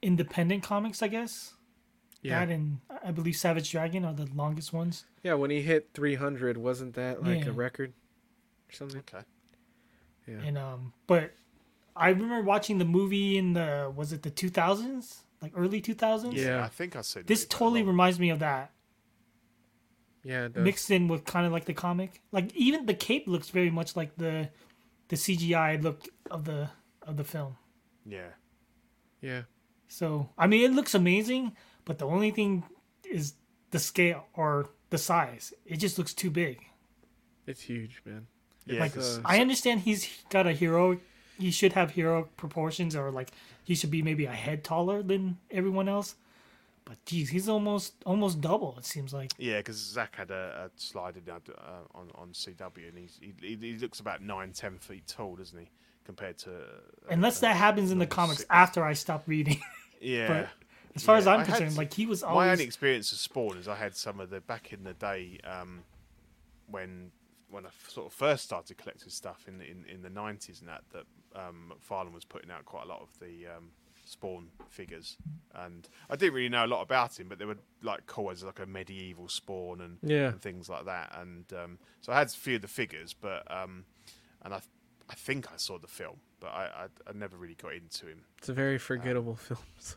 independent 0.00 0.62
comics, 0.62 1.02
I 1.02 1.08
guess. 1.08 1.54
Yeah. 2.22 2.44
That 2.44 2.52
and 2.52 2.78
I 3.04 3.10
believe 3.10 3.36
Savage 3.36 3.70
Dragon 3.70 4.04
are 4.04 4.12
the 4.14 4.26
longest 4.34 4.72
ones. 4.72 5.04
Yeah, 5.22 5.34
when 5.34 5.50
he 5.50 5.62
hit 5.62 5.88
300, 5.94 6.56
wasn't 6.58 6.94
that 6.94 7.22
like 7.22 7.44
Yeah. 7.44 7.50
a 7.50 7.52
record 7.52 7.92
or 8.70 8.72
something? 8.74 9.00
okay, 9.00 9.24
Yeah. 10.26 10.36
And 10.46 10.56
um, 10.58 10.92
but 11.06 11.32
I 11.96 12.08
remember 12.10 12.42
watching 12.42 12.78
the 12.78 12.84
movie 12.84 13.36
in 13.38 13.52
the 13.54 13.92
was 13.94 14.12
it 14.12 14.22
the 14.22 14.30
two 14.30 14.48
thousands, 14.50 15.22
like 15.42 15.52
early 15.56 15.80
two 15.80 15.94
thousands. 15.94 16.34
Yeah. 16.34 16.64
I 16.64 16.68
think 16.68 16.96
I 16.96 17.02
said 17.02 17.26
This 17.26 17.44
totally 17.46 17.82
reminds 17.82 18.18
me 18.18 18.30
of 18.30 18.38
that, 18.40 18.70
Yeah, 20.22 20.44
it 20.46 20.52
does. 20.54 20.64
mixed 20.64 20.90
in 20.90 21.08
with 21.08 21.24
kind 21.24 21.46
of 21.46 21.52
like 21.52 21.64
the 21.64 21.74
comic. 21.74 22.20
Like 22.32 22.54
even 22.54 22.86
the 22.86 22.94
cape 22.94 23.26
looks 23.26 23.50
very 23.50 23.70
much 23.70 23.96
like 23.96 24.16
the 24.16 24.50
the 25.08 25.16
CGI 25.16 25.82
look 25.82 26.06
of 26.30 26.44
the 26.44 26.70
of 27.02 27.16
the 27.16 27.24
film. 27.24 27.56
yeah, 28.06 28.30
Yeah. 29.20 29.42
So 29.88 30.30
I 30.38 30.46
mean, 30.46 30.64
it 30.70 30.74
looks 30.74 30.94
amazing, 30.94 31.56
but 31.84 31.98
the 31.98 32.06
only 32.06 32.30
thing 32.30 32.62
is 33.10 33.34
the 33.72 33.78
scale 33.78 34.26
or 34.34 34.68
the 34.90 34.98
size. 34.98 35.52
It 35.64 35.76
just 35.78 35.98
looks 35.98 36.14
too 36.14 36.30
big. 36.30 36.60
It's 37.46 37.62
huge, 37.62 38.02
man. 38.04 38.26
yeah. 38.66 38.78
like 38.80 38.94
'cause- 38.94 39.18
uh, 39.18 39.22
I 39.24 39.40
understand 39.40 39.80
he's 39.80 40.08
got 40.28 40.46
a 40.46 40.52
hero. 40.52 41.00
He 41.40 41.50
should 41.50 41.72
have 41.72 41.92
hero 41.92 42.28
proportions, 42.36 42.94
or 42.94 43.10
like 43.10 43.30
he 43.64 43.74
should 43.74 43.90
be 43.90 44.02
maybe 44.02 44.26
a 44.26 44.32
head 44.32 44.62
taller 44.64 45.02
than 45.02 45.38
everyone 45.50 45.88
else. 45.88 46.16
But 46.84 47.04
geez, 47.04 47.28
he's 47.30 47.48
almost 47.48 47.94
almost 48.04 48.40
double. 48.40 48.74
It 48.78 48.84
seems 48.84 49.12
like. 49.12 49.32
Yeah, 49.38 49.58
because 49.58 49.76
Zach 49.76 50.16
had 50.16 50.30
a, 50.30 50.66
a 50.66 50.80
slide 50.80 51.16
in, 51.16 51.22
uh, 51.30 51.38
on 51.94 52.10
on 52.14 52.28
CW, 52.32 52.88
and 52.88 52.98
he's, 52.98 53.18
he 53.20 53.56
he 53.60 53.76
looks 53.76 54.00
about 54.00 54.22
nine, 54.22 54.52
ten 54.52 54.78
feet 54.78 55.06
tall, 55.06 55.36
doesn't 55.36 55.58
he? 55.58 55.70
Compared 56.04 56.38
to 56.38 56.50
uh, 56.50 57.10
Unless 57.10 57.38
uh, 57.38 57.48
that 57.48 57.56
happens 57.56 57.90
in 57.92 57.98
the 57.98 58.06
comics 58.06 58.38
six. 58.38 58.50
after 58.50 58.84
I 58.84 58.92
stop 58.94 59.24
reading. 59.26 59.60
Yeah. 60.02 60.28
but 60.28 60.48
as 60.96 61.02
far 61.04 61.16
as 61.16 61.26
I'm 61.26 61.40
I 61.40 61.44
concerned, 61.44 61.72
s- 61.72 61.76
like 61.76 61.92
he 61.92 62.06
was 62.06 62.22
Always... 62.22 62.46
my 62.46 62.52
only 62.52 62.64
experience 62.64 63.12
of 63.12 63.18
Spawn 63.18 63.58
is 63.58 63.68
I 63.68 63.76
had 63.76 63.94
some 63.94 64.18
of 64.18 64.30
the 64.30 64.40
back 64.40 64.72
in 64.72 64.82
the 64.82 64.94
day 64.94 65.38
um, 65.44 65.84
when 66.70 67.10
when 67.50 67.64
I 67.64 67.68
f- 67.68 67.88
sort 67.90 68.06
of 68.06 68.12
first 68.12 68.44
started 68.44 68.76
collecting 68.78 69.10
stuff 69.10 69.44
in 69.48 69.60
in, 69.60 69.84
in 69.92 70.02
the 70.02 70.10
nineties 70.10 70.60
and 70.60 70.68
that 70.68 70.82
that 70.92 71.04
um, 71.38 71.72
McFarlane 71.72 72.12
was 72.12 72.24
putting 72.24 72.50
out 72.50 72.64
quite 72.64 72.84
a 72.84 72.88
lot 72.88 73.00
of 73.00 73.08
the 73.20 73.46
um, 73.56 73.70
Spawn 74.04 74.48
figures, 74.68 75.16
and 75.54 75.88
I 76.08 76.16
didn't 76.16 76.34
really 76.34 76.48
know 76.48 76.64
a 76.64 76.66
lot 76.66 76.82
about 76.82 77.18
him, 77.20 77.28
but 77.28 77.38
they 77.38 77.44
were 77.44 77.58
like 77.82 78.06
cool 78.06 78.30
as 78.30 78.42
like 78.42 78.58
a 78.58 78.66
medieval 78.66 79.28
Spawn 79.28 79.80
and, 79.80 79.98
Yeah. 80.02 80.28
and 80.30 80.40
things 80.40 80.68
like 80.68 80.84
that, 80.86 81.16
and 81.20 81.44
um, 81.52 81.78
so 82.00 82.12
I 82.12 82.18
had 82.18 82.26
a 82.26 82.30
few 82.30 82.56
of 82.56 82.62
the 82.62 82.68
figures, 82.68 83.14
but 83.14 83.48
um, 83.50 83.84
and 84.42 84.52
I 84.54 84.60
I 85.08 85.14
think 85.14 85.52
I 85.52 85.56
saw 85.56 85.78
the 85.78 85.86
film, 85.86 86.16
but 86.40 86.48
I 86.48 86.64
I, 86.64 87.10
I 87.10 87.12
never 87.14 87.36
really 87.36 87.54
got 87.54 87.74
into 87.74 88.06
him. 88.06 88.22
It's 88.38 88.48
a 88.48 88.54
very 88.54 88.78
forgettable 88.78 89.36
film. 89.36 89.60
so- 89.78 89.96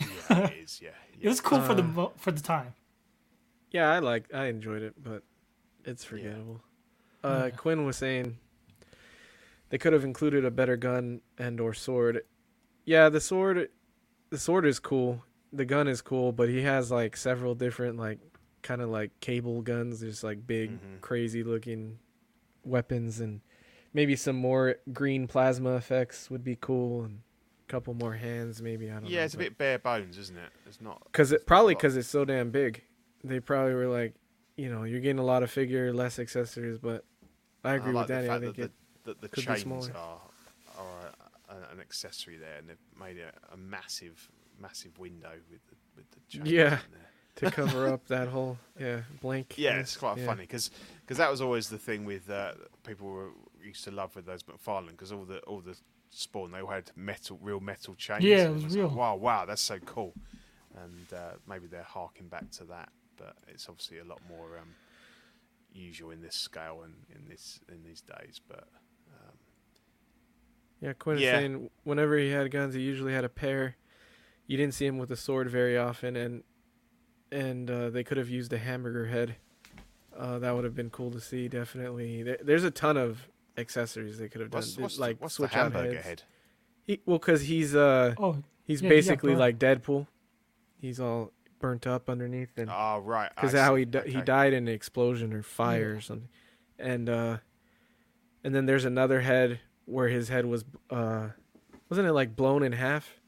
Yeah, 0.00 0.46
it 0.48 0.58
is. 0.64 0.80
Yeah, 0.82 0.90
it 1.20 1.28
was 1.28 1.40
cool 1.40 1.60
for 1.60 1.74
the 1.74 1.84
Uh, 1.84 2.08
for 2.16 2.32
the 2.32 2.40
time. 2.42 2.74
Yeah, 3.70 3.90
I 3.92 4.00
like 4.00 4.34
I 4.34 4.46
enjoyed 4.46 4.82
it, 4.82 4.94
but 5.00 5.22
it's 5.84 6.04
forgettable. 6.04 6.62
Uh, 7.24 7.50
Quinn 7.56 7.84
was 7.84 7.96
saying 7.96 8.38
they 9.70 9.78
could 9.78 9.92
have 9.92 10.04
included 10.04 10.44
a 10.44 10.50
better 10.50 10.76
gun 10.76 11.20
and 11.38 11.60
or 11.60 11.72
sword. 11.74 12.22
Yeah, 12.84 13.08
the 13.08 13.20
sword 13.20 13.68
the 14.30 14.38
sword 14.38 14.66
is 14.66 14.78
cool. 14.78 15.24
The 15.52 15.64
gun 15.64 15.86
is 15.88 16.00
cool, 16.02 16.32
but 16.32 16.48
he 16.48 16.62
has 16.62 16.90
like 16.90 17.16
several 17.16 17.54
different 17.54 17.98
like 17.98 18.18
kind 18.62 18.80
of 18.80 18.88
like 18.88 19.10
cable 19.20 19.60
guns, 19.62 20.00
just 20.00 20.24
like 20.24 20.46
big 20.46 20.70
Mhm. 20.70 21.00
crazy 21.00 21.42
looking 21.42 21.98
weapons 22.64 23.20
and 23.20 23.40
maybe 23.92 24.16
some 24.16 24.36
more 24.36 24.76
green 24.92 25.26
plasma 25.26 25.76
effects 25.76 26.30
would 26.30 26.44
be 26.44 26.56
cool 26.60 27.02
and 27.04 27.20
a 27.68 27.70
couple 27.70 27.92
more 27.94 28.14
hands 28.14 28.62
maybe, 28.62 28.88
I 28.90 28.94
don't 28.94 29.04
know. 29.04 29.08
Yeah, 29.10 29.24
it's 29.24 29.34
a 29.34 29.38
bit 29.38 29.58
bare 29.58 29.78
bones, 29.78 30.16
isn't 30.16 30.36
it? 30.38 30.50
It's 30.66 30.80
not 30.80 31.02
Cause 31.12 31.32
it 31.32 31.46
probably 31.46 31.74
because 31.74 31.96
it's 31.96 32.08
so 32.08 32.24
damn 32.24 32.50
big, 32.50 32.82
they 33.24 33.40
probably 33.40 33.74
were 33.74 33.88
like, 33.88 34.14
you 34.56 34.70
know, 34.70 34.84
you're 34.84 35.00
getting 35.00 35.18
a 35.18 35.24
lot 35.24 35.42
of 35.42 35.50
figure, 35.50 35.92
less 35.92 36.18
accessories. 36.18 36.78
But 36.78 37.04
I 37.64 37.74
agree 37.74 37.92
like 37.92 38.08
with 38.08 38.16
Danny. 38.16 38.28
I 38.30 38.40
think 38.40 38.56
that 38.56 38.62
it. 38.64 38.72
the, 39.04 39.14
that 39.14 39.30
the 39.30 39.40
chains 39.40 39.90
are 39.90 40.20
are 40.78 41.12
a, 41.48 41.72
an 41.72 41.80
accessory 41.80 42.36
there, 42.36 42.56
and 42.58 42.68
they've 42.68 42.76
made 42.98 43.18
it 43.18 43.34
a 43.52 43.56
massive, 43.56 44.28
massive 44.60 44.98
window 44.98 45.32
with 45.50 45.66
the 45.68 45.76
with 45.96 46.10
the 46.10 46.20
chains. 46.28 46.50
Yeah. 46.50 46.70
there. 46.70 47.08
to 47.36 47.50
cover 47.50 47.88
up 47.88 48.06
that 48.08 48.28
whole 48.28 48.58
yeah 48.78 49.00
blank. 49.22 49.54
Yeah, 49.56 49.78
it's 49.78 49.96
quite 49.96 50.18
yeah. 50.18 50.26
funny 50.26 50.42
because 50.42 50.70
because 51.00 51.16
that 51.16 51.30
was 51.30 51.40
always 51.40 51.70
the 51.70 51.78
thing 51.78 52.04
with 52.04 52.28
uh, 52.28 52.52
people 52.84 53.08
were 53.08 53.30
used 53.64 53.84
to 53.84 53.90
love 53.90 54.14
with 54.14 54.26
those 54.26 54.42
McFarlane 54.42 54.90
because 54.90 55.12
all 55.12 55.24
the 55.24 55.38
all 55.40 55.60
the 55.60 55.74
Spawn 56.10 56.52
they 56.52 56.60
all 56.60 56.70
had 56.70 56.90
metal, 56.94 57.38
real 57.40 57.60
metal 57.60 57.94
chains. 57.94 58.22
Yeah, 58.22 58.48
it 58.48 58.54
was 58.54 58.64
like, 58.64 58.74
real. 58.74 58.88
wow, 58.88 59.16
wow, 59.16 59.46
that's 59.46 59.62
so 59.62 59.78
cool. 59.78 60.12
And 60.76 61.06
uh, 61.12 61.32
maybe 61.48 61.66
they're 61.66 61.82
harking 61.82 62.28
back 62.28 62.50
to 62.52 62.64
that, 62.64 62.90
but 63.16 63.34
it's 63.48 63.68
obviously 63.68 63.98
a 63.98 64.04
lot 64.04 64.20
more 64.28 64.58
um, 64.58 64.74
usual 65.72 66.10
in 66.10 66.20
this 66.20 66.34
scale 66.36 66.82
and 66.84 66.94
in 67.14 67.28
this 67.28 67.60
in 67.68 67.82
these 67.82 68.00
days. 68.02 68.40
But 68.46 68.68
um, 69.08 69.36
Yeah, 70.80 70.92
Quinn 70.94 71.16
is 71.16 71.22
Yeah. 71.22 71.38
saying 71.38 71.70
whenever 71.84 72.16
he 72.18 72.30
had 72.30 72.50
guns, 72.50 72.74
he 72.74 72.80
usually 72.80 73.12
had 73.12 73.24
a 73.24 73.28
pair. 73.28 73.76
You 74.46 74.56
didn't 74.56 74.74
see 74.74 74.86
him 74.86 74.98
with 74.98 75.10
a 75.10 75.16
sword 75.16 75.48
very 75.50 75.76
often, 75.78 76.16
and 76.16 76.42
and 77.30 77.70
uh, 77.70 77.90
they 77.90 78.04
could 78.04 78.18
have 78.18 78.28
used 78.28 78.52
a 78.52 78.58
hamburger 78.58 79.06
head. 79.06 79.36
Uh, 80.14 80.38
that 80.40 80.54
would 80.54 80.64
have 80.64 80.74
been 80.74 80.90
cool 80.90 81.10
to 81.10 81.20
see. 81.20 81.48
Definitely, 81.48 82.22
there, 82.22 82.38
there's 82.42 82.64
a 82.64 82.70
ton 82.70 82.96
of 82.96 83.28
accessories 83.56 84.18
they 84.18 84.28
could 84.28 84.40
have 84.40 84.50
done. 84.50 84.60
what's, 84.60 84.76
what's 84.78 84.98
like 84.98 85.18
the, 85.18 85.22
what's 85.22 85.36
the 85.36 85.46
switch 85.48 85.56
out 85.56 85.72
hamburger 85.72 85.94
heads. 85.96 86.06
head? 86.06 86.22
He, 86.84 87.00
well, 87.06 87.18
because 87.18 87.42
he's 87.42 87.74
uh 87.74 88.14
Oh, 88.18 88.42
he's 88.64 88.82
Yeah, 88.82 88.88
basically 88.90 89.34
burnt. 89.34 89.40
like 89.40 89.58
Deadpool. 89.58 90.06
He's 90.80 90.98
all 91.00 91.32
burnt 91.62 91.86
up 91.86 92.10
underneath, 92.10 92.58
and 92.58 92.68
Oh 92.70 92.98
right, 92.98 93.30
because 93.34 93.54
how 93.54 93.74
he 93.76 93.86
di- 93.86 94.06
he 94.06 94.20
died 94.20 94.52
in 94.52 94.68
an 94.68 94.74
explosion 94.74 95.32
or 95.32 95.42
fire 95.42 95.94
or 95.96 96.00
something, 96.02 96.28
and 96.78 97.08
uh, 97.08 97.38
and 98.44 98.54
then 98.54 98.66
there's 98.66 98.84
another 98.84 99.20
head 99.22 99.60
where 99.86 100.08
his 100.08 100.28
head 100.28 100.44
was 100.44 100.66
uh, 100.90 101.28
wasn't 101.88 102.06
it 102.06 102.12
like 102.12 102.36
blown 102.36 102.62
in 102.62 102.72
half, 102.72 103.20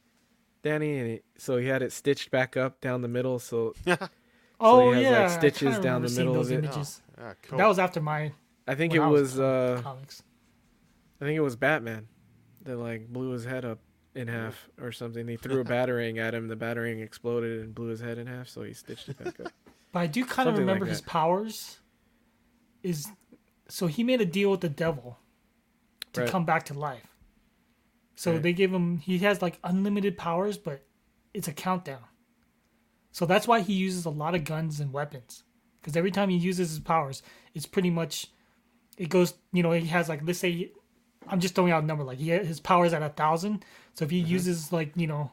Danny? 0.62 0.98
And 0.98 1.10
it, 1.12 1.24
so 1.38 1.56
he 1.56 1.66
had 1.66 1.80
it 1.80 1.92
stitched 1.92 2.30
back 2.30 2.56
up 2.56 2.82
down 2.82 3.00
the 3.00 3.08
middle. 3.08 3.38
So 3.38 3.74
oh 4.60 4.92
he 4.92 5.02
has, 5.02 5.02
yeah, 5.04 5.24
I 5.24 5.28
stitches 5.28 5.78
down 5.78 6.02
the 6.02 6.10
middle 6.10 6.34
those 6.34 6.50
of 6.50 6.58
it. 6.58 6.64
Images. 6.64 7.00
Ah, 7.18 7.32
cool. 7.42 7.58
That 7.58 7.68
was 7.68 7.78
after 7.78 8.02
my 8.02 8.32
I 8.66 8.74
think 8.74 8.94
it 8.94 9.00
I 9.00 9.06
was 9.06 9.38
in 9.38 9.44
uh, 9.44 9.80
comics. 9.82 10.22
I 11.20 11.24
think 11.24 11.36
it 11.36 11.42
was 11.42 11.56
Batman 11.56 12.08
that 12.64 12.76
like 12.76 13.08
blew 13.08 13.30
his 13.30 13.44
head 13.44 13.64
up 13.64 13.78
in 14.14 14.28
half 14.28 14.68
or 14.80 14.92
something. 14.92 15.26
He 15.28 15.36
threw 15.36 15.60
a 15.60 15.64
battering 15.76 16.18
at 16.18 16.34
him. 16.34 16.48
The 16.48 16.56
battering 16.56 17.00
exploded 17.00 17.60
and 17.62 17.74
blew 17.74 17.88
his 17.88 18.00
head 18.00 18.18
in 18.18 18.26
half. 18.26 18.48
So 18.48 18.62
he 18.62 18.72
stitched 18.72 19.08
it 19.08 19.18
back 19.18 19.40
up. 19.40 19.52
But 19.92 20.00
I 20.00 20.06
do 20.08 20.24
kind 20.24 20.48
of 20.48 20.54
Something 20.56 20.66
like 20.66 20.74
remember 20.74 20.86
his 20.86 21.00
powers. 21.02 21.78
Is 22.82 23.08
so 23.68 23.86
he 23.86 24.02
made 24.02 24.20
a 24.20 24.26
deal 24.26 24.50
with 24.50 24.60
the 24.60 24.68
devil 24.68 25.18
to 26.14 26.22
Right. 26.22 26.30
come 26.30 26.44
back 26.44 26.64
to 26.66 26.74
life. 26.74 27.06
So 28.16 28.32
Right. 28.32 28.42
they 28.42 28.52
gave 28.52 28.72
him 28.74 28.98
he 28.98 29.18
has 29.18 29.40
like 29.40 29.58
unlimited 29.62 30.18
powers, 30.18 30.58
but 30.58 30.84
it's 31.32 31.46
a 31.48 31.52
countdown. 31.52 32.02
So 33.12 33.24
that's 33.24 33.46
why 33.46 33.60
he 33.60 33.72
uses 33.74 34.04
a 34.04 34.10
lot 34.10 34.34
of 34.34 34.42
guns 34.44 34.80
and 34.80 34.92
weapons. 34.92 35.44
Because 35.80 35.96
every 35.96 36.10
time 36.10 36.28
he 36.28 36.36
uses 36.36 36.70
his 36.70 36.80
powers, 36.80 37.22
it's 37.54 37.66
pretty 37.66 37.90
much 37.90 38.26
it 38.98 39.08
goes. 39.08 39.34
You 39.52 39.62
know, 39.62 39.70
he 39.72 39.86
has 39.86 40.08
like 40.08 40.22
let's 40.24 40.40
say 40.40 40.72
I'm 41.28 41.40
just 41.40 41.54
throwing 41.54 41.72
out 41.72 41.82
a 41.82 41.86
number 41.86 42.04
like 42.04 42.18
he 42.18 42.28
his 42.30 42.60
powers 42.60 42.92
at 42.92 43.02
a 43.02 43.08
thousand. 43.08 43.64
So 43.94 44.04
if 44.04 44.10
he 44.10 44.18
uses 44.18 44.72
like 44.72 44.92
you 44.96 45.06
know, 45.06 45.30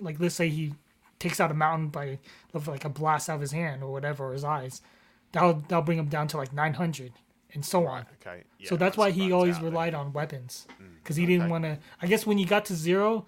like 0.00 0.20
let's 0.20 0.34
say 0.34 0.48
he 0.48 0.74
takes 1.18 1.40
out 1.40 1.50
a 1.50 1.54
mountain 1.54 1.88
by 1.88 2.18
like 2.66 2.84
a 2.84 2.88
blast 2.88 3.28
out 3.30 3.36
of 3.36 3.40
his 3.40 3.52
hand 3.52 3.82
or 3.82 3.90
whatever 3.92 4.28
or 4.28 4.32
his 4.32 4.44
eyes, 4.44 4.82
that'll 5.32 5.54
that'll 5.68 5.82
bring 5.82 5.98
him 5.98 6.08
down 6.08 6.28
to 6.28 6.36
like 6.36 6.52
900 6.52 7.12
and 7.54 7.64
so 7.64 7.86
on. 7.86 8.04
Okay. 8.20 8.42
Yeah, 8.58 8.68
so 8.68 8.76
that's 8.76 8.96
why 8.96 9.10
he 9.10 9.30
always 9.32 9.60
relied 9.60 9.94
on 9.94 10.12
weapons 10.12 10.66
because 11.02 11.16
he 11.16 11.24
didn't 11.26 11.48
want 11.50 11.64
to. 11.64 11.78
I 12.02 12.06
guess 12.06 12.26
when 12.26 12.36
he 12.38 12.44
got 12.44 12.64
to 12.66 12.74
zero, 12.74 13.26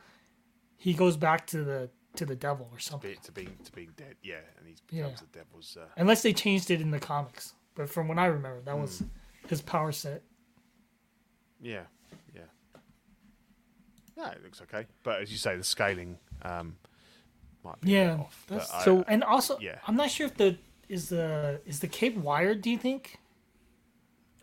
he 0.76 0.94
goes 0.94 1.16
back 1.16 1.46
to 1.48 1.62
the 1.64 1.90
to 2.16 2.24
the 2.26 2.34
devil 2.36 2.68
or 2.72 2.78
something. 2.78 3.10
Be- 3.10 3.18
to 3.22 3.32
being 3.32 3.56
to 3.64 3.72
being 3.72 3.90
dead. 3.96 4.16
Yeah, 4.22 4.36
and 4.58 4.66
he 4.66 4.74
Yeah. 4.90 5.02
becomes 5.04 5.20
the 5.20 5.26
devil's. 5.38 5.76
Uh, 5.80 5.86
Unless 5.96 6.22
they 6.22 6.32
changed 6.32 6.70
it 6.70 6.80
in 6.80 6.90
the 6.90 6.98
comics, 7.00 7.54
but 7.74 7.88
from 7.90 8.08
what 8.08 8.18
I 8.18 8.26
remember, 8.26 8.60
that 8.62 8.78
was 8.78 9.00
Hmm. 9.00 9.04
his 9.48 9.60
power 9.62 9.92
set. 9.92 10.22
Yeah, 11.60 11.84
yeah. 14.16 14.24
Yeah, 14.26 14.30
it 14.32 14.42
looks 14.42 14.60
okay. 14.62 14.86
But 15.02 15.20
as 15.22 15.30
you 15.30 15.38
say, 15.38 15.56
the 15.56 15.64
scaling 15.64 16.18
um, 16.42 16.76
might 17.64 17.80
be 17.80 17.96
a 17.96 18.00
bit 18.00 18.06
Yeah, 18.16 18.20
off. 18.22 18.44
But 18.48 18.54
that's- 18.56 18.72
I- 18.74 18.84
So- 18.84 19.04
And 19.08 19.22
also, 19.24 19.58
Yeah. 19.60 19.78
I'm 19.86 19.96
not 19.96 20.10
sure 20.10 20.26
if 20.26 20.36
the 20.36 20.58
is 20.88 21.08
the 21.08 21.60
is 21.66 21.80
the 21.80 21.88
cape 21.88 22.16
wired. 22.16 22.62
Do 22.62 22.70
you 22.70 22.78
think? 22.78 23.18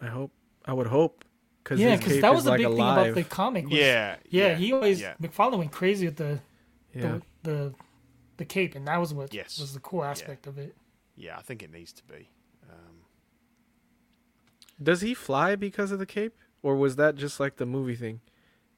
I 0.02 0.08
hope. 0.08 0.32
I 0.66 0.74
would 0.74 0.88
hope. 0.88 1.24
Cause 1.64 1.80
Yeah, 1.80 1.96
because 1.96 2.20
that 2.20 2.34
was 2.36 2.44
the 2.44 2.50
like, 2.52 2.58
big 2.58 2.66
alive. 2.68 3.04
thing 3.04 3.12
about 3.14 3.16
the 3.16 3.24
comic. 3.36 3.66
Was, 3.66 3.74
yeah, 3.74 4.18
yeah, 4.30 4.56
he 4.56 4.74
always 4.74 5.00
yeah. 5.00 5.14
McFarlane 5.22 5.58
went 5.60 5.72
crazy 5.72 6.06
with 6.08 6.18
the 6.18 6.42
Yeah. 6.94 7.02
the, 7.02 7.50
the 7.50 7.74
the 8.38 8.46
cape, 8.46 8.76
and 8.76 8.86
that 8.88 8.98
was 9.00 9.14
what 9.14 9.34
Yes. 9.34 9.58
was 9.60 9.74
the 9.74 9.80
cool 9.80 10.04
aspect 10.04 10.46
of 10.48 10.58
it. 10.58 10.76
Yeah, 11.16 11.38
I 11.38 11.42
think 11.42 11.64
it 11.64 11.72
needs 11.72 11.94
to 11.94 12.04
be. 12.04 12.30
Um, 12.70 13.06
Does 14.82 15.02
he 15.02 15.14
fly 15.14 15.56
because 15.56 15.92
of 15.92 16.00
the 16.00 16.06
cape, 16.06 16.36
or 16.62 16.76
was 16.76 16.96
that 16.98 17.16
just 17.16 17.40
like 17.40 17.56
the 17.58 17.66
movie 17.66 17.96
thing? 17.96 18.20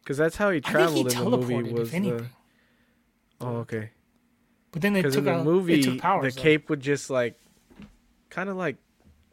Because 0.05 0.17
that's 0.17 0.35
how 0.35 0.51
he 0.51 0.57
I 0.57 0.61
think 0.61 0.67
he 0.67 0.71
traveled 0.71 1.11
in 1.11 1.31
the 1.31 1.37
movie. 1.37 1.73
Was 1.73 1.89
if 1.89 1.95
anything. 1.95 2.17
the 2.19 3.45
oh 3.45 3.55
okay? 3.57 3.89
But 4.71 4.83
then 4.83 4.93
they 4.93 5.01
took 5.01 5.15
in 5.15 5.23
the 5.23 5.31
out 5.31 5.45
movie, 5.45 5.81
took 5.81 5.97
powers. 5.99 6.35
the 6.35 6.39
though. 6.39 6.43
cape 6.43 6.69
would 6.69 6.79
just 6.79 7.09
like, 7.09 7.39
kind 8.29 8.47
of 8.47 8.55
like 8.55 8.75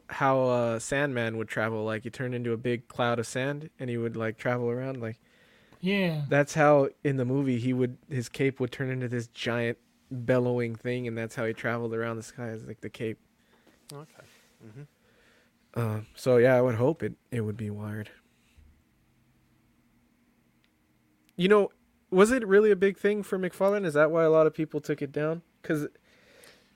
how 0.07 0.41
uh, 0.41 0.79
Sandman 0.79 1.37
would 1.37 1.47
travel. 1.47 1.83
Like 1.83 2.01
he 2.01 2.09
turned 2.09 2.33
into 2.33 2.53
a 2.53 2.57
big 2.57 2.87
cloud 2.87 3.19
of 3.19 3.27
sand, 3.27 3.69
and 3.79 3.87
he 3.87 3.97
would 3.97 4.17
like 4.17 4.39
travel 4.39 4.67
around. 4.67 4.99
Like 4.99 5.19
Yeah, 5.79 6.23
that's 6.27 6.55
how 6.55 6.89
in 7.03 7.17
the 7.17 7.25
movie 7.25 7.59
he 7.59 7.71
would 7.71 7.97
his 8.09 8.27
cape 8.27 8.59
would 8.59 8.71
turn 8.71 8.89
into 8.89 9.07
this 9.07 9.27
giant 9.27 9.77
bellowing 10.09 10.73
thing, 10.73 11.07
and 11.07 11.15
that's 11.15 11.35
how 11.35 11.45
he 11.45 11.53
traveled 11.53 11.93
around 11.93 12.17
the 12.17 12.23
sky 12.23 12.47
as 12.47 12.63
like 12.63 12.81
the 12.81 12.89
cape. 12.89 13.19
okay. 13.93 14.07
Uh, 15.75 15.99
so 16.15 16.37
yeah, 16.37 16.55
I 16.55 16.61
would 16.61 16.75
hope 16.75 17.03
it 17.03 17.13
it 17.29 17.41
would 17.41 17.57
be 17.57 17.69
wired. 17.69 18.09
You 21.35 21.47
know, 21.47 21.69
was 22.11 22.31
it 22.31 22.47
really 22.47 22.71
a 22.71 22.75
big 22.75 22.97
thing 22.97 23.23
for 23.23 23.39
McFarlane? 23.39 23.85
Is 23.85 23.93
that 23.95 24.11
why 24.11 24.23
a 24.23 24.29
lot 24.29 24.45
of 24.47 24.53
people 24.53 24.79
took 24.79 25.01
it 25.01 25.11
down? 25.11 25.41
Because 25.61 25.87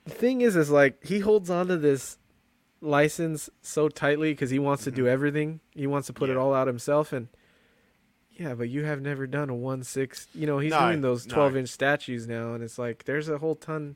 the 0.05 0.11
thing 0.11 0.41
is, 0.41 0.55
is 0.55 0.69
like 0.69 1.05
he 1.05 1.19
holds 1.19 1.49
on 1.49 1.67
to 1.67 1.77
this 1.77 2.17
license 2.81 3.49
so 3.61 3.89
tightly 3.89 4.31
because 4.31 4.49
he 4.49 4.59
wants 4.59 4.83
to 4.85 4.91
do 4.91 5.07
everything. 5.07 5.59
He 5.71 5.87
wants 5.87 6.07
to 6.07 6.13
put 6.13 6.29
it 6.29 6.37
all 6.37 6.53
out 6.53 6.67
himself, 6.67 7.11
and 7.13 7.27
yeah, 8.31 8.53
but 8.55 8.69
you 8.69 8.83
have 8.85 9.01
never 9.01 9.27
done 9.27 9.49
a 9.49 9.55
one 9.55 9.83
six. 9.83 10.27
You 10.33 10.47
know, 10.47 10.59
he's 10.59 10.71
No, 10.71 10.79
doing 10.87 11.01
those 11.01 11.27
no. 11.27 11.35
twelve 11.35 11.55
inch 11.55 11.69
statues 11.69 12.27
now, 12.27 12.53
and 12.53 12.63
it's 12.63 12.79
like 12.79 13.03
there's 13.05 13.29
a 13.29 13.37
whole 13.37 13.55
ton. 13.55 13.95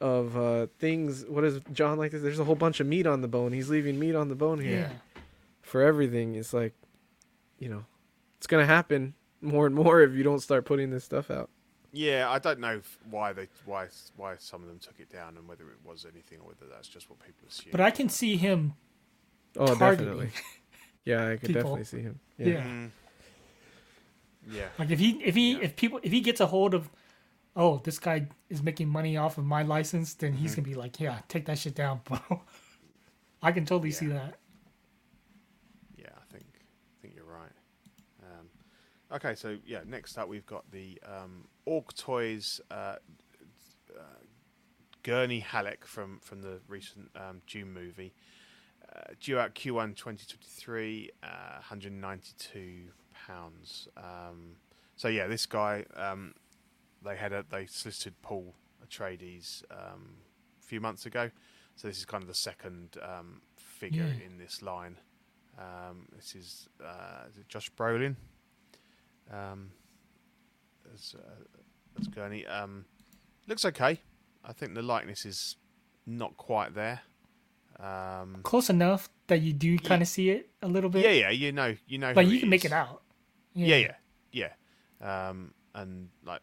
of 0.00 0.36
uh, 0.36 0.66
things. 0.78 1.24
What 1.26 1.42
is 1.44 1.60
John 1.72 1.98
like? 1.98 2.12
This? 2.12 2.22
There's 2.22 2.38
a 2.38 2.44
whole 2.44 2.54
bunch 2.54 2.78
of 2.78 2.86
meat 2.86 3.04
on 3.06 3.20
the 3.20 3.26
bone. 3.28 3.52
He's 3.52 3.68
leaving 3.68 3.98
meat 3.98 4.14
on 4.14 4.28
the 4.28 4.36
bone 4.36 4.60
here 4.60 4.90
Yeah. 4.92 5.20
for 5.60 5.82
everything. 5.82 6.36
It's 6.36 6.54
like, 6.54 6.72
you 7.58 7.68
know, 7.68 7.84
it's 8.36 8.46
gonna 8.46 8.64
happen 8.66 9.14
more 9.42 9.66
and 9.66 9.74
more 9.74 10.00
if 10.02 10.12
you 10.14 10.22
don't 10.22 10.40
start 10.40 10.64
putting 10.64 10.90
this 10.90 11.04
stuff 11.04 11.30
out. 11.30 11.50
Yeah, 11.92 12.28
I 12.30 12.38
don't 12.38 12.60
know 12.60 12.82
why 13.10 13.32
they 13.32 13.48
why 13.64 13.88
why 14.16 14.36
some 14.38 14.62
of 14.62 14.68
them 14.68 14.78
took 14.78 15.00
it 15.00 15.10
down 15.10 15.36
and 15.38 15.48
whether 15.48 15.64
it 15.70 15.78
was 15.84 16.04
anything 16.04 16.38
or 16.40 16.48
whether 16.48 16.66
that's 16.70 16.88
just 16.88 17.08
what 17.08 17.18
people 17.20 17.48
assume. 17.48 17.72
But 17.72 17.80
I 17.80 17.90
can 17.90 18.08
see 18.10 18.36
him. 18.36 18.74
Oh, 19.56 19.74
definitely. 19.74 20.30
Yeah, 21.04 21.28
I 21.28 21.36
could 21.36 21.48
People. 21.48 21.62
definitely 21.62 21.84
see 21.84 22.02
him. 22.02 22.20
Yeah. 22.38 22.46
Yeah. 22.48 22.62
Mm. 22.64 22.90
yeah, 24.46 24.68
Like 24.78 24.90
if 24.90 24.98
he 24.98 25.10
if 25.24 25.34
he 25.34 25.52
Yeah. 25.52 25.58
if 25.62 25.76
people 25.76 26.00
if 26.02 26.12
he 26.12 26.20
gets 26.20 26.40
a 26.40 26.46
hold 26.46 26.74
of, 26.74 26.90
oh, 27.56 27.80
this 27.84 27.98
guy 27.98 28.28
is 28.50 28.62
making 28.62 28.88
money 28.88 29.16
off 29.16 29.38
of 29.38 29.44
my 29.44 29.62
license, 29.62 30.14
then 30.14 30.34
he's 30.34 30.52
Mm-hmm. 30.52 30.54
gonna 30.54 30.68
be 30.68 30.74
like, 30.74 31.00
yeah, 31.00 31.20
take 31.28 31.46
that 31.46 31.58
shit 31.58 31.74
down, 31.74 32.00
bro. 32.04 32.42
I 33.42 33.52
can 33.52 33.64
totally 33.64 33.90
see 33.92 34.06
that. 34.08 34.34
yeah, 35.96 36.06
I 36.16 36.32
think 36.32 36.44
I 36.54 37.02
think 37.02 37.14
you're 37.14 37.24
right. 37.24 37.52
Um, 38.22 38.48
okay, 39.12 39.34
so 39.34 39.56
yeah, 39.66 39.80
next 39.86 40.16
up 40.18 40.28
we've 40.28 40.46
got 40.46 40.70
the 40.70 41.00
um, 41.06 41.46
Org 41.64 41.92
Toys 41.94 42.60
uh, 42.70 42.96
uh, 43.96 44.02
Gurney 45.02 45.40
Halleck 45.40 45.84
from 45.84 46.18
from 46.20 46.42
the 46.42 46.60
recent 46.68 47.10
um, 47.16 47.42
Dune 47.46 47.72
movie. 47.72 48.14
Uh, 48.94 49.12
due 49.20 49.38
out 49.38 49.54
Q1 49.54 49.96
2023, 49.96 51.10
uh, 51.22 51.26
192 51.56 52.84
pounds. 53.26 53.86
Um, 53.98 54.56
so 54.96 55.08
yeah, 55.08 55.26
this 55.26 55.44
guy, 55.44 55.84
um, 55.94 56.32
they 57.04 57.14
had 57.16 57.32
a 57.34 57.44
they 57.50 57.66
solicited 57.66 58.14
Paul 58.22 58.54
Atreides 58.86 59.62
um, 59.70 60.16
a 60.58 60.64
few 60.64 60.80
months 60.80 61.04
ago. 61.04 61.30
So 61.76 61.86
this 61.86 61.98
is 61.98 62.06
kind 62.06 62.22
of 62.22 62.28
the 62.28 62.34
second 62.34 62.96
um, 63.02 63.42
figure 63.56 64.06
Yeah. 64.18 64.26
in 64.26 64.38
this 64.38 64.62
line. 64.62 64.96
Um, 65.58 66.06
this 66.16 66.34
is, 66.34 66.68
uh, 66.84 67.26
is 67.30 67.36
it 67.36 67.48
Josh 67.48 67.70
Brolin 67.72 68.16
um, 69.32 69.70
as 70.94 71.14
uh, 71.18 72.04
Gurney. 72.14 72.46
Um, 72.46 72.84
looks 73.46 73.64
okay. 73.64 74.00
I 74.44 74.52
think 74.52 74.74
the 74.74 74.82
likeness 74.82 75.24
is 75.26 75.56
not 76.06 76.36
quite 76.36 76.74
there. 76.74 77.00
Um, 77.78 78.40
Close 78.42 78.70
enough 78.70 79.08
that 79.28 79.40
you 79.40 79.52
do 79.52 79.78
kind 79.78 80.02
of 80.02 80.08
see 80.08 80.30
it 80.30 80.50
a 80.62 80.68
little 80.68 80.90
bit. 80.90 81.04
yeah, 81.04 81.10
yeah, 81.10 81.30
you 81.30 81.52
know, 81.52 81.76
you 81.86 81.98
know, 81.98 82.12
But 82.14 82.24
who 82.24 82.32
you 82.32 82.40
can 82.40 82.48
make 82.48 82.64
it 82.64 82.72
out. 82.72 83.02
Yeah, 83.54 83.76
yeah, 83.76 83.94
yeah. 85.00 85.28
Um, 85.28 85.52
and 85.74 86.08
like 86.24 86.40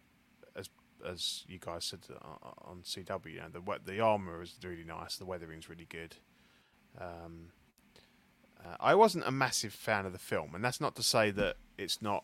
as 0.55 0.69
as 1.05 1.43
you 1.47 1.59
guys 1.59 1.85
said 1.85 1.99
uh, 2.09 2.49
on 2.61 2.81
CW, 2.83 3.25
you 3.33 3.39
know, 3.39 3.49
the 3.51 3.79
the 3.85 3.99
armor 3.99 4.41
is 4.41 4.55
really 4.63 4.83
nice. 4.83 5.17
The 5.17 5.25
weathering's 5.25 5.69
really 5.69 5.87
good. 5.89 6.15
Um, 6.99 7.49
uh, 8.63 8.77
I 8.79 8.95
wasn't 8.95 9.27
a 9.27 9.31
massive 9.31 9.73
fan 9.73 10.05
of 10.05 10.13
the 10.13 10.19
film, 10.19 10.55
and 10.55 10.63
that's 10.63 10.79
not 10.79 10.95
to 10.95 11.03
say 11.03 11.31
that 11.31 11.57
it's 11.77 12.01
not 12.01 12.23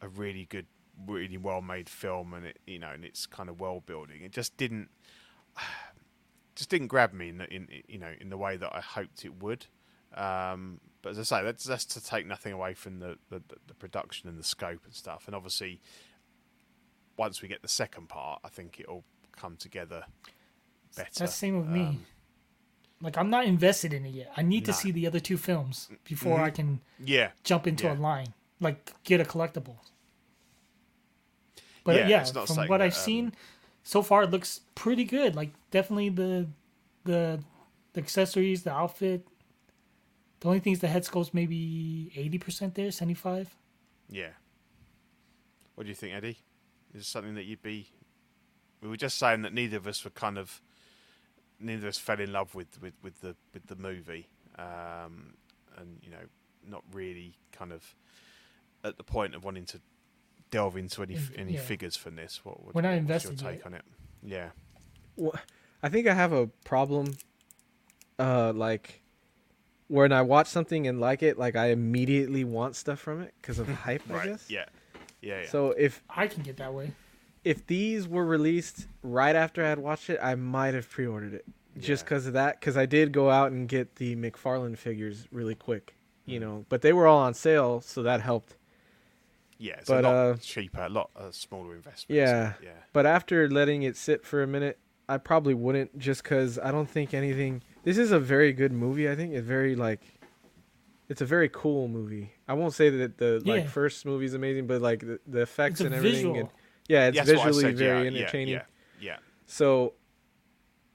a 0.00 0.08
really 0.08 0.46
good, 0.46 0.66
really 1.06 1.36
well 1.36 1.60
made 1.60 1.88
film, 1.88 2.34
and 2.34 2.46
it 2.46 2.58
you 2.66 2.78
know, 2.78 2.90
and 2.90 3.04
it's 3.04 3.26
kind 3.26 3.48
of 3.48 3.60
world 3.60 3.86
building. 3.86 4.22
It 4.22 4.32
just 4.32 4.56
didn't, 4.56 4.88
just 6.54 6.70
didn't 6.70 6.88
grab 6.88 7.12
me 7.12 7.28
in, 7.28 7.38
the, 7.38 7.52
in 7.52 7.68
you 7.88 7.98
know 7.98 8.12
in 8.20 8.30
the 8.30 8.36
way 8.38 8.56
that 8.56 8.74
I 8.74 8.80
hoped 8.80 9.24
it 9.24 9.42
would. 9.42 9.66
Um, 10.14 10.80
but 11.02 11.10
as 11.10 11.18
I 11.18 11.22
say, 11.22 11.44
that's 11.44 11.64
that's 11.64 11.84
to 11.86 12.04
take 12.04 12.26
nothing 12.26 12.52
away 12.52 12.74
from 12.74 12.98
the, 12.98 13.16
the, 13.30 13.42
the 13.68 13.74
production 13.74 14.28
and 14.28 14.38
the 14.38 14.44
scope 14.44 14.80
and 14.84 14.92
stuff. 14.94 15.24
And 15.26 15.34
obviously, 15.34 15.80
once 17.16 17.40
we 17.42 17.48
get 17.48 17.62
the 17.62 17.68
second 17.68 18.08
part, 18.08 18.40
I 18.44 18.48
think 18.48 18.80
it'll 18.80 19.04
come 19.32 19.56
together 19.56 20.04
better. 20.96 21.08
That's 21.08 21.18
the 21.18 21.26
same 21.28 21.58
with 21.58 21.68
me. 21.68 21.80
Um, 21.80 22.06
Like 23.00 23.16
I'm 23.16 23.30
not 23.30 23.46
invested 23.46 23.92
in 23.94 24.04
it 24.04 24.10
yet. 24.14 24.32
I 24.36 24.42
need 24.42 24.64
to 24.66 24.72
see 24.72 24.90
the 24.90 25.06
other 25.06 25.20
two 25.20 25.36
films 25.38 25.88
before 26.04 26.40
I 26.40 26.50
can 26.50 26.80
yeah, 27.02 27.30
jump 27.44 27.66
into 27.66 27.84
Yeah. 27.84 27.94
a 27.94 27.98
line, 27.98 28.34
like 28.60 28.92
get 29.04 29.20
a 29.20 29.24
collectible. 29.24 29.76
But 31.84 31.96
Yeah, 31.96 32.08
yeah, 32.08 32.24
from 32.24 32.68
what 32.68 32.78
that, 32.78 32.82
I've 32.82 32.92
um, 32.94 32.98
seen 32.98 33.32
so 33.82 34.02
far, 34.02 34.24
it 34.24 34.30
looks 34.30 34.60
pretty 34.74 35.04
good. 35.04 35.34
Like 35.34 35.50
definitely 35.70 36.10
the 36.10 36.48
the 37.04 37.42
the 37.94 38.00
accessories, 38.00 38.62
the 38.62 38.72
outfit. 38.72 39.26
The 40.40 40.48
only 40.48 40.60
thing 40.60 40.72
is 40.72 40.80
the 40.80 40.88
head 40.88 41.04
sculpt's 41.04 41.34
maybe 41.34 42.12
eighty 42.16 42.38
percent 42.38 42.74
there, 42.74 42.90
seventy 42.90 43.14
five. 43.14 43.56
yeah. 44.10 44.30
What 45.74 45.84
do 45.84 45.88
you 45.88 45.94
think, 45.94 46.14
Eddie? 46.14 46.38
Is 46.94 47.06
something 47.06 47.34
that 47.36 47.44
you'd 47.44 47.62
be? 47.62 47.88
We 48.82 48.88
were 48.88 48.96
just 48.96 49.18
saying 49.18 49.42
that 49.42 49.54
neither 49.54 49.76
of 49.78 49.86
us 49.86 50.04
were 50.04 50.10
kind 50.10 50.38
of, 50.38 50.60
neither 51.58 51.86
of 51.86 51.90
us 51.90 51.98
fell 51.98 52.20
in 52.20 52.32
love 52.32 52.54
with 52.54 52.80
with, 52.82 52.94
with 53.02 53.20
the 53.22 53.36
with 53.54 53.66
the 53.66 53.76
movie, 53.76 54.28
um, 54.58 55.34
and 55.78 55.98
you 56.02 56.10
know, 56.10 56.26
not 56.68 56.82
really 56.92 57.36
kind 57.52 57.72
of 57.72 57.94
at 58.84 58.96
the 58.96 59.04
point 59.04 59.34
of 59.34 59.44
wanting 59.44 59.64
to 59.66 59.80
delve 60.50 60.76
into 60.76 61.02
any 61.02 61.14
In- 61.14 61.30
any 61.36 61.52
yeah. 61.54 61.60
figures 61.60 61.96
from 61.96 62.16
this. 62.16 62.40
What, 62.44 62.64
what 62.64 62.74
We're 62.74 62.82
not 62.82 62.90
what's 62.90 63.00
invested 63.00 63.40
your 63.40 63.50
yet. 63.50 63.58
take 63.58 63.66
on 63.66 63.74
it? 63.74 63.82
Yeah. 64.22 64.48
Wha- 65.16 65.32
I 65.82 65.88
think 65.88 66.06
I 66.06 66.14
have 66.14 66.32
a 66.32 66.46
problem. 66.64 67.14
Uh, 68.18 68.52
like 68.54 69.00
when 69.88 70.12
I 70.12 70.22
watch 70.22 70.46
something 70.48 70.86
and 70.86 71.00
like 71.00 71.22
it, 71.22 71.38
like 71.38 71.56
I 71.56 71.68
immediately 71.70 72.44
want 72.44 72.76
stuff 72.76 72.98
from 72.98 73.22
it 73.22 73.34
because 73.40 73.58
of 73.58 73.68
hype. 73.86 74.02
I 74.10 74.26
guess. 74.26 74.50
Yeah. 74.50 74.64
Yeah. 75.22 75.42
yeah. 75.42 75.48
So 75.48 75.70
if 75.72 76.02
I 76.10 76.26
can 76.26 76.42
get 76.42 76.56
that 76.58 76.72
way. 76.74 76.92
if 77.44 77.66
these 77.66 78.06
were 78.06 78.24
released 78.24 78.86
right 79.02 79.34
after 79.36 79.64
I 79.64 79.68
had 79.70 79.78
watched 79.78 80.10
it, 80.10 80.18
I 80.22 80.34
might 80.34 80.74
have 80.74 80.88
pre-ordered 80.88 81.32
it 81.34 81.44
just 81.78 82.02
Yeah. 82.02 82.04
because 82.04 82.26
of 82.26 82.32
that. 82.34 82.60
Because 82.60 82.76
I 82.76 82.86
did 82.86 83.12
go 83.12 83.30
out 83.30 83.52
and 83.52 83.68
get 83.68 83.96
the 83.96 84.16
McFarlane 84.16 84.76
figures 84.76 85.26
really 85.32 85.54
quick, 85.54 85.94
you 86.26 86.38
Mm. 86.38 86.42
know. 86.42 86.66
But 86.68 86.82
they 86.82 86.92
were 86.92 87.06
all 87.06 87.20
on 87.20 87.32
sale, 87.34 87.80
so 87.80 88.02
that 88.02 88.20
helped. 88.20 88.56
Yeah. 89.60 89.74
It's 89.78 89.88
but, 89.88 90.04
a 90.04 90.08
lot 90.08 90.14
uh, 90.14 90.36
cheaper, 90.40 90.82
a 90.82 90.88
lot 90.88 91.10
a 91.14 91.32
smaller 91.32 91.76
investment. 91.76 92.16
Yeah. 92.16 92.54
So, 92.54 92.64
yeah. 92.64 92.70
But 92.92 93.06
after 93.06 93.48
letting 93.48 93.82
it 93.84 93.96
sit 93.96 94.24
for 94.24 94.42
a 94.42 94.46
minute, 94.46 94.78
I 95.08 95.18
probably 95.18 95.54
wouldn't 95.54 95.98
just 95.98 96.22
because 96.22 96.58
I 96.58 96.72
don't 96.72 96.88
think 96.88 97.14
anything. 97.14 97.62
This 97.84 97.98
is 97.98 98.10
a 98.10 98.18
very 98.18 98.52
good 98.52 98.72
movie. 98.72 99.08
I 99.08 99.14
think 99.14 99.34
it's 99.34 99.46
very 99.46 99.76
like, 99.76 100.00
it's 101.08 101.20
a 101.20 101.26
very 101.26 101.48
cool 101.48 101.88
movie. 101.88 102.32
I 102.48 102.54
won't 102.54 102.74
say 102.74 102.90
that 102.90 103.18
the 103.18 103.42
like 103.44 103.68
first 103.68 104.06
movie 104.06 104.24
is 104.24 104.34
amazing, 104.34 104.66
but 104.66 104.80
like 104.80 105.00
the, 105.00 105.20
the 105.26 105.42
effects 105.42 105.80
It's 105.80 105.86
and 105.86 105.94
everything. 105.94 106.16
visual. 106.16 106.40
And, 106.40 106.48
yeah, 106.88 107.08
it's 107.08 107.16
That's 107.18 107.30
visually 107.30 107.62
said, 107.62 107.76
very 107.76 108.04
yeah, 108.04 108.10
yeah, 108.10 108.18
entertaining. 108.18 108.54
Yeah. 108.54 108.62
Yeah. 109.00 109.16
So, 109.46 109.94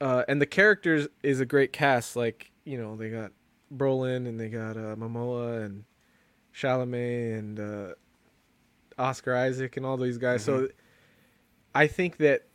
uh, 0.01 0.23
and 0.27 0.41
the 0.41 0.45
characters 0.45 1.07
is 1.23 1.39
a 1.39 1.45
great 1.45 1.73
cast. 1.73 2.15
Like 2.15 2.51
you 2.65 2.77
know, 2.77 2.95
they 2.95 3.09
got 3.09 3.31
Brolin 3.73 4.27
and 4.27 4.39
they 4.39 4.49
got 4.49 4.77
uh, 4.77 4.95
Momoa 4.95 5.65
and 5.65 5.83
Chalamet 6.53 7.39
and 7.39 7.59
uh, 7.59 7.93
Oscar 8.97 9.35
Isaac 9.35 9.77
and 9.77 9.85
all 9.85 9.97
these 9.97 10.17
guys. 10.17 10.43
So, 10.43 10.57
mm-hmm. 10.59 10.65
I 11.73 11.87
think 11.87 12.17
that 12.17 12.47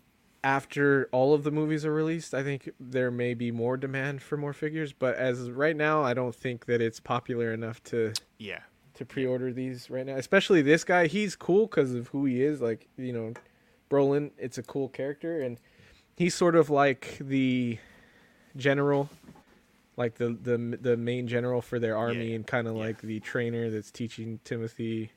after 0.42 1.08
all 1.12 1.34
of 1.34 1.44
the 1.44 1.50
movies 1.50 1.84
are 1.84 1.92
released, 1.92 2.32
I 2.32 2.42
think 2.42 2.70
there 2.80 3.10
may 3.10 3.34
be 3.34 3.50
more 3.50 3.76
demand 3.76 4.22
for 4.22 4.36
more 4.36 4.52
figures. 4.54 4.92
But 4.92 5.16
as 5.16 5.50
right 5.50 5.76
now, 5.76 6.02
I 6.02 6.14
don't 6.14 6.34
think 6.34 6.66
that 6.66 6.80
it's 6.80 7.00
popular 7.00 7.52
enough 7.52 7.82
to 7.84 8.14
Yeah. 8.38 8.60
to 8.94 9.04
pre-order 9.04 9.52
these 9.52 9.90
right 9.90 10.06
now. 10.06 10.16
Especially 10.16 10.62
this 10.62 10.84
guy, 10.84 11.06
he's 11.06 11.36
cool 11.36 11.66
because 11.66 11.94
of 11.94 12.08
who 12.08 12.24
he 12.24 12.42
is. 12.42 12.60
Like 12.60 12.88
you 12.96 13.12
know, 13.12 13.34
Brolin, 13.90 14.30
it's 14.38 14.56
a 14.58 14.62
cool 14.62 14.88
character, 14.88 15.40
and 15.40 15.58
he's 16.16 16.34
sort 16.34 16.56
of 16.56 16.70
like 16.70 17.18
the 17.20 17.78
general, 18.56 19.10
like 19.96 20.14
the 20.14 20.30
the 20.30 20.78
the 20.80 20.96
main 20.96 21.26
general 21.28 21.60
for 21.60 21.78
their 21.78 21.96
army, 21.96 22.30
yeah, 22.30 22.36
and 22.36 22.46
kind 22.46 22.66
of 22.66 22.76
yeah. 22.76 22.84
like 22.84 23.02
the 23.02 23.20
trainer 23.20 23.68
that's 23.68 23.90
teaching 23.90 24.40
Timothy 24.44 25.12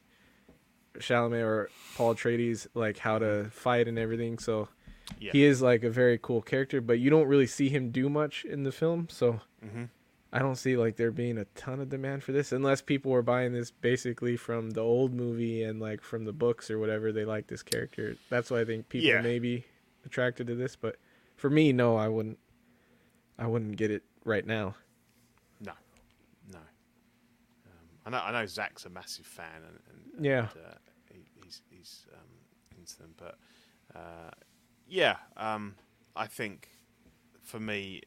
Chalamet 0.99 1.43
or 1.43 1.69
Paul 1.95 2.15
Atreides 2.15 2.67
like 2.73 2.97
how 2.97 3.19
to 3.19 3.49
fight 3.51 3.87
and 3.87 3.97
everything. 3.99 4.37
So 4.39 4.69
Yeah. 5.19 5.31
he 5.31 5.43
is 5.43 5.61
like 5.61 5.83
a 5.83 5.89
very 5.89 6.17
cool 6.21 6.41
character, 6.41 6.81
but 6.81 6.99
you 6.99 7.09
don't 7.09 7.27
really 7.27 7.47
see 7.47 7.69
him 7.69 7.91
do 7.91 8.09
much 8.09 8.45
in 8.45 8.63
the 8.63 8.71
film. 8.71 9.07
So 9.09 9.41
Mhm. 9.65 9.89
I 10.31 10.39
don't 10.39 10.55
see 10.55 10.77
like 10.77 10.95
there 10.95 11.11
being 11.11 11.37
a 11.37 11.45
ton 11.55 11.79
of 11.79 11.89
demand 11.89 12.23
for 12.23 12.31
this 12.31 12.51
unless 12.51 12.81
people 12.81 13.11
were 13.11 13.21
buying 13.21 13.53
this 13.53 13.69
basically 13.69 14.35
from 14.37 14.71
the 14.71 14.81
old 14.81 15.13
movie 15.13 15.61
and 15.63 15.79
like 15.79 16.01
from 16.01 16.25
the 16.25 16.33
books 16.33 16.71
or 16.71 16.79
whatever. 16.79 17.11
They 17.11 17.25
like 17.25 17.47
this 17.47 17.61
character. 17.61 18.15
That's 18.29 18.49
why 18.49 18.61
I 18.61 18.65
think 18.65 18.89
people 18.89 19.09
Yeah. 19.09 19.21
may 19.21 19.37
be 19.39 19.65
attracted 20.05 20.47
to 20.47 20.55
this. 20.55 20.75
But 20.75 20.97
for 21.35 21.49
me, 21.49 21.71
no, 21.73 21.95
I 21.97 22.07
wouldn't. 22.07 22.39
I 23.37 23.47
wouldn't 23.47 23.77
get 23.77 23.91
it 23.91 24.03
right 24.25 24.45
now. 24.45 24.75
No, 25.59 25.73
no. 26.51 26.59
Um, 26.59 27.92
I 28.05 28.09
know. 28.09 28.17
I 28.17 28.31
know 28.31 28.45
Zach's 28.45 28.85
a 28.85 28.89
massive 28.89 29.25
fan, 29.25 29.61
and, 29.67 29.79
and 29.89 30.25
Yeah. 30.25 30.39
and, 30.39 30.49
uh, 30.65 30.75
he, 31.11 31.25
he's 31.41 31.61
he's 31.69 32.05
um, 32.13 32.77
into 32.77 32.97
them. 32.97 33.13
But 33.17 33.37
uh, 33.95 34.31
yeah, 34.87 35.17
um, 35.37 35.75
I 36.15 36.27
think 36.27 36.67
for 37.41 37.59
me, 37.59 38.01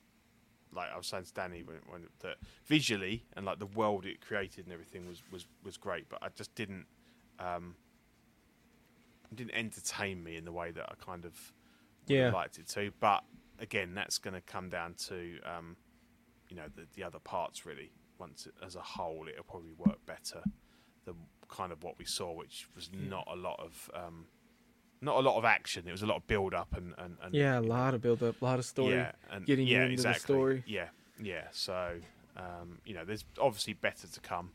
like 0.72 0.88
I 0.92 0.96
was 0.96 1.06
saying 1.06 1.24
to 1.24 1.32
Danny, 1.32 1.62
when, 1.62 1.78
when 1.88 2.06
that 2.20 2.36
visually 2.66 3.24
and 3.36 3.46
like 3.46 3.58
the 3.58 3.66
world 3.66 4.04
it 4.04 4.20
created 4.20 4.64
and 4.66 4.72
everything 4.72 5.08
was 5.08 5.22
was 5.32 5.46
was 5.64 5.76
great, 5.76 6.08
but 6.08 6.22
I 6.22 6.28
just 6.34 6.54
didn't 6.54 6.86
um, 7.38 7.76
didn't 9.34 9.54
entertain 9.54 10.22
me 10.22 10.36
in 10.36 10.44
the 10.44 10.52
way 10.52 10.70
that 10.72 10.86
I 10.90 10.94
kind 11.04 11.24
of 11.24 11.52
Yeah. 12.06 12.30
liked 12.32 12.58
it 12.58 12.68
to. 12.68 12.90
But 13.00 13.24
again, 13.58 13.94
that's 13.94 14.18
going 14.18 14.34
to 14.34 14.40
come 14.40 14.68
down 14.68 14.94
to 15.08 15.38
um, 15.44 15.76
you 16.48 16.56
know 16.56 16.66
the, 16.74 16.86
the 16.94 17.02
other 17.02 17.18
parts 17.18 17.64
really. 17.64 17.92
Once 18.18 18.46
it, 18.46 18.54
as 18.64 18.76
a 18.76 18.80
whole, 18.80 19.26
it'll 19.28 19.44
probably 19.44 19.72
work 19.76 20.04
better 20.06 20.42
than 21.04 21.14
kind 21.48 21.72
of 21.72 21.82
what 21.82 21.98
we 21.98 22.04
saw, 22.04 22.32
which 22.32 22.66
was 22.74 22.90
not 22.92 23.26
a 23.30 23.36
lot 23.36 23.58
of 23.60 23.90
um, 23.94 24.26
not 25.00 25.16
a 25.16 25.20
lot 25.20 25.36
of 25.36 25.44
action. 25.44 25.86
It 25.86 25.92
was 25.92 26.02
a 26.02 26.06
lot 26.06 26.16
of 26.16 26.26
build 26.26 26.54
up 26.54 26.74
and, 26.76 26.94
and, 26.98 27.16
and 27.22 27.34
Yeah, 27.34 27.58
a 27.58 27.62
you 27.62 27.68
know, 27.68 27.74
lot 27.74 27.94
of 27.94 28.00
build 28.00 28.22
up, 28.22 28.40
a 28.40 28.44
lot 28.44 28.58
of 28.58 28.64
story. 28.64 28.94
yeah, 28.94 29.12
and 29.30 29.44
getting 29.46 29.66
you 29.66 29.76
yeah, 29.76 29.84
into 29.86 30.02
the 30.02 30.14
story. 30.14 30.64
Yeah, 30.66 30.88
yeah. 31.22 31.48
So 31.52 31.98
um, 32.36 32.78
you 32.84 32.94
know, 32.94 33.04
there's 33.04 33.24
obviously 33.40 33.74
better 33.74 34.06
to 34.06 34.20
come, 34.20 34.50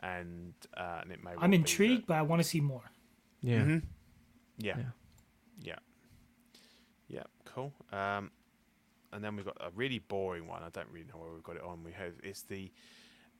and 0.00 0.54
uh, 0.76 0.98
and 1.02 1.12
it 1.12 1.22
may. 1.24 1.30
I'm 1.38 1.50
be 1.50 1.56
that- 1.56 1.60
intrigued, 1.62 2.06
but 2.06 2.14
I 2.18 2.22
want 2.22 2.42
to 2.42 2.48
see 2.48 2.60
more. 2.60 2.82
Yeah. 3.40 3.60
Mhm. 3.62 3.82
Yeah. 4.58 4.76
Yeah. 4.78 4.84
Yeah. 5.62 5.74
Yeah. 7.08 7.22
Cool. 7.44 7.72
Um, 7.92 8.30
and 9.12 9.22
then 9.22 9.36
we've 9.36 9.44
got 9.44 9.56
a 9.60 9.70
really 9.74 10.00
boring 10.00 10.46
one. 10.48 10.62
I 10.62 10.70
don't 10.70 10.88
really 10.90 11.06
know 11.06 11.18
where 11.20 11.30
we've 11.32 11.42
got 11.42 11.56
it 11.56 11.62
on. 11.62 11.84
We 11.84 11.92
have 11.92 12.12
it's 12.22 12.42
the 12.42 12.70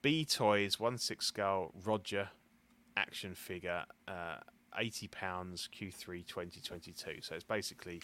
B 0.05 0.23
Toys 0.23 0.79
one 0.79 0.99
six 0.99 1.25
scale 1.25 1.71
Roger 1.83 2.29
action 2.95 3.33
figure, 3.33 3.85
uh, 4.07 4.35
eighty 4.77 5.07
pounds 5.07 5.67
Q3 5.75 6.23
2022. 6.27 7.21
So 7.23 7.33
it's 7.33 7.43
basically 7.43 8.03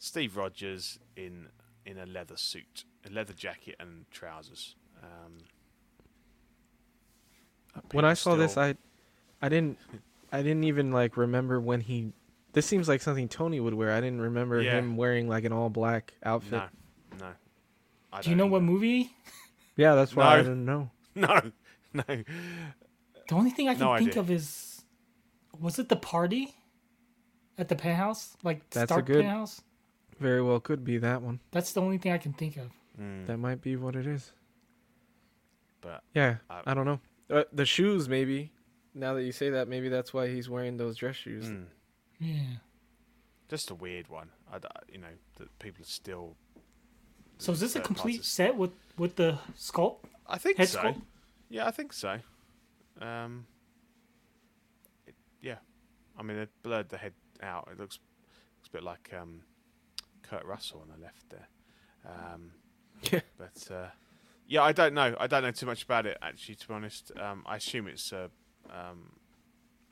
Steve 0.00 0.36
Rogers 0.36 0.98
in 1.14 1.46
in 1.86 1.96
a 1.96 2.06
leather 2.06 2.36
suit, 2.36 2.82
a 3.08 3.12
leather 3.12 3.34
jacket 3.34 3.76
and 3.78 4.10
trousers. 4.10 4.74
Um, 5.00 5.44
When 7.92 8.04
I 8.04 8.14
people 8.14 8.16
saw 8.16 8.34
this, 8.34 8.56
I, 8.58 8.74
I 9.40 9.48
didn't, 9.48 9.78
I 10.32 10.42
didn't 10.42 10.64
even 10.64 10.90
like 10.90 11.16
remember 11.16 11.60
when 11.60 11.82
he. 11.82 12.12
This 12.52 12.66
seems 12.66 12.88
like 12.88 13.00
something 13.00 13.28
Tony 13.28 13.60
would 13.60 13.74
wear. 13.74 13.92
I 13.92 14.00
didn't 14.00 14.22
remember 14.22 14.60
Yeah. 14.60 14.72
him 14.72 14.96
wearing 14.96 15.28
like 15.28 15.44
an 15.44 15.52
all 15.52 15.70
black 15.70 16.14
outfit. 16.24 16.62
no, 17.12 17.20
no. 17.20 17.32
I 18.12 18.22
Do 18.22 18.30
you 18.30 18.34
don't 18.36 18.48
know 18.48 18.52
what 18.52 18.64
movie? 18.64 19.12
Yeah, 19.76 19.94
that's 19.94 20.16
why 20.16 20.24
I 20.34 20.36
didn't 20.38 20.64
know. 20.64 20.90
No, 21.94 22.04
no. 22.06 22.24
The 23.28 23.34
only 23.34 23.50
thing 23.50 23.68
I 23.68 23.74
can 23.74 23.80
No 23.82 23.96
think 23.98 24.10
idea. 24.10 24.20
of 24.20 24.30
is, 24.30 24.82
was 25.60 25.78
it 25.78 25.88
the 25.88 25.96
party 25.96 26.54
at 27.58 27.68
the 27.68 27.76
penthouse? 27.76 28.36
Like 28.42 28.68
That's 28.70 28.90
a 28.92 29.02
good- 29.02 29.22
penthouse? 29.22 29.60
Very 30.20 30.42
well 30.42 30.58
could 30.60 30.84
be 30.84 30.98
that 30.98 31.22
one. 31.22 31.40
That's 31.52 31.72
the 31.72 31.80
only 31.80 31.98
thing 31.98 32.12
I 32.12 32.18
can 32.18 32.32
think 32.32 32.56
of. 32.56 32.70
Mm, 33.00 33.26
That 33.26 33.36
might 33.38 33.60
be 33.62 33.76
what 33.76 33.94
it 33.96 34.06
is. 34.06 34.32
but 35.80 36.02
Yeah, 36.14 36.36
Uh, 36.50 36.62
I 36.66 36.74
don't 36.74 36.84
know. 36.86 37.00
Uh, 37.30 37.44
the 37.52 37.64
shoes, 37.64 38.08
maybe. 38.08 38.52
Now 38.94 39.14
that 39.14 39.22
you 39.22 39.32
say 39.32 39.50
that, 39.50 39.68
maybe 39.68 39.88
that's 39.88 40.12
why 40.12 40.28
he's 40.28 40.48
wearing 40.48 40.76
those 40.76 40.96
dress 40.96 41.16
shoes. 41.16 41.44
mm, 41.44 41.66
Yeah. 42.18 42.56
just 43.48 43.70
a 43.70 43.74
weird 43.74 44.08
one. 44.08 44.30
I, 44.52 44.58
d- 44.58 44.66
you 44.92 44.98
know, 44.98 45.08
that 45.38 45.56
people 45.58 45.82
are 45.82 45.86
still. 45.86 46.36
So 47.38 47.52
is 47.52 47.60
this 47.60 47.76
a 47.76 47.80
complete 47.80 48.24
set 48.24 48.56
with 48.56 48.72
with 48.96 49.14
the 49.16 49.38
sculpt? 49.56 50.04
I 50.28 50.38
think 50.38 50.58
head 50.58 50.68
so. 50.68 50.94
Yeah, 51.48 51.66
I 51.66 51.70
think 51.70 51.92
so. 51.92 52.18
Um, 53.00 53.46
it, 55.06 55.14
yeah, 55.40 55.56
I 56.18 56.22
mean 56.22 56.36
they 56.36 56.46
blurred 56.62 56.88
the 56.90 56.98
head 56.98 57.14
out. 57.42 57.68
It 57.72 57.78
looks 57.78 57.98
looks 58.58 58.68
a 58.68 58.70
bit 58.70 58.82
like 58.82 59.10
um, 59.18 59.42
Kurt 60.22 60.44
Russell 60.44 60.80
on 60.82 60.88
the 60.96 61.02
left 61.02 61.28
there. 61.30 61.48
Um, 62.06 62.52
Yeah. 63.12 63.20
but 63.38 63.70
uh, 63.70 63.88
yeah, 64.48 64.62
I 64.62 64.72
don't 64.72 64.92
know. 64.92 65.14
I 65.20 65.28
don't 65.28 65.42
know 65.44 65.52
too 65.52 65.66
much 65.66 65.84
about 65.84 66.04
it 66.06 66.18
actually. 66.20 66.56
To 66.56 66.68
be 66.68 66.74
honest, 66.74 67.12
um, 67.18 67.44
I 67.46 67.56
assume 67.56 67.86
it's 67.86 68.10
a 68.12 68.30
um, 68.70 69.12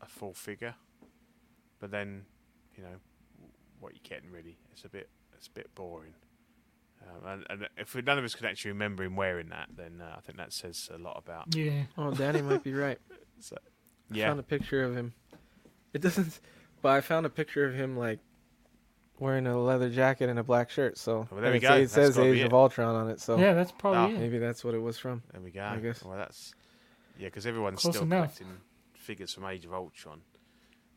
a 0.01 0.07
full 0.07 0.35
figure, 0.35 0.75
but 1.79 1.91
then 1.93 2.25
you 2.77 2.83
know 2.83 2.97
what 3.81 3.93
you're 3.95 4.01
getting 4.03 4.31
really. 4.31 4.59
It's 4.73 4.85
a 4.85 4.89
bit 4.89 5.09
it's 5.37 5.47
a 5.47 5.51
bit 5.53 5.73
boring. 5.75 6.15
Um, 7.09 7.27
and, 7.27 7.47
and 7.63 7.69
if 7.79 7.95
none 8.05 8.19
of 8.19 8.25
us 8.25 8.35
could 8.35 8.47
actually 8.47 8.73
remember 8.73 9.05
him 9.05 9.17
wearing 9.17 9.49
that, 9.51 9.69
then 9.77 10.01
uh, 10.03 10.15
I 10.17 10.21
think 10.21 10.39
that 10.39 10.53
says 10.53 10.91
a 10.93 10.99
lot 10.99 11.17
about. 11.25 11.55
Yeah. 11.55 11.85
Oh, 11.97 12.11
Danny 12.13 12.43
might 12.43 12.63
be 12.63 12.73
right. 12.75 12.99
So, 13.39 13.55
I 13.61 14.15
yeah, 14.17 14.29
found 14.29 14.41
a 14.41 14.43
picture 14.43 14.83
of 14.83 14.97
him. 14.97 15.13
It 15.93 16.01
doesn't, 16.01 16.41
but 16.81 16.89
I 16.93 17.03
found 17.03 17.27
a 17.27 17.29
picture 17.29 17.67
of 17.67 17.75
him 17.75 17.95
like 17.95 18.19
wearing 19.19 19.47
a 19.47 19.59
leather 19.61 19.91
jacket 19.91 20.31
and 20.31 20.39
a 20.39 20.43
black 20.43 20.71
shirt. 20.71 20.97
So 20.97 21.29
Well, 21.31 21.43
there 21.43 21.51
we 21.51 21.59
it, 21.59 21.61
go. 21.61 21.75
it 21.75 21.81
That's 21.81 21.93
says 21.93 22.17
gotta 22.17 22.29
Age 22.33 22.41
of. 22.41 22.55
Ultron 22.55 22.95
on 22.97 23.11
it. 23.11 23.21
So 23.21 23.37
yeah, 23.39 23.53
that's 23.53 23.73
probably 23.73 24.17
it. 24.17 24.21
maybe 24.21 24.39
that's 24.39 24.65
what 24.65 24.73
it 24.75 24.79
was 24.81 24.99
from. 24.99 25.23
there 25.33 25.43
we 25.43 25.51
go. 25.51 25.63
I 25.65 25.77
guess. 25.79 26.03
Well, 26.03 26.17
that's 26.17 26.55
yeah, 27.19 27.27
because 27.29 27.47
everyone's 27.47 27.83
Close 27.83 27.95
still 27.97 28.07
enough. 28.07 28.37
collecting 28.39 28.57
figures 28.95 29.35
from 29.35 29.45
Age 29.45 29.67
of 29.67 29.75
Ultron. 29.75 30.23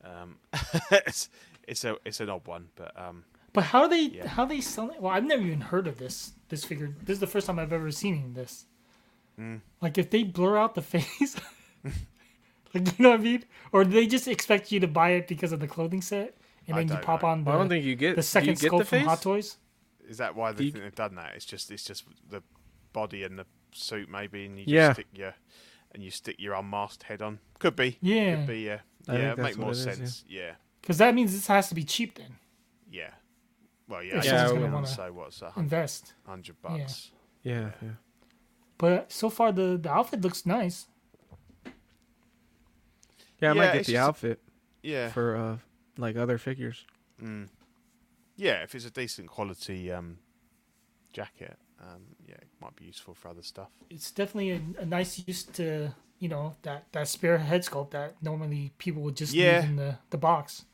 Um, 0.03 0.37
it's 0.91 1.29
it's 1.67 1.83
a 1.83 1.97
it's 2.05 2.21
an 2.21 2.29
odd 2.29 2.47
one, 2.47 2.69
but 2.77 2.97
um, 2.97 3.25
But 3.59 3.65
how 3.65 3.81
are 3.81 3.89
they 3.89 4.03
Yeah. 4.03 4.27
how 4.27 4.43
are 4.43 4.47
they 4.49 4.61
selling? 4.61 5.01
Well, 5.01 5.11
I've 5.11 5.25
never 5.25 5.41
even 5.43 5.59
heard 5.61 5.85
of 5.87 5.97
this 5.97 6.31
this 6.47 6.63
figure. 6.63 6.95
This 7.03 7.15
is 7.15 7.19
the 7.19 7.27
first 7.27 7.45
time 7.47 7.59
I've 7.59 7.73
ever 7.73 7.91
seen 7.91 8.33
this. 8.33 8.65
Mm. 9.37 9.59
Like 9.81 9.97
if 9.97 10.09
they 10.09 10.23
blur 10.23 10.57
out 10.57 10.75
the 10.75 10.81
face, 10.93 11.35
like 12.73 12.87
you 12.87 13.03
know 13.03 13.09
what 13.11 13.19
I 13.19 13.23
mean, 13.23 13.43
or 13.73 13.83
do 13.83 13.89
they 13.91 14.07
just 14.07 14.27
expect 14.27 14.71
you 14.71 14.79
to 14.79 14.87
buy 14.87 15.09
it 15.11 15.27
because 15.27 15.51
of 15.51 15.59
the 15.59 15.67
clothing 15.67 16.01
set, 16.01 16.37
and 16.67 16.75
I 16.75 16.83
then 16.83 16.97
you 16.97 17.03
pop 17.03 17.21
know. 17.23 17.29
on 17.29 17.43
the, 17.43 17.51
I 17.51 17.55
don't 17.55 17.69
think 17.69 17.83
you 17.85 17.95
get 17.95 18.15
the 18.15 18.23
second 18.23 18.49
you 18.61 18.69
get 18.69 18.71
sculpt 18.71 18.79
the 18.79 18.85
from? 18.85 18.99
Hot 19.05 19.21
Toys? 19.21 19.57
is 20.07 20.17
that 20.17 20.35
why 20.35 20.51
Do 20.51 20.57
they 20.57 20.63
you- 20.65 20.71
think 20.71 20.83
they've 20.85 20.95
done 20.95 21.15
that? 21.15 21.33
It's 21.35 21.45
just 21.45 21.69
it's 21.71 21.83
just 21.83 22.05
the 22.29 22.41
body 22.93 23.23
and 23.23 23.37
the 23.37 23.45
suit 23.73 24.09
maybe, 24.09 24.45
and 24.45 24.57
you 24.57 24.65
just 24.65 24.73
Yeah. 24.73 24.93
stick 24.93 25.07
your 25.13 25.35
and 25.91 26.03
you 26.03 26.11
stick 26.11 26.35
your 26.39 26.53
unmasked 26.53 27.03
head 27.03 27.21
on. 27.21 27.39
Could 27.59 27.75
be, 27.75 27.97
Yeah, 28.01 28.35
could 28.37 28.47
be, 28.47 28.59
yeah, 28.61 28.79
I 29.07 29.13
yeah, 29.17 29.31
it'd 29.33 29.39
make 29.43 29.57
more 29.57 29.67
what 29.69 29.77
it 29.77 29.79
is, 29.79 29.85
yeah. 29.87 29.93
sense. 29.93 30.23
Yeah, 30.27 30.51
because 30.81 30.97
that 30.99 31.13
means 31.15 31.33
this 31.33 31.47
has 31.47 31.69
to 31.69 31.75
be 31.75 31.83
cheap 31.83 32.15
then. 32.15 32.37
yeah. 32.91 33.11
Well, 33.89 34.03
yeah, 34.03 34.19
If 34.19 34.25
yeah. 34.25 34.31
someone's 34.47 34.59
gonna 34.63 34.73
wanna 34.73 34.87
So 34.87 35.11
what's 35.11 35.41
a 35.41 35.49
hun- 35.51 35.63
Invest. 35.65 36.13
hundred 36.25 36.55
Yeah. 36.63 36.69
bucks? 36.77 37.11
Yeah, 37.43 37.71
yeah. 37.81 37.89
But 38.77 39.11
so 39.11 39.29
far 39.29 39.51
the 39.51 39.77
the 39.77 39.91
outfit 39.91 40.21
looks 40.21 40.45
nice. 40.45 40.87
Yeah, 43.41 43.51
I 43.51 43.53
Yeah, 43.53 43.53
might 43.53 43.73
get 43.73 43.85
the 43.85 43.91
just- 43.93 44.07
outfit 44.07 44.39
Yeah, 44.83 45.09
for 45.09 45.35
uh 45.35 45.57
like 45.97 46.15
other 46.15 46.37
figures. 46.37 46.85
Mm. 47.21 47.49
Yeah, 48.37 48.63
if 48.63 48.73
it's 48.75 48.85
a 48.85 48.91
decent 48.91 49.27
quality 49.27 49.91
um, 49.91 50.19
jacket, 51.11 51.57
um, 51.81 52.15
yeah, 52.25 52.35
it 52.35 52.47
might 52.61 52.73
be 52.77 52.85
useful 52.85 53.13
for 53.13 53.27
other 53.27 53.41
stuff. 53.43 53.69
It's 53.89 54.11
definitely 54.11 54.51
a, 54.51 54.61
a 54.83 54.85
nice 54.85 55.27
use 55.27 55.43
to 55.43 55.93
you 56.19 56.29
know 56.29 56.55
that 56.61 56.85
that 56.93 57.07
spare 57.07 57.37
head 57.39 57.61
sculpt 57.65 57.91
that 57.91 58.21
normally 58.21 58.71
people 58.77 59.01
would 59.01 59.17
just 59.17 59.33
Yeah. 59.33 59.59
leave 59.61 59.69
in 59.71 59.75
the 59.77 59.97
the 60.11 60.17
box. 60.17 60.65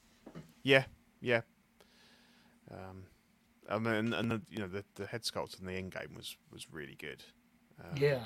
Yeah, 0.63 0.85
yeah. 1.21 1.41
Um, 2.71 3.03
and 3.67 3.85
then 3.85 4.13
and 4.13 4.31
the, 4.31 4.41
you 4.49 4.59
know 4.59 4.67
the, 4.67 4.83
the 4.95 5.05
head 5.07 5.23
sculpt 5.23 5.59
in 5.59 5.65
the 5.65 5.73
end 5.73 5.91
game 5.93 6.13
was 6.15 6.35
was 6.51 6.71
really 6.71 6.95
good. 6.95 7.23
Um, 7.79 7.95
Yeah. 7.99 8.25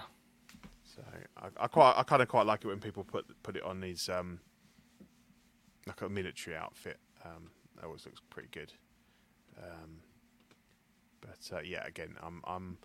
So 0.83 1.01
I, 1.37 1.47
I 1.57 1.67
quite 1.67 1.93
I 1.97 2.03
kind 2.03 2.21
of 2.21 2.27
quite 2.27 2.45
like 2.45 2.63
it 2.63 2.67
when 2.67 2.79
people 2.79 3.03
put 3.03 3.25
put 3.43 3.55
it 3.55 3.63
on 3.63 3.79
these 3.81 4.09
um, 4.09 4.39
like 5.87 6.01
a 6.01 6.09
military 6.09 6.55
outfit. 6.55 6.99
Um, 7.23 7.51
that 7.75 7.85
always 7.85 8.05
looks 8.05 8.21
pretty 8.29 8.49
good. 8.51 8.73
Um, 9.61 9.99
but 11.21 11.57
uh, 11.57 11.61
yeah, 11.61 11.85
again, 11.85 12.15
I'm 12.21 12.41
I'm 12.45 12.77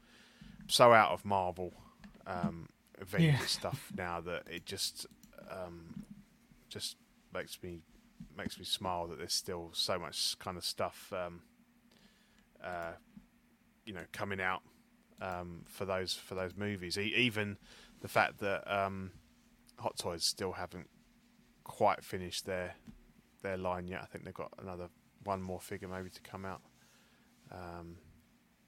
so 0.69 0.93
out 0.93 1.13
of 1.13 1.25
Marvel 1.25 1.73
um, 2.27 2.69
Avengers 3.01 3.41
Yeah. 3.41 3.47
stuff 3.47 3.93
now 3.97 4.21
that 4.21 4.43
it 4.51 4.67
just 4.67 5.07
um, 5.51 5.95
just 6.69 6.97
makes 7.33 7.63
me 7.63 7.81
makes 8.37 8.59
me 8.59 8.65
smile 8.65 9.07
that 9.09 9.19
there's 9.19 9.35
still 9.35 9.71
so 9.73 9.99
much 9.99 10.39
kind 10.39 10.57
of 10.57 10.65
stuff 10.65 11.13
um, 11.13 11.43
uh, 12.63 12.93
you 13.85 13.93
know 13.93 14.05
coming 14.13 14.41
out 14.41 14.63
um, 15.21 15.63
for 15.67 15.85
those 15.85 16.15
for 16.15 16.35
those 16.35 16.55
movies. 16.57 16.99
E- 16.99 17.15
even 17.17 17.57
the 18.01 18.09
fact 18.09 18.39
that 18.41 18.71
um, 18.73 19.13
Hot 19.79 19.97
Toys 19.97 20.25
still 20.25 20.53
haven't 20.53 20.89
quite 21.65 22.05
finished 22.05 22.47
their 22.47 22.75
their 23.43 23.57
line 23.57 23.89
yet. 23.89 24.01
I 24.03 24.07
think 24.07 24.25
they've 24.25 24.35
got 24.35 24.53
another 24.61 24.89
one 25.25 25.43
more 25.43 25.61
figure 25.61 25.89
maybe 25.89 26.11
to 26.11 26.21
come 26.21 26.45
out. 26.45 26.61
Um, 27.51 27.97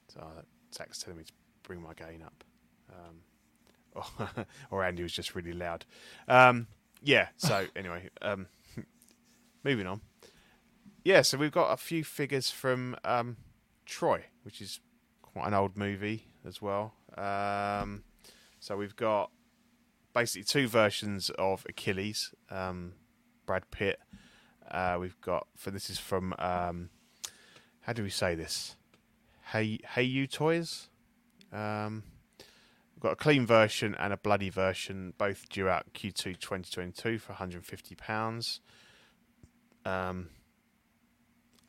so 0.07 0.21
uh, 0.21 0.41
Zach's 0.73 0.99
telling 0.99 1.17
me 1.17 1.23
to 1.25 1.33
bring 1.63 1.81
my 1.81 1.93
gain 1.93 2.23
up, 2.23 2.43
um, 2.91 3.17
or, 3.95 4.45
or 4.71 4.83
Andy 4.83 5.03
was 5.03 5.11
just 5.11 5.35
really 5.35 5.53
loud. 5.53 5.85
Um, 6.27 6.67
yeah. 7.03 7.27
So 7.37 7.65
anyway, 7.75 8.09
um, 8.21 8.47
moving 9.67 9.87
on. 9.87 10.01
Yeah. 11.03 11.21
So 11.21 11.37
we've 11.37 11.51
got 11.51 11.71
a 11.71 11.77
few 11.77 12.03
figures 12.03 12.49
from 12.49 12.95
um, 13.03 13.37
Troy, 13.85 14.25
which 14.43 14.61
is 14.61 14.79
quite 15.21 15.47
an 15.47 15.53
old 15.53 15.77
movie 15.77 16.27
as 16.45 16.61
well. 16.61 16.93
Um, 17.17 18.03
so 18.59 18.77
we've 18.77 18.95
got 18.95 19.31
basically 20.13 20.45
two 20.45 20.67
versions 20.67 21.29
of 21.31 21.65
Achilles. 21.67 22.33
Um, 22.49 22.93
Brad 23.47 23.71
Pitt. 23.71 23.99
Uh, 24.69 24.97
we've 24.99 25.19
got 25.21 25.47
for 25.55 25.71
this 25.71 25.89
is 25.89 25.97
from 25.97 26.35
um, 26.37 26.89
how 27.81 27.93
do 27.93 28.03
we 28.03 28.09
say 28.09 28.35
this? 28.35 28.75
Hey, 29.51 29.79
hey, 29.95 30.03
you 30.03 30.27
toys. 30.27 30.89
Um, 31.53 32.03
we've 32.93 33.01
got 33.01 33.13
a 33.13 33.15
clean 33.15 33.45
version 33.45 33.95
and 33.97 34.11
a 34.11 34.17
bloody 34.17 34.49
version, 34.49 35.13
both 35.17 35.47
due 35.47 35.69
out 35.69 35.93
Q2 35.93 36.37
2022 36.37 37.17
for 37.17 37.31
150 37.31 37.95
pounds. 37.95 38.59
Um, 39.87 40.29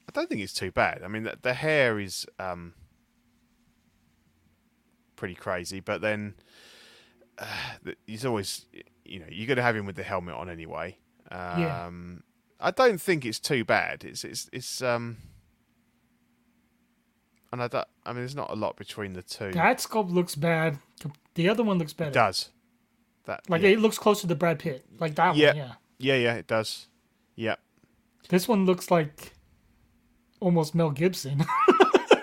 I 0.08 0.12
don't 0.12 0.28
think 0.28 0.40
it's 0.40 0.54
too 0.54 0.70
bad. 0.72 1.02
I 1.04 1.08
mean, 1.08 1.24
the, 1.24 1.38
the 1.40 1.54
hair 1.54 2.00
is 2.00 2.26
um, 2.38 2.74
pretty 5.16 5.34
crazy, 5.34 5.80
but 5.80 6.00
then 6.00 6.34
uh, 7.38 7.44
he's 8.06 8.24
always, 8.24 8.66
you 9.04 9.20
know, 9.20 9.26
you're 9.30 9.46
going 9.46 9.56
to 9.56 9.62
have 9.62 9.76
him 9.76 9.86
with 9.86 9.96
the 9.96 10.02
helmet 10.02 10.34
on 10.34 10.48
anyway. 10.48 10.96
Um, 11.30 11.60
Yeah. 11.60 11.90
I 12.60 12.70
don't 12.72 13.00
think 13.00 13.24
it's 13.24 13.38
too 13.38 13.64
bad. 13.64 14.02
It's 14.02 14.24
it's 14.24 14.50
it's 14.52 14.82
um, 14.82 15.18
and 17.52 17.62
I 17.62 17.68
don't. 17.68 17.86
I 18.04 18.10
mean, 18.10 18.22
there's 18.22 18.34
not 18.34 18.50
a 18.50 18.56
lot 18.56 18.76
between 18.76 19.12
the 19.12 19.22
two. 19.22 19.52
That 19.52 19.78
sculpt 19.78 20.10
looks 20.10 20.34
bad. 20.34 20.80
The 21.34 21.48
other 21.48 21.62
one 21.62 21.78
looks 21.78 21.92
better. 21.92 22.10
It 22.10 22.14
does. 22.14 22.48
That 23.26 23.48
Like 23.48 23.62
yeah. 23.62 23.68
it 23.68 23.78
looks 23.78 23.96
closer 23.96 24.26
to 24.26 24.34
Brad 24.34 24.58
Pitt. 24.58 24.84
Like 24.98 25.14
that 25.14 25.36
Yeah. 25.36 25.46
one, 25.48 25.56
yeah. 25.56 25.72
yeah, 25.98 26.14
yeah, 26.16 26.34
it 26.34 26.48
does. 26.48 26.88
Yeah, 27.36 27.54
This 28.28 28.46
one 28.48 28.66
looks 28.66 28.90
like 28.90 29.32
almost 30.40 30.74
Mel 30.74 30.90
Gibson. 30.90 31.44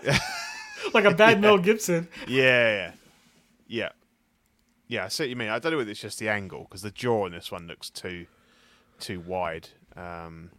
like 0.93 1.05
a 1.05 1.13
bad 1.13 1.41
Mel 1.41 1.57
Gibson. 1.57 2.07
Yeah, 2.27 2.41
yeah, 2.76 2.91
yeah, 3.67 3.89
yeah. 4.88 5.05
I 5.05 5.07
see 5.07 5.23
what 5.23 5.30
you 5.30 5.35
mean. 5.35 5.49
I 5.49 5.59
don't 5.59 5.72
know 5.72 5.77
whether 5.77 5.91
it's 5.91 5.99
just 6.01 6.19
the 6.19 6.30
angle 6.30 6.61
because 6.63 6.81
the 6.81 6.91
jaw 6.91 7.26
on 7.26 7.31
this 7.31 7.51
one 7.51 7.67
looks 7.67 7.89
too, 7.89 8.27
too 8.99 9.19
wide. 9.19 9.69
Um, 9.95 10.51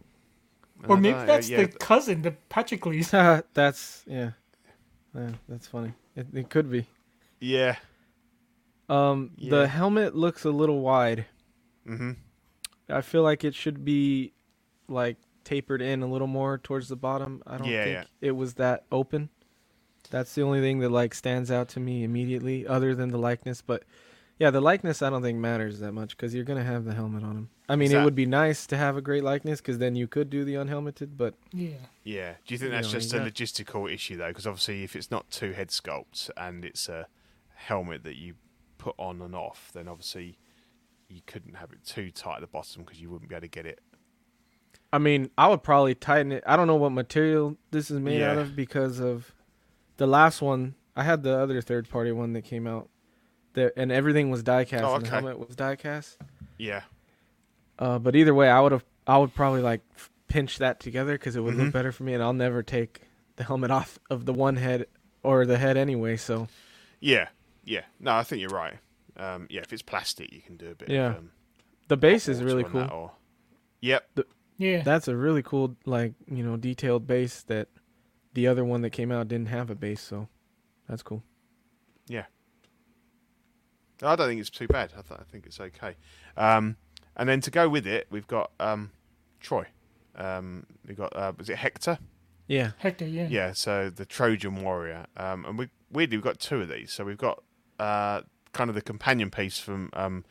Or 0.87 0.97
maybe 0.97 1.15
know, 1.15 1.25
that's 1.25 1.49
yeah, 1.49 1.63
the 1.63 1.67
cousin, 1.67 2.21
the 2.23 2.35
Patroclus. 2.49 3.11
that's 3.53 4.03
yeah. 4.07 4.31
yeah, 5.15 5.31
that's 5.47 5.67
funny. 5.67 5.93
It, 6.15 6.27
it 6.33 6.49
could 6.49 6.69
be. 6.71 6.87
yeah. 7.39 7.77
Um, 8.89 9.31
Yeah. 9.37 9.49
the 9.49 9.67
helmet 9.67 10.15
looks 10.15 10.45
a 10.45 10.49
little 10.51 10.79
wide. 10.79 11.25
hmm 11.85 12.11
I 12.89 13.01
feel 13.01 13.21
like 13.21 13.43
it 13.43 13.53
should 13.53 13.83
be 13.83 14.31
like 14.87 15.17
tapered 15.47 15.81
in 15.81 16.03
a 16.03 16.07
little 16.07 16.27
more 16.27 16.57
towards 16.57 16.89
the 16.89 16.95
bottom. 16.97 17.41
I 17.47 17.57
don't 17.57 17.67
Yeah, 17.67 17.83
think 17.83 17.95
yeah. 17.95 18.27
it 18.27 18.31
was 18.31 18.55
that 18.55 18.83
open. 18.91 19.29
That's 20.09 20.35
the 20.35 20.41
only 20.41 20.59
thing 20.61 20.79
that 20.79 20.89
like 20.89 21.13
stands 21.13 21.49
out 21.51 21.69
to 21.69 21.79
me 21.79 22.03
immediately, 22.03 22.67
other 22.67 22.93
than 22.93 23.09
the 23.11 23.17
likeness. 23.17 23.61
But 23.61 23.83
yeah, 24.39 24.51
the 24.51 24.61
likeness 24.61 25.01
I 25.01 25.09
don't 25.09 25.21
think 25.21 25.39
matters 25.39 25.79
that 25.79 25.93
much 25.93 26.15
because 26.15 26.35
you're 26.35 26.43
gonna 26.43 26.63
have 26.63 26.83
the 26.85 26.93
helmet 26.93 27.23
on 27.23 27.31
him. 27.37 27.49
I 27.69 27.75
mean, 27.75 27.87
Is 27.87 27.93
it 27.93 28.03
would 28.03 28.15
be 28.15 28.25
nice 28.25 28.65
to 28.67 28.77
have 28.77 28.95
a 28.97 29.01
great 29.01 29.23
likeness 29.23 29.59
because 29.61 29.77
then 29.77 29.95
you 29.95 30.07
could 30.07 30.29
do 30.29 30.45
the 30.45 30.55
unhelmeted. 30.55 31.17
But 31.17 31.33
Yeah. 31.51 31.69
Yeah. 32.03 32.33
Do 32.45 32.53
you 32.53 32.57
think 32.57 32.71
You 32.71 32.77
that's 32.77 32.87
know, 32.93 32.99
just 32.99 33.13
a 33.13 33.17
got- 33.19 33.27
logistical 33.33 33.91
issue 33.93 34.17
though? 34.17 34.27
Because 34.29 34.47
obviously, 34.47 34.83
if 34.83 34.95
it's 34.95 35.09
not 35.11 35.29
two 35.31 35.53
head 35.53 35.69
sculpts 35.69 36.29
and 36.37 36.63
it's 36.65 36.87
a 36.89 37.07
helmet 37.55 38.03
that 38.03 38.15
you 38.15 38.35
put 38.77 38.95
on 38.99 39.21
and 39.21 39.33
off, 39.35 39.71
then 39.73 39.87
obviously 39.87 40.37
you 41.09 41.21
couldn't 41.25 41.55
have 41.55 41.71
it 41.71 41.83
too 41.85 42.11
tight 42.11 42.35
at 42.35 42.41
the 42.41 42.47
bottom 42.47 42.83
because 42.83 43.01
you 43.01 43.09
wouldn't 43.09 43.29
be 43.29 43.35
able 43.35 43.41
to 43.41 43.47
get 43.47 43.65
it. 43.65 43.79
I 44.93 44.97
mean, 44.99 45.29
I 45.37 45.47
would 45.49 45.63
probably 45.63 45.95
tighten 45.95 46.31
it. 46.31 46.43
I 46.47 46.55
don't 46.55 46.67
know 46.67 46.75
what 46.75 46.91
material 46.91 47.57
this 47.71 47.91
is 47.91 47.99
made 47.99 48.21
out 48.31 48.37
of 48.37 48.55
because 48.55 48.99
of 48.99 49.31
the 49.97 50.07
last 50.07 50.41
one. 50.41 50.75
I 50.95 51.03
had 51.03 51.23
the 51.23 51.37
other 51.37 51.61
third 51.61 51.89
party 51.89 52.11
one 52.11 52.33
that 52.33 52.43
came 52.43 52.65
out, 52.67 52.89
there, 53.53 53.71
and 53.77 53.91
everything 53.91 54.29
was 54.29 54.43
die 54.43 54.63
cast. 54.65 54.83
Oh, 54.83 54.95
and 54.95 55.05
the 55.05 55.09
helmet 55.09 55.39
was 55.39 55.55
die 55.55 55.75
cast. 55.75 56.17
Yeah. 56.57 56.81
Uh, 57.77 57.99
but 57.99 58.15
either 58.15 58.33
way, 58.33 58.49
I 58.49 58.59
would 58.59 58.71
have. 58.71 58.85
I 59.05 59.17
would 59.17 59.33
probably 59.35 59.61
like 59.61 59.81
f- 59.95 60.09
pinch 60.27 60.57
that 60.57 60.79
together 60.79 61.13
because 61.13 61.35
it 61.35 61.41
would 61.41 61.53
Mhm. 61.55 61.65
look 61.65 61.73
better 61.73 61.91
for 61.91 62.03
me, 62.03 62.13
and 62.13 62.23
I'll 62.23 62.33
never 62.33 62.63
take 62.63 63.01
the 63.35 63.43
helmet 63.43 63.71
off 63.71 63.99
of 64.09 64.25
the 64.25 64.33
one 64.33 64.55
head 64.55 64.87
or 65.23 65.45
the 65.45 65.57
head 65.57 65.77
anyway. 65.77 66.17
So 66.17 66.47
Yeah. 66.99 67.27
Yeah. 67.63 67.83
No, 67.99 68.13
I 68.15 68.23
think 68.23 68.41
you're 68.41 68.49
right. 68.49 68.77
Um, 69.17 69.47
yeah, 69.49 69.61
if 69.61 69.71
it's 69.73 69.81
plastic, 69.81 70.31
you 70.33 70.41
can 70.41 70.57
do 70.57 70.71
a 70.71 70.75
bit. 70.75 70.89
Yeah. 70.89 71.09
Of, 71.11 71.17
um, 71.17 71.31
the 71.87 71.97
base 71.97 72.27
is 72.27 72.41
really 72.43 72.63
cool. 72.63 72.87
or- 72.91 73.11
Yep. 73.81 74.19
Yeah. 74.57 74.81
That's 74.81 75.07
a 75.07 75.15
really 75.15 75.43
cool, 75.43 75.75
like 75.85 76.13
you 76.27 76.43
know, 76.43 76.57
detailed 76.57 77.07
base 77.07 77.43
that 77.43 77.67
the 78.33 78.47
other 78.47 78.65
one 78.65 78.81
that 78.81 78.91
came 78.91 79.11
out 79.11 79.27
didn't 79.27 79.47
have 79.49 79.69
a 79.69 79.75
base. 79.75 80.01
So 80.01 80.27
that's 80.89 81.03
cool. 81.03 81.23
Yeah. 82.07 82.25
I 84.01 84.15
don't 84.15 84.27
think 84.27 84.39
it's 84.39 84.49
too 84.49 84.67
bad. 84.67 84.93
I, 84.97 85.01
th- 85.01 85.19
I 85.19 85.23
think 85.31 85.45
it's 85.45 85.59
okay. 85.59 85.95
Um, 86.35 86.77
and 87.15 87.27
then 87.27 87.41
to 87.41 87.51
go 87.51 87.67
with 87.67 87.87
it, 87.87 88.07
we've 88.09 88.27
got 88.27 88.51
um, 88.59 88.91
Troy. 89.39 89.65
Um, 90.15 90.65
we've 90.87 90.97
got 90.97 91.15
uh, 91.15 91.33
was 91.37 91.49
it 91.49 91.57
Hector? 91.57 91.99
Yeah. 92.47 92.71
Hector, 92.77 93.05
yeah. 93.07 93.27
Yeah. 93.29 93.53
So 93.53 93.89
the 93.89 94.05
Trojan 94.05 94.63
warrior. 94.63 95.05
Um, 95.17 95.45
and 95.45 95.57
we 95.57 95.69
weirdly 95.91 96.17
we've 96.17 96.23
got 96.23 96.39
two 96.39 96.61
of 96.61 96.69
these. 96.69 96.91
So 96.91 97.05
we've 97.05 97.17
got 97.17 97.43
uh, 97.79 98.21
kind 98.53 98.69
of 98.69 98.75
the 98.75 98.81
companion 98.81 99.29
piece 99.31 99.59
from 99.59 99.89
um, 99.93 100.25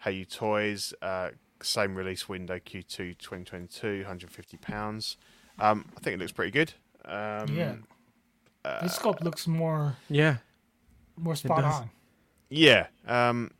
Hey 0.00 0.12
You 0.12 0.24
Toys. 0.24 0.94
Uh, 1.02 1.30
same 1.62 1.94
release 1.94 2.28
window 2.28 2.58
Q2 2.58 3.18
2022, 3.18 3.98
150 3.98 4.56
pounds. 4.58 5.16
Um, 5.58 5.86
I 5.96 6.00
think 6.00 6.14
it 6.14 6.18
looks 6.20 6.32
pretty 6.32 6.50
good. 6.52 6.74
Um, 7.04 7.48
Yeah. 7.48 7.76
this 8.82 8.98
sculpt 8.98 9.22
looks 9.22 9.46
more 9.46 9.96
Yeah. 10.08 10.38
more 11.16 11.34
spot 11.36 11.64
on. 11.64 11.90
Yeah. 12.48 12.86
Um, 13.06 13.50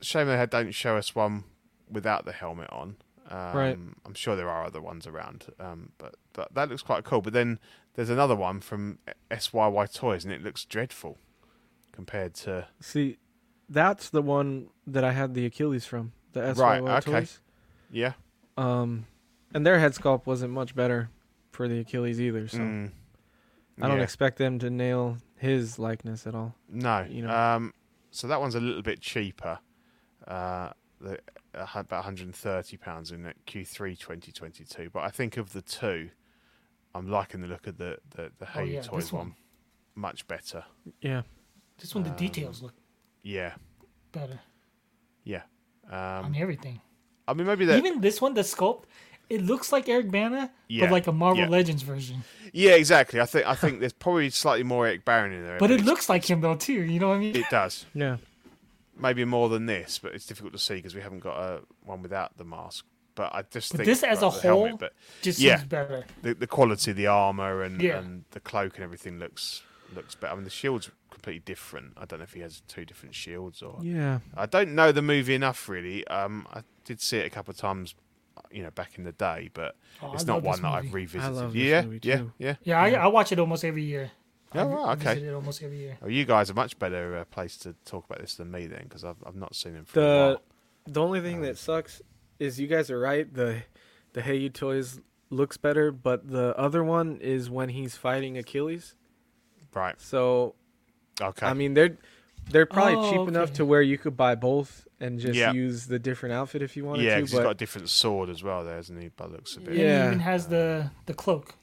shame 0.00 0.26
they 0.26 0.36
had 0.36 0.50
don't 0.50 0.72
show 0.72 0.96
us 0.96 1.14
one 1.14 1.44
without 1.90 2.24
the 2.24 2.32
helmet 2.32 2.70
on. 2.70 2.96
Um, 3.28 3.56
Right. 3.56 3.78
I'm 4.04 4.14
sure 4.14 4.36
there 4.36 4.48
are 4.50 4.64
other 4.64 4.80
ones 4.80 5.06
around, 5.06 5.46
um, 5.58 5.92
but 5.98 6.16
but 6.32 6.54
that 6.54 6.68
looks 6.70 6.82
quite 6.82 7.04
cool. 7.04 7.20
But 7.20 7.32
then 7.34 7.58
there's 7.94 8.10
another 8.10 8.34
one 8.34 8.60
from 8.60 8.98
SYY 9.30 9.86
Toys, 9.86 10.24
and 10.24 10.32
it 10.32 10.42
looks 10.42 10.64
dreadful 10.64 11.18
compared 11.92 12.34
to. 12.34 12.68
See, 12.80 13.18
that's 13.68 14.08
the 14.10 14.22
one 14.22 14.70
that 14.86 15.04
I 15.04 15.12
had 15.12 15.34
the 15.34 15.44
Achilles 15.46 15.84
from. 15.86 16.12
The 16.32 16.40
SYY 16.40 16.56
Right, 16.58 16.82
okay. 17.06 17.12
toys. 17.20 17.40
Yeah. 17.90 18.12
Um, 18.56 19.06
and 19.54 19.66
their 19.66 19.78
head 19.78 19.92
sculpt 19.92 20.26
wasn't 20.26 20.52
much 20.52 20.74
better 20.74 21.10
for 21.50 21.68
the 21.68 21.80
Achilles 21.80 22.20
either. 22.20 22.48
So 22.48 22.58
Mm. 22.58 22.90
I 23.80 23.88
don't 23.88 24.00
expect 24.00 24.38
them 24.38 24.58
to 24.60 24.70
nail 24.70 25.18
his 25.36 25.78
likeness 25.78 26.26
at 26.26 26.34
all. 26.34 26.54
No. 26.68 27.06
you 27.08 27.22
know. 27.22 27.30
Um, 27.34 27.74
so 28.10 28.26
that 28.28 28.40
one's 28.40 28.54
a 28.54 28.60
little 28.60 28.82
bit 28.82 29.00
cheaper. 29.00 29.58
Uh, 30.26 30.70
the, 31.00 31.18
uh, 31.54 31.66
about 31.74 32.04
130 32.04 32.76
pounds 32.76 33.10
in 33.10 33.32
Q3 33.46 33.98
2022. 33.98 34.90
But 34.90 35.00
I 35.02 35.08
think 35.10 35.36
of 35.36 35.52
the 35.52 35.62
two, 35.62 36.10
I'm 36.94 37.08
liking 37.08 37.40
the 37.40 37.46
look 37.48 37.66
of 37.66 37.76
the 37.78 37.98
the, 38.10 38.30
the 38.38 38.44
Oh, 38.44 38.46
Hey 38.46 38.66
You 38.66 38.72
yeah, 38.74 38.82
Toys 38.82 39.12
one. 39.12 39.28
one. 39.28 39.36
much 39.94 40.26
better. 40.28 40.64
Yeah. 41.00 41.22
This 41.78 41.94
one, 41.94 42.04
the 42.04 42.10
Um, 42.10 42.16
details 42.16 42.62
look 42.62 42.74
Yeah, 43.22 43.54
better 44.12 44.40
yeah. 45.24 45.42
On 45.90 46.24
Um, 46.26 46.34
everything. 46.36 46.80
I 47.28 47.34
mean, 47.34 47.46
maybe 47.46 47.64
that. 47.66 47.78
Even 47.78 48.00
this 48.00 48.20
one, 48.20 48.34
the 48.34 48.42
sculpt, 48.42 48.84
it 49.30 49.42
looks 49.42 49.72
like 49.72 49.88
Eric 49.88 50.10
Bana, 50.10 50.50
Yeah, 50.68 50.84
but 50.86 50.92
like 50.92 51.06
a 51.06 51.12
Marvel 51.12 51.44
yeah. 51.44 51.48
Legends 51.48 51.82
version. 51.82 52.24
Yeah, 52.52 52.72
exactly. 52.72 53.20
I 53.20 53.26
think 53.26 53.46
I 53.46 53.54
think 53.54 53.80
there's 53.80 53.92
probably 53.92 54.30
slightly 54.30 54.64
more 54.64 54.86
Eric 54.86 55.04
Bana 55.04 55.34
in 55.34 55.42
there. 55.46 55.58
But 55.58 55.70
it 55.70 55.74
it's- 55.74 55.86
looks 55.86 56.08
like 56.08 56.28
him 56.28 56.40
though 56.40 56.56
too. 56.56 56.72
You 56.82 56.98
know 57.00 57.08
what 57.08 57.16
I 57.16 57.18
mean? 57.20 57.36
It 57.36 57.46
does. 57.50 57.86
Yeah. 57.94 58.16
Maybe 58.98 59.24
more 59.24 59.48
than 59.48 59.66
this, 59.66 59.98
but 59.98 60.14
it's 60.14 60.26
difficult 60.26 60.52
to 60.52 60.58
see 60.58 60.74
because 60.74 60.94
we 60.94 61.00
haven't 61.00 61.20
got 61.20 61.38
a 61.38 61.60
one 61.84 62.02
without 62.02 62.36
the 62.36 62.44
mask. 62.44 62.84
But 63.14 63.34
I 63.34 63.42
just 63.50 63.72
But 63.72 63.78
think 63.78 63.86
this 63.86 64.02
as 64.02 64.18
a 64.18 64.20
the 64.22 64.30
helmet, 64.30 64.68
whole 64.70 64.76
but 64.78 64.92
Just 65.22 65.38
Yeah. 65.38 65.56
seems 65.58 65.68
better. 65.68 66.04
the, 66.22 66.34
the 66.34 66.46
quality 66.46 66.92
the 66.92 67.06
armor 67.06 67.62
and, 67.62 67.80
Yeah. 67.80 67.98
and 67.98 68.24
the 68.32 68.40
cloak 68.40 68.74
and 68.76 68.84
everything 68.84 69.18
looks 69.18 69.62
looks 69.94 70.14
better. 70.14 70.32
I 70.32 70.36
mean, 70.36 70.44
the 70.44 70.50
shield's 70.50 70.90
completely 71.12 71.40
different. 71.44 71.92
I 71.96 72.04
don't 72.04 72.18
know 72.18 72.24
if 72.24 72.32
he 72.32 72.40
has 72.40 72.62
two 72.68 72.84
different 72.84 73.14
shields 73.14 73.62
or. 73.62 73.78
Yeah. 73.82 74.18
I 74.36 74.46
don't 74.46 74.74
know 74.74 74.92
the 74.92 75.02
movie 75.02 75.34
enough 75.34 75.68
really. 75.68 76.06
Um, 76.08 76.46
I 76.52 76.62
did 76.84 77.00
see 77.00 77.18
it 77.18 77.26
a 77.26 77.30
couple 77.30 77.52
of 77.52 77.58
times, 77.58 77.94
you 78.50 78.62
know, 78.62 78.70
back 78.70 78.92
in 78.98 79.04
the 79.04 79.12
day, 79.12 79.50
but 79.54 79.76
Oh, 80.02 80.12
it's 80.14 80.24
I 80.24 80.26
not 80.26 80.42
one 80.42 80.60
that 80.62 80.68
I've 80.68 80.84
movie. 80.84 80.94
revisited. 80.96 81.36
love 81.36 81.52
this 81.52 81.62
yeah, 81.62 81.82
movie, 81.82 82.00
yeah, 82.02 82.16
too. 82.16 82.32
yeah. 82.38 82.54
Yeah, 82.64 82.80
I, 82.80 82.90
I 82.90 83.06
watch 83.06 83.30
it 83.32 83.38
almost 83.38 83.64
every 83.64 83.84
year. 83.84 84.10
Oh, 84.54 84.66
right, 84.66 84.98
okay. 84.98 85.14
visit 85.14 85.28
it 85.28 85.32
almost 85.34 85.62
every 85.62 85.78
year. 85.78 85.96
Oh, 86.02 86.08
you 86.08 86.24
guys 86.26 86.50
are 86.50 86.54
much 86.54 86.78
better 86.78 87.16
uh, 87.16 87.24
placed 87.24 87.62
to 87.62 87.74
talk 87.86 88.04
about 88.04 88.20
this 88.20 88.34
than 88.34 88.50
me 88.50 88.66
then, 88.66 88.82
because 88.84 89.02
I've 89.04 89.16
I've 89.24 89.34
not 89.36 89.54
seen 89.54 89.74
him 89.74 89.84
for 89.86 89.98
a 89.98 90.02
The 90.02 90.08
while. 90.08 90.42
the 90.86 91.00
only 91.02 91.20
thing 91.22 91.40
that 91.42 91.56
sucks 91.56 92.02
is 92.38 92.60
you 92.60 92.66
guys 92.66 92.90
are 92.90 92.98
right. 93.00 93.32
The 93.32 93.62
the 94.12 94.20
Hey 94.20 94.36
You 94.36 94.50
Toys 94.50 95.00
looks 95.30 95.56
better, 95.56 95.90
but 95.90 96.28
the 96.28 96.54
other 96.58 96.84
one 96.84 97.16
is 97.22 97.48
when 97.48 97.70
he's 97.70 97.96
fighting 97.96 98.36
Achilles. 98.36 98.94
Right. 99.72 99.98
So 99.98 100.54
Okay. 101.22 101.46
I 101.46 101.54
mean 101.54 101.74
they're 101.74 101.96
they're 102.50 102.66
probably 102.66 102.94
Oh, 102.96 103.10
cheap 103.10 103.28
enough 103.28 103.52
to 103.54 103.64
where 103.64 103.82
you 103.82 103.96
could 103.98 104.16
buy 104.16 104.34
both 104.34 104.86
and 105.00 105.18
just 105.20 105.34
Yeah. 105.38 105.52
use 105.52 105.86
the 105.86 105.98
different 105.98 106.34
outfit 106.34 106.60
if 106.62 106.76
you 106.76 106.84
wanted 106.84 107.02
to. 107.02 107.04
yeah, 107.04 107.14
to. 107.14 107.16
because 107.20 107.30
he's 107.30 107.38
But 107.38 107.44
got 107.44 107.50
a 107.50 107.54
different 107.54 107.88
sword 107.88 108.28
as 108.30 108.42
well, 108.42 108.64
there, 108.64 108.76
hasn't 108.76 109.00
he? 109.00 109.08
By 109.08 109.26
looks 109.26 109.56
of 109.56 109.68
it. 109.68 109.74
Yeah. 109.76 109.82
Yeah. 109.84 110.00
He 110.02 110.06
even 110.08 110.20
has 110.20 110.48
the 110.48 110.90
the 111.06 111.14
cloak. 111.14 111.54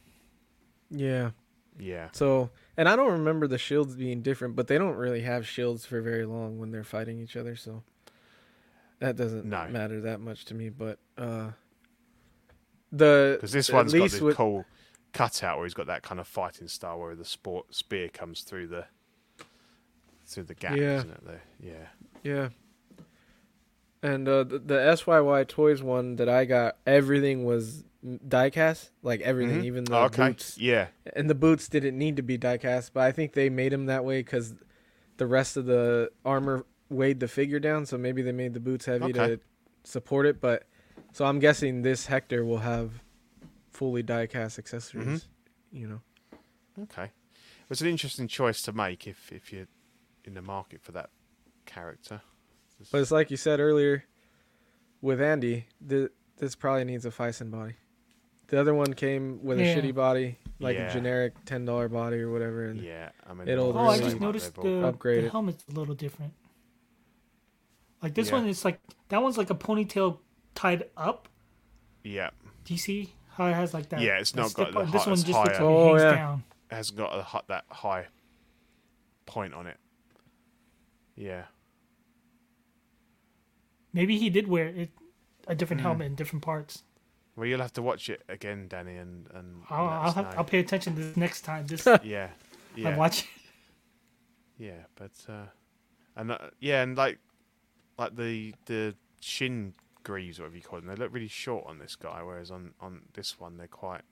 yeah. 0.89 1.31
Yeah. 1.77 2.09
So 2.13 2.49
and 2.77 2.87
I 2.89 2.95
don't 2.95 3.11
remember 3.11 3.47
the 3.47 3.57
shields 3.57 3.95
being 3.95 4.21
different, 4.21 4.55
but 4.55 4.67
they 4.67 4.77
don't 4.77 4.95
really 4.95 5.21
have 5.21 5.45
shields 5.47 5.85
for 5.85 6.01
very 6.01 6.25
long 6.25 6.59
when 6.59 6.71
they're 6.71 6.83
fighting 6.83 7.19
each 7.19 7.35
other. 7.35 7.55
So 7.55 7.83
that 8.99 9.15
doesn't 9.15 9.45
No. 9.45 9.67
matter 9.69 10.01
that 10.01 10.19
much 10.21 10.45
to 10.45 10.53
me. 10.53 10.69
But 10.69 10.99
uh, 11.17 11.51
the 12.91 13.35
Because 13.37 13.51
this 13.51 13.69
one's 13.71 13.93
got 13.93 14.01
least 14.01 14.13
this 14.15 14.21
with- 14.21 14.35
cool 14.35 14.65
cutout 15.13 15.57
where 15.57 15.65
he's 15.65 15.73
got 15.73 15.87
that 15.87 16.03
kind 16.03 16.19
of 16.19 16.27
fighting 16.27 16.67
style 16.67 16.99
where 16.99 17.15
the 17.15 17.25
sport 17.25 17.73
spear 17.73 18.09
comes 18.09 18.41
through 18.41 18.67
the 18.67 18.85
through 20.33 20.43
the 20.43 20.55
gap, 20.55 20.77
Yeah. 20.77 20.97
isn't 20.97 21.11
it? 21.11 21.25
There. 21.25 21.41
Yeah. 21.59 21.87
Yeah. 22.23 22.49
And 24.01 24.27
uh, 24.29 24.43
the, 24.45 24.59
the 24.59 24.75
SYY 24.75 25.47
Toys 25.47 25.83
one 25.83 26.15
that 26.17 26.29
I 26.29 26.45
got, 26.45 26.77
everything 26.87 27.43
was 27.43 27.83
diecast, 28.05 28.91
like 29.03 29.19
everything, 29.21 29.61
Mhm. 29.61 29.65
even 29.65 29.83
the 29.83 29.95
Oh, 29.97 30.03
okay. 30.05 30.29
boots. 30.29 30.57
Yeah. 30.57 30.87
And 31.15 31.29
the 31.29 31.35
boots 31.35 31.67
didn't 31.67 31.97
need 31.97 32.15
to 32.15 32.21
be 32.21 32.37
diecast, 32.37 32.91
but 32.93 33.01
I 33.03 33.11
think 33.11 33.33
they 33.33 33.49
made 33.49 33.73
them 33.73 33.87
that 33.87 34.05
way 34.05 34.19
because 34.21 34.55
the 35.17 35.27
rest 35.27 35.57
of 35.57 35.65
the 35.65 36.09
armor 36.23 36.65
weighed 36.89 37.19
the 37.19 37.27
figure 37.27 37.59
down, 37.59 37.85
so 37.85 37.97
maybe 37.97 38.21
they 38.21 38.31
made 38.31 38.53
the 38.53 38.59
boots 38.61 38.85
heavy 38.85 39.05
Okay. 39.05 39.35
to 39.35 39.39
support 39.83 40.25
it. 40.25 40.39
But 40.39 40.63
so 41.11 41.25
I'm 41.25 41.39
guessing 41.39 41.81
this 41.81 42.05
Hector 42.05 42.45
will 42.45 42.59
have 42.59 43.03
fully 43.71 44.01
diecast 44.01 44.57
accessories. 44.57 45.25
Mm-hmm. 45.25 45.77
You 45.77 45.87
know, 45.87 46.01
Okay. 46.83 47.03
It 47.03 47.69
was 47.69 47.81
an 47.81 47.89
interesting 47.89 48.27
choice 48.29 48.61
to 48.63 48.71
make 48.71 49.05
if 49.07 49.31
if 49.33 49.51
you're 49.51 49.67
in 50.29 50.35
the 50.35 50.41
market 50.41 50.81
for 50.81 50.91
that 50.93 51.09
character. 51.65 52.21
Just- 52.77 52.91
but 52.91 53.01
it's 53.01 53.11
like 53.11 53.29
you 53.31 53.37
said 53.37 53.59
earlier 53.59 54.05
with 55.01 55.21
Andy. 55.21 55.65
The, 55.85 56.11
this 56.37 56.55
probably 56.55 56.85
needs 56.85 57.05
a 57.05 57.11
Phicen 57.11 57.51
body. 57.51 57.73
The 58.47 58.59
other 58.59 58.73
one 58.73 58.93
came 58.93 59.43
with 59.43 59.59
Yeah. 59.59 59.65
a 59.65 59.75
shitty 59.81 59.93
body, 59.93 60.37
like 60.59 60.75
Yeah. 60.77 60.89
a 60.89 60.93
generic 60.93 61.33
ten 61.45 61.65
dollar 61.65 61.87
body 61.89 62.17
or 62.21 62.31
whatever. 62.31 62.65
And 62.65 62.81
yeah, 62.81 63.09
I 63.27 63.33
mean, 63.33 63.47
it'll 63.47 63.73
they're 63.73 63.81
Oh, 63.81 63.85
all 63.85 63.91
I 63.91 63.99
just 63.99 64.19
noticed 64.19 64.55
the, 64.55 64.85
Upgrade 64.87 65.25
the 65.25 65.29
helmet's 65.29 65.65
a 65.67 65.71
little 65.71 65.93
different. 65.93 66.33
Like 68.01 68.13
this 68.15 68.29
Yeah. 68.29 68.35
one 68.35 68.47
is 68.47 68.63
like 68.65 68.79
that 69.09 69.21
one's 69.21 69.37
like 69.37 69.49
a 69.49 69.55
ponytail 69.55 70.19
tied 70.55 70.89
up. 70.97 71.27
Yeah, 72.03 72.29
Do 72.63 72.73
you 72.73 72.79
see 72.79 73.13
how 73.31 73.47
it 73.47 73.53
has 73.53 73.73
like 73.73 73.89
that? 73.89 73.99
Yeah, 73.99 74.19
it's 74.19 74.33
not 74.33 74.53
got 74.53 74.67
the 74.67 74.73
part? 74.73 74.91
This 74.91 75.05
one 75.05 75.13
it's 75.13 75.23
just 75.23 75.37
looks 75.37 75.49
like. 75.51 75.61
Oh, 75.61 75.95
it 75.95 75.99
hangs 75.99 76.01
yeah. 76.01 76.15
down. 76.15 76.43
it 76.71 76.75
hasn't 76.75 76.97
got 76.97 77.13
a, 77.13 77.43
that 77.49 77.65
high 77.69 78.07
point 79.25 79.53
on 79.53 79.67
it. 79.67 79.77
Yeah, 81.19 81.43
Maybe 83.91 84.17
he 84.17 84.29
did 84.29 84.47
wear 84.47 84.67
it 84.67 84.91
a 85.47 85.55
different 85.55 85.81
helmet 85.81 86.07
in 86.07 86.15
different 86.15 86.43
parts. 86.43 86.83
well, 87.35 87.45
you'll 87.47 87.59
have 87.61 87.73
to 87.73 87.81
watch 87.81 88.09
it 88.09 88.21
again, 88.29 88.67
Danny, 88.69 88.95
and 88.97 89.27
and 89.33 89.63
I'll 89.69 89.87
I'll, 89.87 90.11
have. 90.13 90.33
I'll 90.37 90.43
pay 90.45 90.59
attention 90.59 90.95
this 90.95 91.17
next 91.17 91.41
time. 91.41 91.67
This 91.67 91.85
yeah, 92.03 92.29
yeah. 92.75 92.89
I 92.89 92.97
watch. 92.97 93.27
Yeah, 94.57 94.83
but 94.95 95.11
uh, 95.27 95.47
and 96.15 96.31
uh, 96.31 96.37
yeah, 96.59 96.83
and 96.83 96.97
like 96.97 97.19
like 97.97 98.15
the 98.15 98.53
the 98.65 98.95
shin 99.19 99.73
greaves, 100.03 100.39
whatever 100.39 100.55
you 100.55 100.61
call 100.61 100.79
them, 100.79 100.87
they 100.87 100.95
look 100.95 101.13
really 101.13 101.27
short 101.27 101.65
on 101.67 101.79
this 101.79 101.95
guy, 101.95 102.21
whereas 102.23 102.51
on 102.51 102.73
on 102.79 103.01
this 103.13 103.39
one 103.39 103.57
they're 103.57 103.67
quite 103.67 104.03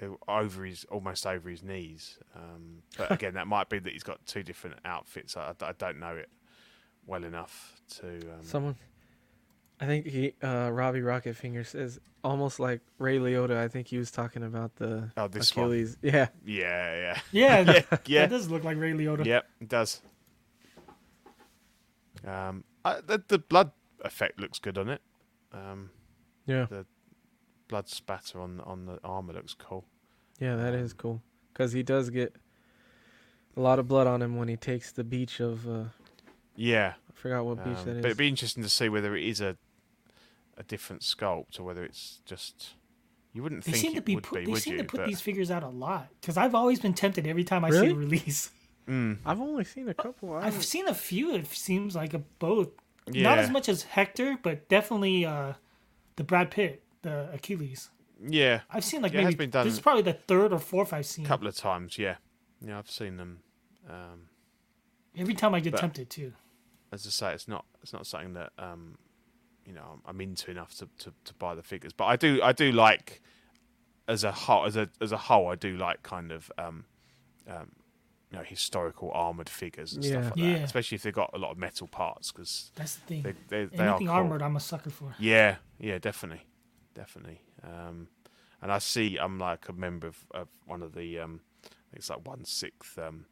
they're 0.00 0.10
over 0.28 0.64
his 0.64 0.84
almost 0.90 1.26
over 1.26 1.48
his 1.48 1.62
knees. 1.62 2.18
Um, 2.36 2.82
but 2.96 3.10
again, 3.12 3.34
that 3.34 3.46
might 3.46 3.68
be 3.68 3.78
that 3.78 3.92
he's 3.92 4.02
got 4.02 4.24
two 4.26 4.42
different 4.42 4.76
outfits. 4.84 5.36
I, 5.36 5.54
I 5.60 5.72
don't 5.78 5.98
know 5.98 6.14
it 6.16 6.28
well 7.06 7.24
enough 7.24 7.80
to. 7.98 8.08
Um, 8.08 8.42
Someone, 8.42 8.76
I 9.80 9.86
think 9.86 10.06
he, 10.06 10.34
uh, 10.42 10.70
Robbie 10.72 11.02
Rocket 11.02 11.36
Finger 11.36 11.64
says 11.64 11.98
almost 12.24 12.60
like 12.60 12.80
Ray 12.98 13.18
Liotta. 13.18 13.56
I 13.56 13.68
think 13.68 13.86
he 13.88 13.98
was 13.98 14.10
talking 14.10 14.42
about 14.42 14.76
the 14.76 15.10
Oh, 15.16 15.28
this 15.28 15.54
one. 15.56 15.66
Achilles. 15.66 15.96
Yeah, 16.02 16.26
yeah, 16.44 17.20
Yeah, 17.32 17.60
yeah, 17.60 17.82
yeah. 18.06 18.20
that 18.22 18.30
does 18.30 18.48
look 18.50 18.64
like 18.64 18.76
Ray 18.76 18.92
Liotta. 18.92 19.24
Yep, 19.24 19.46
it 19.60 19.68
does. 19.68 20.00
Um, 22.26 22.64
I, 22.84 23.00
the 23.00 23.22
the 23.28 23.38
blood 23.38 23.72
effect 24.04 24.40
looks 24.40 24.58
good 24.58 24.76
on 24.78 24.88
it. 24.88 25.00
Um, 25.52 25.90
yeah, 26.46 26.66
blood 27.68 27.88
spatter 27.88 28.40
on 28.40 28.60
on 28.60 28.86
the 28.86 28.98
armor 29.04 29.32
looks 29.34 29.54
cool. 29.54 29.84
yeah. 30.40 30.56
That 30.56 30.74
is 30.74 30.92
cool 30.92 31.22
because 31.52 31.72
he 31.72 31.82
does 31.82 32.10
get 32.10 32.34
a 33.56 33.60
lot 33.60 33.78
of 33.78 33.88
blood 33.88 34.06
on 34.06 34.22
him 34.22 34.36
when 34.36 34.48
he 34.48 34.56
takes 34.56 34.92
the 34.92 35.04
beach 35.04 35.40
of. 35.40 35.68
Uh, 35.68 35.84
Yeah, 36.56 36.94
I 37.08 37.12
forgot 37.14 37.44
what 37.44 37.58
beach 37.64 37.76
um, 37.78 37.84
that 37.84 37.96
is. 37.96 38.02
but 38.02 38.06
it'd 38.06 38.16
be 38.18 38.28
interesting 38.28 38.62
to 38.62 38.68
see 38.68 38.88
whether 38.88 39.16
it 39.16 39.24
is 39.24 39.40
a 39.40 39.56
a 40.56 40.62
different 40.64 41.02
sculpt 41.02 41.60
or 41.60 41.62
whether 41.62 41.84
it's 41.84 42.20
just 42.24 42.70
you 43.32 43.42
wouldn't 43.44 43.62
They 43.64 43.72
think 43.72 43.82
seem 43.82 43.94
to 43.94 44.00
be 44.00 44.16
would 44.16 44.24
put, 44.24 44.38
be, 44.40 44.44
they 44.46 44.50
would 44.52 44.62
seem 44.62 44.72
you? 44.74 44.78
to 44.78 44.84
put 44.84 44.98
But- 45.00 45.06
these 45.06 45.20
figures 45.20 45.50
out 45.50 45.62
a 45.62 45.68
lot 45.68 46.08
because 46.20 46.36
I've 46.36 46.54
always 46.54 46.80
been 46.80 46.94
tempted 46.94 47.26
every 47.26 47.44
time 47.44 47.64
I 47.64 47.70
see 47.70 47.86
a 47.90 47.94
release. 47.94 48.50
Mm, 48.88 49.18
I've 49.26 49.40
only 49.40 49.64
seen 49.64 49.88
a 49.88 49.94
couple. 49.94 50.34
I 50.34 50.46
I've 50.46 50.64
seen 50.64 50.88
a 50.88 50.94
few. 50.94 51.34
It 51.34 51.46
seems 51.46 51.94
like 51.94 52.14
a 52.14 52.18
both. 52.40 52.70
yeah, 53.12 53.22
Not 53.22 53.38
as 53.38 53.50
much 53.50 53.68
as 53.68 53.82
Hector, 53.82 54.38
but 54.42 54.68
definitely 54.68 55.24
uh, 55.26 55.52
the 56.16 56.24
Brad 56.24 56.50
Pitt, 56.50 56.82
the 57.02 57.30
Achilles. 57.32 57.90
yeah, 58.28 58.60
I've 58.70 58.84
seen 58.84 59.02
like 59.02 59.12
Yeah, 59.12 59.22
maybe 59.24 59.36
been 59.36 59.50
done 59.50 59.64
this 59.66 59.74
is 59.74 59.80
probably 59.80 60.02
the 60.02 60.14
third 60.14 60.52
or 60.52 60.58
fourth 60.58 60.92
I've 60.92 61.06
seen. 61.06 61.24
a 61.24 61.28
couple 61.28 61.46
of 61.46 61.56
times. 61.56 61.98
Yeah, 61.98 62.16
yeah, 62.60 62.78
I've 62.78 62.90
seen 62.90 63.16
them. 63.16 63.40
Um, 63.88 64.28
Every 65.16 65.34
time 65.34 65.54
I 65.54 65.60
get 65.60 65.76
tempted 65.76 66.10
too. 66.10 66.32
as 66.92 67.06
I 67.06 67.10
say, 67.10 67.32
it's 67.34 67.48
not 67.48 67.64
it's 67.82 67.92
not 67.92 68.06
something 68.06 68.34
that 68.34 68.52
um, 68.58 68.98
you 69.64 69.72
know 69.72 69.82
I'm, 69.94 70.00
I'm 70.06 70.20
into 70.20 70.50
enough 70.50 70.74
to, 70.78 70.88
to, 70.98 71.12
to 71.24 71.34
buy 71.34 71.54
the 71.54 71.62
figures. 71.62 71.92
But 71.92 72.04
I 72.06 72.16
do 72.16 72.40
I 72.42 72.52
do 72.52 72.70
like 72.72 73.20
as 74.06 74.24
a 74.24 74.32
whole 74.32 74.64
as 74.64 74.76
a 74.76 74.88
as 75.00 75.12
a 75.12 75.16
whole 75.16 75.48
I 75.48 75.54
do 75.56 75.76
like 75.76 76.02
kind 76.02 76.30
of 76.32 76.50
um, 76.58 76.84
um, 77.48 77.72
you 78.30 78.38
know 78.38 78.44
historical 78.44 79.10
armored 79.12 79.48
figures 79.48 79.92
and 79.94 80.04
Yeah. 80.04 80.10
stuff 80.10 80.24
like 80.36 80.38
Yeah. 80.38 80.52
that. 80.58 80.64
Especially 80.64 80.96
if 80.96 81.02
they've 81.02 81.12
got 81.14 81.30
a 81.34 81.38
lot 81.38 81.50
of 81.50 81.58
metal 81.58 81.86
parts 81.88 82.30
because 82.32 82.70
That's 82.76 82.94
the 82.96 83.00
thing. 83.02 83.22
they 83.22 83.32
they, 83.48 83.64
they 83.76 83.84
are 83.84 83.88
Anything 83.90 84.06
cool. 84.08 84.16
armored, 84.16 84.42
I'm 84.42 84.56
a 84.56 84.60
sucker 84.60 84.90
for. 84.90 85.14
Yeah, 85.18 85.56
yeah, 85.78 85.98
definitely, 85.98 86.46
definitely. 86.98 87.40
Um, 87.62 88.08
and 88.60 88.72
I 88.72 88.78
see 88.78 89.16
I'm 89.18 89.38
like 89.38 89.68
a 89.68 89.72
member 89.72 90.08
of, 90.08 90.24
of 90.32 90.48
one 90.66 90.82
of 90.82 90.92
the 90.94 91.20
um, 91.20 91.40
I 91.64 91.68
think 91.68 91.96
it's 92.00 92.10
like 92.10 92.26
one 92.26 92.44
sixth 92.44 92.98
um, 92.98 93.26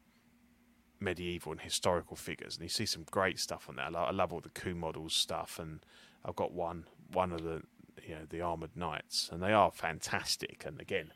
medieval 1.01 1.51
and 1.51 1.61
historical 1.61 2.15
figures, 2.15 2.55
and 2.55 2.63
you 2.63 2.69
see 2.69 2.85
some 2.85 3.03
great 3.11 3.39
stuff 3.39 3.67
on 3.67 3.75
there. 3.75 3.85
I 3.85 3.89
lo- 3.89 4.07
I 4.07 4.11
love 4.11 4.31
all 4.31 4.39
the 4.39 4.49
coup 4.49 4.73
models 4.73 5.13
stuff, 5.13 5.59
and 5.59 5.81
I've 6.23 6.35
got 6.37 6.53
one 6.53 6.85
one 7.11 7.33
of 7.33 7.43
the 7.43 7.61
you 8.07 8.15
know 8.15 8.25
the 8.29 8.41
armored 8.41 8.75
knights, 8.75 9.29
and 9.31 9.43
they 9.43 9.51
are 9.51 9.69
fantastic. 9.71 10.63
And 10.65 10.79
again, 10.79 11.11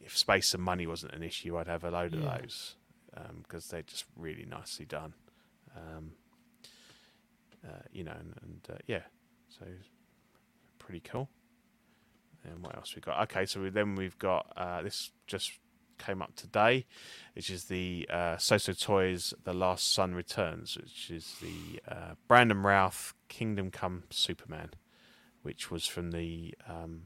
if 0.00 0.16
space 0.16 0.52
and 0.54 0.62
money 0.62 0.86
wasn't 0.88 1.14
an 1.14 1.22
issue, 1.22 1.56
I'd 1.56 1.68
have 1.68 1.84
a 1.84 1.90
load 1.90 2.14
Yeah. 2.14 2.20
of 2.20 2.40
those 2.40 2.74
because 3.42 3.68
they're 3.68 3.82
just 3.82 4.04
really 4.16 4.44
nicely 4.44 4.84
done. 4.86 5.14
Um, 5.76 6.12
uh, 7.66 7.82
you 7.92 8.04
know, 8.04 8.12
and, 8.18 8.34
and 8.42 8.60
uh, 8.70 8.78
yeah, 8.86 9.02
so 9.48 9.64
pretty 10.78 11.00
cool. 11.00 11.28
And 12.50 12.62
what 12.62 12.76
else 12.76 12.94
we 12.94 13.00
got? 13.02 13.20
Okay, 13.24 13.46
so 13.46 13.60
we, 13.62 13.70
then 13.70 13.94
we've 13.94 14.18
got 14.18 14.52
uh, 14.56 14.82
this 14.82 15.10
just 15.26 15.52
came 15.98 16.20
up 16.20 16.34
today, 16.36 16.84
which 17.34 17.48
is 17.50 17.64
the 17.64 18.06
uh, 18.12 18.36
Soosoo 18.36 18.78
Toys 18.80 19.32
The 19.44 19.54
Last 19.54 19.92
Son 19.92 20.14
Returns, 20.14 20.76
which 20.76 21.10
is 21.10 21.34
the 21.40 21.80
uh, 21.90 22.14
Brandon 22.28 22.62
Routh 22.62 23.14
Kingdom 23.28 23.70
Come 23.70 24.04
Superman, 24.10 24.70
which 25.42 25.70
was 25.70 25.86
from 25.86 26.10
the 26.10 26.54
um, 26.68 27.02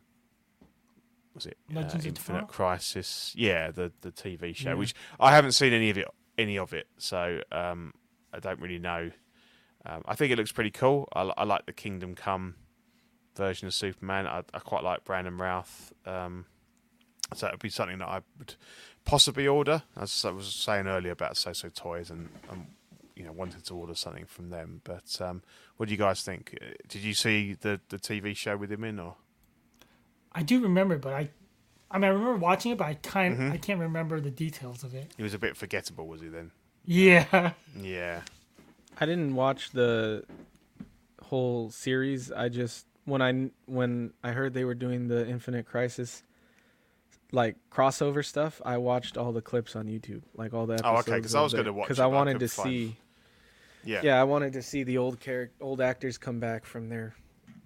was 1.34 1.46
it 1.46 1.56
uh, 1.70 1.76
Legends 1.76 2.04
of 2.04 2.06
Infinite? 2.06 2.48
Crisis? 2.48 3.32
Yeah, 3.36 3.70
the 3.70 3.92
the 4.00 4.10
TV 4.12 4.54
show, 4.54 4.70
Yeah. 4.70 4.74
which 4.74 4.94
I 5.20 5.32
haven't 5.34 5.52
seen 5.52 5.72
any 5.72 5.90
of 5.90 5.98
it, 5.98 6.06
any 6.36 6.58
of 6.58 6.72
it, 6.74 6.88
so 6.98 7.40
um, 7.52 7.92
I 8.32 8.40
don't 8.40 8.60
really 8.60 8.78
know. 8.80 9.10
Um, 9.86 10.02
I 10.04 10.14
think 10.14 10.32
it 10.32 10.36
looks 10.36 10.52
pretty 10.52 10.70
cool. 10.72 11.08
I, 11.14 11.22
I 11.38 11.44
like 11.44 11.64
the 11.66 11.72
Kingdom 11.72 12.14
Come 12.14 12.56
version 13.40 13.66
of 13.66 13.74
Superman. 13.74 14.26
I, 14.26 14.42
I 14.52 14.58
quite 14.60 14.84
like 14.84 15.04
Brandon 15.04 15.36
Routh. 15.38 15.92
Um, 16.06 16.44
so 17.34 17.46
it 17.46 17.52
would 17.54 17.60
be 17.60 17.70
something 17.70 17.98
that 17.98 18.08
I 18.08 18.20
would 18.38 18.54
possibly 19.04 19.46
order. 19.48 19.82
As 19.96 20.24
I 20.24 20.30
was 20.30 20.46
saying 20.54 20.86
earlier 20.86 21.12
about 21.12 21.34
Soosoo 21.34 21.72
Toys 21.74 22.10
and, 22.10 22.28
and 22.50 22.66
you 23.16 23.24
know 23.24 23.32
wanted 23.32 23.64
to 23.66 23.74
order 23.74 23.94
something 23.94 24.26
from 24.26 24.50
them. 24.50 24.80
But 24.84 25.16
um, 25.20 25.42
what 25.76 25.86
do 25.88 25.92
you 25.94 25.98
guys 25.98 26.22
think? 26.22 26.56
Uh, 26.60 26.66
Did 26.88 27.02
you 27.02 27.14
see 27.14 27.54
the, 27.54 27.80
the 27.88 27.98
TV 27.98 28.36
show 28.36 28.56
with 28.56 28.70
him 28.70 28.84
in 28.84 28.98
or? 28.98 29.16
I 30.32 30.42
do 30.42 30.60
remember, 30.60 30.98
but 30.98 31.12
I, 31.14 31.30
I 31.90 31.98
mean, 31.98 32.04
I 32.04 32.08
remember 32.12 32.36
watching 32.36 32.72
it, 32.72 32.78
but 32.78 32.86
I 32.86 32.94
kind, 32.94 33.36
Mm-hmm. 33.36 33.52
I 33.52 33.56
can't 33.56 33.80
remember 33.80 34.20
the 34.20 34.30
details 34.30 34.84
of 34.84 34.94
it. 34.94 35.12
He 35.16 35.22
was 35.24 35.34
a 35.34 35.38
bit 35.38 35.56
forgettable, 35.56 36.06
was 36.06 36.20
he 36.20 36.28
then? 36.28 36.50
Yeah, 36.84 37.52
Yeah. 37.80 38.20
I 39.00 39.06
didn't 39.06 39.34
watch 39.34 39.70
the 39.70 40.24
whole 41.22 41.70
series. 41.70 42.30
I 42.32 42.48
just 42.48 42.86
when 43.10 43.20
I 43.22 43.50
when 43.66 44.12
I 44.24 44.30
heard 44.30 44.54
they 44.54 44.64
were 44.64 44.74
doing 44.74 45.08
the 45.08 45.26
Infinite 45.28 45.66
Crisis 45.66 46.22
like 47.32 47.56
crossover 47.70 48.24
stuff, 48.24 48.60
I 48.64 48.78
watched 48.78 49.16
all 49.16 49.32
the 49.32 49.42
clips 49.42 49.76
on 49.76 49.86
YouTube, 49.86 50.22
like 50.34 50.52
all 50.54 50.66
the 50.66 50.74
episodes. 50.74 51.08
Oh, 51.08 51.12
okay, 51.12 51.20
'cause 51.20 51.34
I 51.34 51.42
was 51.42 51.52
gonna 51.54 51.72
watch 51.72 51.86
because 51.88 52.00
I 52.00 52.06
wanted 52.06 52.40
to 52.40 52.48
find- 52.48 52.68
see. 52.70 52.96
Yeah. 53.84 54.00
Yeah, 54.02 54.20
I 54.20 54.24
wanted 54.24 54.52
to 54.54 54.62
see 54.62 54.82
the 54.82 54.98
old 54.98 55.20
character, 55.20 55.54
old 55.60 55.80
actors 55.80 56.18
come 56.18 56.38
back 56.40 56.64
from 56.66 56.88
their 56.88 57.14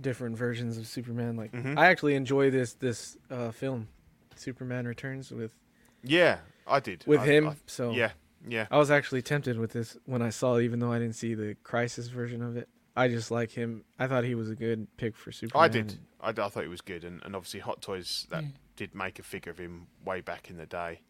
different 0.00 0.36
versions 0.36 0.76
of 0.78 0.86
Superman. 0.86 1.36
Like, 1.36 1.52
Mhm. 1.52 1.76
I 1.78 1.86
actually 1.86 2.14
enjoy 2.14 2.50
this 2.50 2.74
this 2.74 3.16
uh, 3.30 3.50
film, 3.50 3.88
Superman 4.36 4.86
Returns 4.86 5.30
with 5.32 5.54
Yeah, 6.02 6.38
I 6.66 6.80
did. 6.80 7.04
with 7.06 7.20
I- 7.20 7.26
him. 7.26 7.48
I- 7.48 7.56
so 7.66 7.90
yeah, 7.92 8.12
yeah. 8.46 8.66
I 8.70 8.76
was 8.78 8.90
actually 8.90 9.22
tempted 9.22 9.58
with 9.58 9.72
this 9.72 9.96
when 10.04 10.20
I 10.22 10.28
saw, 10.30 10.56
it, 10.56 10.64
even 10.64 10.78
though 10.78 10.92
I 10.92 10.98
didn't 10.98 11.16
see 11.16 11.34
the 11.34 11.56
Crisis 11.62 12.08
version 12.08 12.42
of 12.42 12.56
it. 12.56 12.68
I 12.96 13.08
just 13.08 13.30
like 13.30 13.50
him. 13.50 13.84
I 13.98 14.06
thought 14.06 14.24
he 14.24 14.34
was 14.34 14.50
a 14.50 14.54
good 14.54 14.86
pick 14.96 15.16
for 15.16 15.32
Superman. 15.32 15.64
I 15.64 15.68
did. 15.68 15.98
I, 16.20 16.28
I 16.28 16.32
thought 16.48 16.62
he 16.62 16.68
was 16.68 16.80
good, 16.80 17.04
and, 17.04 17.20
and 17.24 17.34
obviously 17.34 17.60
Hot 17.60 17.82
Toys 17.82 18.26
that 18.30 18.42
Yeah. 18.44 18.48
did 18.76 18.94
make 18.94 19.18
a 19.18 19.22
figure 19.22 19.50
of 19.50 19.58
him 19.58 19.88
way 20.04 20.20
back 20.20 20.48
in 20.50 20.56
the 20.56 20.66
day. 20.66 21.00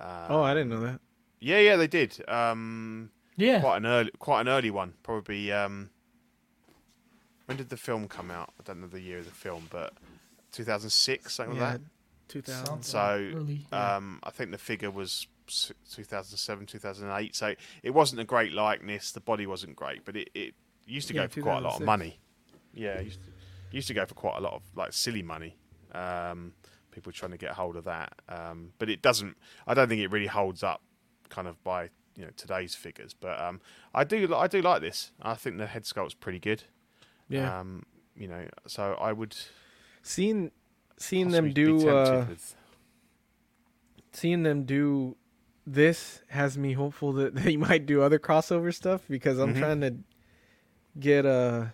Uh, 0.00 0.26
Oh, 0.30 0.42
I 0.42 0.54
didn't 0.54 0.70
know 0.70 0.80
that. 0.80 1.00
Yeah, 1.40 1.58
yeah, 1.58 1.76
they 1.76 1.86
did. 1.86 2.26
Um, 2.28 3.10
yeah. 3.36 3.60
quite 3.60 3.76
an 3.76 3.86
early, 3.86 4.10
quite 4.18 4.40
an 4.42 4.48
early 4.48 4.70
one. 4.70 4.94
Probably, 5.02 5.52
um, 5.52 5.90
when 7.46 7.56
did 7.58 7.68
the 7.68 7.76
film 7.76 8.08
come 8.08 8.30
out? 8.30 8.52
I 8.58 8.62
don't 8.64 8.80
know 8.80 8.86
the 8.86 9.00
year 9.00 9.18
of 9.18 9.24
the 9.26 9.30
film, 9.30 9.68
but 9.70 9.92
2006, 10.52 11.34
something 11.34 11.56
yeah, 11.56 11.72
like 11.72 11.80
two 12.28 12.42
thousand. 12.42 12.82
So, 12.82 12.98
like 12.98 13.36
early. 13.36 13.66
that. 13.70 13.94
Um, 13.96 14.20
I 14.22 14.30
think 14.30 14.50
the 14.50 14.58
figure 14.58 14.90
was 14.90 15.26
2007, 15.90 16.66
2008. 16.66 17.36
So 17.36 17.54
it 17.82 17.90
wasn't 17.90 18.20
a 18.20 18.24
great 18.24 18.52
likeness. 18.52 19.12
The 19.12 19.20
body 19.20 19.46
wasn't 19.46 19.76
great, 19.76 20.04
but 20.04 20.16
it, 20.16 20.30
it 20.34 20.54
used 20.88 21.08
to 21.08 21.14
Yeah, 21.14 21.22
go 21.22 21.28
for 21.28 21.42
quite 21.42 21.58
a 21.58 21.60
lot 21.60 21.76
of 21.76 21.82
money. 21.86 22.18
Yeah, 22.74 23.00
used 23.00 23.20
to, 23.24 23.30
used 23.76 23.88
to 23.88 23.94
go 23.94 24.06
for 24.06 24.14
quite 24.14 24.36
a 24.38 24.40
lot 24.40 24.54
of 24.54 24.62
like 24.74 24.92
silly 24.92 25.22
money. 25.22 25.56
Um, 25.92 26.52
people 26.90 27.12
trying 27.12 27.30
to 27.32 27.38
get 27.38 27.52
hold 27.52 27.76
of 27.76 27.84
that, 27.84 28.12
um, 28.28 28.72
but 28.78 28.88
it 28.88 29.02
doesn't. 29.02 29.36
I 29.66 29.74
don't 29.74 29.88
think 29.88 30.00
it 30.00 30.10
really 30.10 30.26
holds 30.26 30.62
up, 30.62 30.82
kind 31.28 31.46
of 31.48 31.62
by 31.64 31.90
you 32.16 32.24
know 32.24 32.30
today's 32.36 32.74
figures. 32.74 33.14
But 33.14 33.40
um, 33.40 33.60
I 33.94 34.04
do 34.04 34.34
I 34.34 34.46
do 34.48 34.60
like 34.62 34.80
this. 34.80 35.12
I 35.22 35.34
think 35.34 35.58
the 35.58 35.66
head 35.66 35.86
sculpt's 35.86 36.14
pretty 36.14 36.38
good. 36.40 36.64
Yeah, 37.28 37.60
Um, 37.60 37.84
you 38.16 38.26
know, 38.28 38.46
so 38.66 38.94
I 39.00 39.12
would 39.12 39.36
seeing 40.02 40.50
seeing 40.96 41.30
them 41.30 41.52
do 41.52 41.88
uh, 41.88 42.26
with- 42.28 42.54
seeing 44.12 44.42
them 44.42 44.64
do 44.64 45.16
this 45.66 46.22
has 46.28 46.56
me 46.56 46.72
hopeful 46.72 47.12
that 47.12 47.34
they 47.44 47.56
might 47.56 47.86
do 47.86 48.02
other 48.02 48.18
crossover 48.18 48.72
stuff 48.74 49.02
because 49.08 49.38
I'm 49.38 49.54
Mhm. 49.54 49.58
trying 49.58 49.80
to 49.82 49.94
get 50.98 51.24
a 51.26 51.72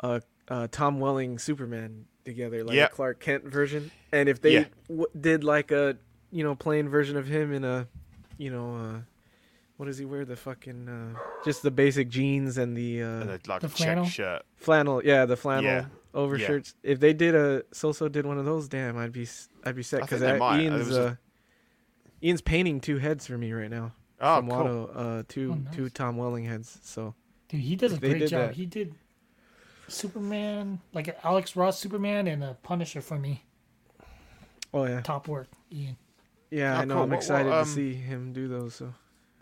a, 0.00 0.20
a 0.48 0.68
Tom 0.68 1.00
Welling 1.00 1.38
Superman 1.38 2.06
together, 2.24 2.64
like 2.64 2.76
Yep. 2.76 2.92
a 2.92 2.94
Clark 2.94 3.20
Kent 3.20 3.44
version. 3.44 3.90
And 4.12 4.28
if 4.28 4.40
they 4.40 4.54
Yeah. 4.54 4.64
w- 4.88 5.06
did 5.18 5.44
like 5.44 5.70
a 5.70 5.96
you 6.30 6.42
know 6.44 6.54
plain 6.54 6.88
version 6.88 7.16
of 7.16 7.26
him 7.26 7.52
in 7.52 7.64
a 7.64 7.86
you 8.38 8.50
know 8.50 8.74
uh, 8.76 9.00
what 9.76 9.86
does 9.86 9.98
he 9.98 10.04
wear? 10.04 10.24
The 10.24 10.36
fucking 10.36 10.88
uh, 10.88 11.18
just 11.44 11.62
the 11.62 11.70
basic 11.70 12.08
jeans 12.08 12.58
and 12.58 12.76
the 12.76 13.02
uh, 13.02 13.06
and 13.20 13.30
a, 13.30 13.40
like 13.46 13.60
The 13.60 13.68
check 13.68 13.76
flannel? 13.76 14.04
shirt. 14.06 14.42
flannel. 14.56 15.02
Yeah, 15.04 15.24
the 15.26 15.36
flannel 15.36 15.64
Yeah. 15.64 15.84
overshirts. 16.14 16.74
If 16.82 17.00
they 17.00 17.12
did 17.12 17.34
a 17.34 17.62
Soosoo 17.72 18.10
did 18.10 18.26
one 18.26 18.38
of 18.38 18.44
those, 18.44 18.68
damn, 18.68 18.96
I'd 18.96 19.12
be 19.12 19.26
I'd 19.64 19.76
be 19.76 19.82
set 19.82 20.02
because 20.02 20.20
think 20.20 20.32
they 20.34 20.38
might. 20.38 20.56
There 20.56 20.64
Ian's 20.72 20.88
was 20.88 20.96
a- 20.96 21.06
uh, 21.06 21.14
Ian's 22.22 22.40
painting 22.40 22.80
two 22.80 22.98
heads 22.98 23.26
for 23.26 23.36
me 23.38 23.52
right 23.52 23.70
now. 23.70 23.92
Oh, 24.20 24.36
from 24.36 24.48
cool. 24.48 24.56
Watto, 24.58 24.90
uh, 25.20 25.22
two 25.28 25.52
Oh, 25.52 25.54
nice. 25.56 25.74
two 25.74 25.88
Tom 25.90 26.16
Welling 26.16 26.44
heads. 26.44 26.78
So 26.82 27.14
Dude, 27.48 27.60
he 27.60 27.76
does 27.76 27.92
a 27.92 27.98
great 27.98 28.26
job. 28.28 28.48
that- 28.48 28.54
He 28.54 28.66
did 28.66 28.94
Superman, 29.88 30.80
like 30.92 31.08
an 31.08 31.14
Alex 31.22 31.54
Ross 31.56 31.78
Superman 31.78 32.26
and 32.26 32.42
a 32.42 32.54
Punisher 32.62 33.00
for 33.02 33.18
me. 33.18 33.44
oh 34.72 34.84
yeah, 34.86 35.00
Top 35.02 35.28
work, 35.28 35.48
Ian. 35.70 35.96
yeah, 36.50 36.76
Oh, 36.76 36.80
I 36.80 36.84
know. 36.84 36.94
cool. 36.94 37.02
I'm 37.04 37.08
What- 37.10 37.16
what, 37.16 37.16
excited 37.18 37.52
um, 37.52 37.64
to 37.64 37.70
see 37.70 37.94
him 37.94 38.32
do 38.32 38.48
those. 38.48 38.74
So 38.76 38.94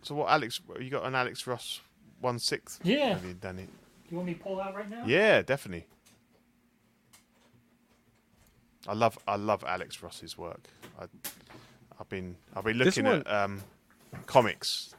So 0.02 0.14
what, 0.16 0.30
Alex? 0.30 0.60
You 0.80 0.90
got 0.90 1.04
an 1.04 1.14
Alex 1.14 1.46
Ross 1.46 1.80
one 2.20 2.38
sixth? 2.38 2.80
Yeah. 2.84 3.10
Have 3.14 3.24
you 3.24 3.34
done 3.34 3.58
it? 3.60 3.68
You 4.10 4.16
want 4.16 4.26
me 4.26 4.34
to 4.34 4.40
pull 4.40 4.60
out 4.60 4.74
right 4.74 4.90
now? 4.90 5.04
Yeah, 5.06 5.42
definitely. 5.42 5.86
I 8.88 8.94
love 8.94 9.16
I 9.28 9.36
love 9.36 9.64
Alex 9.66 10.02
Ross's 10.02 10.36
work. 10.36 10.60
I, 10.98 11.04
I've 12.00 12.08
been 12.08 12.36
I've 12.54 12.64
been 12.64 12.78
looking 12.78 13.04
one- 13.04 13.20
at 13.26 13.30
um, 13.32 13.62
comics 14.26 14.94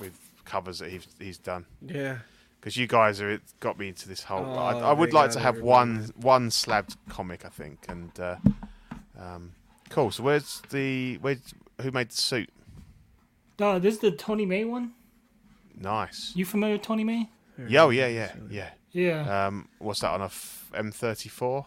with 0.00 0.18
covers 0.44 0.78
that 0.78 0.90
he's 0.90 1.06
he's 1.18 1.36
done 1.38 1.66
yeah, 1.82 2.18
because 2.68 2.76
you 2.76 2.86
guys 2.86 3.20
are 3.22 3.30
it 3.30 3.40
got 3.60 3.78
me 3.78 3.88
into 3.88 4.06
this 4.08 4.24
whole. 4.24 4.44
I, 4.58 4.74
Oh, 4.74 4.78
I 4.80 4.92
would 4.92 5.14
like 5.14 5.28
got 5.30 5.32
to 5.34 5.40
have 5.40 5.54
everybody. 5.56 5.66
one 5.66 6.12
one 6.16 6.50
slabbed 6.50 6.96
comic, 7.08 7.44
I 7.46 7.48
think, 7.48 7.86
and 7.88 8.10
uh, 8.20 8.36
um, 9.18 9.52
cool. 9.88 10.10
So 10.10 10.22
where's 10.22 10.60
the 10.70 11.16
where? 11.18 11.36
Who 11.80 11.90
made 11.92 12.10
the 12.10 12.16
suit? 12.16 12.50
Uh, 13.58 13.78
this 13.78 13.94
is 13.94 14.00
the 14.00 14.10
Tony 14.10 14.44
May 14.44 14.64
one. 14.64 14.92
Nice. 15.80 16.32
You 16.36 16.44
familiar 16.44 16.74
with 16.74 16.82
Tony 16.82 17.04
May? 17.04 17.30
Yeah, 17.66 17.84
oh, 17.84 17.90
yeah, 17.90 18.06
yeah, 18.08 18.32
yeah. 18.50 18.70
Yeah. 18.92 19.46
Um, 19.46 19.68
what's 19.78 20.00
that 20.00 20.10
on 20.10 20.20
a 20.20 20.26
f- 20.26 20.70
M34? 20.74 21.64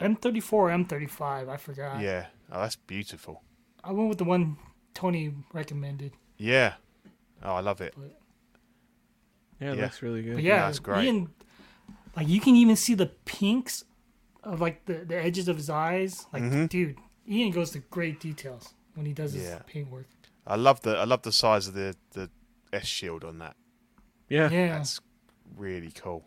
M34 0.00 0.52
or 0.52 0.68
M35, 0.70 1.48
I 1.48 1.56
forgot. 1.56 2.00
Yeah. 2.00 2.26
Oh, 2.52 2.60
that's 2.60 2.76
beautiful. 2.76 3.42
I 3.82 3.92
went 3.92 4.08
with 4.08 4.18
the 4.18 4.24
one 4.24 4.56
Tony 4.94 5.32
recommended. 5.52 6.12
Yeah. 6.36 6.74
Oh, 7.42 7.54
I 7.54 7.60
love 7.60 7.80
it. 7.80 7.94
Yeah, 9.64 9.72
it 9.72 9.76
Yeah. 9.78 9.82
looks 9.84 10.02
really 10.02 10.22
good. 10.22 10.34
But 10.34 10.42
yeah, 10.44 10.66
that's 10.66 10.78
great. 10.78 11.04
Ian, 11.04 11.30
like 12.16 12.28
you 12.28 12.40
can 12.40 12.54
even 12.56 12.76
see 12.76 12.94
the 12.94 13.06
pinks 13.24 13.84
of 14.42 14.60
like 14.60 14.84
the, 14.86 14.94
the 15.04 15.16
edges 15.16 15.48
of 15.48 15.56
his 15.56 15.70
eyes. 15.70 16.26
Like, 16.32 16.42
Mhm. 16.42 16.68
dude, 16.68 16.96
Ian 17.28 17.50
goes 17.50 17.70
to 17.72 17.78
great 17.78 18.20
details 18.20 18.74
when 18.94 19.06
he 19.06 19.12
does 19.12 19.32
his 19.32 19.44
Yeah. 19.44 19.60
paint 19.66 19.90
work. 19.90 20.06
I 20.46 20.56
love 20.56 20.80
the 20.82 20.96
I 20.98 21.04
love 21.04 21.22
the 21.22 21.32
size 21.32 21.66
of 21.68 21.74
the 21.74 21.96
the 22.12 22.30
S 22.72 22.86
shield 22.86 23.24
on 23.24 23.38
that. 23.38 23.56
yeah, 24.28 24.50
Yeah. 24.50 24.76
That's 24.78 25.00
really 25.56 25.90
cool. 25.92 26.24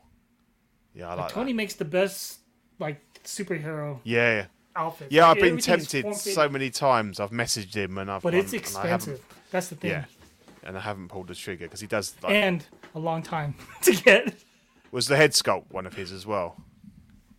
Yeah, 0.95 1.05
I 1.07 1.09
Like, 1.09 1.17
like 1.19 1.31
Tony 1.33 1.51
that. 1.51 1.55
makes 1.57 1.75
the 1.75 1.85
best 1.85 2.39
like 2.79 2.99
superhero 3.23 3.99
Yeah, 4.03 4.33
yeah. 4.33 4.45
outfits. 4.75 5.11
Yeah, 5.11 5.27
Like, 5.27 5.37
I've 5.37 5.43
been 5.43 5.57
tempted 5.59 6.15
so 6.15 6.49
many 6.49 6.69
times. 6.71 7.19
I've 7.19 7.31
messaged 7.31 7.75
him 7.75 7.97
and 7.99 8.09
I've 8.09 8.21
but 8.23 8.33
it's 8.33 8.53
I 8.53 8.57
haven't- 8.87 9.13
expensive. 9.13 9.25
That's 9.51 9.67
the 9.69 9.75
thing. 9.75 9.91
Yeah, 9.91 10.05
and 10.63 10.75
I 10.77 10.81
haven't 10.81 11.07
pulled 11.09 11.27
the 11.27 11.35
trigger 11.35 11.65
because 11.65 11.79
he 11.81 11.87
does. 11.87 12.15
Like, 12.23 12.33
And 12.33 12.65
a 12.97 12.99
long 12.99 13.21
time 13.21 13.55
to 13.83 13.93
get. 13.93 14.33
was 14.91 15.07
the 15.07 15.15
head 15.15 15.31
sculpt 15.31 15.71
one 15.71 15.85
of 15.85 15.93
his 15.93 16.11
as 16.11 16.25
well? 16.25 16.55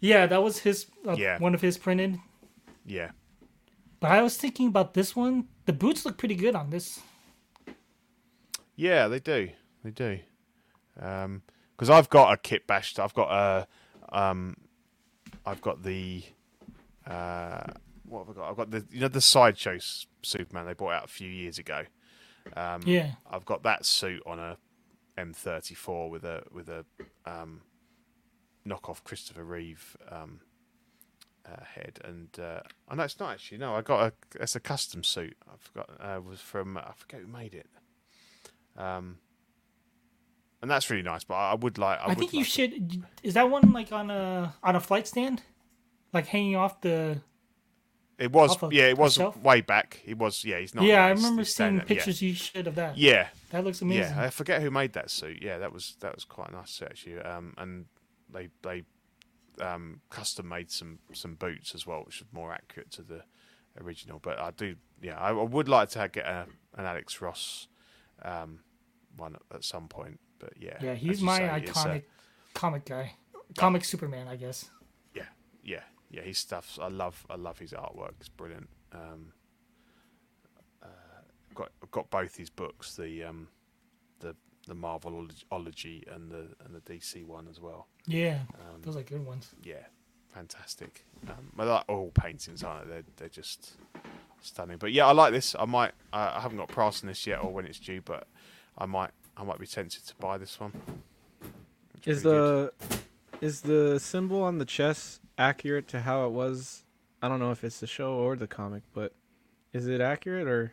Yeah, 0.00 0.26
that 0.26 0.42
was 0.42 0.58
his 0.60 0.86
uh, 1.06 1.16
Yeah. 1.18 1.38
one 1.38 1.54
of 1.54 1.60
his 1.60 1.76
printed. 1.76 2.18
Yeah. 2.86 3.10
But 4.00 4.12
I 4.12 4.22
was 4.22 4.36
thinking 4.36 4.68
about 4.68 4.94
this 4.94 5.16
one. 5.16 5.48
The 5.66 5.72
boots 5.72 6.04
look 6.06 6.16
pretty 6.18 6.36
good 6.36 6.54
on 6.54 6.70
this. 6.70 7.00
Yeah, 8.76 9.08
they 9.08 9.18
do. 9.18 9.50
They 9.82 9.90
do. 9.90 10.20
Because 10.94 11.90
I've 11.90 12.08
got 12.08 12.32
a 12.32 12.36
kit 12.36 12.66
bashed. 12.66 12.98
I've 13.00 13.14
got 13.14 13.30
a. 13.30 13.66
Um, 14.16 14.56
I've 15.44 15.60
got 15.60 15.82
the. 15.82 16.22
Uh, 17.06 17.64
what 18.04 18.26
have 18.26 18.36
I 18.36 18.40
got? 18.40 18.50
I've 18.50 18.56
got 18.56 18.70
the 18.70 18.86
you 18.90 19.00
know 19.00 19.08
the 19.08 19.20
sideshow 19.20 19.78
Superman 20.22 20.66
they 20.66 20.74
brought 20.74 20.92
out 20.94 21.04
a 21.04 21.08
few 21.08 21.28
years 21.28 21.58
ago. 21.58 21.82
Um, 22.56 22.82
Yeah. 22.86 23.12
I've 23.28 23.44
got 23.44 23.64
that 23.64 23.84
suit 23.84 24.22
on 24.26 24.38
a 24.38 24.56
M34 25.18 26.10
with 26.10 26.24
a 26.24 26.42
with 26.52 26.68
a 26.68 26.84
um, 27.26 27.62
knockoff 28.66 29.02
Christopher 29.04 29.44
Reeve 29.44 29.96
um, 30.10 30.40
uh, 31.46 31.64
head, 31.64 31.98
and 32.04 32.28
uh, 32.38 32.60
I 32.88 32.94
know 32.94 33.04
it's 33.04 33.18
not 33.18 33.32
actually. 33.32 33.58
No, 33.58 33.74
I 33.74 33.82
got 33.82 34.00
a. 34.00 34.12
It's 34.40 34.56
a 34.56 34.60
custom 34.60 35.02
suit. 35.02 35.36
I 35.46 35.54
forgot. 35.58 35.90
Uh, 36.00 36.20
was 36.20 36.40
from 36.40 36.76
I 36.76 36.92
forget 36.96 37.20
who 37.20 37.26
made 37.26 37.54
it. 37.54 37.66
Um, 38.76 39.18
and 40.62 40.70
that's 40.70 40.90
really 40.90 41.02
nice. 41.02 41.24
But 41.24 41.34
I, 41.34 41.52
I 41.52 41.54
would 41.54 41.78
like. 41.78 41.98
I, 42.00 42.04
I, 42.04 42.08
would 42.08 42.18
think 42.18 42.32
you 42.32 42.40
like 42.40 42.48
should. 42.48 43.04
Is 43.22 43.34
that 43.34 43.50
one 43.50 43.72
like 43.72 43.92
on 43.92 44.10
a 44.10 44.54
on 44.62 44.76
a 44.76 44.80
flight 44.80 45.06
stand, 45.06 45.42
like 46.12 46.26
hanging 46.26 46.56
off 46.56 46.80
the? 46.80 47.20
It 48.18 48.32
was. 48.32 48.50
off 48.50 48.64
a- 48.64 48.68
yeah, 48.72 48.86
it 48.88 48.98
a 48.98 49.00
was 49.00 49.14
shelf? 49.14 49.36
way 49.36 49.60
back. 49.60 50.00
It 50.04 50.18
was. 50.18 50.44
Yeah, 50.44 50.58
he's 50.58 50.74
not. 50.74 50.84
yeah, 50.84 51.04
I 51.04 51.08
he's- 51.08 51.18
remember 51.18 51.42
he's 51.42 51.48
seeing 51.48 51.54
standing 51.54 51.80
up, 51.82 51.88
yeah. 51.90 51.94
pictures 51.96 52.20
you 52.22 52.34
should 52.34 52.66
of 52.66 52.74
that. 52.74 52.98
Yeah, 52.98 53.28
that 53.50 53.64
looks 53.64 53.80
amazing. 53.80 54.16
Yeah, 54.16 54.22
I 54.24 54.30
forget 54.30 54.60
who 54.60 54.70
made 54.70 54.92
that 54.94 55.10
suit. 55.10 55.40
Yeah, 55.42 55.58
that 55.58 55.72
was 55.72 55.96
that 56.00 56.14
was 56.14 56.24
quite 56.24 56.52
nice 56.52 56.70
suit 56.70 56.88
actually. 56.90 57.20
Um, 57.20 57.54
and 57.58 57.86
they 58.32 58.48
they 58.62 58.82
um, 59.60 60.00
custom 60.10 60.48
made 60.48 60.70
some 60.70 60.98
some 61.12 61.34
boots 61.34 61.74
as 61.74 61.86
well, 61.86 62.02
which 62.04 62.20
is 62.20 62.26
more 62.32 62.52
accurate 62.52 62.90
to 62.92 63.02
the 63.02 63.22
original. 63.80 64.18
But 64.20 64.38
I 64.40 64.50
do, 64.50 64.74
yeah, 65.00 65.16
I, 65.18 65.30
I 65.30 65.32
would 65.42 65.68
like 65.68 65.90
to 65.90 66.08
get 66.12 66.26
a, 66.26 66.46
an 66.76 66.84
Alex 66.86 67.20
Ross 67.20 67.68
um, 68.22 68.60
one 69.16 69.34
at, 69.36 69.56
at 69.56 69.64
some 69.64 69.86
point. 69.88 70.18
But 70.40 70.54
yeah, 70.58 70.76
yeah, 70.80 70.90
as 70.92 70.98
he's 70.98 71.20
you 71.20 71.26
my 71.26 71.38
say, 71.38 71.62
it's 71.64 71.70
a- 71.70 71.72
iconic 71.88 72.02
comic 72.54 72.84
guy, 72.84 73.12
comic 73.56 73.84
Superman, 73.84 74.26
I 74.28 74.34
guess. 74.36 74.68
yeah, 75.14 75.22
yeah, 75.62 75.82
yeah. 76.10 76.22
His 76.22 76.38
stuff's 76.38 76.78
I 76.80 76.88
love. 76.88 77.26
I 77.30 77.36
love 77.36 77.58
his 77.58 77.72
artwork. 77.72 78.12
It's 78.20 78.28
brilliant. 78.28 78.68
Um, 78.92 79.32
uh, 80.82 80.86
got 81.54 81.70
got 81.90 82.10
both 82.10 82.36
his 82.36 82.50
books, 82.50 82.96
the 82.96 83.24
um, 83.24 83.48
the 84.20 84.34
the 84.66 84.74
Marvelocity 84.74 86.04
and 86.14 86.30
the 86.30 86.46
and 86.64 86.74
the 86.74 86.80
DC 86.80 87.24
one 87.26 87.46
as 87.50 87.60
well. 87.60 87.88
Yeah, 88.06 88.40
Um, 88.54 88.80
those 88.82 88.96
are 88.96 89.02
good 89.02 89.24
ones. 89.24 89.50
yeah, 89.62 89.86
fantastic. 90.32 91.04
Um, 91.28 91.52
I 91.58 91.64
like 91.64 91.84
all 91.88 92.10
paintings, 92.10 92.62
aren't 92.62 92.86
they? 92.86 92.94
They're, 92.94 93.04
they're 93.16 93.28
just 93.28 93.76
stunning. 94.40 94.78
But 94.78 94.92
yeah, 94.92 95.06
I 95.06 95.12
like 95.12 95.32
this. 95.32 95.54
I 95.58 95.64
might. 95.64 95.92
I 96.12 96.36
I 96.36 96.40
haven't 96.40 96.58
got 96.58 96.70
a 96.70 96.72
price 96.72 97.02
on 97.02 97.08
this 97.08 97.26
yet, 97.26 97.40
or 97.42 97.52
when 97.52 97.66
it's 97.66 97.78
due, 97.78 98.00
but 98.02 98.26
I 98.76 98.86
might. 98.86 99.10
I 99.36 99.44
might 99.44 99.58
be 99.60 99.66
tempted 99.66 100.04
to 100.06 100.14
buy 100.16 100.36
this 100.36 100.58
one. 100.58 100.72
It's 101.98 102.06
Is 102.08 102.22
pretty 102.22 102.38
good. 102.38 102.72
the 102.80 102.98
is 103.46 103.60
the 103.60 104.00
symbol 104.00 104.42
on 104.42 104.58
the 104.58 104.64
chest 104.64 105.20
accurate 105.38 105.88
to 105.88 106.00
how 106.00 106.26
it 106.26 106.30
was? 106.32 106.84
I 107.22 107.28
don't 107.28 107.38
know 107.40 107.50
if 107.50 107.64
it's 107.64 107.80
the 107.80 107.86
show 107.86 108.12
or 108.14 108.36
the 108.36 108.46
comic, 108.46 108.82
but 108.92 109.12
is 109.72 109.86
it 109.86 110.00
accurate 110.00 110.46
or 110.48 110.72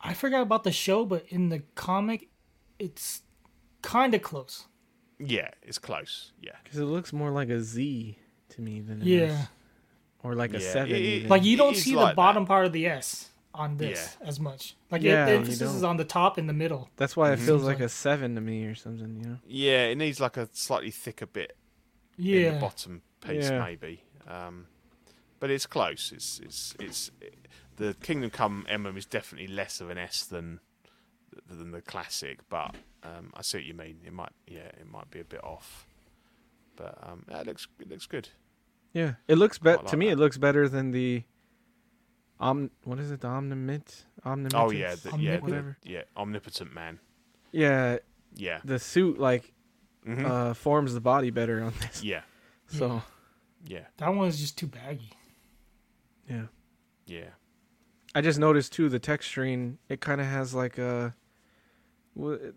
I 0.00 0.14
forgot 0.14 0.42
about 0.42 0.64
the 0.64 0.72
show, 0.72 1.04
but 1.04 1.26
in 1.28 1.50
the 1.50 1.60
comic, 1.74 2.28
it's 2.78 3.22
kind 3.82 4.14
of 4.14 4.22
close. 4.22 4.66
yeah, 5.18 5.50
it's 5.62 5.78
close. 5.78 6.32
Yeah, 6.40 6.52
because 6.64 6.78
it 6.78 6.84
looks 6.86 7.12
more 7.12 7.30
like 7.30 7.50
a 7.50 7.60
Z 7.60 8.16
to 8.50 8.62
me 8.62 8.80
than 8.80 9.02
an 9.02 9.06
Yeah. 9.06 9.22
S. 9.24 9.48
or 10.22 10.34
like 10.34 10.52
a 10.54 10.60
seven. 10.60 10.94
it- 10.94 11.02
it- 11.24 11.28
Like 11.30 11.44
you 11.44 11.56
don't 11.56 11.76
see 11.76 11.94
like 11.94 12.02
the 12.02 12.06
that. 12.08 12.16
bottom 12.16 12.46
part 12.46 12.64
of 12.66 12.72
the 12.72 12.86
S 12.86 13.30
on 13.54 13.76
this 13.78 14.16
as 14.22 14.38
much. 14.40 14.76
Like 14.90 15.02
Yeah, 15.02 15.24
it, 15.24 15.26
the 15.26 15.32
emphasis 15.36 15.74
is 15.74 15.82
on 15.82 15.96
the 15.98 16.04
top 16.04 16.38
and 16.38 16.48
the 16.48 16.52
middle. 16.54 16.88
That's 16.96 17.16
why 17.16 17.32
it 17.32 17.38
Mhm. 17.38 17.44
feels 17.46 17.62
like 17.64 17.78
like- 17.80 17.84
a 17.86 17.88
seven 17.90 18.34
to 18.36 18.40
me 18.40 18.64
or 18.64 18.74
something. 18.74 19.20
You 19.20 19.26
know. 19.30 19.38
Yeah, 19.46 19.84
it 19.86 19.96
needs 19.96 20.20
like 20.20 20.36
a 20.38 20.48
slightly 20.52 20.90
thicker 20.90 21.26
bit 21.26 21.56
in 22.18 22.24
Yeah. 22.24 22.54
the 22.54 22.60
bottom 22.60 23.02
piece, 23.20 23.50
Yeah. 23.50 23.60
maybe. 23.64 24.02
Um, 24.26 24.66
but 25.38 25.50
it's 25.50 25.66
close. 25.66 26.12
It's 26.12 26.40
it's 26.40 26.74
it's 26.78 27.10
the 27.76 27.94
Kingdom 28.02 28.30
Come 28.30 28.66
emblem 28.68 28.96
is 28.96 29.06
definitely 29.06 29.48
less 29.48 29.80
of 29.80 29.88
an 29.90 29.98
S 29.98 30.24
than 30.24 30.60
than 31.48 31.70
the 31.72 31.80
classic. 31.80 32.40
But 32.48 32.74
um, 33.02 33.32
I 33.34 33.42
see 33.42 33.58
what 33.58 33.64
you 33.64 33.74
mean. 33.74 33.98
It 34.04 34.12
might 34.12 34.32
yeah, 34.46 34.68
it 34.80 34.86
might 34.90 35.10
be 35.10 35.20
a 35.20 35.24
bit 35.24 35.42
off. 35.42 35.86
But 36.76 36.98
um, 37.02 37.24
yeah, 37.28 37.40
it 37.40 37.46
looks 37.46 37.66
it 37.78 37.88
looks 37.88 38.06
good. 38.06 38.28
Yeah, 38.92 39.14
it 39.28 39.36
looks 39.36 39.58
Quite 39.58 39.64
better 39.72 39.82
like 39.84 39.90
to 39.92 39.96
me. 39.96 40.06
that. 40.06 40.12
It 40.12 40.18
looks 40.18 40.36
better 40.38 40.68
than 40.68 40.90
the 40.90 41.22
om. 42.38 42.70
What 42.84 42.98
is 42.98 43.10
it? 43.10 43.20
The 43.20 43.28
omnimit. 43.28 44.04
Omnipotent. 44.24 44.54
Oh 44.54 44.70
yeah, 44.70 44.94
the, 44.94 45.16
yeah, 45.18 45.38
the, 45.40 45.76
yeah, 45.84 46.02
omnipotent 46.16 46.74
man. 46.74 46.98
Yeah, 47.52 47.98
Yeah, 48.34 48.60
the 48.64 48.78
suit 48.78 49.18
like 49.18 49.52
Mhm. 50.06 50.24
uh 50.24 50.54
forms 50.54 50.92
the 50.94 51.00
body 51.00 51.30
better 51.30 51.62
on 51.62 51.72
this. 51.80 52.02
yeah, 52.02 52.22
So 52.70 53.02
yeah, 53.66 53.84
That 53.98 54.14
one 54.14 54.28
is 54.28 54.38
just 54.40 54.56
too 54.58 54.66
baggy. 54.66 55.10
yeah, 56.28 56.44
yeah. 57.06 57.30
I 58.14 58.20
just 58.20 58.38
noticed 58.38 58.72
too 58.72 58.88
the 58.88 58.98
texturing. 59.00 59.76
It 59.88 60.00
kind 60.00 60.20
of 60.20 60.26
has 60.26 60.54
like 60.54 60.78
a. 60.78 61.14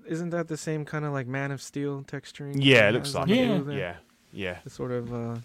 Isn't 0.07 0.31
that 0.31 0.47
the 0.47 0.57
same 0.57 0.83
kind 0.83 1.05
of 1.05 1.13
like 1.13 1.27
Man 1.27 1.51
of 1.51 1.61
Steel 1.61 2.03
texturing? 2.03 2.55
Yeah, 2.59 2.87
it 2.87 2.89
it 2.89 2.91
looks 2.93 3.13
like 3.13 3.23
on 3.23 3.29
it. 3.29 3.35
Yeah. 3.67 3.75
Yeah, 3.75 3.95
yeah. 4.33 4.57
The 4.63 4.69
sort 4.69 4.91
of 4.91 5.13
uh, 5.13 5.35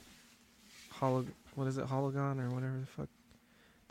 holo. 0.92 1.26
What 1.54 1.66
is 1.66 1.76
it? 1.78 1.86
Hologon 1.86 2.40
or 2.40 2.48
whatever 2.54 2.78
the 2.80 2.86
fuck. 2.86 3.08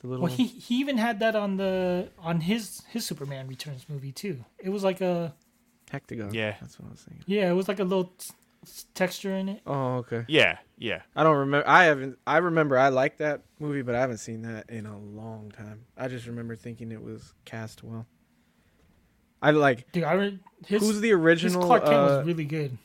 The 0.02 0.08
little. 0.08 0.24
Well, 0.26 0.34
he 0.34 0.46
he 0.48 0.80
even 0.80 0.98
had 0.98 1.20
that 1.20 1.36
on 1.36 1.58
the 1.58 2.10
on 2.20 2.42
his 2.42 2.82
his 2.90 3.06
Superman 3.06 3.48
Returns 3.48 3.86
movie 3.88 4.12
too. 4.12 4.44
It 4.58 4.70
was 4.70 4.84
like 4.84 5.02
a 5.02 5.34
hectagon. 5.92 6.34
Yeah. 6.34 6.56
that's 6.60 6.80
what 6.80 6.88
I 6.88 6.92
was 6.92 7.02
thinking. 7.02 7.24
yeah, 7.28 7.50
it 7.50 7.54
was 7.54 7.68
like 7.68 7.80
a 7.80 7.84
little 7.84 8.06
t- 8.06 8.12
s- 8.30 8.34
texture 8.94 9.34
in 9.36 9.50
it. 9.50 9.62
Oh, 9.66 9.96
okay. 9.98 10.26
Yeah, 10.28 10.58
yeah. 10.78 11.02
I 11.16 11.24
don't 11.24 11.38
remember. 11.38 11.68
I 11.68 11.86
haven't. 11.86 12.18
I 12.28 12.38
remember 12.38 12.78
I 12.78 12.90
liked 12.90 13.20
that 13.20 13.42
movie, 13.60 13.82
but 13.82 13.96
I 13.96 14.00
haven't 14.02 14.18
seen 14.20 14.42
that 14.44 14.70
in 14.70 14.86
a 14.86 14.98
long 14.98 15.52
time. 15.52 15.86
I 15.98 16.08
just 16.08 16.28
remember 16.28 16.56
thinking 16.56 16.92
it 16.92 17.02
was 17.02 17.34
cast 17.46 17.84
well. 17.84 18.06
I 19.42 19.52
like. 19.52 19.92
Dude, 19.92 20.04
I 20.04 20.14
re- 20.14 20.40
his 20.66 20.82
who's 20.82 21.00
the 21.02 21.10
his 21.10 21.18
original? 21.18 21.64
Clark 21.66 21.84
Kent 21.86 21.96
uh, 21.96 22.02
was 22.18 22.26
really 22.28 22.46
good. 22.46 22.78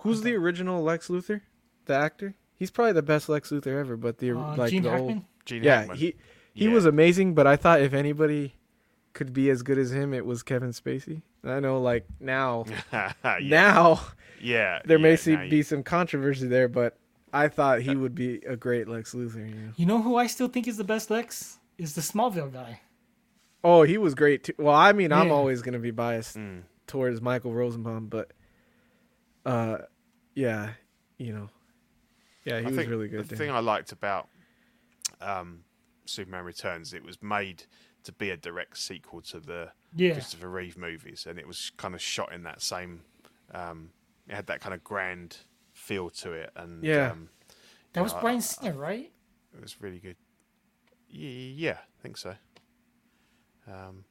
who's 0.00 0.22
the 0.22 0.34
original 0.34 0.82
Lex 0.82 1.08
Luthor? 1.08 1.40
The 1.86 1.94
actor. 1.94 2.34
He's 2.56 2.70
probably 2.70 2.92
the 2.92 3.02
best 3.02 3.28
Lex 3.28 3.50
Luthor 3.50 3.78
ever. 3.78 3.96
But 3.96 4.18
the 4.18 4.32
Uh, 4.32 4.56
like 4.56 4.70
Gene 4.70 4.82
the 4.82 4.90
Hackman. 4.90 5.14
old. 5.16 5.22
Gene 5.44 5.62
Yeah, 5.62 5.78
Hackman. 5.80 5.96
he 5.98 6.14
he 6.54 6.64
Yeah. 6.66 6.72
was 6.72 6.86
amazing. 6.86 7.34
But 7.34 7.46
I 7.46 7.56
thought 7.56 7.80
if 7.80 7.92
anybody 7.92 8.55
could 9.16 9.32
be 9.32 9.50
as 9.50 9.62
good 9.64 9.78
as 9.78 9.90
him, 9.92 10.14
it 10.14 10.24
was 10.24 10.44
Kevin 10.44 10.70
Spacey. 10.70 11.22
I 11.42 11.58
know, 11.58 11.80
like 11.80 12.06
now, 12.20 12.66
yeah. 12.92 13.12
now 13.42 14.00
yeah, 14.40 14.80
there 14.84 14.98
may 15.00 15.16
see, 15.16 15.34
no, 15.34 15.42
you- 15.42 15.50
be 15.50 15.62
some 15.64 15.82
controversy 15.82 16.46
there, 16.46 16.68
but 16.68 16.96
I 17.32 17.48
thought 17.48 17.80
he 17.80 17.96
would 17.96 18.14
be 18.14 18.36
a 18.46 18.56
great 18.56 18.86
Lex 18.88 19.12
Luthor. 19.14 19.48
You 19.48 19.54
know? 19.54 19.72
You 19.76 19.86
know 19.86 20.00
who 20.02 20.16
I 20.16 20.28
still 20.28 20.48
think 20.48 20.68
is 20.68 20.76
the 20.76 20.84
best 20.84 21.10
Lex 21.10 21.58
is 21.78 21.94
the 21.94 22.00
Smallville 22.00 22.52
guy. 22.52 22.80
Oh, 23.64 23.82
he 23.82 23.98
was 23.98 24.14
great 24.14 24.44
too. 24.44 24.52
Well, 24.58 24.74
I 24.74 24.92
mean, 24.92 25.12
I'm 25.12 25.32
always 25.32 25.62
gonna 25.62 25.78
be 25.80 25.90
biased 25.90 26.36
Mm. 26.36 26.62
towards 26.86 27.20
Michael 27.20 27.52
Rosenbaum, 27.52 28.06
but 28.06 28.32
uh, 29.44 29.78
yeah, 30.34 30.70
you 31.18 31.32
know, 31.32 31.48
yeah, 32.44 32.60
he 32.60 32.66
I 32.66 32.70
was 32.70 32.86
really 32.86 33.08
good. 33.08 33.24
The 33.24 33.28
there. 33.34 33.38
thing 33.38 33.50
I 33.50 33.60
liked 33.60 33.92
about 33.92 34.28
um, 35.20 35.60
Superman 36.04 36.44
Returns, 36.44 36.92
it 36.92 37.02
was 37.04 37.20
made 37.22 37.64
to 38.06 38.12
be 38.12 38.30
a 38.30 38.36
direct 38.36 38.78
sequel 38.78 39.20
to 39.20 39.38
the 39.40 39.72
Yeah. 39.94 40.14
Christopher 40.14 40.48
Reeve 40.48 40.76
movies, 40.78 41.26
and 41.26 41.38
it 41.38 41.46
was 41.46 41.70
kind 41.76 41.94
of 41.94 42.00
shot 42.00 42.32
in 42.32 42.42
that 42.44 42.62
same. 42.62 43.02
Um, 43.52 43.90
it 44.26 44.34
had 44.34 44.46
that 44.46 44.60
kind 44.60 44.74
of 44.74 44.82
grand 44.82 45.38
feel 45.72 46.10
to 46.10 46.32
it, 46.32 46.50
and 46.56 46.82
Yeah. 46.82 47.12
um, 47.12 47.28
That 47.92 48.02
was 48.02 48.12
I- 48.14 48.20
Bryan 48.20 48.40
Singer, 48.40 48.72
right? 48.74 49.12
it 49.54 49.60
was 49.60 49.80
really 49.80 49.98
good. 50.00 50.16
Yeah, 51.08 51.30
yeah, 51.30 51.78
I 51.82 52.02
think 52.02 52.16
so. 52.18 52.36
Um, 53.66 54.04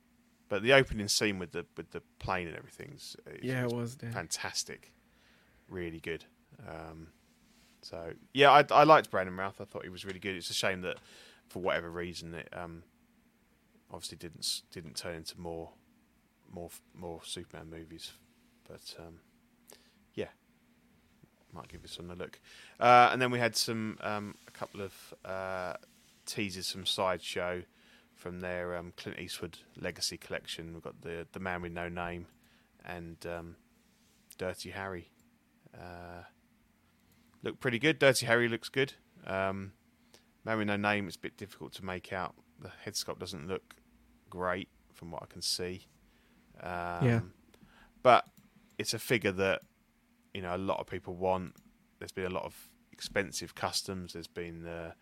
but 0.49 0.61
the 0.63 0.73
opening 0.73 1.07
scene 1.07 1.39
with 1.39 1.51
the 1.51 1.65
with 1.77 1.91
the 1.91 2.01
plane 2.19 2.47
and 2.47 2.55
everything's 2.57 3.15
yeah, 3.41 3.63
it 3.65 3.71
was. 3.71 3.95
Dan. 3.95 4.11
fantastic, 4.11 4.91
really 5.67 5.99
good. 5.99 6.25
Um, 6.67 7.07
so 7.81 8.13
yeah, 8.33 8.51
I, 8.51 8.65
I 8.71 8.83
liked 8.83 9.09
Brandon 9.11 9.35
Routh. 9.35 9.59
I 9.61 9.65
thought 9.65 9.83
he 9.83 9.89
was 9.89 10.05
really 10.05 10.19
good. 10.19 10.35
It's 10.35 10.49
a 10.49 10.53
shame 10.53 10.81
that 10.81 10.97
for 11.47 11.61
whatever 11.61 11.89
reason 11.91 12.33
it 12.33 12.49
um, 12.53 12.83
obviously 13.91 14.17
didn't 14.17 14.61
didn't 14.71 14.95
turn 14.95 15.15
into 15.15 15.39
more 15.39 15.71
more 16.51 16.69
more 16.93 17.21
Superman 17.23 17.69
movies. 17.69 18.11
But 18.67 18.95
um, 18.99 19.19
yeah, 20.13 20.29
might 21.53 21.67
give 21.67 21.81
this 21.81 21.99
one 21.99 22.09
a 22.11 22.15
look. 22.15 22.39
Uh, 22.79 23.09
and 23.11 23.21
then 23.21 23.31
we 23.31 23.39
had 23.39 23.55
some 23.55 23.97
um, 24.01 24.35
a 24.47 24.51
couple 24.51 24.81
of 24.81 25.13
uh, 25.23 25.73
teasers 26.25 26.71
from 26.71 26.85
Sideshow 26.85 27.63
from 28.15 28.39
their 28.39 28.75
um, 28.77 28.93
Clint 28.97 29.19
Eastwood 29.19 29.59
Legacy 29.79 30.17
collection. 30.17 30.73
We've 30.73 30.83
got 30.83 31.01
the 31.01 31.27
the 31.31 31.39
Man 31.39 31.61
with 31.61 31.73
No 31.73 31.89
Name 31.89 32.27
and 32.83 33.17
um, 33.25 33.55
Dirty 34.37 34.71
Harry. 34.71 35.11
Uh, 35.73 36.23
look 37.43 37.59
pretty 37.59 37.79
good. 37.79 37.99
Dirty 37.99 38.25
Harry 38.25 38.47
looks 38.47 38.69
good. 38.69 38.93
Um, 39.25 39.73
Man 40.43 40.59
with 40.59 40.67
No 40.67 40.77
Name, 40.77 41.07
it's 41.07 41.15
a 41.15 41.19
bit 41.19 41.37
difficult 41.37 41.73
to 41.73 41.85
make 41.85 42.13
out. 42.13 42.35
The 42.59 42.69
head 42.83 42.93
sculpt 42.93 43.19
doesn't 43.19 43.47
look 43.47 43.75
great 44.29 44.69
from 44.93 45.11
what 45.11 45.23
I 45.23 45.25
can 45.27 45.41
see. 45.41 45.87
Um, 46.61 47.05
Yeah. 47.05 47.19
But 48.01 48.25
it's 48.77 48.93
a 48.93 48.99
figure 48.99 49.31
that 49.31 49.61
you 50.33 50.41
know 50.41 50.55
a 50.55 50.57
lot 50.57 50.79
of 50.79 50.87
people 50.87 51.15
want. 51.15 51.55
There's 51.99 52.11
been 52.11 52.25
a 52.25 52.29
lot 52.29 52.43
of 52.43 52.69
expensive 52.91 53.55
customs. 53.55 54.13
There's 54.13 54.27
been 54.27 54.63
the 54.63 54.93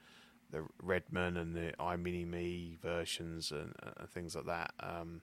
the 0.52 0.66
Redman 0.82 1.36
and 1.38 1.56
the 1.56 1.74
iMini 1.80 2.28
Me 2.28 2.78
versions 2.82 3.52
and, 3.52 3.74
and 3.98 4.08
things 4.10 4.36
like 4.36 4.46
that. 4.46 4.72
Um, 4.80 5.22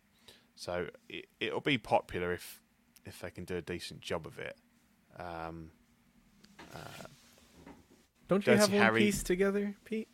so 0.57 0.89
it, 1.09 1.27
it'll 1.39 1.61
be 1.61 1.79
popular 1.79 2.33
if 2.33 2.61
if 3.07 3.21
they 3.21 3.31
can 3.31 3.45
do 3.45 3.57
a 3.57 3.63
decent 3.63 4.01
job 4.03 4.27
of 4.27 4.39
it. 4.39 4.57
Um, 5.19 5.71
Don't 8.29 8.47
you 8.47 8.53
have 8.57 8.73
one 8.73 8.83
Harry- 8.83 9.01
piece 9.01 9.23
together, 9.23 9.75
Pete? 9.85 10.09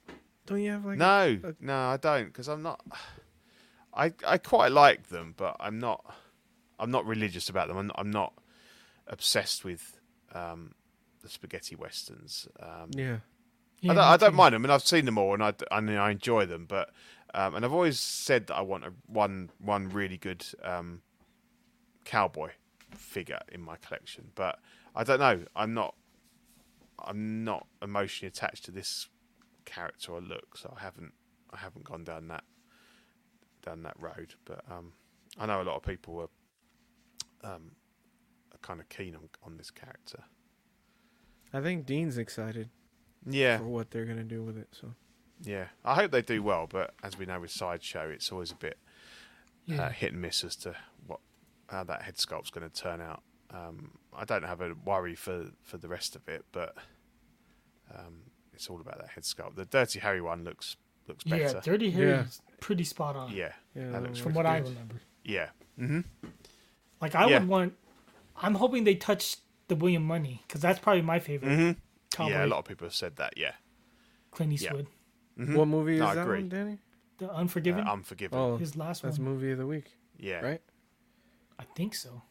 Don't 0.46 0.62
you 0.62 0.70
have 0.70 0.84
like? 0.84 0.98
no, 0.98 1.38
a- 1.42 1.54
no, 1.60 1.76
I 1.88 1.96
don't 1.96 2.26
because 2.26 2.48
I'm 2.48 2.62
not. 2.62 2.80
I 3.94 4.12
I 4.26 4.38
quite 4.38 4.72
like 4.72 5.08
them, 5.08 5.34
but 5.36 5.56
I'm 5.60 5.78
not. 5.78 6.04
I'm 6.78 6.90
not 6.90 7.06
religious 7.06 7.48
about 7.48 7.68
them. 7.68 7.78
I'm, 7.78 7.90
I'm 7.94 8.10
not 8.10 8.34
obsessed 9.06 9.64
with 9.64 9.98
um, 10.34 10.74
the 11.22 11.28
spaghetti 11.28 11.74
westerns. 11.74 12.46
Um, 12.60 12.90
Yeah. 12.92 13.18
Yeah, 13.80 13.92
I 13.92 13.94
don't, 13.94 14.04
I 14.04 14.16
don't 14.16 14.34
mind 14.34 14.54
them, 14.54 14.64
and 14.64 14.72
I've 14.72 14.86
seen 14.86 15.04
them 15.04 15.18
all, 15.18 15.34
and 15.34 15.42
I, 15.42 15.52
I, 15.70 15.80
mean, 15.80 15.98
I 15.98 16.10
enjoy 16.10 16.46
them. 16.46 16.64
But 16.66 16.90
um, 17.34 17.54
and 17.54 17.64
I've 17.64 17.72
always 17.72 18.00
said 18.00 18.46
that 18.46 18.54
I 18.56 18.62
want 18.62 18.84
a, 18.84 18.92
one 19.06 19.50
one 19.58 19.90
really 19.90 20.16
good 20.16 20.44
um, 20.62 21.02
cowboy 22.04 22.50
figure 22.94 23.40
in 23.52 23.60
my 23.60 23.76
collection. 23.76 24.28
But 24.34 24.58
I 24.94 25.04
don't 25.04 25.20
know. 25.20 25.40
I'm 25.54 25.74
not. 25.74 25.94
I'm 26.98 27.44
not 27.44 27.66
emotionally 27.82 28.28
attached 28.28 28.64
to 28.64 28.70
this 28.70 29.08
character 29.66 30.12
or 30.12 30.20
look, 30.22 30.56
so 30.56 30.72
I 30.76 30.80
haven't. 30.82 31.12
I 31.52 31.58
haven't 31.58 31.84
gone 31.84 32.02
down 32.04 32.28
that 32.28 32.44
down 33.64 33.82
that 33.82 33.94
road. 34.00 34.34
But 34.44 34.64
um, 34.70 34.92
I 35.38 35.46
know 35.46 35.60
a 35.60 35.64
lot 35.64 35.76
of 35.76 35.82
people 35.82 36.14
were 36.14 36.28
um, 37.44 37.72
are 38.52 38.58
kind 38.62 38.80
of 38.80 38.88
keen 38.88 39.14
on 39.14 39.28
on 39.44 39.56
this 39.58 39.70
character. 39.70 40.24
I 41.52 41.60
think 41.60 41.86
Dean's 41.86 42.18
excited 42.18 42.70
Yeah, 43.24 43.58
for 43.58 43.64
what 43.64 43.90
they're 43.90 44.04
gonna 44.06 44.24
do 44.24 44.42
with 44.42 44.56
it. 44.58 44.68
So 44.72 44.94
Yeah, 45.42 45.68
I 45.84 45.94
hope 45.94 46.10
they 46.10 46.22
do 46.22 46.42
well, 46.42 46.66
but 46.66 46.94
as 47.02 47.16
we 47.18 47.26
know 47.26 47.38
with 47.40 47.50
sideshow, 47.52 48.08
it's 48.10 48.32
always 48.32 48.50
a 48.50 48.56
bit 48.56 48.78
Yeah. 49.66 49.84
uh, 49.86 49.90
hit 49.90 50.12
and 50.12 50.20
miss 50.22 50.42
as 50.44 50.56
to 50.56 50.74
what 51.06 51.20
how 51.68 51.84
that 51.84 52.02
head 52.02 52.18
sculpt's 52.18 52.50
going 52.50 52.68
to 52.68 52.74
turn 52.82 53.00
out. 53.00 53.22
Um, 53.50 53.98
I 54.12 54.24
don't 54.24 54.42
have 54.44 54.60
a 54.60 54.74
worry 54.84 55.14
for 55.14 55.50
for 55.62 55.78
the 55.78 55.88
rest 55.88 56.16
of 56.16 56.28
it, 56.28 56.44
but 56.52 56.74
um, 57.94 58.22
it's 58.56 58.68
all 58.68 58.80
about 58.80 58.98
that 58.98 59.10
head 59.10 59.24
sculpt. 59.24 59.54
The 59.56 59.64
Dirty 59.64 59.98
Harry 60.00 60.20
one 60.20 60.44
looks 60.44 60.76
looks 61.06 61.22
better. 61.24 61.42
Yeah. 61.42 61.60
Dirty 61.62 61.90
Harry 61.90 62.10
Yeah. 62.10 62.22
is 62.24 62.40
pretty 62.60 62.84
spot 62.84 63.14
on. 63.16 63.30
Yeah, 63.32 63.52
yeah, 63.74 63.90
that 63.90 64.02
looks 64.02 64.18
From 64.18 64.32
looks 64.32 64.36
what 64.36 64.46
I 64.46 64.58
remember. 64.58 64.96
yeah, 65.24 65.50
Mm-hmm. 65.78 66.00
Like 67.00 67.14
I 67.14 67.28
Yeah. 67.28 67.38
would 67.40 67.48
want. 67.48 67.74
I'm 68.36 68.54
hoping 68.54 68.84
they 68.84 68.94
touch 68.96 69.36
the 69.68 69.76
William 69.76 70.04
Munny 70.04 70.42
because 70.46 70.60
that's 70.60 70.78
probably 70.78 71.02
my 71.02 71.18
favorite. 71.20 71.54
hmm 71.54 71.70
Cowboy 72.10 72.30
yeah. 72.30 72.44
A 72.44 72.46
lot 72.46 72.58
of 72.60 72.64
people 72.64 72.86
have 72.86 72.94
said 72.94 73.16
that. 73.16 73.34
Yeah, 73.36 73.52
Clint 74.30 74.52
Eastwood. 74.52 74.86
Mhm. 75.38 75.54
What 75.56 75.68
movie 75.68 75.94
is 75.94 76.00
No, 76.00 76.14
that 76.14 76.22
agree. 76.22 76.38
one, 76.40 76.48
Danny? 76.48 76.78
The 77.18 77.30
Uh, 77.30 77.34
Unforgiven. 77.36 77.86
Unforgiven. 77.86 78.38
Oh, 78.38 78.56
his 78.56 78.76
last 78.76 79.02
that's 79.02 79.18
one. 79.18 79.26
That's 79.26 79.40
movie 79.40 79.52
of 79.52 79.58
the 79.58 79.66
week, 79.66 79.90
yeah. 80.18 80.40
right? 80.40 80.62
I 81.58 81.64
think 81.74 81.94
so. 81.94 82.22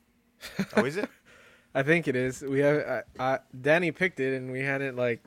Oh, 0.76 0.86
is 0.86 0.98
it? 0.98 1.10
I 1.76 1.84
think 1.84 2.08
it 2.08 2.16
is. 2.16 2.42
We 2.42 2.60
have 2.60 3.04
I, 3.20 3.24
I, 3.34 3.40
Danny 3.60 3.92
picked 3.92 4.20
it, 4.20 4.36
and 4.36 4.52
we 4.52 4.62
had 4.62 4.82
it 4.82 4.95
like 4.95 5.24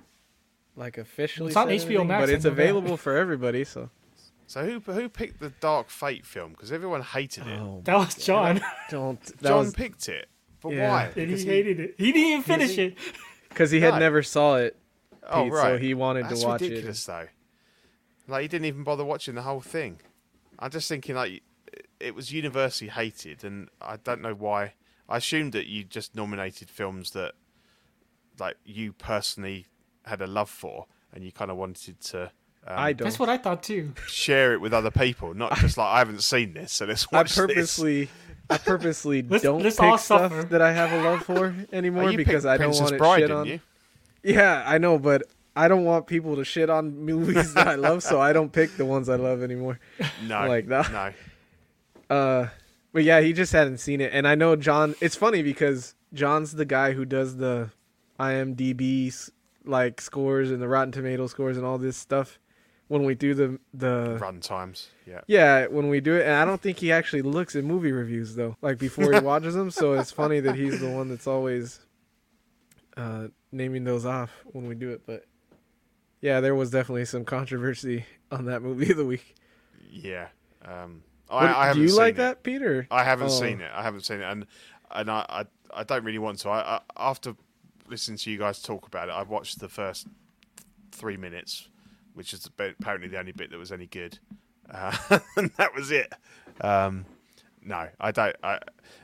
like 0.78 0.97
officially. 0.98 1.48
It's 1.48 1.57
on 1.57 1.68
said 1.68 1.74
HBO 1.81 1.84
anything, 1.86 2.07
Max, 2.07 2.23
but 2.23 2.31
it's 2.31 2.44
available 2.44 2.97
for 2.97 3.16
everybody. 3.16 3.65
So 3.65 3.90
So 4.47 4.65
who 4.65 4.92
who 4.92 5.08
picked 5.08 5.40
the 5.40 5.50
Dark 5.60 5.90
Fate 5.90 6.24
film? 6.24 6.52
Because 6.52 6.73
everyone 6.73 7.02
hated 7.02 7.47
it. 7.47 7.58
Oh, 7.58 7.82
That 7.84 7.97
was 7.97 8.15
John. 8.15 8.60
don't. 8.90 9.20
That 9.23 9.42
John 9.48 9.58
was 9.66 9.74
picked 9.74 10.08
it, 10.08 10.28
but 10.62 10.73
Yeah. 10.73 10.90
why? 10.90 11.05
and 11.05 11.15
Because 11.15 11.42
he 11.42 11.48
hated 11.48 11.81
it. 11.81 11.94
He 11.98 12.12
didn't 12.12 12.28
even 12.31 12.42
finish 12.42 12.76
he- 12.76 12.82
it. 12.82 12.98
because 13.48 13.70
he 13.70 13.81
had 13.81 13.94
No. 13.94 13.98
never 14.00 14.23
saw 14.23 14.57
it. 14.57 14.76
oh 15.28 15.48
right, 15.48 15.62
so 15.62 15.78
he 15.78 15.92
wanted 15.94 16.24
That's 16.24 16.40
to 16.40 16.47
watch 16.47 16.62
it. 16.62 16.70
ridiculous, 16.70 17.05
though. 17.05 17.26
Like 18.26 18.42
he 18.42 18.48
didn't 18.48 18.66
even 18.66 18.84
bother 18.84 19.05
watching 19.05 19.34
the 19.34 19.42
whole 19.42 19.60
thing. 19.60 20.00
I'm 20.58 20.70
just 20.70 20.89
thinking 20.89 21.15
like 21.16 21.42
it 22.00 22.15
was 22.15 22.32
universally 22.32 22.89
hated, 22.90 23.42
and 23.44 23.68
I 23.81 23.97
don't 23.97 24.23
know 24.23 24.34
why. 24.34 24.74
I 25.08 25.16
assumed 25.18 25.52
that 25.55 25.66
you 25.66 25.84
just 25.84 26.15
nominated 26.15 26.70
films 26.70 27.10
that 27.12 27.32
like 28.39 28.57
you 28.65 28.92
personally 28.92 29.66
had 30.09 30.20
a 30.23 30.27
love 30.27 30.51
for, 30.51 30.87
and 31.12 31.25
you 31.25 31.33
kind 31.33 31.51
of 31.51 31.57
wanted 31.57 32.01
to. 32.01 32.23
Um, 32.67 32.75
I 32.77 32.93
don't. 32.93 33.07
That's 33.07 33.19
what 33.19 33.28
I 33.28 33.39
thought 33.39 33.62
too. 33.62 33.93
share 34.09 34.53
it 34.53 34.61
with 34.61 34.75
other 34.75 34.91
people, 34.91 35.33
not 35.35 35.57
just 35.59 35.78
like 35.78 35.87
I 35.87 35.99
haven't 36.01 36.23
seen 36.23 36.53
this, 36.55 36.73
so 36.73 36.85
let's 36.87 37.07
I 37.12 37.17
watch 37.19 37.28
this. 37.35 37.37
purposely, 37.37 38.09
I 38.51 38.59
purposely 38.59 39.23
Let's- 39.28 39.43
don't 39.45 39.62
let's 39.62 39.77
pick 39.77 39.99
stuff 39.99 40.33
suffer. 40.33 40.43
that 40.51 40.61
I 40.61 40.73
have 40.73 40.93
a 40.93 41.03
love 41.03 41.23
for 41.23 41.55
anymore 41.73 42.11
you 42.11 42.17
because 42.19 42.45
I 42.45 42.57
don't 42.59 42.67
Princess 42.67 42.81
want 42.83 42.95
it 42.95 42.99
Bride, 42.99 43.20
shit 43.20 43.31
on. 43.31 43.47
you? 43.47 43.61
Yeah, 44.23 44.62
I 44.67 44.78
know, 44.78 44.99
but 44.99 45.23
I 45.57 45.69
don't 45.69 45.85
want 45.85 46.07
people 46.07 46.37
to 46.37 46.45
shit 46.45 46.69
on 46.69 46.99
movies 47.05 47.55
that 47.55 47.69
I 47.69 47.77
love, 47.77 48.03
so 48.03 48.20
I 48.20 48.33
don't 48.33 48.53
pick 48.53 48.77
the 48.77 48.85
ones 48.85 49.09
I 49.09 49.17
love 49.17 49.43
anymore. 49.43 49.78
No, 50.27 50.47
like 50.49 50.67
that. 50.69 50.91
No, 52.11 52.15
Uh, 52.15 52.49
but 52.93 53.05
yeah, 53.05 53.20
he 53.20 53.33
just 53.33 53.53
hadn't 53.53 53.78
seen 53.78 54.01
it, 54.01 54.11
and 54.12 54.27
I 54.28 54.35
know 54.35 54.57
John. 54.57 54.95
It's 55.01 55.15
funny 55.17 55.43
because 55.43 55.95
John's 56.12 56.53
the 56.53 56.65
guy 56.65 56.93
who 56.93 57.05
does 57.05 57.37
the 57.37 57.70
IMDb 58.19 59.11
's, 59.12 59.31
like 59.68 60.00
scores 60.00 60.50
and 60.50 60.60
the 60.60 60.68
Rotten 60.68 60.90
Tomato 60.92 61.26
scores 61.28 61.56
and 61.56 61.64
all 61.66 61.78
this 61.78 61.97
stuff. 61.97 62.38
When 62.88 63.05
we 63.05 63.14
do 63.14 63.34
the 63.34 63.60
the 63.74 64.16
run 64.18 64.40
times. 64.40 64.88
Yeah, 65.06 65.20
yeah, 65.26 65.66
when 65.66 65.88
we 65.90 66.00
do 66.00 66.14
it, 66.16 66.22
and 66.22 66.32
I 66.32 66.47
don't 66.47 66.58
think 66.60 66.78
he 66.78 66.90
actually 66.90 67.20
looks 67.20 67.55
at 67.55 67.62
movie 67.62 67.92
reviews 67.92 68.34
though, 68.34 68.56
like 68.62 68.78
before 68.78 69.12
he 69.12 69.20
watches 69.32 69.55
them. 69.55 69.70
So 69.70 69.92
it's 69.92 70.10
funny 70.10 70.40
that 70.40 70.55
he's 70.55 70.80
the 70.80 70.88
one 70.88 71.10
that's 71.10 71.26
always 71.26 71.80
uh, 72.97 73.28
naming 73.52 73.84
those 73.84 74.06
off 74.06 74.30
when 74.47 74.66
we 74.68 74.74
do 74.74 74.88
it. 74.90 75.02
But 75.06 75.26
yeah, 76.22 76.40
there 76.40 76.55
was 76.55 76.70
definitely 76.70 77.05
some 77.05 77.26
controversy 77.26 78.06
on 78.30 78.47
that 78.47 78.62
movie 78.62 78.90
of 78.90 78.97
the 78.97 79.05
week. 79.05 79.34
yeah. 79.90 80.28
Um, 80.64 81.02
What- 81.28 81.42
I, 81.44 81.64
I 81.64 81.66
haven't 81.66 81.82
do 81.84 81.88
you 81.92 81.97
like 81.97 82.14
it. 82.14 82.16
that, 82.18 82.42
Peter? 82.42 82.86
I 82.90 83.05
haven't 83.05 83.26
Oh. 83.28 83.40
seen 83.40 83.60
it. 83.60 83.70
I 83.74 83.82
haven't 83.82 84.06
seen 84.06 84.20
it, 84.20 84.24
and 84.24 84.47
and 84.92 85.10
I 85.10 85.26
I, 85.28 85.44
I 85.80 85.84
don't 85.84 86.05
really 86.05 86.18
want 86.18 86.38
to. 86.38 86.48
I, 86.48 86.76
I 86.76 86.80
after 86.97 87.34
listening 87.89 88.18
to 88.18 88.31
you 88.31 88.39
guys 88.39 88.60
talk 88.60 88.86
about 88.86 89.08
it, 89.08 89.12
I 89.12 89.23
watched 89.23 89.60
the 89.60 89.68
first 89.68 90.07
three 90.92 91.17
minutes, 91.17 91.68
which 92.15 92.33
is 92.33 92.47
apparently 92.47 93.08
the 93.08 93.18
only 93.18 93.33
bit 93.33 93.50
that 93.50 93.58
was 93.58 93.73
any 93.73 93.86
good, 93.86 94.18
uh, 94.70 94.97
and 95.36 95.50
that 95.57 95.75
was 95.75 95.91
it. 95.91 96.12
Um, 96.60 97.07
no, 97.62 97.89
I 98.00 98.10
don't. 98.10 98.36
I 98.42 98.58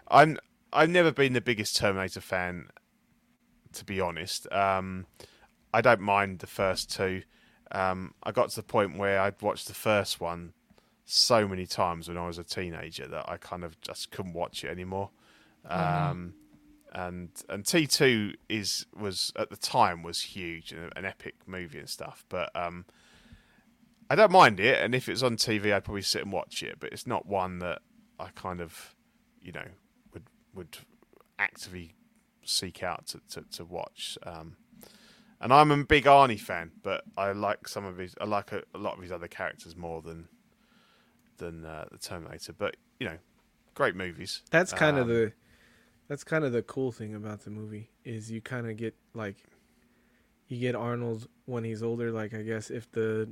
I'm 0.09 0.39
I've 0.73 0.91
never 0.91 1.13
been 1.13 1.33
the 1.33 1.41
biggest 1.41 1.77
Terminator 1.77 2.21
fan, 2.21 2.69
to 3.73 3.85
be 3.85 4.01
honest. 4.01 4.51
Um, 4.53 5.07
I 5.73 5.81
don't 5.81 6.01
mind 6.01 6.41
the 6.41 6.47
first 6.47 6.91
two. 6.91 7.23
Um, 7.73 8.15
I 8.23 8.33
got 8.33 8.51
to 8.51 8.57
the 8.57 8.63
point 8.63 8.97
where 8.99 9.21
I'd 9.21 9.41
watched 9.43 9.67
the 9.67 9.75
first 9.75 10.21
one 10.21 10.53
so 11.05 11.47
many 11.47 11.67
times 11.67 12.09
when 12.09 12.17
I 12.17 12.27
was 12.27 12.39
a 12.39 12.45
teenager 12.45 13.07
that 13.07 13.29
I 13.29 13.37
kind 13.37 13.65
of 13.65 13.81
just 13.81 14.11
couldn't 14.11 14.33
watch 14.33 14.65
it 14.65 14.69
anymore. 14.69 15.11
Um, 15.67 16.35
and 16.95 17.31
and 17.49 17.67
T 17.67 17.87
two 17.87 18.35
is 18.49 18.87
was 18.97 19.33
at 19.37 19.51
the 19.51 19.57
time 19.57 20.03
was 20.03 20.23
huge 20.23 20.73
and 20.73 20.93
an 20.97 21.05
epic 21.05 21.35
movie 21.47 21.79
and 21.79 21.89
stuff. 21.89 22.25
But 22.29 22.51
um, 22.55 22.85
I 24.09 24.15
don't 24.15 24.31
mind 24.31 24.61
it, 24.61 24.81
and 24.81 24.95
if 24.95 25.09
it 25.09 25.13
was 25.13 25.23
on 25.23 25.37
TV, 25.37 25.75
I'd 25.75 25.85
probably 25.85 26.03
sit 26.03 26.23
and 26.23 26.33
watch 26.33 26.63
it. 26.63 26.77
But 26.79 26.93
it's 26.93 27.07
not 27.07 27.27
one 27.27 27.59
that 27.59 27.81
I 28.21 28.29
kind 28.35 28.61
of, 28.61 28.95
you 29.43 29.53
know, 29.53 29.67
would 30.13 30.25
would 30.55 30.79
actively 31.39 31.95
seek 32.45 32.83
out 32.83 33.07
to 33.09 33.21
to, 33.31 33.43
to 33.53 33.65
watch. 33.65 34.17
Um, 34.23 34.57
and 35.41 35.53
I'm 35.53 35.71
a 35.73 35.85
big 35.85 36.05
Arnie 36.05 36.41
fan, 36.41 36.71
but 36.83 37.03
I 37.19 37.33
like 37.33 37.67
some 37.69 37.85
of 37.85 37.99
his. 37.99 38.15
I 38.21 38.25
like 38.25 38.53
a, 38.53 38.63
a 38.75 38.79
lot 38.79 38.97
of 38.97 39.03
his 39.03 39.11
other 39.13 39.29
characters 39.29 39.77
more 39.77 40.01
than 40.01 40.29
than 41.39 41.65
uh, 41.65 41.87
the 41.91 41.99
Terminator. 41.99 42.53
But 42.53 42.77
you 43.01 43.09
know, 43.09 43.19
great 43.75 43.97
movies. 43.97 44.43
That's 44.51 44.73
kind 44.73 44.97
of 44.97 45.05
Um, 45.05 45.09
the 45.09 45.33
that's 46.09 46.25
kind 46.25 46.45
of 46.45 46.53
the 46.53 46.63
cool 46.63 46.93
thing 46.93 47.15
about 47.15 47.41
the 47.45 47.51
movie 47.51 47.91
is 48.05 48.31
you 48.31 48.41
kind 48.41 48.69
of 48.69 48.77
get 48.77 48.95
like 49.15 49.37
you 50.49 50.59
get 50.59 50.75
Arnold 50.75 51.27
when 51.47 51.65
he's 51.65 51.83
older 51.83 52.11
like 52.11 52.35
I 52.35 52.43
guess 52.43 52.71
if 52.71 52.91
the 52.93 53.29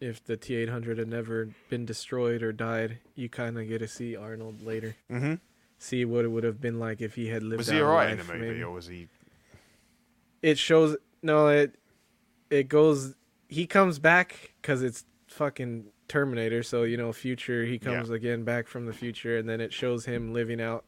if 0.00 0.22
the 0.24 0.36
T800 0.36 0.98
had 0.98 1.08
never 1.08 1.48
been 1.70 1.84
destroyed 1.86 2.42
or 2.42 2.52
died 2.52 2.98
you 3.14 3.28
kind 3.28 3.58
of 3.58 3.68
get 3.68 3.78
to 3.78 3.88
see 3.88 4.16
Arnold 4.16 4.62
later 4.62 4.96
Mhm. 5.10 5.40
see 5.78 6.04
what 6.04 6.24
it 6.24 6.28
would 6.28 6.44
have 6.44 6.60
been 6.60 6.78
like 6.78 7.00
if 7.00 7.14
he 7.14 7.28
had 7.28 7.42
lived 7.42 7.58
Was 7.58 7.70
out 7.70 7.74
he 7.74 7.80
alright 7.82 8.10
in 8.10 8.18
the 8.18 8.24
movie, 8.24 8.38
maybe. 8.48 8.62
or 8.62 8.70
was 8.70 8.86
he? 8.86 9.08
it 10.42 10.58
shows 10.58 10.96
no 11.22 11.48
it 11.48 11.76
it 12.50 12.68
goes 12.68 13.14
he 13.48 13.66
comes 13.66 13.98
back 13.98 14.52
cuz 14.62 14.82
it's 14.82 15.04
fucking 15.28 15.86
Terminator 16.06 16.62
so 16.62 16.82
you 16.82 16.96
know 16.96 17.12
future 17.12 17.64
he 17.64 17.78
comes 17.78 18.10
again 18.10 18.44
back 18.44 18.66
from 18.68 18.84
the 18.86 18.92
future 18.92 19.38
and 19.38 19.48
then 19.48 19.60
it 19.60 19.72
shows 19.72 20.04
him 20.04 20.32
living 20.34 20.60
out 20.60 20.84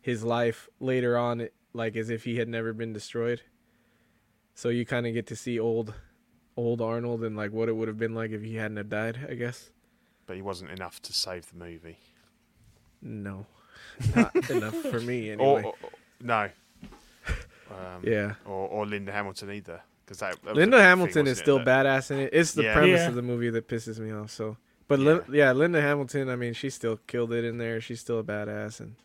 his 0.00 0.22
life 0.24 0.68
later 0.80 1.16
on 1.18 1.48
like 1.72 1.94
as 1.96 2.10
if 2.10 2.24
he 2.24 2.36
had 2.38 2.48
never 2.48 2.72
been 2.72 2.92
destroyed 2.92 3.42
so 4.54 4.68
you 4.68 4.84
kind 4.84 5.06
of 5.06 5.14
get 5.14 5.26
to 5.26 5.36
see 5.36 5.58
old 5.58 5.94
old 6.56 6.80
Arnold 6.80 7.22
and 7.24 7.36
like 7.36 7.52
what 7.52 7.68
it 7.68 7.76
would 7.76 7.88
have 7.88 7.98
been 7.98 8.14
like 8.14 8.30
if 8.32 8.42
he 8.42 8.56
hadn't 8.56 8.76
have 8.76 8.88
died 8.88 9.18
I 9.30 9.34
guess 9.34 9.70
But 10.26 10.36
he 10.36 10.42
wasn't 10.42 10.70
enough 10.70 11.00
to 11.02 11.12
save 11.12 11.50
the 11.50 11.56
movie. 11.56 11.98
no 13.02 13.46
not 14.16 14.50
enough 14.50 14.74
for 14.76 15.00
me 15.00 15.30
anyway 15.30 15.62
or- 15.62 15.64
or- 15.64 15.74
no. 16.20 16.48
Um, 17.70 18.02
yeah 18.02 18.34
Or, 18.46 18.66
or 18.68 18.86
Linda 18.86 19.12
Hamilton 19.12 19.52
either, 19.52 19.80
because 20.04 20.18
that, 20.18 20.42
that 20.42 20.56
Linda 20.56 20.76
big 20.76 20.80
thing, 20.80 20.88
Hamilton 20.88 21.10
is 21.10 21.16
wasn't 21.16 21.28
it, 21.28 21.42
still 21.42 21.58
that- 21.64 21.86
badass 21.86 22.10
in 22.10 22.18
it. 22.18 22.30
It's 22.32 22.52
the 22.52 22.64
Yeah. 22.64 22.74
premise 22.74 23.00
Yeah. 23.02 23.08
of 23.08 23.14
the 23.14 23.22
movie 23.22 23.48
that 23.50 23.68
pisses 23.68 24.00
me 24.00 24.10
off. 24.10 24.32
So, 24.32 24.56
but 24.88 24.98
Lin- 24.98 25.22
yeah, 25.30 25.52
Linda 25.52 25.80
Hamilton. 25.80 26.28
I 26.30 26.34
mean, 26.34 26.52
she 26.52 26.68
still 26.68 26.96
killed 27.06 27.32
it 27.32 27.44
in 27.44 27.58
there. 27.58 27.80
She's 27.80 28.00
still 28.00 28.18
a 28.18 28.24
badass, 28.24 28.80
and 28.80 28.96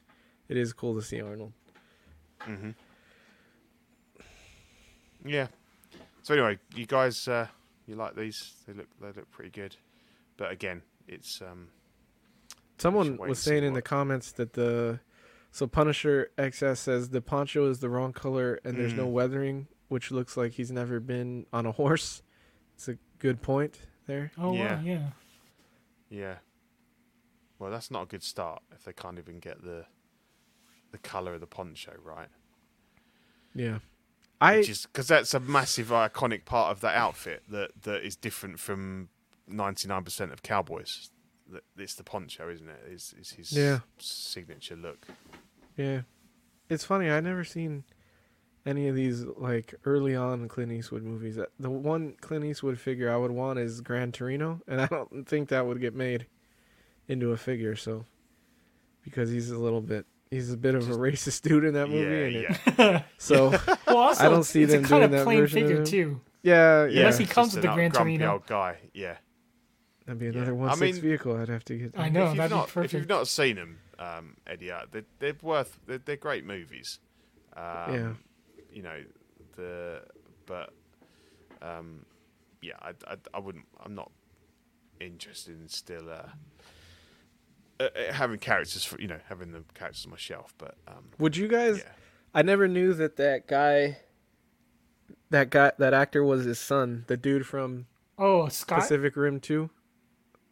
it 0.49 0.57
is 0.57 0.73
cool 0.73 0.95
to 0.95 1.01
see 1.01 1.21
Arnold. 1.21 1.53
hmm 2.41 2.71
Yeah. 5.23 5.47
So 6.23 6.33
anyway, 6.33 6.59
you 6.75 6.85
guys, 6.85 7.27
uh, 7.27 7.47
you 7.87 7.95
like 7.95 8.15
these? 8.15 8.53
They 8.67 8.73
look 8.73 8.87
they 8.99 9.07
look 9.07 9.29
pretty 9.31 9.51
good. 9.51 9.75
But 10.37 10.51
again, 10.51 10.81
it's 11.07 11.41
um, 11.41 11.69
Someone 12.77 13.17
was 13.17 13.27
and 13.27 13.37
see 13.37 13.49
saying 13.51 13.63
in 13.63 13.73
the 13.73 13.81
comments 13.81 14.31
that 14.33 14.53
the 14.53 14.99
so 15.51 15.65
Punisher 15.67 16.29
XS 16.37 16.77
says 16.77 17.09
the 17.09 17.21
poncho 17.21 17.69
is 17.69 17.79
the 17.79 17.89
wrong 17.89 18.11
color 18.11 18.59
and 18.65 18.77
there's 18.77 18.93
no 18.93 19.07
Mm. 19.07 19.11
weathering, 19.11 19.67
which 19.87 20.11
looks 20.11 20.35
like 20.35 20.53
he's 20.53 20.71
never 20.71 20.99
been 20.99 21.45
on 21.53 21.65
a 21.65 21.71
horse. 21.71 22.21
It's 22.75 22.89
a 22.89 22.97
good 23.19 23.41
point 23.41 23.79
there. 24.07 24.31
Oh 24.37 24.51
Yeah. 24.51 24.75
wow, 24.75 24.81
yeah. 24.83 25.09
yeah. 26.09 26.35
Well, 27.57 27.71
that's 27.71 27.89
not 27.89 28.03
a 28.03 28.05
good 28.07 28.23
start 28.23 28.61
if 28.73 28.83
they 28.83 28.91
can't 28.91 29.17
even 29.17 29.39
get 29.39 29.63
the 29.63 29.85
the 30.95 31.07
color 31.09 31.33
of 31.33 31.41
the 31.41 31.47
poncho 31.47 31.93
right. 32.03 32.29
Yeah, 33.53 33.79
I 34.41 34.55
is 34.57 34.85
because 34.85 35.07
that's 35.07 35.33
a 35.33 35.39
massive 35.39 35.87
iconic 35.89 36.45
part 36.45 36.71
of 36.71 36.81
that 36.81 36.95
outfit 36.95 37.43
that 37.49 37.71
that 37.83 38.05
is 38.05 38.15
different 38.15 38.59
from 38.59 39.09
ninety 39.47 39.87
nine 39.87 40.03
percent 40.03 40.31
of 40.31 40.41
cowboys. 40.43 41.09
It's 41.77 41.95
the 41.95 42.03
poncho, 42.03 42.49
isn't 42.49 42.67
it? 42.69 42.81
Is 42.91 43.13
is 43.19 43.31
his 43.31 43.51
Yeah. 43.51 43.79
signature 43.99 44.75
look? 44.75 45.05
Yeah. 45.77 46.01
It's 46.69 46.83
funny, 46.83 47.09
I 47.11 47.19
never 47.19 47.43
seen 47.43 47.83
any 48.65 48.87
of 48.87 48.95
these 48.95 49.23
like 49.23 49.75
early 49.85 50.15
on 50.15 50.47
Clint 50.47 50.71
Eastwood 50.71 51.03
movies. 51.03 51.37
Uh, 51.37 51.45
The 51.59 51.69
one 51.69 52.15
Clint 52.21 52.43
Eastwood 52.45 52.79
figure 52.79 53.11
I 53.11 53.17
would 53.17 53.31
want 53.31 53.59
is 53.59 53.81
Gran 53.81 54.11
Torino, 54.11 54.61
and 54.67 54.81
I 54.81 54.87
don't 54.87 55.27
think 55.27 55.49
that 55.49 55.65
would 55.67 55.79
get 55.79 55.93
made 55.93 56.25
into 57.07 57.31
a 57.31 57.37
figure, 57.37 57.75
so 57.75 58.05
because 59.03 59.29
he's 59.29 59.51
a 59.51 59.59
little 59.59 59.81
bit 59.81 60.07
he's 60.31 60.51
a 60.51 60.57
bit 60.57 60.75
of 60.75 60.89
a 60.89 60.93
racist 60.93 61.41
dude 61.43 61.63
in 61.65 61.73
that 61.75 61.87
movie 61.89 62.23
and 62.23 62.33
yeah, 62.43 62.57
it- 62.67 62.73
yeah. 62.79 63.03
so 63.17 63.49
Well, 63.87 63.97
also, 63.97 64.25
I 64.25 64.29
don't 64.29 64.43
see 64.43 64.63
it's 64.63 64.73
them 64.73 64.83
a 64.83 64.87
kind 64.87 65.01
doing 65.01 65.03
of 65.03 65.11
that 65.11 65.23
plain 65.23 65.39
version 65.41 65.63
of 65.63 65.67
figure 65.69 65.85
too. 65.85 66.21
yeah, 66.43 66.83
yeah. 66.85 66.89
yeah. 66.89 66.99
Unless 67.01 67.17
he 67.19 67.25
comes 67.25 67.53
with 67.53 67.61
the 67.63 67.67
Gran 67.73 67.89
grumpy 67.91 68.17
Torino. 68.17 68.33
old 68.33 68.45
guy. 68.47 68.77
Yeah. 68.93 69.17
That'd 70.05 70.19
be 70.19 70.25
Yeah. 70.25 70.31
another 70.33 70.51
I 70.51 70.53
one 70.53 70.77
six 70.77 70.95
mean- 70.97 71.01
vehicle 71.01 71.35
I'd 71.37 71.49
have 71.49 71.65
to 71.65 71.77
get. 71.77 71.91
I 71.97 72.09
know 72.09 72.23
if 72.23 72.27
you've 72.29 72.37
that'd 72.37 72.51
not, 72.51 72.67
be 72.67 72.71
perfect. 72.73 72.93
If 72.93 72.99
you've 72.99 73.09
not 73.09 73.27
seen 73.27 73.55
them, 73.55 73.79
um, 73.99 74.35
Eddie, 74.45 74.71
uh, 74.71 74.81
they're, 74.91 75.03
they're 75.19 75.33
worth. 75.41 75.79
They're, 75.87 75.97
they're 75.99 76.15
great 76.17 76.45
movies. 76.45 76.99
Um, 77.55 77.63
Yeah. 77.93 78.13
You 78.73 78.81
know 78.83 79.03
the, 79.55 80.01
but, 80.45 80.73
um, 81.61 82.05
yeah, 82.61 82.73
I, 82.81 82.89
I, 83.07 83.15
I 83.33 83.39
wouldn't. 83.39 83.65
I'm 83.83 83.95
not 83.95 84.11
interested 84.99 85.59
in 85.59 85.67
still 85.69 86.09
uh, 86.09 86.27
uh, 87.79 87.83
uh, 87.83 88.13
having 88.13 88.39
characters 88.39 88.83
for 88.83 88.99
you 89.01 89.07
know 89.07 89.19
having 89.29 89.51
the 89.51 89.63
characters 89.73 90.05
on 90.05 90.11
my 90.11 90.17
shelf. 90.17 90.53
But 90.57 90.75
um, 90.87 91.09
Would 91.19 91.35
you 91.37 91.47
guys 91.47 91.77
yeah, 91.79 91.91
I 92.33 92.41
never 92.41 92.67
knew 92.67 92.93
that 92.93 93.17
that 93.17 93.47
guy 93.47 93.97
that 95.29 95.49
guy 95.49 95.71
that 95.77 95.93
actor 95.93 96.23
was 96.23 96.45
his 96.45 96.59
son, 96.59 97.05
the 97.07 97.17
dude 97.17 97.45
from 97.45 97.87
oh, 98.17 98.47
Scott. 98.47 98.79
Pacific 98.79 99.15
Rim 99.15 99.39
2. 99.39 99.69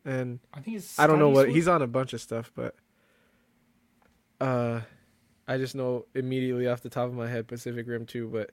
and 0.05 0.39
I 0.53 0.59
think 0.59 0.77
it's. 0.77 0.99
I 0.99 1.07
don't 1.07 1.19
know 1.19 1.29
what 1.29 1.49
he's 1.49 1.67
on 1.67 1.81
a 1.81 1.87
bunch 1.87 2.13
of 2.13 2.21
stuff, 2.21 2.51
but 2.55 2.75
uh, 4.41 4.81
I 5.47 5.57
just 5.57 5.75
know 5.75 6.05
immediately 6.13 6.67
off 6.67 6.81
the 6.81 6.89
top 6.89 7.07
of 7.07 7.13
my 7.13 7.27
head 7.27 7.47
Pacific 7.47 7.87
Rim 7.87 8.05
two, 8.05 8.27
but 8.27 8.51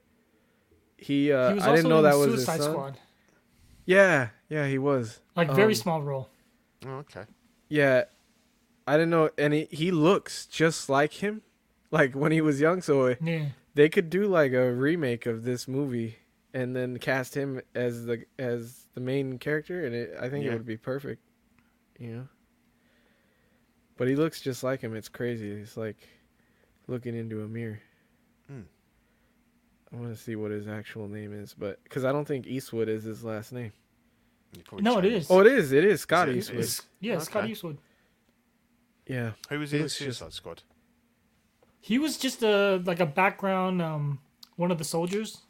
he 0.96 1.32
uh, 1.32 1.48
He 1.50 1.54
was 1.56 1.64
I 1.64 1.74
didn't 1.76 1.88
know 1.90 1.98
in 1.98 2.04
that 2.04 2.16
was 2.16 2.26
Suicide 2.28 2.56
his 2.56 2.64
son. 2.64 2.72
Squad. 2.72 2.98
Yeah, 3.86 4.28
yeah, 4.48 4.66
he 4.68 4.78
was. 4.78 5.20
Like 5.34 5.50
very 5.50 5.72
Um, 5.72 5.74
small 5.74 6.02
role. 6.02 6.28
Oh, 6.86 6.98
okay. 6.98 7.24
Yeah, 7.68 8.04
I 8.86 8.94
didn't 8.94 9.10
know, 9.10 9.30
and 9.38 9.52
he, 9.52 9.68
he 9.70 9.90
looks 9.90 10.46
just 10.46 10.88
like 10.88 11.12
him, 11.14 11.42
like 11.90 12.14
when 12.14 12.32
he 12.32 12.40
was 12.40 12.60
young. 12.60 12.82
So 12.82 13.14
Yeah. 13.22 13.46
they 13.74 13.88
could 13.88 14.10
do 14.10 14.26
like 14.26 14.52
a 14.52 14.72
remake 14.72 15.26
of 15.26 15.44
this 15.44 15.68
movie 15.68 16.16
and 16.52 16.74
then 16.74 16.98
cast 16.98 17.34
him 17.36 17.60
as 17.74 18.06
the 18.06 18.24
as 18.38 18.86
the 18.94 19.00
main 19.00 19.38
character, 19.38 19.84
and 19.86 19.94
it, 19.94 20.14
I 20.20 20.28
think 20.28 20.44
Yeah. 20.44 20.52
it 20.52 20.54
would 20.54 20.66
be 20.66 20.76
perfect. 20.76 21.22
You 21.98 22.12
know. 22.16 22.28
But 23.96 24.08
he 24.08 24.16
looks 24.16 24.40
just 24.40 24.64
like 24.64 24.80
him. 24.80 24.96
It's 24.96 25.08
crazy. 25.10 25.50
It's 25.50 25.76
like 25.76 25.98
looking 26.88 27.14
into 27.14 27.42
a 27.42 27.46
mirror. 27.48 27.80
Hmm. 28.48 28.62
I 29.92 29.96
want 29.96 30.16
to 30.16 30.20
see 30.20 30.36
what 30.36 30.50
his 30.50 30.66
actual 30.66 31.06
name 31.08 31.32
is, 31.34 31.54
but 31.56 31.82
because 31.84 32.04
I 32.04 32.12
don't 32.12 32.24
think 32.26 32.46
Eastwood 32.46 32.88
is 32.88 33.04
his 33.04 33.22
last 33.24 33.52
name. 33.52 33.72
No, 34.72 34.98
it 34.98 35.02
changed 35.02 35.16
is. 35.16 35.30
Oh, 35.30 35.40
it 35.40 35.46
is. 35.48 35.70
It 35.72 35.84
is 35.84 36.00
Scott 36.00 36.28
it? 36.28 36.36
Eastwood. 36.38 36.58
It's- 36.60 36.82
Yeah, 37.00 37.18
Scott 37.18 37.48
Eastwood. 37.48 37.78
Yeah. 39.10 39.32
Who 39.48 39.58
was 39.58 39.70
He 39.72 39.78
in 39.78 39.82
looks 39.82 39.98
just- 39.98 40.18
Suicide 40.18 40.32
Squad? 40.32 40.62
He 41.80 41.98
was 41.98 42.16
just 42.18 42.42
a 42.42 42.76
like 42.84 43.00
a 43.00 43.06
background, 43.06 43.80
um, 43.82 44.20
one 44.56 44.70
of 44.70 44.78
the 44.78 44.84
soldiers, 44.84 45.42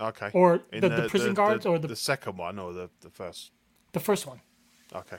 Okay. 0.00 0.30
or 0.34 0.62
In 0.72 0.80
the, 0.80 0.88
the, 0.88 1.08
prison 1.08 1.32
guards, 1.32 1.64
or 1.64 1.78
the 1.78 1.88
the 1.88 1.96
second 1.96 2.36
one, 2.36 2.58
or 2.58 2.72
the 2.72 2.90
the 3.00 3.10
first? 3.10 3.52
the 3.92 4.00
first 4.00 4.26
one. 4.26 4.40
Okay. 4.92 5.18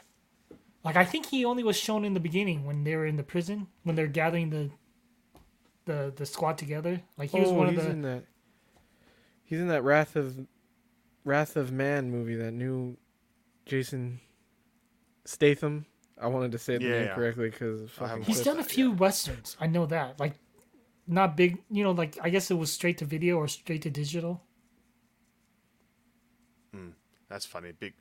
Like 0.84 0.95
I 0.98 1.06
think 1.06 1.26
he 1.27 1.45
only 1.45 1.64
was 1.64 1.77
shown 1.77 2.03
in 2.06 2.14
the 2.14 2.19
beginning 2.19 2.66
when 2.66 2.84
they 2.84 2.95
were 2.95 3.06
in 3.06 3.16
the 3.17 3.24
prison 3.24 3.67
when 3.84 3.95
they're 3.95 4.08
gathering 4.08 4.50
the 4.50 4.69
the 5.85 6.14
the 6.16 6.26
squad 6.26 6.58
together. 6.58 7.01
Like 7.17 7.32
he 7.32 7.40
was 7.40 7.50
oh, 7.50 7.53
one 7.53 7.67
of 7.69 7.74
he's 7.76 7.84
the 7.85 7.90
in 7.92 8.01
that. 8.03 8.24
He's 9.43 9.59
in 9.61 9.69
that 9.69 9.84
Wrath 9.84 10.16
of 10.17 10.45
Wrath 11.24 11.56
of 11.56 11.72
Man 11.72 12.11
movie, 12.11 12.35
that 12.35 12.51
new 12.51 12.98
Jason 13.66 14.19
Statham. 15.26 15.85
I 16.20 16.28
wanted 16.28 16.52
to 16.54 16.58
say 16.60 16.78
the 16.78 16.84
name 16.86 17.06
Yeah. 17.06 17.16
correctly 17.16 17.50
because 17.50 17.90
I 18.02 18.20
He's 18.22 18.42
done 18.44 18.60
a 18.60 18.64
few 18.64 18.90
yet. 18.90 19.00
westerns. 19.00 19.56
I 19.60 19.68
know 19.68 19.86
that. 19.86 20.20
Like 20.20 20.34
not 21.06 21.38
big, 21.38 21.60
you 21.70 21.84
know, 21.84 21.92
like 21.92 22.18
I 22.22 22.30
guess 22.30 22.50
it 22.52 22.56
was 22.56 22.72
straight 22.72 22.98
to 23.00 23.06
video 23.06 23.38
or 23.38 23.48
straight 23.48 23.84
to 23.84 23.90
digital. 23.90 24.44
That's 27.30 27.46
funny. 27.46 27.74
Big 27.74 27.94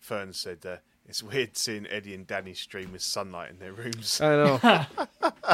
Fern 0.00 0.32
said 0.32 0.66
uh, 0.66 0.78
it's 1.06 1.22
weird 1.22 1.56
seeing 1.56 1.86
Eddie 1.86 2.12
and 2.14 2.26
Danny 2.26 2.54
stream 2.54 2.90
with 2.90 3.02
sunlight 3.02 3.50
in 3.50 3.58
their 3.60 3.72
rooms. 3.72 4.20
I 4.20 4.28
know. 4.34 4.60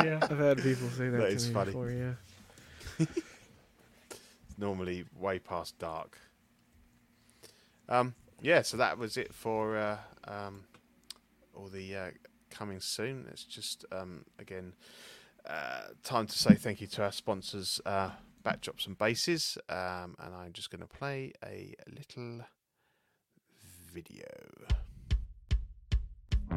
Yeah. 0.03 0.19
I've 0.23 0.39
had 0.39 0.57
people 0.63 0.89
say 0.89 1.11
that, 1.11 1.19
That 1.19 1.29
to 1.29 1.35
is 1.35 1.49
me 1.49 1.55
funny. 1.55 1.67
before. 1.67 1.91
Yeah. 1.91 3.07
normally 4.59 5.05
way 5.19 5.39
past 5.39 5.79
dark. 5.79 6.19
Um, 7.89 8.15
yeah, 8.41 8.63
so 8.63 8.77
that 8.79 8.97
was 8.99 9.17
it 9.19 9.33
for 9.35 9.77
uh, 9.77 9.99
um, 10.27 10.65
all 11.55 11.69
the 11.69 11.97
uh, 11.97 12.11
coming 12.51 12.81
soon. 12.81 13.27
It's 13.31 13.45
just 13.45 13.85
um, 13.93 14.25
again 14.39 14.75
uh, 15.49 15.83
time 16.03 16.27
to 16.27 16.39
say 16.39 16.55
thank 16.55 16.81
you 16.81 16.87
to 16.89 17.05
our 17.05 17.13
sponsors, 17.13 17.81
uh, 17.85 18.11
Backdrops 18.45 18.87
and 18.87 18.97
Bases, 18.97 19.59
um, 19.69 20.17
and 20.19 20.35
I'm 20.35 20.53
just 20.53 20.71
going 20.71 20.81
to 20.81 20.87
play 20.87 21.33
a 21.45 21.75
little 21.95 22.41
video. 23.93 24.27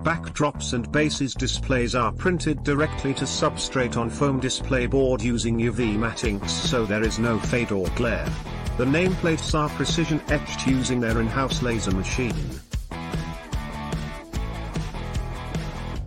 Backdrops 0.04 0.74
and 0.74 0.90
bases 0.92 1.34
displays 1.34 1.96
are 1.96 2.12
printed 2.12 2.64
directly 2.64 3.14
to 3.16 3.26
substrate 3.26 3.98
on 3.98 4.10
foam 4.10 4.40
display 4.40 4.86
board 4.86 5.22
using 5.22 5.58
UV 5.58 5.98
matte 5.98 6.24
inks 6.24 6.52
so 6.52 6.86
there 6.86 7.04
is 7.04 7.20
no 7.20 7.40
fade 7.40 7.72
or 7.72 7.88
glare. 7.96 8.30
The 8.78 8.86
nameplates 8.86 9.58
are 9.58 9.70
precision 9.70 10.22
etched 10.30 10.68
using 10.68 11.00
their 11.00 11.20
in-house 11.20 11.62
laser 11.62 11.92
machine. 11.92 12.36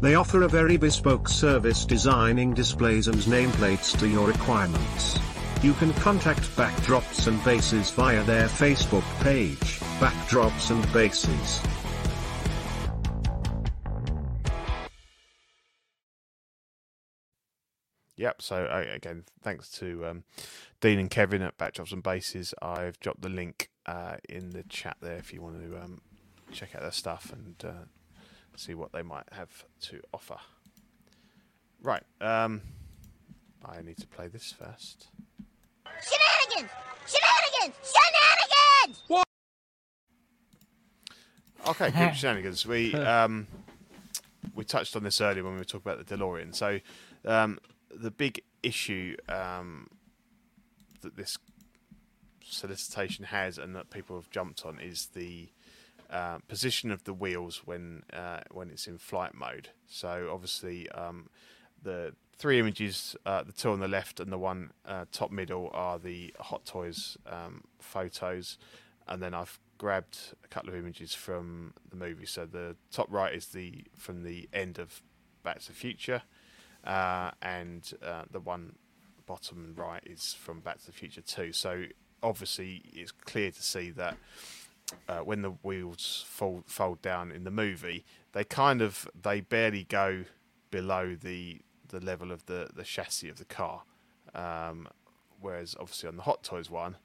They 0.00 0.14
offer 0.14 0.42
a 0.42 0.48
very 0.48 0.78
bespoke 0.78 1.28
service 1.28 1.84
designing 1.84 2.54
displays 2.54 3.06
and 3.06 3.18
nameplates 3.18 3.98
to 3.98 4.08
your 4.08 4.26
requirements. 4.26 5.18
You 5.62 5.74
can 5.74 5.92
contact 5.92 6.40
Backdrops 6.56 7.26
and 7.26 7.42
Bases 7.44 7.90
via 7.90 8.24
their 8.24 8.48
Facebook 8.48 9.04
page, 9.22 9.78
Backdrops 10.00 10.70
and 10.70 10.90
Bases. 10.94 11.60
Yep. 18.16 18.40
So 18.40 18.64
uh, 18.64 18.84
again, 18.94 19.24
thanks 19.42 19.70
to 19.72 20.06
um, 20.06 20.24
Dean 20.80 20.98
and 20.98 21.10
Kevin 21.10 21.42
at 21.42 21.58
Backdrops 21.58 21.92
and 21.92 22.02
Bases. 22.02 22.54
I've 22.62 22.98
dropped 23.00 23.20
the 23.20 23.28
link 23.28 23.68
uh, 23.84 24.16
in 24.30 24.50
the 24.50 24.62
chat 24.62 24.96
there 25.02 25.16
if 25.16 25.34
you 25.34 25.42
want 25.42 25.60
to 25.60 25.76
um, 25.76 26.00
check 26.52 26.74
out 26.74 26.80
their 26.80 26.90
stuff 26.90 27.34
and 27.34 27.62
uh, 27.62 27.84
see 28.60 28.74
what 28.74 28.92
they 28.92 29.02
might 29.02 29.26
have 29.32 29.64
to 29.80 30.00
offer. 30.12 30.36
Right. 31.82 32.02
Um, 32.20 32.60
I 33.64 33.80
need 33.82 33.96
to 33.98 34.06
play 34.06 34.28
this 34.28 34.52
first. 34.52 35.08
Shenanigans! 35.86 36.70
Shenanigans! 37.06 37.94
Shenanigans! 37.94 39.02
What? 39.08 39.24
Okay, 41.68 41.90
group 41.96 42.14
shenanigans. 42.14 42.66
We 42.66 42.94
um, 42.94 43.46
we 44.54 44.64
touched 44.64 44.96
on 44.96 45.04
this 45.04 45.20
earlier 45.20 45.42
when 45.42 45.54
we 45.54 45.58
were 45.58 45.64
talking 45.64 45.90
about 45.90 46.06
the 46.06 46.16
DeLorean. 46.16 46.54
So 46.54 46.80
um, 47.24 47.58
the 47.90 48.10
big 48.10 48.42
issue 48.62 49.16
um, 49.28 49.88
that 51.02 51.16
this 51.16 51.38
solicitation 52.44 53.26
has 53.26 53.58
and 53.58 53.74
that 53.76 53.90
people 53.90 54.16
have 54.16 54.30
jumped 54.30 54.64
on 54.66 54.78
is 54.80 55.08
the 55.14 55.48
uh, 56.10 56.38
position 56.48 56.90
of 56.90 57.04
the 57.04 57.14
wheels 57.14 57.62
when 57.64 58.02
uh, 58.12 58.40
when 58.50 58.70
it's 58.70 58.86
in 58.86 58.98
flight 58.98 59.34
mode. 59.34 59.68
So 59.86 60.28
obviously 60.32 60.88
um, 60.90 61.28
the 61.82 62.14
three 62.36 62.58
images, 62.58 63.14
uh, 63.24 63.42
the 63.42 63.52
two 63.52 63.70
on 63.70 63.80
the 63.80 63.88
left 63.88 64.18
and 64.18 64.32
the 64.32 64.38
one 64.38 64.72
uh, 64.84 65.04
top 65.12 65.30
middle, 65.30 65.70
are 65.72 65.98
the 65.98 66.34
Hot 66.40 66.64
Toys 66.64 67.16
um, 67.26 67.64
photos, 67.78 68.58
and 69.06 69.22
then 69.22 69.34
I've 69.34 69.58
grabbed 69.78 70.18
a 70.44 70.48
couple 70.48 70.70
of 70.70 70.76
images 70.76 71.14
from 71.14 71.74
the 71.88 71.96
movie. 71.96 72.26
So 72.26 72.44
the 72.44 72.76
top 72.90 73.06
right 73.10 73.34
is 73.34 73.46
the 73.48 73.84
from 73.96 74.24
the 74.24 74.48
end 74.52 74.78
of 74.78 75.02
Back 75.42 75.60
to 75.60 75.68
the 75.68 75.74
Future, 75.74 76.22
uh, 76.84 77.30
and 77.40 77.92
the 78.30 78.40
one 78.40 78.74
bottom 79.26 79.74
right 79.76 80.02
is 80.04 80.34
from 80.34 80.58
Back 80.58 80.80
to 80.80 80.86
the 80.86 80.92
Future 80.92 81.20
2. 81.20 81.52
So 81.52 81.84
obviously 82.20 82.82
it's 82.92 83.12
clear 83.12 83.50
to 83.52 83.62
see 83.62 83.90
that 83.92 84.16
uh, 85.08 85.18
when 85.18 85.42
the 85.42 85.50
wheels 85.50 86.24
fold 86.28 86.64
fold 86.66 87.02
down 87.02 87.30
in 87.30 87.44
the 87.44 87.50
movie, 87.50 88.04
they 88.32 88.44
kind 88.44 88.82
of 88.82 89.08
they 89.20 89.40
barely 89.40 89.84
go 89.84 90.24
below 90.70 91.14
the 91.14 91.60
the 91.88 92.00
level 92.00 92.30
of 92.32 92.46
the 92.46 92.68
the 92.74 92.84
chassis 92.84 93.28
of 93.28 93.38
the 93.38 93.44
car. 93.44 93.82
Um, 94.34 94.88
whereas 95.40 95.74
obviously 95.78 96.08
on 96.08 96.16
the 96.16 96.22
Hot 96.22 96.42
Toys 96.42 96.70
one, 96.70 96.96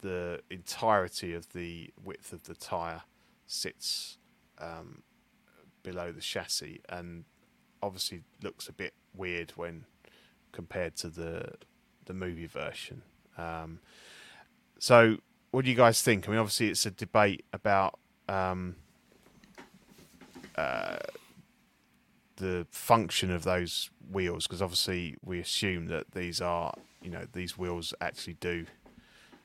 the 0.00 0.40
entirety 0.50 1.32
of 1.34 1.52
the 1.52 1.90
width 2.02 2.32
of 2.32 2.44
the 2.44 2.54
tire 2.54 3.02
sits 3.46 4.18
um, 4.58 5.02
below 5.82 6.12
the 6.12 6.20
chassis, 6.20 6.80
and 6.88 7.24
obviously 7.82 8.22
looks 8.42 8.68
a 8.68 8.72
bit 8.72 8.94
weird 9.14 9.52
when 9.56 9.84
compared 10.52 10.96
to 10.96 11.08
the 11.08 11.54
the 12.06 12.14
movie 12.14 12.46
version. 12.46 13.02
Um, 13.38 13.80
so, 14.78 15.18
what 15.50 15.64
do 15.64 15.70
you 15.70 15.76
guys 15.76 16.02
think? 16.02 16.28
I 16.28 16.30
mean, 16.30 16.40
obviously, 16.40 16.68
it's 16.68 16.86
a 16.86 16.90
debate 16.90 17.44
about 17.52 17.98
um, 18.28 18.76
uh, 20.56 20.98
the 22.36 22.66
function 22.70 23.30
of 23.30 23.42
those 23.42 23.90
wheels, 24.10 24.46
because 24.46 24.62
obviously, 24.62 25.16
we 25.24 25.40
assume 25.40 25.86
that 25.86 26.12
these 26.12 26.40
are, 26.40 26.74
you 27.02 27.10
know, 27.10 27.26
these 27.32 27.58
wheels 27.58 27.92
actually 28.00 28.34
do 28.34 28.66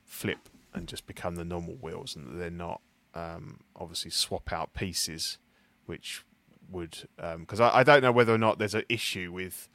flip 0.03 0.50
and 0.74 0.88
just 0.88 1.08
become 1.08 1.35
the 1.35 1.45
normal 1.45 1.75
wheels, 1.75 2.16
and 2.16 2.27
that 2.27 2.38
they're 2.38 2.50
not 2.50 2.82
um, 3.16 3.61
obviously 3.75 4.11
swap 4.11 4.51
out 4.51 4.74
pieces, 4.74 5.38
which 5.85 6.24
would 6.69 7.08
because 7.40 7.59
I, 7.59 7.77
I 7.80 7.84
don't 7.84 8.01
know 8.01 8.11
whether 8.11 8.34
or 8.34 8.38
not 8.38 8.59
there's 8.59 8.74
an 8.74 8.85
issue 8.90 9.32
with 9.32 9.69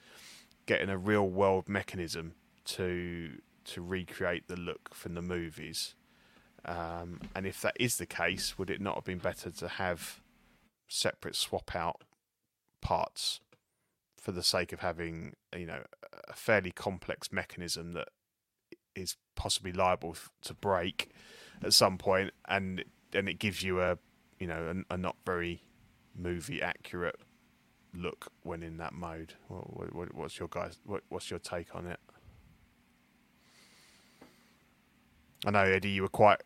getting 0.66 0.88
a 0.88 0.98
real 0.98 1.28
world 1.28 1.68
mechanism 1.68 2.34
to 2.64 3.38
to 3.64 3.82
recreate 3.82 4.48
the 4.48 4.56
look 4.56 4.94
from 4.94 5.14
the 5.14 5.22
movies. 5.22 5.94
Um, 6.64 7.20
and 7.34 7.46
if 7.46 7.60
that 7.62 7.76
is 7.80 7.96
the 7.96 8.06
case, 8.06 8.58
would 8.58 8.70
it 8.70 8.80
not 8.80 8.96
have 8.96 9.04
been 9.04 9.18
better 9.18 9.50
to 9.50 9.68
have 9.68 10.20
separate 10.88 11.36
swap 11.36 11.74
out 11.74 12.02
parts 12.80 13.40
for 14.16 14.32
the 14.32 14.42
sake 14.42 14.72
of 14.72 14.80
having 14.80 15.34
you 15.56 15.66
know 15.66 15.82
a 16.28 16.34
fairly 16.34 16.70
complex 16.70 17.32
mechanism 17.32 17.92
that 17.92 18.08
is 18.94 19.16
possibly 19.36 19.72
liable 19.72 20.16
to 20.42 20.54
break 20.54 21.10
at 21.62 21.72
some 21.72 21.96
point, 21.96 22.32
and 22.48 22.84
and 23.12 23.28
it 23.28 23.38
gives 23.38 23.62
you 23.62 23.80
a 23.80 23.98
you 24.38 24.46
know 24.46 24.82
a, 24.90 24.94
a 24.94 24.96
not 24.98 25.16
very 25.24 25.62
movie 26.14 26.60
accurate 26.60 27.16
look 27.94 28.30
when 28.42 28.62
in 28.62 28.76
that 28.78 28.92
mode. 28.92 29.34
What, 29.48 29.94
what, 29.94 30.14
what's 30.14 30.38
your 30.38 30.48
guys? 30.48 30.78
What, 30.84 31.02
what's 31.08 31.30
your 31.30 31.38
take 31.38 31.74
on 31.74 31.86
it? 31.86 32.00
I 35.46 35.50
know 35.50 35.60
Eddie, 35.60 35.90
you 35.90 36.02
were 36.02 36.08
quite 36.08 36.42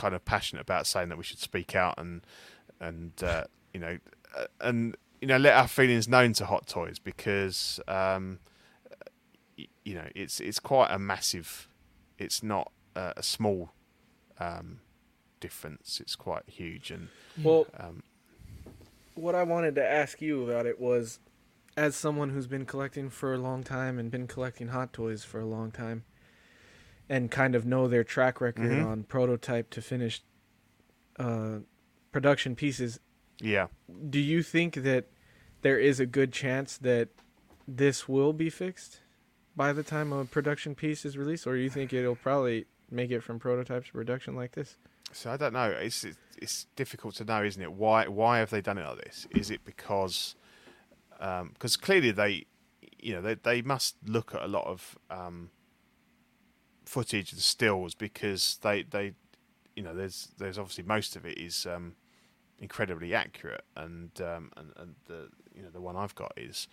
kind 0.00 0.14
of 0.14 0.24
passionate 0.24 0.62
about 0.62 0.86
saying 0.86 1.10
that 1.10 1.18
we 1.18 1.24
should 1.24 1.38
speak 1.38 1.76
out 1.76 1.94
and 1.98 2.22
and 2.80 3.12
uh, 3.22 3.44
you 3.74 3.80
know 3.80 3.98
uh, 4.36 4.46
and 4.62 4.96
you 5.20 5.28
know 5.28 5.36
let 5.36 5.54
our 5.54 5.68
feelings 5.68 6.08
known 6.08 6.32
to 6.32 6.46
Hot 6.46 6.66
Toys 6.66 6.98
because 6.98 7.78
um, 7.86 8.38
you 9.84 9.94
know 9.94 10.06
it's 10.14 10.40
it's 10.40 10.58
quite 10.58 10.90
a 10.90 10.98
massive. 10.98 11.68
It's 12.18 12.42
not 12.42 12.72
uh, 12.96 13.12
a 13.16 13.22
small 13.22 13.72
um, 14.38 14.80
difference. 15.40 16.00
It's 16.00 16.16
quite 16.16 16.44
huge 16.46 16.90
and 16.90 17.08
Well, 17.42 17.66
um, 17.78 18.02
what 19.14 19.34
I 19.34 19.42
wanted 19.42 19.74
to 19.74 19.86
ask 19.86 20.22
you 20.22 20.44
about 20.44 20.64
it 20.66 20.80
was, 20.80 21.18
as 21.76 21.94
someone 21.94 22.30
who's 22.30 22.46
been 22.46 22.64
collecting 22.64 23.10
for 23.10 23.34
a 23.34 23.38
long 23.38 23.62
time 23.62 23.98
and 23.98 24.10
been 24.10 24.26
collecting 24.26 24.68
Hot 24.68 24.92
Toys 24.92 25.24
for 25.24 25.40
a 25.40 25.46
long 25.46 25.70
time, 25.70 26.04
and 27.10 27.30
kind 27.30 27.54
of 27.54 27.66
know 27.66 27.88
their 27.88 28.04
track 28.04 28.40
record 28.40 28.70
Mhm. 28.70 28.86
on 28.86 29.02
prototype 29.02 29.68
to 29.70 29.82
finished 29.82 30.22
uh, 31.18 31.58
production 32.12 32.54
pieces, 32.56 32.98
yeah. 33.40 33.66
do 34.08 34.18
you 34.18 34.42
think 34.42 34.74
that 34.76 35.04
there 35.62 35.78
is 35.78 36.00
a 36.00 36.06
good 36.06 36.32
chance 36.32 36.78
that 36.78 37.08
this 37.68 38.08
will 38.08 38.32
be 38.32 38.48
fixed 38.48 39.00
by 39.54 39.72
the 39.72 39.82
time 39.82 40.12
a 40.12 40.24
production 40.24 40.74
piece 40.74 41.04
is 41.04 41.18
released, 41.18 41.46
or 41.46 41.56
you 41.56 41.68
think 41.68 41.92
it'll 41.92 42.16
probably 42.16 42.64
make 42.90 43.10
it 43.10 43.20
from 43.22 43.38
prototype 43.38 43.84
to 43.84 43.92
production 43.92 44.34
like 44.34 44.52
this? 44.52 44.76
So 45.12 45.30
I 45.32 45.36
don't 45.36 45.52
know. 45.52 45.68
It's 45.70 46.04
it's- 46.04 46.16
it's 46.40 46.64
difficult 46.76 47.16
to 47.16 47.24
know, 47.24 47.42
isn't 47.44 47.60
it? 47.62 47.72
Why 47.72 48.06
why 48.06 48.38
have 48.38 48.48
they 48.50 48.62
done 48.62 48.78
it 48.78 48.86
like 48.86 49.04
this? 49.04 49.26
Is 49.32 49.50
it 49.50 49.62
because 49.64 50.36
because 51.52 51.76
clearly 51.76 52.12
they 52.12 52.46
you 52.98 53.12
know 53.14 53.20
they 53.20 53.34
they 53.34 53.60
must 53.62 53.96
look 54.06 54.34
at 54.34 54.42
a 54.42 54.46
lot 54.48 54.66
of 54.66 54.96
um, 55.10 55.50
footage 56.90 57.30
and 57.32 57.40
stills 57.40 57.94
because 57.94 58.58
they 58.62 58.82
they 58.82 59.12
you 59.76 59.82
know 59.82 59.94
there's 59.94 60.30
there's 60.38 60.58
obviously 60.58 60.82
most 60.82 61.14
of 61.14 61.24
it 61.24 61.38
is 61.38 61.64
um, 61.64 61.94
incredibly 62.58 63.14
accurate 63.14 63.64
and 63.76 64.20
um, 64.20 64.50
and 64.56 64.72
and 64.76 64.94
the 65.06 65.28
you 65.54 65.62
know 65.62 65.70
the 65.70 65.80
one 65.80 65.96
I've 65.96 66.16
got 66.16 66.32
is 66.36 66.66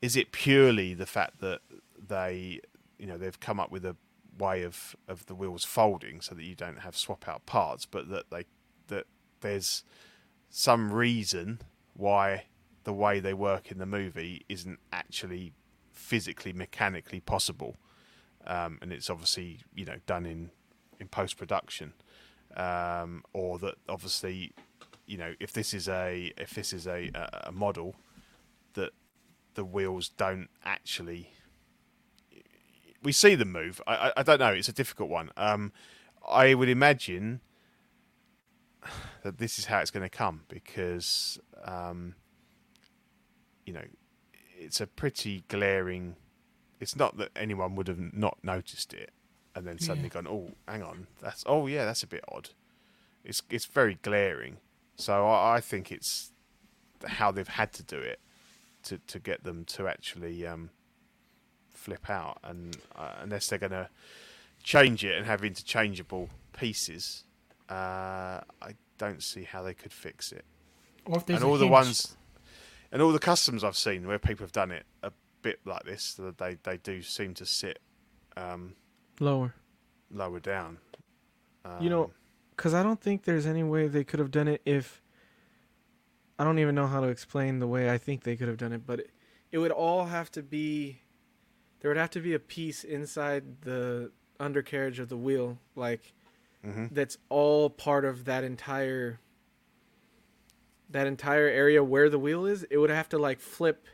is 0.00 0.16
it 0.16 0.32
purely 0.32 0.94
the 0.94 1.04
fact 1.04 1.40
that 1.40 1.60
they 2.08 2.60
you 2.98 3.06
know 3.06 3.18
they've 3.18 3.38
come 3.38 3.60
up 3.60 3.70
with 3.70 3.84
a 3.84 3.94
way 4.38 4.62
of 4.62 4.96
of 5.06 5.26
the 5.26 5.34
wheels 5.34 5.64
folding 5.64 6.22
so 6.22 6.34
that 6.34 6.44
you 6.44 6.54
don't 6.54 6.78
have 6.78 6.96
swap 6.96 7.28
out 7.28 7.44
parts 7.44 7.84
but 7.84 8.08
that 8.08 8.30
they 8.30 8.46
that 8.86 9.04
there's 9.42 9.84
some 10.48 10.90
reason 10.90 11.60
why 11.92 12.44
the 12.84 12.94
way 12.94 13.20
they 13.20 13.34
work 13.34 13.70
in 13.70 13.76
the 13.76 13.84
movie 13.84 14.46
isn't 14.48 14.78
actually 14.90 15.52
physically 15.92 16.54
mechanically 16.54 17.20
possible 17.20 17.76
um, 18.48 18.78
and 18.82 18.92
it's 18.92 19.08
obviously 19.08 19.60
you 19.74 19.84
know 19.84 19.96
done 20.06 20.26
in 20.26 20.50
in 20.98 21.06
post 21.06 21.36
production 21.36 21.92
um, 22.56 23.22
or 23.32 23.58
that 23.58 23.76
obviously 23.88 24.52
you 25.06 25.16
know 25.16 25.34
if 25.38 25.52
this 25.52 25.72
is 25.72 25.88
a 25.88 26.32
if 26.36 26.54
this 26.54 26.72
is 26.72 26.86
a 26.86 27.10
a, 27.44 27.52
model 27.52 27.94
that 28.74 28.90
the 29.54 29.64
wheels 29.64 30.08
don't 30.08 30.48
actually 30.64 31.30
we 33.02 33.12
see 33.12 33.34
them 33.34 33.52
move. 33.52 33.80
I, 33.86 33.94
I, 33.94 34.12
I 34.18 34.22
don't 34.22 34.40
know. 34.40 34.52
It's 34.52 34.68
a 34.68 34.72
difficult 34.72 35.08
one. 35.08 35.30
Um, 35.36 35.72
I 36.28 36.54
would 36.54 36.68
imagine 36.68 37.40
that 39.22 39.38
this 39.38 39.58
is 39.58 39.66
how 39.66 39.78
it's 39.78 39.90
going 39.90 40.02
to 40.02 40.10
come 40.10 40.42
because, 40.48 41.38
um, 41.64 42.14
you 43.64 43.72
know, 43.72 43.84
it's 44.58 44.80
a 44.80 44.86
pretty 44.86 45.44
glaring. 45.48 46.16
It's 46.80 46.94
not 46.96 47.16
that 47.18 47.30
anyone 47.34 47.74
would 47.74 47.88
have 47.88 48.12
not 48.12 48.38
noticed 48.42 48.92
it 48.94 49.10
and 49.54 49.66
then 49.66 49.78
suddenly 49.78 50.08
Yeah. 50.08 50.22
gone, 50.22 50.28
"Oh, 50.28 50.54
hang 50.68 50.82
on, 50.82 51.08
that's 51.20 51.42
oh 51.46 51.66
yeah, 51.66 51.84
that's 51.84 52.02
a 52.02 52.06
bit 52.06 52.24
odd." 52.28 52.50
It's 53.24 53.42
it's 53.50 53.66
very 53.66 53.98
glaring. 54.02 54.58
So 54.96 55.26
I, 55.28 55.56
I 55.56 55.60
think 55.60 55.90
it's 55.92 56.32
how 57.06 57.30
they've 57.30 57.46
had 57.46 57.72
to 57.74 57.82
do 57.82 57.98
it 57.98 58.20
to 58.84 58.98
to 58.98 59.18
get 59.18 59.44
them 59.44 59.64
to 59.66 59.88
actually 59.88 60.46
um, 60.46 60.70
flip 61.70 62.08
out, 62.08 62.38
and 62.44 62.76
uh, 62.94 63.14
unless 63.20 63.48
they're 63.48 63.58
going 63.58 63.72
to 63.72 63.88
change 64.62 65.04
it 65.04 65.16
and 65.16 65.26
have 65.26 65.44
interchangeable 65.44 66.28
pieces, 66.52 67.24
uh, 67.68 68.40
I 68.62 68.74
don't 68.98 69.22
see 69.22 69.44
how 69.44 69.62
they 69.62 69.74
could 69.74 69.92
fix 69.92 70.32
it. 70.32 70.44
And 71.36 71.44
all 71.44 71.56
the 71.58 71.64
hinge. 71.64 71.70
ones, 71.72 72.16
and 72.92 73.00
all 73.02 73.12
the 73.12 73.18
customs 73.18 73.64
I've 73.64 73.76
seen 73.76 74.06
where 74.06 74.18
people 74.18 74.44
have 74.44 74.52
done 74.52 74.70
it 74.70 74.84
a 75.02 75.10
bit 75.48 75.60
like 75.64 75.84
this, 75.84 76.14
that 76.14 76.38
they 76.38 76.56
they 76.62 76.76
do 76.76 77.00
seem 77.02 77.32
to 77.34 77.46
sit 77.46 77.78
um, 78.36 78.74
Lower. 79.20 79.54
lower 80.10 80.40
down. 80.40 80.78
You 81.80 81.90
know, 81.90 82.04
Um, 82.04 82.10
because 82.56 82.74
I 82.74 82.82
don't 82.82 83.00
think 83.00 83.24
there's 83.24 83.46
any 83.46 83.62
way 83.62 83.88
they 83.88 84.04
could 84.04 84.20
have 84.20 84.30
done 84.30 84.48
it 84.48 84.60
if. 84.64 85.02
I 86.40 86.44
don't 86.44 86.58
even 86.60 86.74
know 86.76 86.86
how 86.86 87.00
to 87.00 87.08
explain 87.08 87.58
the 87.58 87.66
way 87.66 87.90
I 87.90 87.98
think 87.98 88.22
they 88.22 88.36
could 88.36 88.46
have 88.46 88.58
done 88.58 88.72
it, 88.72 88.86
but 88.86 89.00
it, 89.00 89.10
it 89.50 89.58
would 89.58 89.72
all 89.72 90.04
have 90.06 90.30
to 90.32 90.42
be. 90.42 91.02
There 91.80 91.90
would 91.90 91.96
have 91.98 92.10
to 92.10 92.20
be 92.20 92.34
a 92.34 92.38
piece 92.38 92.84
inside 92.84 93.62
the 93.62 94.12
undercarriage 94.38 94.98
of 95.00 95.08
the 95.08 95.16
wheel, 95.16 95.58
like 95.74 96.12
Mhm. 96.64 96.90
that's 96.92 97.18
all 97.28 97.70
part 97.70 98.04
of 98.04 98.24
that 98.26 98.44
entire. 98.44 99.18
That 100.90 101.06
entire 101.06 101.48
area 101.48 101.82
where 101.84 102.08
the 102.08 102.18
wheel 102.18 102.46
is, 102.46 102.62
it 102.70 102.78
would 102.78 102.90
have 102.90 103.08
to 103.10 103.18
like 103.18 103.40
flip. 103.40 103.86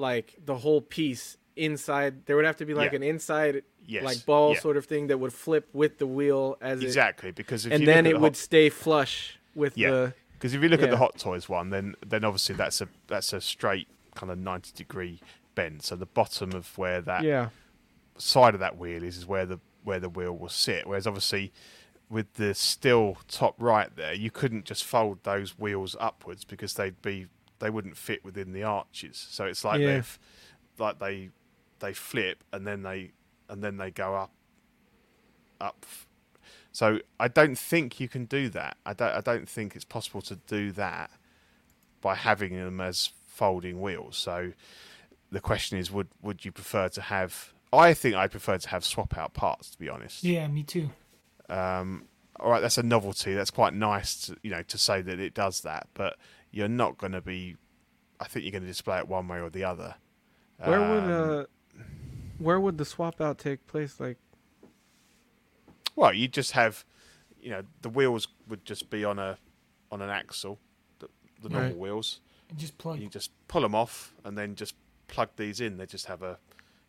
Like 0.00 0.34
the 0.44 0.56
whole 0.56 0.80
piece 0.80 1.36
inside, 1.56 2.26
there 2.26 2.36
would 2.36 2.44
have 2.46 2.56
to 2.56 2.64
be 2.64 2.74
like 2.74 2.92
Yeah. 2.92 2.96
an 2.96 3.02
inside 3.02 3.62
yes, 3.86 4.02
like 4.04 4.24
ball 4.24 4.54
yeah, 4.54 4.60
sort 4.60 4.76
of 4.76 4.86
thing 4.86 5.08
that 5.08 5.18
would 5.18 5.32
flip 5.32 5.68
with 5.72 5.98
the 5.98 6.06
wheel 6.06 6.56
as 6.60 6.80
it 6.82 6.86
exactly 6.86 7.30
because 7.32 7.66
if 7.66 7.72
and 7.72 7.86
then 7.86 8.06
it 8.06 8.14
the 8.14 8.18
would 8.20 8.32
hot- 8.32 8.36
stay 8.36 8.68
flush 8.70 9.38
with 9.54 9.76
Yeah. 9.76 9.90
the 9.90 10.14
Because 10.32 10.54
if 10.54 10.62
you 10.62 10.68
look 10.70 10.82
at 10.82 10.90
the 10.90 10.96
Hot 10.96 11.18
Toys 11.18 11.48
one, 11.48 11.68
then 11.70 11.94
then 12.06 12.24
obviously 12.24 12.54
that's 12.54 12.80
a 12.80 12.88
that's 13.08 13.32
a 13.32 13.40
straight 13.40 13.88
kind 14.14 14.32
of 14.32 14.38
ninety 14.38 14.72
degree 14.74 15.20
bend. 15.54 15.82
So 15.82 15.96
the 15.96 16.06
bottom 16.06 16.52
of 16.52 16.78
where 16.78 17.00
that 17.02 17.22
yeah 17.24 17.48
side 18.16 18.54
of 18.54 18.60
that 18.60 18.78
wheel 18.78 19.02
is 19.02 19.16
is 19.18 19.26
where 19.26 19.44
the 19.44 19.58
where 19.84 20.00
the 20.00 20.08
wheel 20.08 20.32
will 20.32 20.48
sit. 20.48 20.86
Whereas 20.86 21.06
obviously 21.06 21.52
with 22.08 22.34
the 22.34 22.54
still 22.54 23.18
top 23.28 23.54
right 23.58 23.94
there, 23.96 24.14
you 24.14 24.30
couldn't 24.30 24.64
just 24.64 24.82
fold 24.84 25.18
those 25.24 25.58
wheels 25.58 25.94
upwards 26.00 26.44
because 26.44 26.74
they'd 26.74 27.00
be 27.02 27.26
they 27.60 27.70
wouldn't 27.70 27.96
fit 27.96 28.24
within 28.24 28.52
the 28.52 28.64
arches. 28.64 29.26
So 29.30 29.44
it's 29.44 29.64
like 29.64 29.80
Yeah. 29.80 29.86
they've 29.94 30.18
like 30.78 30.98
they 30.98 31.30
they 31.78 31.92
flip 31.92 32.42
and 32.52 32.66
then 32.66 32.82
they 32.82 33.12
and 33.48 33.62
then 33.62 33.76
they 33.76 33.90
go 33.90 34.14
up 34.16 34.32
up. 35.60 35.86
So 36.72 37.00
I 37.18 37.28
don't 37.28 37.56
think 37.58 38.00
you 38.00 38.08
can 38.08 38.24
do 38.24 38.48
that. 38.50 38.76
I 38.84 38.92
don't 38.94 39.12
I 39.14 39.20
don't 39.20 39.48
think 39.48 39.76
it's 39.76 39.84
possible 39.84 40.22
to 40.22 40.36
do 40.36 40.72
that 40.72 41.10
by 42.00 42.14
having 42.14 42.54
them 42.56 42.80
as 42.80 43.10
folding 43.26 43.80
wheels. 43.80 44.16
So 44.16 44.52
the 45.30 45.40
question 45.40 45.78
is 45.78 45.90
would 45.90 46.08
would 46.22 46.44
you 46.44 46.52
prefer 46.52 46.88
to 46.90 47.02
have 47.02 47.52
I 47.72 47.94
think 47.94 48.16
I 48.16 48.26
prefer 48.26 48.58
to 48.58 48.68
have 48.70 48.84
swap 48.84 49.16
out 49.16 49.34
parts 49.34 49.70
to 49.70 49.78
be 49.78 49.88
honest. 49.88 50.24
Yeah, 50.24 50.46
me 50.48 50.62
too. 50.62 50.90
Um 51.48 52.06
all 52.38 52.50
right, 52.50 52.60
that's 52.60 52.78
a 52.78 52.82
novelty. 52.82 53.34
That's 53.34 53.50
quite 53.50 53.74
nice 53.74 54.26
to, 54.26 54.36
you 54.42 54.50
know 54.50 54.62
to 54.62 54.78
say 54.78 55.02
that 55.02 55.20
it 55.20 55.34
does 55.34 55.60
that, 55.62 55.88
but 55.94 56.16
you're 56.50 56.68
not 56.68 56.98
going 56.98 57.12
to 57.12 57.20
be 57.20 57.56
I 58.20 58.26
think 58.26 58.44
you're 58.44 58.52
going 58.52 58.62
to 58.62 58.68
display 58.68 58.98
it 58.98 59.08
one 59.08 59.28
way 59.28 59.40
or 59.40 59.48
the 59.50 59.64
other. 59.64 59.94
where 60.58 60.80
would 60.80 61.04
Um, 61.10 61.30
uh 61.40 61.44
where 62.38 62.58
would 62.60 62.78
the 62.78 62.84
swap 62.84 63.20
out 63.20 63.38
take 63.38 63.66
place 63.66 64.00
like 64.00 64.18
Well, 65.96 66.12
you 66.14 66.28
just 66.28 66.52
have, 66.52 66.84
you 67.40 67.50
know, 67.50 67.62
the 67.82 67.88
wheels 67.90 68.28
would 68.48 68.64
just 68.64 68.90
be 68.90 69.04
on 69.04 69.18
a 69.18 69.38
on 69.92 70.00
an 70.02 70.08
axle, 70.10 70.58
the, 71.00 71.08
the 71.42 71.48
normal 71.48 71.70
Right. 71.70 71.76
wheels. 71.78 72.20
And 72.48 72.58
just 72.58 72.78
plug. 72.78 72.98
You 73.00 73.08
just 73.08 73.30
pull 73.48 73.62
them 73.62 73.74
off 73.74 74.14
and 74.24 74.36
then 74.38 74.54
just 74.54 74.74
plug 75.08 75.30
these 75.36 75.60
in. 75.60 75.76
They 75.78 75.86
just 75.86 76.06
have 76.06 76.22
a, 76.22 76.38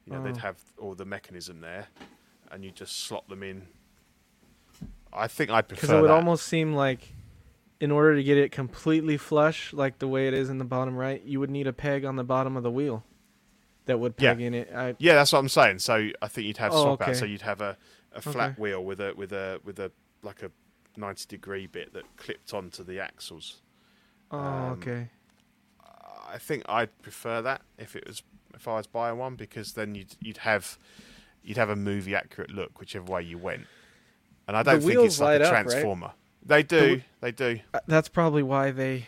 you 0.06 0.14
know, 0.14 0.24
they'd 0.24 0.38
Oh. 0.38 0.40
have 0.40 0.58
all 0.78 0.96
the 0.96 1.06
mechanism 1.06 1.62
there, 1.62 1.88
and 2.52 2.64
you 2.64 2.72
just 2.72 2.96
slot 2.98 3.28
them 3.28 3.44
in. 3.44 3.68
I 5.14 5.28
think 5.28 5.50
I'd 5.50 5.68
prefer 5.68 5.82
because 5.82 5.90
it 5.92 6.02
would 6.02 6.10
that. 6.10 6.16
almost 6.16 6.46
seem 6.48 6.74
like 6.74 7.14
in 7.82 7.92
order 7.92 8.16
to 8.16 8.24
get 8.24 8.38
it 8.38 8.52
completely 8.52 9.18
flush 9.18 9.74
like 9.74 10.00
the 10.00 10.08
way 10.08 10.28
it 10.28 10.34
is 10.34 10.50
in 10.50 10.58
the 10.60 10.64
bottom 10.64 10.96
right 10.96 11.24
you 11.24 11.40
would 11.40 11.50
need 11.50 11.68
a 11.68 11.74
peg 11.74 12.06
on 12.06 12.16
the 12.16 12.24
bottom 12.24 12.56
of 12.56 12.64
the 12.64 12.72
wheel 12.72 13.04
that 13.86 14.00
would 14.00 14.14
Yeah. 14.18 14.34
peg 14.34 14.42
in 14.42 14.54
it 14.54 14.72
I, 14.74 14.96
Yeah, 15.00 15.16
that's 15.16 15.34
what 15.34 15.40
I'm 15.40 15.50
saying. 15.50 15.80
So 15.80 16.10
I 16.22 16.28
think 16.28 16.48
you'd 16.48 16.58
have 16.58 16.72
Oh, 16.72 16.84
swap 16.84 17.02
out. 17.02 17.16
So 17.18 17.26
you'd 17.26 17.42
have 17.42 17.60
a, 17.60 17.76
a 18.14 18.22
flat 18.22 18.52
Okay. 18.52 18.62
wheel 18.62 18.86
with 18.86 19.02
a 19.02 19.14
with 19.16 19.34
a 19.34 19.60
with 19.66 19.80
a 19.80 19.92
like 20.22 20.44
a 20.44 20.52
ninety 20.96 21.26
degree 21.28 21.66
bit 21.68 21.94
that 21.94 22.04
clipped 22.16 22.54
onto 22.54 22.84
the 22.84 23.00
axles. 23.00 23.62
oh 24.32 24.38
Um, 24.38 24.72
okay 24.74 25.10
I 26.34 26.38
think 26.38 26.64
I'd 26.70 26.98
prefer 27.02 27.42
that 27.42 27.62
if 27.78 27.96
it 27.96 28.06
was 28.08 28.24
if 28.54 28.68
I 28.68 28.76
was 28.78 28.88
buying 28.88 29.18
one 29.18 29.36
because 29.36 29.74
then 29.74 29.96
you'd 29.96 30.16
you'd 30.22 30.38
have 30.38 30.78
you'd 31.44 31.58
have 31.58 31.70
a 31.70 31.76
movie 31.76 32.16
accurate 32.16 32.52
look 32.52 32.80
whichever 32.80 33.12
way 33.12 33.24
you 33.24 33.38
went. 33.38 33.66
And 34.48 34.56
I 34.56 34.64
don't 34.64 34.82
think 34.82 35.00
it's 35.06 35.20
like 35.20 35.42
a 35.42 35.46
up, 35.46 35.66
right? 35.66 35.82
Transformer. 36.48 36.48
They 36.48 36.64
do, 36.64 36.96
The 36.96 37.02
they 37.22 37.32
do. 37.32 37.60
Uh, 37.74 37.80
that's 37.88 38.10
probably 38.10 38.44
why 38.44 38.72
they 38.72 39.08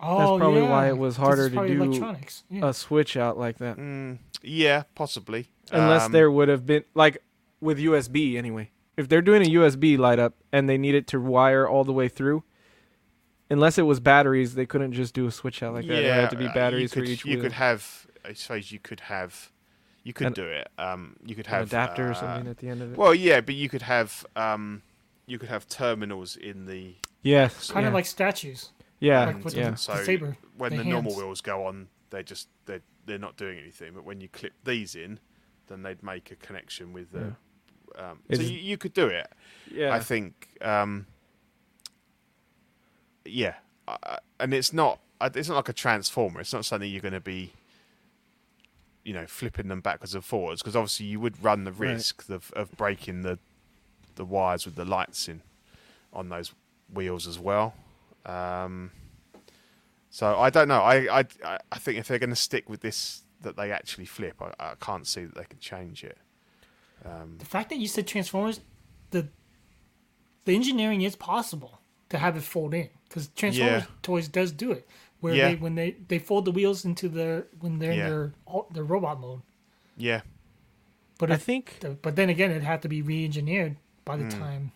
Oh, 0.00 0.18
that's 0.18 0.40
probably 0.40 0.62
yeah, 0.62 0.70
why 0.70 0.88
it 0.88 0.98
was 0.98 1.16
harder 1.16 1.48
to 1.48 1.66
do 1.68 1.82
electronics. 1.82 2.44
Yeah. 2.50 2.68
a 2.68 2.74
switch 2.74 3.16
out 3.16 3.38
like 3.38 3.58
that. 3.58 3.76
Mm, 3.78 4.18
yeah, 4.42 4.82
possibly. 4.94 5.48
Unless 5.70 6.06
Um, 6.06 6.12
there 6.12 6.30
would 6.30 6.48
have 6.48 6.66
been 6.66 6.84
like 6.94 7.18
with 7.60 7.78
USB 7.78 8.36
anyway. 8.36 8.70
If 8.96 9.08
they're 9.08 9.22
doing 9.22 9.42
a 9.42 9.50
USB 9.50 9.96
light 9.96 10.18
up 10.18 10.34
and 10.52 10.68
they 10.68 10.76
need 10.78 10.94
it 10.94 11.06
to 11.08 11.20
wire 11.20 11.66
all 11.66 11.84
the 11.84 11.92
way 11.92 12.08
through, 12.08 12.42
unless 13.50 13.78
it 13.78 13.82
was 13.82 14.00
batteries, 14.00 14.54
they 14.56 14.66
couldn't 14.66 14.92
just 14.92 15.14
do 15.14 15.26
a 15.26 15.30
switch 15.30 15.62
out 15.62 15.74
like 15.74 15.86
that. 15.86 15.94
There 16.02 16.14
had 16.14 16.30
to 16.30 16.36
be 16.36 16.46
uh, 16.46 16.52
batteries 16.54 16.82
you 16.82 16.88
could, 16.88 17.04
for 17.08 17.12
each 17.12 17.24
You 17.24 17.34
wheel. 17.36 17.42
could 17.44 17.52
have, 17.52 18.06
I 18.24 18.32
suppose, 18.34 18.70
you 18.72 18.78
could 18.80 19.00
have, 19.00 19.50
you 20.02 20.12
could 20.12 20.28
An- 20.28 20.32
do 20.34 20.46
it. 20.46 20.68
Um, 20.76 21.16
you 21.24 21.34
could 21.34 21.46
An 21.46 21.52
have 21.52 21.68
adapter 21.68 22.08
or 22.08 22.10
uh, 22.10 22.14
something 22.14 22.48
at 22.50 22.58
the 22.58 22.68
end 22.68 22.82
of 22.82 22.92
it. 22.92 22.98
Well, 22.98 23.14
yeah, 23.14 23.40
but 23.40 23.54
you 23.54 23.68
could 23.68 23.82
have, 23.82 24.26
um, 24.36 24.82
you 25.26 25.38
could 25.38 25.48
have 25.48 25.68
terminals 25.68 26.36
in 26.36 26.66
the 26.66 26.94
yes, 27.22 27.70
kind 27.70 27.84
yeah. 27.84 27.88
of 27.88 27.94
like 27.94 28.06
statues. 28.06 28.70
yeah, 29.00 29.24
like 29.26 29.44
with 29.44 29.54
yeah. 29.54 29.70
the- 29.70 29.76
so 29.76 30.02
saber, 30.04 30.36
when 30.56 30.72
the 30.76 30.78
the 30.78 30.84
normal 30.84 31.14
wheels 31.16 31.40
go 31.40 31.66
on, 31.66 31.88
they 32.10 32.22
just 32.22 32.48
they 32.66 32.80
they're 33.06 33.18
not 33.18 33.36
doing 33.36 33.58
anything. 33.58 33.92
But 33.94 34.04
when 34.04 34.20
you 34.20 34.28
clip 34.28 34.52
these 34.64 34.94
in, 34.94 35.18
then 35.68 35.82
they'd 35.82 36.02
make 36.02 36.30
a 36.30 36.36
connection 36.36 36.92
with 36.92 37.10
the. 37.12 37.34
Um, 37.96 38.18
so 38.32 38.40
you, 38.42 38.58
you 38.58 38.76
could 38.76 38.92
do 38.92 39.06
it. 39.06 39.30
yeah. 39.72 39.94
I 39.94 40.00
think. 40.00 40.48
Um, 40.60 41.06
yeah, 43.24 43.54
I, 43.88 43.96
I- 44.02 44.18
and 44.40 44.52
it's 44.52 44.72
not. 44.72 45.00
It's 45.20 45.48
not 45.48 45.56
like 45.56 45.68
a 45.70 45.72
transformer. 45.74 46.40
It's 46.40 46.52
not 46.52 46.64
something 46.64 46.90
you're 46.90 47.00
going 47.00 47.14
to 47.14 47.20
be. 47.20 47.52
You 49.04 49.12
know, 49.12 49.26
flipping 49.26 49.68
them 49.68 49.80
backwards 49.82 50.14
and 50.14 50.24
forwards 50.24 50.62
because 50.62 50.74
obviously 50.74 51.04
you 51.06 51.20
would 51.20 51.42
run 51.44 51.64
the 51.64 51.72
Right. 51.72 51.90
risk 51.90 52.26
of, 52.30 52.50
of 52.56 52.74
breaking 52.74 53.20
the 53.20 53.38
the 54.16 54.24
wires 54.24 54.64
with 54.66 54.74
the 54.76 54.84
lights 54.84 55.28
in 55.28 55.42
on 56.12 56.28
those 56.28 56.52
wheels 56.92 57.26
as 57.26 57.38
well. 57.38 57.74
Um, 58.26 58.90
so 60.10 60.38
I 60.38 60.50
don't 60.50 60.68
know. 60.68 60.80
I 60.80 61.20
I 61.20 61.24
I- 61.44 61.58
I 61.72 61.78
think 61.78 61.98
if 61.98 62.06
they're 62.08 62.18
going 62.20 62.30
to 62.30 62.36
stick 62.36 62.68
with 62.68 62.80
this, 62.80 63.22
that 63.42 63.56
they 63.56 63.72
actually 63.72 64.06
flip, 64.06 64.40
I, 64.40 64.52
I 64.58 64.74
can't 64.80 65.06
see 65.06 65.24
that 65.24 65.34
they 65.34 65.44
can 65.44 65.58
change 65.58 66.04
it. 66.04 66.18
Um, 67.04 67.36
The 67.38 67.44
fact 67.44 67.68
that 67.70 67.78
you 67.78 67.88
said 67.88 68.06
Transformers, 68.06 68.60
the 69.10 69.28
the 70.44 70.54
engineering 70.54 71.02
is 71.02 71.16
possible 71.16 71.80
to 72.10 72.18
have 72.18 72.36
it 72.36 72.42
fold 72.42 72.74
in 72.74 72.90
because 73.08 73.28
Transformers 73.28 73.82
Yeah. 73.84 73.90
toys 74.02 74.28
does 74.28 74.52
do 74.52 74.70
it, 74.72 74.86
where 75.20 75.34
Yeah. 75.34 75.48
they 75.48 75.54
when 75.56 75.74
they 75.74 75.90
they 76.08 76.18
fold 76.18 76.44
the 76.44 76.52
wheels 76.52 76.84
into 76.84 77.08
their 77.08 77.46
when 77.60 77.78
they're 77.78 77.92
Yeah. 77.92 78.04
in 78.06 78.10
their 78.10 78.32
au- 78.46 78.68
their 78.72 78.84
robot 78.84 79.20
mode. 79.20 79.42
yeah, 79.96 80.20
But 81.18 81.30
I 81.30 81.34
if, 81.34 81.42
think 81.42 81.80
but 82.02 82.14
then 82.16 82.28
again, 82.30 82.50
it 82.50 82.62
had 82.62 82.82
to 82.82 82.88
be 82.88 83.02
re-engineered 83.02 83.76
by 84.04 84.16
the 84.16 84.28
time 84.28 84.72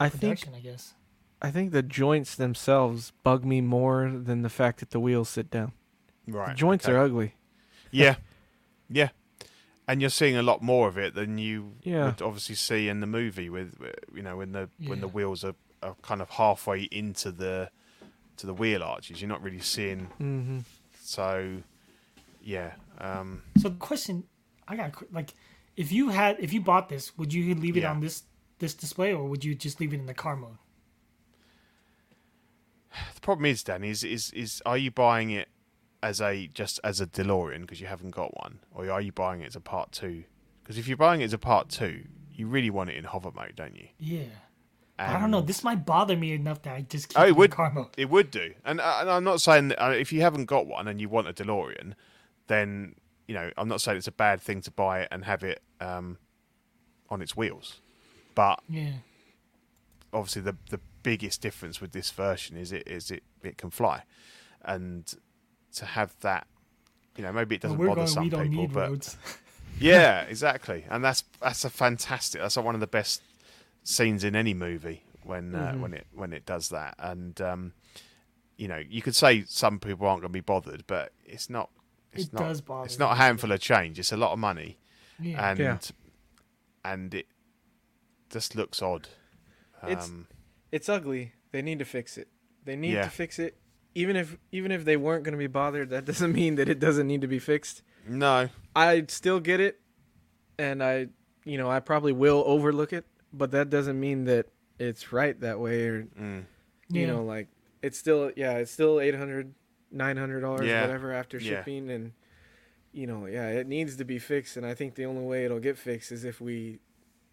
I 0.00 0.08
think 0.08 0.46
I 0.54 0.60
guess. 0.60 0.94
I 1.40 1.50
think 1.50 1.72
the 1.72 1.82
joints 1.82 2.34
themselves 2.34 3.12
bug 3.22 3.44
me 3.44 3.60
more 3.60 4.10
than 4.10 4.42
the 4.42 4.48
fact 4.48 4.80
that 4.80 4.90
the 4.90 4.98
wheels 5.00 5.28
sit 5.28 5.50
down. 5.50 5.72
right. 6.26 6.48
The 6.48 6.54
joints 6.54 6.84
okay. 6.86 6.94
are 6.94 6.98
ugly. 6.98 7.34
Yeah, 7.90 8.16
yeah, 8.90 9.10
and 9.86 10.00
you're 10.00 10.10
seeing 10.10 10.36
a 10.36 10.42
lot 10.42 10.62
more 10.62 10.88
of 10.88 10.98
it 10.98 11.14
than 11.14 11.38
you 11.38 11.74
Yeah. 11.82 12.06
would 12.06 12.22
obviously 12.22 12.54
see 12.56 12.88
in 12.88 13.00
the 13.00 13.06
movie 13.06 13.48
with 13.50 13.74
you 14.14 14.22
know 14.22 14.36
when 14.36 14.52
the 14.52 14.68
when 14.86 15.00
the 15.00 15.08
wheels 15.08 15.44
are, 15.44 15.54
are 15.82 15.96
kind 16.02 16.20
of 16.20 16.30
halfway 16.30 16.82
into 16.90 17.30
the 17.32 17.70
to 18.36 18.46
the 18.46 18.54
wheel 18.54 18.82
arches. 18.82 19.20
You're 19.20 19.28
not 19.28 19.42
really 19.42 19.60
seeing 19.60 20.06
hmm 20.18 20.58
so. 21.00 21.62
Yeah. 22.40 22.72
Um, 22.98 23.42
So 23.58 23.68
the 23.68 23.76
question 23.76 24.24
I 24.66 24.76
got, 24.76 24.94
like, 25.12 25.34
if 25.76 25.90
you 25.92 26.08
had 26.10 26.36
if 26.40 26.52
you 26.52 26.60
bought 26.60 26.88
this, 26.88 27.16
would 27.18 27.32
you 27.32 27.54
leave 27.54 27.76
it 27.76 27.82
Yeah. 27.82 27.90
on 27.90 28.00
this 28.00 28.22
this 28.58 28.74
display 28.74 29.12
or 29.12 29.24
would 29.28 29.44
you 29.44 29.54
just 29.54 29.80
leave 29.80 29.92
it 29.92 30.00
in 30.00 30.06
the 30.06 30.14
car 30.14 30.36
mode? 30.36 30.58
the 33.14 33.20
problem 33.20 33.46
is, 33.46 33.62
Danny, 33.62 33.90
is 33.90 34.02
is 34.04 34.30
is 34.32 34.62
are 34.66 34.78
you 34.78 34.90
buying 34.90 35.30
it 35.30 35.48
as 36.02 36.20
a 36.20 36.48
just 36.48 36.80
as 36.82 37.00
a 37.00 37.06
DeLorean 37.06 37.60
because 37.62 37.80
you 37.80 37.86
haven't 37.86 38.10
got 38.10 38.36
one, 38.42 38.60
or 38.74 38.90
are 38.90 39.00
you 39.00 39.12
buying 39.12 39.40
it 39.42 39.46
as 39.46 39.56
a 39.56 39.60
part 39.60 39.92
two? 39.92 40.24
Because 40.62 40.78
if 40.78 40.88
you're 40.88 40.96
buying 40.96 41.20
it 41.20 41.24
as 41.24 41.32
a 41.32 41.38
part 41.38 41.68
two, 41.68 42.04
you 42.32 42.46
really 42.46 42.70
want 42.70 42.90
it 42.90 42.96
in 42.96 43.04
hover 43.04 43.30
mode, 43.34 43.54
don't 43.56 43.76
you? 43.76 43.88
Yeah. 43.98 44.24
I 45.00 45.18
don't 45.20 45.30
know. 45.30 45.40
This 45.40 45.62
might 45.62 45.86
bother 45.86 46.16
me 46.16 46.32
enough 46.32 46.62
that 46.62 46.74
I 46.74 46.80
just 46.80 47.10
keep 47.10 47.18
Oh, 47.18 47.22
it 47.22 47.26
it 47.26 47.30
in 47.30 47.36
would. 47.36 47.50
car 47.52 47.70
mode. 47.72 47.86
It 47.96 48.10
would 48.10 48.32
do, 48.32 48.54
and, 48.64 48.80
uh, 48.80 48.98
and 49.00 49.08
I'm 49.10 49.22
not 49.22 49.40
saying 49.40 49.68
that 49.68 49.80
uh, 49.82 49.90
if 49.90 50.12
you 50.12 50.22
haven't 50.22 50.46
got 50.46 50.66
one 50.66 50.88
and 50.88 51.00
you 51.00 51.08
want 51.08 51.28
a 51.28 51.32
DeLorean, 51.32 51.94
then 52.48 52.96
you 53.28 53.34
know 53.34 53.50
I'm 53.56 53.68
not 53.68 53.80
saying 53.80 53.98
it's 53.98 54.08
a 54.08 54.12
bad 54.12 54.40
thing 54.40 54.60
to 54.62 54.72
buy 54.72 55.02
it 55.02 55.08
and 55.12 55.24
have 55.24 55.44
it 55.44 55.62
um, 55.80 56.18
on 57.10 57.22
its 57.22 57.36
wheels, 57.36 57.80
but 58.38 58.60
Yeah. 58.68 58.92
obviously 60.12 60.42
the 60.42 60.56
the 60.70 60.80
biggest 61.02 61.40
difference 61.40 61.80
with 61.80 61.92
this 61.92 62.10
version 62.10 62.56
is 62.56 62.70
it 62.72 62.86
is 62.86 63.10
it 63.10 63.22
it 63.42 63.56
can 63.58 63.70
fly, 63.70 64.02
and 64.62 65.14
to 65.74 65.84
have 65.84 66.14
that, 66.20 66.46
you 67.16 67.22
know, 67.24 67.32
maybe 67.32 67.54
it 67.56 67.60
doesn't 67.62 67.78
we're 67.78 67.88
bother 67.88 68.02
going. 68.02 68.08
some 68.08 68.24
We 68.24 68.30
don't 68.30 68.48
people, 68.50 68.62
need 68.62 68.72
but 68.72 68.90
roads. 68.90 69.16
yeah, 69.80 70.22
exactly, 70.22 70.84
and 70.90 71.04
that's 71.04 71.24
that's 71.40 71.64
a 71.64 71.70
fantastic. 71.70 72.40
That's 72.40 72.56
one 72.56 72.74
of 72.74 72.80
the 72.80 72.86
best 72.86 73.22
scenes 73.84 74.22
in 74.24 74.34
any 74.36 74.54
movie 74.54 75.02
when 75.24 75.54
uh, 75.54 75.58
Mm-hmm. 75.58 75.80
when 75.82 75.94
it 75.94 76.06
when 76.14 76.32
it 76.32 76.44
does 76.46 76.68
that. 76.70 76.94
And 76.98 77.40
um, 77.40 77.72
you 78.56 78.68
know, 78.68 78.80
you 78.88 79.02
could 79.02 79.16
say 79.16 79.44
some 79.48 79.78
people 79.80 80.06
aren't 80.06 80.20
going 80.22 80.32
to 80.32 80.40
be 80.42 80.52
bothered, 80.54 80.84
but 80.86 81.12
it's 81.24 81.48
not. 81.50 81.70
It's 82.12 82.24
It 82.28 82.32
not, 82.34 82.42
does 82.48 82.60
bother 82.62 82.86
It's 82.86 82.98
not 82.98 83.12
a 83.12 83.16
handful 83.16 83.52
of 83.52 83.60
change. 83.60 83.98
It's 83.98 84.12
a 84.12 84.16
lot 84.16 84.32
of 84.32 84.38
money, 84.38 84.78
Yeah. 85.20 85.50
and 85.50 85.58
Yeah. 85.58 85.78
and 86.84 87.14
it 87.14 87.26
just 88.30 88.54
looks 88.54 88.82
odd. 88.82 89.08
It's- 89.84 90.08
Um, 90.08 90.26
It's 90.70 90.88
ugly. 90.88 91.32
They 91.50 91.62
need 91.62 91.78
to 91.78 91.84
fix 91.86 92.18
it. 92.18 92.28
They 92.64 92.76
need 92.76 92.92
Yeah. 92.92 93.04
to 93.04 93.10
fix 93.10 93.38
it. 93.38 93.56
Even 93.94 94.16
if 94.16 94.36
even 94.52 94.70
if 94.70 94.84
they 94.84 94.96
weren't 94.96 95.24
going 95.24 95.32
to 95.32 95.38
be 95.38 95.46
bothered, 95.46 95.88
that 95.90 96.04
doesn't 96.12 96.32
mean 96.34 96.56
that 96.56 96.68
it 96.68 96.78
doesn't 96.78 97.06
need 97.06 97.22
to 97.22 97.26
be 97.28 97.38
fixed. 97.38 97.82
no, 98.06 98.48
I 98.76 99.04
still 99.08 99.40
get 99.40 99.60
it, 99.60 99.80
and 100.58 100.82
I, 100.82 101.08
you 101.44 101.56
know, 101.58 101.70
I 101.70 101.80
probably 101.80 102.12
will 102.12 102.42
overlook 102.46 102.92
it, 102.92 103.06
but 103.32 103.50
that 103.52 103.70
doesn't 103.70 103.98
mean 103.98 104.24
that 104.24 104.46
it's 104.78 105.12
right 105.12 105.38
that 105.40 105.58
way, 105.58 105.86
or 105.88 106.02
mm, 106.04 106.44
you 106.90 107.00
Yeah. 107.02 107.06
know, 107.08 107.24
like 107.24 107.48
it's 107.82 107.98
still, 107.98 108.30
yeah, 108.36 108.58
it's 108.58 108.70
still 108.70 109.00
800 109.00 109.54
900 109.90 110.40
dollars, 110.40 110.66
Yeah. 110.68 110.82
whatever, 110.82 111.12
after 111.12 111.38
Yeah. 111.38 111.58
shipping, 111.60 111.90
and 111.90 112.12
you 112.92 113.06
know, 113.06 113.26
yeah, 113.26 113.48
it 113.50 113.66
needs 113.66 113.96
to 113.96 114.04
be 114.04 114.18
fixed, 114.18 114.56
and 114.56 114.64
I 114.66 114.74
think 114.74 114.94
the 114.96 115.04
only 115.06 115.24
way 115.24 115.44
it'll 115.46 115.60
get 115.60 115.76
fixed 115.78 116.12
is 116.12 116.24
if 116.24 116.40
we 116.40 116.80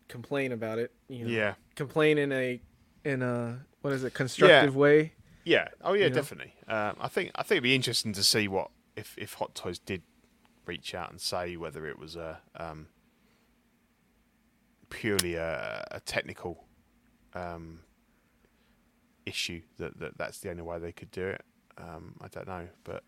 complain 0.07 0.51
about 0.51 0.79
it. 0.79 0.91
You 1.07 1.25
know, 1.25 1.31
yeah, 1.31 1.53
complain 1.75 2.17
in 2.17 2.31
a 2.31 2.61
in 3.03 3.21
a 3.21 3.65
what 3.81 3.93
is 3.93 4.03
it 4.03 4.13
constructive 4.13 4.75
way. 4.75 5.13
yeah. 5.43 5.67
Oh 5.83 5.93
yeah, 5.93 6.05
You 6.05 6.09
definitely. 6.13 6.53
Um, 6.67 6.95
I 6.99 7.07
think 7.07 7.31
I 7.35 7.43
think 7.43 7.57
it'd 7.57 7.63
be 7.63 7.75
interesting 7.75 8.13
to 8.13 8.23
see 8.23 8.47
what 8.47 8.71
if 8.95 9.15
if 9.17 9.33
Hot 9.35 9.53
Toys 9.55 9.79
did 9.79 10.01
reach 10.65 10.95
out 10.95 11.11
and 11.11 11.21
say 11.21 11.55
whether 11.57 11.85
it 11.85 11.99
was 11.99 12.15
a 12.15 12.39
um, 12.55 12.87
purely 14.89 15.35
a, 15.35 15.85
a 15.91 15.99
technical 15.99 16.65
um, 17.33 17.81
issue 19.25 19.61
that, 19.77 19.99
that 19.99 20.17
that's 20.17 20.39
the 20.39 20.49
only 20.49 20.63
way 20.63 20.79
they 20.79 20.91
could 20.91 21.11
do 21.11 21.27
it. 21.27 21.41
Um, 21.77 22.15
I 22.21 22.27
don't 22.29 22.47
know, 22.47 22.67
but 22.83 23.03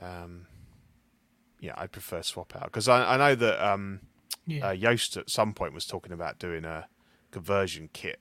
um, 0.00 0.46
yeah, 1.60 1.74
I 1.76 1.86
prefer 1.86 2.22
swap 2.22 2.54
out 2.56 2.64
because 2.66 2.88
I, 2.88 3.14
I 3.14 3.16
know 3.16 3.34
that 3.34 3.66
um, 3.66 4.00
Yeah. 4.48 4.68
uh, 4.68 4.74
Yoast 4.74 5.16
at 5.16 5.30
some 5.30 5.52
point 5.52 5.72
was 5.74 5.86
talking 5.86 6.12
about 6.12 6.38
doing 6.38 6.64
a 6.64 6.88
conversion 7.30 7.90
kit 7.92 8.20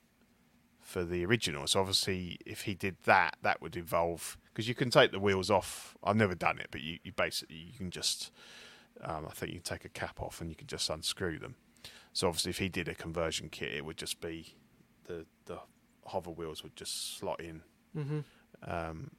for 0.82 1.04
the 1.04 1.26
original. 1.26 1.66
So 1.68 1.80
obviously, 1.80 2.38
if 2.46 2.62
he 2.62 2.74
did 2.76 2.98
that, 3.06 3.38
that 3.42 3.62
would 3.62 3.76
involve 3.76 4.38
because 4.54 4.68
you 4.68 4.76
can 4.76 4.90
take 4.90 5.12
the 5.12 5.20
wheels 5.20 5.50
off. 5.50 5.96
I've 6.04 6.16
never 6.16 6.36
done 6.36 6.60
it, 6.60 6.68
but 6.72 6.82
you, 6.82 7.00
you 7.04 7.12
basically 7.12 7.56
you 7.58 7.74
can 7.78 7.90
just 7.92 8.32
um, 9.04 9.26
I 9.28 9.32
think 9.34 9.54
you 9.54 9.60
can 9.60 9.78
take 9.78 9.86
a 9.86 9.90
cap 9.90 10.22
off 10.22 10.42
and 10.42 10.50
you 10.50 10.56
can 10.56 10.68
just 10.68 10.90
unscrew 10.90 11.40
them. 11.40 11.56
So 12.14 12.28
obviously, 12.28 12.50
if 12.50 12.58
he 12.60 12.68
did 12.70 12.88
a 12.88 12.96
conversion 12.96 13.50
kit, 13.50 13.74
it 13.74 13.86
would 13.86 13.98
just 13.98 14.20
be 14.22 14.56
the 15.06 15.26
the 15.46 15.60
hover 16.06 16.32
wheels 16.32 16.64
would 16.64 16.76
just 16.76 17.18
slot 17.18 17.40
in 17.42 17.62
Mm-hmm. 17.98 18.20
um, 18.70 19.12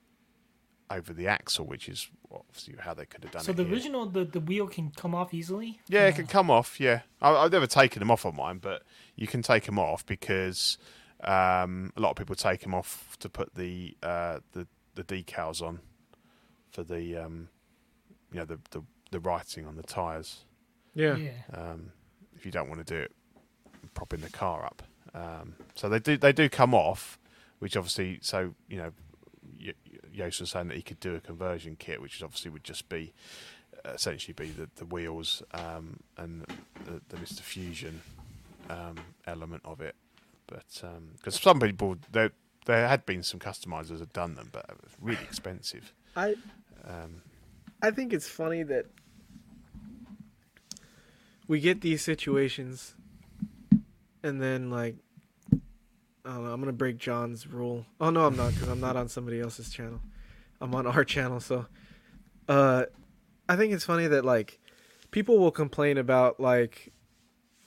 over 0.91 1.13
the 1.13 1.27
axle, 1.27 1.67
which 1.67 1.89
is 1.89 2.09
obviously 2.33 2.75
how 2.79 2.95
they 2.95 3.07
could 3.07 3.23
have 3.25 3.33
done 3.33 3.43
so 3.43 3.53
it. 3.53 3.57
So 3.57 3.63
the 3.63 3.65
here. 3.65 3.75
original, 3.75 4.07
the, 4.07 4.25
the 4.25 4.41
wheel 4.41 4.67
can 4.67 4.91
come 4.91 5.15
off 5.15 5.35
easily. 5.35 5.81
Yeah, 5.89 6.07
it 6.07 6.17
can 6.17 6.27
come 6.27 6.51
off. 6.51 6.81
Yeah, 6.81 7.01
I, 7.21 7.31
I've 7.31 7.53
never 7.53 7.67
taken 7.67 8.01
them 8.01 8.11
off 8.11 8.25
on 8.25 8.37
mine, 8.37 8.59
but 8.59 8.83
you 9.17 9.27
can 9.27 9.43
take 9.43 9.65
them 9.65 9.79
off 9.79 10.05
because 10.07 10.79
um, 11.23 11.93
a 11.97 12.01
lot 12.01 12.11
of 12.11 12.17
people 12.17 12.35
take 12.35 12.61
them 12.61 12.75
off 12.75 13.17
to 13.21 13.29
put 13.29 13.55
the 13.55 13.97
uh, 14.03 14.41
the 14.53 14.67
the 14.95 15.05
decals 15.05 15.63
on 15.63 15.81
for 16.71 16.83
the 16.83 17.17
um, 17.17 17.49
you 18.33 18.39
know 18.39 18.45
the, 18.45 18.59
the 18.71 18.83
the 19.11 19.21
writing 19.21 19.67
on 19.67 19.77
the 19.77 19.83
tires. 19.83 20.45
Yeah. 20.95 21.17
Yeah. 21.17 21.31
Um, 21.55 21.93
if 22.37 22.45
you 22.45 22.53
don't 22.53 22.69
want 22.69 22.87
to 22.87 22.95
do 22.95 23.01
it, 23.01 23.13
propping 23.95 24.21
the 24.21 24.31
car 24.31 24.65
up. 24.65 24.83
Um, 25.15 25.55
so 25.75 25.89
they 25.89 25.99
do 25.99 26.17
they 26.17 26.33
do 26.33 26.49
come 26.49 26.75
off, 26.75 27.19
which 27.59 27.77
obviously 27.77 28.19
so 28.23 28.55
you 28.69 28.79
know. 28.79 28.93
Y- 30.19 30.31
saying 30.31 30.69
that 30.69 30.77
he 30.77 30.83
could 30.83 31.01
do 31.01 31.15
a 31.15 31.21
conversion 31.21 31.77
kit, 31.79 32.01
which 32.01 32.23
obviously 32.23 32.51
would 32.51 32.65
just 32.65 32.89
be 32.89 33.13
essentially 33.85 34.35
be 34.35 34.51
the, 34.51 34.69
the 34.77 34.85
wheels 34.85 35.43
um, 35.55 36.01
and 36.17 36.45
the, 36.85 37.01
the 37.09 37.17
Mr. 37.17 37.41
Fusion 37.41 38.01
um, 38.69 38.97
element 39.27 39.63
of 39.65 39.81
it. 39.81 39.95
But 40.47 40.83
because 41.17 41.41
some 41.41 41.61
people 41.61 41.97
they 42.11 42.31
there 42.67 42.87
had 42.89 43.07
been 43.07 43.23
some 43.23 43.41
customizers 43.41 43.89
that 43.89 43.99
had 44.01 44.13
done 44.13 44.35
them, 44.35 44.51
but 44.53 44.67
it 44.69 44.77
was 44.83 44.93
really 45.01 45.23
expensive. 45.23 45.93
I 46.17 46.37
Um, 46.87 47.23
I 47.81 47.91
think 47.91 48.13
it's 48.13 48.29
funny 48.29 48.63
that 48.65 48.87
we 51.47 51.61
get 51.61 51.81
these 51.81 52.03
situations, 52.03 52.95
and 54.23 54.41
then 54.41 54.71
like, 54.71 54.97
I 56.29 56.33
don't 56.33 56.45
know. 56.45 56.53
I'm 56.53 56.61
gonna 56.61 56.73
break 56.75 56.99
John's 56.99 57.47
rule. 57.47 57.87
Oh 57.99 58.11
no, 58.11 58.27
I'm 58.27 58.37
not 58.37 58.53
because 58.53 58.69
I'm 58.69 58.81
not 58.81 58.97
on 58.97 59.09
somebody 59.09 59.41
else's 59.41 59.71
channel. 59.71 60.01
I'm 60.61 60.75
on 60.75 60.87
our 60.87 61.03
channel, 61.17 61.41
so. 61.41 61.67
Uh, 62.47 62.85
I 63.49 63.57
think 63.57 63.73
it's 63.73 63.85
funny 63.85 64.07
that 64.09 64.27
like, 64.27 64.59
people 65.11 65.39
will 65.39 65.51
complain 65.51 65.97
about 65.97 66.39
like, 66.39 66.93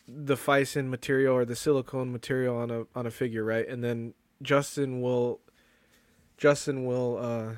the 0.07 0.35
Phicen 0.35 0.89
material 0.89 1.35
or 1.35 1.45
the 1.45 1.55
silicone 1.55 2.11
material 2.11 2.55
on 2.55 2.69
a 2.69 2.83
on 2.93 3.07
a 3.07 3.11
figure, 3.11 3.43
right? 3.43 3.67
And 3.67 3.83
then 3.83 4.13
Justin 4.43 5.01
will, 5.01 5.39
Justin 6.37 6.85
will 6.85 7.17
uh 7.17 7.55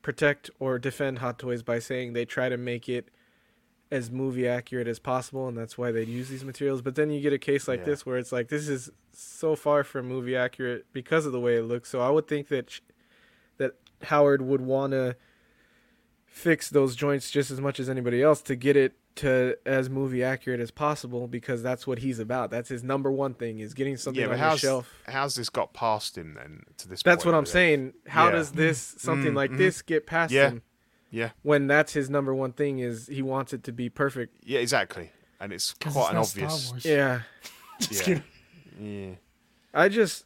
protect 0.00 0.48
or 0.58 0.78
defend 0.78 1.18
Hot 1.18 1.38
Toys 1.38 1.62
by 1.62 1.78
saying 1.80 2.14
they 2.14 2.24
try 2.24 2.48
to 2.48 2.56
make 2.56 2.88
it 2.88 3.10
as 3.90 4.10
movie 4.10 4.46
accurate 4.46 4.86
as 4.86 4.98
possible, 4.98 5.48
and 5.48 5.56
that's 5.58 5.76
why 5.76 5.90
they 5.90 6.04
use 6.04 6.28
these 6.28 6.44
materials. 6.44 6.80
But 6.82 6.94
then 6.94 7.10
you 7.10 7.20
get 7.20 7.32
a 7.32 7.38
case 7.38 7.66
like 7.66 7.80
Yeah. 7.80 7.86
this 7.86 8.06
where 8.06 8.18
it's 8.18 8.30
like 8.32 8.48
this 8.48 8.68
is 8.68 8.90
so 9.12 9.56
far 9.56 9.82
from 9.84 10.06
movie 10.06 10.36
accurate 10.36 10.86
because 10.92 11.26
of 11.26 11.32
the 11.32 11.40
way 11.40 11.56
it 11.56 11.62
looks. 11.62 11.88
So 11.90 12.00
I 12.00 12.08
would 12.10 12.28
think 12.28 12.48
that 12.48 12.70
sh- 12.70 12.80
that 13.58 13.72
Howard 14.02 14.42
would 14.42 14.60
want 14.60 14.92
to 14.92 15.16
fix 16.26 16.70
those 16.70 16.94
joints 16.94 17.30
just 17.30 17.50
as 17.50 17.60
much 17.60 17.80
as 17.80 17.88
anybody 17.88 18.22
else 18.22 18.40
to 18.42 18.54
get 18.56 18.76
it 18.76 18.94
to 19.16 19.56
as 19.66 19.90
movie 19.90 20.22
accurate 20.22 20.60
as 20.60 20.70
possible 20.70 21.26
because 21.26 21.62
that's 21.62 21.86
what 21.86 21.98
he's 21.98 22.20
about. 22.20 22.50
That's 22.50 22.68
his 22.68 22.84
number 22.84 23.10
one 23.10 23.34
thing 23.34 23.58
is 23.58 23.74
getting 23.74 23.96
something 23.96 24.20
yeah, 24.22 24.28
on 24.30 24.38
but 24.38 24.50
the 24.52 24.56
shelf. 24.56 24.88
how's 25.06 25.34
this 25.34 25.50
got 25.50 25.74
past 25.74 26.16
him 26.16 26.34
then 26.34 26.62
to 26.78 26.88
this? 26.88 27.02
That's 27.02 27.24
what 27.24 27.34
I'm 27.34 27.44
saying. 27.44 27.94
How 28.06 28.26
Yeah. 28.26 28.30
does 28.32 28.52
this 28.52 28.94
something 28.98 29.32
Mm, 29.32 29.36
like 29.36 29.50
mhm. 29.50 29.58
this 29.58 29.82
get 29.82 30.06
past 30.06 30.32
Yeah. 30.32 30.50
him? 30.50 30.62
Yeah, 31.10 31.30
when 31.42 31.66
that's 31.66 31.92
his 31.92 32.08
number 32.08 32.34
one 32.34 32.52
thing 32.52 32.78
is 32.78 33.06
he 33.08 33.22
wants 33.22 33.52
it 33.52 33.64
to 33.64 33.72
be 33.72 33.88
perfect. 33.88 34.36
yeah, 34.44 34.60
exactly, 34.60 35.10
and 35.40 35.52
it's 35.52 35.72
quite 35.74 36.14
it's 36.16 36.34
an 36.36 36.44
obvious. 36.44 36.72
Yeah. 36.84 37.22
Just 37.80 37.92
Yeah. 37.92 38.04
kidding. 38.04 38.22
Yeah, 38.80 39.14
I 39.74 39.88
just 39.88 40.24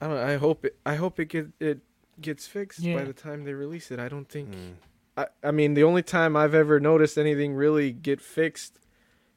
I 0.00 0.06
don't 0.08 0.16
I 0.18 0.36
hope 0.36 0.64
it 0.64 0.76
I 0.86 0.94
hope 0.96 1.20
it 1.20 1.26
get 1.26 1.48
it 1.60 1.80
gets 2.20 2.46
fixed 2.46 2.78
Yeah. 2.80 2.96
by 2.96 3.04
the 3.04 3.12
time 3.12 3.44
they 3.44 3.52
release 3.54 3.90
it. 3.90 3.98
I 4.00 4.08
don't 4.08 4.28
think 4.28 4.50
Mm. 4.52 4.72
I 5.16 5.26
I 5.44 5.50
mean 5.50 5.74
the 5.74 5.84
only 5.84 6.02
time 6.02 6.36
I've 6.36 6.54
ever 6.54 6.80
noticed 6.80 7.16
anything 7.18 7.54
really 7.54 7.92
get 7.92 8.20
fixed 8.20 8.80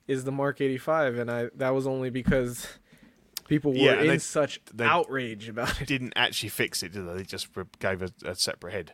is 0.07 0.23
the 0.23 0.31
Mark 0.31 0.61
85 0.61 1.17
and 1.17 1.29
I 1.29 1.49
that 1.55 1.69
was 1.71 1.85
only 1.85 2.09
because 2.09 2.67
people 3.47 3.71
were 3.71 3.77
Yeah, 3.77 4.01
in 4.01 4.07
they- 4.07 4.17
such 4.19 4.61
they- 4.73 4.85
outrage 4.85 5.49
about 5.49 5.81
it. 5.81 5.87
didn't 5.87 6.13
actually 6.15 6.49
fix 6.49 6.81
it, 6.83 6.91
did 6.93 7.07
they? 7.07 7.13
They 7.17 7.23
just 7.23 7.49
gave 7.79 8.01
a, 8.01 8.09
a 8.25 8.35
separate 8.35 8.73
head. 8.73 8.93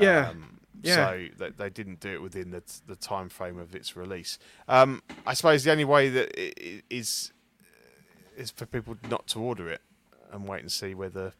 Yeah. 0.00 0.30
Um, 0.30 0.60
Yeah. 0.82 0.94
So 1.10 1.26
they, 1.38 1.50
they 1.50 1.70
didn't 1.70 2.00
do 2.00 2.10
it 2.12 2.22
within 2.22 2.50
the 2.50 2.62
the 2.86 2.96
time 2.96 3.28
frame 3.28 3.58
of 3.58 3.74
its 3.74 3.96
release. 3.96 4.38
Um, 4.68 5.02
I 5.26 5.34
suppose 5.34 5.64
the 5.64 5.70
only 5.72 5.84
way 5.84 6.08
that 6.10 6.28
it 6.40 6.58
it 6.58 6.84
is 6.90 7.32
is 8.36 8.50
for 8.50 8.66
people 8.66 8.96
not 9.10 9.26
to 9.28 9.38
order 9.40 9.68
it 9.68 9.80
and 10.32 10.48
wait 10.48 10.60
and 10.60 10.72
see 10.72 10.94
whether 10.94 11.34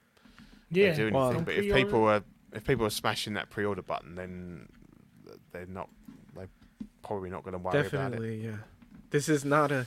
Yeah. 0.71 0.91
they 0.91 0.97
do 0.97 1.03
anything. 1.09 1.15
Well- 1.15 1.41
but 1.43 1.55
if 1.55 1.75
people 1.75 2.05
are 2.05 2.23
if 2.53 2.65
people 2.65 2.85
are 2.87 2.91
smashing 2.91 3.33
that 3.35 3.49
pre-order 3.51 3.83
button, 3.83 4.15
then 4.15 4.69
they're 5.53 5.67
not. 5.67 5.89
They're 6.37 6.49
probably 7.03 7.31
not 7.31 7.43
going 7.45 7.53
to 7.53 7.59
worry 7.59 7.79
about 7.81 7.87
it. 7.87 7.91
Definitely, 7.93 8.45
yeah. 8.45 8.57
This 9.11 9.29
is 9.29 9.45
not 9.45 9.73
a 9.73 9.87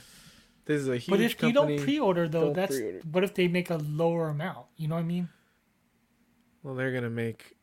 this 0.64 0.80
is 0.82 0.88
a 0.88 0.96
huge 0.96 1.06
But 1.10 1.20
if 1.20 1.40
you 1.42 1.52
don't 1.52 1.78
pre-order 1.80 2.28
though, 2.28 2.46
Don't 2.46 2.52
that's 2.54 2.76
pre-order. 2.76 3.00
what 3.12 3.22
if 3.24 3.34
they 3.34 3.46
make 3.48 3.70
a 3.70 3.76
lower 3.76 4.28
amount? 4.28 4.66
You 4.76 4.88
know 4.88 4.96
what 4.96 5.02
I 5.02 5.04
mean? 5.04 5.28
Well, 6.62 6.74
they're 6.74 6.92
gonna 6.92 7.08
make. 7.10 7.55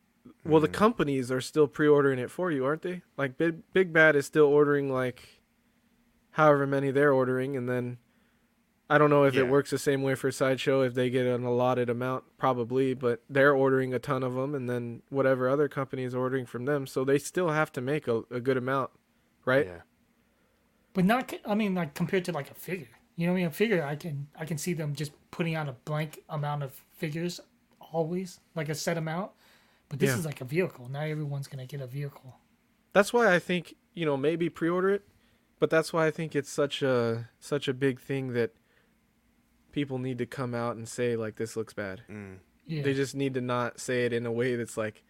Well, 0.45 0.59
Hmm. 0.59 0.65
the 0.65 0.71
companies 0.71 1.31
are 1.31 1.41
still 1.41 1.67
pre-ordering 1.67 2.19
it 2.19 2.31
for 2.31 2.51
you, 2.51 2.65
aren't 2.65 2.81
they? 2.81 3.01
Like 3.17 3.37
Big 3.37 3.61
Big 3.73 3.91
Bad 3.93 4.15
is 4.15 4.25
still 4.25 4.45
ordering 4.45 4.91
like, 4.91 5.41
however 6.31 6.65
many 6.65 6.91
they're 6.91 7.13
ordering, 7.13 7.55
and 7.57 7.67
then, 7.67 7.97
I 8.89 8.97
don't 8.97 9.09
know 9.09 9.23
if 9.23 9.33
Yeah. 9.33 9.41
it 9.41 9.49
works 9.49 9.69
the 9.69 9.77
same 9.77 10.01
way 10.01 10.15
for 10.15 10.31
Sideshow 10.31 10.81
if 10.81 10.93
they 10.93 11.09
get 11.09 11.25
an 11.25 11.43
allotted 11.43 11.89
amount, 11.89 12.23
probably, 12.37 12.93
but 12.93 13.21
they're 13.29 13.53
ordering 13.53 13.93
a 13.93 13.99
ton 13.99 14.23
of 14.23 14.33
them, 14.35 14.55
and 14.55 14.69
then 14.69 15.01
whatever 15.09 15.49
other 15.49 15.67
company 15.67 16.03
is 16.03 16.15
ordering 16.15 16.45
from 16.45 16.65
them, 16.65 16.87
so 16.87 17.03
they 17.03 17.17
still 17.17 17.49
have 17.49 17.71
to 17.73 17.81
make 17.81 18.07
a, 18.07 18.23
a 18.31 18.39
good 18.39 18.57
amount, 18.57 18.91
right? 19.45 19.65
Yeah. 19.65 19.81
But 20.93 21.05
not. 21.05 21.33
I 21.45 21.55
mean, 21.55 21.73
like 21.73 21.95
compared 21.95 22.23
to 22.25 22.31
like 22.31 22.51
a 22.51 22.53
figure. 22.53 22.87
You 23.15 23.27
know 23.27 23.33
what 23.33 23.37
I 23.37 23.41
mean? 23.41 23.47
A 23.47 23.51
figure, 23.51 23.83
I 23.83 23.95
can 23.95 24.27
I 24.35 24.45
can 24.45 24.57
see 24.57 24.73
them 24.73 24.93
just 24.95 25.11
putting 25.31 25.55
out 25.55 25.67
a 25.67 25.73
blank 25.85 26.23
amount 26.29 26.63
of 26.63 26.73
figures 26.91 27.39
always, 27.79 28.39
like 28.55 28.69
a 28.69 28.75
set 28.75 28.97
amount. 28.97 29.31
But 29.93 29.99
this 29.99 30.09
Yeah. 30.09 30.17
is 30.17 30.25
like 30.25 30.41
a 30.41 30.45
vehicle. 30.45 30.89
Not 30.89 31.07
everyone's 31.07 31.47
gonna 31.47 31.67
get 31.67 31.79
a 31.79 31.85
vehicle. 31.85 32.39
That's 32.93 33.13
why 33.13 33.31
I 33.33 33.37
think 33.37 33.75
you 33.93 34.05
know 34.07 34.17
maybe 34.17 34.49
pre-order 34.49 34.89
it, 34.89 35.03
but 35.59 35.69
that's 35.69 35.93
why 35.93 36.07
I 36.07 36.11
think 36.11 36.35
it's 36.35 36.49
such 36.49 36.81
a 36.81 37.29
such 37.39 37.67
a 37.67 37.73
big 37.75 37.99
thing 37.99 38.33
that 38.33 38.55
people 39.71 39.99
need 39.99 40.17
to 40.17 40.25
come 40.25 40.55
out 40.55 40.75
and 40.75 40.87
say 40.89 41.15
like 41.15 41.35
this 41.35 41.55
looks 41.55 41.73
bad. 41.73 42.01
Mm. 42.09 42.37
Yeah. 42.65 42.81
They 42.81 42.93
just 42.95 43.13
need 43.13 43.35
to 43.35 43.41
not 43.41 43.79
say 43.79 44.05
it 44.05 44.13
in 44.13 44.25
a 44.25 44.31
way 44.31 44.55
that's 44.55 44.77
like, 44.77 45.03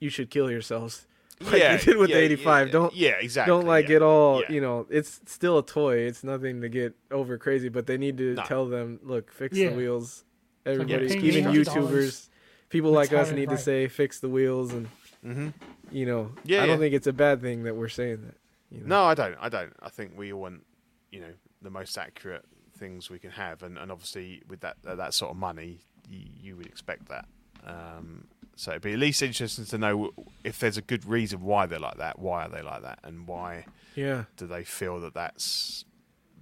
you 0.00 0.08
should 0.10 0.30
kill 0.30 0.50
yourselves. 0.50 1.06
Like 1.40 1.60
yeah, 1.60 1.76
they 1.76 1.84
did 1.84 1.96
with 1.98 2.10
yeah, 2.10 2.16
the 2.16 2.22
85. 2.22 2.66
Yeah, 2.66 2.72
don't 2.72 2.94
yeah, 2.96 3.10
exactly. 3.20 3.52
don't 3.52 3.64
like 3.64 3.84
yeah. 3.84 3.88
get 3.88 4.02
all 4.02 4.40
Yeah. 4.40 4.50
you 4.52 4.60
know. 4.60 4.86
It's 4.90 5.20
still 5.26 5.58
a 5.58 5.64
toy. 5.64 5.98
It's 5.98 6.24
nothing 6.24 6.62
to 6.62 6.68
get 6.68 6.96
over 7.12 7.38
crazy. 7.38 7.68
But 7.68 7.86
they 7.86 7.96
need 7.96 8.18
to 8.18 8.34
No. 8.34 8.42
tell 8.42 8.66
them, 8.66 8.98
look, 9.04 9.30
fix 9.30 9.56
Yeah. 9.56 9.70
the 9.70 9.76
wheels. 9.76 10.24
we're 10.66 10.72
Everybody, 10.72 11.06
even 11.28 11.44
$800. 11.44 11.64
YouTubers, 11.64 12.28
people 12.68 12.90
Let's 12.92 13.10
like 13.10 13.20
us 13.20 13.28
have 13.28 13.36
it 13.36 13.40
need 13.40 13.50
to 13.50 13.58
say 13.58 13.88
fix 13.88 14.20
the 14.20 14.28
wheels, 14.28 14.72
and 14.72 14.88
Mhm. 15.24 15.52
you 15.90 16.06
know, 16.06 16.32
Yeah, 16.44 16.58
I 16.62 16.66
don't 16.66 16.76
yeah. 16.76 16.76
think 16.84 16.94
it's 16.94 17.06
a 17.06 17.12
bad 17.12 17.40
thing 17.40 17.64
that 17.64 17.74
we're 17.76 17.88
saying 17.88 18.22
that. 18.26 18.36
You 18.70 18.80
know? 18.82 18.86
No, 18.86 19.04
I 19.04 19.14
don't. 19.14 19.36
I 19.40 19.48
don't. 19.48 19.72
I 19.80 19.88
think 19.88 20.12
we 20.16 20.32
want, 20.32 20.64
you 21.10 21.20
know, 21.20 21.32
the 21.62 21.70
most 21.70 21.96
accurate 21.98 22.44
things 22.76 23.10
we 23.10 23.18
can 23.18 23.30
have, 23.32 23.62
and, 23.62 23.76
and 23.78 23.90
obviously 23.90 24.42
with 24.48 24.60
that 24.60 24.76
uh, 24.86 24.94
that 24.96 25.14
sort 25.14 25.30
of 25.30 25.36
money, 25.36 25.80
you, 26.08 26.26
you 26.40 26.56
would 26.56 26.66
expect 26.66 27.08
that. 27.08 27.26
Um, 27.66 28.28
so 28.54 28.70
it'd 28.72 28.82
be 28.82 28.92
at 28.92 28.98
least 28.98 29.22
interesting 29.22 29.64
to 29.64 29.78
know 29.78 30.10
if 30.44 30.58
there's 30.60 30.76
a 30.76 30.82
good 30.82 31.04
reason 31.04 31.40
why 31.42 31.66
they're 31.66 31.78
like 31.80 31.96
that. 31.98 32.18
Why 32.18 32.44
are 32.44 32.48
they 32.48 32.62
like 32.62 32.82
that, 32.82 32.98
and 33.02 33.26
why 33.26 33.64
Yeah. 33.94 34.24
do 34.36 34.46
they 34.46 34.62
feel 34.64 35.00
that 35.00 35.14
that's 35.14 35.84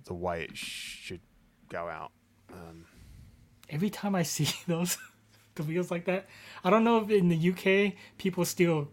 the 0.05 0.15
way 0.15 0.43
it 0.45 0.57
should 0.57 1.21
go 1.69 1.89
out? 1.89 2.13
Um, 2.53 2.87
Every 3.71 3.91
time 3.91 4.15
I 4.15 4.23
see 4.23 4.49
those, 4.67 4.99
the 5.57 5.63
wheels 5.65 5.91
like 5.91 6.05
that, 6.07 6.27
I 6.65 6.71
don't 6.71 6.85
know 6.85 6.99
if 6.99 7.11
in 7.11 7.29
the 7.29 7.51
UK 7.51 7.95
people 8.19 8.45
steal 8.45 8.89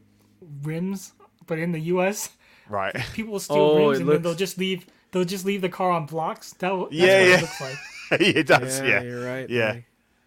rims, 0.64 1.14
but 1.48 1.60
in 1.60 1.72
the 1.72 1.80
US 1.94 2.30
right. 2.70 2.96
people 3.14 3.40
steal 3.40 3.58
Oh, 3.58 3.88
rims 3.90 4.00
it 4.00 4.02
and 4.02 4.12
then 4.12 4.22
they'll 4.22 4.36
just 4.36 4.58
leave. 4.58 4.86
They'll 5.12 5.26
just 5.26 5.46
leave 5.46 5.62
the 5.62 5.70
car 5.70 5.92
on 5.92 6.08
blocks. 6.08 6.54
That, 6.54 6.70
that's 6.76 6.92
Yeah, 6.92 7.20
what 7.20 7.28
yeah. 7.30 7.36
it 7.38 7.42
looks 7.42 7.62
like. 7.62 7.78
it 8.22 8.48
does. 8.48 8.80
Yeah, 8.80 8.88
Yeah. 8.88 9.02
you're 9.04 9.24
right. 9.26 9.50
Yeah. 9.50 9.74
Mike. 9.74 9.86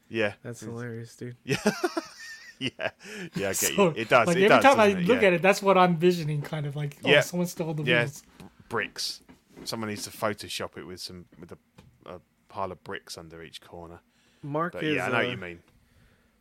Yeah. 0.08 0.32
That's 0.44 0.60
hilarious, 0.60 1.16
dude. 1.16 1.36
Yeah. 1.42 1.56
yeah. 2.60 2.70
Yeah. 2.78 2.88
I 2.88 3.38
get 3.48 3.56
So, 3.56 3.72
you. 3.88 3.94
It 3.96 4.08
does. 4.08 4.28
Like 4.28 4.36
it 4.36 4.44
every 4.44 4.48
does, 4.48 4.62
time 4.64 4.78
I 4.80 4.86
it? 4.86 4.98
look 5.06 5.20
Yeah. 5.22 5.26
at 5.28 5.32
it, 5.34 5.42
that's 5.42 5.60
what 5.60 5.76
I'm 5.76 5.96
visioning. 5.96 6.40
Kind 6.42 6.66
of 6.66 6.76
like, 6.76 6.96
oh, 7.04 7.08
Yeah. 7.08 7.20
someone 7.22 7.48
stole 7.48 7.74
the 7.74 7.82
Yeah. 7.82 8.02
wheels. 8.04 8.22
bricks. 8.68 9.22
Someone 9.64 9.88
needs 9.90 10.04
to 10.04 10.10
Photoshop 10.10 10.76
it 10.78 10.84
with 10.86 11.00
some 11.00 11.24
with 11.40 11.50
a, 11.52 11.58
a 12.06 12.20
pile 12.48 12.70
of 12.70 12.82
bricks 12.84 13.16
under 13.18 13.42
each 13.42 13.60
corner. 13.60 14.00
Mark 14.42 14.74
But 14.74 14.84
is. 14.84 14.96
yeah, 14.96 15.06
I 15.06 15.08
know 15.08 15.14
uh, 15.14 15.18
what 15.22 15.30
you 15.30 15.36
mean. 15.36 15.58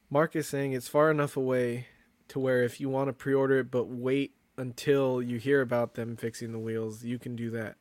Mark 0.09 0.35
is 0.35 0.47
saying 0.47 0.73
it's 0.73 0.87
far 0.87 1.11
enough 1.11 1.35
away 1.35 1.87
to 2.27 2.39
where 2.39 2.63
if 2.63 2.79
you 2.79 2.89
want 2.89 3.07
to 3.07 3.13
pre-order 3.13 3.59
it 3.59 3.71
but 3.71 3.87
wait 3.87 4.33
until 4.57 5.21
you 5.21 5.37
hear 5.37 5.61
about 5.61 5.95
them 5.95 6.15
fixing 6.15 6.51
the 6.51 6.59
wheels, 6.59 7.03
you 7.03 7.19
can 7.19 7.35
do 7.35 7.49
that. 7.51 7.75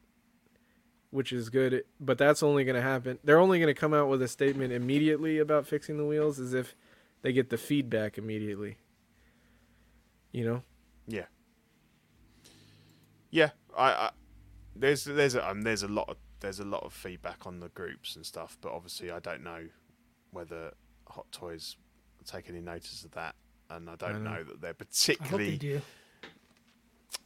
Which 1.10 1.32
is 1.32 1.48
good, 1.48 1.84
but 2.00 2.18
that's 2.18 2.42
only 2.42 2.64
going 2.64 2.74
to 2.74 2.82
happen. 2.82 3.20
They're 3.22 3.38
only 3.38 3.60
going 3.60 3.72
to 3.72 3.78
come 3.78 3.94
out 3.94 4.08
with 4.08 4.20
a 4.20 4.26
statement 4.26 4.72
immediately 4.72 5.38
about 5.38 5.66
fixing 5.66 5.96
the 5.96 6.04
wheels 6.04 6.40
as 6.40 6.54
if 6.54 6.74
they 7.22 7.32
get 7.32 7.50
the 7.50 7.56
feedback 7.56 8.18
immediately. 8.18 8.78
You 10.32 10.44
know? 10.44 10.62
Yeah. 11.06 11.26
Yeah. 13.30 13.50
I, 13.76 13.90
I 13.90 14.10
there's 14.74 15.04
there's 15.04 15.34
a 15.36 15.48
um, 15.48 15.62
there's 15.62 15.82
a 15.82 15.88
lot 15.88 16.08
of 16.08 16.16
there's 16.40 16.58
a 16.58 16.64
lot 16.64 16.82
of 16.84 16.92
feedback 16.92 17.46
on 17.46 17.60
the 17.60 17.68
groups 17.68 18.16
and 18.16 18.26
stuff, 18.26 18.58
but 18.60 18.72
obviously 18.72 19.10
I 19.10 19.20
don't 19.20 19.42
know 19.42 19.68
whether 20.32 20.74
Hot 21.08 21.30
Toys 21.30 21.76
take 22.24 22.48
any 22.48 22.60
notice 22.60 23.04
of 23.04 23.12
that, 23.12 23.34
and 23.70 23.88
I 23.90 23.96
don't 23.96 24.22
know. 24.24 24.34
know 24.34 24.44
that 24.44 24.60
they're 24.60 24.70
hope 24.70 24.78
they 24.78 24.84
particularly 24.84 25.82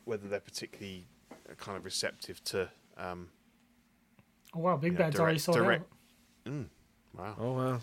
whether 0.04 0.28
they're 0.28 0.40
particularly 0.40 1.06
uh, 1.32 1.54
kind 1.54 1.76
of 1.76 1.84
receptive 1.84 2.42
to. 2.44 2.68
Um, 2.96 3.28
Oh 4.54 4.60
wow, 4.60 4.76
Big 4.78 4.92
Yeah, 4.94 4.98
Bad's 4.98 5.20
already 5.20 5.38
sold 5.38 5.58
direct- 5.58 5.84
out. 6.46 6.52
wow. 7.14 7.36
Oh 7.38 7.52
wow. 7.52 7.80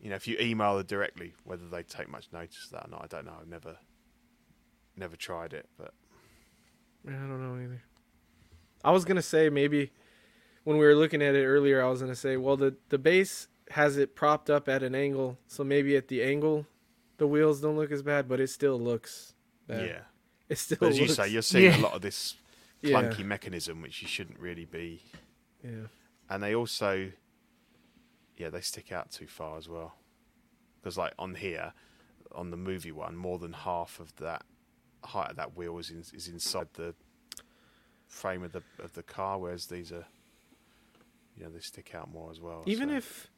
you 0.00 0.08
know, 0.08 0.14
if 0.14 0.28
you 0.28 0.36
email 0.40 0.76
her 0.76 0.84
directly, 0.84 1.34
whether 1.44 1.66
they 1.68 1.82
take 1.82 2.08
much 2.08 2.28
notice 2.32 2.66
of 2.66 2.70
that 2.72 2.86
or 2.86 2.90
not, 2.90 3.02
I 3.02 3.06
don't 3.08 3.26
know. 3.26 3.34
I've 3.40 3.48
never, 3.48 3.76
never 4.96 5.16
tried 5.16 5.52
it, 5.52 5.68
but 5.76 5.92
Yeah, 7.04 7.16
I 7.16 7.26
don't 7.26 7.42
know 7.42 7.60
either. 7.62 7.82
I 8.84 8.92
was 8.92 9.04
gonna 9.04 9.20
say 9.20 9.50
maybe 9.50 9.90
when 10.62 10.76
we 10.78 10.86
were 10.86 10.94
looking 10.94 11.20
at 11.22 11.34
it 11.34 11.44
earlier, 11.44 11.82
I 11.84 11.88
was 11.90 12.00
gonna 12.00 12.14
say, 12.14 12.36
well, 12.36 12.56
the 12.56 12.76
the 12.88 12.98
base 12.98 13.48
has 13.70 13.96
it 13.96 14.14
propped 14.14 14.50
up 14.50 14.68
at 14.68 14.82
an 14.82 14.94
angle, 14.94 15.38
so 15.46 15.64
maybe 15.64 15.96
at 15.96 16.08
the 16.08 16.22
angle, 16.22 16.66
the 17.18 17.26
wheels 17.26 17.60
don't 17.60 17.76
look 17.76 17.90
as 17.92 18.02
bad, 18.02 18.28
but 18.28 18.40
it 18.40 18.48
still 18.48 18.78
looks 18.80 19.34
bad. 19.66 19.86
Yeah. 19.86 20.00
It 20.48 20.58
still. 20.58 20.78
But 20.80 20.90
as 20.90 20.98
you 20.98 21.08
say, 21.08 21.28
you're 21.28 21.42
seeing 21.42 21.64
Yeah. 21.72 21.78
a 21.78 21.82
lot 21.82 21.94
of 21.94 22.02
this 22.02 22.34
Yeah. 22.82 23.00
clunky 23.02 23.24
mechanism, 23.24 23.82
which 23.82 24.02
you 24.02 24.08
shouldn't 24.08 24.38
really 24.40 24.64
be. 24.64 25.02
Yeah. 25.62 25.86
And 26.28 26.42
they 26.42 26.54
also, 26.54 27.10
yeah, 28.36 28.48
they 28.50 28.60
stick 28.62 28.90
out 28.92 29.10
too 29.10 29.26
far 29.26 29.58
as 29.58 29.68
well. 29.68 29.94
Because 30.80 30.96
like 30.96 31.12
on 31.18 31.34
here, 31.34 31.72
on 32.34 32.50
the 32.50 32.56
movie 32.56 32.92
one, 32.92 33.16
more 33.16 33.38
than 33.38 33.52
half 33.52 34.00
of 34.00 34.16
that 34.16 34.44
height 35.04 35.30
of 35.30 35.36
that 35.36 35.56
wheel 35.56 35.78
is 35.78 35.90
in, 35.90 36.02
is 36.14 36.26
inside 36.28 36.68
the 36.74 36.94
frame 38.06 38.42
of 38.42 38.52
the 38.52 38.62
of 38.82 38.94
the 38.94 39.02
car, 39.02 39.38
whereas 39.38 39.66
these 39.66 39.92
are, 39.92 40.06
you 41.36 41.44
know, 41.44 41.50
they 41.50 41.60
stick 41.60 41.94
out 41.94 42.10
more 42.10 42.30
as 42.30 42.40
well. 42.40 42.62
Even 42.66 42.88
so- 42.88 42.94
if 42.96 43.29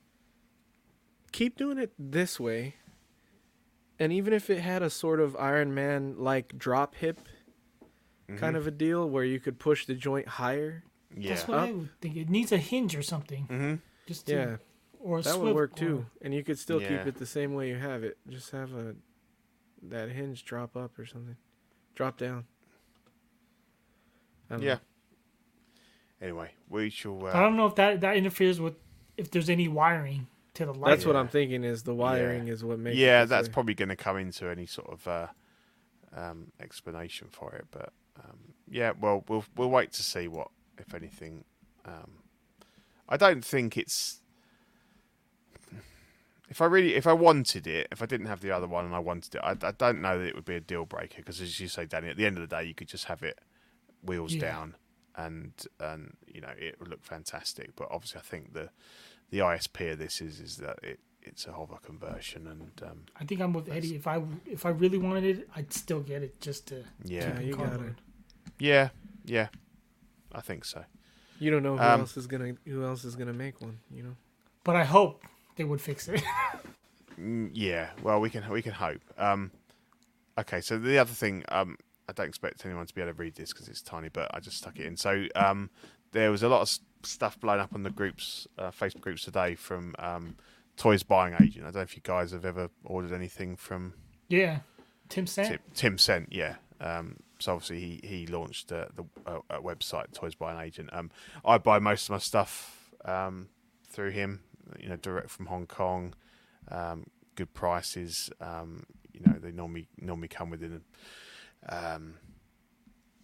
keep 1.33 1.57
doing 1.57 1.78
it 1.78 1.93
this 1.99 2.39
way, 2.39 2.77
and 3.99 4.12
even 4.12 4.33
if 4.33 4.49
it 4.51 4.61
had 4.61 4.83
a 4.83 4.91
sort 4.91 5.20
of 5.20 5.35
Iron 5.36 5.75
Man 5.75 6.15
like 6.19 6.57
drop 6.59 6.94
hip 6.97 7.19
Mm-hmm. 8.28 8.39
kind 8.39 8.57
of 8.57 8.69
a 8.69 8.70
deal 8.70 9.11
where 9.11 9.25
you 9.25 9.41
could 9.41 9.59
push 9.59 9.85
the 9.85 9.94
joint 9.94 10.28
higher, 10.28 10.85
yeah, 11.15 11.31
That's 11.35 11.49
what 11.49 11.59
I 11.59 11.73
would 11.73 11.91
think. 12.01 12.17
It 12.17 12.31
needs 12.31 12.52
a 12.52 12.57
hinge 12.57 12.94
or 12.97 13.02
something. 13.02 13.47
Mm-hmm. 13.51 13.75
Just 14.07 14.27
to, 14.27 14.33
yeah, 14.33 14.57
or 15.01 15.19
a 15.19 15.23
that 15.23 15.31
swivel, 15.31 15.47
would 15.49 15.55
work 15.57 15.73
or- 15.73 15.77
too. 15.77 16.07
And 16.23 16.33
you 16.33 16.44
could 16.44 16.57
still 16.59 16.81
Yeah. 16.81 16.89
keep 16.99 17.07
it 17.09 17.17
the 17.17 17.27
same 17.27 17.52
way 17.52 17.69
you 17.69 17.75
have 17.77 18.05
it. 18.05 18.17
Just 18.28 18.52
have 18.52 18.73
a 18.75 18.94
that 19.83 20.11
hinge 20.11 20.44
drop 20.44 20.77
up 20.77 20.97
or 21.01 21.05
something, 21.05 21.36
drop 21.97 22.17
down. 22.17 22.44
Yeah. 24.51 24.57
know. 24.75 24.81
Anyway, 26.20 26.51
we 26.69 26.89
shall. 26.91 27.27
I 27.27 27.31
Uh, 27.31 27.41
don't 27.41 27.57
know 27.57 27.67
if 27.67 27.75
that 27.75 28.01
that 28.02 28.17
interferes 28.17 28.61
with 28.61 28.77
if 29.17 29.31
there's 29.33 29.51
any 29.51 29.67
wiring 29.67 30.28
to 30.55 30.66
the 30.66 30.72
light. 30.74 30.90
That's 30.90 31.06
what 31.06 31.16
I'm 31.16 31.28
thinking. 31.28 31.64
Is 31.64 31.82
the 31.82 31.94
wiring 31.94 32.48
is 32.48 32.62
what 32.64 32.78
makes. 32.78 32.97
yeah, 32.97 33.22
this 33.22 33.31
that's 33.31 33.48
way. 33.48 33.52
probably 33.55 33.74
going 33.74 33.89
to 33.89 33.97
come 33.97 34.16
into 34.18 34.48
any 34.48 34.66
sort 34.66 34.90
of 34.92 35.08
uh, 35.08 35.26
um, 36.14 36.52
explanation 36.60 37.28
for 37.31 37.55
it. 37.55 37.66
But 37.70 37.92
um, 38.18 38.55
yeah, 38.68 38.92
well, 39.00 39.24
we'll 39.28 39.44
we'll 39.56 39.70
wait 39.70 39.92
to 39.92 40.02
see 40.02 40.28
what, 40.28 40.48
if 40.78 40.94
anything. 40.94 41.44
Um, 41.84 42.18
I 43.08 43.16
don't 43.16 43.44
think 43.44 43.76
it's. 43.76 44.20
If 46.48 46.60
I 46.60 46.66
really, 46.66 46.97
if 46.97 47.06
I 47.06 47.14
wanted 47.14 47.66
it, 47.66 47.89
if 47.90 48.02
I 48.02 48.06
didn't 48.06 48.26
have 48.26 48.40
the 48.40 48.50
other 48.50 48.66
one 48.66 48.84
and 48.84 48.94
I 48.94 48.98
wanted 48.98 49.36
it, 49.36 49.40
I, 49.42 49.52
I 49.62 49.70
don't 49.72 50.02
know 50.02 50.18
that 50.18 50.26
it 50.26 50.34
would 50.34 50.44
be 50.44 50.56
a 50.56 50.60
deal 50.60 50.84
breaker 50.84 51.16
because, 51.16 51.40
as 51.40 51.58
you 51.58 51.66
say, 51.68 51.86
Danny, 51.86 52.08
at 52.08 52.18
the 52.18 52.26
end 52.26 52.36
of 52.36 52.47
the 52.47 52.55
day, 52.55 52.64
you 52.64 52.74
could 52.74 52.89
just 52.89 53.06
have 53.06 53.22
it 53.22 53.39
wheels 54.02 54.34
Yeah. 54.34 54.40
down, 54.42 54.76
and 55.16 55.52
and 55.81 56.14
you 56.26 56.42
know 56.42 56.52
it 56.58 56.78
would 56.78 56.89
look 56.89 57.05
fantastic. 57.05 57.74
But 57.74 57.89
obviously, 57.90 58.18
I 58.18 58.22
think 58.22 58.52
the 58.52 58.68
the 59.33 59.39
ISP 59.41 59.93
of 59.93 59.99
this 59.99 60.20
is 60.20 60.39
is 60.39 60.59
that 60.59 60.78
it 60.85 61.01
it's 61.23 61.47
a 61.47 61.52
hover 61.52 61.78
conversion, 61.83 62.47
and 62.47 62.70
um, 62.89 62.99
I 63.20 63.25
think 63.25 63.41
I'm 63.41 63.52
with 63.52 63.69
Eddie. 63.69 63.94
If 63.97 64.07
I 64.07 64.23
if 64.47 64.65
I 64.67 64.70
really 64.70 64.99
wanted 64.99 65.25
it, 65.25 65.49
I'd 65.57 65.73
still 65.73 66.01
get 66.01 66.23
it 66.23 66.41
just 66.41 66.69
to 66.69 66.85
yeah, 67.05 67.35
Yeah, 67.35 67.41
you 67.41 67.57
got 67.57 67.81
it. 67.81 67.94
yeah, 68.59 68.89
yeah, 69.25 69.49
I 70.33 70.41
think 70.43 70.65
so. 70.65 70.85
You 71.41 71.51
don't 71.51 71.62
know 71.65 71.77
who 71.77 71.83
Um, 71.83 72.01
else 72.01 72.17
is 72.17 72.27
gonna 72.27 72.55
who 72.67 72.85
else 72.85 73.05
is 73.05 73.17
gonna 73.17 73.33
make 73.33 73.61
one. 73.61 73.78
You 73.91 74.02
know. 74.05 74.17
But 74.65 74.77
I 74.77 74.85
hope 74.85 75.25
they 75.57 75.65
would 75.65 75.81
fix 75.81 76.07
it. 76.09 76.23
Mm, 77.20 77.51
Yeah, 77.52 77.91
well, 78.02 78.20
we 78.20 78.31
can 78.31 78.49
we 78.51 78.62
can 78.62 78.73
hope. 78.73 79.02
Um, 79.19 79.51
okay, 80.39 80.61
so 80.62 80.78
the 80.78 80.99
other 80.99 81.12
thing, 81.12 81.44
um, 81.51 81.77
I 82.09 82.12
don't 82.12 82.27
expect 82.28 82.65
anyone 82.65 82.86
to 82.86 82.94
be 82.94 83.02
able 83.02 83.12
to 83.12 83.19
read 83.19 83.35
this 83.35 83.52
because 83.52 83.69
it's 83.69 83.83
tiny, 83.83 84.09
but 84.09 84.35
I 84.35 84.41
just 84.41 84.57
stuck 84.57 84.78
it 84.78 84.86
in. 84.86 84.97
So 84.97 85.27
um, 85.36 85.69
there 86.12 86.31
was 86.31 86.43
a 86.43 86.49
lot 86.49 86.62
of 86.62 86.69
s- 86.69 86.81
stuff 87.05 87.39
blown 87.40 87.60
up 87.60 87.74
on 87.74 87.82
the 87.82 87.90
groups, 87.90 88.47
uh, 88.58 88.70
Facebook 88.70 89.00
groups 89.00 89.22
today 89.22 89.55
from 89.55 89.94
um, 89.98 90.36
Toys 90.76 91.02
Buying 91.02 91.34
Agent. 91.40 91.64
I 91.64 91.68
don't 91.68 91.76
know 91.76 91.81
if 91.82 91.97
you 91.97 92.02
guys 92.02 92.32
have 92.32 92.44
ever 92.44 92.68
ordered 92.84 93.12
anything 93.12 93.56
from 93.56 93.94
yeah, 94.28 94.60
Tim 95.08 95.26
sent. 95.26 95.48
Tim, 95.48 95.58
Tim 95.74 95.98
Sent, 95.98 96.32
yeah. 96.32 96.56
Um, 96.81 97.16
so 97.39 97.55
obviously 97.55 97.81
he 97.81 98.00
he 98.02 98.26
launched 98.26 98.72
uh, 98.72 98.86
the 98.94 99.05
uh, 99.26 99.40
website 99.60 100.12
Toys 100.12 100.34
Buying 100.34 100.60
Agent. 100.60 100.90
Um, 100.92 101.10
I 101.44 101.58
buy 101.58 101.78
most 101.78 102.05
of 102.05 102.10
my 102.10 102.18
stuff 102.18 102.90
um, 103.05 103.48
through 103.89 104.10
him, 104.10 104.40
you 104.78 104.89
know, 104.89 104.97
direct 104.97 105.31
from 105.31 105.47
Hong 105.47 105.66
Kong. 105.66 106.14
Um, 106.70 107.06
good 107.34 107.52
prices. 107.52 108.31
Um, 108.40 108.84
you 109.12 109.20
know, 109.26 109.39
they 109.39 109.52
normally 109.52 109.89
normally 109.98 110.28
come 110.28 110.50
within 110.50 110.82
um, 111.68 112.14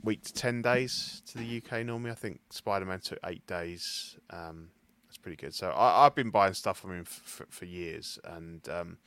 week 0.03 0.23
to 0.25 0.33
ten 0.33 0.63
days 0.63 1.23
to 1.27 1.39
the 1.39 1.63
UK. 1.63 1.85
Normally, 1.85 2.11
I 2.11 2.15
think 2.15 2.41
Spider 2.51 2.85
Man 2.85 3.01
took 3.01 3.19
eight 3.25 3.47
days. 3.47 4.17
Um, 4.31 4.71
that's 5.07 5.19
pretty 5.19 5.37
good. 5.37 5.55
So 5.55 5.71
I, 5.71 6.07
I've 6.07 6.15
been 6.15 6.31
buying 6.31 6.55
stuff 6.55 6.79
from 6.79 6.93
him 6.93 7.01
f- 7.07 7.23
for, 7.25 7.47
for 7.51 7.65
years, 7.65 8.19
and 8.25 8.67
um, 8.69 8.99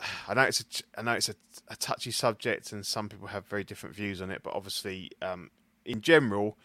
I 0.28 0.34
know 0.34 0.42
it's 0.42 0.60
a, 0.60 1.00
I 1.00 1.02
know 1.02 1.12
it's 1.12 1.28
a, 1.28 1.34
a 1.68 1.76
touchy 1.76 2.10
subject, 2.10 2.72
and 2.72 2.84
some 2.84 3.08
people 3.08 3.28
have 3.28 3.46
very 3.46 3.64
different 3.64 3.94
views 3.94 4.20
on 4.20 4.30
it. 4.30 4.42
But 4.42 4.54
obviously, 4.54 5.10
um, 5.22 5.50
in 5.84 6.00
general, 6.00 6.58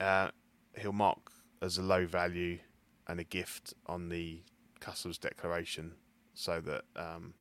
uh, 0.00 0.30
he'll 0.78 0.92
mark 0.92 1.18
as 1.62 1.78
a 1.78 1.82
low 1.82 2.06
value 2.06 2.58
and 3.06 3.20
a 3.20 3.24
gift 3.24 3.74
on 3.86 4.08
the 4.08 4.42
customs 4.80 5.18
declaration, 5.18 5.92
so 6.34 6.60
that 6.60 6.84
um, 6.96 7.34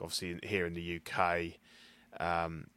obviously 0.00 0.38
here 0.42 0.66
in 0.66 0.74
the 0.74 1.00
UK, 1.00 1.58
um, 2.20 2.68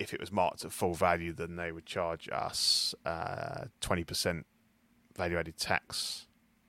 if 0.00 0.12
it 0.14 0.20
was 0.20 0.32
marked 0.32 0.64
at 0.64 0.72
full 0.72 0.94
value, 0.94 1.32
then 1.32 1.56
they 1.56 1.70
would 1.70 1.86
charge 1.86 2.28
us 2.32 2.94
uh, 3.04 3.66
twenty 3.80 4.04
percent 4.04 4.46
value 5.16 5.38
added 5.38 5.56
tax 5.56 6.26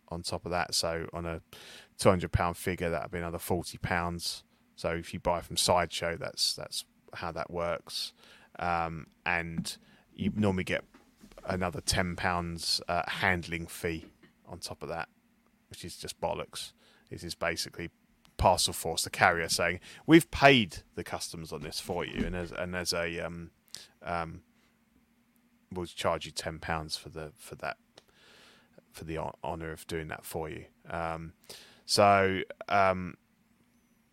on 0.10 0.22
top 0.22 0.46
of 0.46 0.52
that. 0.52 0.76
So 0.76 1.08
on 1.14 1.26
a 1.26 1.42
two 1.98 2.10
hundred 2.10 2.32
pound 2.32 2.58
figure, 2.58 2.90
that 2.90 3.04
would 3.04 3.12
be 3.12 3.18
another 3.18 3.40
forty 3.40 3.78
pounds. 3.78 4.44
So 4.76 4.90
if 4.90 5.14
you 5.14 5.20
buy 5.20 5.42
from 5.42 5.58
Sideshow, 5.58 6.18
that's 6.18 6.54
that's 6.54 6.86
how 7.14 7.32
that 7.32 7.50
works, 7.50 8.14
um, 8.60 9.08
and 9.26 9.78
you 10.14 10.32
normally 10.36 10.64
get 10.64 10.84
another 11.46 11.82
ten 11.82 12.16
pounds 12.16 12.82
uh, 12.88 13.04
handling 13.08 13.68
fee 13.68 14.06
on 14.46 14.60
top 14.60 14.84
of 14.84 14.90
that, 14.90 15.08
which 15.70 15.86
is 15.86 15.96
just 15.96 16.20
bollocks. 16.20 16.74
This 17.10 17.24
is 17.24 17.36
basically 17.36 17.90
Parcel 18.42 18.74
Force, 18.74 19.04
the 19.04 19.12
carrier, 19.12 19.48
saying 19.48 19.80
we've 20.08 20.32
paid 20.32 20.78
the 20.96 21.04
customs 21.04 21.54
on 21.54 21.62
this 21.62 21.80
for 21.80 22.04
you, 22.04 22.26
and 22.26 22.36
as 22.36 22.52
and 22.52 22.76
as 22.76 22.92
a 22.92 23.20
um, 23.20 23.52
um, 24.04 24.42
we'll 25.72 25.86
charge 25.86 26.26
you 26.26 26.32
ten 26.32 26.58
pounds 26.58 26.98
for 26.98 27.10
the 27.10 27.34
for 27.38 27.54
that 27.56 27.78
for 28.92 29.04
the 29.04 29.20
honor 29.44 29.72
of 29.72 29.86
doing 29.86 30.08
that 30.08 30.26
for 30.26 30.50
you. 30.50 30.66
Um, 30.90 31.34
so 31.86 32.42
um, 32.68 33.16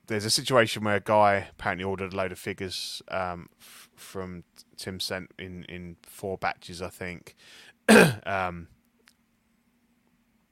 there's 0.08 0.26
a 0.26 0.31
situation 0.31 0.84
where 0.84 0.97
a 0.97 1.00
guy 1.00 1.48
apparently 1.52 1.84
ordered 1.84 2.12
a 2.12 2.16
load 2.16 2.31
of 2.31 2.39
figures 2.39 3.00
um, 3.08 3.48
f- 3.58 3.89
from 3.97 4.44
Tim 4.76 5.00
Sent 5.00 5.31
in 5.39 5.65
in 5.70 5.97
four 6.02 6.36
batches, 6.36 6.82
I 6.82 6.90
think. 6.90 7.34
um, 8.26 8.68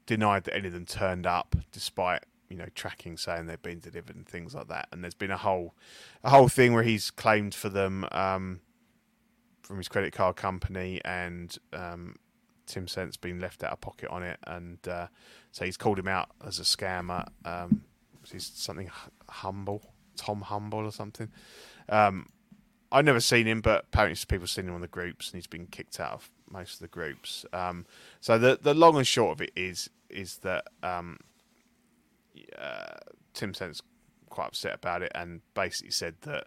denied 0.07 0.45
that 0.45 0.55
any 0.55 0.69
of 0.69 0.73
them 0.73 0.87
turned 0.87 1.27
up, 1.27 1.55
despite 1.73 2.23
you 2.49 2.57
know 2.57 2.67
tracking 2.75 3.17
saying 3.17 3.47
they've 3.47 3.63
been 3.63 3.81
delivered 3.81 4.17
and 4.17 4.27
things 4.27 4.55
like 4.55 4.69
that. 4.69 4.89
And 4.93 5.03
there's 5.03 5.15
been 5.15 5.31
a 5.31 5.37
whole 5.37 5.75
a 6.23 6.31
whole 6.31 6.49
thing 6.49 6.73
where 6.73 6.83
he's 6.83 7.11
claimed 7.11 7.55
for 7.55 7.69
them 7.69 8.07
um, 8.13 8.61
from 9.63 9.79
his 9.79 9.89
credit 9.89 10.13
card 10.13 10.37
company, 10.37 11.01
and 11.05 11.57
um, 11.73 12.17
Tim 12.67 12.89
Sent's 12.89 13.17
been 13.17 13.41
left 13.41 13.63
out 13.65 13.73
of 13.73 13.81
pocket 13.81 14.09
on 14.11 14.23
it, 14.23 14.39
and 14.47 14.79
uh, 14.89 15.07
so 15.53 15.65
he's 15.65 15.77
called 15.77 15.99
him 15.99 16.09
out 16.09 16.31
as 16.45 16.59
a 16.59 16.63
scammer. 16.63 17.27
Um, 17.45 17.83
he's 18.31 18.51
something 18.55 18.91
humble, 19.29 19.83
Tom 20.17 20.43
Humble 20.43 20.81
or 20.81 20.93
something. 20.93 21.31
Um, 21.89 22.27
I've 22.93 23.05
never 23.05 23.21
seen 23.21 23.47
him, 23.47 23.61
but 23.61 23.87
apparently 23.93 24.23
people 24.29 24.47
seen 24.47 24.69
him 24.69 24.75
on 24.75 24.81
the 24.81 24.89
groups, 24.89 25.31
and 25.31 25.37
he's 25.37 25.47
been 25.47 25.67
kicked 25.67 25.99
out 25.99 26.13
of 26.13 26.31
most 26.51 26.75
of 26.75 26.79
the 26.81 26.89
groups. 26.89 27.45
Um, 27.53 27.87
so 28.21 28.39
the 28.39 28.59
the 28.61 28.75
long 28.75 28.97
and 28.97 29.07
short 29.07 29.33
of 29.33 29.43
it 29.43 29.53
is 29.57 29.91
is 30.09 30.39
that 30.39 30.67
um, 30.83 31.19
uh, 32.59 32.97
Tim 33.35 33.55
Sent's 33.55 33.83
quite 34.31 34.49
upset 34.49 34.75
about 34.75 35.03
it, 35.03 35.13
and 35.15 35.41
basically 35.55 35.91
said 35.91 36.17
that 36.23 36.47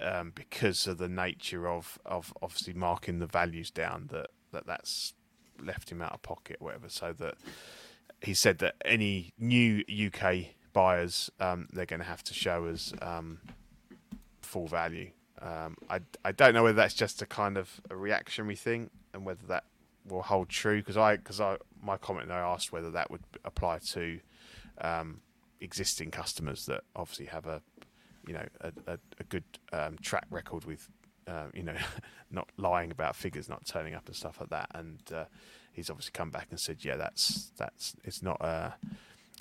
um, 0.00 0.32
because 0.34 0.86
of 0.86 0.98
the 0.98 1.08
nature 1.08 1.68
of, 1.68 1.98
of 2.04 2.32
obviously 2.42 2.74
marking 2.74 3.18
the 3.18 3.26
values 3.26 3.70
down, 3.70 4.08
that, 4.12 4.28
that 4.52 4.66
that's 4.66 5.14
left 5.62 5.90
him 5.90 6.02
out 6.02 6.12
of 6.12 6.22
pocket, 6.22 6.56
whatever. 6.60 6.88
So 6.88 7.12
that 7.14 7.36
he 8.22 8.34
said 8.34 8.58
that 8.58 8.74
any 8.84 9.32
new 9.38 9.82
UK 9.88 10.54
buyers, 10.72 11.30
um, 11.40 11.68
they're 11.72 11.86
going 11.86 12.00
to 12.00 12.06
have 12.06 12.22
to 12.24 12.34
show 12.34 12.66
us 12.66 12.92
um, 13.00 13.38
full 14.42 14.66
value. 14.66 15.10
Um, 15.40 15.76
I, 15.90 16.00
I 16.24 16.32
don't 16.32 16.54
know 16.54 16.62
whether 16.62 16.76
that's 16.76 16.94
just 16.94 17.20
a 17.22 17.26
kind 17.26 17.56
of 17.56 17.80
a 17.90 17.96
reactionary 17.96 18.56
thing 18.56 18.90
and 19.12 19.24
whether 19.24 19.46
that 19.48 19.64
will 20.06 20.22
hold 20.22 20.48
true 20.48 20.78
because 20.78 20.96
I 20.96 21.16
because 21.16 21.40
I 21.40 21.56
my 21.82 21.96
comment 21.96 22.30
I 22.30 22.38
asked 22.38 22.72
whether 22.72 22.90
that 22.92 23.10
would 23.10 23.22
apply 23.44 23.78
to 23.90 24.20
um, 24.80 25.20
existing 25.60 26.10
customers 26.10 26.66
that 26.66 26.82
obviously 26.94 27.26
have 27.26 27.46
a 27.46 27.62
you 28.26 28.34
know 28.34 28.46
a, 28.60 28.72
a, 28.86 28.98
a 29.20 29.24
good 29.24 29.44
um, 29.72 29.96
track 30.02 30.26
record 30.30 30.64
with 30.64 30.88
uh, 31.26 31.44
you 31.54 31.62
know 31.62 31.76
not 32.30 32.48
lying 32.56 32.90
about 32.90 33.16
figures, 33.16 33.48
not 33.48 33.64
turning 33.66 33.94
up 33.94 34.06
and 34.06 34.16
stuff 34.16 34.38
like 34.40 34.50
that. 34.50 34.68
And 34.74 35.00
uh, 35.14 35.24
he's 35.72 35.90
obviously 35.90 36.12
come 36.12 36.30
back 36.30 36.48
and 36.50 36.58
said, 36.60 36.84
yeah, 36.84 36.96
that's 36.96 37.52
that's 37.56 37.94
it's 38.04 38.22
not 38.22 38.40
a 38.40 38.74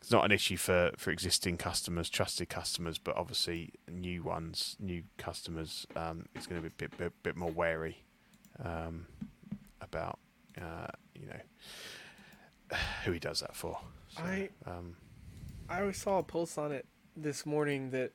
it's 0.01 0.11
not 0.11 0.23
an 0.23 0.31
issue 0.31 0.55
for, 0.57 0.91
for 0.97 1.09
existing 1.09 1.57
customers, 1.57 2.11
trusted 2.11 2.47
customers, 2.47 2.99
but 2.99 3.17
obviously 3.17 3.71
new 3.91 4.21
ones, 4.21 4.75
new 4.79 5.01
customers, 5.17 5.87
um, 5.95 6.27
it's 6.35 6.45
going 6.45 6.61
to 6.61 6.69
be 6.69 6.71
a 6.71 6.77
bit, 6.89 6.95
bit, 6.95 7.13
bit 7.23 7.35
more 7.35 7.49
wary 7.49 8.03
um, 8.63 9.07
about 9.81 10.19
uh, 10.61 10.87
you 11.15 11.25
know 11.27 12.77
who 13.03 13.13
he 13.13 13.19
does 13.19 13.39
that 13.39 13.55
for. 13.55 13.79
So, 14.09 14.21
I- 14.23 14.49
um, 14.67 14.95
I 15.69 15.91
saw 15.91 16.19
a 16.19 16.23
post 16.23 16.57
on 16.57 16.71
it 16.71 16.85
this 17.15 17.45
morning 17.45 17.91
that 17.91 18.11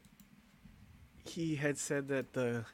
he 1.25 1.57
had 1.57 1.79
said 1.79 2.09
that 2.09 2.33
the 2.33 2.65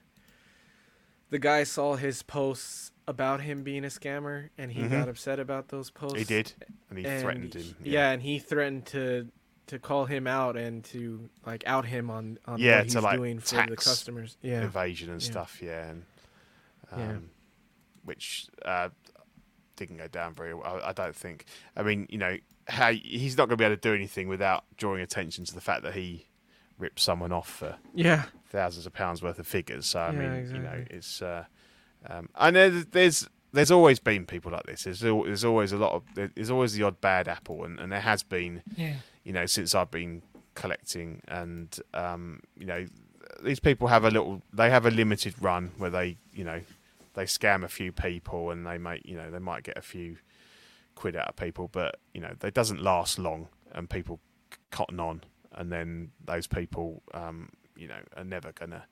the 1.30 1.38
guy 1.38 1.64
saw 1.64 1.96
his 1.96 2.22
posts 2.22 2.92
about 3.08 3.40
him 3.40 3.62
being 3.64 3.84
a 3.84 3.88
scammer 3.88 4.50
and 4.56 4.70
he 4.72 4.82
Mhm. 4.82 4.90
got 4.90 5.08
upset 5.08 5.40
about 5.40 5.68
those 5.68 5.90
posts. 5.90 6.18
he 6.18 6.24
did, 6.24 6.52
and 6.88 6.98
he 6.98 7.04
and 7.04 7.22
threatened 7.22 7.54
him. 7.54 7.74
Yeah. 7.82 8.10
and 8.10 8.22
he 8.22 8.38
threatened 8.38 8.86
to 8.86 9.30
to 9.66 9.80
call 9.80 10.04
him 10.04 10.28
out 10.28 10.56
and 10.56 10.84
to 10.84 11.28
like 11.44 11.66
out 11.66 11.86
him 11.86 12.08
on 12.10 12.38
on 12.46 12.58
Yeah, 12.60 12.76
what 12.78 12.84
he's 12.84 12.96
like, 12.96 13.16
doing 13.16 13.40
for 13.40 13.66
the 13.66 13.76
customers. 13.76 14.36
Yeah. 14.40 14.62
evasion 14.64 15.10
and 15.10 15.20
Yeah. 15.22 15.30
stuff. 15.30 15.60
Yeah, 15.60 15.88
and 15.90 16.04
um, 16.92 17.00
Yeah. 17.00 17.18
which 18.04 18.46
uh, 18.64 18.90
didn't 19.74 19.96
go 19.96 20.06
down 20.06 20.34
very 20.34 20.54
well. 20.54 20.80
I, 20.84 20.90
I 20.90 20.92
don't 20.92 21.16
think. 21.16 21.46
I 21.76 21.82
mean, 21.82 22.06
you 22.08 22.18
know, 22.18 22.36
how 22.68 22.92
he's 22.92 23.36
not 23.36 23.48
going 23.48 23.56
to 23.58 23.62
be 23.62 23.64
able 23.64 23.76
to 23.76 23.80
do 23.80 23.94
anything 23.94 24.28
without 24.28 24.64
drawing 24.76 25.00
attention 25.00 25.44
to 25.44 25.54
the 25.54 25.60
fact 25.60 25.82
that 25.82 25.94
he 25.94 26.26
ripped 26.78 27.00
someone 27.00 27.32
off 27.32 27.48
for 27.48 27.76
Yeah. 27.94 28.24
thousands 28.50 28.86
of 28.86 28.92
pounds 28.92 29.22
worth 29.22 29.38
of 29.38 29.46
figures. 29.46 29.86
So 29.86 30.00
I 30.00 30.10
Yeah, 30.12 30.18
mean, 30.18 30.54
you 30.54 30.60
know, 30.60 30.84
it's 30.90 31.22
uh, 31.22 31.44
um, 32.08 32.28
and 32.36 32.56
there's, 32.56 32.86
there's 32.86 33.28
there's 33.52 33.70
always 33.70 33.98
been 33.98 34.26
people 34.26 34.52
like 34.52 34.64
this. 34.64 34.84
There's 34.84 35.00
there's 35.00 35.44
always 35.44 35.72
a 35.72 35.76
lot 35.78 35.92
of 35.92 36.02
there's 36.34 36.50
always 36.50 36.74
the 36.74 36.82
odd 36.82 37.00
bad 37.00 37.28
apple, 37.28 37.64
and, 37.64 37.78
and 37.78 37.90
there 37.92 38.00
has 38.00 38.22
been 38.22 38.62
Yeah. 38.76 38.96
you 39.24 39.32
know, 39.32 39.46
since 39.46 39.74
I've 39.74 39.90
been 39.90 40.22
collecting, 40.54 41.22
and 41.28 41.78
um, 41.94 42.40
you 42.58 42.66
know, 42.66 42.86
these 43.42 43.60
people 43.60 43.88
have 43.88 44.04
a 44.04 44.10
little, 44.10 44.42
they 44.52 44.70
have 44.70 44.86
a 44.86 44.90
limited 44.90 45.34
run 45.40 45.72
where 45.78 45.90
they, 45.90 46.16
you 46.32 46.44
know, 46.44 46.60
they 47.14 47.24
scam 47.24 47.64
a 47.64 47.68
few 47.68 47.92
people 47.92 48.50
and 48.50 48.66
they 48.66 48.78
make, 48.78 49.04
you 49.06 49.16
know, 49.16 49.30
they 49.30 49.38
might 49.38 49.62
get 49.64 49.76
a 49.76 49.82
few 49.82 50.16
quid 50.96 51.14
out 51.14 51.28
of 51.28 51.36
people, 51.36 51.68
but 51.70 52.00
you 52.12 52.20
know, 52.20 52.32
it 52.42 52.54
doesn't 52.54 52.82
last 52.82 53.18
long, 53.20 53.46
and 53.72 53.88
people 53.88 54.18
cotton 54.72 54.98
on, 54.98 55.22
and 55.52 55.70
then 55.70 56.10
those 56.24 56.46
people, 56.48 57.02
um, 57.14 57.50
you 57.76 57.86
know, 57.86 58.00
are 58.16 58.24
never 58.24 58.50
gonna. 58.52 58.84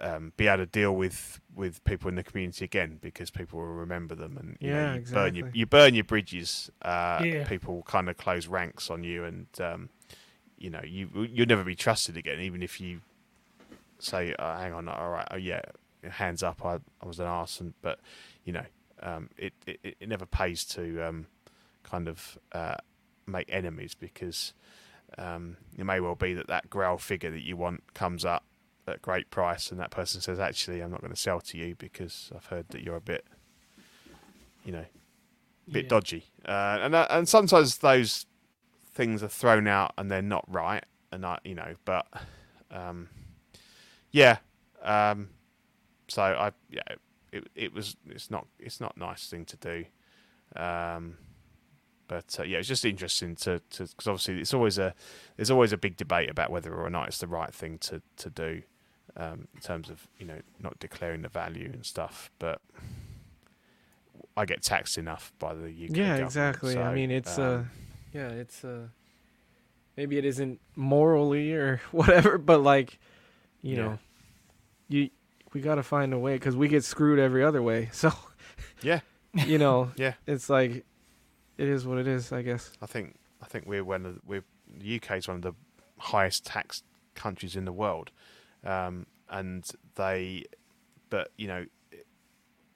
Um, 0.00 0.32
be 0.38 0.46
able 0.48 0.56
to 0.64 0.66
deal 0.66 0.96
with, 0.96 1.38
with 1.54 1.84
people 1.84 2.08
in 2.08 2.14
the 2.14 2.22
community 2.22 2.64
again 2.64 2.98
because 3.02 3.30
people 3.30 3.58
will 3.58 3.66
remember 3.66 4.14
them 4.14 4.38
and 4.38 4.56
you 4.58 4.70
know, 4.70 4.76
Yeah, 4.76 4.94
you 4.94 5.00
burn 5.02 5.34
your 5.34 5.44
exactly. 5.46 5.58
you 5.60 5.66
burn 5.66 5.94
your 5.94 6.04
bridges. 6.04 6.70
Uh, 6.80 7.20
Yeah. 7.22 7.44
People 7.46 7.82
kind 7.82 8.08
of 8.08 8.16
close 8.16 8.46
ranks 8.46 8.88
on 8.88 9.04
you, 9.04 9.24
and 9.24 9.46
um, 9.60 9.90
you 10.56 10.70
know 10.70 10.80
you 10.82 11.10
you'll 11.30 11.46
never 11.46 11.62
be 11.62 11.74
trusted 11.74 12.16
again, 12.16 12.40
even 12.40 12.62
if 12.62 12.80
you 12.80 13.02
say, 13.98 14.34
oh, 14.38 14.54
"Hang 14.56 14.72
on, 14.72 14.88
all 14.88 15.10
right, 15.10 15.28
oh 15.30 15.36
yeah, 15.36 15.60
hands 16.08 16.42
up, 16.42 16.64
I, 16.64 16.78
I 17.02 17.06
was 17.06 17.20
an 17.20 17.26
arson, 17.26 17.74
but 17.82 18.00
you 18.44 18.52
know, 18.54 18.64
um, 19.02 19.28
it, 19.36 19.52
it 19.66 19.96
it 20.00 20.08
never 20.08 20.26
pays 20.26 20.64
to 20.66 21.00
um, 21.06 21.26
kind 21.82 22.08
of 22.08 22.38
uh, 22.52 22.76
make 23.26 23.46
enemies 23.52 23.94
because 23.94 24.54
um, 25.18 25.56
it 25.76 25.84
may 25.84 26.00
well 26.00 26.14
be 26.14 26.34
that 26.34 26.46
that 26.48 26.70
growl 26.70 26.98
figure 26.98 27.30
that 27.30 27.42
you 27.44 27.56
want 27.56 27.82
comes 27.94 28.24
up 28.24 28.44
at 28.86 29.02
great 29.02 29.30
price, 29.30 29.70
and 29.70 29.78
that 29.80 29.90
person 29.90 30.20
says, 30.20 30.38
"Actually, 30.40 30.80
I'm 30.80 30.90
not 30.90 31.00
going 31.00 31.12
to 31.12 31.20
sell 31.20 31.40
to 31.40 31.58
you 31.58 31.74
because 31.76 32.30
I've 32.34 32.46
heard 32.46 32.68
that 32.70 32.82
you're 32.82 32.96
a 32.96 33.00
bit, 33.00 33.24
you 34.64 34.72
know, 34.72 34.86
a 35.68 35.70
bit 35.70 35.84
Yeah. 35.84 35.88
dodgy." 35.88 36.24
Uh, 36.44 36.78
and 36.82 36.94
uh, 36.94 37.06
and 37.10 37.28
sometimes 37.28 37.78
those 37.78 38.26
things 38.94 39.22
are 39.22 39.28
thrown 39.28 39.66
out 39.66 39.92
and 39.96 40.10
they're 40.10 40.22
not 40.22 40.44
right, 40.48 40.84
and 41.10 41.24
I, 41.24 41.38
you 41.44 41.54
know, 41.54 41.74
but 41.84 42.06
um, 42.70 43.08
yeah, 44.10 44.38
um, 44.82 45.30
so 46.08 46.22
I 46.22 46.52
yeah, 46.70 46.82
it 47.32 47.48
it 47.54 47.72
was 47.72 47.96
it's 48.08 48.30
not 48.30 48.46
it's 48.58 48.80
not 48.80 48.96
a 48.96 48.98
nice 49.00 49.28
thing 49.28 49.44
to 49.46 49.56
do. 49.56 49.84
Um, 50.54 51.16
but 52.08 52.36
uh, 52.38 52.42
yeah, 52.42 52.58
it's 52.58 52.68
just 52.68 52.84
interesting 52.84 53.36
to 53.36 53.60
because 53.70 54.06
obviously 54.06 54.40
it's 54.40 54.52
always 54.54 54.78
a 54.78 54.94
there's 55.36 55.50
always 55.50 55.72
a 55.72 55.76
big 55.78 55.96
debate 55.96 56.28
about 56.30 56.50
whether 56.50 56.74
or 56.74 56.90
not 56.90 57.08
it's 57.08 57.18
the 57.18 57.26
right 57.26 57.54
thing 57.54 57.78
to 57.78 58.02
to 58.18 58.30
do 58.30 58.62
um, 59.16 59.48
in 59.54 59.60
terms 59.60 59.88
of 59.88 60.06
you 60.18 60.26
know 60.26 60.40
not 60.60 60.78
declaring 60.78 61.22
the 61.22 61.28
value 61.28 61.70
and 61.72 61.86
stuff. 61.86 62.30
But 62.38 62.60
I 64.36 64.44
get 64.44 64.62
taxed 64.62 64.98
enough 64.98 65.32
by 65.38 65.54
the 65.54 65.68
UK. 65.68 65.96
Yeah, 65.96 66.16
exactly. 66.16 66.76
I 66.78 66.94
mean, 66.94 67.10
it's 67.10 67.38
uh, 67.38 67.42
um, 67.42 67.70
yeah, 68.12 68.28
it's 68.28 68.64
uh, 68.64 68.88
maybe 69.96 70.18
it 70.18 70.24
isn't 70.24 70.60
morally 70.76 71.52
or 71.52 71.80
whatever, 71.92 72.38
but 72.38 72.62
like, 72.62 72.98
you 73.62 73.76
Yeah. 73.76 73.82
know, 73.82 73.98
you 74.88 75.10
we 75.52 75.60
got 75.60 75.76
to 75.76 75.82
find 75.82 76.12
a 76.14 76.18
way 76.18 76.34
because 76.34 76.56
we 76.56 76.68
get 76.68 76.84
screwed 76.84 77.18
every 77.18 77.42
other 77.44 77.62
way. 77.62 77.88
So, 77.92 78.12
Yeah. 78.82 79.00
you 79.34 79.58
know, 79.58 79.90
Yeah. 79.96 80.14
it's 80.26 80.48
like 80.50 80.84
it 81.58 81.68
is 81.68 81.86
what 81.86 81.98
it 81.98 82.06
is, 82.06 82.32
I 82.32 82.42
guess. 82.42 82.70
I 82.80 82.86
think 82.86 83.16
I 83.42 83.46
think 83.46 83.66
we're 83.66 83.84
one 83.84 84.06
of 84.06 84.14
the, 84.16 84.20
we're 84.26 84.44
the 84.78 84.96
UK 84.96 85.18
is 85.18 85.28
one 85.28 85.36
of 85.36 85.42
the 85.42 85.52
highest 85.98 86.46
taxed 86.46 86.84
countries 87.14 87.54
in 87.56 87.64
the 87.64 87.72
world, 87.72 88.10
um, 88.64 89.06
and 89.28 89.68
they, 89.96 90.44
but 91.10 91.30
you 91.36 91.46
know, 91.48 91.66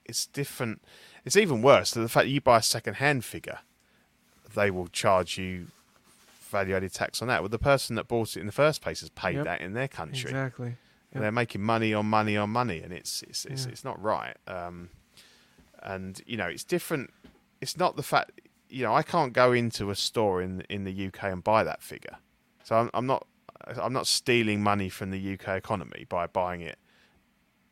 it's 0.04 0.26
different. 0.26 0.82
It's 1.24 1.36
even 1.36 1.62
worse. 1.62 1.90
The 1.92 2.08
fact 2.08 2.24
that 2.26 2.30
you 2.30 2.40
buy 2.40 2.58
a 2.58 2.62
second-hand 2.62 3.24
figure, 3.24 3.60
they 4.54 4.70
will 4.70 4.88
charge 4.88 5.38
you 5.38 5.68
value-added 6.50 6.92
tax 6.92 7.20
on 7.22 7.28
that. 7.28 7.40
Well, 7.42 7.48
the 7.48 7.58
person 7.58 7.96
that 7.96 8.06
bought 8.08 8.36
it 8.36 8.40
in 8.40 8.46
the 8.46 8.52
first 8.52 8.80
place 8.82 9.00
has 9.00 9.08
paid 9.10 9.36
Yep. 9.36 9.44
that 9.46 9.60
in 9.60 9.72
their 9.72 9.88
country. 9.88 10.30
Exactly. 10.30 10.76
Yep. 11.12 11.22
they're 11.22 11.32
making 11.32 11.62
money 11.62 11.94
on 11.94 12.06
money 12.06 12.36
on 12.36 12.50
money, 12.50 12.80
and 12.82 12.92
it's 12.92 13.22
it's 13.22 13.44
it's, 13.44 13.64
Yeah. 13.64 13.72
it's 13.72 13.84
not 13.84 14.00
right. 14.02 14.36
Um, 14.46 14.90
and 15.82 16.20
you 16.26 16.36
know, 16.36 16.46
it's 16.46 16.64
different. 16.64 17.10
It's 17.60 17.76
not 17.76 17.96
the 17.96 18.02
fact. 18.02 18.40
You 18.68 18.82
know, 18.84 18.94
I 18.94 19.02
can't 19.02 19.32
go 19.32 19.52
into 19.52 19.90
a 19.90 19.94
store 19.94 20.42
in 20.42 20.62
in 20.68 20.84
the 20.84 21.06
UK 21.06 21.24
and 21.24 21.42
buy 21.44 21.62
that 21.64 21.82
figure. 21.82 22.16
So 22.64 22.76
I'm, 22.76 22.90
I'm 22.92 23.06
not 23.06 23.26
I'm 23.80 23.92
not 23.92 24.06
stealing 24.06 24.62
money 24.62 24.88
from 24.88 25.10
the 25.10 25.34
UK 25.34 25.48
economy 25.56 26.04
by 26.08 26.26
buying 26.26 26.60
it 26.60 26.78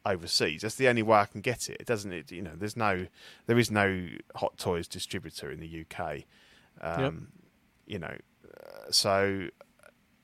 overseas. 0.07 0.63
That's 0.63 0.75
the 0.77 0.89
only 0.89 1.03
way 1.03 1.19
I 1.19 1.27
can 1.27 1.41
get 1.41 1.69
it. 1.69 1.79
It 1.81 1.87
doesn't. 1.87 2.13
It, 2.13 2.31
you 2.31 2.43
know, 2.43 2.53
there's 2.57 2.77
no 2.77 3.07
there 3.47 3.59
is 3.59 3.71
no 3.71 4.07
hot 4.37 4.57
toys 4.59 4.87
distributor 4.89 5.51
in 5.51 5.61
the 5.61 5.85
UK. 5.85 6.25
Um, 6.81 7.29
You 7.87 7.99
know, 7.99 8.17
uh, 8.45 8.91
so 8.91 9.49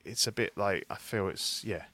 it's 0.04 0.26
a 0.26 0.32
bit 0.32 0.56
like 0.56 0.86
I 0.88 0.94
feel 0.96 1.28
it's 1.28 1.62
yeah, 1.64 1.84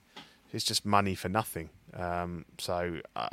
it's 0.57 0.65
just 0.65 0.87
money 0.87 1.15
for 1.15 1.29
nothing. 1.29 1.69
Um, 1.93 2.47
so 2.59 3.01
I, 3.15 3.29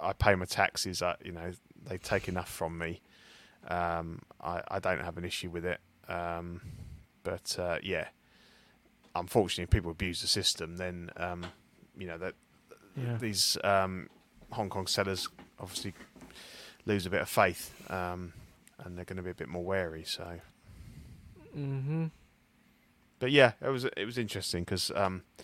I 0.00 0.12
pay 0.12 0.34
my 0.34 0.44
taxes. 0.44 1.00
I, 1.00 1.14
you 1.24 1.30
know, 1.30 1.52
they 1.86 1.98
take 1.98 2.26
enough 2.28 2.48
from 2.48 2.76
me. 2.78 3.00
Um, 3.68 4.22
I, 4.40 4.60
I 4.68 4.78
don't 4.80 5.00
have 5.04 5.16
an 5.18 5.24
issue 5.24 5.50
with 5.50 5.64
it. 5.64 5.80
Um, 6.08 6.60
but 7.22 7.56
uh, 7.60 7.78
yeah, 7.80 8.08
unfortunately, 9.14 9.64
if 9.64 9.70
people 9.70 9.92
abuse 9.92 10.20
the 10.20 10.26
system, 10.26 10.76
then 10.78 11.10
um, 11.16 11.46
you 11.96 12.08
know 12.08 12.18
that 12.18 12.34
Yeah. 12.96 13.16
these 13.18 13.56
um, 13.62 14.08
Hong 14.50 14.68
Kong 14.68 14.88
sellers 14.88 15.28
obviously 15.60 15.94
lose 16.86 17.06
a 17.06 17.10
bit 17.10 17.20
of 17.22 17.28
faith, 17.28 17.72
um, 17.88 18.32
and 18.80 18.98
they're 18.98 19.04
going 19.04 19.16
to 19.18 19.22
be 19.22 19.30
a 19.30 19.34
bit 19.34 19.48
more 19.48 19.64
wary. 19.64 20.02
So 20.04 20.40
Mm-hmm. 21.56 22.06
but 23.20 23.30
yeah, 23.30 23.52
it 23.60 23.68
was 23.68 23.84
it 23.84 24.04
was 24.06 24.18
interesting 24.18 24.64
because 24.64 24.90
um, 24.96 25.22
uh, 25.38 25.42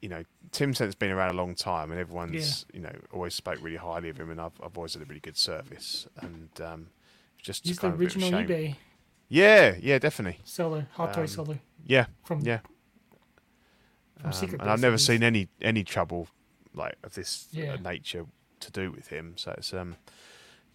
you 0.00 0.08
know 0.08 0.24
Tim 0.52 0.74
Cent's 0.74 0.94
been 0.94 1.10
around 1.10 1.30
a 1.30 1.34
long 1.34 1.54
time, 1.54 1.90
and 1.90 2.00
everyone's 2.00 2.64
you 2.72 2.80
know 2.80 2.92
always 3.12 3.34
spoke 3.34 3.58
really 3.62 3.76
highly 3.76 4.08
of 4.08 4.18
him, 4.18 4.30
and 4.30 4.40
I've 4.40 4.52
I've 4.62 4.76
always 4.76 4.94
had 4.94 5.02
a 5.02 5.06
really 5.06 5.20
good 5.20 5.36
service, 5.36 6.06
and 6.20 6.48
um, 6.62 6.86
just 7.42 7.66
He's 7.66 7.76
the 7.78 7.82
kind 7.82 7.94
of 7.94 8.00
a 8.00 8.04
bit 8.04 8.16
of 8.16 8.22
a 8.22 8.24
original 8.24 8.46
shame. 8.46 8.48
eBay 8.48 8.76
Yeah, 9.28 9.74
yeah, 9.80 9.98
definitely. 9.98 10.40
seller, 10.44 10.86
hot 10.94 11.14
toy 11.14 11.22
Um, 11.22 11.28
seller 11.28 11.58
Yeah, 11.86 12.06
from 12.24 12.40
yeah. 12.42 12.60
from 14.20 14.26
Um, 14.26 14.32
Secret. 14.32 14.60
and 14.60 14.70
I've 14.70 14.80
never 14.80 14.98
seen 14.98 15.22
any 15.22 15.48
any 15.62 15.84
trouble 15.84 16.28
like 16.74 16.96
of 17.02 17.14
this 17.14 17.48
uh, 17.54 17.58
Yeah. 17.58 17.76
nature 17.76 18.26
to 18.60 18.70
do 18.70 18.90
with 18.90 19.08
him. 19.08 19.34
So 19.36 19.54
it's 19.56 19.72
um, 19.72 19.96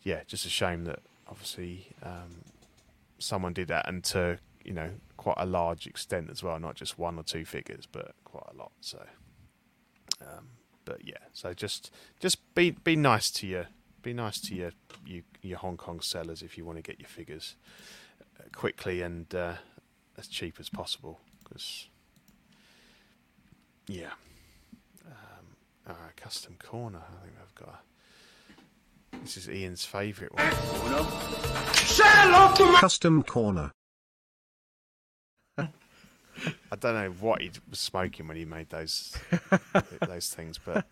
yeah, 0.03 0.21
just 0.27 0.45
a 0.45 0.49
shame 0.49 0.85
that 0.85 0.99
obviously 1.27 1.87
um, 2.03 2.43
someone 3.19 3.53
did 3.53 3.67
that 3.69 3.87
and 3.87 4.03
to 4.05 4.39
you 4.65 4.73
know 4.73 4.91
quite 5.17 5.37
a 5.37 5.45
large 5.45 5.87
extent 5.87 6.29
as 6.29 6.43
well, 6.43 6.59
not 6.59 6.75
just 6.75 6.97
one 6.99 7.17
or 7.17 7.23
two 7.23 7.45
figures, 7.45 7.87
but 7.91 8.13
quite 8.23 8.47
a 8.53 8.57
lot. 8.57 8.71
So, 8.81 9.03
um, 10.21 10.49
but 10.83 11.05
yeah, 11.05 11.17
so 11.33 11.53
just 11.53 11.91
just 12.19 12.53
be 12.55 12.71
be 12.71 12.95
nice 12.95 13.31
to 13.31 13.47
your 13.47 13.67
be 14.01 14.13
nice 14.13 14.39
to 14.41 14.55
your 14.55 14.71
you, 15.05 15.23
your 15.41 15.57
Hong 15.59 15.77
Kong 15.77 15.99
sellers 15.99 16.41
if 16.41 16.57
you 16.57 16.65
want 16.65 16.77
to 16.77 16.81
get 16.81 16.99
your 16.99 17.09
figures 17.09 17.55
uh, 18.39 18.43
quickly 18.53 19.01
and 19.01 19.33
uh, 19.33 19.55
as 20.17 20.27
cheap 20.27 20.57
as 20.59 20.69
possible 20.69 21.19
because 21.43 21.87
yeah. 23.87 24.11
Um, 25.05 25.55
uh, 25.87 25.93
custom 26.15 26.55
corner. 26.59 27.01
I 27.07 27.23
think 27.23 27.35
I've 27.41 27.55
got. 27.55 27.69
A, 29.13 29.17
this 29.23 29.37
is 29.37 29.49
Ian's 29.49 29.85
favourite 29.85 30.33
one. 30.33 30.51
Custom 32.79 33.23
Corner. 33.23 33.71
I 36.71 36.75
don't 36.75 36.93
know 36.95 37.09
what 37.19 37.41
he 37.41 37.51
was 37.69 37.79
smoking 37.79 38.27
when 38.27 38.37
he 38.37 38.45
made 38.45 38.69
those 38.69 39.17
those 40.07 40.29
things, 40.29 40.59
but 40.63 40.85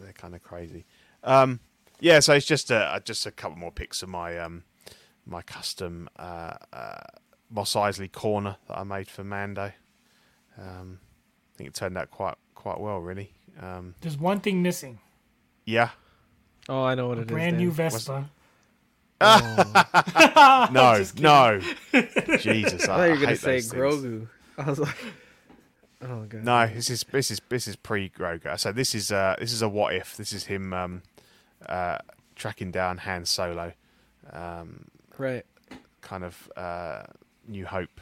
they're 0.00 0.12
kind 0.12 0.34
of 0.34 0.42
crazy. 0.42 0.84
Um, 1.24 1.60
yeah, 2.00 2.20
so 2.20 2.32
it's 2.34 2.46
just 2.46 2.70
a 2.70 3.02
just 3.04 3.26
a 3.26 3.30
couple 3.30 3.58
more 3.58 3.70
pics 3.72 4.02
of 4.02 4.08
my 4.08 4.38
um, 4.38 4.64
my 5.26 5.42
custom 5.42 6.08
uh, 6.18 6.54
uh, 6.72 7.00
Mos 7.50 7.74
Eisley 7.74 8.10
corner 8.10 8.56
that 8.68 8.78
I 8.78 8.84
made 8.84 9.08
for 9.08 9.22
Mando. 9.24 9.72
Um, 10.58 10.98
I 11.54 11.56
think 11.58 11.68
it 11.68 11.74
turned 11.74 11.98
out 11.98 12.10
quite 12.10 12.36
quite 12.54 12.80
well, 12.80 12.98
really. 12.98 13.32
Um, 13.60 13.94
There's 14.00 14.16
one 14.16 14.40
thing 14.40 14.62
missing. 14.62 14.98
yeah, 15.66 15.90
Oh, 16.68 16.84
I 16.84 16.94
know 16.94 17.08
what 17.08 17.18
it 17.18 17.22
is. 17.22 17.26
Brand 17.26 17.56
Dan. 17.56 17.64
new 17.64 17.70
Vespa. 17.72 18.30
no, 19.20 20.94
Just 20.96 21.16
kidding. 21.16 21.22
no, 21.24 21.60
Jesus, 22.38 22.88
I, 22.88 22.94
I 22.94 22.96
thought 22.96 23.04
you 23.04 23.10
were 23.10 23.16
gonna 23.16 23.26
hate 23.28 23.38
say 23.38 23.52
those 23.60 23.70
things. 23.70 23.74
Grogu. 23.74 24.28
I 24.60 24.68
was 24.70 24.78
like, 24.78 24.96
oh 26.02 26.24
god. 26.28 26.44
No, 26.44 26.66
this 26.66 26.90
is 26.90 27.04
this 27.10 27.30
is 27.30 27.40
this 27.48 27.66
is 27.68 27.76
pre 27.76 28.10
Grogu. 28.10 28.58
So 28.58 28.72
this 28.72 28.94
is 28.94 29.10
uh 29.10 29.36
this 29.38 29.52
is 29.52 29.62
a 29.62 29.68
what 29.68 29.94
if. 29.94 30.16
This 30.16 30.32
is 30.32 30.44
him 30.44 30.72
um 30.72 31.02
uh 31.66 31.98
tracking 32.36 32.70
down 32.70 32.98
Han 32.98 33.24
Solo, 33.24 33.72
um 34.32 34.86
Right. 35.18 35.44
kind 36.00 36.24
of 36.24 36.50
uh 36.56 37.02
New 37.46 37.66
Hope 37.66 38.00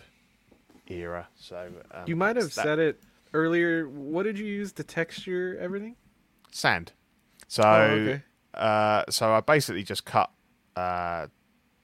era. 0.88 1.28
So 1.36 1.70
um, 1.92 2.04
You 2.06 2.16
might 2.16 2.36
have 2.36 2.54
that 2.54 2.64
said 2.64 2.78
it 2.78 3.02
earlier. 3.34 3.88
What 3.88 4.22
did 4.24 4.38
you 4.38 4.46
use 4.46 4.72
to 4.74 4.84
texture 4.84 5.56
everything? 5.60 5.96
sand. 6.50 6.92
So 7.46 7.62
Oh, 7.62 7.74
okay. 7.82 8.22
uh 8.54 9.04
so 9.10 9.32
I 9.32 9.40
basically 9.40 9.82
just 9.82 10.04
cut 10.04 10.30
uh 10.76 11.26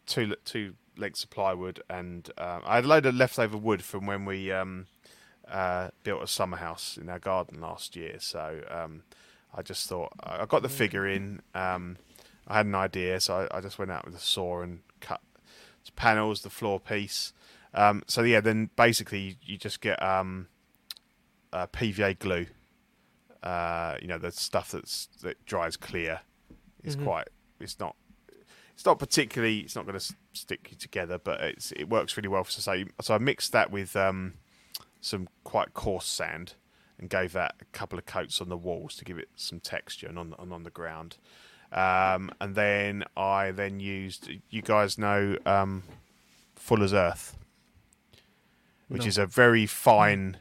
two 0.06 0.34
two 0.44 0.74
lengths 0.96 1.24
of 1.24 1.30
plywood 1.30 1.82
and 1.90 2.30
um, 2.38 2.62
I 2.64 2.76
had 2.76 2.84
a 2.84 2.88
load 2.88 3.06
of 3.06 3.14
leftover 3.14 3.56
wood 3.56 3.82
from 3.82 4.06
when 4.06 4.24
we 4.24 4.52
um 4.52 4.86
uh, 5.50 5.90
built 6.02 6.22
a 6.22 6.26
summer 6.26 6.56
house 6.56 6.96
in 7.00 7.08
our 7.08 7.18
garden 7.18 7.60
last 7.60 7.96
year. 7.96 8.16
So 8.18 8.62
um, 8.70 9.02
I 9.54 9.62
just 9.62 9.88
thought 9.88 10.12
I 10.22 10.46
got 10.46 10.62
the 10.62 10.68
figure 10.68 11.06
in. 11.06 11.42
Um, 11.54 11.98
I 12.46 12.58
had 12.58 12.66
an 12.66 12.74
idea, 12.74 13.20
so 13.20 13.46
I, 13.50 13.58
I 13.58 13.60
just 13.60 13.78
went 13.78 13.90
out 13.90 14.04
with 14.04 14.14
a 14.14 14.20
saw 14.20 14.60
and 14.60 14.80
cut 15.00 15.20
the 15.84 15.92
panels, 15.92 16.42
the 16.42 16.50
floor 16.50 16.80
piece. 16.80 17.32
Um, 17.72 18.02
so 18.06 18.22
yeah, 18.22 18.40
then 18.40 18.70
basically 18.76 19.36
you 19.42 19.58
just 19.58 19.80
get 19.80 20.02
um, 20.02 20.48
uh, 21.52 21.66
PVA 21.66 22.18
glue. 22.18 22.46
Uh, 23.42 23.96
you 24.00 24.08
know 24.08 24.16
the 24.16 24.32
stuff 24.32 24.70
that's 24.70 25.08
that 25.22 25.44
dries 25.44 25.76
clear. 25.76 26.20
It's 26.82 26.96
quite. 26.96 27.28
It's 27.60 27.78
not. 27.78 27.96
It's 28.74 28.84
not 28.84 28.98
particularly. 28.98 29.60
It's 29.60 29.76
not 29.76 29.86
going 29.86 29.98
to 29.98 30.14
stick 30.36 30.68
you 30.70 30.76
together, 30.76 31.18
but 31.18 31.40
it's 31.40 31.72
it 31.72 31.88
works 31.88 32.16
really 32.16 32.28
well 32.28 32.44
for 32.44 32.50
society. 32.50 32.90
So 33.00 33.14
I 33.14 33.18
mixed 33.18 33.52
that 33.52 33.70
with 33.70 33.96
um, 33.96 34.34
some 35.00 35.28
quite 35.44 35.74
coarse 35.74 36.06
sand 36.06 36.54
and 36.98 37.10
gave 37.10 37.32
that 37.32 37.54
a 37.60 37.64
couple 37.66 37.98
of 37.98 38.06
coats 38.06 38.40
on 38.40 38.48
the 38.48 38.56
walls 38.56 38.94
to 38.96 39.04
give 39.04 39.18
it 39.18 39.28
some 39.36 39.60
texture 39.60 40.06
and 40.06 40.18
on 40.18 40.34
and 40.38 40.52
on 40.52 40.62
the 40.62 40.70
ground. 40.70 41.16
Um, 41.72 42.30
and 42.40 42.54
then 42.54 43.04
I 43.16 43.50
then 43.50 43.80
used 43.80 44.30
you 44.50 44.62
guys 44.62 44.96
know 44.98 45.36
um, 45.44 45.82
Fuller's 46.54 46.94
Earth, 46.94 47.36
which 48.88 49.02
No. 49.02 49.08
is 49.08 49.18
a 49.18 49.26
very 49.26 49.66
fine 49.66 50.36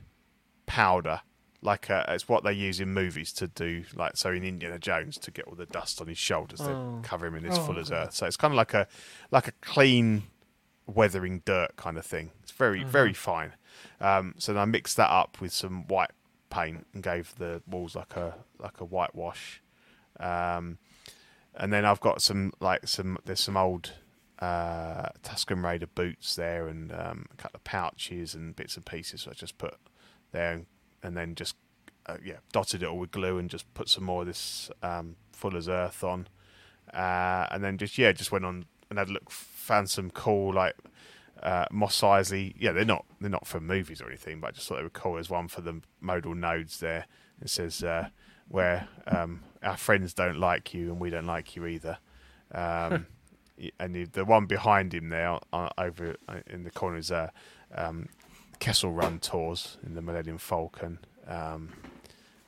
powder. 0.65 1.22
Like 1.64 1.90
uh 1.90 2.03
it's 2.09 2.27
what 2.27 2.43
they 2.43 2.53
use 2.53 2.80
in 2.80 2.93
movies 2.93 3.32
to 3.33 3.48
do, 3.48 3.83
like 3.95 4.17
so 4.17 4.32
in 4.32 4.43
Indiana 4.43 4.77
Jones 4.80 5.17
to 5.19 5.32
get 5.32 5.45
all 5.45 5.56
the 5.56 5.66
dust 5.66 6.01
on 6.01 6.08
his 6.08 6.17
shoulders 6.17 6.59
Oh. 6.61 7.00
to 7.01 7.08
cover 7.08 7.25
him 7.25 7.35
in 7.35 7.43
this 7.43 7.58
Oh, 7.58 7.66
Fuller's 7.66 7.92
okay. 7.92 8.01
Earth. 8.03 8.14
So 8.14 8.25
it's 8.25 8.38
kind 8.38 8.53
of 8.53 8.58
like 8.58 8.74
a 8.74 8.88
like 9.32 9.48
a 9.48 9.53
clean 9.61 10.24
weathering 10.85 11.42
dirt 11.45 11.75
kind 11.77 11.98
of 11.98 12.06
thing. 12.06 12.32
It's 12.43 12.51
very 12.51 12.83
very 12.83 13.14
fine. 13.14 13.53
Um, 14.01 14.35
so 14.38 14.53
then 14.53 14.61
I 14.61 14.66
mixed 14.66 14.98
that 14.98 15.09
up 15.09 15.40
with 15.42 15.53
some 15.53 15.88
white 15.88 16.11
paint 16.50 16.85
and 16.93 17.01
gave 17.01 17.33
the 17.38 17.61
walls 17.66 17.95
like 17.95 18.16
a 18.16 18.35
like 18.59 18.80
a 18.82 18.85
whitewash. 18.85 19.61
Um, 20.19 20.77
and 21.56 21.72
then 21.72 21.85
I've 21.85 22.00
got 22.01 22.22
some 22.22 22.51
like 22.59 22.88
some 22.88 23.17
there's 23.25 23.40
some 23.40 23.56
old 23.58 23.93
uh, 24.40 25.09
Tusken 25.24 25.64
Raider 25.64 25.88
boots 25.88 26.35
there 26.35 26.67
and 26.67 26.92
um, 26.92 27.27
a 27.32 27.35
couple 27.38 27.58
of 27.58 27.64
pouches 27.64 28.35
and 28.35 28.56
bits 28.56 28.75
and 28.75 28.85
pieces. 28.85 29.22
So 29.22 29.32
I 29.32 29.33
just 29.33 29.58
put 29.58 29.75
there 30.32 30.51
and, 30.53 30.66
and 31.03 31.15
then 31.15 31.35
just 31.35 31.56
uh, 32.06 32.17
yeah 32.23 32.38
dotted 32.51 32.83
it 32.83 32.88
all 32.88 32.98
with 32.98 33.11
glue 33.11 33.38
and 33.38 33.49
just 33.49 33.72
put 33.73 33.88
some 33.90 34.03
more 34.03 34.22
of 34.22 34.27
this 34.27 34.72
um, 34.82 35.15
Fuller's 35.32 35.69
Earth 35.69 36.03
on, 36.03 36.27
uh, 36.93 37.48
and 37.51 37.64
then 37.64 37.77
just 37.77 37.98
yeah 37.98 38.11
just 38.11 38.32
went 38.32 38.45
on 38.45 38.65
and 38.90 38.98
had 38.98 39.09
a 39.09 39.11
look 39.11 39.30
found 39.30 39.90
some 39.90 40.09
cool 40.09 40.53
like 40.53 40.75
uh, 41.41 41.65
Mos 41.72 42.01
Eisley. 42.01 42.53
Yeah, 42.57 42.72
they're 42.72 42.85
not 42.85 43.06
they're 43.19 43.30
not 43.30 43.45
for 43.45 43.59
movies 43.59 44.01
or 44.01 44.07
anything, 44.07 44.40
but 44.40 44.48
I 44.48 44.51
just 44.51 44.67
thought 44.67 44.77
they 44.77 44.83
were 44.83 44.90
cool. 44.90 45.15
There's 45.15 45.30
one 45.30 45.48
for 45.48 45.61
the 45.61 45.82
modal 46.01 46.33
nodes 46.33 46.80
there. 46.80 47.06
It 47.41 47.49
says 47.49 47.83
uh, 47.83 48.09
where 48.48 48.88
um, 49.07 49.41
our 49.61 49.77
friends 49.77 50.14
don't 50.14 50.40
like 50.40 50.73
you 50.73 50.90
and 50.90 50.99
we 50.99 51.09
don't 51.09 51.25
like 51.25 51.56
you 51.56 51.65
either. 51.65 51.98
Um, 52.53 53.07
and 53.80 53.95
the, 53.95 54.06
the 54.06 54.25
one 54.25 54.45
behind 54.45 54.93
him 54.93 55.09
there, 55.09 55.40
uh, 55.51 55.69
over 55.77 56.15
uh, 56.27 56.40
in 56.48 56.64
the 56.64 56.72
corner, 56.72 56.98
is 56.98 57.11
uh, 57.11 57.30
um, 57.75 58.09
Kessel 58.64 58.93
Run 58.93 59.19
tours 59.19 59.77
in 59.85 59.93
the 59.93 60.01
Millennium 60.01 60.38
Falcon. 60.38 61.00
Um, 61.27 61.74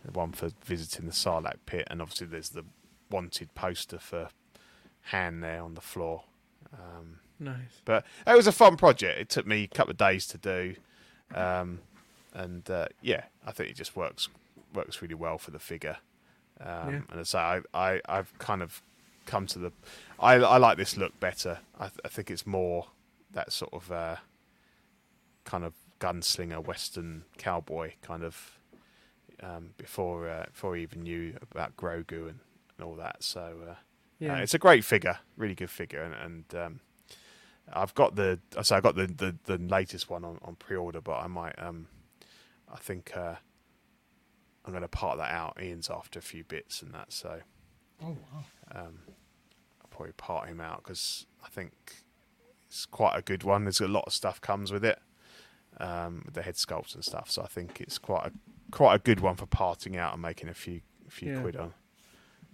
the 0.06 0.14
one 0.14 0.32
for 0.32 0.50
visiting 0.64 1.08
the 1.08 1.12
Sarlacc 1.12 1.58
pit, 1.66 1.86
and 1.92 2.02
obviously 2.02 2.28
there's 2.28 2.50
the 2.50 2.64
wanted 3.12 3.54
poster 3.54 4.00
for 4.00 4.30
Han 5.12 5.42
there 5.42 5.62
on 5.62 5.74
the 5.74 5.82
floor. 5.82 6.24
Um, 6.74 7.20
Nice. 7.38 7.82
but 7.84 8.06
it 8.26 8.34
was 8.34 8.48
a 8.48 8.54
fun 8.54 8.78
project. 8.78 9.20
It 9.20 9.28
took 9.30 9.46
me 9.46 9.64
a 9.64 9.68
couple 9.68 9.92
of 9.92 9.98
days 9.98 10.26
to 10.28 10.38
do, 10.38 10.76
um, 11.34 11.80
and 12.34 12.70
uh, 12.70 12.88
yeah, 13.02 13.24
I 13.46 13.52
think 13.52 13.70
it 13.72 13.76
just 13.76 13.98
works 13.98 14.30
works 14.74 15.02
really 15.02 15.16
well 15.16 15.38
for 15.38 15.52
the 15.52 15.60
figure. 15.60 15.98
Um, 16.62 16.94
Yeah. 16.94 17.02
And 17.12 17.28
so 17.28 17.40
I, 17.40 17.62
I 17.74 18.02
I've 18.08 18.32
kind 18.40 18.62
of 18.64 18.82
come 19.26 19.48
to 19.48 19.60
the 19.60 19.72
I 20.18 20.36
I 20.36 20.58
like 20.60 20.78
this 20.78 20.96
look 20.96 21.20
better. 21.20 21.60
I, 21.78 21.88
th- 21.90 22.00
I 22.06 22.08
think 22.08 22.32
it's 22.32 22.48
more 22.48 22.88
that 23.34 23.52
sort 23.52 23.74
of 23.74 23.92
uh, 23.92 24.16
kind 25.44 25.66
of 25.66 25.74
gunslinger 26.06 26.64
western 26.64 27.24
cowboy 27.38 27.94
kind 28.02 28.24
of 28.24 28.60
um, 29.42 29.72
before 29.78 30.30
uh, 30.30 30.46
before 30.52 30.76
he 30.76 30.84
even 30.84 31.02
knew 31.04 31.36
about 31.52 31.76
Grogu 31.76 32.30
and, 32.30 32.40
and 32.78 32.86
all 32.86 32.96
that. 32.96 33.24
So 33.24 33.58
uh, 33.70 33.76
Yeah. 34.20 34.34
uh, 34.36 34.38
it's 34.38 34.54
a 34.54 34.60
great 34.60 34.84
figure, 34.86 35.18
really 35.38 35.56
good 35.56 35.70
figure, 35.70 36.02
and, 36.04 36.14
and 36.14 36.56
um, 36.64 36.80
I've 37.74 37.94
got 37.96 38.16
the 38.16 38.40
so 38.62 38.76
I 38.76 38.82
got 38.82 38.96
the, 38.96 39.08
the, 39.08 39.36
the 39.46 39.58
latest 39.58 40.10
one 40.10 40.24
on, 40.24 40.38
on 40.44 40.56
pre-order, 40.56 41.02
but 41.02 41.18
I 41.18 41.28
might 41.28 41.56
um, 41.58 41.88
I 42.72 42.78
think 42.78 43.12
uh, 43.16 43.36
I'm 44.66 44.72
going 44.72 44.82
to 44.82 44.88
part 44.88 45.18
that 45.18 45.32
out. 45.32 45.58
Ian's 45.62 45.90
after 45.90 46.20
a 46.20 46.24
few 46.24 46.44
bits 46.44 46.82
and 46.82 46.94
that, 46.94 47.12
so 47.12 47.42
Oh 48.04 48.18
wow. 48.32 48.44
um, 48.74 49.00
I'll 49.82 49.88
probably 49.90 50.14
part 50.14 50.48
him 50.50 50.62
out 50.62 50.84
because 50.84 51.26
I 51.44 51.50
think 51.50 51.74
it's 52.68 52.86
quite 52.86 53.18
a 53.18 53.22
good 53.22 53.44
one. 53.44 53.64
There's 53.66 53.82
a 53.82 53.88
lot 53.88 54.06
of 54.08 54.14
stuff 54.14 54.40
comes 54.42 54.72
with 54.72 54.84
it, 54.86 55.00
um, 55.80 56.22
with 56.26 56.34
the 56.36 56.42
head 56.42 56.56
sculpts 56.56 56.96
and 56.96 57.04
stuff. 57.04 57.30
So 57.30 57.42
I 57.42 57.48
think 57.48 57.82
it's 57.82 57.98
quite 57.98 58.28
a 58.28 58.32
quite 58.72 58.96
a 58.96 59.00
good 59.00 59.20
one 59.20 59.36
for 59.36 59.46
parting 59.46 59.96
out 59.98 60.14
and 60.14 60.22
making 60.22 60.50
a 60.50 60.54
few 60.54 60.82
a 61.08 61.12
few 61.12 61.34
Yeah. 61.34 61.42
quid 61.42 61.56
on. 61.58 61.74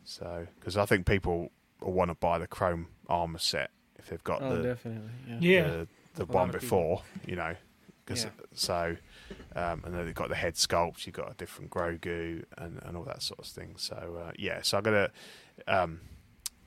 So 0.03 0.48
because 0.59 0.77
I 0.77 0.85
think 0.85 1.06
people 1.06 1.51
will 1.82 1.93
want 1.93 2.09
to 2.09 2.16
buy 2.16 2.38
the 2.38 2.48
chrome 2.48 2.88
armor 3.08 3.40
set 3.40 3.72
if 3.98 4.08
they've 4.09 4.24
got 4.24 4.41
Oh, 4.41 4.56
the 4.58 4.64
definitely. 4.64 5.09
Yeah. 5.27 5.38
Yeah. 5.40 5.67
the, 5.67 5.88
the 6.16 6.25
one 6.25 6.50
of 6.50 6.53
people. 6.59 6.59
before, 6.59 7.01
you 7.27 7.35
know. 7.35 7.56
'cause- 8.06 8.25
Yeah. 8.25 8.32
So, 8.53 8.98
um, 9.56 9.83
and 9.85 9.93
then 9.93 10.06
they've 10.06 10.16
got 10.16 10.30
the 10.30 10.35
head 10.35 10.56
sculpt, 10.56 11.06
you've 11.06 11.16
got 11.16 11.32
a 11.32 11.35
different 11.35 11.69
Grogu 11.72 12.43
and, 12.58 12.80
and 12.83 12.98
all 12.98 13.03
that 13.03 13.22
sort 13.22 13.40
of 13.40 13.45
thing. 13.45 13.75
So, 13.77 14.22
uh, 14.27 14.32
yeah, 14.38 14.61
so 14.64 14.77
I'm 14.77 14.83
going 14.83 15.08
to 15.08 15.74
um, 15.74 16.01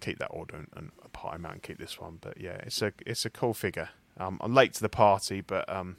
keep 0.00 0.18
that 0.20 0.28
order 0.28 0.57
and, 0.57 0.68
and 0.76 0.92
part 1.12 1.34
him 1.34 1.44
out 1.44 1.52
and 1.52 1.62
keep 1.62 1.78
this 1.78 2.00
one. 2.00 2.18
But 2.20 2.41
yeah, 2.41 2.57
it's 2.62 2.81
a 2.83 2.92
it's 3.05 3.24
a 3.26 3.31
cool 3.31 3.52
figure. 3.52 3.91
Um, 4.16 4.39
I'm 4.41 4.55
late 4.55 4.73
to 4.74 4.81
the 4.81 4.89
party, 4.89 5.41
but 5.41 5.68
um, 5.68 5.97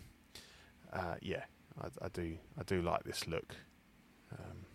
uh, 0.95 1.15
yeah, 1.21 1.43
I, 1.81 1.87
I 2.05 2.07
do 2.09 2.37
I 2.57 2.63
do 2.63 2.81
like 2.81 3.03
this 3.03 3.27
look. 3.27 3.55
Um, 4.31 4.65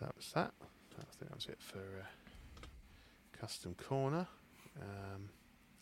that 0.00 0.14
was 0.16 0.30
that. 0.34 0.52
I 0.98 1.02
think 1.18 1.30
that 1.30 1.34
was 1.34 1.46
it 1.46 1.58
for 1.60 1.78
uh, 1.78 2.66
custom 3.38 3.74
corner. 3.74 4.26
Um, 4.80 5.30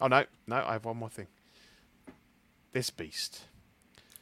oh 0.01 0.07
no, 0.07 0.25
no, 0.47 0.57
I 0.57 0.73
have 0.73 0.85
one 0.85 0.97
more 0.97 1.09
thing. 1.11 1.27
This 2.73 2.91
beast. 2.91 3.43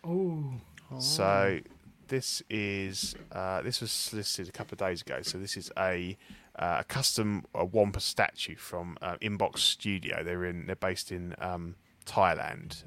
Oh. 0.05 0.55
So 0.99 1.61
this 2.09 2.43
is 2.51 3.15
uh, 3.31 3.63
this 3.63 3.81
was 3.81 3.91
solicited 3.91 4.49
a 4.49 4.53
couple 4.53 4.75
of 4.75 4.79
days 4.79 5.03
ago. 5.03 5.21
So 5.23 5.39
this 5.39 5.57
is 5.57 5.71
a 5.79 6.17
uh, 6.57 6.79
a 6.81 6.85
custom 6.85 7.45
uh, 7.59 7.65
Wampa 7.65 8.01
statue 8.01 8.57
from 8.57 8.99
uh, 9.01 9.17
Inbox 9.23 9.59
Studio. 9.59 10.23
They're 10.23 10.45
in 10.45 10.67
they're 10.67 10.77
based 10.77 11.11
in 11.11 11.35
um, 11.39 11.77
Thailand. 12.05 12.85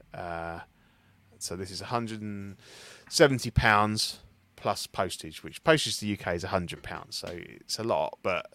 So 1.46 1.56
this 1.56 1.72
is 1.72 1.82
170 1.82 3.52
pounds 3.52 4.20
plus 4.56 4.88
postage, 4.88 5.44
which 5.44 5.64
postage 5.64 5.98
to 6.00 6.06
the 6.06 6.14
UK 6.14 6.36
is 6.36 6.44
100 6.44 6.84
pounds. 6.84 7.18
So 7.18 7.30
it's 7.32 7.80
a 7.80 7.84
lot, 7.84 8.18
but 8.24 8.48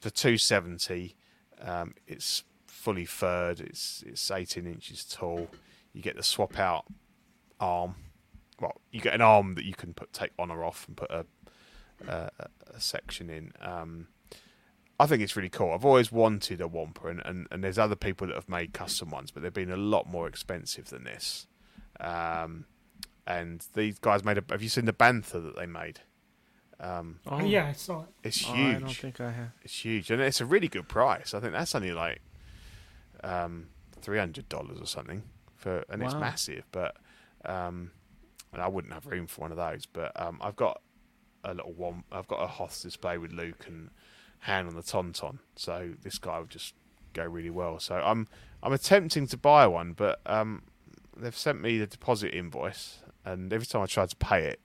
for 0.00 0.10
270, 0.10 1.14
um, 1.60 1.94
it's 2.06 2.44
fully 2.66 3.04
furred. 3.04 3.60
It's 3.60 4.02
it's 4.06 4.30
18 4.30 4.66
inches 4.66 5.04
tall. 5.04 5.48
You 5.92 6.02
get 6.02 6.16
the 6.16 6.22
swap 6.22 6.58
out 6.58 6.86
arm 7.58 7.96
well, 8.60 8.80
you 8.90 9.00
get 9.00 9.14
an 9.14 9.22
arm 9.22 9.54
that 9.54 9.64
you 9.64 9.74
can 9.74 9.94
put 9.94 10.12
take 10.12 10.32
on 10.38 10.50
or 10.50 10.64
off 10.64 10.86
and 10.86 10.96
put 10.96 11.10
a 11.10 11.26
a, 12.06 12.30
a 12.74 12.80
section 12.80 13.28
in. 13.28 13.52
Um, 13.60 14.08
I 14.98 15.06
think 15.06 15.22
it's 15.22 15.36
really 15.36 15.48
cool. 15.48 15.72
I've 15.72 15.84
always 15.84 16.12
wanted 16.12 16.60
a 16.60 16.68
Wampa, 16.68 17.08
and, 17.08 17.22
and, 17.24 17.46
and 17.50 17.64
there's 17.64 17.78
other 17.78 17.96
people 17.96 18.26
that 18.26 18.36
have 18.36 18.48
made 18.48 18.72
custom 18.74 19.10
ones, 19.10 19.30
but 19.30 19.42
they've 19.42 19.52
been 19.52 19.70
a 19.70 19.76
lot 19.76 20.06
more 20.06 20.28
expensive 20.28 20.90
than 20.90 21.04
this. 21.04 21.46
Um, 22.00 22.64
and 23.26 23.64
these 23.74 23.98
guys 23.98 24.24
made 24.24 24.38
a. 24.38 24.44
Have 24.50 24.62
you 24.62 24.68
seen 24.68 24.86
the 24.86 24.92
Bantha 24.92 25.42
that 25.42 25.56
they 25.56 25.66
made? 25.66 26.00
Um, 26.80 27.20
Oh, 27.26 27.40
yeah, 27.44 27.66
I 27.66 27.72
saw 27.72 28.02
it. 28.02 28.08
it's 28.24 28.42
Oh, 28.48 28.54
huge. 28.54 28.76
I 28.76 28.78
don't 28.80 28.96
think 28.96 29.20
I 29.20 29.30
have. 29.30 29.50
It's 29.62 29.84
huge, 29.84 30.10
and 30.10 30.20
it's 30.22 30.40
a 30.40 30.46
really 30.46 30.68
good 30.68 30.88
price. 30.88 31.34
I 31.34 31.40
think 31.40 31.52
that's 31.52 31.74
only 31.74 31.92
like 31.92 32.20
um, 33.22 33.68
three 34.00 34.18
hundred 34.18 34.48
dollars 34.48 34.80
or 34.80 34.86
something 34.86 35.22
for, 35.56 35.84
and 35.90 36.02
it's 36.02 36.14
massive. 36.20 36.64
But 36.72 36.96
um, 37.44 37.90
and 38.52 38.62
I 38.62 38.68
wouldn't 38.68 38.94
have 38.94 39.06
room 39.06 39.26
for 39.26 39.42
one 39.42 39.50
of 39.50 39.58
those. 39.58 39.86
But 39.86 40.18
um, 40.20 40.38
I've 40.40 40.56
got 40.56 40.80
a 41.44 41.54
little 41.54 41.72
one. 41.74 42.04
I've 42.10 42.28
got 42.28 42.36
a 42.42 42.46
Hoth 42.46 42.82
display 42.82 43.18
with 43.18 43.32
Luke 43.32 43.64
and 43.68 43.90
Han 44.40 44.66
on 44.66 44.74
the 44.74 44.82
Tauntaun, 44.82 45.38
so 45.56 45.92
this 46.02 46.18
guy 46.18 46.40
would 46.40 46.50
just 46.50 46.74
go 47.12 47.24
really 47.24 47.50
well. 47.50 47.78
So 47.78 47.96
I'm 47.96 48.26
I'm 48.62 48.72
attempting 48.72 49.26
to 49.28 49.36
buy 49.36 49.66
one, 49.66 49.92
but 49.92 50.20
um, 50.24 50.62
they've 51.20 51.36
sent 51.36 51.60
me 51.60 51.78
the 51.78 51.86
deposit 51.86 52.34
invoice, 52.34 52.98
and 53.24 53.52
every 53.52 53.66
time 53.66 53.82
I 53.82 53.86
tried 53.86 54.10
to 54.10 54.16
pay 54.16 54.44
it, 54.44 54.60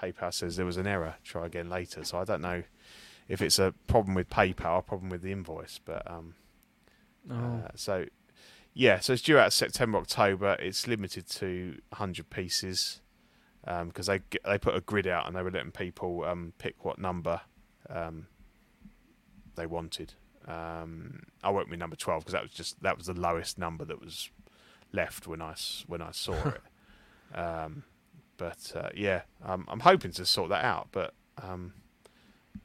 PayPal 0.00 0.32
says 0.32 0.56
there 0.56 0.66
was 0.66 0.76
an 0.76 0.86
error. 0.86 1.16
Try 1.24 1.46
again 1.46 1.68
later. 1.68 2.04
So 2.04 2.18
I 2.18 2.24
don't 2.24 2.42
know 2.42 2.62
if 3.28 3.40
it's 3.40 3.58
a 3.58 3.74
problem 3.86 4.14
with 4.14 4.28
PayPal, 4.28 4.78
a 4.78 4.82
problem 4.82 5.10
with 5.10 5.22
the 5.22 5.32
invoice. 5.32 5.78
But 5.84 6.10
um, 6.10 6.34
Oh, 7.30 7.34
uh, 7.34 7.68
so 7.74 8.06
yeah, 8.72 9.00
so 9.00 9.12
it's 9.12 9.22
due 9.22 9.38
out 9.38 9.52
September 9.52 9.98
October. 9.98 10.56
It's 10.60 10.86
limited 10.86 11.28
to 11.30 11.78
100 11.90 12.30
pieces 12.30 13.00
because 13.64 14.06
they 14.06 14.20
they 14.44 14.58
put 14.58 14.74
a 14.74 14.80
grid 14.80 15.06
out 15.06 15.26
and 15.26 15.34
they 15.34 15.42
were 15.42 15.50
letting 15.50 15.70
people 15.70 16.24
um, 16.24 16.52
pick 16.58 16.84
what 16.84 16.98
number 16.98 17.40
um, 17.88 18.26
they 19.56 19.66
wanted. 19.66 20.14
Um, 20.46 21.22
I 21.42 21.50
went 21.50 21.70
with 21.70 21.78
number 21.78 21.96
12 21.96 22.24
because 22.24 22.32
that 22.32 22.42
was 22.42 22.50
just 22.50 22.82
that 22.82 22.98
was 22.98 23.06
the 23.06 23.14
lowest 23.14 23.58
number 23.58 23.84
that 23.84 24.00
was 24.00 24.30
left 24.94 25.26
when 25.26 25.42
I 25.42 25.52
s- 25.52 25.84
when 25.86 26.00
I 26.02 26.10
saw 26.12 26.34
it. 26.48 26.62
Um, 27.38 27.84
but 28.36 28.72
uh, 28.74 28.88
yeah, 28.94 29.22
um, 29.44 29.64
I'm 29.68 29.80
hoping 29.80 30.12
to 30.12 30.24
sort 30.26 30.48
that 30.50 30.64
out, 30.64 30.88
but 30.92 31.14
um, 31.42 31.72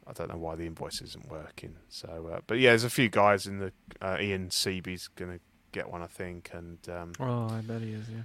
I 0.08 0.14
don't 0.14 0.30
know 0.30 0.38
why 0.38 0.56
the 0.56 0.66
invoice 0.66 1.02
isn't 1.02 1.30
working. 1.30 1.76
So, 1.90 2.32
uh, 2.34 2.40
but 2.48 2.60
yeah, 2.60 2.70
there's 2.72 2.84
a 2.84 2.90
few 2.90 3.10
guys 3.10 3.46
in 3.48 3.60
the 3.60 3.72
uh, 4.02 4.18
Ian 4.20 4.50
Seaby's 4.52 5.08
gonna 5.16 5.40
get 5.72 5.90
one, 5.92 6.02
I 6.02 6.08
think, 6.08 6.50
and 6.54 6.78
um, 6.90 7.14
oh, 7.20 7.50
I 7.50 7.62
bet 7.62 7.82
he 7.82 7.92
is. 7.94 8.10
Yeah. 8.10 8.22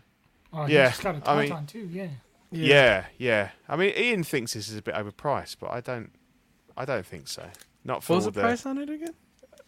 Oh, 0.52 0.66
Yeah, 0.66 0.84
he 0.86 0.90
just 0.92 1.02
got 1.02 1.16
a 1.16 1.30
I 1.30 1.40
mean- 1.42 1.50
Tauntaun 1.50 1.66
too. 1.68 1.88
Yeah. 1.92 2.08
yeah. 2.50 3.04
yeah, 3.18 3.50
I 3.68 3.76
mean, 3.76 3.92
Ian 3.96 4.22
thinks 4.24 4.52
this 4.54 4.68
is 4.68 4.76
a 4.76 4.82
bit 4.82 4.94
overpriced, 4.94 5.56
but 5.60 5.70
I 5.72 5.80
don't, 5.80 6.12
I 6.76 6.84
don't 6.84 7.04
think 7.04 7.26
so. 7.28 7.48
Not 7.84 8.02
for 8.04 8.12
What 8.12 8.16
was 8.16 8.26
all 8.26 8.30
the 8.32 8.40
price 8.40 8.64
on 8.64 8.78
it 8.78 8.88
again? 8.88 9.14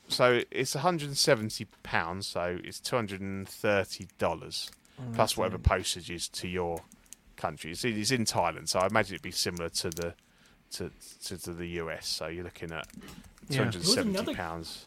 So 0.09 0.41
it's 0.51 0.75
170 0.75 1.67
pounds, 1.83 2.27
so 2.27 2.59
it's 2.63 2.81
230 2.81 4.07
dollars 4.19 4.71
Oh, 4.99 5.03
plus 5.15 5.37
whatever 5.37 5.59
postage 5.59 6.11
is 6.11 6.27
to 6.31 6.49
your 6.49 6.79
country. 7.37 7.73
It's, 7.73 7.85
it's 7.85 8.11
in 8.11 8.25
Thailand, 8.25 8.67
so 8.69 8.79
I 8.79 8.87
imagine 8.87 9.15
it'd 9.17 9.23
be 9.23 9.31
similar 9.31 9.69
to 9.69 9.91
the 9.91 10.15
to 10.73 10.91
to, 11.25 11.37
to 11.39 11.53
the 11.53 11.67
US. 11.83 12.07
So 12.09 12.29
you're 12.29 12.45
looking 12.45 12.73
at 12.73 12.87
Yeah. 13.49 13.59
270 13.71 14.11
another- 14.11 14.35
pounds. 14.35 14.87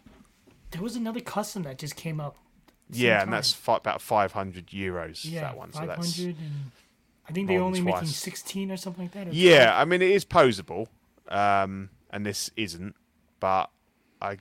There 0.71 0.81
was 0.81 0.95
another 0.95 1.19
custom 1.21 1.63
that 1.63 1.77
just 1.79 1.95
came 1.95 2.19
up. 2.19 2.37
at 2.37 2.93
the 2.93 2.97
same 2.99 3.05
Yeah, 3.07 3.21
and 3.23 3.33
that's 3.33 3.53
fi- 3.53 3.77
about 3.77 4.01
500 4.01 4.67
euros. 4.67 5.21
yeah, 5.23 5.41
that 5.41 5.57
one. 5.57 5.73
So 5.73 5.85
that's 5.85 6.17
and 6.17 6.35
I 7.27 7.31
think 7.31 7.47
they're 7.47 7.61
only 7.61 7.81
making 7.81 8.07
sixteen 8.07 8.71
or 8.71 8.77
something 8.77 9.05
like 9.05 9.11
that. 9.13 9.27
or 9.27 9.31
Yeah, 9.31 9.73
I 9.79 9.85
mean 9.85 10.01
it 10.01 10.09
is 10.09 10.25
posable, 10.25 10.87
um, 11.27 11.89
and 12.09 12.25
this 12.25 12.49
isn't, 12.55 12.95
but 13.39 13.69
I 14.21 14.37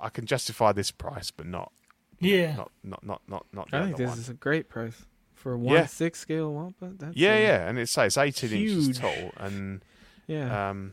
I 0.00 0.08
can 0.08 0.26
justify 0.26 0.72
this 0.72 0.90
price, 0.90 1.30
but 1.30 1.46
not 1.46 1.72
12. 2.20 2.32
yeah. 2.34 2.56
not 2.56 2.70
not 2.82 3.02
not 3.04 3.22
not 3.28 3.46
not 3.52 3.70
the 3.70 3.76
I 3.78 3.84
think 3.84 3.96
this 3.96 4.08
one. 4.10 4.18
is 4.18 4.28
a 4.28 4.34
great 4.34 4.68
price 4.68 5.06
for 5.34 5.52
a 5.52 5.58
one 5.58 5.74
Yeah. 5.74 5.86
six 5.86 6.18
scale 6.20 6.52
Wampa. 6.52 6.92
That's 6.98 7.16
yeah, 7.16 7.38
yeah, 7.38 7.68
and 7.68 7.78
it's 7.78 7.96
it's 7.96 8.16
18 8.18 8.50
inches 8.52 8.98
tall, 8.98 9.32
and 9.36 9.82
yeah. 10.26 10.70
um, 10.70 10.92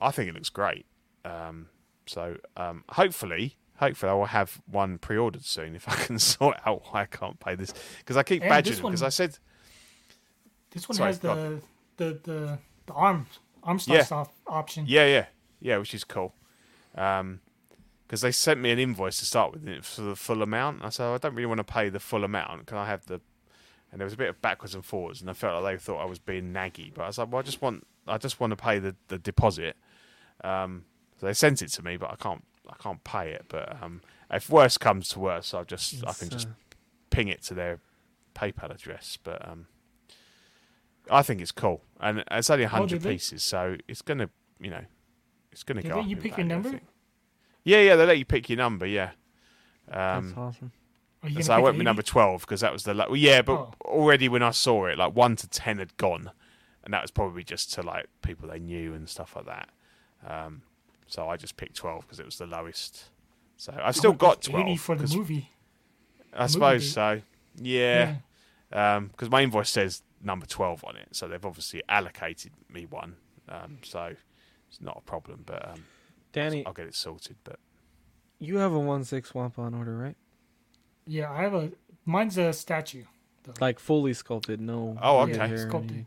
I 0.00 0.10
think 0.10 0.28
it 0.28 0.34
looks 0.34 0.48
great. 0.50 0.86
Um, 1.24 1.68
so 2.06 2.36
um, 2.56 2.84
hopefully. 2.90 3.56
Hopefully, 3.76 4.10
I 4.10 4.12
will 4.14 4.26
have 4.26 4.60
one 4.66 4.98
pre-ordered 4.98 5.42
soon 5.46 5.74
if 5.74 5.88
I 5.88 5.94
can 6.04 6.18
sort 6.18 6.58
out 6.66 6.82
why 6.90 7.00
I 7.00 7.06
can't 7.06 7.40
pay 7.40 7.54
this 7.54 7.72
because 7.96 8.14
I 8.18 8.22
keep 8.22 8.42
And 8.42 8.50
badgering 8.50 8.82
because 8.82 9.02
I 9.02 9.08
said 9.08 9.38
This 10.70 10.86
one 10.86 10.96
Sorry, 10.96 11.08
has 11.08 11.18
the, 11.20 11.62
the 11.96 12.20
the 12.22 12.58
the 12.84 12.92
arm 12.92 13.26
arm 13.62 13.78
star 13.78 13.96
Yeah. 13.96 14.24
option. 14.46 14.84
Yeah, 14.86 15.06
yeah, 15.06 15.26
yeah, 15.60 15.78
which 15.78 15.94
is 15.94 16.04
cool. 16.04 16.34
Um 16.94 17.40
'cause 17.40 17.49
because 18.10 18.22
they 18.22 18.32
sent 18.32 18.58
me 18.58 18.72
an 18.72 18.80
invoice 18.80 19.20
to 19.20 19.24
start 19.24 19.52
with 19.52 19.84
for 19.84 20.00
the 20.02 20.16
full 20.16 20.42
amount. 20.42 20.84
I 20.84 20.88
said 20.88 21.04
I 21.06 21.18
don't 21.18 21.32
really 21.32 21.46
want 21.46 21.58
to 21.58 21.64
pay 21.64 21.88
the 21.90 22.00
full 22.00 22.24
amount. 22.24 22.66
Can 22.66 22.76
I 22.76 22.84
have 22.86 23.06
the? 23.06 23.20
And 23.92 24.00
there 24.00 24.04
was 24.04 24.14
a 24.14 24.16
bit 24.16 24.28
of 24.28 24.42
backwards 24.42 24.74
and 24.74 24.84
forwards, 24.84 25.20
and 25.20 25.30
I 25.30 25.32
felt 25.32 25.62
like 25.62 25.76
they 25.76 25.80
thought 25.80 26.00
I 26.00 26.06
was 26.06 26.18
being 26.18 26.52
naggy. 26.52 26.92
But 26.92 27.02
I 27.02 27.06
was 27.06 27.18
like, 27.18 27.30
well, 27.30 27.38
I 27.38 27.42
just 27.42 27.62
want, 27.62 27.86
I 28.08 28.18
just 28.18 28.40
want 28.40 28.50
to 28.50 28.56
pay 28.56 28.80
the 28.80 28.96
the 29.06 29.18
deposit. 29.18 29.76
Um, 30.42 30.86
so 31.20 31.26
they 31.26 31.34
sent 31.34 31.62
it 31.62 31.68
to 31.68 31.84
me, 31.84 31.98
but 31.98 32.10
I 32.10 32.16
can't, 32.16 32.42
I 32.68 32.74
can't 32.82 33.04
pay 33.04 33.30
it. 33.30 33.44
But 33.48 33.80
um, 33.80 34.00
if 34.28 34.50
worse 34.50 34.76
comes 34.76 35.08
to 35.10 35.20
worse, 35.20 35.54
I'll 35.54 35.64
just, 35.64 36.04
I 36.04 36.12
can 36.12 36.30
just 36.30 36.48
uh, 36.48 36.76
ping 37.10 37.28
it 37.28 37.42
to 37.44 37.54
their 37.54 37.78
PayPal 38.34 38.74
address. 38.74 39.18
But 39.22 39.48
um, 39.48 39.68
I 41.08 41.22
think 41.22 41.40
it's 41.40 41.52
cool, 41.52 41.82
and 42.00 42.24
it's 42.28 42.50
only 42.50 42.64
hundred 42.64 43.04
pieces, 43.04 43.44
so 43.44 43.76
it's 43.86 44.02
gonna, 44.02 44.30
you 44.60 44.70
know, 44.70 44.84
it's 45.52 45.62
gonna 45.62 45.82
Did 45.82 45.92
go. 45.92 46.02
they- 46.02 46.08
you 46.08 46.16
pick 46.16 46.36
your 46.38 46.46
value, 46.48 46.52
I 46.52 46.62
number? 46.62 46.80
Think. 47.64 47.72
Yeah, 47.72 47.80
yeah, 47.82 47.96
they 47.96 48.06
let 48.06 48.18
you 48.18 48.24
pick 48.24 48.48
your 48.48 48.58
number. 48.58 48.86
Yeah. 48.86 49.10
that's 49.86 50.32
Um, 50.32 50.34
awesome. 50.36 50.72
So 51.42 51.52
I 51.52 51.58
went 51.58 51.76
with 51.76 51.84
number 51.84 52.02
twelve 52.02 52.40
because 52.42 52.60
that 52.62 52.72
was 52.72 52.84
the. 52.84 52.94
Lo- 52.94 53.06
well, 53.08 53.16
yeah, 53.16 53.42
but 53.42 53.52
Oh. 53.52 53.74
already 53.84 54.28
when 54.28 54.42
I 54.42 54.50
saw 54.52 54.86
it, 54.86 54.96
like 54.98 55.14
one 55.14 55.36
to 55.36 55.48
ten 55.48 55.78
had 55.78 55.94
gone, 55.98 56.30
and 56.82 56.94
that 56.94 57.02
was 57.02 57.10
probably 57.10 57.44
just 57.44 57.72
to 57.74 57.82
like 57.82 58.06
people 58.22 58.48
they 58.48 58.58
knew 58.58 58.94
and 58.94 59.06
stuff 59.08 59.36
like 59.36 59.44
that. 59.46 59.68
Um, 60.26 60.62
so 61.06 61.28
I 61.28 61.36
just 61.36 61.56
picked 61.58 61.76
twelve 61.76 62.02
because 62.06 62.20
it 62.20 62.24
was 62.24 62.38
the 62.38 62.46
lowest. 62.46 63.10
So 63.58 63.78
I've 63.82 63.96
still 63.96 64.12
Oh, 64.12 64.14
got 64.14 64.38
it's 64.38 64.48
twelve. 64.48 64.80
For 64.80 64.94
the 64.94 65.02
'cause- 65.02 65.16
movie. 65.16 65.50
I 66.32 66.40
movie 66.42 66.52
suppose 66.52 66.82
date. 66.84 66.90
so. 66.92 67.22
Yeah. 67.56 68.14
because 68.70 69.28
my 69.28 69.42
invoice 69.42 69.68
says 69.70 70.02
number 70.22 70.46
12 70.46 70.84
on 70.84 70.96
it, 70.96 71.08
so 71.12 71.26
they've 71.26 71.44
obviously 71.44 71.82
allocated 71.88 72.52
me 72.72 72.86
one, 72.86 73.16
um, 73.48 73.78
so 73.82 74.14
it's 74.68 74.80
not 74.80 74.96
a 74.96 75.00
problem. 75.02 75.42
But 75.44 75.68
um, 75.70 75.84
Danny, 76.32 76.64
I'll 76.66 76.72
get 76.72 76.86
it 76.86 76.94
sorted. 76.94 77.36
But 77.44 77.58
you 78.38 78.56
have 78.58 78.72
a 78.72 78.78
one 78.78 79.04
six 79.04 79.34
Wampa 79.34 79.60
on 79.62 79.74
order, 79.74 79.96
right? 79.96 80.16
Yeah, 81.06 81.30
I 81.30 81.42
have 81.42 81.54
a 81.54 81.72
mine's 82.04 82.38
a 82.38 82.52
statue. 82.52 83.04
Like 83.60 83.78
fully 83.78 84.12
sculpted, 84.14 84.60
no. 84.60 84.96
Oh, 85.02 85.24
red 85.26 85.36
okay. 85.36 85.48
hair 85.48 85.56
or 85.56 85.68
Sculpted. 85.68 85.90
anything. 85.90 86.06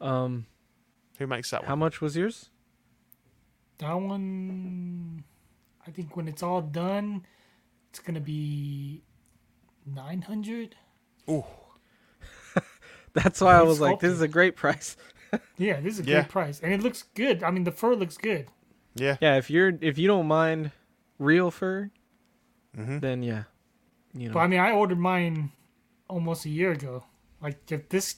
Um, 0.00 0.46
who 1.18 1.26
makes 1.26 1.50
that 1.50 1.62
one? 1.62 1.68
how 1.68 1.76
much 1.76 2.00
was 2.00 2.16
yours? 2.16 2.50
That 3.78 3.94
one, 3.94 5.24
I 5.86 5.90
think 5.90 6.16
when 6.16 6.28
it's 6.28 6.42
all 6.42 6.60
done, 6.62 7.26
it's 7.90 7.98
gonna 7.98 8.20
be 8.20 9.02
nine 9.86 10.22
hundred. 10.22 10.76
Ooh, 11.28 11.44
That's 13.14 13.40
why 13.40 13.54
I 13.56 13.60
It's 13.60 13.68
was 13.68 13.80
like, 13.80 14.00
this 14.00 14.12
is 14.12 14.20
a 14.20 14.28
great 14.28 14.56
price. 14.56 14.96
Yeah, 15.56 15.80
this 15.80 15.94
is 15.94 16.00
a 16.00 16.02
Yeah. 16.02 16.22
great 16.22 16.28
price, 16.28 16.60
and 16.60 16.72
it 16.72 16.82
looks 16.82 17.04
good. 17.14 17.42
I 17.42 17.50
mean, 17.50 17.64
the 17.64 17.72
fur 17.72 17.94
looks 17.94 18.16
good. 18.18 18.48
Yeah, 18.94 19.16
Yeah, 19.20 19.36
if 19.36 19.50
you're 19.50 19.72
if 19.80 19.98
you 19.98 20.06
don't 20.06 20.26
mind 20.26 20.70
real 21.18 21.50
fur, 21.50 21.90
Mhm. 22.76 23.00
then 23.00 23.22
yeah, 23.22 23.44
you 24.14 24.28
know. 24.28 24.34
But 24.34 24.40
I 24.40 24.46
mean, 24.46 24.60
I 24.60 24.72
ordered 24.72 24.98
mine 24.98 25.52
almost 26.08 26.44
a 26.44 26.48
year 26.50 26.72
ago. 26.72 27.04
Like 27.40 27.70
if 27.72 27.88
this 27.88 28.16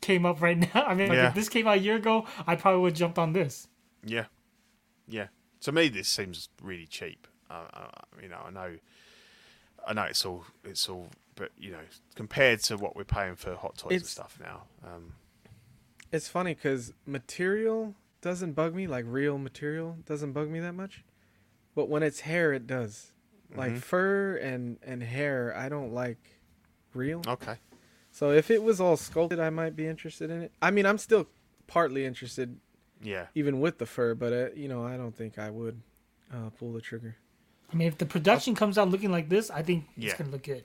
came 0.00 0.26
up 0.26 0.40
right 0.42 0.58
now, 0.74 0.84
I 0.86 0.94
mean, 0.94 1.08
like 1.08 1.16
Yeah. 1.16 1.28
if 1.28 1.34
this 1.34 1.48
came 1.48 1.66
out 1.66 1.78
a 1.78 1.80
year 1.80 1.96
ago, 1.96 2.26
I 2.46 2.56
probably 2.56 2.80
would 2.82 2.92
have 2.92 2.98
jumped 2.98 3.18
on 3.18 3.32
this. 3.32 3.68
yeah, 4.04 4.26
yeah. 5.06 5.28
To 5.60 5.70
me, 5.72 5.88
this 5.88 6.08
seems 6.08 6.48
really 6.60 6.86
cheap. 6.86 7.26
Uh, 7.48 7.66
uh, 7.72 7.88
you 8.20 8.28
know, 8.28 8.40
I 8.46 8.50
know, 8.50 8.76
I 9.86 9.92
know 9.92 10.02
it's 10.04 10.24
all, 10.26 10.44
it's 10.64 10.88
all, 10.88 11.08
but 11.36 11.52
you 11.56 11.70
know, 11.70 11.84
compared 12.16 12.60
to 12.64 12.76
what 12.76 12.96
we're 12.96 13.04
paying 13.04 13.36
for 13.36 13.54
hot 13.54 13.78
toys 13.78 13.92
and 14.00 14.06
stuff 14.06 14.38
now, 14.40 14.62
um, 14.84 15.14
It's 16.10 16.28
funny 16.28 16.54
because 16.54 16.92
material 17.06 17.94
doesn't 18.22 18.52
bug 18.52 18.74
me, 18.74 18.86
like 18.86 19.04
real 19.06 19.36
material 19.36 19.98
doesn't 20.06 20.32
bug 20.32 20.48
me 20.48 20.60
that 20.60 20.72
much. 20.74 21.04
But 21.74 21.88
when 21.88 22.02
it's 22.02 22.20
hair, 22.20 22.52
it 22.54 22.66
does. 22.66 23.12
Like 23.54 23.72
Mhm. 23.72 23.78
fur 23.82 24.36
and 24.36 24.78
and 24.82 25.02
hair, 25.02 25.54
I 25.54 25.68
don't 25.68 25.92
like 25.92 26.40
real. 26.94 27.22
okay, 27.26 27.56
So 28.10 28.30
if 28.30 28.50
it 28.50 28.62
was 28.62 28.80
all 28.80 28.96
sculpted, 28.96 29.40
I 29.40 29.50
might 29.50 29.74
be 29.76 29.86
interested 29.86 30.30
in 30.30 30.42
it. 30.42 30.52
I 30.62 30.70
mean, 30.70 30.86
I'm 30.86 30.98
still 30.98 31.28
partly 31.66 32.04
interested, 32.06 32.58
yeah, 33.02 33.26
even 33.34 33.60
with 33.60 33.78
the 33.78 33.86
fur, 33.86 34.14
but 34.14 34.32
uh, 34.32 34.48
you 34.54 34.68
know, 34.68 34.84
I 34.84 34.96
don't 34.96 35.14
think 35.16 35.38
I 35.38 35.50
would 35.50 35.80
uh, 36.32 36.48
pull 36.58 36.72
the 36.72 36.80
trigger. 36.80 37.16
I 37.72 37.76
mean, 37.76 37.88
if 37.88 37.96
the 37.98 38.06
production 38.06 38.54
comes 38.54 38.76
out 38.78 38.88
looking 38.90 39.10
like 39.10 39.28
this, 39.30 39.50
I 39.50 39.62
think 39.62 39.86
Yeah. 39.96 40.10
it's 40.10 40.18
gonna 40.18 40.30
look 40.30 40.42
good. 40.44 40.64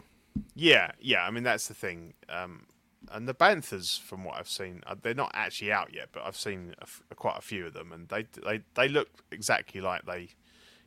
Yeah, 0.55 0.91
yeah. 0.99 1.23
I 1.25 1.31
mean, 1.31 1.43
that's 1.43 1.67
the 1.67 1.73
thing. 1.73 2.13
Um, 2.29 2.67
and 3.11 3.27
the 3.27 3.33
Banthas, 3.33 3.99
from 4.01 4.23
what 4.23 4.37
I've 4.37 4.49
seen, 4.49 4.81
uh, 4.87 4.95
they're 5.01 5.13
not 5.13 5.31
actually 5.33 5.71
out 5.71 5.93
yet, 5.93 6.09
but 6.11 6.23
I've 6.23 6.35
seen 6.37 6.73
a 6.79 6.83
f- 6.83 7.01
quite 7.15 7.37
a 7.37 7.41
few 7.41 7.65
of 7.67 7.73
them, 7.73 7.91
and 7.91 8.09
they 8.09 8.25
they 8.43 8.61
they 8.73 8.87
look 8.89 9.09
exactly 9.31 9.81
like 9.81 10.05
they, 10.05 10.29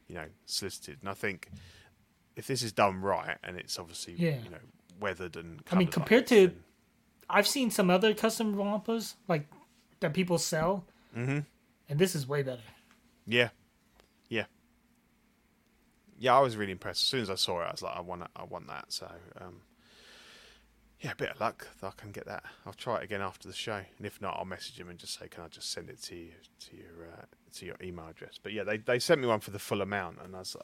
you 0.08 0.14
know, 0.16 0.26
solicited. 0.46 0.98
And 1.00 1.08
I 1.08 1.14
think 1.14 1.48
if 2.36 2.46
this 2.46 2.62
is 2.62 2.72
done 2.72 3.00
right, 3.00 3.36
and 3.42 3.56
it's 3.56 3.78
obviously 3.78 4.14
Yeah. 4.14 4.38
you 4.42 4.50
know 4.50 4.58
weathered 4.98 5.36
and 5.36 5.62
I 5.70 5.76
mean, 5.76 5.86
covered 5.86 5.86
like 5.86 5.92
compared 5.92 6.22
this, 6.24 6.28
to- 6.30 6.46
then- 6.48 6.64
I've 7.30 7.46
seen 7.46 7.70
some 7.70 7.90
other 7.90 8.12
custom 8.12 8.54
Wampas 8.56 9.14
like 9.28 9.46
that 10.00 10.12
people 10.12 10.36
sell, 10.38 10.84
Mhm. 11.16 11.46
and 11.88 11.98
this 11.98 12.14
is 12.16 12.26
way 12.26 12.42
better. 12.42 12.62
yeah, 13.26 13.50
yeah, 14.28 14.46
yeah, 16.18 16.34
I 16.36 16.40
was 16.40 16.56
really 16.56 16.72
impressed. 16.72 17.02
As 17.02 17.06
soon 17.06 17.20
as 17.22 17.30
I 17.30 17.34
saw 17.36 17.60
it, 17.62 17.66
I 17.66 17.70
was 17.70 17.82
like, 17.82 17.96
I 17.96 18.00
want 18.00 18.22
I 18.36 18.44
want 18.44 18.66
that. 18.66 18.92
So. 18.92 19.10
um 19.40 19.62
yeah, 21.00 21.12
a 21.12 21.16
bit 21.16 21.30
of 21.30 21.40
luck 21.40 21.66
that 21.80 21.86
I 21.86 21.90
can 21.96 22.12
get 22.12 22.26
that. 22.26 22.44
I'll 22.66 22.72
try 22.72 22.98
it 22.98 23.04
again 23.04 23.22
after 23.22 23.48
the 23.48 23.54
show, 23.54 23.80
and 23.96 24.06
if 24.06 24.20
not, 24.20 24.36
I'll 24.38 24.44
message 24.44 24.78
him 24.78 24.88
and 24.88 24.98
just 24.98 25.18
say, 25.18 25.28
"Can 25.28 25.44
I 25.44 25.48
just 25.48 25.70
send 25.72 25.88
it 25.88 26.00
to 26.02 26.14
you 26.14 26.32
to 26.68 26.76
your 26.76 27.08
uh, 27.10 27.24
to 27.54 27.66
your 27.66 27.76
email 27.82 28.08
address?" 28.08 28.38
But 28.42 28.52
yeah, 28.52 28.64
they 28.64 28.76
they 28.78 28.98
sent 28.98 29.20
me 29.20 29.26
one 29.26 29.40
for 29.40 29.50
the 29.50 29.58
full 29.58 29.80
amount, 29.80 30.18
and 30.22 30.34
I 30.36 30.40
was 30.40 30.56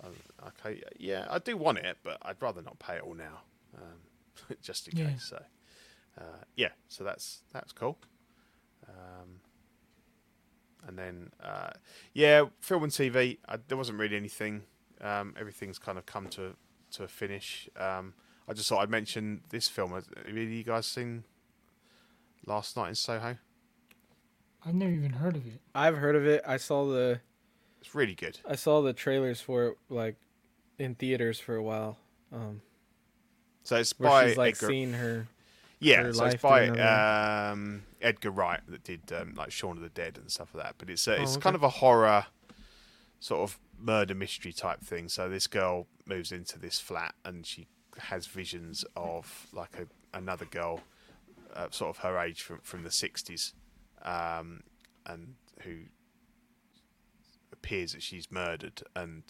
like, 0.43 0.67
"Okay, 0.67 0.83
yeah, 0.99 1.27
I 1.31 1.39
do 1.39 1.57
want 1.57 1.79
it, 1.79 1.99
but 2.03 2.19
I'd 2.23 2.41
rather 2.41 2.61
not 2.63 2.79
pay 2.79 2.97
it 2.97 3.03
all 3.03 3.15
now, 3.15 3.41
um, 3.77 4.57
just 4.63 4.89
in 4.89 4.99
Yeah. 4.99 5.11
case." 5.11 5.25
So 5.31 5.43
uh, 6.21 6.45
yeah, 6.55 6.71
so 6.89 7.03
that's 7.05 7.43
that's 7.53 7.73
cool. 7.73 7.99
Um, 8.89 9.41
and 10.87 10.99
then 10.99 11.31
uh, 11.43 11.71
yeah, 12.13 12.45
film 12.61 12.85
and 12.85 12.93
TV. 12.93 13.39
I, 13.49 13.57
there 13.69 13.79
wasn't 13.79 13.99
really 13.99 14.17
anything. 14.17 14.65
Um, 15.01 15.35
everything's 15.39 15.79
kind 15.79 15.99
of 15.99 16.07
come 16.07 16.29
to 16.29 16.57
to 16.93 17.05
a 17.05 17.09
finish. 17.09 17.69
Um, 17.77 18.15
I 18.49 18.53
just 18.53 18.69
thought 18.69 18.81
I'd 18.83 18.91
mention 18.91 19.43
this 19.51 19.69
film. 19.69 19.93
Have 19.93 20.37
you 20.37 20.63
guys 20.63 20.87
seen 20.87 21.25
Last 22.47 22.77
Night 22.77 22.91
in 22.91 22.95
Soho? 22.95 23.37
I've 24.65 24.75
never 24.75 24.93
even 24.93 25.13
heard 25.15 25.37
of 25.37 25.47
it. 25.47 25.61
I've 25.75 25.97
heard 25.97 26.17
of 26.17 26.27
it. 26.27 26.43
I 26.47 26.57
saw 26.57 26.87
the 26.87 27.21
It's 27.81 27.95
really 27.95 28.15
good. 28.15 28.39
I 28.49 28.57
saw 28.57 28.83
the 28.83 28.93
trailers 28.93 29.41
for 29.41 29.67
it 29.69 29.77
like 29.89 30.17
in 30.79 30.95
theaters 30.95 31.39
for 31.41 31.57
a 31.57 31.63
while. 31.63 31.99
Um, 32.33 32.63
So 33.65 33.77
it's 33.77 33.99
where 33.99 34.11
by 34.11 34.29
she's 34.29 34.37
like 34.37 34.55
Edgar. 34.57 34.67
seeing 34.69 34.93
her. 34.95 35.27
yeah, 35.81 36.03
her 36.05 36.13
so 36.13 36.25
it's 36.27 36.43
by 36.43 36.69
um, 36.69 37.83
Edgar 38.01 38.31
Wright 38.31 38.61
that 38.69 38.83
did 38.85 39.13
um, 39.13 39.35
like 39.37 39.51
Shaun 39.53 39.77
of 39.77 39.83
the 39.83 39.89
Dead 39.89 40.19
and 40.19 40.31
stuff 40.31 40.55
like 40.55 40.65
that. 40.65 40.75
But 40.79 40.91
it's 40.91 41.07
uh, 41.07 41.17
Oh, 41.19 41.23
it's 41.23 41.33
okay. 41.35 41.43
kind 41.43 41.57
of 41.57 41.63
a 41.63 41.69
horror 41.69 42.27
sort 43.21 43.43
of 43.49 43.59
murder 43.79 44.15
mystery 44.15 44.53
type 44.53 44.81
thing. 44.83 45.09
So 45.09 45.29
this 45.29 45.47
girl 45.47 45.87
moves 46.07 46.33
into 46.33 46.59
this 46.59 46.79
flat 46.81 47.15
and 47.25 47.47
she 47.47 47.67
has 47.99 48.27
visions 48.27 48.85
of 48.97 49.47
like 49.53 49.79
a 49.79 50.17
another 50.17 50.45
girl, 50.47 50.81
uh, 51.55 51.69
sort 51.71 51.91
of 51.91 52.03
her 52.03 52.19
age 52.19 52.43
from 52.43 52.61
from 52.61 52.83
the 52.83 52.91
sixties, 52.91 53.53
um, 54.03 54.63
and 55.07 55.35
who 55.63 55.77
appears 57.53 57.93
that 57.93 58.03
she's 58.03 58.31
murdered, 58.31 58.83
and 58.95 59.23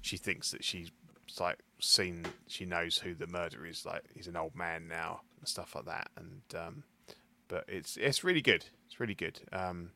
she 0.00 0.16
thinks 0.16 0.50
that 0.50 0.64
she's 0.64 0.90
like 1.40 1.58
seen 1.80 2.24
she 2.46 2.64
knows 2.64 2.98
who 2.98 3.14
the 3.14 3.26
murderer 3.26 3.66
is. 3.66 3.84
Like 3.86 4.04
he's 4.14 4.26
an 4.26 4.36
old 4.36 4.54
man 4.54 4.88
now 4.88 5.22
and 5.38 5.48
stuff 5.48 5.74
like 5.74 5.86
that. 5.86 6.08
And 6.16 6.42
um, 6.56 6.82
but 7.48 7.64
it's 7.68 7.96
it's 7.96 8.24
really 8.24 8.42
good. 8.42 8.64
It's 8.86 9.00
really 9.00 9.14
good. 9.14 9.40
Um, 9.52 9.90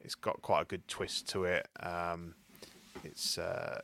it's 0.00 0.14
got 0.14 0.42
quite 0.42 0.62
a 0.62 0.64
good 0.64 0.86
twist 0.88 1.28
to 1.30 1.44
it. 1.44 1.68
Um, 1.80 2.34
it's 3.04 3.38
uh, 3.38 3.80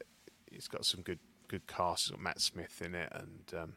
it's 0.50 0.68
got 0.68 0.84
some 0.84 1.02
good 1.02 1.18
good 1.48 1.66
cast. 1.66 2.04
It's 2.06 2.10
got 2.10 2.20
Matt 2.20 2.40
Smith 2.40 2.82
in 2.84 2.94
it 2.94 3.10
and 3.12 3.60
um, 3.60 3.72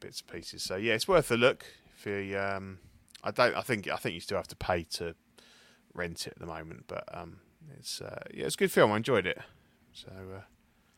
bits 0.00 0.22
and 0.22 0.32
pieces. 0.32 0.62
So 0.62 0.76
yeah, 0.76 0.94
it's 0.94 1.06
worth 1.08 1.30
a 1.30 1.36
look. 1.36 1.64
If 1.96 2.06
you, 2.06 2.38
um, 2.38 2.78
I 3.22 3.30
don't, 3.30 3.54
I 3.54 3.60
think 3.60 3.88
I 3.88 3.96
think 3.96 4.14
you 4.14 4.20
still 4.20 4.38
have 4.38 4.48
to 4.48 4.56
pay 4.56 4.84
to 4.94 5.14
rent 5.94 6.26
it 6.26 6.32
at 6.34 6.38
the 6.38 6.46
moment, 6.46 6.84
but 6.86 7.04
um, 7.12 7.38
it's 7.78 8.00
uh, 8.00 8.22
yeah, 8.32 8.46
it's 8.46 8.54
a 8.54 8.58
good 8.58 8.72
film. 8.72 8.92
I 8.92 8.96
enjoyed 8.96 9.26
it. 9.26 9.38
So 9.92 10.08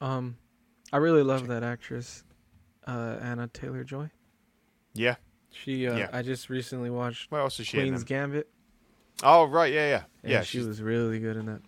uh, 0.01 0.05
Um, 0.05 0.37
I 0.93 0.99
really 0.99 1.23
love 1.23 1.47
that 1.49 1.63
actress, 1.63 2.23
uh, 2.87 3.17
Anya 3.23 3.49
Taylor-Joy. 3.49 4.11
yeah, 4.95 5.15
She, 5.51 5.89
uh, 5.89 5.97
Yeah. 5.97 6.09
I 6.13 6.21
just 6.23 6.51
recently 6.51 6.91
watched 6.91 7.31
where 7.31 7.41
else 7.41 7.59
is 7.59 7.67
she? 7.67 7.79
Queen's? 7.79 8.05
Gambit. 8.05 8.49
Oh 9.23 9.45
right, 9.45 9.73
yeah, 9.73 9.89
yeah, 9.89 10.31
yeah. 10.31 10.43
she 10.43 10.61
was 10.61 10.81
really 10.83 11.19
good 11.19 11.37
in 11.37 11.47
that. 11.47 11.63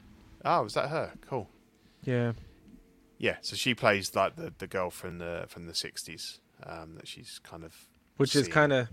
Oh, 0.44 0.62
was 0.64 0.74
that 0.74 0.90
her? 0.90 1.12
Cool. 1.22 1.48
Yeah, 2.04 2.32
Yeah, 3.24 3.36
so 3.40 3.56
she 3.56 3.74
plays 3.74 4.14
like 4.14 4.36
the, 4.36 4.52
the 4.58 4.66
girl 4.66 4.90
from 4.90 5.16
the 5.16 5.46
from 5.48 5.66
the 5.66 5.74
sixties. 5.74 6.40
Um, 6.62 6.96
that 6.96 7.08
she's 7.08 7.40
kind 7.42 7.64
of 7.64 7.74
which 8.18 8.36
is 8.36 8.48
kind 8.48 8.70
of 8.70 8.88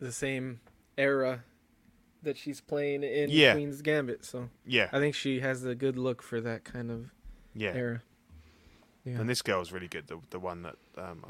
the 0.00 0.12
same 0.12 0.60
era 0.96 1.44
that 2.22 2.38
she's 2.38 2.62
playing 2.62 3.02
in 3.02 3.28
Yeah. 3.28 3.52
Queen's 3.52 3.82
Gambit. 3.82 4.24
So 4.24 4.48
yeah 4.64 4.88
I 4.94 4.98
think 4.98 5.14
she 5.14 5.40
has 5.40 5.62
a 5.66 5.74
good 5.74 5.98
look 5.98 6.22
for 6.22 6.40
that 6.40 6.64
kind 6.64 6.90
of 6.90 7.10
yeah. 7.54 7.74
era. 7.74 8.02
Yeah. 9.04 9.20
And 9.20 9.28
this 9.28 9.42
girl's 9.42 9.72
really 9.72 9.88
good. 9.88 10.06
The 10.06 10.18
the 10.30 10.40
one 10.40 10.62
that 10.62 10.76
um 10.96 11.26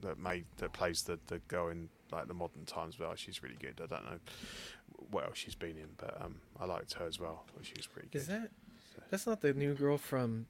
that 0.00 0.18
made 0.18 0.46
that 0.56 0.72
plays 0.72 1.02
the 1.02 1.18
the 1.26 1.40
girl 1.40 1.68
in 1.68 1.90
like 2.10 2.26
the 2.26 2.34
modern 2.34 2.64
times. 2.64 2.98
Well, 2.98 3.14
she's 3.16 3.42
really 3.42 3.58
good. 3.60 3.82
I 3.84 3.86
don't 3.86 4.04
know 4.06 4.18
what 5.10 5.24
else 5.26 5.36
she's 5.36 5.54
been 5.54 5.76
in, 5.76 5.90
but 5.98 6.16
um 6.22 6.36
I 6.58 6.64
liked 6.64 6.94
her 6.94 7.06
as 7.06 7.20
well. 7.20 7.44
She 7.60 7.74
was 7.76 7.86
pretty 7.86 8.08
good. 8.10 8.22
Is 8.22 8.28
that? 8.28 8.48
That's 9.10 9.26
not 9.26 9.42
the 9.42 9.52
new 9.52 9.74
girl 9.74 9.98
from 9.98 10.46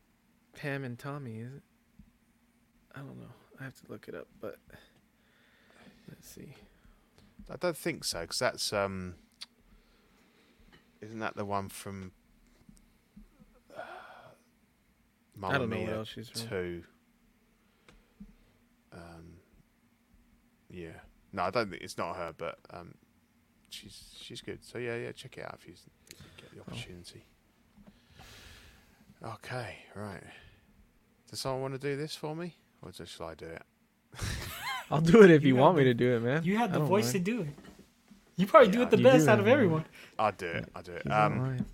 Pam 0.57 0.85
and 0.85 0.99
Tommy, 0.99 1.41
is 1.41 1.53
it? 1.53 1.63
I 2.95 2.99
don't 3.01 3.19
know. 3.21 3.27
I 3.61 3.65
have 3.65 3.75
to 3.75 3.93
look 3.93 4.09
it 4.09 4.15
up, 4.15 4.27
but 4.41 4.57
let's 6.09 6.29
see. 6.29 6.55
I 7.51 7.57
don't 7.57 7.77
think 7.77 8.05
so 8.05 8.23
because 8.23 8.39
that's 8.39 8.73
um. 8.73 9.15
Isn't 11.01 11.19
that 11.21 11.37
the 11.37 11.45
one 11.45 11.69
from? 11.69 12.13
Uh, 13.77 13.81
Mamma 15.37 15.55
I 15.55 15.59
don't 15.59 15.71
know 15.71 15.81
what 15.81 15.93
else 15.93 16.09
she's 16.09 16.29
from. 16.31 16.49
two. 16.49 16.83
Um. 18.93 19.37
Yeah. 20.71 20.89
No, 21.33 21.43
I 21.43 21.51
don't 21.51 21.71
think 21.71 21.83
it's 21.83 21.99
not 21.99 22.17
her, 22.17 22.33
but 22.37 22.59
um, 22.71 22.95
she's 23.69 24.15
she's 24.19 24.41
good. 24.41 24.65
So 24.65 24.79
yeah, 24.79 24.97
yeah, 24.97 25.13
check 25.13 25.37
it 25.37 25.45
out 25.45 25.59
if 25.61 25.67
you 25.67 25.75
if 25.75 26.17
you 26.19 26.27
get 26.39 26.55
the 26.55 26.61
opportunity. 26.63 27.25
Okay, 29.23 29.77
right. 29.95 30.23
Does 31.31 31.41
someone 31.41 31.63
want 31.63 31.75
to 31.75 31.81
do 31.81 31.97
this 31.97 32.15
for 32.15 32.35
me, 32.37 32.55
or 32.83 32.91
just 32.91 33.17
shall 33.17 33.29
I 33.29 33.35
do 33.35 33.47
it? 33.47 33.63
I'll 34.91 35.01
do 35.01 35.23
it 35.23 35.31
if 35.31 35.43
You 35.43 35.49
you, 35.49 35.55
have 35.57 35.63
want 35.65 35.79
me 35.79 35.85
to 35.85 35.95
do 35.95 36.17
it, 36.17 36.21
man. 36.21 36.45
You 36.45 36.57
have 36.59 36.73
the 36.73 36.79
voice 36.81 37.13
mind. 37.13 37.25
to 37.27 37.33
do 37.33 37.41
it. 37.43 37.49
You 38.37 38.47
probably 38.47 38.71
do 38.71 38.83
it 38.83 38.91
the 38.91 38.99
best 38.99 39.25
do 39.25 39.31
out 39.33 39.39
of 39.41 39.47
man. 39.47 39.55
everyone. 39.55 39.85
I'll 40.19 40.33
do 40.33 40.47
it. 40.47 40.69
I'll 40.75 40.83
do 40.83 40.93
it. 40.93 41.11
Um. 41.11 41.67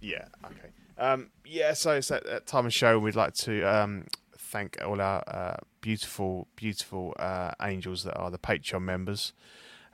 Yeah. 0.00 0.24
Okay. 0.44 0.68
Um, 0.98 1.30
yeah. 1.44 1.72
So 1.74 1.92
it's 1.92 2.08
that, 2.08 2.24
that 2.24 2.46
time 2.46 2.64
of 2.66 2.72
show. 2.72 2.98
We'd 2.98 3.16
like 3.16 3.34
to 3.34 3.62
um, 3.64 4.06
thank 4.38 4.78
all 4.84 5.00
our 5.00 5.22
uh, 5.26 5.56
beautiful, 5.80 6.46
beautiful 6.56 7.14
uh, 7.18 7.52
angels 7.60 8.04
that 8.04 8.14
are 8.16 8.30
the 8.30 8.38
Patreon 8.38 8.82
members. 8.82 9.32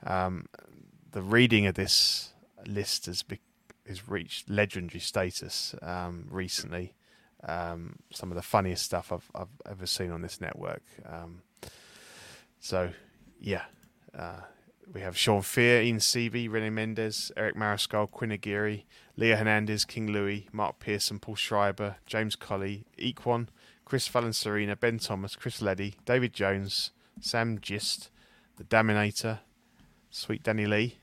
Um, 0.05 0.45
the 1.11 1.21
reading 1.21 1.65
of 1.65 1.75
this 1.75 2.33
list 2.65 3.07
has 3.07 3.23
be- 3.23 3.39
has 3.87 4.07
reached 4.07 4.49
legendary 4.49 4.99
status 5.01 5.75
um, 5.81 6.27
recently. 6.29 6.93
Um, 7.45 7.97
some 8.11 8.31
of 8.31 8.35
the 8.35 8.41
funniest 8.41 8.83
stuff 8.83 9.11
I've, 9.11 9.29
I've 9.35 9.61
ever 9.69 9.85
seen 9.85 10.11
on 10.11 10.21
this 10.21 10.39
network. 10.39 10.83
Um, 11.05 11.41
so, 12.59 12.91
yeah. 13.39 13.63
Uh, 14.17 14.41
we 14.93 15.01
have 15.01 15.17
Sean 15.17 15.41
Fear, 15.41 15.81
Ian 15.81 15.97
Seavey, 15.97 16.51
Rene 16.51 16.69
Mendez, 16.69 17.31
Eric 17.37 17.55
Mariscal, 17.55 18.09
Quinn 18.09 18.31
Aguirre, 18.31 18.83
Leah 19.15 19.37
Hernandez, 19.37 19.85
King 19.85 20.07
Louis, 20.07 20.47
Mark 20.51 20.79
Pearson, 20.79 21.19
Paul 21.19 21.35
Schreiber, 21.35 21.97
James 22.05 22.35
Colley, 22.35 22.85
Equan, 22.97 23.47
Chris 23.85 24.07
Fallon 24.07 24.33
Serena, 24.33 24.75
Ben 24.75 24.99
Thomas, 24.99 25.35
Chris 25.35 25.61
Leddy, 25.61 25.95
David 26.05 26.33
Jones, 26.33 26.91
Sam 27.19 27.59
Gist, 27.59 28.09
The 28.57 28.63
Daminator, 28.63 29.39
Sweet 30.09 30.43
Danny 30.43 30.65
Lee, 30.65 30.97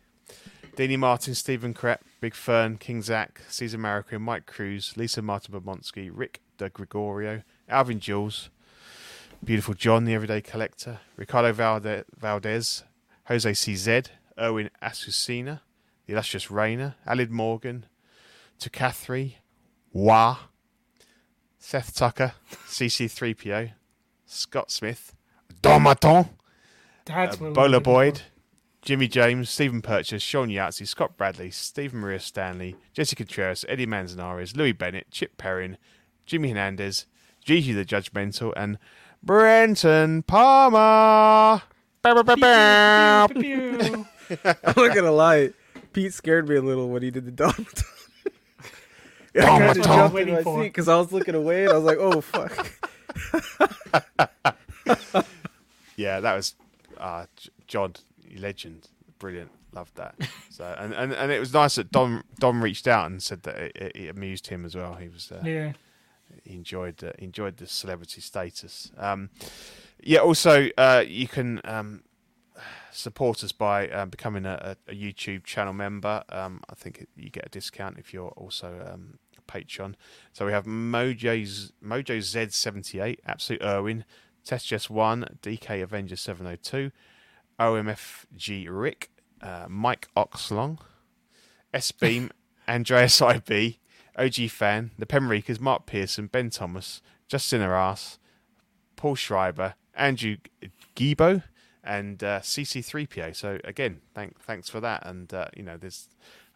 Deanie 0.77 0.99
Martin, 0.99 1.35
Stephen 1.35 1.75
Krepp, 1.75 2.01
Big 2.21 2.35
Fern, 2.35 2.77
King 2.77 3.01
Zach, 3.03 3.41
Caesar 3.49 3.79
Marroquin, 3.79 4.21
Mike 4.21 4.47
Cruz, 4.47 4.95
Lisa 4.97 5.23
Martin 5.23 5.55
Bomonsky, 5.59 6.11
Rick 6.13 6.41
De 6.59 6.69
Gregorio, 6.69 7.43
Alvin 7.69 7.99
Jules, 7.99 8.51
Beautiful 9.43 9.73
John, 9.75 10.05
the 10.05 10.15
Everyday 10.15 10.43
Collector, 10.43 11.01
Ricardo 11.17 11.53
Valde- 11.53 12.05
Valdez, 12.19 12.85
Jose 13.29 13.51
CZ, 13.53 14.09
Erwin 14.39 14.69
Asusina, 14.83 15.61
the 16.07 16.13
illustrious 16.13 16.51
Rayner, 16.51 16.95
Alid 17.07 17.31
Morgan, 17.31 17.87
to 18.59 18.69
Catherine, 18.69 19.33
Wah, 19.93 20.37
Seth 21.59 21.95
Tucker, 21.95 22.35
CC3PO, 22.67 23.73
Scott 24.27 24.71
Smith, 24.71 25.15
Domaton, 25.63 26.29
uh, 27.09 27.37
Bola 27.55 27.81
Boyd. 27.81 28.23
Jimmy 28.83 29.09
James, 29.09 29.51
Stephen 29.51 29.83
Purchase, 29.83 30.23
Sean 30.23 30.49
Yahtzee, 30.49 30.87
Scott 30.89 31.17
Bradley, 31.17 31.51
Stephen 31.51 32.01
Maria 32.01 32.19
Stanley, 32.19 32.77
Jessica 32.95 33.25
Contreras, 33.25 33.65
Eddie 33.69 33.85
Manzanares, 33.87 34.57
Louis 34.57 34.73
Bennett, 34.73 35.11
Chip 35.11 35.37
Perrin, 35.37 35.77
Jimmy 36.25 36.49
Hernandez, 36.49 37.07
Gigi 37.45 37.73
the 37.73 37.85
Judgmental, 37.85 38.53
and 38.57 38.79
Brenton 39.23 40.23
Palmer. 40.23 41.63
I'm 42.03 42.25
not 44.77 44.95
gonna 44.95 45.11
lie. 45.13 45.51
Pete 45.93 46.15
scared 46.15 46.49
me 46.49 46.57
a 46.57 46.63
little 46.63 46.89
when 46.89 47.03
he 47.03 47.11
did 47.11 47.27
the 47.27 47.31
Don. 47.33 47.67
yeah, 49.35 49.43
I 49.53 49.59
Don 49.59 49.59
kind 49.59 49.71
of 49.71 49.77
Maton. 49.77 49.85
jumped 49.85 50.09
in 50.09 50.15
Waiting 50.15 50.35
my 50.35 50.43
for. 50.43 50.59
seat 50.63 50.69
because 50.69 50.89
I 50.89 50.97
was 50.97 51.13
looking 51.13 51.35
away 51.35 51.65
and 51.65 51.73
I 51.73 51.77
was 51.79 51.85
like, 51.85 51.99
"Oh 52.01 52.21
fuck!" 52.23 52.71
Yeah, 55.97 56.21
that 56.21 56.35
was 56.35 56.55
uh, 56.97 57.27
J- 57.37 57.51
John, 57.67 57.93
legend, 58.39 58.89
brilliant. 59.19 59.51
Loved 59.73 59.97
that. 59.97 60.17
So 60.51 60.75
and, 60.79 60.93
and, 60.93 61.13
and 61.13 61.33
it 61.33 61.39
was 61.39 61.55
nice 61.55 61.77
that 61.77 61.91
Dom 61.91 62.23
Dom 62.39 62.63
reached 62.63 62.87
out 62.87 63.07
and 63.07 63.23
said 63.23 63.45
that 63.45 63.57
it, 63.57 63.73
it, 63.77 63.97
it 63.97 64.09
amused 64.09 64.49
him 64.49 64.65
as 64.65 64.75
well. 64.75 64.95
He 64.95 65.09
was 65.09 65.33
uh, 65.33 65.41
Yeah. 65.45 65.73
he 66.45 66.55
enjoyed 66.55 67.03
uh, 67.03 67.13
enjoyed 67.19 67.57
the 67.57 67.67
celebrity 67.67 68.21
status. 68.21 68.91
Um, 68.99 69.31
yeah, 70.03 70.19
also 70.19 70.69
uh, 70.77 71.05
you 71.07 71.29
can 71.29 71.61
um, 71.65 72.03
support 72.91 73.43
us 73.45 73.53
by 73.53 73.89
um, 73.91 74.11
becoming 74.11 74.45
a, 74.45 74.77
a, 74.89 74.95
YouTube 74.95 75.45
channel 75.45 75.73
member. 75.73 76.25
Um, 76.29 76.63
I 76.69 76.75
think 76.75 77.03
it, 77.03 77.09
you 77.17 77.31
get 77.31 77.47
a 77.47 77.49
discount 77.49 77.99
if 77.99 78.13
you're 78.13 78.31
also 78.31 78.91
um, 78.93 79.19
a 79.39 79.53
Patreon. 79.53 79.95
So 80.33 80.47
we 80.47 80.53
have 80.53 80.65
Mojo's 80.67 81.73
Mojo 81.83 82.19
Z78, 82.19 83.19
Absolute 83.27 83.63
Irwin, 83.63 84.05
Test 84.45 84.67
Just 84.67 84.91
One, 84.91 85.39
DK 85.43 85.83
Avenger 85.83 86.17
702, 86.17 86.91
OMFG 87.61 88.67
Rick, 88.71 89.11
uh, 89.43 89.67
Mike 89.69 90.09
Oxlong, 90.17 90.79
S 91.73 91.93
Beam, 91.93 92.31
Andreas 92.69 93.21
IB, 93.21 93.79
OG 94.17 94.51
Fan, 94.51 94.91
the 94.99 95.07
Penreekers, 95.07 95.61
Mark 95.61 95.87
Pearson, 95.87 96.27
Ben 96.27 96.51
Thomas, 96.51 97.03
Justin 97.29 97.61
Arras, 97.61 98.19
Paul 98.97 99.15
Schreiber, 99.15 99.75
Andrew 99.95 100.37
Gibo, 100.97 101.43
and 101.85 102.23
uh, 102.25 102.41
CC3PA. 102.41 103.35
So 103.37 103.59
again, 103.65 104.01
thank, 104.15 104.41
thanks 104.41 104.69
for 104.69 104.81
that. 104.81 105.07
And 105.07 105.33
uh, 105.33 105.49
you 105.57 105.63
know, 105.63 105.77
there's 105.77 106.09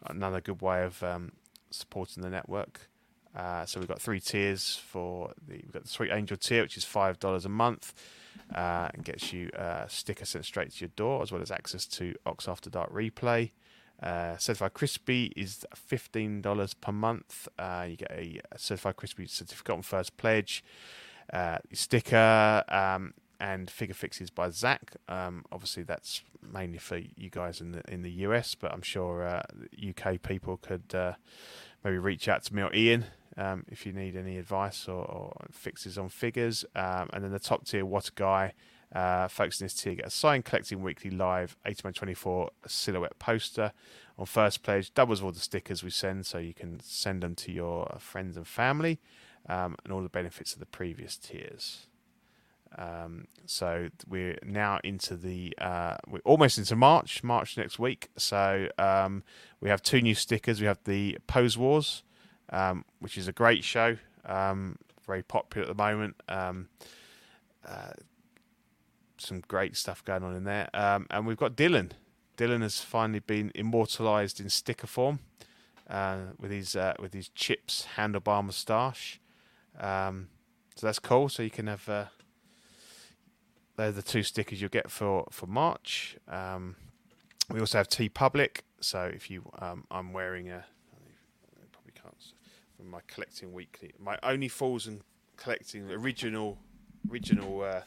another 0.05 0.41
good 0.41 0.61
way 0.61 0.83
of 0.83 1.01
um, 1.03 1.33
supporting 1.69 2.23
the 2.23 2.29
network. 2.29 2.89
Uh, 3.35 3.65
so 3.65 3.79
we've 3.79 3.89
got 3.89 4.01
three 4.01 4.19
tiers 4.19 4.75
for 4.75 5.31
the 5.47 5.55
we've 5.55 5.71
got 5.71 5.83
the 5.83 5.89
Sweet 5.89 6.11
Angel 6.11 6.37
tier, 6.37 6.61
which 6.61 6.77
is 6.77 6.85
five 6.85 7.19
dollars 7.19 7.45
a 7.45 7.49
month, 7.49 7.93
uh, 8.53 8.89
and 8.93 9.03
gets 9.03 9.33
you 9.33 9.49
a 9.53 9.85
sticker 9.89 10.25
sent 10.25 10.45
straight 10.45 10.71
to 10.71 10.81
your 10.81 10.91
door, 10.95 11.21
as 11.21 11.31
well 11.31 11.41
as 11.41 11.51
access 11.51 11.85
to 11.85 12.15
Ox 12.25 12.47
After 12.47 12.69
Dark 12.69 12.93
replay. 12.93 13.51
Uh, 14.01 14.37
certified 14.37 14.73
crispy 14.73 15.33
is 15.35 15.65
fifteen 15.75 16.41
dollars 16.41 16.73
per 16.73 16.91
month. 16.91 17.47
Uh, 17.59 17.87
you 17.89 17.97
get 17.97 18.11
a, 18.11 18.39
certified 18.55 18.95
crispy 18.95 19.27
certificate 19.27 19.75
on 19.75 19.81
first 19.81 20.15
pledge, 20.15 20.63
uh, 21.33 21.57
sticker, 21.73 22.63
um, 22.69 23.13
and 23.39 23.69
figure 23.69 23.95
fixes 23.95 24.29
by 24.29 24.49
Zach. 24.49 24.95
Um, 25.09 25.43
obviously, 25.51 25.83
that's 25.83 26.23
mainly 26.41 26.77
for 26.77 26.97
you 26.97 27.29
guys 27.29 27.59
in 27.59 27.73
the 27.73 27.81
in 27.91 28.01
the 28.01 28.11
US, 28.11 28.55
but 28.55 28.71
I'm 28.71 28.81
sure 28.81 29.25
uh, 29.25 29.43
UK 29.89 30.21
people 30.21 30.55
could 30.55 30.93
uh, 30.93 31.13
maybe 31.83 31.97
reach 31.97 32.29
out 32.29 32.43
to 32.43 32.55
me 32.55 32.61
or 32.61 32.73
Ian 32.73 33.05
um, 33.37 33.65
if 33.69 33.85
you 33.85 33.93
need 33.93 34.15
any 34.15 34.37
advice 34.37 34.87
or, 34.87 35.05
or 35.05 35.45
fixes 35.51 35.97
on 35.97 36.09
figures. 36.09 36.65
Um, 36.75 37.09
and 37.13 37.23
then 37.23 37.31
the 37.31 37.39
top 37.39 37.65
tier, 37.65 37.85
what 37.85 38.07
a 38.09 38.11
guy. 38.13 38.53
Uh, 38.93 39.27
folks 39.27 39.59
in 39.59 39.65
this 39.65 39.73
tier 39.73 39.95
get 39.95 40.05
a 40.05 40.09
signed 40.09 40.45
collecting 40.45 40.81
weekly 40.81 41.09
live 41.09 41.57
18x24 41.65 42.47
silhouette 42.65 43.17
poster 43.19 43.73
on 44.17 44.25
first 44.25 44.63
pledge, 44.63 44.93
doubles 44.93 45.21
all 45.21 45.31
the 45.31 45.39
stickers 45.39 45.83
we 45.83 45.89
send, 45.89 46.25
so 46.25 46.37
you 46.37 46.53
can 46.53 46.79
send 46.79 47.23
them 47.23 47.35
to 47.35 47.51
your 47.51 47.97
friends 47.99 48.37
and 48.37 48.47
family, 48.47 48.99
um, 49.49 49.75
and 49.83 49.91
all 49.91 50.01
the 50.01 50.09
benefits 50.09 50.53
of 50.53 50.59
the 50.59 50.65
previous 50.65 51.17
tiers. 51.17 51.87
Um, 52.77 53.27
so 53.45 53.89
we're 54.07 54.37
now 54.43 54.79
into 54.83 55.15
the 55.15 55.53
uh, 55.57 55.97
we're 56.07 56.19
almost 56.25 56.57
into 56.57 56.75
March. 56.75 57.23
March 57.23 57.57
next 57.57 57.79
week. 57.79 58.09
So 58.17 58.67
um, 58.77 59.23
we 59.61 59.69
have 59.69 59.81
two 59.81 60.01
new 60.01 60.15
stickers. 60.15 60.59
We 60.59 60.67
have 60.67 60.79
the 60.83 61.17
Pose 61.27 61.57
Wars, 61.57 62.03
um, 62.49 62.85
which 62.99 63.17
is 63.17 63.27
a 63.27 63.31
great 63.31 63.63
show, 63.63 63.97
um, 64.25 64.77
very 65.05 65.23
popular 65.23 65.67
at 65.69 65.75
the 65.75 65.83
moment. 65.83 66.15
Um, 66.29 66.69
uh, 67.67 67.93
some 69.17 69.41
great 69.47 69.77
stuff 69.77 70.03
going 70.03 70.23
on 70.23 70.35
in 70.35 70.43
there, 70.43 70.69
um, 70.73 71.07
and 71.09 71.25
we've 71.25 71.37
got 71.37 71.55
Dylan. 71.55 71.91
Dylan 72.37 72.61
has 72.61 72.81
finally 72.81 73.19
been 73.19 73.51
immortalised 73.55 74.39
in 74.41 74.49
sticker 74.49 74.87
form 74.87 75.19
uh, 75.89 76.17
with 76.37 76.51
his 76.51 76.75
uh, 76.75 76.93
with 76.99 77.13
his 77.13 77.29
chips 77.29 77.87
handlebar 77.97 78.43
moustache. 78.43 79.19
Um, 79.79 80.27
so 80.75 80.87
that's 80.87 80.99
cool. 80.99 81.29
So 81.29 81.43
you 81.43 81.49
can 81.49 81.67
have. 81.67 81.87
Uh, 81.87 82.05
they're 83.77 83.91
the 83.91 84.01
two 84.01 84.23
stickers 84.23 84.59
you'll 84.61 84.69
get 84.69 84.91
for 84.91 85.27
for 85.31 85.47
March. 85.47 86.17
Um, 86.27 86.75
we 87.49 87.59
also 87.59 87.77
have 87.77 87.87
TeePublic. 87.87 88.59
So 88.81 89.03
if 89.13 89.29
you, 89.31 89.49
I'm 89.89 90.13
wearing 90.13 90.49
a, 90.49 90.57
I 90.57 91.65
probably 91.71 91.93
can't 91.93 92.15
s- 92.19 92.33
from 92.74 92.74
my 92.89 92.99
collecting 93.07 93.53
weekly, 93.53 93.93
my 93.99 94.17
only 94.23 94.47
falls 94.47 94.87
and 94.87 95.01
collecting 95.37 95.89
original 95.91 96.57
original 97.09 97.61
uh, 97.61 97.81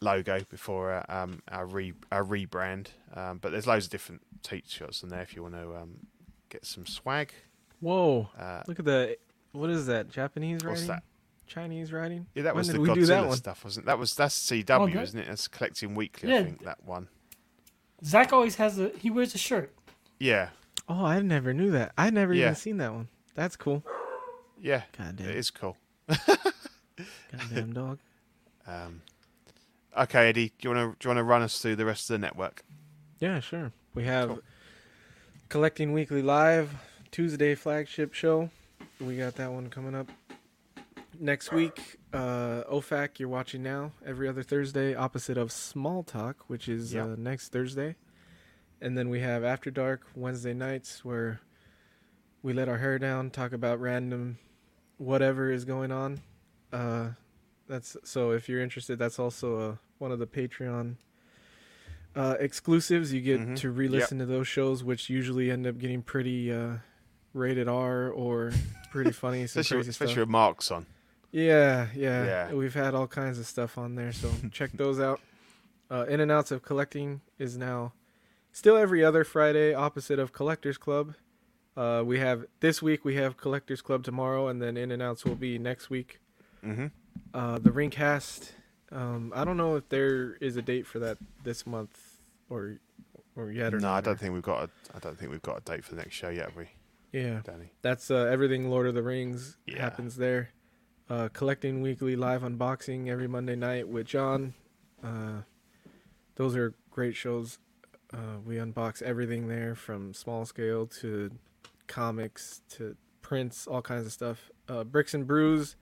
logo 0.00 0.40
before 0.50 0.92
uh, 0.92 1.04
um, 1.08 1.42
our 1.50 1.66
re 1.66 1.92
our 2.12 2.24
rebrand. 2.24 2.88
Um, 3.14 3.38
but 3.38 3.52
there's 3.52 3.66
loads 3.66 3.86
of 3.86 3.90
different 3.90 4.22
t-shirts 4.42 5.02
in 5.02 5.08
there 5.08 5.22
if 5.22 5.34
you 5.34 5.42
want 5.42 5.54
to 5.54 5.76
um, 5.76 6.06
get 6.48 6.64
some 6.64 6.86
swag. 6.86 7.32
Whoa! 7.80 8.28
Uh, 8.38 8.62
Look 8.66 8.78
at 8.78 8.84
the 8.84 9.16
what 9.52 9.70
is 9.70 9.86
that? 9.86 10.10
Japanese 10.10 10.64
what's 10.64 10.80
writing? 10.82 10.86
that? 10.88 11.02
Chinese 11.46 11.92
writing? 11.92 12.26
Yeah, 12.34 12.42
that 12.44 12.54
When 12.54 12.60
was 12.60 12.68
the 12.68 12.78
Godzilla 12.78 13.30
that 13.30 13.36
stuff, 13.36 13.64
wasn't 13.64 13.84
it? 13.84 13.86
That 13.86 13.98
was 13.98 14.14
that's 14.14 14.34
CW, 14.50 15.00
isn't 15.02 15.18
it? 15.18 15.26
That's 15.28 15.48
collecting 15.48 15.94
weekly. 15.94 16.30
Yeah. 16.30 16.40
I 16.40 16.44
think 16.44 16.64
that 16.64 16.84
one. 16.84 17.08
Zach 18.04 18.32
always 18.32 18.56
has 18.56 18.78
a. 18.78 18.90
He 18.90 19.10
wears 19.10 19.34
a 19.34 19.38
shirt. 19.38 19.74
Yeah, 20.20 20.50
Oh, 20.88 21.04
I 21.04 21.20
never 21.20 21.52
knew 21.54 21.70
that. 21.72 21.92
I 21.98 22.10
never 22.10 22.32
Yeah. 22.34 22.46
even 22.46 22.54
seen 22.56 22.76
that 22.78 22.92
one. 22.92 23.08
That's 23.38 23.54
cool. 23.54 23.84
yeah, 24.60 24.82
God 24.98 25.14
damn. 25.14 25.28
it 25.28 25.36
is 25.36 25.50
cool. 25.52 25.76
Goddamn 27.32 27.72
dog. 27.72 27.98
Um, 28.66 29.00
okay, 29.96 30.28
Eddie, 30.28 30.48
do 30.58 30.68
you 30.68 30.74
want 30.74 30.92
to 30.92 30.98
do 30.98 31.08
you 31.08 31.14
want 31.14 31.18
to 31.20 31.22
run 31.24 31.40
us 31.40 31.58
through 31.62 31.76
the 31.76 31.86
rest 31.86 32.10
of 32.10 32.14
the 32.14 32.18
network? 32.26 32.62
Yeah, 33.18 33.40
sure. 33.40 33.72
We 33.94 34.04
have 34.04 34.28
Cool. 34.28 34.40
Collecting 35.48 35.94
Weekly 35.94 36.20
Live, 36.20 36.70
Tuesday 37.10 37.54
flagship 37.54 38.12
show. 38.12 38.50
We 39.00 39.16
got 39.16 39.36
that 39.36 39.50
one 39.52 39.70
coming 39.70 39.94
up. 39.94 40.10
Next 41.18 41.50
week, 41.50 41.96
uh, 42.12 42.64
OFAC, 42.70 43.18
you're 43.18 43.30
watching 43.30 43.62
now, 43.62 43.92
every 44.04 44.28
other 44.28 44.42
Thursday, 44.42 44.94
opposite 44.94 45.38
of 45.38 45.50
Small 45.50 46.02
Talk, 46.02 46.44
which 46.48 46.68
is 46.68 46.92
Yeah. 46.92 47.04
uh, 47.04 47.14
next 47.16 47.50
Thursday. 47.52 47.96
And 48.82 48.98
then 48.98 49.08
we 49.08 49.20
have 49.20 49.44
After 49.44 49.70
Dark, 49.70 50.02
Wednesday 50.14 50.52
nights, 50.52 51.06
where 51.06 51.40
we 52.42 52.52
let 52.52 52.68
our 52.68 52.78
hair 52.78 52.98
down, 52.98 53.30
talk 53.30 53.52
about 53.52 53.80
random 53.80 54.38
whatever 54.96 55.50
is 55.50 55.64
going 55.64 55.92
on. 55.92 56.20
Uh, 56.72 57.10
that's 57.68 57.96
so 58.04 58.30
if 58.32 58.48
you're 58.48 58.60
interested, 58.60 58.98
that's 58.98 59.18
also 59.18 59.58
uh, 59.70 59.76
one 59.98 60.12
of 60.12 60.18
the 60.18 60.26
Patreon 60.26 60.96
uh, 62.16 62.34
exclusives. 62.40 63.12
You 63.12 63.20
get 63.20 63.40
Mhm. 63.40 63.56
to 63.58 63.70
re-listen 63.70 64.18
to 64.18 64.26
those 64.26 64.48
shows, 64.48 64.82
which 64.82 65.08
usually 65.10 65.50
end 65.50 65.66
up 65.66 65.78
getting 65.78 66.02
pretty 66.02 66.52
uh, 66.52 66.76
rated 67.34 67.68
R 67.68 68.08
or 68.10 68.52
pretty 68.90 69.12
funny. 69.12 69.42
Especially, 69.42 69.80
especially 69.88 70.20
with 70.22 70.28
Mark's 70.28 70.70
on. 70.70 70.86
Yeah, 71.30 71.88
yeah, 71.94 72.24
Yeah. 72.24 72.54
We've 72.54 72.72
had 72.74 72.94
all 72.94 73.06
kinds 73.06 73.38
of 73.38 73.46
stuff 73.46 73.76
on 73.76 73.94
there, 73.94 74.12
so 74.12 74.30
check 74.50 74.72
those 74.72 74.98
out. 74.98 75.20
Uh, 75.90 76.06
In 76.08 76.20
and 76.20 76.30
Outs 76.30 76.50
of 76.50 76.62
Collecting 76.62 77.20
is 77.38 77.56
now 77.56 77.92
still 78.52 78.76
every 78.76 79.04
other 79.04 79.24
Friday, 79.24 79.74
opposite 79.74 80.18
of 80.18 80.32
Collectors 80.32 80.78
Club. 80.78 81.14
Uh, 81.78 82.02
we 82.04 82.18
have 82.18 82.44
this 82.58 82.82
week 82.82 83.04
we 83.04 83.14
have 83.14 83.36
Collectors 83.36 83.80
Club 83.82 84.02
tomorrow, 84.02 84.48
and 84.48 84.60
then 84.60 84.76
In 84.76 84.90
and 84.90 85.00
Outs 85.00 85.24
will 85.24 85.36
be 85.36 85.58
next 85.60 85.90
week. 85.90 86.18
Mm-hmm. 86.64 86.86
Uh, 87.32 87.58
the 87.60 87.70
Ringcast. 87.70 88.50
Um, 88.90 89.32
I 89.36 89.44
don't 89.44 89.56
know 89.56 89.76
if 89.76 89.88
there 89.88 90.34
is 90.40 90.56
a 90.56 90.62
date 90.62 90.86
for 90.86 90.98
that 90.98 91.18
this 91.44 91.66
month 91.66 91.96
or 92.50 92.80
or 93.36 93.52
yet 93.52 93.74
or 93.74 93.78
No. 93.78 93.90
I 93.90 94.00
don't 94.00 94.18
think 94.18 94.34
we've 94.34 94.42
got. 94.42 94.64
A, 94.64 94.96
I 94.96 94.98
don't 94.98 95.16
think 95.16 95.30
we've 95.30 95.42
got 95.42 95.58
a 95.58 95.60
date 95.60 95.84
for 95.84 95.94
the 95.94 96.00
next 96.02 96.14
show 96.14 96.30
yet, 96.30 96.46
have 96.46 96.56
we, 96.56 96.66
Yeah, 97.12 97.42
Danny? 97.44 97.70
that's 97.82 98.10
uh, 98.10 98.24
everything 98.24 98.68
Lord 98.70 98.88
of 98.88 98.94
the 98.94 99.02
Rings 99.04 99.56
Yeah. 99.66 99.80
happens 99.80 100.16
there. 100.16 100.50
Uh, 101.08 101.28
collecting 101.32 101.80
weekly 101.80 102.16
live 102.16 102.42
unboxing 102.42 103.08
every 103.08 103.28
Monday 103.28 103.54
night 103.56 103.86
with 103.88 104.06
John. 104.08 104.54
Uh, 105.02 105.42
those 106.34 106.56
are 106.56 106.74
great 106.90 107.14
shows. 107.14 107.58
Uh, 108.12 108.40
we 108.44 108.56
unbox 108.56 109.00
everything 109.00 109.46
there 109.48 109.74
from 109.76 110.12
small 110.12 110.44
scale 110.44 110.86
to 110.86 111.30
comics 111.88 112.62
to 112.70 112.96
prints, 113.22 113.66
all 113.66 113.82
kinds 113.82 114.06
of 114.06 114.12
stuff. 114.12 114.50
Uh, 114.68 114.84
Bricks 114.84 115.14
and 115.14 115.26
Brews. 115.26 115.76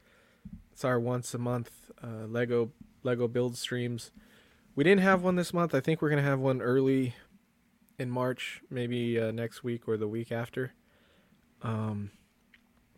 It's 0.73 0.85
our 0.85 0.99
once 1.01 1.35
a 1.35 1.39
month 1.39 1.91
uh, 2.03 2.27
Lego 2.27 2.71
Lego 3.03 3.29
build 3.29 3.57
streams. 3.57 4.11
We 4.75 4.85
didn't 4.85 5.03
have 5.03 5.23
one 5.23 5.37
this 5.37 5.53
month. 5.55 5.75
I 5.75 5.81
think 5.81 6.01
we're 6.03 6.11
gonna 6.11 6.23
have 6.23 6.39
one 6.39 6.61
early 6.61 7.15
in 7.99 8.11
March, 8.11 8.63
maybe 8.71 9.19
uh, 9.21 9.31
next 9.31 9.65
week 9.65 9.89
or 9.89 9.97
the 9.97 10.09
week 10.09 10.31
after. 10.31 10.73
Um, 11.63 12.11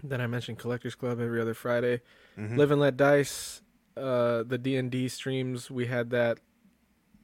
then 0.02 0.20
I 0.20 0.26
mentioned 0.26 0.58
Collectors 0.58 0.94
Club 0.96 1.20
every 1.20 1.40
other 1.40 1.54
Friday. 1.54 2.00
Mhm. 2.36 2.56
Live 2.56 2.70
and 2.72 2.80
Let 2.80 2.96
Dice, 2.96 3.62
uh, 3.96 4.42
the 4.42 4.58
D 4.58 4.76
and 4.76 4.90
D 4.90 5.08
streams. 5.08 5.70
We 5.70 5.86
had 5.86 6.10
that 6.10 6.38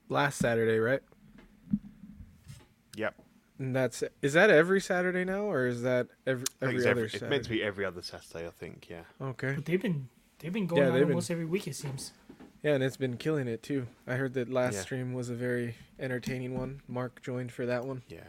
last 0.08 0.38
Saturday, 0.38 0.78
right? 0.78 1.02
Yep. 2.96 3.14
And 3.58 3.74
that's 3.76 4.02
is 4.20 4.32
that 4.32 4.50
every 4.50 4.80
Saturday 4.80 5.24
now, 5.24 5.42
or 5.44 5.66
is 5.66 5.82
that 5.82 6.08
every 6.26 6.44
I 6.60 6.66
every 6.66 6.78
other 6.80 6.88
every, 6.90 7.02
it's 7.04 7.20
meant 7.22 7.44
to 7.44 7.50
be 7.50 7.62
every 7.62 7.84
other 7.84 8.02
Saturday, 8.02 8.46
I 8.46 8.50
think. 8.50 8.88
Yeah. 8.90 9.02
Okay. 9.20 9.52
But 9.54 9.64
they've 9.64 9.80
been 9.80 10.08
they've 10.40 10.52
been 10.52 10.66
going 10.66 10.82
Yeah, 10.82 10.88
on 10.88 10.94
they've 10.94 11.02
been- 11.02 11.12
almost 11.12 11.30
every 11.30 11.44
week. 11.44 11.68
It 11.68 11.76
seems. 11.76 12.12
Yeah, 12.64 12.72
and 12.74 12.82
it's 12.82 12.96
been 12.96 13.16
killing 13.16 13.46
it 13.46 13.62
too. 13.62 13.86
I 14.06 14.14
heard 14.14 14.34
that 14.34 14.48
last 14.50 14.74
Yeah. 14.74 14.80
stream 14.80 15.12
was 15.12 15.28
a 15.30 15.34
very 15.34 15.76
entertaining 16.00 16.56
one. 16.58 16.80
Mark 16.88 17.20
joined 17.22 17.52
for 17.52 17.66
that 17.66 17.84
one. 17.84 18.02
Yeah. 18.08 18.20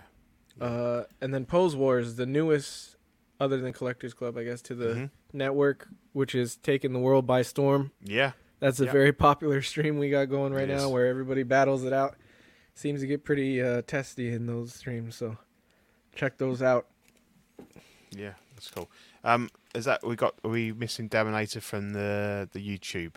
Uh, 0.60 1.04
and 1.22 1.34
then 1.34 1.46
Pose 1.46 1.76
Wars, 1.76 2.16
the 2.16 2.26
newest, 2.26 2.98
other 3.40 3.58
than 3.58 3.74
Collectors 3.74 4.14
Club, 4.14 4.38
I 4.38 4.44
guess, 4.44 4.62
to 4.64 4.76
the 4.76 4.88
Mhm. 4.94 5.10
network, 5.34 5.88
which 6.14 6.36
is 6.36 6.58
taking 6.58 6.94
the 6.94 7.00
world 7.00 7.26
by 7.26 7.42
storm. 7.42 7.92
Yeah. 8.04 8.34
That's 8.60 8.80
a 8.80 8.86
Yep. 8.86 8.94
very 8.94 9.12
popular 9.14 9.62
stream 9.62 9.98
we 9.98 10.10
got 10.10 10.26
going 10.26 10.54
right 10.54 10.68
now, 10.68 10.90
where 10.90 11.08
everybody 11.08 11.44
battles 11.44 11.84
it 11.84 11.94
out. 11.94 12.16
Seems 12.76 13.02
to 13.02 13.08
get 13.08 13.24
pretty 13.24 13.62
uh, 13.62 13.82
testy 13.88 14.32
in 14.34 14.46
those 14.48 14.74
streams, 14.74 15.16
so 15.16 15.38
check 16.14 16.38
those 16.38 16.62
out. 16.62 16.88
Yeah. 18.12 18.34
That's 18.54 18.70
cool. 18.70 18.90
Um, 19.24 19.50
is 19.74 19.86
that 19.86 20.06
we 20.06 20.16
got? 20.16 20.36
Are 20.44 20.50
we 20.50 20.72
missing 20.72 21.10
Daminator 21.10 21.62
from 21.62 21.92
the 21.94 22.48
the 22.54 22.60
YouTube 22.60 23.16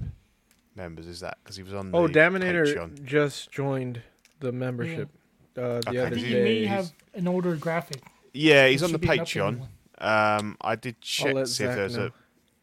members? 0.74 1.06
Is 1.06 1.20
that 1.20 1.38
because 1.42 1.56
he 1.56 1.62
was 1.62 1.74
on? 1.74 1.90
Oh, 1.94 2.06
the 2.08 2.12
Daminator 2.14 2.64
Patreon? 2.66 3.04
just 3.04 3.50
joined 3.52 4.00
the 4.40 4.50
membership 4.52 5.08
uh, 5.56 5.60
the 5.60 5.88
Okay. 5.90 5.98
I 5.98 6.02
other 6.06 6.14
think 6.16 6.26
Is 6.26 6.32
he- 6.32 6.42
may 6.42 6.64
have 6.66 6.92
an 7.14 7.28
older 7.28 7.54
graphic. 7.56 8.02
Yeah, 8.32 8.66
he's 8.68 8.82
It 8.82 8.86
on 8.86 8.92
the 8.92 8.98
should 8.98 9.00
be 9.02 9.08
an 9.10 9.18
updated 9.18 9.68
Patreon. 10.00 10.38
Um, 10.38 10.56
I 10.60 10.74
did 10.76 11.00
check 11.00 11.34
to 11.34 11.46
see 11.46 11.64
if 11.64 11.74
there's 11.74 11.96
know. 11.96 12.06
a 12.06 12.12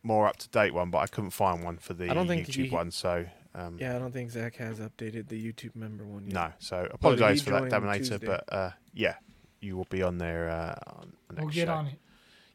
more 0.04 0.28
up 0.28 0.38
to 0.38 0.50
date 0.50 0.74
one, 0.74 0.90
but 0.92 1.00
I 1.00 1.08
couldn't 1.08 1.32
find 1.32 1.64
one 1.64 1.78
for 1.78 1.94
the 1.94 2.10
I 2.10 2.14
don't 2.14 2.28
think 2.28 2.48
YouTube 2.48 2.66
he- 2.66 2.70
one. 2.70 2.92
So 2.92 3.26
um, 3.56 3.78
Yeah, 3.80 3.96
I 3.96 4.00
don't 4.00 4.12
think 4.12 4.30
Zach 4.32 4.56
has 4.58 4.80
updated 4.80 5.28
the 5.30 5.42
YouTube 5.52 5.76
member 5.76 6.04
one 6.06 6.26
yet. 6.26 6.34
no. 6.34 6.52
So 6.60 6.88
apologise 6.92 7.42
for 7.42 7.52
that, 7.52 7.64
Daminator. 7.64 8.24
But 8.26 8.44
uh, 8.54 8.72
yeah, 8.94 9.16
you 9.62 9.76
will 9.78 9.88
be 9.90 10.04
on 10.04 10.18
there 10.18 10.50
uh, 10.50 10.76
on 11.00 11.14
the 11.30 11.34
next 11.36 11.46
We'll 11.46 11.54
get 11.54 11.68
show. 11.68 11.74
on 11.74 11.88
it. 11.88 12.00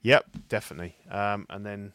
Yep, 0.02 0.26
definitely. 0.48 0.96
Um, 1.10 1.46
and 1.50 1.64
then 1.66 1.92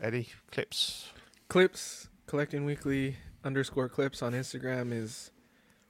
Eddie 0.00 0.28
clips. 0.50 1.10
Clips, 1.48 2.08
collecting 2.26 2.64
weekly 2.64 3.16
underscore 3.44 3.88
clips 3.88 4.22
on 4.22 4.32
Instagram 4.32 4.92
is 4.92 5.30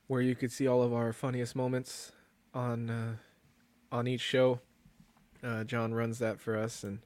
where 0.06 0.20
you 0.20 0.34
could 0.34 0.52
see 0.52 0.66
all 0.66 0.82
of 0.82 0.92
our 0.92 1.12
funniest 1.12 1.56
moments 1.56 2.12
on 2.52 2.90
uh, 2.90 3.16
on 3.90 4.06
each 4.06 4.20
show. 4.20 4.60
Uh, 5.42 5.64
John 5.64 5.94
runs 5.94 6.18
that 6.20 6.40
for 6.40 6.56
us, 6.56 6.82
and 6.84 7.00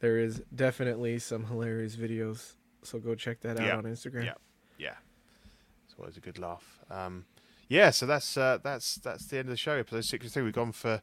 there 0.00 0.18
is 0.18 0.42
definitely 0.54 1.18
some 1.18 1.44
hilarious 1.46 1.96
videos. 1.96 2.54
So 2.84 2.98
go 2.98 3.14
check 3.14 3.40
that 3.40 3.58
out 3.58 3.66
Yeah, 3.66 3.76
on 3.76 3.84
Instagram. 3.84 4.24
yeah. 4.26 4.34
Yeah, 4.78 4.94
it's 5.86 5.94
always 5.98 6.16
a 6.16 6.20
good 6.20 6.38
laugh. 6.38 6.80
Um, 6.90 7.24
yeah, 7.68 7.90
so 7.90 8.04
that's 8.06 8.36
uh, 8.36 8.58
that's 8.62 8.96
that's 8.96 9.26
the 9.26 9.38
end 9.38 9.46
of 9.46 9.50
the 9.50 9.56
show. 9.56 9.72
Episode 9.72 10.04
sixty-three. 10.04 10.42
We've 10.42 10.52
gone 10.52 10.72
for 10.72 11.00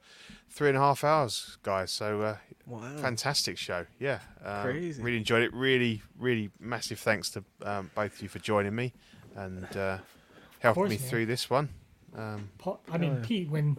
three 0.50 0.70
and 0.70 0.78
a 0.78 0.82
half 0.82 1.04
hours, 1.04 1.58
guys. 1.64 1.90
So 1.92 2.22
uh, 2.22 2.36
Wow. 2.68 2.98
fantastic 2.98 3.58
show. 3.58 3.86
Yeah, 4.00 4.20
um, 4.46 4.64
Crazy. 4.64 5.02
Really 5.02 5.18
enjoyed 5.18 5.42
it. 5.44 5.54
Really, 5.54 6.02
really 6.20 6.52
massive 6.60 7.00
thanks 7.00 7.30
to 7.32 7.44
um, 7.64 7.90
both 7.96 8.14
of 8.14 8.22
you 8.22 8.30
for 8.30 8.40
joining 8.40 8.76
me 8.76 8.94
and 9.36 9.66
uh, 9.76 9.98
helping 10.60 10.82
course, 10.84 10.90
me 10.92 10.98
man. 10.98 11.08
through 11.10 11.26
this 11.26 11.50
one. 11.50 11.70
Um, 12.16 12.50
Paul, 12.60 12.80
I 12.92 12.98
mean, 12.98 13.12
Oh, 13.12 13.16
yeah. 13.16 13.26
Pete, 13.26 13.50
when 13.50 13.78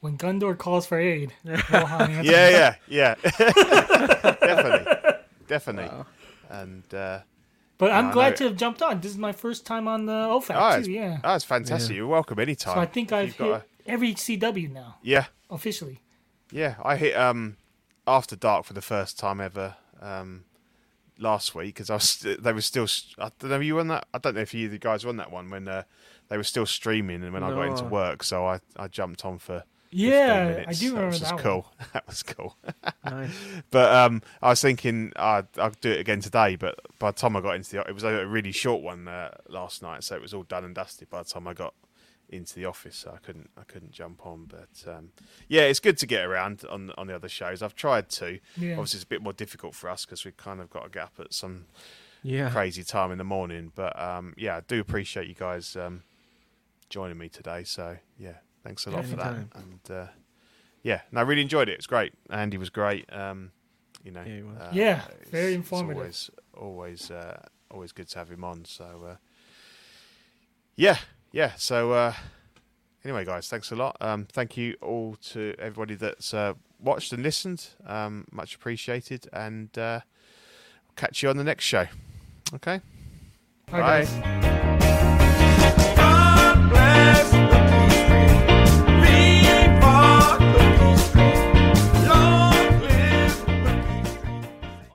when 0.00 0.16
Gondor 0.18 0.56
calls 0.58 0.86
for 0.86 0.98
aid, 0.98 1.32
Rohan 1.44 2.10
answers. 2.10 2.32
yeah, 2.32 2.74
yeah, 2.88 3.14
yeah. 3.14 3.14
definitely, 4.40 4.94
definitely. 5.46 5.88
Wow. 5.96 6.06
And 6.48 6.82
uh, 6.94 7.20
But 7.78 7.92
I'm 7.92 8.08
I 8.08 8.12
glad 8.12 8.36
to 8.36 8.44
have 8.44 8.56
jumped 8.56 8.82
on. 8.82 9.00
This 9.00 9.12
is 9.12 9.18
my 9.18 9.32
first 9.32 9.66
time 9.66 9.86
on 9.86 10.06
the 10.06 10.12
OFAC 10.12 10.54
oh, 10.56 10.72
too. 10.74 10.78
it's, 10.80 10.88
Yeah. 10.88 11.18
oh, 11.22 11.34
it's 11.34 11.44
fantastic. 11.44 11.96
You're 11.96 12.06
welcome 12.06 12.38
anytime. 12.38 12.74
So 12.74 12.80
I 12.80 12.86
think 12.86 13.12
I've 13.12 13.28
hit 13.28 13.38
got 13.38 13.50
a- 13.62 13.64
every 13.90 14.14
CW 14.14 14.72
now 14.72 14.96
yeah, 15.02 15.26
officially. 15.50 16.00
yeah. 16.50 16.74
I 16.82 16.96
hit 16.96 17.16
um 17.16 17.56
after 18.06 18.36
dark 18.36 18.64
for 18.64 18.72
the 18.72 18.82
first 18.82 19.18
time 19.18 19.40
ever 19.40 19.76
um 20.00 20.44
last 21.18 21.54
week 21.54 21.74
because 21.74 21.90
I 21.90 21.94
was 21.94 22.10
st- 22.10 22.42
they 22.42 22.52
were 22.52 22.60
still. 22.60 22.86
I 23.18 23.30
don't 23.38 23.50
know. 23.50 23.60
You 23.60 23.78
on 23.80 23.88
that? 23.88 24.06
I 24.14 24.18
don't 24.18 24.34
know 24.36 24.40
if 24.42 24.54
you 24.54 24.68
the 24.68 24.78
guys 24.78 25.04
were 25.04 25.10
on 25.10 25.16
that 25.18 25.30
one 25.30 25.50
when 25.50 25.68
uh, 25.68 25.82
they 26.28 26.36
were 26.36 26.44
still 26.44 26.66
streaming 26.66 27.22
and 27.22 27.32
when 27.32 27.42
I 27.42 27.50
got 27.50 27.66
into 27.66 27.84
work, 27.84 28.22
so 28.22 28.46
I 28.46 28.60
I 28.76 28.88
jumped 28.88 29.24
on 29.24 29.38
for. 29.38 29.64
15 29.90 30.08
Yeah. 30.10 30.64
I 30.66 30.72
do 30.72 30.86
remember 30.88 31.06
was 31.08 31.20
that 31.20 31.24
just 31.24 31.34
one. 31.34 31.42
cool. 31.42 31.72
that 31.92 32.06
was 32.06 32.22
cool. 32.22 32.56
Nice. 33.04 33.32
But 33.70 33.94
um, 33.94 34.22
I 34.42 34.50
was 34.50 34.60
thinking 34.60 35.12
I'd, 35.16 35.46
I'll 35.58 35.72
do 35.80 35.90
it 35.90 36.00
again 36.00 36.20
today. 36.20 36.56
But 36.56 36.78
by 36.98 37.10
the 37.10 37.16
time 37.16 37.36
I 37.36 37.40
got 37.40 37.56
into 37.56 37.70
the, 37.70 37.80
it 37.88 37.94
was 37.94 38.04
a 38.04 38.26
really 38.26 38.52
short 38.52 38.82
one 38.82 39.08
uh, 39.08 39.30
last 39.48 39.82
night, 39.82 40.04
so 40.04 40.14
it 40.14 40.20
was 40.22 40.34
all 40.34 40.42
done 40.42 40.64
and 40.64 40.74
dusted 40.74 41.08
by 41.08 41.22
the 41.22 41.28
time 41.28 41.48
I 41.48 41.54
got 41.54 41.72
into 42.28 42.54
the 42.54 42.66
office. 42.66 42.96
So 42.96 43.12
I 43.14 43.18
couldn't, 43.18 43.48
I 43.56 43.62
couldn't 43.62 43.92
jump 43.92 44.26
on. 44.26 44.44
But 44.44 44.92
um, 44.92 45.10
yeah, 45.48 45.62
it's 45.62 45.80
good 45.80 45.96
to 45.98 46.06
get 46.06 46.24
around 46.26 46.64
on 46.70 46.92
on 46.98 47.06
the 47.06 47.14
other 47.14 47.28
shows. 47.30 47.62
I've 47.62 47.74
tried 47.74 48.10
to. 48.10 48.38
Yeah. 48.58 48.72
Obviously, 48.72 48.98
it's 48.98 49.04
a 49.04 49.08
bit 49.08 49.22
more 49.22 49.32
difficult 49.32 49.74
for 49.74 49.88
us 49.88 50.04
because 50.04 50.24
we've 50.26 50.36
kind 50.36 50.60
of 50.60 50.68
got 50.68 50.84
a 50.84 50.90
gap 50.90 51.12
at 51.18 51.32
some 51.32 51.64
Yeah. 52.22 52.50
crazy 52.50 52.84
time 52.84 53.10
in 53.10 53.16
the 53.16 53.24
morning. 53.24 53.72
But 53.74 53.98
um, 53.98 54.34
yeah, 54.36 54.58
I 54.58 54.60
do 54.60 54.80
appreciate 54.80 55.28
you 55.28 55.34
guys 55.34 55.76
um, 55.76 56.02
joining 56.90 57.16
me 57.16 57.30
today. 57.30 57.64
So 57.64 57.96
yeah, 58.18 58.34
thanks 58.64 58.86
a 58.86 58.90
lot 58.90 59.04
for 59.04 59.16
that. 59.16 59.34
And 59.34 59.80
uh, 59.90 60.06
yeah, 60.82 61.00
no, 61.12 61.20
I 61.20 61.22
really 61.24 61.42
enjoyed 61.42 61.68
it. 61.68 61.72
It's 61.72 61.86
great. 61.86 62.12
Andy 62.30 62.56
was 62.56 62.70
great. 62.70 63.12
Um, 63.12 63.50
you 64.04 64.10
know, 64.12 64.22
Yeah, 64.22 64.42
uh, 64.60 64.70
Yeah, 64.72 65.04
it's- 65.08 65.28
very 65.30 65.46
it's 65.54 65.56
informative. 65.56 65.96
always, 65.98 66.30
always, 66.56 67.10
uh, 67.10 67.42
always 67.70 67.92
good 67.92 68.08
to 68.08 68.18
have 68.18 68.30
him 68.30 68.44
on. 68.44 68.64
So 68.64 69.04
uh, 69.10 69.16
yeah, 70.76 70.98
yeah. 71.32 71.52
So 71.56 71.92
uh, 71.92 72.12
anyway, 73.04 73.24
guys, 73.24 73.48
thanks 73.48 73.70
a 73.72 73.76
lot. 73.76 73.96
Um, 74.00 74.26
thank 74.30 74.56
you 74.56 74.76
all 74.80 75.16
to 75.32 75.54
everybody 75.58 75.94
that's 75.96 76.32
uh, 76.32 76.54
watched 76.78 77.12
and 77.12 77.22
listened. 77.22 77.68
Um, 77.84 78.26
much 78.30 78.54
appreciated. 78.54 79.28
And 79.32 79.76
uh, 79.76 80.00
catch 80.96 81.22
you 81.22 81.28
on 81.30 81.36
the 81.36 81.44
next 81.44 81.64
show. 81.64 81.86
Okay. 82.54 82.80
All 83.72 83.80
right, 83.80 84.06
Bye. 84.06 84.40
guys. 86.72 87.27